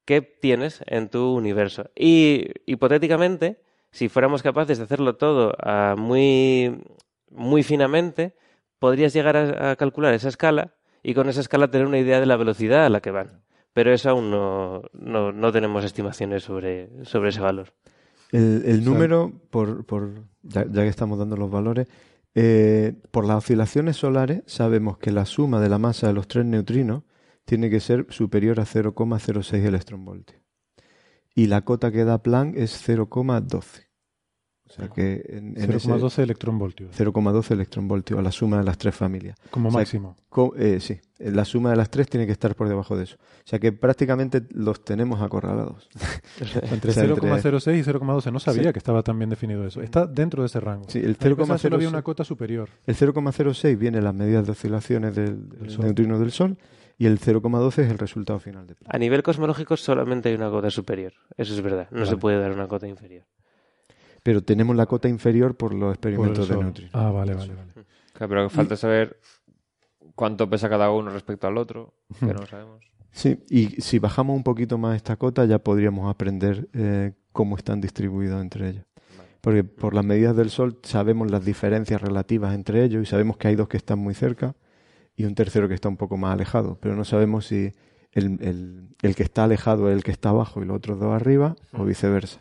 que 0.04 0.20
tienes 0.22 0.82
en 0.86 1.08
tu 1.08 1.34
universo. 1.34 1.90
Y 1.96 2.46
hipotéticamente, 2.66 3.60
si 3.90 4.08
fuéramos 4.08 4.42
capaces 4.42 4.78
de 4.78 4.84
hacerlo 4.84 5.16
todo 5.16 5.52
ah, 5.62 5.94
muy, 5.96 6.82
muy 7.30 7.62
finamente, 7.62 8.34
podrías 8.78 9.12
llegar 9.12 9.36
a, 9.36 9.70
a 9.70 9.76
calcular 9.76 10.12
esa 10.14 10.28
escala 10.28 10.74
y 11.02 11.14
con 11.14 11.28
esa 11.28 11.40
escala 11.40 11.70
tener 11.70 11.86
una 11.86 11.98
idea 11.98 12.20
de 12.20 12.26
la 12.26 12.36
velocidad 12.36 12.84
a 12.84 12.88
la 12.90 13.00
que 13.00 13.10
van. 13.10 13.42
Pero 13.72 13.92
eso 13.92 14.10
aún 14.10 14.30
no, 14.30 14.82
no, 14.92 15.32
no 15.32 15.50
tenemos 15.52 15.84
estimaciones 15.84 16.42
sobre, 16.42 16.90
sobre 17.04 17.30
ese 17.30 17.40
valor. 17.40 17.72
El, 18.32 18.62
el 18.66 18.82
sea- 18.82 18.92
número, 18.92 19.32
por, 19.50 19.84
por 19.86 20.10
ya, 20.42 20.64
ya 20.66 20.82
que 20.82 20.88
estamos 20.88 21.18
dando 21.18 21.36
los 21.36 21.50
valores, 21.50 21.86
eh, 22.34 22.94
por 23.10 23.26
las 23.26 23.38
oscilaciones 23.38 23.96
solares 23.96 24.42
sabemos 24.46 24.98
que 24.98 25.12
la 25.12 25.26
suma 25.26 25.60
de 25.60 25.68
la 25.68 25.78
masa 25.78 26.06
de 26.06 26.14
los 26.14 26.28
tres 26.28 26.46
neutrinos 26.46 27.02
tiene 27.44 27.70
que 27.70 27.80
ser 27.80 28.06
superior 28.10 28.60
a 28.60 28.64
0,06 28.64 29.64
electronvoltios. 29.64 30.40
Y 31.34 31.46
la 31.46 31.62
cota 31.62 31.90
que 31.90 32.04
da 32.04 32.22
Planck 32.22 32.56
es 32.56 32.88
0,12. 32.88 33.91
O 34.72 34.74
sea 34.74 34.88
que 34.88 35.22
en, 35.28 35.48
en 35.60 35.70
ese 35.72 35.88
0,12 35.88 36.18
electronvoltios, 36.22 36.96
0,12 36.98 37.50
electronvoltios 37.50 38.18
a 38.18 38.22
la 38.22 38.32
suma 38.32 38.58
de 38.58 38.64
las 38.64 38.78
tres 38.78 38.94
familias. 38.94 39.36
como 39.50 39.68
o 39.68 39.72
sea, 39.72 39.80
máximo. 39.80 40.16
Co- 40.30 40.54
eh, 40.56 40.80
sí, 40.80 40.98
la 41.18 41.44
suma 41.44 41.70
de 41.70 41.76
las 41.76 41.90
tres 41.90 42.08
tiene 42.08 42.24
que 42.26 42.32
estar 42.32 42.54
por 42.54 42.68
debajo 42.68 42.96
de 42.96 43.04
eso. 43.04 43.16
O 43.16 43.46
sea 43.46 43.58
que 43.58 43.72
prácticamente 43.72 44.42
los 44.50 44.82
tenemos 44.84 45.20
acorralados. 45.20 45.88
Entre 46.70 46.90
O 46.90 46.94
sea, 46.94 47.04
entre- 47.04 47.30
0,06 47.30 47.78
y 47.78 47.82
0,12 47.82 48.32
no 48.32 48.40
sabía 48.40 48.62
Sí. 48.64 48.72
que 48.72 48.78
estaba 48.78 49.02
tan 49.02 49.18
bien 49.18 49.28
definido 49.30 49.66
eso. 49.66 49.82
Está 49.82 50.06
dentro 50.06 50.42
de 50.42 50.46
ese 50.46 50.58
rango. 50.60 50.86
Sí, 50.88 50.98
el 51.00 51.16
A 51.20 51.24
mí 51.24 51.30
me 51.30 51.36
pensaba 51.36 51.56
que 51.56 51.62
solo 51.62 51.76
había 51.76 51.88
0,06 51.88 51.92
una 51.92 52.02
cota 52.02 52.24
superior. 52.24 52.68
El 52.86 52.96
0,06 52.96 53.76
viene 53.78 54.00
las 54.00 54.14
medidas 54.14 54.46
de 54.46 54.52
oscilaciones 54.52 55.14
del, 55.14 55.48
del 55.50 55.70
Sol. 55.70 55.84
neutrino 55.84 56.18
del 56.18 56.32
Sol 56.32 56.56
y 56.98 57.06
el 57.06 57.18
0,12 57.20 57.82
es 57.84 57.90
el 57.90 57.98
resultado 57.98 58.38
final 58.38 58.66
de. 58.66 58.74
A 58.86 58.96
nivel 58.98 59.22
cosmológico 59.22 59.76
solamente 59.76 60.28
hay 60.30 60.34
una 60.34 60.48
cota 60.50 60.70
superior. 60.70 61.12
Eso 61.36 61.52
es 61.54 61.60
verdad. 61.60 61.88
No 61.90 62.06
se 62.06 62.16
puede 62.16 62.38
dar 62.40 62.52
una 62.52 62.68
cota 62.68 62.86
inferior. 62.88 63.24
Pero 64.22 64.42
tenemos 64.42 64.76
la 64.76 64.86
cota 64.86 65.08
inferior 65.08 65.56
por 65.56 65.72
los 65.72 65.80
Por 65.88 65.94
experimentos 65.94 66.48
de 66.48 66.54
Sol. 66.54 66.62
neutrinos. 66.64 66.94
Ah, 66.94 67.10
vale, 67.10 67.34
vale, 67.34 67.54
vale. 67.54 67.72
Claro, 68.12 68.28
pero 68.28 68.50
falta 68.50 68.76
saber 68.76 69.18
cuánto 70.14 70.48
pesa 70.48 70.68
cada 70.68 70.90
uno 70.90 71.10
respecto 71.10 71.46
al 71.48 71.56
otro, 71.58 71.94
que 72.20 72.26
no 72.26 72.34
lo 72.40 72.46
sabemos. 72.46 72.84
Sí, 73.10 73.38
y 73.50 73.80
si 73.82 73.98
bajamos 73.98 74.36
un 74.36 74.42
poquito 74.42 74.78
más 74.78 74.96
esta 74.96 75.16
cota 75.16 75.44
ya 75.44 75.58
podríamos 75.58 76.08
aprender 76.10 76.68
eh, 76.72 77.12
cómo 77.32 77.56
están 77.56 77.80
distribuidos 77.80 78.40
entre 78.40 78.70
ellos. 78.70 78.84
Porque 79.40 79.64
por 79.64 79.92
las 79.92 80.04
medidas 80.04 80.36
del 80.36 80.50
Sol 80.50 80.78
sabemos 80.84 81.30
las 81.30 81.44
diferencias 81.44 82.00
relativas 82.00 82.54
entre 82.54 82.84
ellos 82.84 83.02
y 83.02 83.06
sabemos 83.06 83.36
que 83.36 83.48
hay 83.48 83.56
dos 83.56 83.68
que 83.68 83.76
están 83.76 83.98
muy 83.98 84.14
cerca 84.14 84.54
y 85.16 85.24
un 85.24 85.34
tercero 85.34 85.66
que 85.68 85.74
está 85.74 85.88
un 85.88 85.96
poco 85.96 86.16
más 86.16 86.32
alejado, 86.32 86.78
pero 86.80 86.94
no 86.94 87.04
sabemos 87.04 87.46
si 87.46 87.72
el, 88.12 88.38
el- 88.40 88.88
el 89.02 89.14
que 89.16 89.24
está 89.24 89.44
alejado 89.44 89.90
es 89.90 89.96
el 89.96 90.04
que 90.04 90.12
está 90.12 90.28
abajo 90.28 90.62
y 90.62 90.64
los 90.66 90.76
otros 90.76 91.00
dos 91.00 91.12
arriba 91.12 91.56
o 91.72 91.84
viceversa. 91.84 92.40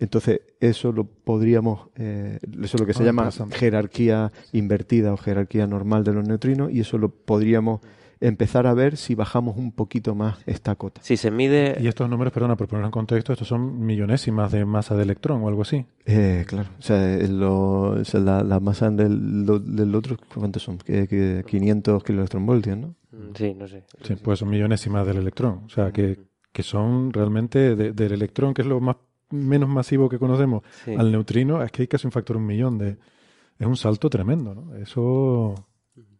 Entonces, 0.00 0.40
eso 0.60 0.90
lo 0.92 1.04
podríamos, 1.04 1.88
eh, 1.96 2.38
eso 2.62 2.76
es 2.76 2.80
lo 2.80 2.86
que 2.86 2.94
se 2.94 3.02
Ah, 3.02 3.06
llama 3.06 3.30
jerarquía 3.52 4.32
invertida 4.52 5.12
o 5.12 5.16
jerarquía 5.16 5.66
normal 5.66 6.02
de 6.04 6.12
los 6.14 6.26
neutrinos, 6.26 6.72
y 6.72 6.80
eso 6.80 6.98
lo 6.98 7.10
podríamos 7.10 7.80
empezar 8.22 8.66
a 8.66 8.74
ver 8.74 8.98
si 8.98 9.14
bajamos 9.14 9.56
un 9.56 9.72
poquito 9.72 10.14
más 10.14 10.38
esta 10.46 10.74
cota. 10.74 11.00
Si 11.02 11.16
se 11.16 11.30
mide... 11.30 11.78
Y 11.80 11.86
estos 11.86 12.08
números, 12.10 12.32
perdona, 12.34 12.54
por 12.56 12.66
ponerlo 12.68 12.88
en 12.88 12.92
contexto, 12.92 13.32
estos 13.32 13.48
son 13.48 13.80
millonésimas 13.86 14.52
de 14.52 14.66
masa 14.66 14.94
de 14.94 15.04
electrón 15.04 15.42
o 15.42 15.48
algo 15.48 15.62
así. 15.62 15.86
Eh, 16.04 16.44
claro, 16.46 16.68
o 16.78 16.82
sea, 16.82 17.16
lo- 17.28 17.92
o 17.92 18.04
sea, 18.04 18.20
la, 18.20 18.42
la 18.42 18.60
masa 18.60 18.90
del, 18.90 19.46
lo- 19.46 19.58
del 19.58 19.94
otro, 19.94 20.16
¿cuántos 20.34 20.62
son? 20.62 20.76
Que, 20.78 21.08
que 21.08 21.44
500 21.46 22.04
kiloelectronvoltios, 22.04 22.76
¿no? 22.76 22.88
Mm, 23.12 23.34
Sí, 23.34 23.54
no 23.54 23.66
sé. 23.66 23.84
Sí, 24.02 24.14
pues 24.22 24.38
son 24.38 24.50
millonésimas 24.50 25.06
del 25.06 25.16
electrón. 25.16 25.62
O 25.64 25.68
sea, 25.70 25.90
que, 25.90 26.18
que 26.52 26.62
son 26.62 27.12
realmente 27.14 27.74
de- 27.74 27.92
del 27.92 28.12
electrón, 28.12 28.52
que 28.52 28.60
es 28.62 28.68
lo 28.68 28.80
más 28.80 28.96
menos 29.30 29.68
masivo 29.68 30.08
que 30.08 30.18
conocemos, 30.18 30.62
Sí. 30.84 30.94
al 30.94 31.10
neutrino, 31.12 31.62
es 31.62 31.70
que 31.72 31.82
hay 31.82 31.88
casi 31.88 32.06
un 32.06 32.12
factor 32.12 32.36
un 32.36 32.46
millón 32.46 32.78
de... 32.78 32.96
Es 33.58 33.66
un 33.66 33.76
salto 33.76 34.08
tremendo, 34.10 34.54
¿no? 34.54 34.74
Eso... 34.76 35.54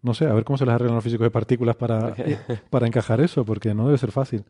No 0.02 0.14
sé, 0.14 0.26
a 0.26 0.32
ver 0.32 0.44
cómo 0.44 0.56
se 0.56 0.64
les 0.64 0.74
arreglan 0.74 0.94
los 0.94 1.04
físicos 1.04 1.24
de 1.26 1.30
partículas 1.30 1.76
para, 1.76 2.14
para 2.70 2.86
encajar 2.86 3.20
eso, 3.20 3.44
porque 3.44 3.74
no 3.74 3.86
debe 3.86 3.98
ser 3.98 4.12
fácil. 4.12 4.44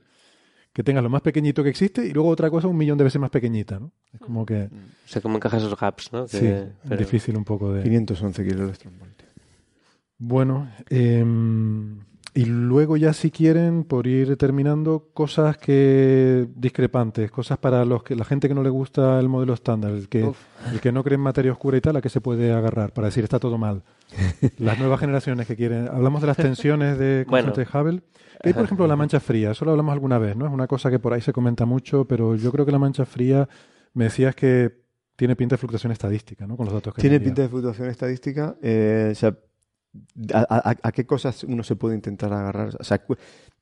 Que 0.72 0.84
tengas 0.84 1.02
lo 1.02 1.10
más 1.10 1.22
pequeñito 1.22 1.64
que 1.64 1.70
existe 1.70 2.06
y 2.06 2.12
luego 2.12 2.28
otra 2.28 2.48
cosa 2.50 2.68
un 2.68 2.76
millón 2.76 2.96
de 2.98 3.02
veces 3.04 3.20
más 3.20 3.30
pequeñita, 3.30 3.80
¿no? 3.80 3.90
Es 4.12 4.20
como 4.20 4.46
que... 4.46 4.64
O 4.64 4.68
sea, 5.08 5.20
cómo 5.20 5.36
encajas 5.36 5.62
esos 5.64 5.76
gaps, 5.78 6.12
¿no? 6.12 6.26
Que- 6.26 6.38
Sí, 6.38 6.72
pero- 6.88 6.96
difícil 6.96 7.36
un 7.36 7.44
poco 7.44 7.72
de... 7.72 7.82
511 7.82 8.44
kiloelectronvoltios. 8.44 9.30
Bueno, 10.18 10.70
em, 10.88 11.98
y 12.34 12.44
luego 12.44 12.96
ya 12.96 13.12
si 13.12 13.30
quieren, 13.30 13.84
por 13.84 14.06
ir 14.06 14.36
terminando, 14.36 15.08
cosas 15.14 15.56
que 15.58 16.46
discrepantes, 16.54 17.30
cosas 17.30 17.58
para 17.58 17.84
los 17.84 18.02
que 18.02 18.14
la 18.14 18.24
gente 18.24 18.48
que 18.48 18.54
no 18.54 18.62
le 18.62 18.70
gusta 18.70 19.18
el 19.18 19.28
modelo 19.28 19.54
estándar, 19.54 19.92
el 19.92 20.08
que, 20.08 20.30
el 20.72 20.80
que 20.80 20.92
no 20.92 21.02
cree 21.02 21.16
en 21.16 21.22
materia 21.22 21.50
oscura 21.52 21.76
y 21.76 21.80
tal, 21.80 21.96
a 21.96 22.00
que 22.00 22.08
se 22.08 22.20
puede 22.20 22.52
agarrar 22.52 22.92
para 22.92 23.08
decir 23.08 23.24
está 23.24 23.38
todo 23.38 23.58
mal. 23.58 23.82
Las 24.58 24.78
nuevas 24.78 25.00
generaciones 25.00 25.46
que 25.46 25.56
quieren. 25.56 25.88
Hablamos 25.88 26.20
de 26.20 26.26
las 26.28 26.36
tensiones 26.36 26.98
de 26.98 27.24
Bueno. 27.28 27.48
constante 27.52 27.70
de 27.70 27.78
Hubble. 27.78 28.02
Hay, 28.42 28.52
por 28.54 28.64
ejemplo, 28.64 28.86
la 28.86 28.96
mancha 28.96 29.20
fría. 29.20 29.50
Eso 29.50 29.64
lo 29.64 29.72
hablamos 29.72 29.92
alguna 29.92 30.18
vez, 30.18 30.34
¿no? 30.36 30.46
Es 30.46 30.52
una 30.52 30.66
cosa 30.66 30.90
que 30.90 30.98
por 30.98 31.12
ahí 31.12 31.20
se 31.20 31.32
comenta 31.32 31.66
mucho, 31.66 32.06
pero 32.06 32.34
yo 32.36 32.50
creo 32.50 32.64
que 32.64 32.72
la 32.72 32.78
mancha 32.78 33.04
fría, 33.04 33.48
me 33.92 34.04
decías 34.04 34.34
que 34.34 34.80
tiene 35.14 35.36
pinta 35.36 35.54
de 35.54 35.58
fluctuación 35.58 35.92
estadística, 35.92 36.46
¿no? 36.46 36.56
Con 36.56 36.64
los 36.64 36.72
datos 36.72 36.94
que 36.94 37.02
Tiene 37.02 37.20
pinta 37.20 37.42
de 37.42 37.48
fluctuación 37.50 37.88
estadística. 37.90 38.56
eh, 38.62 39.10
o 39.12 39.14
sea, 39.14 39.36
a, 40.32 40.92
qué 40.92 41.06
cosas 41.06 41.44
uno 41.44 41.62
se 41.62 41.76
puede 41.76 41.94
intentar 41.94 42.32
agarrar? 42.32 42.76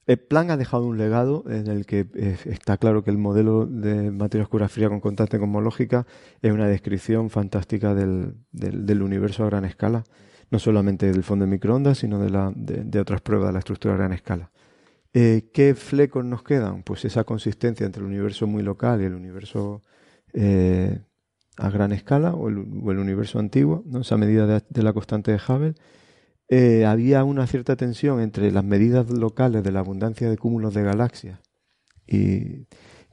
Eh, 0.07 0.17
Planck 0.17 0.51
ha 0.51 0.57
dejado 0.57 0.87
un 0.87 0.97
legado 0.97 1.45
en 1.49 1.67
el 1.67 1.85
que 1.85 2.07
eh, 2.15 2.39
está 2.47 2.79
claro 2.79 3.05
que 3.05 3.11
el 3.11 3.19
modelo 3.19 3.67
de 3.67 4.11
materia 4.11 4.43
oscura 4.43 4.69
fría 4.69 4.89
con 4.89 5.01
constante 5.01 5.39
cosmológica 5.39 6.07
es 6.41 6.51
una 6.51 6.67
descripción 6.67 7.29
fantástica 7.29 7.95
del, 7.95 8.35
del- 8.51 9.03
universo 9.03 9.45
a 9.45 9.47
gran 9.49 9.67
escala. 9.67 10.05
No 10.51 10.59
solamente 10.59 11.13
del 11.13 11.25
fondo 11.25 11.45
de 11.45 11.51
microondas, 11.51 11.99
sino 11.99 12.19
de, 12.19 13.01
otras 13.01 13.21
pruebas 13.21 13.49
de 13.49 13.53
la 13.53 13.59
estructura 13.59 13.93
a 13.93 13.99
gran 13.99 14.15
escala. 14.15 14.51
Eh, 15.13 15.51
¿Qué 15.53 15.75
flecos 15.75 16.25
nos 16.25 16.43
quedan? 16.43 16.83
Pues 16.85 17.05
esa 17.05 17.25
consistencia 17.25 17.85
entre 17.85 18.01
el 18.01 18.07
universo 18.09 18.47
muy 18.47 18.63
local 18.63 19.03
y 19.03 19.05
el 19.05 19.15
universo 19.15 19.83
eh, 20.33 21.01
a 21.59 21.69
gran 21.69 21.93
escala 21.93 22.33
o 22.33 22.49
el, 22.49 22.59
o 22.83 22.91
el 22.93 22.99
universo 22.99 23.39
antiguo, 23.39 23.83
¿no? 23.85 24.01
esa 24.01 24.17
medida 24.17 24.47
de, 24.47 24.63
de 24.71 24.83
la 24.83 24.95
constante 24.95 25.33
de 25.33 25.39
Hubble. 25.47 25.75
Eh, 26.49 26.87
había 26.87 27.25
una 27.25 27.47
cierta 27.47 27.77
tensión 27.77 28.21
entre 28.21 28.51
las 28.51 28.65
medidas 28.65 29.11
locales 29.11 29.63
de 29.63 29.71
la 29.71 29.81
abundancia 29.81 30.31
de 30.31 30.39
cúmulos 30.39 30.73
de 30.73 30.83
galaxias 30.83 31.41
y 32.07 32.67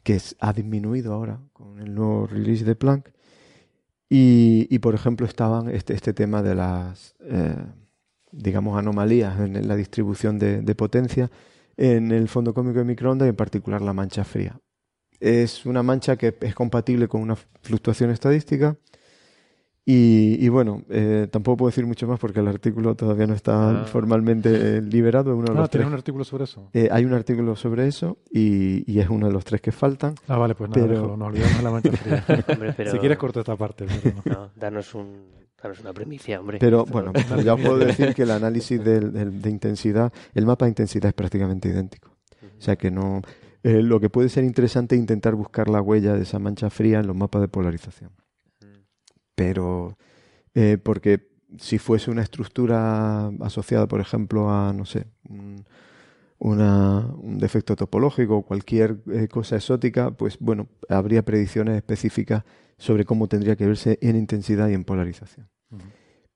que 0.04 0.22
ha 0.40 0.54
disminuido 0.54 1.14
ahora 1.14 1.42
con 1.52 1.80
el 1.80 1.94
nuevo 1.94 2.28
release 2.28 2.64
de 2.64 2.76
Planck. 2.76 3.12
Y, 4.08 4.80
por 4.80 4.96
ejemplo, 4.96 5.26
estaban 5.26 5.68
este, 5.70 5.94
este 5.94 6.14
tema 6.14 6.42
de 6.42 6.56
las, 6.56 7.16
eh, 7.22 7.56
digamos, 8.32 8.78
anomalías 8.78 9.38
en 9.42 9.68
la 9.68 9.76
distribución 9.76 10.40
de, 10.40 10.62
de 10.62 10.76
potencia 10.76 11.30
en 11.76 12.12
el 12.12 12.30
fondo 12.30 12.54
cósmico 12.54 12.80
de 12.80 12.86
microondas 12.86 13.26
y 13.26 13.30
en 13.30 13.36
particular 13.36 13.82
la 13.82 13.92
mancha 13.92 14.24
fría. 14.24 14.62
Es 15.20 15.66
una 15.66 15.84
mancha 15.84 16.16
que 16.16 16.38
es 16.40 16.56
compatible 16.56 17.10
con 17.10 17.22
una 17.22 17.36
fluctuación 17.36 18.12
estadística 18.12 18.78
y, 19.88 20.44
y 20.44 20.50
bueno, 20.50 20.82
eh, 20.90 21.28
tampoco 21.32 21.58
puedo 21.58 21.70
decir 21.70 21.86
mucho 21.86 22.08
más 22.08 22.20
porque 22.20 22.40
el 22.40 22.48
artículo 22.48 22.96
todavía 22.96 23.28
no 23.28 23.36
está 23.36 23.82
Ah. 23.82 23.86
formalmente 23.86 24.78
eh, 24.78 24.82
liberado. 24.82 25.36
uno 25.36 25.46
de 25.46 25.52
Ah, 25.54 25.62
los 25.62 25.70
¿tienes 25.70 25.86
tres- 25.86 25.88
un 25.88 25.94
artículo 25.94 26.24
sobre 26.24 26.46
eso? 26.46 26.70
eh, 26.74 26.90
hay 26.92 27.06
un 27.06 27.14
artículo 27.14 27.56
sobre 27.56 27.88
eso 27.88 28.18
y, 28.32 28.84
y 28.92 29.00
es 29.00 29.10
uno 29.10 29.28
de 29.28 29.34
los 29.34 29.46
tres 29.46 29.62
que 29.62 29.72
faltan. 29.72 30.16
Ah, 30.28 30.38
vale, 30.38 30.56
pues 30.56 30.70
nada, 30.72 30.82
Pero- 30.82 30.94
déjalo, 31.02 31.18
nos 31.18 31.28
olvidamos 31.28 31.58
de 31.58 31.64
la 31.64 31.72
mancha 31.72 31.92
fría. 31.92 32.26
Hombre, 32.48 32.74
pero- 32.76 32.92
Si 32.92 32.98
quieres 32.98 33.18
corta 33.18 33.40
esta 33.42 33.56
parte. 33.56 33.86
pero 34.04 34.16
no. 34.16 34.22
No, 34.36 34.50
danos, 34.56 34.96
un, 34.96 35.28
danos 35.62 35.80
una 35.82 35.94
premicia, 35.94 36.40
hombre. 36.40 36.58
Pero 36.60 36.80
Esto- 36.86 36.92
bueno, 36.92 37.14
ya 37.44 37.54
os 37.54 37.62
puedo 37.62 37.78
decir 37.78 38.14
que 38.16 38.24
el 38.24 38.32
análisis 38.32 38.84
del- 38.84 39.14
del- 39.14 39.40
de 39.42 39.50
intensidad, 39.52 40.12
el 40.34 40.46
mapa 40.48 40.66
de 40.66 40.70
intensidad 40.72 41.10
es 41.10 41.14
prácticamente 41.14 41.70
idéntico. 41.70 42.10
O 42.58 42.62
sea 42.62 42.76
que 42.76 42.90
no. 42.90 43.22
eh, 43.64 43.82
lo 43.82 44.00
que 44.00 44.10
puede 44.10 44.30
ser 44.30 44.44
interesante 44.44 44.96
es 44.96 45.02
intentar 45.02 45.34
buscar 45.36 45.68
la 45.70 45.82
huella 45.82 46.14
de 46.14 46.22
esa 46.24 46.38
mancha 46.40 46.70
fría 46.70 47.00
en 47.00 47.08
los 47.08 47.16
mapas 47.16 47.42
de 47.42 47.48
polarización. 47.48 48.12
Pero. 49.36 49.98
eh, 50.54 50.78
porque 50.82 51.36
si 51.60 51.78
fuese 51.78 52.12
una 52.12 52.22
estructura 52.22 53.28
asociada, 53.42 53.88
por 53.88 54.02
ejemplo, 54.02 54.50
a, 54.50 54.74
no 54.74 54.86
sé, 54.86 55.06
un, 55.30 55.66
una, 56.40 57.08
un 57.18 57.38
defecto 57.40 57.76
topológico 57.76 58.38
o 58.38 58.42
cualquier 58.46 59.02
eh, 59.12 59.28
cosa 59.28 59.56
exótica, 59.56 60.12
pues 60.12 60.38
bueno, 60.40 60.68
habría 60.90 61.24
predicciones 61.24 61.76
específicas 61.78 62.44
sobre 62.78 63.06
cómo 63.06 63.28
tendría 63.28 63.56
que 63.56 63.66
verse 63.66 63.98
en 64.02 64.16
intensidad 64.16 64.70
y 64.70 64.74
en 64.74 64.84
polarización. 64.84 65.50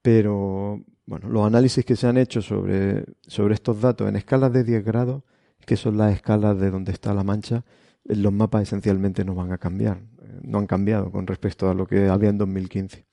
Pero 0.01 0.83
bueno, 1.05 1.29
los 1.29 1.45
análisis 1.45 1.83
que 1.83 1.95
se 1.95 2.07
han 2.07 2.17
hecho 2.17 2.41
sobre, 2.41 3.05
sobre 3.27 3.53
estos 3.53 3.81
datos 3.81 4.07
en 4.07 4.15
escalas 4.15 4.53
de 4.53 4.63
10 4.63 4.85
grados, 4.85 5.23
que 5.65 5.75
son 5.75 5.97
las 5.97 6.13
escalas 6.13 6.59
de 6.59 6.71
donde 6.71 6.91
está 6.91 7.13
la 7.13 7.23
mancha, 7.23 7.65
los 8.05 8.31
mapas 8.31 8.63
esencialmente 8.63 9.25
no 9.25 9.35
van 9.35 9.51
a 9.51 9.57
cambiar, 9.57 10.01
no 10.41 10.59
han 10.59 10.67
cambiado 10.67 11.11
con 11.11 11.27
respecto 11.27 11.69
a 11.69 11.73
lo 11.73 11.87
que 11.87 12.07
había 12.07 12.29
en 12.29 12.37
2015. 12.37 13.05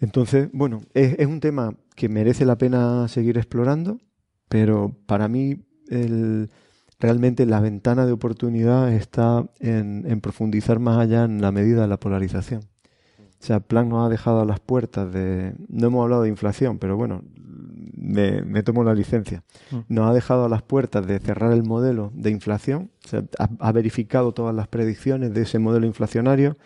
Entonces, 0.00 0.48
bueno, 0.52 0.80
es, 0.94 1.26
un 1.26 1.40
tema 1.40 1.74
que 1.94 2.08
merece 2.08 2.46
la 2.46 2.56
pena 2.56 3.06
seguir 3.08 3.36
explorando, 3.36 3.98
pero 4.48 4.96
para 5.06 5.28
mí 5.28 5.64
realmente 6.98 7.46
la 7.46 7.60
ventana 7.60 8.06
de 8.06 8.12
oportunidad 8.12 8.92
está 8.92 9.46
en, 9.58 10.04
en, 10.06 10.20
profundizar 10.20 10.78
más 10.78 10.98
allá 10.98 11.24
en 11.24 11.40
la 11.40 11.52
medida 11.52 11.82
de 11.82 11.88
la 11.88 12.00
polarización. 12.00 12.62
O 13.40 13.42
sea, 13.42 13.60
Planck 13.60 13.88
nos 13.88 14.06
ha 14.06 14.10
dejado 14.10 14.40
a 14.40 14.44
las 14.44 14.60
puertas 14.60 15.12
de... 15.12 15.54
No 15.68 15.86
hemos 15.86 16.02
hablado 16.04 16.22
de 16.22 16.28
inflación, 16.28 16.78
pero 16.78 16.96
bueno, 16.96 17.22
me, 18.00 18.42
me 18.42 18.62
tomo 18.62 18.84
la 18.84 18.94
licencia. 18.94 19.44
Mm. 19.70 19.78
Nos 19.88 20.10
ha 20.10 20.14
dejado 20.14 20.44
a 20.44 20.48
las 20.48 20.62
puertas 20.62 21.06
de 21.06 21.18
cerrar 21.18 21.52
el 21.52 21.62
modelo 21.62 22.10
de 22.14 22.30
inflación. 22.30 22.90
O 23.04 23.08
sea, 23.08 23.24
ha, 23.38 23.48
ha 23.58 23.72
verificado 23.72 24.32
todas 24.32 24.54
las 24.54 24.68
predicciones 24.68 25.32
de 25.34 25.42
ese 25.42 25.58
modelo 25.58 25.86
inflacionario, 25.86 26.56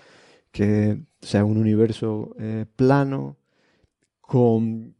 que 0.52 1.02
sea 1.20 1.44
un 1.44 1.56
universo 1.59 2.35
eh, 2.39 2.66
plano, 2.77 3.36
con 4.20 4.94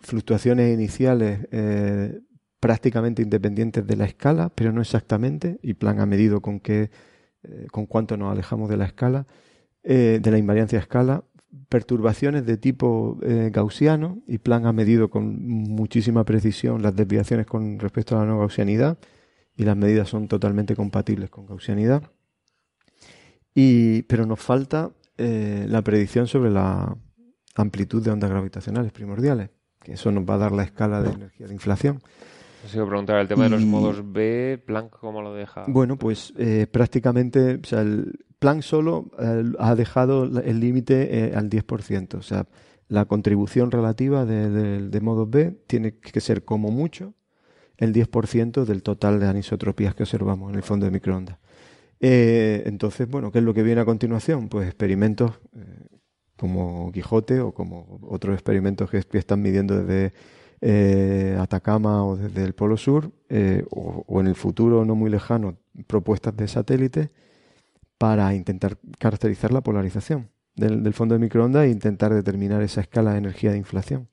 fluctuaciones 0.00 0.72
iniciales 0.72 1.46
eh, 1.50 2.20
prácticamente 2.60 3.22
independientes 3.22 3.86
de 3.86 3.96
la 3.96 4.04
escala, 4.04 4.50
pero 4.54 4.72
no 4.72 4.80
exactamente, 4.80 5.58
y 5.62 5.74
Plan 5.74 6.00
ha 6.00 6.06
medido 6.06 6.40
con 6.40 6.60
qué, 6.60 6.90
eh, 7.42 7.66
con 7.70 7.86
cuánto 7.86 8.16
nos 8.16 8.32
alejamos 8.32 8.68
de 8.68 8.76
la 8.76 8.84
escala, 8.84 9.26
eh, 9.82 10.18
de 10.20 10.30
la 10.30 10.38
invariancia 10.38 10.78
escala, 10.78 11.24
perturbaciones 11.68 12.46
de 12.46 12.56
tipo 12.56 13.18
eh, 13.22 13.50
gaussiano, 13.52 14.22
y 14.26 14.38
Plan 14.38 14.66
ha 14.66 14.72
medido 14.72 15.10
con 15.10 15.46
muchísima 15.46 16.24
precisión 16.24 16.82
las 16.82 16.94
desviaciones 16.94 17.46
con 17.46 17.78
respecto 17.78 18.16
a 18.16 18.20
la 18.20 18.26
no 18.26 18.38
gaussianidad, 18.38 18.98
y 19.56 19.64
las 19.64 19.76
medidas 19.76 20.08
son 20.08 20.28
totalmente 20.28 20.76
compatibles 20.76 21.30
con 21.30 21.46
gaussianidad. 21.46 22.02
Y, 23.54 24.02
pero 24.02 24.24
nos 24.24 24.40
falta 24.40 24.92
eh, 25.16 25.66
la 25.68 25.82
predicción 25.82 26.28
sobre 26.28 26.50
la 26.50 26.96
amplitud 27.56 28.02
de 28.02 28.12
ondas 28.12 28.30
gravitacionales 28.30 28.92
primordiales, 28.92 29.50
que 29.82 29.94
eso 29.94 30.12
nos 30.12 30.24
va 30.24 30.34
a 30.34 30.38
dar 30.38 30.52
la 30.52 30.62
escala 30.62 31.02
de 31.02 31.10
energía 31.10 31.48
de 31.48 31.54
inflación. 31.54 32.00
Os 32.64 32.74
iba 32.74 32.84
a 32.84 32.88
preguntar, 32.88 33.18
el 33.18 33.28
tema 33.28 33.44
de 33.44 33.50
los 33.50 33.64
modos 33.64 34.12
B, 34.12 34.62
Planck, 34.64 34.90
¿cómo 34.98 35.22
lo 35.22 35.34
deja? 35.34 35.64
Bueno, 35.68 35.96
pues 35.96 36.32
eh, 36.38 36.66
prácticamente, 36.70 37.60
o 37.62 37.66
sea, 37.66 37.80
el 37.82 38.12
Planck 38.38 38.62
solo 38.62 39.10
eh, 39.18 39.44
ha 39.58 39.74
dejado 39.74 40.24
el 40.24 40.60
límite 40.60 41.26
eh, 41.26 41.32
al 41.34 41.50
10%. 41.50 42.14
O 42.14 42.22
sea, 42.22 42.46
la 42.88 43.04
contribución 43.04 43.70
relativa 43.70 44.24
de, 44.24 45.00
modos 45.00 45.28
B 45.28 45.56
tiene 45.66 45.96
que 45.98 46.20
ser 46.20 46.44
como 46.44 46.70
mucho 46.70 47.14
el 47.76 47.92
10% 47.92 48.64
del 48.64 48.82
total 48.82 49.20
de 49.20 49.26
anisotropías 49.26 49.94
que 49.94 50.02
observamos 50.04 50.50
en 50.50 50.56
el 50.56 50.62
fondo 50.62 50.86
de 50.86 50.92
microondas. 50.92 51.38
Eh, 52.00 52.62
entonces, 52.66 53.08
bueno, 53.08 53.30
¿qué 53.32 53.38
es 53.38 53.44
lo 53.44 53.54
que 53.54 53.62
viene 53.62 53.80
a 53.80 53.84
continuación? 53.84 54.48
Pues 54.48 54.66
experimentos 54.66 55.32
como 56.38 56.90
Quijote 56.92 57.40
o 57.40 57.52
como 57.52 57.98
otros 58.08 58.34
experimentos 58.34 58.88
que, 58.88 59.04
están 59.18 59.42
midiendo 59.42 59.82
desde 59.82 60.12
eh, 60.60 61.36
Atacama 61.38 62.04
o 62.04 62.16
desde 62.16 62.44
el 62.44 62.54
Polo 62.54 62.76
Sur, 62.76 63.10
eh, 63.28 63.64
o, 63.70 64.04
o, 64.06 64.20
en 64.20 64.28
el 64.28 64.36
futuro 64.36 64.84
no 64.84 64.94
muy 64.94 65.10
lejano, 65.10 65.58
propuestas 65.86 66.36
de 66.36 66.48
satélite 66.48 67.10
para 67.98 68.34
intentar 68.34 68.78
caracterizar 68.98 69.52
la 69.52 69.60
polarización 69.60 70.30
del, 70.54 70.82
del 70.82 70.94
fondo 70.94 71.14
de 71.14 71.18
microondas 71.18 71.66
e 71.66 71.70
intentar 71.70 72.14
determinar 72.14 72.62
esa 72.62 72.80
escala 72.80 73.12
de 73.12 73.18
energía 73.18 73.52
de 73.52 73.58
inflación. 73.58 74.08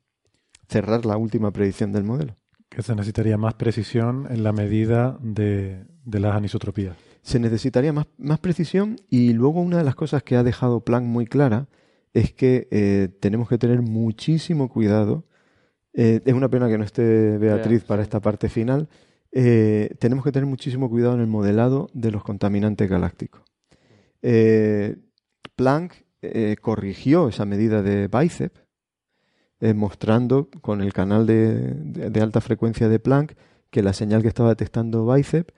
Cerrar 0.68 1.06
la 1.06 1.18
última 1.18 1.52
predicción 1.52 1.91
del 1.91 2.03
modelo. 2.03 2.36
Que 2.70 2.82
se 2.82 2.95
necesitaría 2.95 3.38
más 3.38 3.53
precisión 3.53 4.28
en 4.30 4.44
la 4.44 4.52
medida 4.52 5.18
de, 5.22 5.86
de 6.03 6.20
las 6.20 6.36
anisotropías. 6.36 6.98
Se 7.22 7.40
necesitaría 7.40 7.94
más, 7.94 8.07
más, 8.18 8.40
precisión 8.40 8.98
y 9.10 9.34
luego 9.34 9.62
una 9.62 9.78
de 9.78 9.84
las 9.84 9.95
cosas 9.95 10.24
que 10.24 10.36
ha 10.36 10.44
dejado 10.44 10.82
Planck 10.82 11.06
muy 11.06 11.26
clara 11.26 11.68
es 12.14 12.34
que 12.34 12.68
eh, 12.72 13.10
tenemos 13.20 13.48
que 13.48 13.57
tener 13.57 13.82
muchísimo 13.82 14.70
cuidado 14.70 15.26
eh, 15.95 16.22
es 16.26 16.34
una 16.34 16.49
pena 16.49 16.68
que 16.68 16.78
no 16.78 16.84
esté 16.84 17.38
Beatriz 17.38 17.84
para 17.84 18.03
esta 18.03 18.20
parte 18.20 18.49
final. 18.49 18.90
Eh, 19.32 19.95
tenemos 19.99 20.26
que 20.26 20.32
tener 20.32 20.48
muchísimo 20.48 20.90
cuidado 20.90 21.16
en 21.16 21.22
el 21.22 21.28
modelado 21.28 21.90
de 21.94 22.12
los 22.12 22.24
contaminantes 22.24 22.90
galácticos. 22.90 23.41
Eh, 24.27 24.95
Planck 25.56 25.93
eh, 26.23 26.56
corrigió 26.60 27.30
esa 27.30 27.45
medida 27.45 27.84
de 27.84 28.07
Bicep, 28.07 28.57
eh, 29.60 29.76
mostrando 29.76 30.49
con 30.61 30.81
el 30.81 30.93
canal 30.93 31.27
de, 31.27 31.76
de, 31.76 32.10
de, 32.10 32.22
alta 32.22 32.41
frecuencia 32.41 32.89
de 32.89 32.97
Planck 32.97 33.35
que 33.69 33.84
la 33.84 33.93
señal 33.93 34.23
que 34.23 34.27
estaba 34.27 34.49
detectando 34.49 35.06
Bicep, 35.06 35.52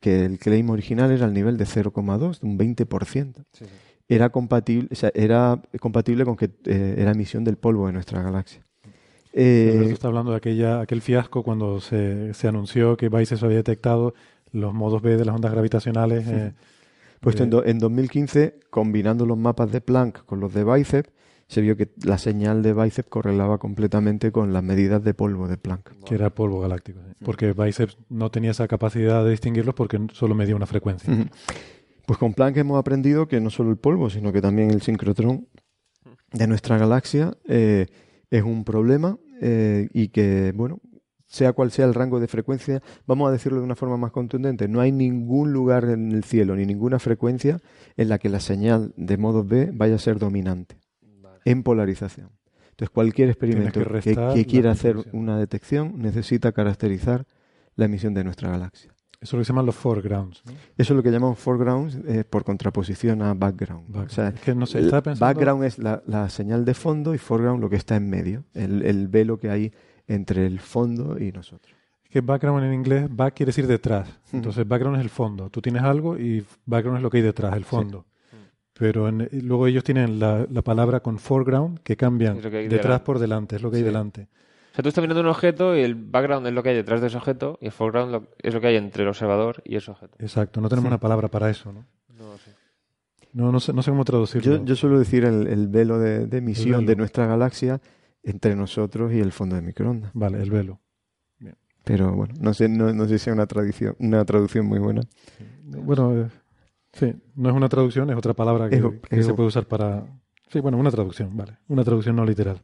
que 0.00 0.24
el 0.24 0.40
claim 0.40 0.70
original 0.70 1.12
era 1.12 1.26
al 1.26 1.32
nivel 1.32 1.56
de 1.56 1.66
0,2, 1.66 2.42
un 2.42 2.58
20%. 2.58 3.44
Sí, 3.52 3.64
sí. 3.64 3.70
Era, 4.08 4.30
compatible, 4.30 4.88
o 4.90 4.94
sea, 4.96 5.12
era 5.14 5.62
compatible 5.78 6.24
con 6.24 6.34
que 6.34 6.50
eh, 6.64 6.96
era 6.98 7.12
emisión 7.12 7.44
del 7.44 7.58
polvo 7.58 7.86
de 7.86 7.92
nuestra 7.92 8.22
galaxia. 8.22 8.66
Eh, 9.32 9.90
está 9.92 10.08
hablando 10.08 10.32
de 10.32 10.38
aquella, 10.38 10.80
aquel 10.80 11.00
fiasco 11.00 11.44
cuando 11.44 11.80
se, 11.80 12.34
se 12.34 12.48
anunció 12.48 12.96
que 12.96 13.08
Bicep 13.08 13.40
había 13.44 13.58
detectado 13.58 14.14
los 14.50 14.74
modos 14.74 15.00
B 15.00 15.16
de 15.16 15.24
las 15.24 15.36
ondas 15.36 15.52
gravitacionales. 15.52 16.24
Sí. 16.24 16.32
Eh, 16.32 16.52
pues 17.20 17.36
eh, 17.36 17.44
en, 17.44 17.50
do, 17.50 17.64
en, 17.64 17.78
2015, 17.78 18.58
combinando 18.70 19.26
los 19.26 19.38
mapas 19.38 19.70
de 19.70 19.80
Planck 19.80 20.24
con 20.24 20.40
los 20.40 20.52
de 20.52 20.64
Bicep, 20.64 21.06
se 21.46 21.60
vio 21.60 21.76
que 21.76 21.90
la 22.04 22.16
señal 22.16 22.62
de 22.62 22.72
Bicep 22.72 23.08
correlaba 23.08 23.58
completamente 23.58 24.30
con 24.30 24.52
las 24.52 24.62
medidas 24.62 25.02
de 25.02 25.14
polvo 25.14 25.48
de 25.48 25.56
Planck. 25.56 26.04
Que 26.04 26.14
era 26.14 26.30
polvo 26.30 26.60
galáctico, 26.60 27.00
¿sí? 27.04 27.24
porque 27.24 27.52
Bicep 27.52 27.90
no 28.08 28.30
tenía 28.30 28.52
esa 28.52 28.68
capacidad 28.68 29.24
de 29.24 29.32
distinguirlos 29.32 29.74
porque 29.74 29.98
solo 30.12 30.34
medía 30.34 30.54
una 30.54 30.66
frecuencia. 30.66 31.12
Pues 32.06 32.18
con 32.18 32.34
Planck 32.34 32.56
hemos 32.56 32.78
aprendido 32.78 33.28
que 33.28 33.40
no 33.40 33.50
solo 33.50 33.70
el 33.70 33.76
polvo, 33.76 34.10
sino 34.10 34.32
que 34.32 34.40
también 34.40 34.70
el 34.70 34.82
sincrotrón 34.82 35.48
de 36.32 36.46
nuestra 36.46 36.78
galaxia 36.78 37.36
eh, 37.48 37.86
es 38.30 38.42
un 38.42 38.64
problema 38.64 39.18
eh, 39.40 39.88
y 39.92 40.08
que, 40.08 40.52
bueno, 40.54 40.80
sea 41.30 41.52
cual 41.52 41.70
sea 41.70 41.86
el 41.86 41.94
rango 41.94 42.18
de 42.18 42.26
frecuencia, 42.26 42.82
vamos 43.06 43.28
a 43.28 43.32
decirlo 43.32 43.58
de 43.58 43.64
una 43.64 43.76
forma 43.76 43.96
más 43.96 44.10
contundente, 44.10 44.66
no 44.66 44.80
hay 44.80 44.90
ningún 44.90 45.52
lugar 45.52 45.84
en 45.84 46.10
el 46.10 46.24
cielo 46.24 46.56
ni 46.56 46.66
ninguna 46.66 46.98
frecuencia 46.98 47.60
en 47.96 48.08
la 48.08 48.18
que 48.18 48.28
la 48.28 48.40
señal 48.40 48.92
de 48.96 49.16
modo 49.16 49.44
B 49.44 49.70
vaya 49.72 49.94
a 49.94 49.98
ser 49.98 50.18
dominante 50.18 50.76
vale. 51.22 51.38
en 51.44 51.62
polarización. 51.62 52.30
Entonces, 52.70 52.90
cualquier 52.90 53.28
experimento 53.28 53.80
que, 53.80 54.00
que, 54.00 54.16
que 54.34 54.44
quiera 54.44 54.72
hacer 54.72 54.96
una 55.12 55.38
detección 55.38 56.02
necesita 56.02 56.50
caracterizar 56.50 57.26
la 57.76 57.84
emisión 57.84 58.12
de 58.12 58.24
nuestra 58.24 58.50
galaxia. 58.50 58.92
Eso 59.20 59.28
es 59.28 59.32
lo 59.34 59.38
que 59.40 59.44
se 59.44 59.52
llaman 59.52 59.66
los 59.66 59.76
foregrounds. 59.76 60.42
¿no? 60.46 60.52
Eso 60.78 60.94
es 60.94 60.96
lo 60.96 61.02
que 61.02 61.10
llamamos 61.10 61.38
foregrounds 61.38 61.98
eh, 62.08 62.24
por 62.24 62.42
contraposición 62.42 63.20
a 63.20 63.34
background. 63.34 63.86
background. 63.86 64.10
O 64.10 64.14
sea, 64.14 64.28
es 64.28 64.40
que 64.40 64.54
no 64.54 64.64
sé, 64.66 64.80
estaba 64.80 65.02
pensando... 65.02 65.26
background 65.26 65.64
es 65.64 65.78
la, 65.78 66.02
la, 66.06 66.28
señal 66.30 66.64
de 66.64 66.72
fondo 66.72 67.14
y 67.14 67.18
foreground 67.18 67.60
lo 67.60 67.68
que 67.68 67.76
está 67.76 67.96
en 67.96 68.08
medio, 68.08 68.44
el, 68.54 68.82
el, 68.82 69.08
velo 69.08 69.38
que 69.38 69.50
hay 69.50 69.72
entre 70.10 70.44
el 70.44 70.58
fondo 70.58 71.18
y 71.18 71.30
nosotros. 71.30 71.74
Es 72.04 72.10
que 72.10 72.20
background 72.20 72.64
en 72.64 72.74
inglés, 72.74 73.06
back 73.08 73.34
quiere 73.34 73.50
decir 73.50 73.66
detrás. 73.66 74.08
Entonces, 74.32 74.66
background 74.66 74.98
es 74.98 75.02
el 75.02 75.10
fondo. 75.10 75.48
Tú 75.50 75.62
tienes 75.62 75.82
algo 75.82 76.18
y 76.18 76.44
background 76.66 76.98
es 76.98 77.02
lo 77.02 77.10
que 77.10 77.18
hay 77.18 77.22
detrás, 77.22 77.54
el 77.54 77.64
fondo. 77.64 78.06
Sí. 78.30 78.36
Pero 78.74 79.08
en, 79.08 79.28
luego 79.42 79.68
ellos 79.68 79.84
tienen 79.84 80.18
la, 80.18 80.46
la, 80.50 80.62
palabra 80.62 81.00
con 81.00 81.18
foreground 81.18 81.78
que 81.80 81.96
cambian 81.96 82.40
que 82.40 82.50
detrás 82.50 82.82
delante. 82.82 83.04
por 83.04 83.18
delante, 83.20 83.56
es 83.56 83.62
lo 83.62 83.70
que 83.70 83.76
hay 83.76 83.82
delante. 83.84 84.22
O 84.72 84.74
sea, 84.74 84.82
tú 84.82 84.88
estás 84.88 85.02
mirando 85.02 85.20
un 85.20 85.28
objeto 85.28 85.76
y 85.76 85.82
el 85.82 85.94
background 85.94 86.46
es 86.46 86.52
lo 86.52 86.62
que 86.62 86.70
hay 86.70 86.76
detrás 86.76 87.00
de 87.00 87.06
ese 87.06 87.16
objeto 87.16 87.58
y 87.60 87.66
el 87.66 87.72
foreground 87.72 88.12
lo, 88.12 88.26
es 88.42 88.54
lo 88.54 88.60
que 88.60 88.66
hay 88.68 88.76
entre 88.76 89.04
el 89.04 89.08
observador 89.08 89.62
y 89.64 89.76
ese 89.76 89.90
objeto. 89.92 90.16
Exacto, 90.18 90.60
no 90.60 90.68
tenemos 90.68 90.86
sí. 90.86 90.88
una 90.88 90.98
palabra 90.98 91.28
para 91.28 91.50
eso, 91.50 91.72
¿no? 91.72 91.84
No, 92.18 92.36
sí. 92.38 92.50
No, 93.32 93.52
no 93.52 93.60
sé, 93.60 93.72
no 93.72 93.82
sé 93.82 93.90
cómo 93.90 94.04
traducirlo. 94.04 94.56
Yo, 94.56 94.64
yo 94.64 94.74
suelo 94.74 94.98
decir 94.98 95.24
el, 95.24 95.46
el 95.46 95.68
velo 95.68 96.00
de, 96.00 96.26
de 96.26 96.38
emisión 96.38 96.86
de 96.86 96.96
nuestra 96.96 97.26
galaxia 97.26 97.80
entre 98.22 98.54
nosotros 98.56 99.12
y 99.12 99.20
el 99.20 99.32
fondo 99.32 99.56
de 99.56 99.62
microondas. 99.62 100.10
Vale, 100.14 100.42
el 100.42 100.50
velo. 100.50 100.80
Bien. 101.38 101.56
Pero 101.84 102.12
bueno, 102.12 102.34
no 102.40 102.54
sé, 102.54 102.68
no, 102.68 102.92
no 102.92 103.04
sé 103.04 103.18
si 103.18 103.30
es 103.30 103.34
una, 103.34 103.46
tradición, 103.46 103.96
una 103.98 104.24
traducción 104.24 104.66
muy 104.66 104.78
buena. 104.78 105.02
Bueno, 105.64 106.16
eh, 106.16 106.28
sí, 106.92 107.14
no 107.34 107.48
es 107.48 107.54
una 107.54 107.68
traducción, 107.68 108.10
es 108.10 108.16
otra 108.16 108.34
palabra 108.34 108.68
que, 108.68 108.76
ego, 108.76 109.00
que 109.00 109.16
ego. 109.16 109.24
se 109.24 109.34
puede 109.34 109.48
usar 109.48 109.66
para... 109.66 110.04
Sí, 110.48 110.60
bueno, 110.60 110.78
una 110.78 110.90
traducción, 110.90 111.36
vale. 111.36 111.58
Una 111.68 111.84
traducción 111.84 112.16
no 112.16 112.24
literal. 112.24 112.60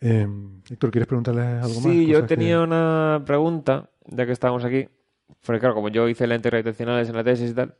Eh, 0.00 0.26
Héctor, 0.68 0.90
¿quieres 0.90 1.06
preguntarle 1.06 1.42
algo 1.42 1.68
sí, 1.68 1.74
más? 1.74 1.82
Sí, 1.82 2.06
yo 2.06 2.26
tenía 2.26 2.56
que... 2.56 2.62
una 2.64 3.22
pregunta, 3.24 3.90
ya 4.06 4.26
que 4.26 4.32
estábamos 4.32 4.64
aquí. 4.64 4.88
Porque 5.46 5.60
claro, 5.60 5.74
como 5.74 5.88
yo 5.88 6.08
hice 6.08 6.26
lentes 6.26 6.50
gravitacionales 6.50 7.08
en 7.08 7.16
la 7.16 7.24
tesis 7.24 7.50
y 7.50 7.54
tal, 7.54 7.76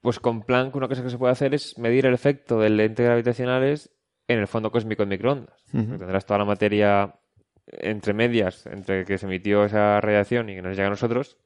pues 0.00 0.20
con 0.20 0.42
Planck 0.42 0.74
una 0.76 0.88
cosa 0.88 1.02
que 1.02 1.10
se 1.10 1.18
puede 1.18 1.32
hacer 1.32 1.54
es 1.54 1.76
medir 1.78 2.06
el 2.06 2.14
efecto 2.14 2.60
de 2.60 2.70
lentes 2.70 3.04
gravitacionales 3.04 3.90
en 4.28 4.38
el 4.38 4.46
fondo 4.46 4.70
cósmico 4.70 5.02
de 5.02 5.08
microondas. 5.08 5.64
Tendrás 5.72 6.26
toda 6.26 6.38
la 6.38 6.44
materia 6.44 7.14
entre 7.66 8.12
medias, 8.12 8.66
entre 8.66 9.04
que 9.04 9.18
se 9.18 9.26
emitió 9.26 9.64
esa 9.64 10.00
radiación 10.00 10.50
y 10.50 10.54
que 10.54 10.62
nos 10.62 10.76
llega 10.76 10.86
a 10.86 10.90
nosotros. 10.90 11.38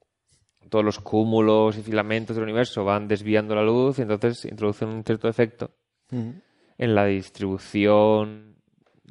Todos 0.68 0.84
los 0.84 0.98
cúmulos 0.98 1.78
y 1.78 1.82
filamentos 1.82 2.36
del 2.36 2.44
universo 2.44 2.84
van 2.84 3.08
desviando 3.08 3.54
la 3.54 3.62
luz 3.62 3.98
y 3.98 4.02
entonces 4.02 4.44
introducen 4.44 4.88
un 4.88 5.04
cierto 5.04 5.28
efecto 5.28 5.70
en 6.10 6.94
la 6.94 7.06
distribución 7.06 8.56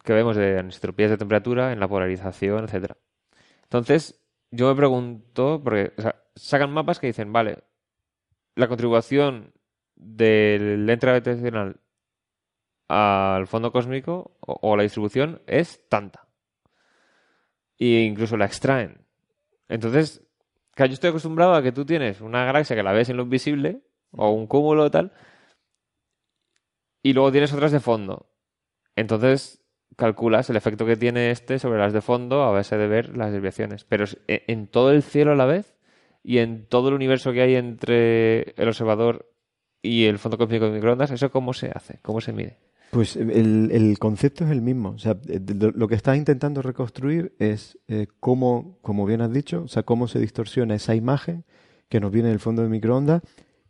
que 0.04 0.14
vemos 0.14 0.36
de 0.36 0.60
anisotropías 0.60 1.10
de 1.10 1.18
temperatura, 1.18 1.72
en 1.72 1.80
la 1.80 1.88
polarización, 1.88 2.66
etcétera. 2.66 2.98
Entonces, 3.64 4.20
yo 4.52 4.68
me 4.68 4.76
pregunto, 4.76 5.62
porque 5.64 5.94
o 5.98 6.02
sea, 6.02 6.16
sacan 6.36 6.72
mapas 6.72 7.00
que 7.00 7.08
dicen, 7.08 7.32
vale, 7.32 7.60
la 8.56 8.68
contribución 8.68 9.54
del 9.96 10.86
lente 10.86 11.08
gravitacional 11.08 11.80
al 12.92 13.48
fondo 13.48 13.72
cósmico 13.72 14.38
o, 14.42 14.76
la 14.76 14.84
distribución 14.84 15.42
es 15.48 15.88
tanta. 15.90 16.28
E 17.80 18.02
incluso 18.02 18.38
la 18.38 18.46
extraen. 18.46 19.06
Entonces, 19.70 20.22
claro, 20.76 20.90
yo 20.90 20.94
estoy 20.96 21.10
acostumbrado 21.10 21.54
a 21.56 21.64
que 21.64 21.72
tú 21.72 21.86
tienes 21.86 22.22
una 22.22 22.46
galaxia 22.46 22.76
que 22.76 22.84
la 22.84 22.92
ves 22.92 23.10
en 23.10 23.18
lo 23.18 23.24
invisible, 23.24 23.82
o 24.12 24.30
un 24.32 24.46
cúmulo 24.48 24.84
o 24.84 24.92
tal, 24.92 25.14
y 27.02 27.14
luego 27.14 27.32
tienes 27.32 27.54
otras 27.54 27.72
de 27.72 27.80
fondo. 27.80 28.28
Entonces, 28.96 29.64
calculas 29.96 30.50
el 30.50 30.58
efecto 30.58 30.86
que 30.86 30.96
tiene 30.98 31.32
este 31.32 31.60
sobre 31.60 31.80
las 31.80 31.94
de 31.94 32.02
fondo 32.02 32.44
a 32.44 32.52
base 32.52 32.78
de 32.78 32.88
ver 32.88 33.16
las 33.18 33.32
desviaciones. 33.32 33.86
Pero 33.86 34.04
es- 34.04 34.18
e- 34.28 34.44
en 34.48 34.68
todo 34.68 34.92
el 34.92 35.02
cielo 35.04 35.32
a 35.32 35.36
la 35.36 35.46
vez 35.46 35.76
y 36.24 36.40
en 36.40 36.68
todo 36.68 36.90
el 36.90 36.96
universo 36.96 37.32
que 37.32 37.42
hay 37.42 37.56
entre 37.56 38.54
el 38.62 38.68
observador 38.68 39.32
y 39.82 40.06
el 40.06 40.20
fondo 40.20 40.38
cósmico 40.38 40.66
de 40.66 40.72
microondas, 40.72 41.10
¿eso 41.12 41.32
cómo 41.32 41.54
se 41.54 41.72
hace? 41.74 42.00
¿Cómo 42.04 42.22
se 42.22 42.34
mide? 42.34 42.58
Pues 42.92 43.16
el, 43.16 43.70
el 43.72 43.98
concepto 44.00 44.44
es 44.44 44.52
el 44.52 44.62
mismo. 44.62 44.90
O 44.90 45.00
sea, 45.00 45.18
eh, 45.28 45.40
lo 45.76 45.88
que 45.88 45.96
estás 45.96 46.18
intentando 46.18 46.62
reconstruir 46.62 47.34
es 47.40 47.78
eh, 47.88 48.08
cómo, 48.20 48.78
como 48.82 49.06
bien 49.06 49.22
has 49.22 49.32
dicho, 49.32 49.64
o 49.64 49.68
sea, 49.70 49.84
cómo 49.84 50.08
se 50.10 50.20
distorsiona 50.20 50.76
esa 50.76 50.94
imagen 50.94 51.46
que 51.88 52.00
nos 52.02 52.12
viene 52.12 52.30
del 52.30 52.40
fondo 52.40 52.62
de 52.64 52.70
microondas 52.70 53.22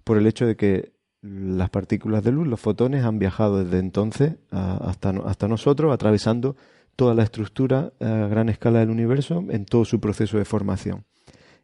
por 0.03 0.18
el 0.18 0.26
hecho 0.26 0.45
de 0.48 0.56
que 0.56 0.93
las 1.22 1.69
partículas 1.69 2.23
de 2.23 2.31
luz, 2.31 2.48
los 2.48 2.60
fotones, 2.60 3.03
han 3.06 3.19
viajado 3.19 3.64
desde 3.64 3.77
entonces 3.77 4.34
a- 4.49 4.77
hasta, 4.89 5.11
hasta 5.26 5.48
nosotros, 5.48 5.93
atravesando 5.93 6.56
toda 6.95 7.14
la 7.14 7.22
estructura 7.23 7.93
a 7.99 8.27
gran 8.27 8.49
escala 8.49 8.80
del 8.80 8.89
universo 8.89 9.45
en 9.49 9.65
todo 9.65 9.85
su 9.85 9.99
proceso 9.99 10.39
de 10.39 10.45
formación. 10.45 11.06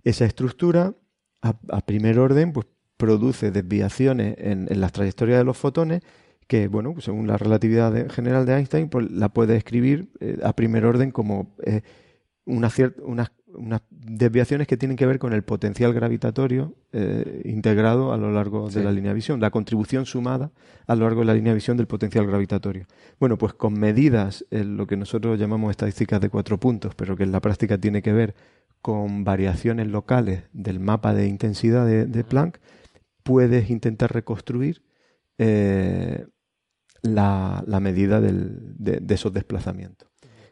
Esa 0.04 0.26
estructura, 0.26 0.94
a, 1.42 1.56
a 1.70 1.82
primer 1.86 2.20
orden, 2.20 2.54
pues 2.54 2.68
produce 2.98 3.50
desviaciones 3.52 4.36
en, 4.38 4.68
en 4.70 4.80
las 4.80 4.92
trayectorias 4.92 5.40
de 5.40 5.44
los 5.44 5.58
fotones 5.58 6.02
que, 6.48 6.68
bueno, 6.68 6.96
según 7.00 7.28
la 7.28 7.38
relatividad 7.38 7.92
de- 7.92 8.10
general 8.10 8.46
de 8.46 8.54
Einstein, 8.56 8.90
pues 8.90 9.12
la 9.12 9.30
puede 9.30 9.56
escribir 9.58 10.10
eh, 10.20 10.38
a 10.44 10.54
primer 10.54 10.86
orden 10.86 11.12
como 11.12 11.56
eh, 11.64 11.82
una 12.46 12.70
unas, 13.04 13.32
unas 13.54 13.82
desviaciones 13.90 14.68
que 14.68 14.78
tienen 14.78 14.96
que 14.96 15.06
ver 15.06 15.20
con 15.20 15.34
el 15.34 15.44
potencial 15.44 15.94
gravitatorio 15.94 16.76
eh, 16.94 17.42
integrado 17.44 18.14
a 18.14 18.18
lo 18.18 18.32
largo 18.32 18.70
Sí. 18.72 18.80
de 18.80 18.86
la 18.86 18.92
línea 18.94 19.12
de 19.12 19.16
visión, 19.16 19.42
la 19.42 19.52
contribución 19.52 20.06
sumada 20.06 20.52
a 20.86 20.96
lo 20.96 21.04
largo 21.04 21.20
de 21.22 21.26
la 21.28 21.34
línea 21.34 21.52
de 21.52 21.56
visión 21.56 21.76
del 21.76 21.88
potencial 21.88 22.26
gravitatorio. 22.26 22.86
Bueno, 23.20 23.38
pues 23.38 23.54
con 23.54 23.74
medidas, 23.74 24.46
lo 24.50 24.88
que 24.88 24.96
nosotros 24.96 25.38
llamamos 25.38 25.72
estadísticas 25.72 26.22
de 26.22 26.30
cuatro 26.30 26.58
puntos, 26.58 26.96
pero 26.96 27.18
que 27.18 27.24
en 27.24 27.34
la 27.34 27.42
práctica 27.42 27.78
tiene 27.78 28.02
que 28.02 28.14
ver 28.14 28.34
con 28.82 29.26
variaciones 29.26 29.88
locales 29.88 30.44
del 30.54 30.80
mapa 30.80 31.14
de 31.14 31.28
intensidad 31.28 31.86
de, 31.86 32.06
de 32.06 32.24
Planck, 32.24 32.60
puedes 33.24 33.70
intentar 33.70 34.14
reconstruir 34.14 34.84
eh, 35.38 36.26
la, 37.02 37.64
la 37.68 37.80
medida 37.80 38.20
del- 38.22 38.76
de, 38.78 39.00
de 39.02 39.14
esos 39.16 39.32
desplazamientos. 39.34 40.10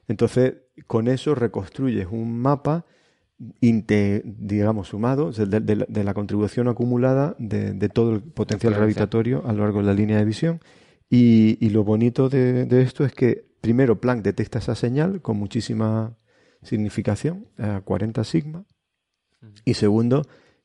Entonces, 0.08 0.56
con 0.88 1.08
eso 1.08 1.34
reconstruyes 1.36 2.08
un 2.12 2.40
mapa, 2.40 2.86
digamos, 4.24 4.90
sumado, 4.90 5.32
de, 5.32 5.60
de 5.60 5.76
la- 5.76 5.86
de 5.88 6.04
la 6.04 6.14
contribución 6.14 6.68
acumulada 6.68 7.36
de, 7.40 7.74
todo 7.90 8.14
el 8.14 8.22
potencial 8.22 8.74
gravitatorio 8.74 9.44
a 9.46 9.54
lo 9.54 9.64
largo 9.64 9.80
de 9.80 9.86
la 9.86 9.94
línea 9.94 10.18
de 10.18 10.26
visión. 10.26 10.60
Y, 11.10 11.58
y 11.60 11.70
lo 11.70 11.84
bonito 11.84 12.30
de, 12.30 12.66
de 12.66 12.82
esto 12.82 13.06
es 13.06 13.14
que, 13.14 13.46
primero, 13.62 14.00
Planck 14.00 14.24
detecta 14.24 14.60
esa 14.60 14.76
señal 14.76 15.22
con 15.22 15.38
muchísima 15.38 16.16
significación, 16.62 17.48
a 17.58 17.82
40 17.82 18.24
sigma, 18.24 18.66
y 19.66 19.76
segundo, 19.76 20.24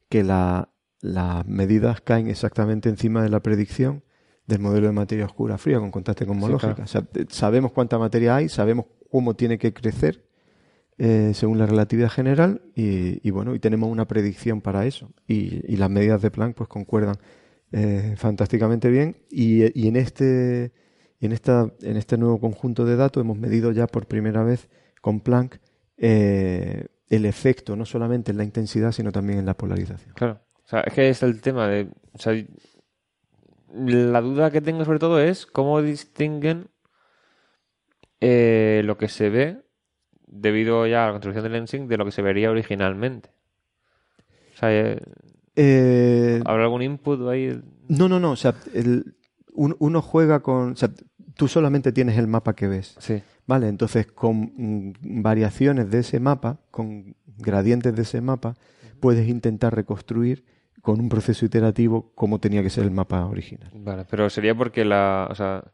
que 0.09 0.23
la- 0.25 0.71
las 1.03 1.47
medidas 1.47 2.01
caen 2.01 2.29
exactamente 2.29 2.89
encima 2.89 3.23
de 3.23 3.31
la 3.31 3.41
predicción 3.41 4.03
del 4.51 4.61
modelo 4.61 4.89
de 4.89 4.93
materia 4.93 5.25
oscura 5.25 5.57
fría 5.57 5.79
con 5.79 5.91
contraste 5.91 6.27
cosmológica. 6.27 6.75
claro. 6.75 6.85
O 6.85 6.87
sea, 6.87 7.05
sabemos 7.29 7.73
cuánta 7.73 7.99
materia 7.99 8.37
hay, 8.37 8.49
sabemos 8.49 8.87
cómo 9.11 9.35
tiene 9.35 9.59
que 9.59 9.73
crecer 9.73 10.25
eh, 10.99 11.33
según 11.35 11.59
la 11.59 11.67
relatividad 11.67 12.11
general 12.11 12.61
y, 12.75 13.27
y 13.27 13.31
bueno, 13.31 13.55
y 13.55 13.59
tenemos 13.59 13.91
una 13.91 14.07
predicción 14.07 14.61
para 14.61 14.85
eso. 14.87 15.11
Y, 15.27 15.73
y 15.73 15.77
las 15.77 15.89
medidas 15.89 16.21
de 16.21 16.31
Planck 16.31 16.57
pues 16.57 16.69
concuerdan 16.69 17.17
eh, 17.73 18.15
fantásticamente 18.17 18.91
bien 18.91 19.17
y, 19.31 19.79
y 19.81 19.89
en 19.89 19.97
este 19.97 20.73
y 21.21 21.27
en 21.27 21.33
esta 21.33 21.73
en 21.83 21.97
este 21.97 22.19
nuevo 22.19 22.41
conjunto 22.41 22.85
de 22.85 22.97
datos 22.97 23.21
hemos 23.21 23.39
medido 23.39 23.71
ya 23.71 23.87
por 23.87 24.07
primera 24.07 24.43
vez 24.43 24.69
con 25.01 25.21
Planck 25.21 25.59
eh, 25.97 26.87
el 27.09 27.25
efecto 27.25 27.77
no 27.77 27.85
solamente 27.87 28.33
en 28.33 28.39
la 28.39 28.45
intensidad 28.45 28.91
sino 28.93 29.13
también 29.13 29.39
en 29.39 29.47
la 29.47 29.55
polarización. 29.55 30.15
Claro. 30.15 30.41
O 30.65 30.69
sea, 30.71 30.81
es 30.83 30.95
que 30.95 31.09
es 31.09 31.23
el 31.25 31.41
tema 31.41 31.67
de. 31.67 31.89
O 32.13 32.19
sea, 32.19 32.33
la 33.75 34.21
duda 34.21 34.51
que 34.51 34.61
tengo 34.61 34.85
sobre 34.85 34.99
todo 34.99 35.21
es 35.21 35.47
cómo 35.47 35.81
distinguen 35.83 36.69
eh, 38.21 38.83
lo 38.85 38.97
que 38.99 39.09
se 39.09 39.31
ve 39.31 39.63
debido 40.27 40.87
ya 40.87 41.05
a 41.05 41.07
la 41.07 41.13
contribución 41.13 41.43
del 41.45 41.53
lensing 41.53 41.89
de 41.89 41.97
lo 41.97 42.05
que 42.05 42.13
se 42.13 42.23
vería 42.23 42.51
originalmente. 42.51 43.31
O 44.55 44.59
sea, 44.59 44.73
eh, 44.73 45.01
Eh, 45.57 46.41
¿habrá 46.45 46.65
algún 46.65 46.83
input 46.83 47.29
ahí? 47.29 47.61
no, 47.89 48.09
no, 48.09 48.21
no. 48.21 48.33
O 48.33 48.37
sea, 48.37 48.55
el- 48.75 49.17
un- 49.53 49.77
uno 49.79 50.01
juega 50.03 50.41
con. 50.41 50.73
O 50.73 50.77
sea, 50.77 50.91
tú 51.35 51.49
solamente 51.49 51.93
tienes 51.93 52.17
el 52.19 52.29
mapa 52.29 52.55
que 52.55 52.69
ves. 52.69 52.95
Sí. 52.99 53.23
Vale, 53.47 53.69
entonces 53.69 54.07
con 54.07 54.53
mm, 54.57 54.93
variaciones 55.23 55.91
de 55.91 55.99
ese 56.01 56.21
mapa, 56.21 56.61
con 56.71 57.17
gradientes 57.39 57.95
de 57.97 58.03
ese 58.03 58.21
mapa, 58.21 58.55
puedes 59.01 59.29
intentar 59.29 59.75
reconstruir 59.75 60.45
con 60.83 61.01
un 61.01 61.09
proceso 61.09 61.45
iterativo 61.45 62.13
cómo 62.15 62.39
tenía 62.41 62.63
que 62.63 62.71
ser 62.71 62.85
el 62.85 62.91
mapa 62.91 63.25
original. 63.27 63.71
Vale, 63.75 64.05
pero 64.09 64.29
sería 64.31 64.55
porque 64.55 64.85
la. 64.85 65.29
O 65.31 65.35
sea, 65.35 65.65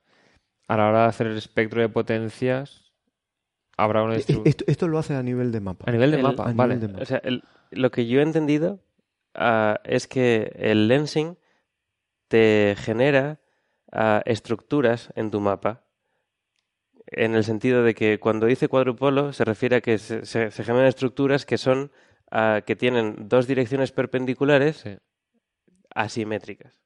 a 0.69 0.77
la 0.77 0.89
hora 0.89 1.03
de 1.03 1.09
hacer 1.09 1.27
el 1.29 1.37
espectro 1.37 1.81
de 1.81 1.89
potencias, 1.89 2.93
habrá 3.77 4.03
una 4.03 4.17
E- 4.17 4.25
Esto, 4.45 4.65
esto 4.67 4.89
lo 4.89 4.99
hace 4.99 5.15
a 5.15 5.23
nivel 5.23 5.53
de 5.53 5.61
mapa. 5.61 5.85
A 5.89 5.93
nivel 5.93 6.11
de 6.11 6.17
El- 6.17 6.23
mapa, 6.23 6.43
a 6.45 6.53
nivel 6.53 6.57
vale. 6.57 6.79
de 6.79 6.89
mapa. 6.89 7.03
O 7.03 7.07
sea, 7.07 7.19
el- 7.19 7.43
lo 7.71 7.91
que 7.91 8.07
yo 8.07 8.21
he 8.21 8.23
entendido 8.23 8.81
ah, 9.35 9.81
es 9.85 10.07
que 10.09 10.53
el 10.57 10.89
lensing 10.89 11.37
te 12.29 12.75
genera 12.79 13.39
ah, 13.93 14.23
estructuras 14.25 15.13
en 15.15 15.31
tu 15.31 15.41
mapa. 15.41 15.83
En 17.09 17.35
el 17.37 17.45
sentido 17.45 17.85
de 17.85 17.95
que 17.95 18.19
cuando 18.19 18.47
dice 18.47 18.67
cuadrupolo 18.69 19.33
se 19.33 19.45
refiere 19.45 19.77
a 19.77 19.81
que 19.81 19.99
se, 19.99 20.27
se- 20.27 20.51
se 20.51 20.65
generan 20.65 20.89
estructuras 20.89 21.47
que 21.47 21.57
son 21.59 21.93
ah, 22.31 22.63
que 22.67 22.77
tienen 22.77 23.29
dos 23.29 23.47
direcciones 23.47 23.93
perpendiculares 23.93 24.79
Sí. 24.79 24.97
asimétricas. 25.95 26.79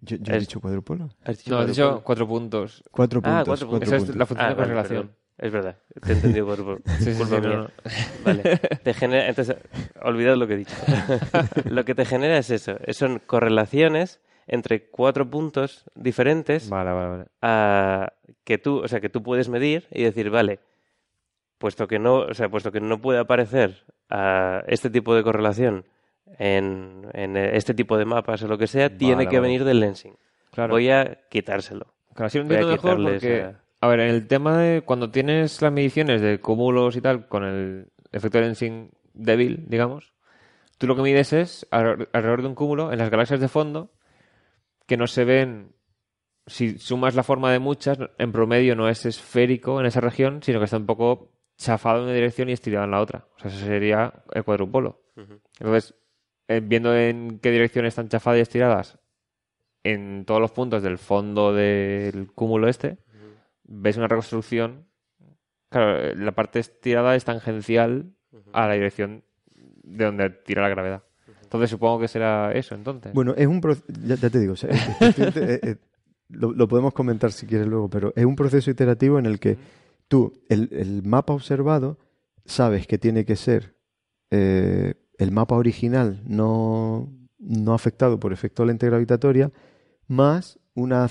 Yo, 0.00 0.16
yo 0.20 0.34
he 0.34 0.38
dicho 0.40 0.60
cuadrupolo. 0.60 1.08
¿Has 1.24 1.38
dicho 1.38 1.50
No, 1.50 1.58
has 1.60 1.66
dicho 1.68 2.02
cuatro 2.04 2.26
puntos. 2.26 2.82
Cuatro 2.90 3.20
Ah, 3.20 3.42
puntos. 3.44 3.46
cuatro 3.48 3.68
puntos. 3.68 3.88
cuatro 3.88 3.96
Esa 4.04 4.12
es 4.12 4.16
la 4.16 4.26
función 4.26 4.46
Ah, 4.46 4.50
de 4.50 4.54
vale, 4.54 4.66
correlación. 4.68 5.06
perdón. 5.08 5.18
Es 5.38 5.52
verdad, 5.52 5.76
te 6.04 6.10
he 6.10 6.14
entendido 6.14 6.46
por, 6.46 6.82
Sí, 6.98 7.12
sí, 7.12 7.18
culpa 7.18 7.36
sí, 7.36 7.42
no. 7.46 7.70
Vale, 8.24 8.58
te 8.82 8.92
genera, 8.94 9.28
entonces, 9.28 9.56
olvidad 10.02 10.36
lo 10.36 10.48
que 10.48 10.54
he 10.54 10.56
dicho. 10.56 10.74
lo 11.66 11.84
que 11.84 11.94
te 11.94 12.04
genera 12.04 12.38
es 12.38 12.50
eso, 12.50 12.76
son 12.90 13.20
correlaciones 13.24 14.20
entre 14.48 14.88
cuatro 14.90 15.30
puntos 15.30 15.84
diferentes 15.94 16.68
Vale, 16.70 16.90
vale, 16.90 17.08
vale. 17.08 17.24
a- 17.42 18.12
que 18.44 18.58
tú, 18.58 18.78
o 18.82 18.88
sea, 18.88 19.00
que 19.00 19.08
tú 19.10 19.22
puedes 19.22 19.48
medir 19.48 19.86
y 19.92 20.02
decir, 20.02 20.28
vale, 20.30 20.58
puesto 21.58 21.86
que 21.86 22.00
no, 22.00 22.16
o 22.20 22.34
sea, 22.34 22.48
puesto 22.48 22.72
que 22.72 22.80
no 22.80 23.00
puede 23.00 23.20
aparecer 23.20 23.84
a 24.10 24.62
este 24.66 24.90
tipo 24.90 25.14
de 25.14 25.22
correlación 25.22 25.84
en, 26.38 27.06
en 27.14 27.36
este 27.36 27.74
tipo 27.74 27.96
de 27.96 28.04
mapas 28.04 28.42
o 28.42 28.48
lo 28.48 28.58
que 28.58 28.66
sea, 28.66 28.96
tiene 28.96 29.26
que 29.28 29.36
vale. 29.36 29.40
venir 29.48 29.64
del 29.64 29.80
lensing. 29.80 30.14
Claro. 30.52 30.72
Voy 30.74 30.90
a 30.90 31.18
quitárselo. 31.30 31.86
Claro, 32.14 32.30
lo 32.34 32.40
entiendo 32.42 32.68
mejor 32.68 33.02
porque, 33.02 33.42
a- 33.42 33.60
a 33.80 33.88
ver, 33.88 34.00
en 34.00 34.10
el 34.10 34.26
tema 34.26 34.58
de 34.58 34.82
cuando 34.82 35.10
tienes 35.10 35.60
las 35.62 35.72
mediciones 35.72 36.20
de 36.20 36.40
cúmulos 36.40 36.96
y 36.96 37.00
tal, 37.00 37.28
con 37.28 37.44
el 37.44 37.86
efecto 38.12 38.38
de 38.38 38.44
lensing 38.44 38.90
débil, 39.14 39.64
digamos, 39.68 40.12
tú 40.78 40.86
lo 40.86 40.96
que 40.96 41.02
mides 41.02 41.32
es 41.32 41.66
alrededor 41.70 42.42
de 42.42 42.48
un 42.48 42.54
cúmulo 42.54 42.92
en 42.92 42.98
las 42.98 43.10
galaxias 43.10 43.40
de 43.40 43.48
fondo 43.48 43.90
que 44.86 44.96
no 44.96 45.06
se 45.06 45.24
ven, 45.24 45.72
si 46.46 46.78
sumas 46.78 47.14
la 47.14 47.22
forma 47.22 47.52
de 47.52 47.58
muchas, 47.58 47.98
en 48.18 48.32
promedio 48.32 48.74
no 48.74 48.88
es 48.88 49.04
esférico 49.06 49.78
en 49.80 49.86
esa 49.86 50.00
región, 50.00 50.42
sino 50.42 50.58
que 50.58 50.64
está 50.64 50.76
un 50.78 50.86
poco 50.86 51.30
chafado 51.58 51.98
en 51.98 52.04
una 52.04 52.14
dirección 52.14 52.48
y 52.48 52.52
estirado 52.52 52.84
en 52.84 52.92
la 52.92 53.00
otra. 53.00 53.26
O 53.36 53.40
sea, 53.40 53.50
ese 53.50 53.66
sería 53.66 54.14
el 54.32 54.44
cuadrupolo. 54.44 55.02
Entonces, 55.58 55.94
eh, 56.46 56.60
viendo 56.62 56.96
en 56.96 57.40
qué 57.40 57.50
dirección 57.50 57.84
están 57.84 58.08
chafadas 58.08 58.38
y 58.38 58.42
estiradas 58.42 58.98
en 59.82 60.24
todos 60.24 60.40
los 60.40 60.52
puntos 60.52 60.82
del 60.82 60.98
fondo 60.98 61.52
del 61.52 62.30
cúmulo 62.32 62.68
este, 62.68 62.98
ves 63.64 63.96
una 63.96 64.06
reconstrucción, 64.06 64.86
claro, 65.68 66.14
la 66.14 66.32
parte 66.32 66.60
estirada 66.60 67.16
es 67.16 67.24
tangencial 67.24 68.14
a 68.52 68.68
la 68.68 68.74
dirección 68.74 69.24
de 69.82 70.04
donde 70.04 70.30
tira 70.30 70.62
la 70.62 70.68
gravedad. 70.68 71.04
Entonces 71.42 71.70
supongo 71.70 72.00
que 72.00 72.08
será 72.08 72.52
eso, 72.52 72.74
entonces. 72.74 73.12
Bueno, 73.12 73.34
es 73.36 73.46
un 73.46 73.60
proceso, 73.60 73.86
ya, 74.04 74.16
ya, 74.16 74.30
te 74.30 74.38
digo, 74.38 74.52
o 74.52 74.56
sea, 74.56 74.70
lo, 76.28 76.52
lo, 76.52 76.68
podemos 76.68 76.92
comentar 76.92 77.32
si 77.32 77.46
quieres 77.46 77.66
luego, 77.66 77.88
pero 77.88 78.12
es 78.14 78.24
un 78.24 78.36
proceso 78.36 78.70
iterativo 78.70 79.18
en 79.18 79.26
el 79.26 79.40
que 79.40 79.56
tú, 80.08 80.42
el, 80.48 80.68
el 80.72 81.02
mapa 81.04 81.32
observado, 81.32 81.98
sabes 82.44 82.86
que 82.86 82.98
tiene 82.98 83.24
que 83.24 83.36
ser 83.36 83.76
eh, 84.30 84.94
el 85.18 85.32
mapa 85.32 85.56
original 85.56 86.22
no, 86.26 87.12
no 87.38 87.74
afectado 87.74 88.20
por 88.20 88.32
efecto 88.32 88.62
de 88.62 88.68
lente 88.68 88.86
gravitatoria, 88.86 89.52
más 90.06 90.58
una, 90.74 91.08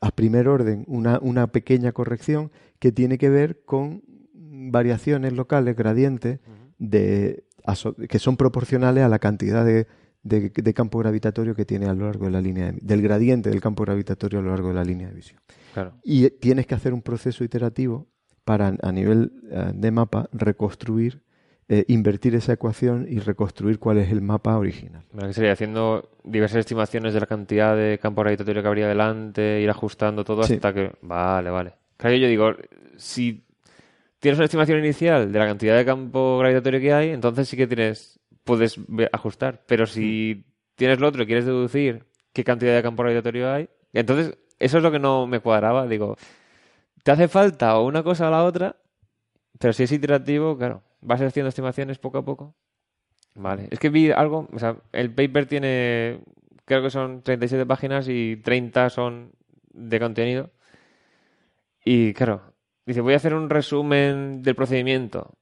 a 0.00 0.10
primer 0.12 0.48
orden, 0.48 0.84
una, 0.86 1.18
una 1.20 1.48
pequeña 1.48 1.92
corrección 1.92 2.50
que 2.78 2.92
tiene 2.92 3.18
que 3.18 3.30
ver 3.30 3.64
con 3.64 4.02
variaciones 4.34 5.32
locales, 5.32 5.76
gradientes, 5.76 6.40
de, 6.78 7.44
que 8.08 8.18
son 8.18 8.36
proporcionales 8.36 9.02
a 9.02 9.08
la 9.08 9.18
cantidad 9.18 9.64
de, 9.64 9.86
de, 10.22 10.50
de, 10.50 10.74
campo 10.74 10.98
gravitatorio 10.98 11.54
que 11.54 11.64
tiene 11.64 11.86
a 11.86 11.94
lo 11.94 12.04
largo 12.04 12.26
de 12.26 12.30
la 12.30 12.40
línea 12.40 12.72
de, 12.72 12.78
del 12.80 13.02
gradiente 13.02 13.50
del 13.50 13.60
campo 13.60 13.84
gravitatorio 13.84 14.38
a 14.38 14.42
lo 14.42 14.50
largo 14.50 14.68
de 14.68 14.74
la 14.74 14.84
línea 14.84 15.08
de 15.08 15.14
visión. 15.14 15.40
Claro. 15.74 15.94
Y 16.04 16.28
tienes 16.30 16.66
que 16.66 16.74
hacer 16.74 16.92
un 16.92 17.02
proceso 17.02 17.42
iterativo 17.44 18.08
para 18.48 18.74
a 18.80 18.92
nivel 18.92 19.30
uh, 19.50 19.72
de 19.74 19.90
mapa 19.90 20.30
reconstruir 20.32 21.20
eh, 21.68 21.84
invertir 21.88 22.34
esa 22.34 22.54
ecuación 22.54 23.06
y 23.06 23.18
reconstruir 23.18 23.78
cuál 23.78 23.98
es 23.98 24.10
el 24.10 24.22
mapa 24.22 24.56
original. 24.56 25.02
Que 25.20 25.34
sería 25.34 25.52
haciendo 25.52 26.08
diversas 26.24 26.60
estimaciones 26.60 27.12
de 27.12 27.20
la 27.20 27.26
cantidad 27.26 27.76
de 27.76 27.98
campo 27.98 28.22
gravitatorio 28.22 28.62
que 28.62 28.68
habría 28.68 28.88
delante, 28.88 29.60
ir 29.60 29.68
ajustando 29.68 30.24
todo 30.24 30.44
Sí. 30.44 30.54
hasta 30.54 30.72
que... 30.72 30.92
Vale, 31.02 31.50
vale. 31.50 31.74
Claro, 31.98 32.16
yo 32.16 32.26
digo, 32.26 32.54
si 32.96 33.44
tienes 34.18 34.38
una 34.38 34.46
estimación 34.46 34.78
inicial 34.78 35.30
de 35.30 35.38
la 35.38 35.46
cantidad 35.46 35.76
de 35.76 35.84
campo 35.84 36.38
gravitatorio 36.38 36.80
que 36.80 36.94
hay, 36.94 37.10
entonces 37.10 37.46
sí 37.46 37.54
que 37.58 37.66
tienes 37.66 38.18
puedes 38.44 38.80
ajustar. 39.12 39.60
Pero 39.66 39.84
si 39.84 40.46
tienes 40.74 41.00
lo 41.00 41.08
otro 41.08 41.22
y 41.22 41.26
quieres 41.26 41.44
deducir 41.44 42.06
qué 42.32 42.44
cantidad 42.44 42.74
de 42.74 42.82
campo 42.82 43.02
gravitatorio 43.02 43.52
hay, 43.52 43.68
entonces 43.92 44.38
eso 44.58 44.78
es 44.78 44.82
lo 44.82 44.90
que 44.90 44.98
no 44.98 45.26
me 45.26 45.40
cuadraba. 45.40 45.86
Digo, 45.86 46.16
te 47.08 47.12
hace 47.12 47.28
falta 47.28 47.78
o 47.78 47.86
una 47.86 48.02
cosa 48.02 48.28
o 48.28 48.30
la 48.30 48.44
otra, 48.44 48.76
pero 49.58 49.72
si 49.72 49.84
es 49.84 49.92
iterativo, 49.92 50.58
claro, 50.58 50.82
vas 51.00 51.22
haciendo 51.22 51.48
estimaciones 51.48 51.98
poco 51.98 52.18
a 52.18 52.22
poco. 52.22 52.54
Vale, 53.34 53.66
es 53.70 53.78
que 53.78 53.88
vi 53.88 54.10
algo, 54.10 54.46
o 54.52 54.58
sea, 54.58 54.76
el 54.92 55.14
paper 55.14 55.46
tiene, 55.46 56.20
creo 56.66 56.82
que 56.82 56.90
son 56.90 57.22
37 57.22 57.64
páginas 57.64 58.08
y 58.10 58.36
30 58.36 58.90
son 58.90 59.32
de 59.72 59.98
contenido. 59.98 60.50
Y 61.82 62.12
claro, 62.12 62.42
dice, 62.84 63.00
voy 63.00 63.14
a 63.14 63.16
hacer 63.16 63.32
un 63.32 63.48
resumen 63.48 64.42
del 64.42 64.54
procedimiento, 64.54 65.32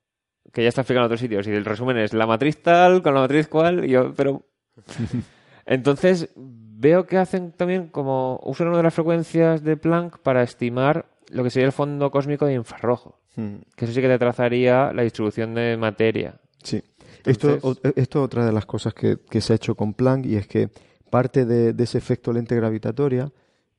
que 0.52 0.62
ya 0.62 0.68
está 0.68 0.82
explicado 0.82 1.06
en 1.06 1.06
otros 1.06 1.20
sitios, 1.20 1.48
y 1.48 1.50
el 1.50 1.64
resumen 1.64 1.96
es 1.96 2.14
la 2.14 2.28
matriz 2.28 2.62
tal 2.62 3.02
con 3.02 3.12
la 3.12 3.22
matriz 3.22 3.48
cual, 3.48 3.84
y 3.84 3.88
yo, 3.88 4.14
pero... 4.14 4.46
Entonces, 5.66 6.30
veo 6.36 7.06
que 7.06 7.18
hacen 7.18 7.50
también 7.50 7.88
como, 7.88 8.38
usan 8.44 8.68
una 8.68 8.76
de 8.76 8.84
las 8.84 8.94
frecuencias 8.94 9.64
de 9.64 9.76
Planck 9.76 10.18
para 10.18 10.44
estimar 10.44 11.15
lo 11.30 11.42
que 11.44 11.50
sería 11.50 11.66
el 11.66 11.72
fondo 11.72 12.10
cósmico 12.10 12.46
de 12.46 12.54
infrarrojo. 12.54 13.18
Mm. 13.36 13.56
Que 13.76 13.84
eso 13.84 13.94
sí 13.94 14.00
que 14.00 14.08
te 14.08 14.18
trazaría 14.18 14.92
la 14.92 15.02
distribución 15.02 15.54
de 15.54 15.76
materia. 15.76 16.40
Sí. 16.62 16.82
Entonces- 17.24 17.56
Esto, 17.64 17.78
es 17.94 18.16
otra 18.16 18.46
de 18.46 18.52
las 18.52 18.66
cosas 18.66 18.94
que, 18.94 19.18
que 19.28 19.40
se 19.40 19.52
ha 19.52 19.56
hecho 19.56 19.74
con 19.74 19.94
Planck 19.94 20.26
y 20.26 20.36
es 20.36 20.46
que 20.46 20.68
parte 21.10 21.44
de, 21.44 21.72
de 21.72 21.84
ese 21.84 21.98
efecto 21.98 22.32
lente 22.32 22.54
gravitatoria 22.56 23.30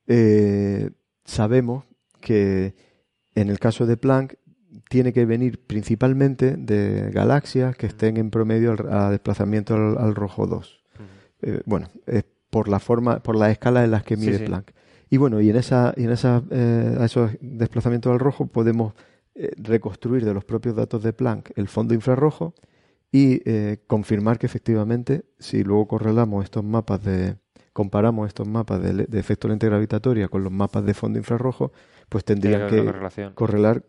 eh, 0.06 0.90
sabemos 1.24 1.84
que 2.20 2.74
en 3.34 3.48
el 3.48 3.58
caso 3.58 3.86
de 3.86 3.96
Planck 3.96 4.34
tiene 4.88 5.12
que 5.12 5.24
venir 5.26 5.60
principalmente 5.66 6.56
de 6.56 7.10
galaxias 7.10 7.76
que 7.76 7.86
estén 7.86 8.16
en 8.16 8.30
promedio 8.30 8.72
al- 8.72 8.92
a 8.92 9.10
desplazamiento 9.10 9.74
al, 9.74 9.98
al 9.98 10.14
rojo 10.14 10.46
2. 10.46 10.82
Eh, 11.42 11.60
bueno, 11.66 11.88
es 12.06 12.24
por 12.50 12.68
la 12.68 12.80
forma, 12.80 13.20
por 13.22 13.36
la 13.36 13.50
escala 13.50 13.84
en 13.84 13.90
las 13.92 14.02
que 14.02 14.16
Sí, 14.16 14.26
mide 14.26 14.38
sí. 14.38 14.44
Planck. 14.44 14.72
Y 15.10 15.16
bueno, 15.16 15.40
y 15.40 15.50
en 15.50 15.56
esa, 15.56 15.94
y 15.96 16.04
en 16.04 16.10
esa, 16.10 16.42
eh, 16.50 16.98
esos 17.02 17.30
desplazamientos 17.40 18.12
al 18.12 18.18
rojo 18.18 18.46
podemos 18.46 18.94
eh, 19.34 19.50
reconstruir 19.56 20.24
de 20.24 20.34
los 20.34 20.44
propios 20.44 20.74
datos 20.76 21.02
de 21.02 21.12
Planck 21.12 21.50
el 21.56 21.68
fondo 21.68 21.94
infrarrojo 21.94 22.54
y 23.10 23.40
eh, 23.50 23.78
confirmar 23.86 24.38
que 24.38 24.46
efectivamente, 24.46 25.24
si 25.38 25.64
luego 25.64 25.88
correlamos 25.88 26.44
estos 26.44 26.62
mapas 26.64 27.02
de, 27.02 27.36
comparamos 27.72 28.26
estos 28.28 28.46
mapas 28.46 28.82
de, 28.82 29.06
de 29.06 29.18
efecto 29.18 29.48
lente 29.48 29.66
gravitatoria 29.66 30.28
con 30.28 30.44
los 30.44 30.52
mapas 30.52 30.84
de 30.84 30.92
fondo 30.94 31.18
infrarrojo, 31.18 31.72
pues 32.10 32.24
tendrían 32.24 32.66
que 32.66 32.84
correlación. 32.84 33.32
correlar 33.34 33.84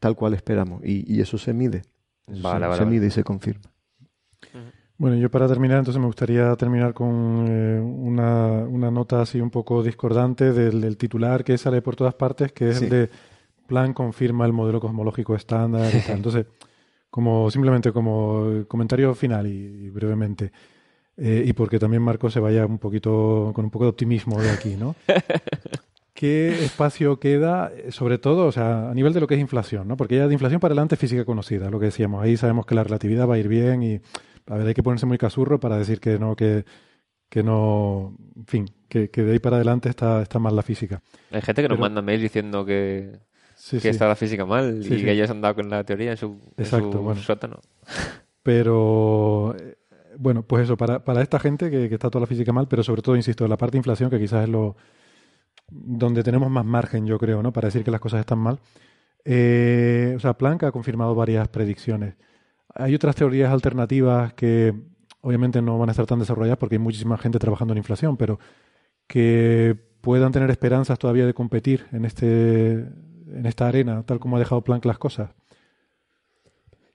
tal 0.00 0.16
cual 0.16 0.34
esperamos. 0.34 0.82
Y, 0.84 1.04
y 1.12 1.20
eso 1.20 1.38
se 1.38 1.52
mide. 1.52 1.82
Eso 2.26 2.42
Vale, 2.42 2.66
se, 2.66 2.68
vale, 2.68 2.76
se 2.76 2.84
vale. 2.84 2.90
mide 2.90 3.06
y 3.06 3.10
se 3.10 3.22
confirma. 3.24 3.70
Bueno, 5.00 5.16
yo 5.16 5.30
para 5.30 5.48
terminar, 5.48 5.78
entonces 5.78 5.98
me 5.98 6.04
gustaría 6.06 6.54
terminar 6.56 6.92
con 6.92 7.46
eh, 7.48 7.80
una, 7.80 8.48
una 8.68 8.90
nota 8.90 9.22
así 9.22 9.40
un 9.40 9.48
poco 9.48 9.82
discordante 9.82 10.52
del, 10.52 10.82
del 10.82 10.98
titular 10.98 11.42
que 11.42 11.56
sale 11.56 11.80
por 11.80 11.96
todas 11.96 12.12
partes, 12.12 12.52
que 12.52 12.68
es 12.68 12.76
Sí. 12.80 12.84
el 12.84 12.90
de 12.90 13.10
Plan 13.66 13.94
confirma 13.94 14.44
el 14.44 14.52
modelo 14.52 14.78
cosmológico 14.78 15.34
estándar 15.34 15.90
y 15.94 16.00
tal. 16.00 16.16
Entonces, 16.18 16.44
como 17.08 17.50
simplemente 17.50 17.92
como 17.92 18.64
comentario 18.68 19.14
final 19.14 19.46
y, 19.46 19.86
y 19.86 19.88
brevemente, 19.88 20.52
eh, 21.16 21.44
y 21.46 21.52
porque 21.54 21.78
también 21.78 22.02
Marco 22.02 22.28
se 22.28 22.40
vaya 22.40 22.66
un 22.66 22.78
poquito 22.78 23.52
con 23.54 23.64
un 23.64 23.70
poco 23.70 23.86
de 23.86 23.90
optimismo 23.90 24.38
de 24.38 24.50
aquí, 24.50 24.76
¿no? 24.78 24.96
¿Qué 26.12 26.50
espacio 26.64 27.18
queda, 27.18 27.72
sobre 27.88 28.18
todo, 28.18 28.44
o 28.44 28.52
sea, 28.52 28.90
a 28.90 28.94
nivel 28.94 29.14
de 29.14 29.20
lo 29.20 29.26
que 29.26 29.34
es 29.36 29.40
inflación, 29.40 29.88
¿no? 29.88 29.96
Porque 29.96 30.16
ya 30.16 30.26
de 30.28 30.34
inflación 30.34 30.60
para 30.60 30.72
adelante 30.72 30.96
es 30.96 31.00
física 31.00 31.24
conocida, 31.24 31.70
lo 31.70 31.78
que 31.80 31.86
decíamos. 31.86 32.22
Ahí 32.22 32.36
sabemos 32.36 32.66
que 32.66 32.74
la 32.74 32.84
relatividad 32.84 33.26
va 33.26 33.36
a 33.36 33.38
ir 33.38 33.48
bien 33.48 33.82
y, 33.82 34.00
a 34.50 34.56
ver, 34.56 34.66
hay 34.66 34.74
que 34.74 34.82
ponerse 34.82 35.06
muy 35.06 35.18
casurro 35.18 35.60
para 35.60 35.78
decir 35.78 36.00
que 36.00 36.18
no, 36.18 36.36
que, 36.36 36.64
que 37.28 37.42
no, 37.42 38.16
en 38.36 38.46
fin, 38.46 38.66
que, 38.88 39.08
que 39.10 39.22
de 39.22 39.32
ahí 39.32 39.38
para 39.38 39.56
adelante 39.56 39.88
está, 39.88 40.20
está 40.22 40.38
mal 40.38 40.56
la 40.56 40.62
física. 40.62 41.02
Hay 41.30 41.40
gente 41.42 41.62
que 41.62 41.68
nos 41.68 41.78
manda 41.78 42.02
mails 42.02 42.22
diciendo 42.22 42.64
que, 42.64 43.18
Sí, 43.54 43.76
que 43.76 43.82
sí. 43.82 43.88
está 43.88 44.08
la 44.08 44.16
física 44.16 44.44
mal 44.46 44.82
Sí, 44.82 44.94
y 44.94 45.04
que 45.04 45.12
ellos 45.12 45.30
han 45.30 45.40
dado 45.40 45.54
con 45.56 45.68
la 45.70 45.84
teoría 45.84 46.12
en 46.12 46.16
su, 46.16 46.40
en 46.56 46.64
su 46.64 46.80
bueno. 46.90 47.20
sótano. 47.20 47.60
Pero, 48.42 49.54
eh, 49.58 49.76
bueno, 50.18 50.42
pues 50.42 50.64
eso, 50.64 50.76
para, 50.76 51.04
para 51.04 51.22
esta 51.22 51.38
gente 51.38 51.70
que, 51.70 51.88
que 51.88 51.94
está 51.94 52.10
toda 52.10 52.22
la 52.22 52.26
física 52.26 52.52
mal, 52.52 52.68
pero 52.68 52.82
sobre 52.82 53.02
todo, 53.02 53.16
insisto, 53.16 53.46
la 53.46 53.56
parte 53.56 53.72
de 53.72 53.78
inflación, 53.78 54.10
que 54.10 54.18
quizás 54.18 54.44
es 54.44 54.48
lo 54.48 54.76
donde 55.72 56.24
tenemos 56.24 56.50
más 56.50 56.64
margen, 56.64 57.06
yo 57.06 57.18
creo, 57.18 57.42
¿no? 57.42 57.52
Para 57.52 57.68
decir 57.68 57.84
que 57.84 57.90
las 57.92 58.00
cosas 58.00 58.20
están 58.20 58.38
mal. 58.40 58.58
Eh, 59.24 60.14
o 60.16 60.18
sea, 60.18 60.34
Planck 60.34 60.64
ha 60.64 60.72
confirmado 60.72 61.14
varias 61.14 61.46
predicciones. 61.48 62.14
Hay 62.74 62.94
otras 62.94 63.16
teorías 63.16 63.52
alternativas 63.52 64.32
que 64.34 64.74
obviamente 65.22 65.60
no 65.62 65.78
van 65.78 65.88
a 65.88 65.92
estar 65.92 66.06
tan 66.06 66.18
desarrolladas 66.18 66.58
porque 66.58 66.76
hay 66.76 66.78
muchísima 66.80 67.18
gente 67.18 67.38
trabajando 67.38 67.72
en 67.74 67.78
inflación, 67.78 68.16
pero 68.16 68.38
que 69.06 69.76
puedan 70.00 70.32
tener 70.32 70.50
esperanzas 70.50 70.98
todavía 70.98 71.26
de 71.26 71.34
competir 71.34 71.86
en 71.92 72.04
este 72.04 72.72
en 73.32 73.46
esta 73.46 73.68
arena, 73.68 74.02
tal 74.04 74.18
como 74.18 74.36
ha 74.36 74.38
dejado 74.40 74.62
Planck 74.62 74.84
las 74.86 74.98
cosas. 74.98 75.30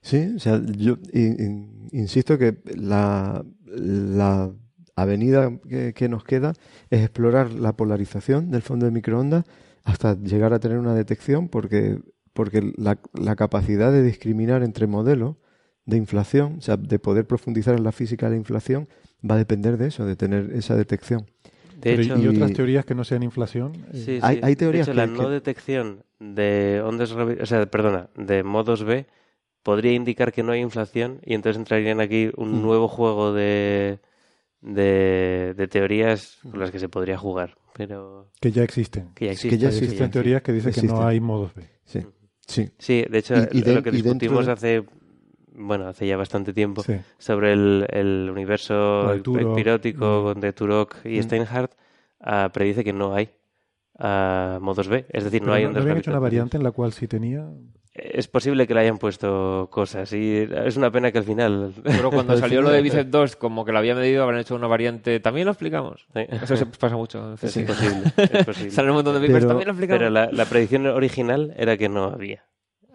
Sí, 0.02 0.32
o 0.36 0.38
sea, 0.38 0.60
yo 0.64 0.98
in- 1.12 1.36
in- 1.40 1.88
insisto 1.92 2.38
que 2.38 2.58
la, 2.76 3.44
la 3.64 4.52
avenida 4.94 5.58
que, 5.68 5.94
que 5.94 6.08
nos 6.08 6.24
queda 6.24 6.52
es 6.90 7.00
explorar 7.00 7.52
la 7.52 7.74
polarización 7.76 8.50
del 8.50 8.62
fondo 8.62 8.86
de 8.86 8.92
microondas 8.92 9.44
hasta 9.84 10.14
llegar 10.14 10.52
a 10.52 10.60
tener 10.60 10.78
una 10.78 10.94
detección 10.94 11.48
porque, 11.48 11.98
porque 12.34 12.72
la, 12.76 12.98
la 13.14 13.34
capacidad 13.36 13.90
de 13.92 14.02
discriminar 14.02 14.62
entre 14.62 14.86
modelos 14.86 15.36
de 15.86 15.96
inflación, 15.96 16.56
o 16.58 16.60
sea, 16.60 16.76
de 16.76 16.98
poder 16.98 17.26
profundizar 17.26 17.74
en 17.76 17.84
la 17.84 17.92
física 17.92 18.26
de 18.26 18.32
la 18.32 18.36
inflación, 18.38 18.88
va 19.28 19.36
a 19.36 19.38
depender 19.38 19.76
de 19.78 19.86
eso, 19.88 20.04
de 20.04 20.16
tener 20.16 20.50
esa 20.52 20.76
detección. 20.76 21.26
De 21.76 21.80
Pero, 21.96 22.02
hecho, 22.02 22.18
¿Y 22.18 22.28
otras 22.28 22.52
teorías 22.52 22.84
que 22.84 22.94
no 22.94 23.04
sean 23.04 23.22
inflación? 23.22 23.72
Eh, 23.92 24.02
Sí, 24.04 24.18
Hay- 24.22 24.36
sí. 24.36 24.40
hay 24.42 24.56
teorías 24.56 24.86
de 24.86 24.92
hecho, 24.92 24.96
la 24.96 25.06
que- 25.06 25.12
no 25.12 25.24
que- 25.28 25.34
detección 25.34 26.02
de 26.18 26.82
ondas 26.84 27.12
o 27.12 27.46
sea, 27.46 27.66
perdona, 27.66 28.08
de 28.16 28.42
modos 28.42 28.82
B 28.84 29.06
podría 29.62 29.92
indicar 29.92 30.32
que 30.32 30.42
no 30.42 30.52
hay 30.52 30.60
inflación 30.60 31.20
y 31.24 31.34
entonces 31.34 31.58
entrarían 31.58 32.00
aquí 32.00 32.30
un 32.36 32.58
Mm. 32.58 32.62
nuevo 32.62 32.88
juego 32.88 33.32
de, 33.34 33.98
de, 34.62 35.54
de 35.56 35.68
teorías 35.68 36.38
con 36.50 36.58
las 36.60 36.70
que 36.70 36.78
se 36.78 36.88
podría 36.88 37.18
jugar, 37.18 37.56
pero 37.76 38.30
que 38.40 38.50
ya 38.50 38.62
existen. 38.62 39.10
que 39.14 39.26
ya 39.26 39.32
Es 39.32 39.40
que 39.42 39.48
existen. 39.48 39.58
ya 39.60 39.66
existen, 39.68 39.84
existen 39.88 40.10
teorías 40.10 40.42
que 40.42 40.52
dicen 40.52 40.72
que 40.72 40.80
Existen. 40.80 40.98
no 41.00 41.06
hay 41.06 41.20
modos 41.20 41.54
B. 41.54 41.62
Sí, 41.84 42.00
sí. 42.46 42.70
Sí, 42.78 43.04
de 43.08 43.18
hecho, 43.18 43.34
Y- 43.52 43.58
y 43.58 43.62
lo 43.62 43.82
que 43.82 43.90
discutimos 43.90 44.46
de- 44.46 44.52
hace, 44.52 44.84
bueno, 45.56 45.88
hace 45.88 46.06
ya 46.06 46.16
bastante 46.16 46.52
tiempo 46.52 46.82
Sí. 46.82 46.94
sobre 47.18 47.52
el, 47.52 47.86
el 47.90 48.28
universo 48.30 49.02
Con 49.06 49.14
el 49.14 49.22
Turok. 49.22 49.54
pirótico 49.56 50.34
Mm. 50.36 50.40
de 50.40 50.52
Turok 50.52 50.96
y 51.04 51.18
Mm. 51.18 51.22
Steinhardt, 51.22 51.72
ah, 52.20 52.50
predice 52.52 52.84
que 52.84 52.92
no 52.92 53.14
hay 53.14 53.30
ah, 53.98 54.58
modos 54.60 54.88
B, 54.88 55.06
es 55.08 55.24
decir, 55.24 55.42
no 55.42 55.52
hay 55.52 55.62
no, 55.64 55.68
ondas 55.68 55.82
habían 55.82 55.98
hecho 55.98 56.10
una 56.10 56.20
variante 56.20 56.56
en 56.56 56.62
la 56.62 56.70
cual 56.70 56.92
sí 56.92 57.08
tenía. 57.08 57.46
es 57.94 58.28
posible 58.28 58.66
que 58.66 58.74
le 58.74 58.80
hayan 58.80 58.98
puesto 58.98 59.68
cosas 59.72 60.12
y 60.12 60.46
es 60.66 60.76
una 60.76 60.90
pena 60.90 61.10
que 61.12 61.16
al 61.16 61.24
final... 61.24 61.72
Pero 61.82 62.10
cuando 62.10 62.36
salió 62.36 62.60
lo 62.60 62.68
de 62.68 62.82
Bicep 62.82 63.08
2, 63.08 63.36
como 63.36 63.64
que 63.64 63.72
lo 63.72 63.78
había 63.78 63.94
medido, 63.94 64.22
habrán 64.22 64.40
hecho 64.40 64.54
una 64.54 64.66
variante. 64.66 65.18
¿También 65.20 65.46
lo 65.46 65.52
explicamos? 65.52 66.06
Sí. 66.12 66.20
Eso 66.28 66.56
se 66.58 66.66
pasa 66.66 66.94
mucho. 66.94 67.32
Es 67.40 67.56
imposible. 67.56 68.12
Es 68.18 68.44
posible. 68.44 68.70
Salen 68.76 68.90
un 68.90 68.96
montón 68.96 69.14
de 69.22 69.26
Pero- 69.26 69.46
¿también 69.48 69.66
lo 69.68 69.72
explicamos? 69.72 69.98
Pero 70.00 70.10
la, 70.10 70.30
la 70.30 70.44
predicción 70.44 70.86
original 70.88 71.54
era 71.56 71.78
que 71.78 71.88
no 71.88 72.04
había. 72.04 72.44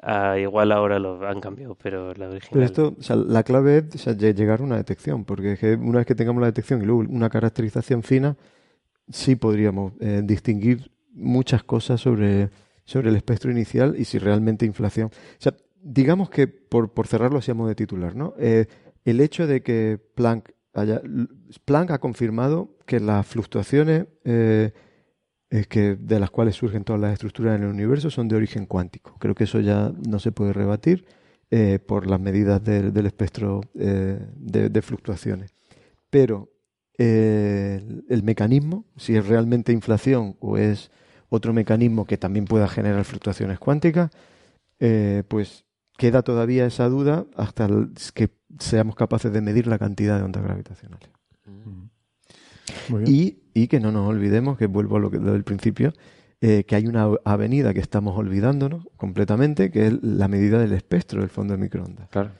Ah, 0.01 0.37
igual 0.39 0.71
ahora 0.71 0.97
lo 0.97 1.27
han 1.27 1.39
cambiado, 1.41 1.75
pero 1.75 2.13
la 2.15 2.27
original... 2.29 2.49
Pero 2.51 2.65
esto, 2.65 2.95
o 2.99 3.03
sea, 3.03 3.15
la 3.15 3.43
clave 3.43 3.77
es 3.77 3.95
o 3.95 3.97
sea, 3.99 4.13
lle- 4.13 4.33
llegar 4.33 4.61
a 4.61 4.63
una 4.63 4.77
detección, 4.77 5.25
porque 5.25 5.53
es 5.53 5.59
que 5.59 5.75
una 5.75 5.99
vez 5.99 6.07
que 6.07 6.15
tengamos 6.15 6.41
la 6.41 6.47
detección 6.47 6.81
y 6.81 6.85
luego 6.85 7.01
una 7.07 7.29
caracterización 7.29 8.01
fina, 8.01 8.35
sí 9.09 9.35
podríamos 9.35 9.93
eh, 9.99 10.21
distinguir 10.23 10.91
muchas 11.13 11.63
cosas 11.63 12.01
sobre, 12.01 12.49
sobre 12.83 13.09
el 13.09 13.15
espectro 13.15 13.51
inicial 13.51 13.95
y 13.97 14.05
si 14.05 14.17
realmente 14.17 14.65
inflación. 14.65 15.07
O 15.09 15.37
sea, 15.37 15.53
digamos 15.83 16.29
que, 16.29 16.47
por, 16.47 16.93
por 16.93 17.05
cerrarlo 17.07 17.39
modo 17.53 17.67
de 17.67 17.75
titular, 17.75 18.15
¿no? 18.15 18.33
Eh, 18.39 18.65
el 19.05 19.19
hecho 19.19 19.45
de 19.45 19.61
que 19.61 19.99
Planck 20.15 20.51
haya. 20.73 21.01
Planck 21.65 21.91
ha 21.91 21.99
confirmado 21.99 22.77
que 22.85 22.99
las 22.99 23.27
fluctuaciones 23.27 24.05
eh, 24.23 24.71
eh, 25.51 25.65
que, 25.69 25.95
de 25.95 26.19
las 26.19 26.31
cuales 26.31 26.55
surgen 26.55 26.83
todas 26.83 26.99
las 27.01 27.13
estructuras 27.13 27.55
en 27.57 27.63
el 27.63 27.69
universo 27.69 28.09
son 28.09 28.27
de 28.27 28.35
origen 28.37 28.65
cuántico. 28.65 29.15
Creo 29.19 29.35
que 29.35 29.43
eso 29.43 29.59
ya 29.59 29.91
no 30.07 30.17
se 30.19 30.31
puede 30.31 30.53
rebatir 30.53 31.05
eh, 31.51 31.77
por 31.79 32.07
las 32.09 32.19
medidas 32.19 32.63
del- 32.63 32.91
del 32.93 33.05
espectro 33.05 33.61
eh, 33.75 34.17
de, 34.37 34.69
de 34.69 34.81
fluctuaciones. 34.81 35.53
Pero 36.09 36.49
eh, 36.97 37.79
el, 37.81 38.05
el 38.09 38.23
mecanismo, 38.23 38.85
si 38.97 39.15
es 39.15 39.27
realmente 39.27 39.71
inflación 39.71 40.35
o 40.39 40.57
es 40.57 40.89
otro 41.29 41.53
mecanismo 41.53 42.05
que 42.05 42.17
también 42.17 42.45
pueda 42.45 42.67
generar 42.67 43.03
fluctuaciones 43.05 43.59
cuánticas, 43.59 44.11
eh, 44.79 45.23
pues 45.27 45.65
queda 45.97 46.21
todavía 46.23 46.65
esa 46.65 46.87
duda 46.89 47.25
hasta 47.35 47.65
el- 47.65 47.89
que 48.13 48.29
seamos 48.59 48.95
capaces 48.95 49.31
de 49.31 49.41
medir 49.41 49.67
la 49.67 49.77
cantidad 49.77 50.17
de 50.17 50.23
ondas 50.23 50.43
gravitacionales. 50.43 51.09
Muy 52.89 53.01
bien. 53.03 53.13
Y, 53.13 53.37
y 53.53 53.67
que 53.67 53.79
no 53.79 53.91
nos 53.91 54.07
olvidemos, 54.09 54.57
que 54.57 54.67
vuelvo 54.67 54.97
a 54.97 54.99
lo, 54.99 55.11
que, 55.11 55.17
lo 55.17 55.33
del 55.33 55.43
principio, 55.43 55.93
eh, 56.41 56.63
que 56.63 56.75
hay 56.75 56.87
una 56.87 57.07
avenida 57.25 57.73
que 57.73 57.79
estamos 57.79 58.17
olvidándonos 58.17 58.87
completamente, 58.97 59.69
que 59.71 59.87
es 59.87 60.03
la 60.03 60.27
medida 60.27 60.59
del 60.59 60.73
espectro 60.73 61.21
del 61.21 61.29
fondo 61.29 61.53
de 61.53 61.59
microondas. 61.59 62.09
Claro. 62.09 62.31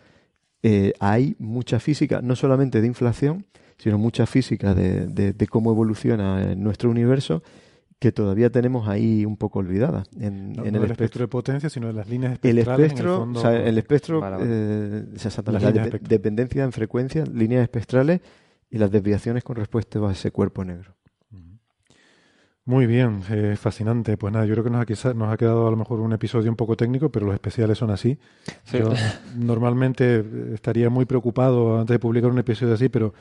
Eh, 0.63 0.93
hay 0.99 1.35
mucha 1.39 1.79
física, 1.79 2.21
no 2.21 2.35
solamente 2.35 2.81
de 2.81 2.87
inflación, 2.87 3.45
sino 3.77 3.97
mucha 3.97 4.25
física 4.25 4.73
de, 4.75 5.07
de- 5.07 5.33
de 5.33 5.47
cómo 5.47 5.71
evoluciona 5.71 6.53
nuestro 6.55 6.89
universo, 6.89 7.41
que 7.99 8.11
todavía 8.11 8.49
tenemos 8.51 8.87
ahí 8.87 9.25
un 9.25 9.37
poco 9.37 9.59
olvidada 9.59 10.03
en, 10.19 10.53
No, 10.53 10.65
en 10.65 10.73
no 10.73 10.77
el 10.79 10.81
del 10.81 10.83
espectro 10.83 10.93
espectro. 11.05 11.21
de 11.21 11.27
potencia, 11.27 11.69
sino 11.69 11.87
de 11.87 11.93
las 11.93 12.09
líneas 12.09 12.39
El 12.41 12.57
espectrales. 12.57 12.87
espectro, 12.87 13.09
en 13.09 13.13
el, 13.13 13.19
fondo, 13.19 13.39
o 13.39 13.41
sea, 13.43 13.63
el 13.67 13.77
espectro, 13.77 14.19
Vale, 14.21 14.35
vale. 14.37 14.49
eh, 14.51 15.03
exactamente 15.13 15.65
Las 15.65 15.85
espectro- 15.85 16.09
dependencia 16.09 16.63
en 16.63 16.71
frecuencia, 16.71 17.23
líneas 17.25 17.61
espectrales 17.61 18.21
y 18.71 18.77
las 18.79 18.89
desviaciones 18.91 19.43
con 19.43 19.55
respecto 19.55 20.07
a 20.07 20.11
ese 20.13 20.31
cuerpo 20.31 20.63
negro. 20.65 20.95
Muy 22.65 22.85
bien, 22.85 23.21
eh, 23.29 23.55
fascinante. 23.59 24.17
Pues 24.17 24.31
nada, 24.31 24.45
yo 24.45 24.53
creo 24.53 24.63
que 24.63 24.69
nos 24.69 24.81
ha, 24.81 24.85
quizá- 24.85 25.13
nos 25.15 25.33
ha 25.33 25.37
quedado 25.37 25.67
a 25.67 25.71
lo 25.71 25.77
mejor 25.77 25.99
un 25.99 26.13
episodio 26.13 26.49
un 26.49 26.55
poco 26.55 26.77
técnico, 26.77 27.09
pero 27.09 27.25
los 27.25 27.33
especiales 27.33 27.77
son 27.77 27.89
así. 27.89 28.17
Sí. 28.65 28.77
Yo 28.77 28.91
normalmente 29.35 30.17
eh, 30.19 30.23
estaría 30.53 30.89
muy 30.89 31.05
preocupado 31.05 31.79
antes 31.79 31.95
de 31.95 31.99
publicar 31.99 32.29
un 32.29 32.37
episodio 32.39 32.73
así, 32.75 32.87
pero 32.89 33.13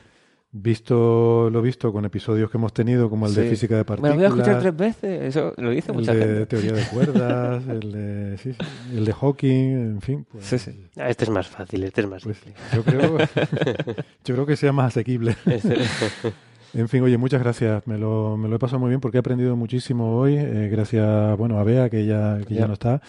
visto 0.53 1.49
lo 1.49 1.61
visto 1.61 1.91
con 1.93 2.03
episodios 2.05 2.51
que 2.51 2.57
hemos 2.57 2.73
tenido, 2.73 3.09
como 3.09 3.25
el 3.25 3.33
de 3.33 3.49
física 3.49 3.73
de 3.75 3.81
Me 3.81 3.85
partículas, 3.85 4.11
lo 4.11 4.17
voy 4.17 4.25
a 4.25 4.27
escuchar 4.27 4.59
tres 4.59 4.75
veces. 4.77 5.21
Eso 5.23 5.53
lo 5.57 5.69
dice 5.71 5.91
el 5.91 5.97
mucha 5.97 6.13
de 6.13 6.19
gente. 6.25 6.45
teoría 6.45 6.73
de 6.73 6.83
cuerdas, 6.93 7.63
el 7.67 7.91
de, 7.91 8.37
sí, 8.37 8.53
sí, 8.53 8.59
el 8.97 9.05
de 9.05 9.13
Hawking, 9.13 9.69
en 9.95 10.01
fin. 10.01 10.25
Pues, 10.31 10.45
Sí, 10.45 10.59
sí. 10.59 10.85
Ah, 10.97 11.09
este 11.09 11.23
es 11.23 11.29
más 11.31 11.47
fácil, 11.47 11.83
este 11.85 12.01
es 12.01 12.07
más 12.07 12.23
pues, 12.23 12.37
simple. 12.37 12.61
yo 12.75 12.83
creo, 12.83 13.17
yo 14.25 14.35
creo 14.35 14.45
que 14.45 14.55
sea 14.57 14.71
más 14.73 14.87
asequible. 14.87 15.35
En 16.73 16.87
fin, 16.87 17.03
oye, 17.03 17.17
muchas 17.17 17.41
gracias. 17.41 17.85
Me 17.85 17.97
lo, 17.97 18.37
me 18.37 18.47
lo 18.47 18.55
he 18.55 18.59
pasado 18.59 18.79
muy 18.79 18.89
bien 18.89 19.01
porque 19.01 19.17
he 19.17 19.19
aprendido 19.19 19.55
muchísimo 19.55 20.17
hoy. 20.17 20.35
eh, 20.37 20.69
gracias, 20.71 21.37
bueno, 21.37 21.59
a 21.59 21.63
Bea, 21.63 21.89
que 21.89 22.05
ya, 22.05 22.39
que 22.47 22.53
ya 22.55 22.67
no 22.67 22.73
está. 22.73 23.01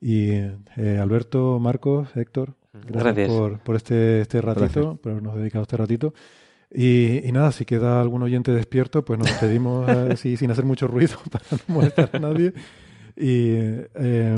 Y 0.00 0.30
eh, 0.30 0.98
Alberto, 1.00 1.58
Marcos, 1.58 2.08
Héctor, 2.16 2.54
gracias, 2.72 3.02
Gracias. 3.04 3.28
por, 3.28 3.58
por 3.60 3.76
este, 3.76 4.20
este 4.20 4.40
ratito, 4.40 4.96
por 4.96 5.12
habernos 5.12 5.36
dedicado 5.36 5.62
este 5.62 5.76
ratito. 5.76 6.14
Y, 6.70 7.26
y 7.26 7.32
nada, 7.32 7.50
si 7.50 7.64
queda 7.64 8.00
algún 8.00 8.22
oyente 8.22 8.52
despierto, 8.52 9.02
pues 9.04 9.18
nos 9.18 9.28
despedimos 9.28 9.88
así 10.12 10.36
sin 10.36 10.50
hacer 10.50 10.64
mucho 10.66 10.86
ruido 10.86 11.16
para 11.30 11.44
no 11.50 11.58
molestar 11.74 12.10
a 12.12 12.18
nadie. 12.18 12.52
Y 13.16 13.54
eh, 13.56 14.36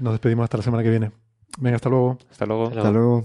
nos 0.00 0.12
despedimos 0.14 0.44
hasta 0.44 0.58
la 0.58 0.62
semana 0.62 0.82
que 0.82 0.90
viene. 0.90 1.10
Venga, 1.58 1.76
hasta 1.76 1.90
luego. 1.90 2.18
Hasta 2.30 2.46
luego. 2.46 2.64
Hasta 2.68 2.78
Hasta 2.78 2.90
luego. 2.92 3.24